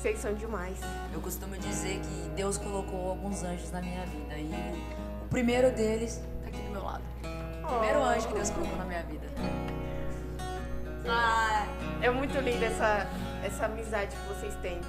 Vocês 0.00 0.18
são 0.20 0.32
demais. 0.34 0.78
Eu 1.12 1.20
costumo 1.20 1.56
dizer 1.58 2.00
que 2.00 2.28
Deus 2.30 2.56
colocou 2.58 3.10
alguns 3.10 3.42
anjos 3.42 3.70
na 3.72 3.80
minha 3.82 4.04
vida 4.06 4.36
e 4.38 4.50
o, 5.24 5.28
primeiro 5.28 5.70
deles 5.72 6.22
tá 6.42 6.48
aqui 6.48 6.60
do 6.62 6.70
meu 6.70 6.84
lado. 6.84 7.02
O 7.64 7.66
primeiro 7.68 8.02
anjo 8.02 8.28
que 8.28 8.34
Deus 8.34 8.50
colocou 8.50 8.76
na 8.78 8.84
minha 8.84 9.02
vida. 9.02 9.26
Ah, 11.08 11.66
É 12.00 12.10
muito 12.10 12.38
linda 12.38 12.66
essa, 12.66 13.06
essa 13.44 13.66
amizade 13.66 14.14
que 14.14 14.34
vocês 14.34 14.54
têm. 14.56 14.80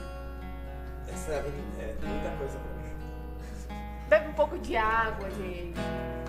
Essa 1.11 1.31
é 1.33 1.43
muita 2.03 2.29
coisa 2.37 2.57
pra 2.59 2.73
mim. 2.73 2.78
Bebe 4.09 4.29
um 4.29 4.33
pouco 4.33 4.57
de 4.57 4.75
água, 4.75 5.29
gente. 5.31 5.79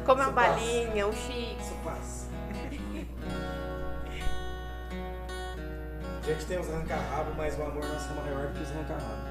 Come 0.05 0.21
uma 0.23 0.31
balinha, 0.31 1.07
um 1.07 1.13
chique. 1.13 1.57
Isso 1.61 1.75
passa. 1.85 2.29
A 6.23 6.33
gente 6.33 6.45
tem 6.47 6.59
os 6.61 6.69
arranca-rabo, 6.69 7.33
mas 7.37 7.59
o 7.59 7.63
amor 7.63 7.85
nosso 7.85 8.09
é 8.11 8.15
maior 8.23 8.47
do 8.49 8.53
que 8.55 8.63
os 8.63 8.71
arranca-rabo. 8.71 9.23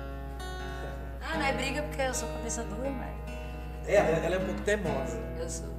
ah, 1.22 1.38
não 1.38 1.46
é 1.46 1.54
briga 1.54 1.82
porque 1.84 2.02
eu 2.02 2.14
sou 2.14 2.28
cabeça 2.30 2.64
dura, 2.64 2.90
mas 2.90 3.88
É, 3.88 3.98
ela 4.26 4.36
é 4.36 4.40
um 4.40 4.46
pouco 4.46 4.62
teimosa. 4.62 5.18
eu 5.40 5.50
sou. 5.50 5.70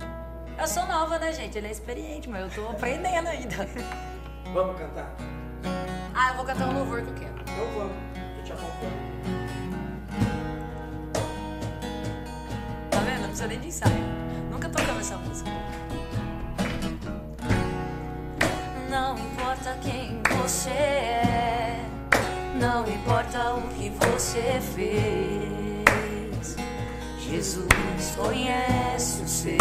Eu 0.58 0.66
sou 0.68 0.86
nova, 0.86 1.18
né, 1.18 1.32
gente? 1.32 1.56
Ele 1.58 1.68
é 1.68 1.70
experiente, 1.70 2.28
mas 2.28 2.42
eu 2.56 2.64
tô 2.64 2.70
aprendendo 2.70 3.28
ainda. 3.28 3.66
Vamos 4.52 4.78
cantar? 4.78 5.14
Ah, 6.14 6.30
eu 6.30 6.34
vou 6.36 6.44
cantar 6.44 6.68
um 6.68 6.74
louvor 6.78 7.02
que 7.02 7.08
eu 7.08 7.14
quero. 7.14 7.34
Então 7.40 7.66
vamos. 7.76 7.96
Eu 8.38 8.44
te 8.44 8.52
acompanho. 8.52 9.10
Precisa 13.30 13.46
nem 13.46 13.60
de 13.60 13.68
ensaio. 13.68 13.94
Nunca 14.50 14.68
tocamos 14.68 15.02
essa 15.02 15.16
música. 15.16 15.48
Não 18.90 19.16
importa 19.16 19.78
quem 19.80 20.20
você 20.42 20.70
é, 20.70 21.80
não 22.58 22.84
importa 22.88 23.54
o 23.54 23.62
que 23.68 23.88
você 23.90 24.60
fez. 24.74 26.56
Jesus 27.20 28.16
conhece 28.16 29.22
o 29.22 29.28
seu 29.28 29.58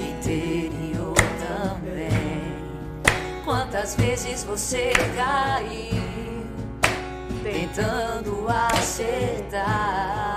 interior 0.00 1.14
também. 1.46 2.56
Quantas 3.44 3.94
vezes 3.94 4.42
você 4.42 4.94
caiu 5.14 6.02
tentando 7.42 8.46
acertar? 8.48 10.35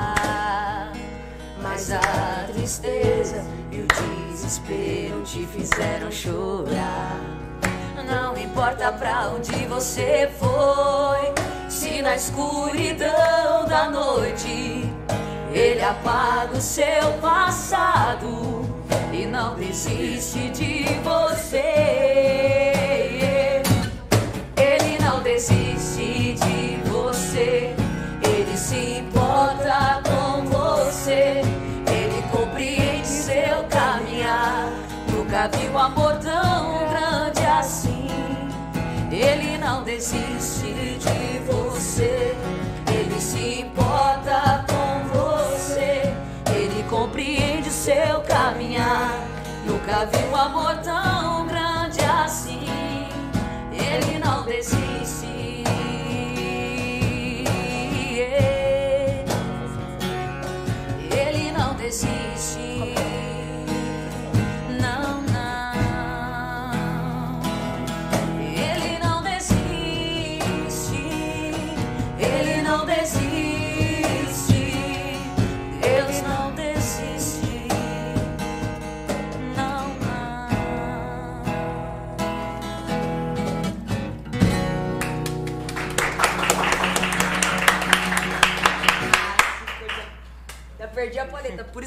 Mas 1.79 1.93
a 1.93 2.45
tristeza 2.51 3.41
e 3.71 3.79
o 3.79 3.87
desespero 3.87 5.23
te 5.23 5.47
fizeram 5.47 6.11
chorar. 6.11 7.17
Não 8.05 8.35
importa 8.35 8.91
pra 8.91 9.29
onde 9.29 9.65
você 9.65 10.29
foi, 10.37 11.33
se 11.69 12.01
na 12.01 12.17
escuridão 12.17 13.65
da 13.65 13.89
noite 13.89 14.91
ele 15.53 15.81
apaga 15.81 16.57
o 16.57 16.61
seu 16.61 17.13
passado 17.21 18.65
e 19.13 19.25
não 19.25 19.55
desiste 19.55 20.49
de 20.49 20.83
você. 21.01 21.63
Ele 24.57 24.99
não 25.01 25.23
desiste 25.23 26.33
de 26.33 26.89
você. 26.89 27.73
Ele 28.21 28.57
se 28.57 28.99
importa 28.99 29.28
desiste 39.99 40.97
de 40.97 41.39
você. 41.51 42.33
Ele 42.89 43.19
se 43.19 43.59
importa 43.59 44.65
com 44.69 45.09
você. 45.09 46.13
Ele 46.55 46.83
compreende 46.89 47.69
seu 47.69 48.21
caminhar. 48.21 49.11
Nunca 49.65 50.05
vi 50.05 50.23
um 50.31 50.35
amor 50.37 50.77
tão 50.77 51.08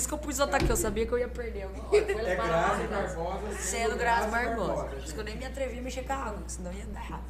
isso 0.02 0.08
que 0.08 0.14
eu 0.14 0.18
pus 0.18 0.40
outra 0.40 0.56
aqui, 0.56 0.68
eu 0.68 0.76
sabia 0.76 1.06
que 1.06 1.12
eu 1.12 1.18
ia 1.18 1.28
perder 1.28 1.62
alguma 1.62 1.89
hora. 1.89 1.97
É 1.97 2.34
Grazi? 2.34 2.89
Barbosa. 2.89 3.52
Sendo 3.58 3.97
Grazi 3.97 4.28
Barbosa. 4.31 4.84
Por 4.84 4.98
isso 4.98 5.14
que 5.14 5.20
eu 5.20 5.24
nem 5.24 5.36
me 5.36 5.47
atrevi 5.47 5.78
a 5.78 5.82
mexer 5.82 6.02
com 6.02 6.12
a 6.12 6.16
água, 6.16 6.42
senão 6.48 6.72
ia 6.72 6.84
dar 6.86 7.05
errado. 7.05 7.22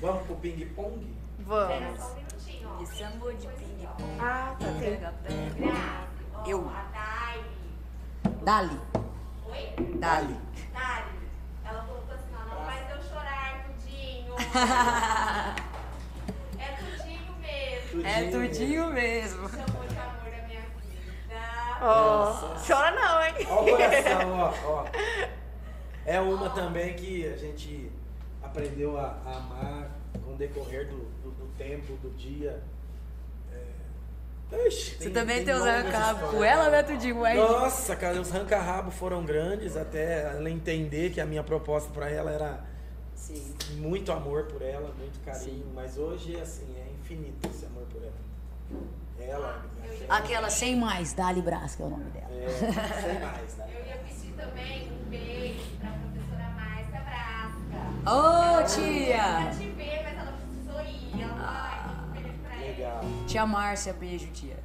Vamos 0.00 0.26
pro 0.26 0.36
ping-pong? 0.36 1.16
Vamos. 1.38 1.98
Só 1.98 2.10
um 2.10 2.14
minutinho, 2.16 2.68
ó. 2.68 2.82
Esse 2.82 3.02
amor 3.04 3.32
de 3.34 3.46
ping-pong. 3.46 4.20
Ah, 4.20 4.54
tá. 4.58 4.66
Pega, 4.78 5.14
pega. 5.22 5.72
Ó, 6.34 6.44
Eu. 6.46 6.68
A 6.68 6.82
Dali. 6.92 7.44
Dali. 8.44 8.78
Oi? 9.46 9.72
Dali. 9.96 10.36
Dali. 10.74 11.14
Ela 11.64 11.84
colocou 11.84 12.14
assim, 12.14 12.30
não 12.32 12.66
faz 12.66 12.90
eu 12.90 13.02
chorar, 13.02 13.64
tudinho. 13.64 14.34
é 16.60 16.68
tudinho 16.76 17.34
mesmo. 17.40 18.06
É 18.06 18.30
tudinho 18.30 18.92
mesmo. 18.92 19.48
Ó, 21.84 22.32
chora 22.66 22.90
não, 22.92 23.24
hein? 23.24 23.46
Ó 23.50 23.62
o 23.62 23.70
coração, 23.70 24.32
ó, 24.32 24.54
ó. 24.64 24.84
É 26.06 26.20
uma 26.20 26.50
também 26.50 26.94
que 26.94 27.26
a 27.26 27.34
gente 27.34 27.90
aprendeu 28.42 28.98
a, 28.98 29.18
a 29.24 29.36
amar 29.38 29.90
com 30.22 30.32
o 30.32 30.36
decorrer 30.36 30.86
do, 30.86 30.98
do, 31.22 31.30
do 31.30 31.46
tempo, 31.56 31.94
do 31.96 32.10
dia. 32.10 32.62
É... 33.50 34.66
Ixi, 34.66 34.96
Você 34.96 35.10
também 35.10 35.42
tem 35.44 35.54
os 35.54 35.60
longas 35.60 35.74
arranca-rabo 35.74 36.28
com 36.28 36.44
ela, 36.44 36.68
né, 36.68 36.82
Tudinho? 36.82 37.16
Mas... 37.16 37.38
Nossa, 37.38 37.96
cara, 37.96 38.20
os 38.20 38.34
arranca-rabo 38.34 38.90
foram 38.90 39.24
grandes 39.24 39.76
até 39.76 40.24
ela 40.36 40.50
entender 40.50 41.10
que 41.10 41.20
a 41.20 41.26
minha 41.26 41.42
proposta 41.42 41.90
pra 41.90 42.10
ela 42.10 42.30
era 42.30 42.64
Sim. 43.14 43.56
muito 43.76 44.12
amor 44.12 44.44
por 44.44 44.60
ela, 44.60 44.92
muito 44.98 45.18
carinho, 45.24 45.66
mas 45.74 45.96
hoje 45.96 46.38
assim, 46.38 46.66
é 46.76 46.92
infinito 47.00 47.48
esse 47.48 47.64
amor 47.64 47.84
por 47.90 48.02
ela. 48.02 48.12
Ela, 49.18 49.62
filha, 49.62 49.73
Aquela 50.08 50.50
sem 50.50 50.76
mais, 50.76 51.12
Dali 51.12 51.40
Brás, 51.42 51.74
que 51.74 51.82
é 51.82 51.86
o 51.86 51.90
nome 51.90 52.10
dela. 52.10 52.26
é, 52.32 52.48
sem 52.48 53.20
mais, 53.20 53.56
né? 53.56 53.68
Eu 53.74 53.86
ia 53.86 53.96
pedir 53.98 54.32
também 54.32 54.92
um 54.92 55.08
beijo 55.08 55.76
pra 55.80 55.90
professora 55.90 56.48
Márcia 56.50 57.00
Brasca. 57.00 57.80
Oh, 58.06 58.62
tia! 58.66 59.40
Nunca 59.40 59.54
te 59.56 59.68
ver, 59.70 60.02
mas 60.04 60.18
ela 60.18 60.32
precisou 60.32 60.80
ir. 60.82 61.22
Ela 61.22 61.28
falou, 61.34 61.46
ai, 61.48 61.78
tô 61.84 62.14
feliz 62.14 62.36
pra 62.42 62.54
ela. 62.54 62.64
Legal. 62.64 63.00
Tia 63.26 63.46
Márcia, 63.46 63.92
beijo, 63.94 64.26
tia. 64.32 64.58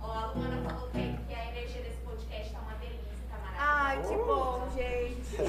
Ó, 0.00 0.10
a 0.10 0.26
Luana 0.32 0.68
falou 0.68 0.88
que, 0.90 1.16
que 1.28 1.34
a 1.34 1.48
energia 1.50 1.82
desse 1.82 1.98
podcast 2.04 2.52
tá 2.52 2.60
uma 2.60 2.74
delícia, 2.74 3.24
tá 3.30 3.36
Ai, 3.76 4.00
que 4.02 4.14
bom, 4.14 4.68
gente. 4.76 5.14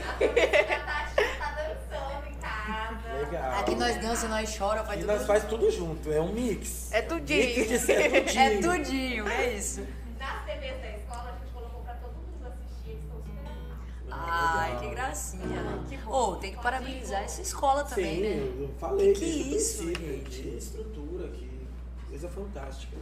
Tá, 1.38 1.52
dançando 1.52 2.28
em 2.28 2.36
casa. 2.40 3.14
Legal. 3.20 3.60
Aqui 3.60 3.76
nós 3.76 4.02
dança, 4.02 4.28
nós 4.28 4.58
chora, 4.58 4.84
faz 4.84 5.00
E 5.00 5.04
tudo. 5.04 5.14
nós 5.14 5.26
faz 5.28 5.44
tudo 5.44 5.70
junto, 5.72 6.12
é 6.12 6.20
um 6.20 6.34
mix. 6.34 6.92
É 6.92 7.02
tudinho. 7.04 7.40
Mix 7.58 7.68
de 7.70 7.80
ser 7.80 8.10
tudinho. 8.26 8.42
É 8.42 8.58
tudinho, 8.62 9.28
é 9.30 9.54
isso. 9.54 9.86
Nas 10.20 10.44
TVs 10.46 10.82
da 10.82 10.90
escola, 10.98 11.30
a 11.36 11.44
gente 11.44 11.54
colocou 11.54 11.82
pra 11.84 11.94
todo 11.94 12.14
mundo 12.14 12.48
assistir, 12.48 12.90
eles 12.92 13.04
estão 13.04 13.18
super. 13.22 14.12
Ai, 14.12 14.80
que 14.80 14.90
gracinha. 14.90 15.86
Ô, 16.08 16.36
tem 16.38 16.52
que 16.56 16.62
parabenizar 16.62 17.22
essa 17.24 17.42
escola 17.44 17.84
também, 17.84 18.16
Sim, 18.16 18.22
né? 18.22 18.54
eu 18.64 18.74
falei 18.80 19.14
Que 19.14 19.24
o 19.24 19.56
isso, 19.56 19.84
gente? 19.88 20.48
estrutura, 20.58 21.28
que 21.30 21.68
coisa 22.10 22.28
fantástica. 22.30 22.98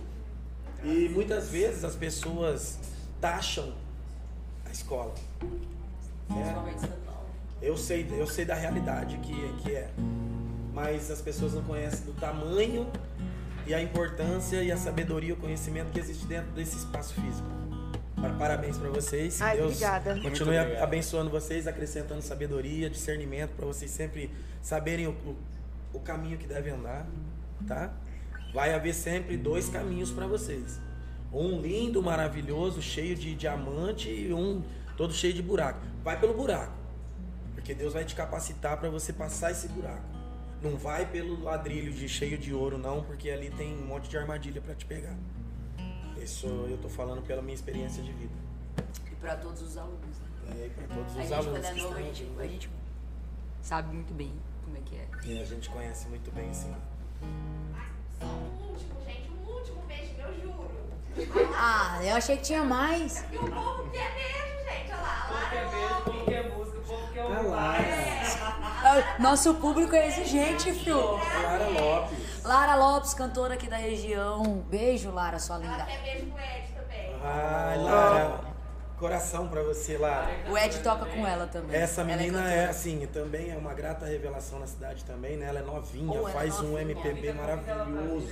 E 0.84 1.08
muitas 1.10 1.48
vezes 1.50 1.84
as 1.86 1.96
pessoas 1.96 2.78
taxam 3.22 3.74
escola. 4.74 5.14
né? 6.30 6.76
São 6.80 6.90
Paulo. 7.06 7.28
Eu 7.62 7.78
sei, 7.78 8.06
eu 8.18 8.28
sei 8.28 8.44
da 8.46 8.56
realidade 8.56 9.18
que, 9.20 9.54
que 9.64 9.72
é. 9.76 9.90
Mas 10.74 11.10
as 11.12 11.22
pessoas 11.22 11.54
não 11.54 11.64
conhecem 11.64 12.06
do 12.06 12.14
tamanho 12.14 12.88
e 13.66 13.74
a 13.74 13.82
importância 13.82 14.62
e 14.64 14.72
a 14.72 14.78
sabedoria 14.78 15.34
o 15.34 15.38
conhecimento 15.38 15.92
que 15.92 16.00
existe 16.00 16.26
dentro 16.26 16.52
desse 16.52 16.78
espaço 16.78 17.14
físico. 17.14 17.48
Pa- 18.16 18.30
Parabéns 18.40 18.78
para 18.78 18.90
vocês. 18.90 19.42
Ai, 19.42 19.58
Deus 19.58 19.68
obrigada. 19.74 20.20
continue 20.22 20.58
abençoando 20.58 21.30
vocês, 21.30 21.68
acrescentando 21.68 22.22
sabedoria, 22.22 22.90
discernimento 22.90 23.52
para 23.56 23.66
vocês 23.66 23.92
sempre 23.92 24.30
saberem 24.62 25.08
o, 25.08 25.12
o, 25.12 25.36
o 25.94 26.00
caminho 26.00 26.38
que 26.38 26.48
devem 26.48 26.74
andar, 26.74 27.06
tá? 27.68 27.92
Vai 28.54 28.74
haver 28.74 28.94
sempre 28.94 29.38
dois 29.38 29.70
caminhos 29.70 30.12
para 30.12 30.26
vocês. 30.28 30.80
Um 31.34 31.60
lindo, 31.60 32.02
maravilhoso, 32.04 32.82
cheio 32.82 33.16
de 33.16 33.34
diamante 33.34 34.10
e 34.10 34.32
um 34.34 34.62
todo 34.96 35.14
cheio 35.14 35.34
de 35.34 35.42
buraco. 35.42 35.80
Vai 36.04 36.20
pelo 36.20 36.34
buraco. 36.34 36.74
Porque 37.56 37.74
Deus 37.74 37.94
vai 37.94 38.06
te 38.06 38.14
capacitar 38.14 38.78
para 38.78 38.90
você 38.90 39.12
passar 39.12 39.52
esse 39.52 39.68
buraco. 39.68 40.04
Não 40.62 40.78
vai 40.78 41.06
pelo 41.06 41.42
ladrilho 41.44 41.92
de 41.92 42.08
cheio 42.08 42.38
de 42.38 42.54
ouro, 42.54 42.78
não, 42.78 43.04
porque 43.04 43.30
ali 43.30 43.50
tem 43.50 43.74
um 43.74 43.86
monte 43.86 44.08
de 44.10 44.18
armadilha 44.18 44.62
para 44.62 44.76
te 44.76 44.86
pegar. 44.86 45.16
Isso 46.22 46.46
eu 46.48 46.78
tô 46.78 46.88
falando 46.88 47.22
pela 47.22 47.42
minha 47.42 47.56
experiência 47.56 48.04
de 48.04 48.12
vida. 48.14 48.34
E 49.12 49.16
pra 49.16 49.36
todos 49.36 49.62
os 49.62 49.76
alunos, 49.78 50.20
né? 50.20 50.66
É, 50.66 50.70
para 50.70 50.88
todos 50.96 51.18
A 51.18 51.20
os 51.20 51.24
gente, 51.24 51.34
alunos 51.34 51.60
quando 51.60 51.66
é 51.66 51.74
que 51.74 51.82
novo, 51.82 51.96
a 51.96 52.02
gente, 52.02 52.32
a 52.40 52.48
gente 52.48 52.70
sabe 53.62 53.94
muito 53.94 54.14
bem 54.14 54.32
como 54.64 54.78
é 54.78 54.82
que 54.82 54.96
é. 54.96 55.08
E 55.26 55.42
a 55.42 55.46
gente 55.46 55.70
conhece 55.70 56.08
muito 56.08 56.32
bem, 56.32 56.54
sim. 56.54 56.74
Só 58.20 58.26
um 58.26 58.70
último, 58.70 59.04
gente, 59.06 59.30
um 59.32 59.50
último 59.50 59.82
beijinho, 59.88 60.22
eu 60.22 60.42
juro. 60.42 60.73
Ah, 61.56 62.00
eu 62.04 62.16
achei 62.16 62.38
que 62.38 62.44
tinha 62.44 62.64
mais. 62.64 63.24
E 63.32 63.38
o 63.38 63.40
povo 63.52 63.90
quer 63.92 64.12
beijo, 64.14 64.64
gente, 64.68 64.92
olha 64.92 65.02
lá. 65.02 65.26
O 65.26 65.34
povo 65.34 65.50
quer 65.50 65.70
beijo, 65.70 65.96
o 65.96 66.02
povo 66.04 66.26
quer 66.26 66.50
música, 66.50 66.78
o 66.78 66.82
povo 66.82 67.08
quer 67.14 67.24
ouvir 67.24 67.48
lá. 67.48 67.56
mais. 67.56 68.38
Ah, 68.42 69.16
Nosso 69.20 69.54
público 69.56 69.96
é 69.96 70.08
exigente, 70.08 70.74
fio. 70.74 70.98
Lara 71.44 71.68
Lopes. 71.70 72.44
Lara 72.44 72.76
Lopes, 72.76 73.14
cantora 73.14 73.54
aqui 73.54 73.68
da 73.68 73.78
região. 73.78 74.44
Beijo, 74.70 75.12
Lara, 75.12 75.40
sua 75.40 75.56
Ela 75.58 75.66
linda. 75.66 75.86
quer 75.86 76.02
beijo 76.02 76.26
pro 76.32 76.42
Ed 76.44 76.68
também. 76.76 77.16
Ai, 77.24 77.78
Lara. 77.78 78.40
Coração 78.98 79.48
para 79.50 79.62
você, 79.64 79.98
Lara. 79.98 80.30
O 80.50 80.58
Ed 80.58 80.80
toca 80.80 81.06
com 81.06 81.28
ela 81.28 81.46
também. 81.48 81.80
Essa 81.80 82.02
Ela 82.02 82.10
menina 82.16 82.38
cantora. 82.40 82.56
é, 82.56 82.66
assim, 82.70 83.06
também 83.08 83.52
é 83.52 83.56
uma 83.58 83.74
grata 83.74 84.06
revelação 84.06 84.60
na 84.60 84.68
cidade 84.68 85.04
também, 85.06 85.38
né? 85.38 85.46
Ela 85.48 85.60
é 85.60 85.64
novinha, 85.64 86.12
Oh, 86.12 86.18
ela 86.20 86.30
é 86.30 86.34
faz 86.34 86.60
um 86.60 86.70
novinha. 86.70 86.82
MPB 86.82 87.34
maravilhoso. 87.34 87.92
maravilhoso. 87.92 88.28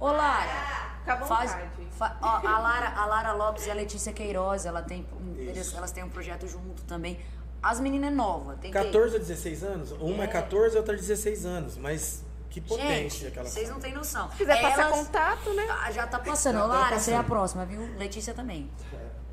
Ô, 0.00 0.06
Lara. 0.06 0.87
Fica 1.16 1.24
à 1.24 1.26
Faz, 1.26 1.50
vontade. 1.52 1.70
fa- 1.92 2.16
ó, 2.20 2.46
a, 2.46 2.58
Lara, 2.58 2.88
a 2.96 3.06
Lara 3.06 3.32
Lopes 3.32 3.66
e 3.66 3.70
a 3.70 3.74
Letícia 3.74 4.12
Queiroz, 4.12 4.66
ela 4.66 4.82
tem, 4.82 5.06
um- 5.20 5.34
eles- 5.38 5.74
elas 5.74 5.90
têm 5.92 6.04
um 6.04 6.08
projeto 6.10 6.46
junto 6.46 6.82
também. 6.84 7.18
As 7.62 7.80
meninas 7.80 8.12
é 8.12 8.14
nova. 8.14 8.54
Tem 8.56 8.70
que- 8.70 8.78
14 8.78 9.16
a 9.16 9.18
16 9.18 9.62
anos? 9.64 9.90
Uma 9.92 10.24
é 10.24 10.26
14 10.26 10.76
e 10.76 10.78
outra 10.78 10.94
16 10.94 11.44
anos, 11.44 11.76
mas 11.76 12.24
que 12.50 12.60
potência 12.60 12.94
Gente, 12.96 13.26
aquela 13.26 13.48
vocês 13.48 13.68
não 13.68 13.80
têm 13.80 13.92
noção. 13.92 14.30
Se 14.30 14.36
quiser 14.38 14.60
passar 14.60 14.82
Elas- 14.82 14.98
contato, 15.06 15.52
né? 15.54 15.66
Ah, 15.68 15.90
já 15.90 16.06
tá 16.06 16.18
passando. 16.18 16.54
Já 16.58 16.64
Ô, 16.64 16.68
tá 16.68 16.74
Lara, 16.74 16.98
você 16.98 17.10
é 17.10 17.14
a 17.14 17.16
passando. 17.18 17.26
próxima, 17.30 17.64
viu? 17.66 17.80
Letícia 17.96 18.32
também. 18.34 18.70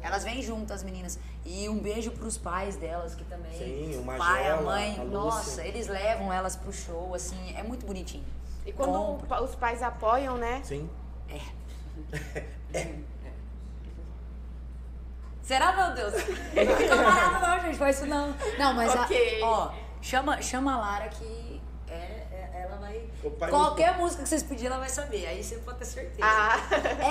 Elas 0.01 0.23
vêm 0.23 0.41
juntas, 0.41 0.77
as 0.77 0.83
meninas. 0.83 1.17
E 1.43 1.67
um 1.67 1.79
beijo 1.79 2.11
pros 2.11 2.37
pais 2.37 2.75
delas, 2.75 3.15
que 3.15 3.23
também. 3.25 3.51
Sim, 3.57 3.99
o 3.99 4.03
pai, 4.05 4.15
a 4.15 4.17
Magela, 4.19 4.61
mãe. 4.61 4.99
a 4.99 5.03
nossa, 5.03 5.63
eles 5.65 5.87
levam 5.87 6.31
elas 6.31 6.55
pro 6.55 6.71
show, 6.71 7.13
assim, 7.15 7.55
é 7.55 7.63
muito 7.63 7.85
bonitinho. 7.87 8.23
E 8.65 8.71
quando 8.71 8.91
Compre. 8.93 9.41
os 9.43 9.55
pais 9.55 9.81
apoiam, 9.81 10.37
né? 10.37 10.61
Sim. 10.63 10.87
Será, 15.41 15.73
meu 15.75 15.93
Deus? 15.95 16.13
Não 16.55 16.75
fica 16.77 16.95
parado 16.97 17.45
não, 17.45 17.59
gente, 17.61 17.77
faz 17.77 17.97
isso 17.97 18.05
não. 18.07 18.33
Não, 18.57 18.73
mas 18.73 18.95
Ok. 18.95 19.41
a, 19.43 19.45
ó, 19.47 19.73
chama, 20.01 20.41
chama 20.41 20.73
a 20.73 20.77
Lara 20.79 21.07
que 21.09 21.61
é, 21.87 21.93
é- 21.93 22.61
ela 22.63 22.77
vai... 22.77 23.07
Qualquer 23.49 23.95
música 23.97 24.23
que 24.23 24.29
vocês 24.29 24.41
pedirem, 24.41 24.71
ela 24.71 24.79
vai 24.79 24.89
saber. 24.89 25.27
Aí 25.27 25.43
você 25.43 25.57
pode 25.57 25.77
ter 25.79 25.85
certeza. 25.85 26.19
Ah, 26.23 26.57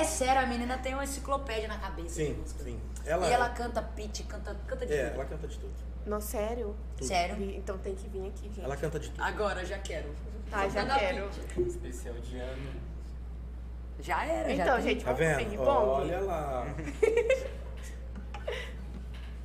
É 0.01 0.03
sério, 0.03 0.43
a 0.43 0.47
menina 0.47 0.79
tem 0.79 0.95
uma 0.95 1.05
enciclopédia 1.05 1.69
na 1.69 1.79
cabeça. 1.79 2.17
Sim, 2.17 2.43
sim. 2.45 2.81
Ela, 3.07 3.29
E 3.29 3.33
ela 3.33 3.49
canta 3.51 3.81
pitch, 3.81 4.27
canta, 4.27 4.57
canta 4.67 4.85
de 4.85 4.93
é, 4.95 5.05
tudo. 5.07 5.15
ela 5.15 5.25
canta 5.27 5.47
de 5.47 5.59
tudo. 5.59 5.73
não, 6.05 6.21
sério? 6.21 6.75
Sério? 7.01 7.37
Vi- 7.37 7.57
Então 7.57 7.79
tem 7.79 7.95
que 7.95 8.09
vir 8.09 8.27
aqui, 8.27 8.49
gente. 8.49 8.63
Ela 8.65 8.77
canta 8.77 8.99
de 8.99 9.11
tudo. 9.11 9.23
Agora, 9.23 9.65
já 9.65 9.79
quero. 9.79 10.09
Ai, 10.51 10.69
já 10.71 10.81
Cantando 10.83 10.99
quero. 11.01 11.29
pitch. 11.29 11.67
Especial 11.69 12.15
de 12.15 12.37
ano. 12.39 12.94
Já 14.05 14.23
era, 14.27 14.55
já 14.55 14.63
Então, 14.63 14.75
tem. 14.77 14.83
gente, 14.85 15.05
Tá 15.05 15.13
vamos 15.13 15.27
pro 15.27 15.37
vendo? 15.39 15.51
ping-pong? 15.51 15.69
Olha 15.89 16.21
lá. 16.21 16.67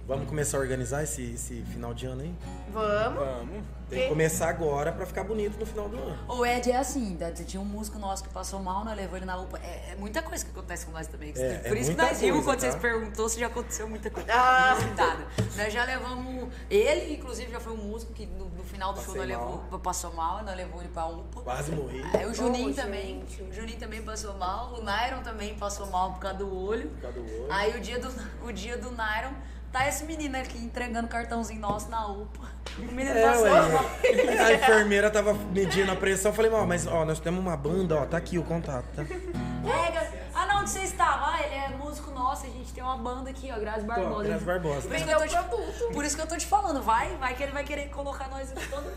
Vamos 0.10 0.28
começar 0.28 0.58
a 0.58 0.62
organizar 0.62 1.04
esse, 1.04 1.22
esse 1.34 1.62
final 1.62 1.94
de 1.94 2.08
ano 2.08 2.24
aí? 2.24 2.34
Vamos. 2.74 3.20
Vamos. 3.20 3.64
Tem 3.88 4.02
que 4.04 4.10
começar 4.10 4.50
agora 4.50 4.92
pra 4.92 5.06
ficar 5.06 5.24
bonito 5.24 5.60
no 5.60 5.68
final 5.68 5.88
do 5.88 5.98
ano. 5.98 6.18
O 6.28 6.44
Ed 6.44 6.72
é 6.72 6.78
assim, 6.78 7.16
tá? 7.16 7.32
tinha 7.32 7.62
um 7.62 7.66
músico 7.66 8.00
nosso 8.00 8.24
que 8.24 8.30
passou 8.30 8.60
mal, 8.60 8.84
nós 8.84 8.98
levou 8.98 9.18
ele 9.18 9.26
na 9.28 9.38
UPA. 9.38 9.60
É, 9.60 9.92
é 9.92 9.96
muita 9.96 10.24
coisa 10.24 10.44
que 10.44 10.50
acontece 10.50 10.88
com 10.88 10.92
nós 10.94 11.06
também. 11.06 11.32
É, 11.38 11.60
Por 11.60 11.78
é 11.78 11.80
isso 11.80 11.92
que 11.92 11.96
muita 11.98 12.04
nós 12.08 12.22
rimos 12.22 12.44
coisa, 12.44 12.44
quando 12.44 12.60
tá? 12.60 12.72
vocês 12.72 12.76
perguntou 12.82 13.30
se 13.30 13.40
já 13.40 13.46
aconteceu 13.48 13.88
muita 13.88 14.10
coisa. 14.10 14.30
Ah. 14.34 14.78
Inusitada. 14.82 15.28
Nós 15.56 15.72
já 15.74 15.84
levamos. 15.86 16.54
Ele, 16.72 17.14
inclusive, 17.14 17.52
já 17.52 17.60
foi 17.60 17.74
um 17.74 17.78
músico 17.78 18.12
que 18.12 18.26
no, 18.26 18.46
no 18.46 18.64
final 18.64 18.94
do 18.94 19.02
show 19.02 19.14
Passei 19.14 19.28
nós 19.36 19.38
mal. 19.46 19.62
levou, 19.64 19.80
passou 19.80 20.14
mal, 20.14 20.44
nós 20.44 20.56
levou 20.58 20.82
ele 20.82 20.90
pra 20.90 21.06
UPA. 21.06 21.42
Quase 21.42 21.72
morri. 21.72 22.04
Aí 22.16 22.26
o 22.26 22.34
Juninho 22.34 22.72
Oh, 22.72 22.74
também. 22.74 23.20
gente. 23.28 23.44
O 23.44 23.54
Juninho 23.54 23.78
também 23.78 24.02
passou 24.02 24.34
mal. 24.40 24.74
O 24.74 24.82
Nairon 24.84 25.22
também 25.22 25.54
passou 25.56 25.86
mal 25.86 26.14
por 26.14 26.20
causa 26.20 26.38
do 26.40 26.52
olho. 26.52 26.90
Por 26.90 27.02
causa 27.02 27.20
do 27.20 27.26
olho. 27.44 27.46
Aí 27.52 27.78
o 27.78 27.80
dia 27.80 28.00
do, 28.00 28.12
o 28.44 28.52
dia 28.52 28.76
do 28.76 28.90
Nairon, 28.92 29.34
tá 29.72 29.88
esse 29.88 30.04
menino 30.06 30.38
aqui 30.38 30.58
entregando 30.58 31.08
cartãozinho 31.08 31.60
nosso 31.60 31.90
na 31.90 32.08
UPA. 32.08 32.48
O 32.78 32.82
menino 32.82 33.12
É, 33.18 33.24
passou 33.24 33.44
ué. 33.46 34.40
A 34.40 34.54
enfermeira 34.54 35.10
tava 35.12 35.34
medindo 35.34 35.92
a 35.92 35.96
pressão. 35.96 36.32
Eu 36.32 36.36
falei, 36.36 36.52
ó, 36.52 36.66
mas 36.66 36.88
ó, 36.88 37.06
nós 37.06 37.20
temos 37.20 37.40
uma 37.40 37.58
banda, 37.58 37.96
ó, 37.98 38.06
tá 38.06 38.18
aqui 38.18 38.38
o 38.38 38.44
contato, 38.44 38.86
tá? 38.96 39.04
Pega. 39.04 40.20
Ah, 40.34 40.46
não, 40.46 40.62
onde 40.62 40.70
você 40.70 40.80
estava? 40.84 41.34
Ah, 41.34 41.44
ele 41.44 41.56
é 41.56 41.70
músico 41.78 42.12
nosso, 42.12 42.46
a 42.46 42.50
gente 42.50 42.72
tem 42.72 42.82
uma 42.84 42.98
banda 42.98 43.30
aqui, 43.30 43.52
ó, 43.52 43.60
Grazi 43.60 43.86
Barbosa. 43.86 44.24
Grazi 44.24 44.46
Barbosa. 44.46 44.88
Por 44.88 44.96
isso, 44.96 45.06
que 45.06 45.12
eu 45.12 45.20
tô 45.20 45.28
te, 45.28 45.94
por 45.94 46.06
isso 46.06 46.16
que 46.16 46.22
eu 46.22 46.28
tô 46.28 46.38
te 46.38 46.46
falando, 46.46 46.82
vai, 46.82 47.16
vai 47.18 47.36
que 47.36 47.44
ele 47.44 47.52
vai 47.52 47.64
querer 47.64 47.90
colocar 47.90 48.30
nós 48.30 48.52
em 48.52 48.56
todo, 48.56 48.92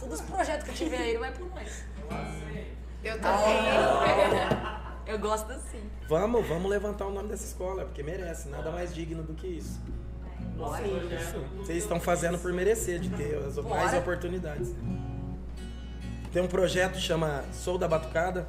todos 0.00 0.20
os 0.20 0.26
projetos 0.26 0.68
que 0.68 0.74
tiver 0.74 0.96
aí, 0.96 1.10
ele 1.10 1.18
vai 1.18 1.30
por 1.32 1.46
nós. 1.54 1.84
Eu 3.04 3.20
também. 3.20 3.58
Eu 5.06 5.18
gosto 5.18 5.50
assim. 5.52 5.88
Vamos, 6.08 6.46
vamos 6.46 6.68
levantar 6.68 7.06
o 7.06 7.10
nome 7.10 7.28
dessa 7.28 7.44
escola, 7.44 7.84
porque 7.84 8.02
merece. 8.02 8.48
Nada 8.48 8.70
mais 8.70 8.92
digno 8.94 9.22
do 9.22 9.34
que 9.34 9.46
isso. 9.46 9.80
Vocês 10.58 11.78
estão 11.78 12.00
fazendo 12.00 12.38
por 12.38 12.52
merecer, 12.52 12.98
de 12.98 13.08
ter 13.10 13.36
as 13.36 13.56
mais 13.56 13.94
oportunidades. 13.94 14.74
Tem 16.32 16.42
um 16.42 16.48
projeto 16.48 16.94
que 16.94 17.00
chama 17.00 17.44
Sou 17.52 17.78
da 17.78 17.86
Batucada. 17.86 18.46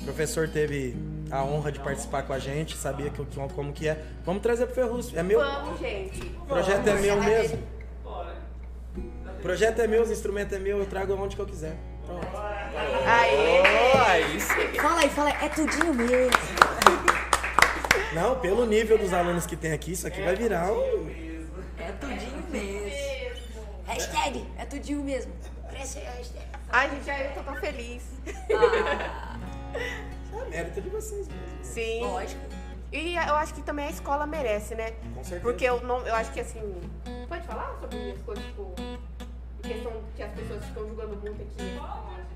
O 0.00 0.04
professor 0.04 0.48
teve 0.48 0.96
a 1.30 1.42
honra 1.42 1.72
de 1.72 1.80
participar 1.80 2.22
com 2.22 2.32
a 2.32 2.38
gente, 2.38 2.76
sabia 2.76 3.10
que, 3.10 3.24
como 3.54 3.72
que 3.72 3.88
é. 3.88 4.02
Vamos 4.24 4.40
trazer 4.40 4.66
pro 4.66 4.74
Ferrugem. 4.74 5.18
É 5.18 5.22
meu. 5.22 5.40
Vamos, 5.40 5.80
gente. 5.80 6.22
O 6.40 6.46
projeto 6.46 6.86
é 6.86 6.94
meu 6.94 7.20
mesmo. 7.20 7.58
Bora. 8.04 8.36
O 8.96 9.42
projeto 9.42 9.80
é 9.80 9.86
meu, 9.86 10.02
os 10.02 10.10
instrumentos 10.10 10.56
é 10.56 10.60
meu, 10.60 10.78
eu 10.78 10.86
trago 10.86 11.12
aonde 11.12 11.34
que 11.34 11.42
eu 11.42 11.46
quiser. 11.46 11.76
Pronto. 12.06 12.26
Aê! 12.36 13.62
Oh. 13.62 14.80
Fala 14.80 15.00
aí, 15.00 15.08
fala 15.10 15.28
aí, 15.30 15.44
é 15.44 15.48
tudinho 15.48 15.92
mesmo. 15.94 17.25
Não, 18.16 18.40
pelo 18.40 18.64
nível 18.64 18.96
dos 18.96 19.12
alunos 19.12 19.44
que 19.44 19.54
tem 19.54 19.72
aqui, 19.72 19.92
isso 19.92 20.06
aqui 20.06 20.22
vai 20.22 20.34
virar 20.34 20.72
um. 20.72 21.10
É 21.78 21.92
tudinho 22.00 22.42
mesmo. 22.50 23.44
Hashtag, 23.86 24.46
é 24.56 24.64
tudinho 24.64 25.04
mesmo. 25.04 25.32
Cresce 25.68 25.98
aí 25.98 26.06
a 26.06 26.10
hashtag. 26.12 26.46
Ai, 26.70 26.90
gente, 26.90 27.10
ai, 27.10 27.26
eu 27.26 27.34
tô 27.34 27.42
tão 27.42 27.56
feliz. 27.56 28.02
Ah, 28.54 29.36
É 30.46 30.48
mérito 30.48 30.80
de 30.80 30.88
vocês 30.88 31.28
mesmo. 31.28 31.58
Sim. 31.62 32.00
lógico. 32.00 32.40
E 32.90 33.16
eu 33.16 33.34
acho 33.34 33.52
que 33.52 33.60
também 33.60 33.86
a 33.86 33.90
escola 33.90 34.26
merece, 34.26 34.74
né? 34.74 34.92
Com 35.14 35.22
certeza. 35.22 35.42
Porque 35.42 35.64
eu, 35.66 35.82
não, 35.82 35.98
eu 36.06 36.14
acho 36.14 36.32
que 36.32 36.40
assim. 36.40 36.80
Pode 37.28 37.46
falar 37.46 37.76
sobre 37.82 38.12
as 38.12 38.20
coisas, 38.22 38.42
tipo. 38.46 38.74
Questão 39.66 39.92
que 40.14 40.22
as 40.22 40.32
pessoas 40.32 40.64
ficam 40.64 40.86
julgando 40.86 41.16
muito 41.16 41.42
aqui. 41.42 41.78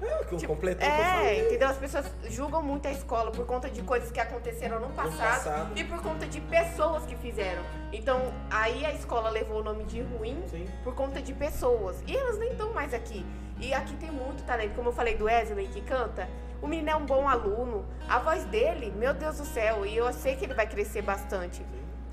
É, 0.03 0.25
que 0.25 0.35
eu 0.35 0.49
completou 0.49 0.89
o 0.89 0.91
que 0.91 0.99
eu 0.99 1.05
É, 1.05 1.41
entendeu? 1.47 1.69
As 1.69 1.77
pessoas 1.77 2.11
julgam 2.31 2.63
muito 2.63 2.89
a 2.89 2.91
escola 2.91 3.31
por 3.31 3.45
conta 3.47 3.69
de 3.69 3.83
coisas 3.83 4.11
que 4.11 4.19
aconteceram 4.19 4.81
no 4.81 4.89
passado, 4.91 5.45
passado. 5.45 5.79
e 5.79 5.85
por 5.85 6.01
conta 6.03 6.27
de 6.27 6.41
pessoas 6.41 7.05
que 7.05 7.15
fizeram. 7.17 7.63
Então, 7.93 8.33
aí 8.51 8.85
a 8.87 8.93
escola 8.93 9.29
levou 9.29 9.61
o 9.61 9.63
nome 9.63 9.85
de 9.85 10.01
ruim 10.01 10.43
Sim. 10.49 10.67
por 10.83 10.95
conta 10.95 11.21
de 11.21 11.33
pessoas. 11.35 12.03
E 12.07 12.17
elas 12.17 12.39
nem 12.39 12.53
estão 12.53 12.73
mais 12.73 12.95
aqui. 12.95 13.27
E 13.59 13.75
aqui 13.75 13.95
tem 13.97 14.11
muito 14.11 14.43
talento. 14.45 14.75
Como 14.75 14.89
eu 14.89 14.93
falei 14.93 15.17
do 15.17 15.25
Wesley 15.25 15.69
que 15.69 15.83
canta, 15.83 16.27
o 16.63 16.67
menino 16.67 16.89
é 16.91 16.97
um 16.97 17.05
bom 17.05 17.29
aluno. 17.29 17.85
A 18.09 18.19
voz 18.21 18.45
dele, 18.45 18.91
meu 18.97 19.13
Deus 19.13 19.37
do 19.37 19.45
céu, 19.45 19.85
e 19.85 19.97
eu 19.97 20.11
sei 20.15 20.35
que 20.37 20.45
ele 20.47 20.55
vai 20.55 20.67
crescer 20.67 21.03
bastante. 21.03 21.63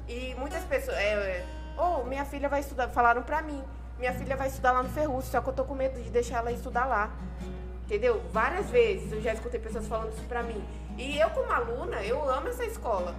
E 0.09 0.35
muitas 0.37 0.63
pessoas. 0.65 0.97
É, 0.97 1.13
é, 1.13 1.45
oh, 1.77 2.03
minha 2.03 2.25
filha 2.25 2.49
vai 2.49 2.59
estudar. 2.59 2.89
Falaram 2.89 3.23
pra 3.23 3.41
mim. 3.41 3.63
Minha 3.99 4.13
filha 4.13 4.35
vai 4.35 4.47
estudar 4.47 4.71
lá 4.71 4.83
no 4.83 4.89
Ferrugem, 4.89 5.29
só 5.31 5.41
que 5.41 5.49
eu 5.49 5.53
tô 5.53 5.63
com 5.63 5.73
medo 5.73 6.01
de 6.01 6.09
deixar 6.09 6.37
ela 6.37 6.51
estudar 6.51 6.85
lá. 6.85 7.11
Entendeu? 7.85 8.21
Várias 8.31 8.69
vezes 8.69 9.11
eu 9.11 9.21
já 9.21 9.33
escutei 9.33 9.59
pessoas 9.59 9.87
falando 9.87 10.09
isso 10.11 10.21
pra 10.27 10.43
mim. 10.43 10.63
E 10.97 11.17
eu, 11.17 11.29
como 11.31 11.51
aluna, 11.51 12.01
eu 12.03 12.29
amo 12.29 12.47
essa 12.49 12.65
escola. 12.65 13.15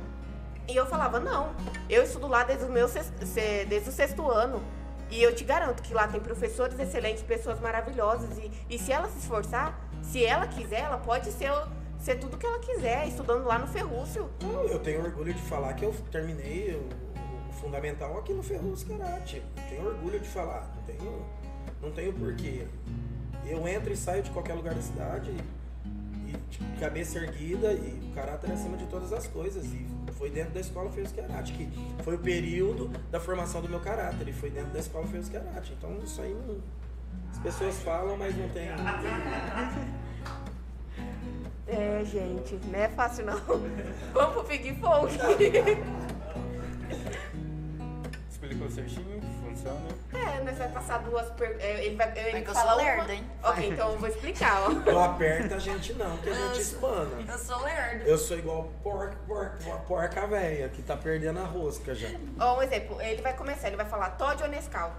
E 0.69 0.77
eu 0.77 0.85
falava, 0.87 1.19
não, 1.19 1.51
eu 1.89 2.03
estudo 2.03 2.29
lá 2.29 2.45
desde 2.45 2.67
o, 2.67 2.69
meu 2.69 2.87
sexto, 2.89 3.25
se- 3.25 3.65
desde 3.65 3.89
o 3.89 3.93
sexto 3.93 4.29
ano. 4.31 4.63
E 5.11 5.23
eu 5.23 5.35
te 5.35 5.43
garanto 5.43 5.83
que 5.83 5.95
lá 5.95 6.07
tem 6.07 6.21
professores 6.21 6.79
excelentes, 6.79 7.23
pessoas 7.23 7.59
maravilhosas. 7.61 8.37
E, 8.37 8.51
e 8.69 8.79
se 8.79 8.93
ela 8.93 9.09
se 9.09 9.19
esforçar, 9.21 9.79
se 10.03 10.25
ela 10.25 10.47
quiser, 10.47 10.81
ela 10.81 10.99
pode 10.99 11.33
ser, 11.33 11.51
ser 11.99 12.17
tudo 12.17 12.37
que 12.37 12.45
ela 12.45 12.59
quiser, 12.59 13.09
estudando 13.09 13.47
lá 13.47 13.59
no 13.59 13.67
Ferrúcio. 13.67 14.29
Eu 14.71 14.79
tenho 14.81 15.03
orgulho 15.03 15.33
de 15.33 15.41
falar 15.41 15.73
que 15.73 15.85
eu 15.87 15.95
terminei 16.13 16.79
fundamental 17.59 18.19
aqui 18.19 18.33
no 18.33 18.43
Ferruz 18.43 18.85
Karate. 18.85 19.43
Tenho 19.69 19.87
orgulho 19.87 20.19
de 20.19 20.29
falar. 20.29 20.71
Não 20.77 20.83
tenho, 20.83 21.27
não 21.83 21.93
tenho 21.93 22.13
porquê. 22.13 22.67
Eu 23.47 23.67
entro 23.69 23.93
e 23.93 23.97
saio 23.97 24.23
de 24.23 24.31
qualquer 24.31 24.55
lugar 24.55 24.75
da 24.75 24.83
cidade 24.83 25.31
e, 25.31 26.33
de 26.51 26.59
cabeça 26.81 27.19
erguida 27.19 27.73
e 27.73 28.11
o 28.11 28.15
caráter 28.15 28.53
acima 28.53 28.77
de 28.77 28.87
todas 28.87 29.13
as 29.13 29.27
coisas. 29.27 29.65
E 29.67 29.87
foi 30.13 30.31
dentro 30.31 30.53
da 30.55 30.61
escola 30.61 30.91
Ferruz 30.91 31.13
Karate, 31.13 31.53
que 31.53 31.69
foi 32.03 32.15
o 32.17 32.19
período 32.19 32.89
da 33.11 33.21
formação 33.21 33.61
do 33.61 33.69
meu 33.69 33.81
caráter. 33.81 34.29
E 34.29 34.33
foi 34.33 34.51
dentro 34.51 34.71
da 34.71 34.79
escola 34.79 35.07
Ferruz 35.07 35.29
Karate. 35.29 35.73
Então 35.77 35.99
isso 36.03 36.21
aí 36.21 36.35
não. 36.47 36.59
As 37.31 37.39
pessoas 37.39 37.77
falam, 37.83 38.17
mas 38.17 38.37
não 38.37 38.49
tem. 38.49 38.69
É, 41.71 42.03
gente, 42.03 42.59
não 42.73 42.79
é 42.79 42.89
fácil 42.89 43.27
não. 43.27 43.39
Vamos 44.15 44.33
pro 44.33 44.45
Big 44.45 44.75
Folk. 44.81 45.13
Explicou 48.69 48.71
certinho, 48.71 49.21
funciona. 49.43 49.89
É, 50.13 50.43
nós 50.45 50.59
vai 50.59 50.69
passar 50.69 50.99
duas 50.99 51.29
perguntas. 51.31 51.65
Ele 51.65 51.97
vai 51.97 52.19
ele 52.19 52.39
É 52.39 52.41
que 52.43 52.51
eu 52.51 52.55
sou 52.55 52.63
uma. 52.65 52.75
lerda, 52.75 53.15
hein? 53.15 53.25
Ok, 53.43 53.69
então 53.69 53.93
eu 53.93 53.99
vou 53.99 54.09
explicar, 54.09 54.63
ó. 54.63 54.69
Não 54.93 55.05
aperta 55.05 55.55
a 55.55 55.59
gente 55.59 55.93
não, 55.95 56.17
que 56.19 56.29
a 56.31 56.35
gente 56.35 56.61
espana. 56.61 57.25
Eu 57.27 57.39
sou 57.39 57.63
lerdo. 57.63 58.05
Eu 58.05 58.19
sou 58.19 58.39
igual 58.39 58.65
porca, 58.83 59.17
porca, 59.27 59.77
porca 59.87 60.27
velha, 60.27 60.69
que 60.69 60.83
tá 60.83 60.97
perdendo 60.97 61.41
a 61.41 61.45
rosca 61.45 61.95
já. 61.95 62.09
Ó, 62.39 62.59
um 62.59 62.63
exemplo, 62.63 63.01
ele 63.01 63.23
vai 63.23 63.35
começar, 63.35 63.69
ele 63.69 63.77
vai 63.77 63.87
falar 63.87 64.11
Todd 64.11 64.43
ou 64.43 64.49
Nescau. 64.49 64.93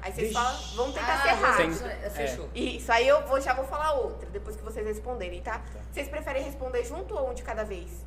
Aí 0.00 0.12
vocês 0.12 0.32
falam, 0.32 0.54
vamos 0.76 0.94
tentar 0.94 1.14
Ah, 1.14 1.22
ser 1.22 1.28
rápido. 1.30 1.86
é, 2.04 2.10
Fechou. 2.10 2.48
Isso, 2.54 2.92
aí 2.92 3.08
eu 3.08 3.26
vou, 3.26 3.40
já 3.40 3.52
vou 3.52 3.64
falar 3.66 3.94
outra, 3.94 4.28
depois 4.30 4.54
que 4.54 4.62
vocês 4.62 4.86
responderem, 4.86 5.42
tá? 5.42 5.60
Vocês 5.92 6.08
preferem 6.08 6.44
responder 6.44 6.84
junto 6.84 7.16
ou 7.16 7.30
um 7.30 7.34
de 7.34 7.42
cada 7.42 7.64
vez? 7.64 8.06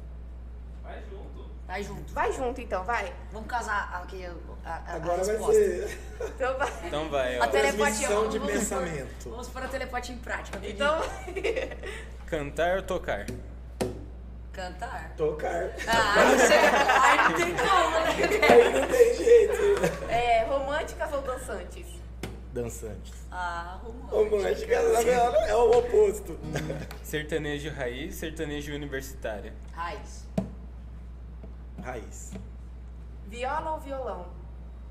Vai 0.81 1.01
junto. 1.09 1.30
Vai 1.71 1.83
junto. 1.83 2.13
Vai 2.13 2.33
junto 2.33 2.59
então, 2.59 2.83
vai. 2.83 3.13
Vamos 3.31 3.47
casar 3.47 4.01
aqui 4.03 4.25
a, 4.25 4.33
a, 4.65 4.75
a 4.87 4.95
Agora 4.95 5.23
vai 5.23 5.37
ser 5.53 5.97
Então 6.19 6.57
vai. 6.57 6.69
Então 6.85 7.09
vai, 7.09 7.39
ó. 7.39 7.43
A 7.43 7.47
telepatia. 7.47 7.77
transmissão 7.85 8.27
de 8.27 8.39
vamos- 8.39 8.53
pensamento. 8.53 9.29
Vamos 9.29 9.47
pôr 9.47 9.63
a 9.63 9.67
telepatia 9.69 10.13
em 10.13 10.17
prática. 10.17 10.59
Então. 10.61 10.99
Cantar 12.27 12.75
ou 12.75 12.83
tocar? 12.83 13.25
Cantar. 14.51 15.13
Tocar. 15.15 15.69
Ah, 15.87 16.25
não 16.25 16.37
sei. 16.39 16.57
Ai, 16.57 17.29
não 17.29 17.35
tem 17.37 17.55
como, 17.55 17.89
né? 17.89 18.49
Aí 18.49 18.73
não 18.81 18.87
tem 18.89 19.13
jeito. 19.15 20.11
É, 20.11 20.43
românticas 20.43 21.13
ou 21.13 21.21
dançantes? 21.21 21.87
Dançantes. 22.51 23.13
Ah, 23.31 23.79
arrumou. 23.81 24.25
Romântica 24.25 24.73
é 24.73 25.55
o 25.55 25.71
oposto. 25.79 26.37
Sertanejo 27.01 27.69
raiz, 27.69 28.15
sertanejo 28.15 28.73
universitária. 28.75 29.53
Raiz. 29.71 30.29
Raiz. 31.81 32.31
Viola 33.27 33.71
ou 33.73 33.79
violão? 33.79 34.27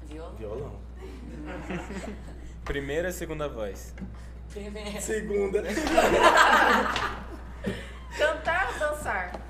Viu? 0.02 0.28
Violão. 0.36 0.80
Primeira, 2.64 3.12
segunda 3.12 3.48
voz. 3.48 3.94
Primeiro. 4.50 5.00
Segunda. 5.00 5.62
Cantar 8.18 8.72
ou 8.72 8.78
dançar? 8.78 9.40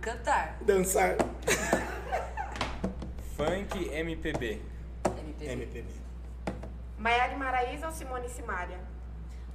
Cantar. 0.00 0.56
Dançar. 0.62 1.16
Funk, 3.36 3.88
MPB. 3.88 4.62
MPB. 5.04 5.46
MPB. 5.46 5.84
Maiara 6.98 7.36
Maraíza 7.36 7.86
ou 7.86 7.92
Simone 7.92 8.28
Simaria? 8.28 8.78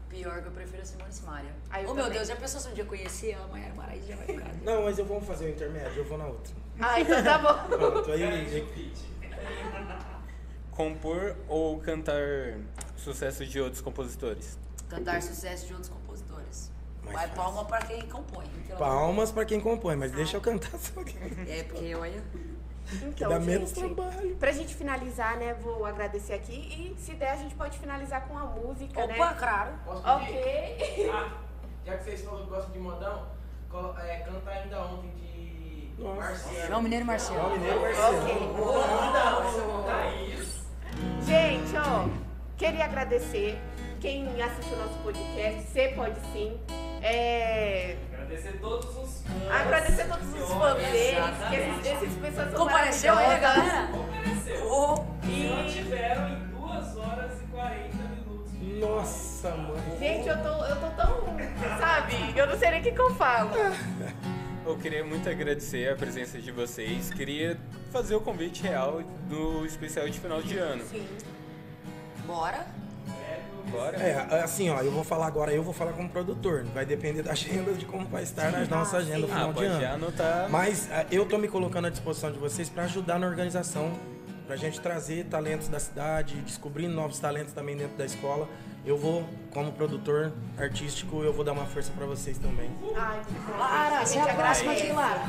Pior 0.10 0.42
que 0.42 0.48
eu 0.48 0.52
prefiro 0.52 0.82
a 0.82 0.86
Simone 0.86 1.12
Simaria. 1.12 1.52
Ah, 1.70 1.82
eu 1.82 1.90
oh, 1.90 1.94
meu 1.94 2.06
também. 2.06 2.18
Deus, 2.18 2.28
já 2.30 2.36
pensou 2.36 2.62
se 2.62 2.70
um 2.70 2.74
dia 2.74 2.84
eu 2.84 2.88
conhecer 2.88 3.34
a 3.34 3.48
Maiara 3.48 3.74
Maraíza 3.74 4.08
já 4.08 4.16
vai 4.16 4.26
ficar. 4.26 4.54
Não, 4.64 4.84
mas 4.84 4.98
eu 4.98 5.06
vou 5.06 5.22
fazer 5.22 5.46
o 5.46 5.50
intermédio, 5.50 5.98
eu 5.98 6.06
vou 6.06 6.18
na 6.18 6.26
outra. 6.26 6.54
Ah, 6.80 7.00
então 7.02 7.24
tá 7.24 7.38
bom. 7.38 7.68
Pronto, 7.78 8.12
aí. 8.12 8.66
Compor 10.72 11.36
ou 11.48 11.80
cantar 11.80 12.58
sucessos 12.96 13.48
de 13.50 13.60
outros 13.60 13.82
compositores? 13.82 14.58
Cantar 14.88 15.22
sucesso 15.22 15.66
de 15.68 15.74
outros 15.74 15.90
compositores. 15.90 16.72
Mais 17.04 17.16
vai 17.16 17.28
fácil. 17.28 17.44
palma 17.44 17.66
pra 17.66 17.80
quem 17.80 18.02
compõe. 18.08 18.46
Palmas 18.78 19.32
pra 19.32 19.46
quem 19.46 19.60
compõe, 19.60 19.96
mas 19.96 20.12
deixa 20.12 20.38
eu 20.38 20.42
cantar 20.42 20.78
só. 20.78 21.02
É, 21.48 21.64
porque 21.64 21.96
olha. 21.96 22.24
Então, 23.04 23.30
dá 23.30 23.40
menos 23.40 23.70
gente, 23.74 23.94
trabalho. 23.96 24.36
pra 24.38 24.52
gente 24.52 24.76
finalizar, 24.76 25.38
né, 25.38 25.54
vou 25.56 25.86
agradecer 25.86 26.34
aqui 26.34 26.94
e 26.98 27.02
se 27.02 27.14
der 27.16 27.32
a 27.32 27.36
gente 27.36 27.54
pode 27.56 27.78
finalizar 27.78 28.28
com 28.28 28.38
a 28.38 28.46
música, 28.46 29.04
Opa, 29.04 29.14
né? 29.14 29.36
claro. 29.38 29.72
Ok. 29.88 31.10
Ah, 31.14 31.32
já 31.86 31.98
que 31.98 32.04
vocês 32.04 32.22
falam 32.22 32.44
que 32.44 32.50
gostam 32.50 32.72
de 32.72 32.80
modão, 32.80 33.28
é, 34.00 34.20
canta 34.20 34.50
ainda 34.50 34.82
ontem 34.86 35.10
de 35.16 35.94
Nossa. 36.02 36.16
Marcelo. 36.22 36.68
João 36.68 36.82
Mineiro 36.82 37.04
e 37.04 37.08
Marcelo. 37.08 37.50
Mineiro 37.52 37.82
Marcelo. 37.82 38.28
Gente, 41.26 41.76
ó, 41.78 42.08
queria 42.58 42.86
agradecer 42.86 43.58
quem 44.00 44.42
assistiu 44.42 44.78
nosso 44.78 44.98
podcast, 45.00 45.62
você 45.70 45.90
pode 45.90 46.20
sim. 46.32 46.60
É, 47.02 47.96
Agradecer 48.28 48.60
todos 48.60 48.90
os 48.98 49.22
fãs. 49.22 49.52
agradecer 49.52 50.02
a 50.02 50.08
todos 50.08 50.34
os 50.34 50.54
fãs 50.54 50.74
deles, 50.76 51.16
que 51.50 51.88
esses, 51.88 52.14
pessoas 52.18 52.52
são 52.52 52.60
Compareceu 52.60 53.14
aí, 53.14 53.40
galera? 53.40 53.88
Compareceu. 53.88 54.68
Oh, 54.70 54.96
Se 55.24 55.44
não 55.48 55.66
tiveram 55.66 56.30
em 56.30 56.48
2 56.48 56.98
horas 56.98 57.42
e 57.42 57.46
40 57.46 57.96
minutos. 57.96 58.52
Nossa, 58.82 59.52
mãe. 59.52 59.98
Gente, 59.98 60.28
eu 60.28 60.44
tô, 60.44 60.66
eu 60.66 60.76
tô 60.76 60.90
tão, 61.02 61.24
sabe, 61.80 62.38
eu 62.38 62.48
não 62.48 62.58
sei 62.58 62.72
nem 62.72 62.82
o 62.82 62.84
que, 62.84 62.92
que 62.92 63.02
eu 63.02 63.16
falo. 63.16 63.52
Eu 64.66 64.78
queria 64.78 65.02
muito 65.02 65.30
agradecer 65.30 65.90
a 65.90 65.96
presença 65.96 66.42
de 66.42 66.52
vocês. 66.52 67.10
Queria 67.10 67.58
fazer 67.90 68.16
o 68.16 68.20
convite 68.20 68.64
real 68.64 69.02
do 69.30 69.66
especial 69.66 70.10
de 70.10 70.20
final 70.20 70.42
de 70.42 70.58
ano. 70.58 70.84
Sim. 70.84 71.08
bora. 72.26 72.68
Bora? 73.72 73.98
É, 73.98 74.42
assim, 74.44 74.70
ó, 74.70 74.80
eu 74.82 74.92
vou 74.92 75.04
falar 75.04 75.28
agora, 75.28 75.52
eu 75.52 75.62
vou 75.64 75.74
falar 75.74 75.94
como 75.94 76.10
produtor. 76.10 76.64
Vai 76.74 76.86
depender 76.86 77.22
da 77.22 77.32
agenda, 77.32 77.74
de 77.74 77.86
como 77.86 78.06
vai 78.08 78.24
estar 78.24 78.52
na 78.52 78.66
nossa 78.66 78.98
agenda 78.98 79.20
no 79.20 79.26
Ah, 79.26 79.36
final 79.36 79.48
de 79.50 79.54
pode 79.56 79.68
já 79.70 79.90
ano. 79.92 80.06
anotar. 80.06 80.50
Mas 80.50 80.90
ah, 80.92 81.06
eu 81.12 81.26
tô 81.26 81.38
me 81.38 81.48
colocando 81.48 81.88
à 81.88 81.90
disposição 81.90 82.32
de 82.32 82.38
vocês 82.38 82.70
para 82.70 82.84
ajudar 82.84 83.20
na 83.20 83.28
organização, 83.28 83.92
pra 84.46 84.56
gente 84.56 84.80
trazer 84.80 85.26
talentos 85.26 85.68
da 85.68 85.80
cidade, 85.80 86.36
descobrir 86.42 86.88
novos 86.88 87.20
talentos 87.20 87.54
também 87.54 87.76
dentro 87.76 87.98
da 87.98 88.06
escola. 88.06 88.48
Eu 88.86 88.98
vou, 88.98 89.28
como 89.52 89.74
produtor 89.74 90.32
artístico, 90.58 91.22
eu 91.22 91.34
vou 91.34 91.44
dar 91.44 91.52
uma 91.52 91.66
força 91.66 91.92
para 91.92 92.06
vocês 92.06 92.38
também. 92.38 92.70
Ai. 92.96 93.20
Lara, 93.60 94.06
você 94.06 94.18
é 94.18 94.22
a 94.22 94.34
próxima 94.34 94.72
aqui, 94.72 94.92
Lara. 94.94 95.22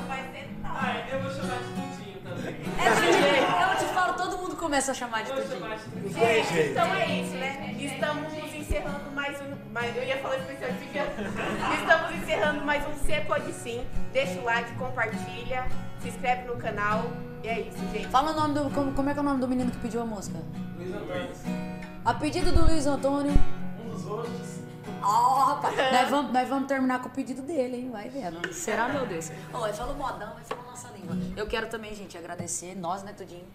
Ah, 0.64 1.04
eu 1.12 1.20
vou 1.22 1.30
chamar 1.32 1.58
de 1.58 1.64
Tudinho 1.96 2.17
também. 2.28 2.54
É, 2.78 3.72
eu 3.72 3.78
te 3.78 3.94
falo, 3.94 4.14
todo 4.14 4.38
mundo 4.38 4.56
começa 4.56 4.92
a 4.92 4.94
chamar 4.94 5.22
de 5.24 5.32
tudinho. 5.32 5.60
de. 5.68 6.12
Gente, 6.14 6.70
então 6.70 6.94
é 6.94 7.06
isso, 7.20 7.34
né? 7.36 7.74
Estamos 7.78 8.32
encerrando 8.54 9.10
mais 9.14 9.40
um. 9.40 9.72
Mais, 9.72 9.96
eu 9.96 10.04
ia 10.04 10.16
falar 10.18 10.36
especial 10.38 10.70
de. 10.72 10.84
Estamos 11.80 12.22
encerrando 12.22 12.64
mais 12.64 12.86
um 12.86 12.92
Você 12.92 13.20
Pode 13.22 13.52
Sim. 13.52 13.84
Deixa 14.12 14.40
o 14.40 14.44
like, 14.44 14.72
compartilha, 14.74 15.66
se 16.00 16.08
inscreve 16.08 16.46
no 16.48 16.56
canal. 16.56 17.04
E 17.42 17.48
é 17.48 17.60
isso, 17.60 17.78
gente. 17.92 18.08
Fala 18.08 18.32
o 18.32 18.34
nome 18.34 18.54
do. 18.54 18.70
Como, 18.70 18.92
como 18.92 19.08
é 19.10 19.12
que 19.12 19.18
é 19.18 19.22
o 19.22 19.24
nome 19.24 19.40
do 19.40 19.48
menino 19.48 19.70
que 19.70 19.78
pediu 19.78 20.02
a 20.02 20.04
música? 20.04 20.38
Luiz 20.76 20.94
Antônio, 20.94 21.28
A 22.04 22.14
pedido 22.14 22.52
do 22.52 22.62
Luiz 22.66 22.86
Antônio. 22.86 23.32
um 23.84 23.90
dos 23.90 24.04
hosts. 24.04 24.67
Ó, 25.02 25.44
rapaz, 25.44 25.76
nós 25.76 26.10
vamos, 26.10 26.32
nós 26.32 26.48
vamos 26.48 26.68
terminar 26.68 27.00
com 27.00 27.08
o 27.08 27.12
pedido 27.12 27.42
dele, 27.42 27.76
hein? 27.76 27.90
Vai 27.90 28.08
vendo. 28.08 28.52
Será, 28.52 28.88
meu 28.88 29.06
Deus? 29.06 29.30
Ô, 29.52 29.66
ele 29.66 29.76
falou 29.76 29.94
modão, 29.94 30.34
ele 30.36 30.44
falou 30.44 30.64
nossa 30.64 30.88
língua. 30.88 31.16
Eu 31.36 31.46
quero 31.46 31.68
também, 31.68 31.94
gente, 31.94 32.16
agradecer, 32.16 32.74
nós, 32.76 33.02
né, 33.02 33.12
Tudinho? 33.12 33.46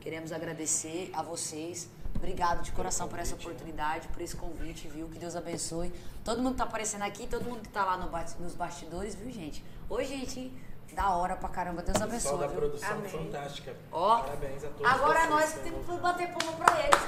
Queremos 0.00 0.32
agradecer 0.32 1.10
a 1.14 1.22
vocês 1.22 1.88
Obrigado 2.18 2.62
de 2.62 2.72
coração 2.72 3.06
por 3.06 3.18
essa 3.20 3.36
oportunidade, 3.36 4.08
por 4.08 4.20
esse 4.20 4.36
convite, 4.36 4.88
viu? 4.88 5.08
Que 5.08 5.20
Deus 5.20 5.36
abençoe. 5.36 5.92
Todo 6.24 6.42
mundo 6.42 6.52
que 6.52 6.58
tá 6.58 6.64
aparecendo 6.64 7.02
aqui, 7.02 7.28
todo 7.28 7.44
mundo 7.44 7.60
que 7.60 7.68
tá 7.68 7.84
lá 7.84 7.96
no 7.96 8.10
nos 8.40 8.56
bastidores, 8.56 9.14
viu, 9.14 9.30
gente? 9.30 9.64
Hoje, 9.88 10.08
gente, 10.18 10.52
da 10.94 11.10
hora 11.14 11.36
pra 11.36 11.48
caramba. 11.48 11.80
Deus 11.80 12.02
abençoe, 12.02 12.38
da 12.40 12.48
viu? 12.48 12.58
produção 12.58 12.90
Amém. 12.90 13.08
fantástica. 13.08 13.72
Ó, 13.92 14.18
Parabéns 14.18 14.64
a 14.64 14.68
todos. 14.68 14.92
Agora 14.92 15.18
vocês, 15.20 15.30
nós 15.30 15.52
tá 15.52 15.60
temos 15.60 15.86
que 15.86 15.96
bater 15.98 16.28
palma 16.32 16.52
pra 16.56 16.80
eles. 16.80 16.98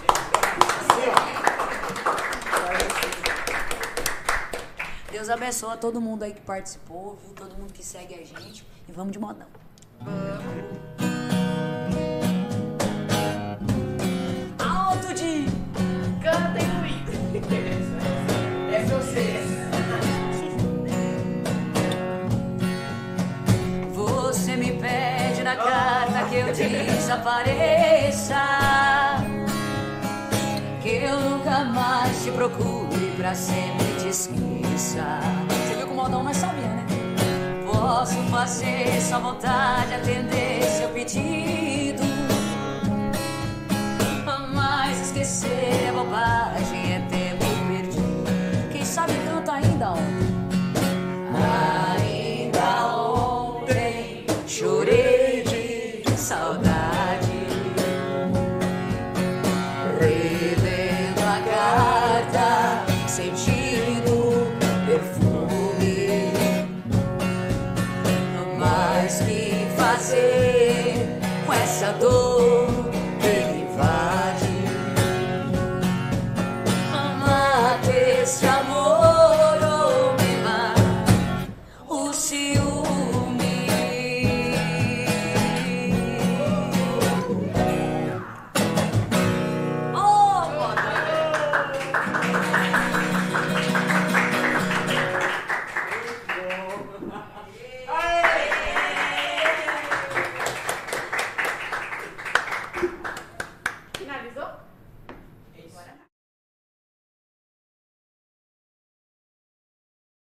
Deus 5.10 5.28
abençoe 5.28 5.72
a 5.72 5.76
todo 5.76 6.00
mundo 6.00 6.22
aí 6.22 6.32
que 6.32 6.40
participou, 6.40 7.18
viu? 7.20 7.34
Todo 7.34 7.56
mundo 7.58 7.72
que 7.72 7.84
segue 7.84 8.14
a 8.14 8.18
gente. 8.18 8.64
E 8.89 8.92
vamos 8.92 9.12
de 9.12 9.18
modão. 9.18 9.47
Alto 14.58 15.12
de. 15.14 15.47
Cantem, 16.22 16.66
Luiz. 16.78 17.50
É 18.72 18.84
você. 18.84 19.40
Você 23.92 24.56
me 24.56 24.72
pede 24.78 25.42
na 25.42 25.56
carta 25.56 26.28
que 26.28 26.36
eu 26.36 26.52
desapareça. 26.94 28.36
Que 30.80 31.02
eu 31.02 31.20
nunca 31.20 31.64
mais 31.64 32.22
te 32.22 32.30
procure 32.30 33.12
pra 33.16 33.34
sempre 33.34 33.86
te 34.00 34.12
Você 34.81 35.75
viu 35.76 35.86
que 35.86 35.92
o 35.92 35.94
modão 35.94 36.25
nós 36.25 36.39
sabia, 36.39 36.67
né? 36.67 36.86
Posso 37.70 38.17
fazer 38.31 38.99
sua 39.02 39.18
vontade, 39.18 39.92
atender 39.92 40.62
seu 40.62 40.89
pedido. 40.89 42.02
Mas 44.55 45.00
esquecer 45.02 45.84
é 45.86 45.92
bobagem, 45.92 46.94
é 46.94 47.00
tempo 47.10 47.44
perdido. 47.68 48.73
Quem 48.73 48.83
sabe 48.83 49.12
canta 49.26 49.52
ainda 49.52 49.91
ontem. 49.91 50.31
Ainda 51.34 51.90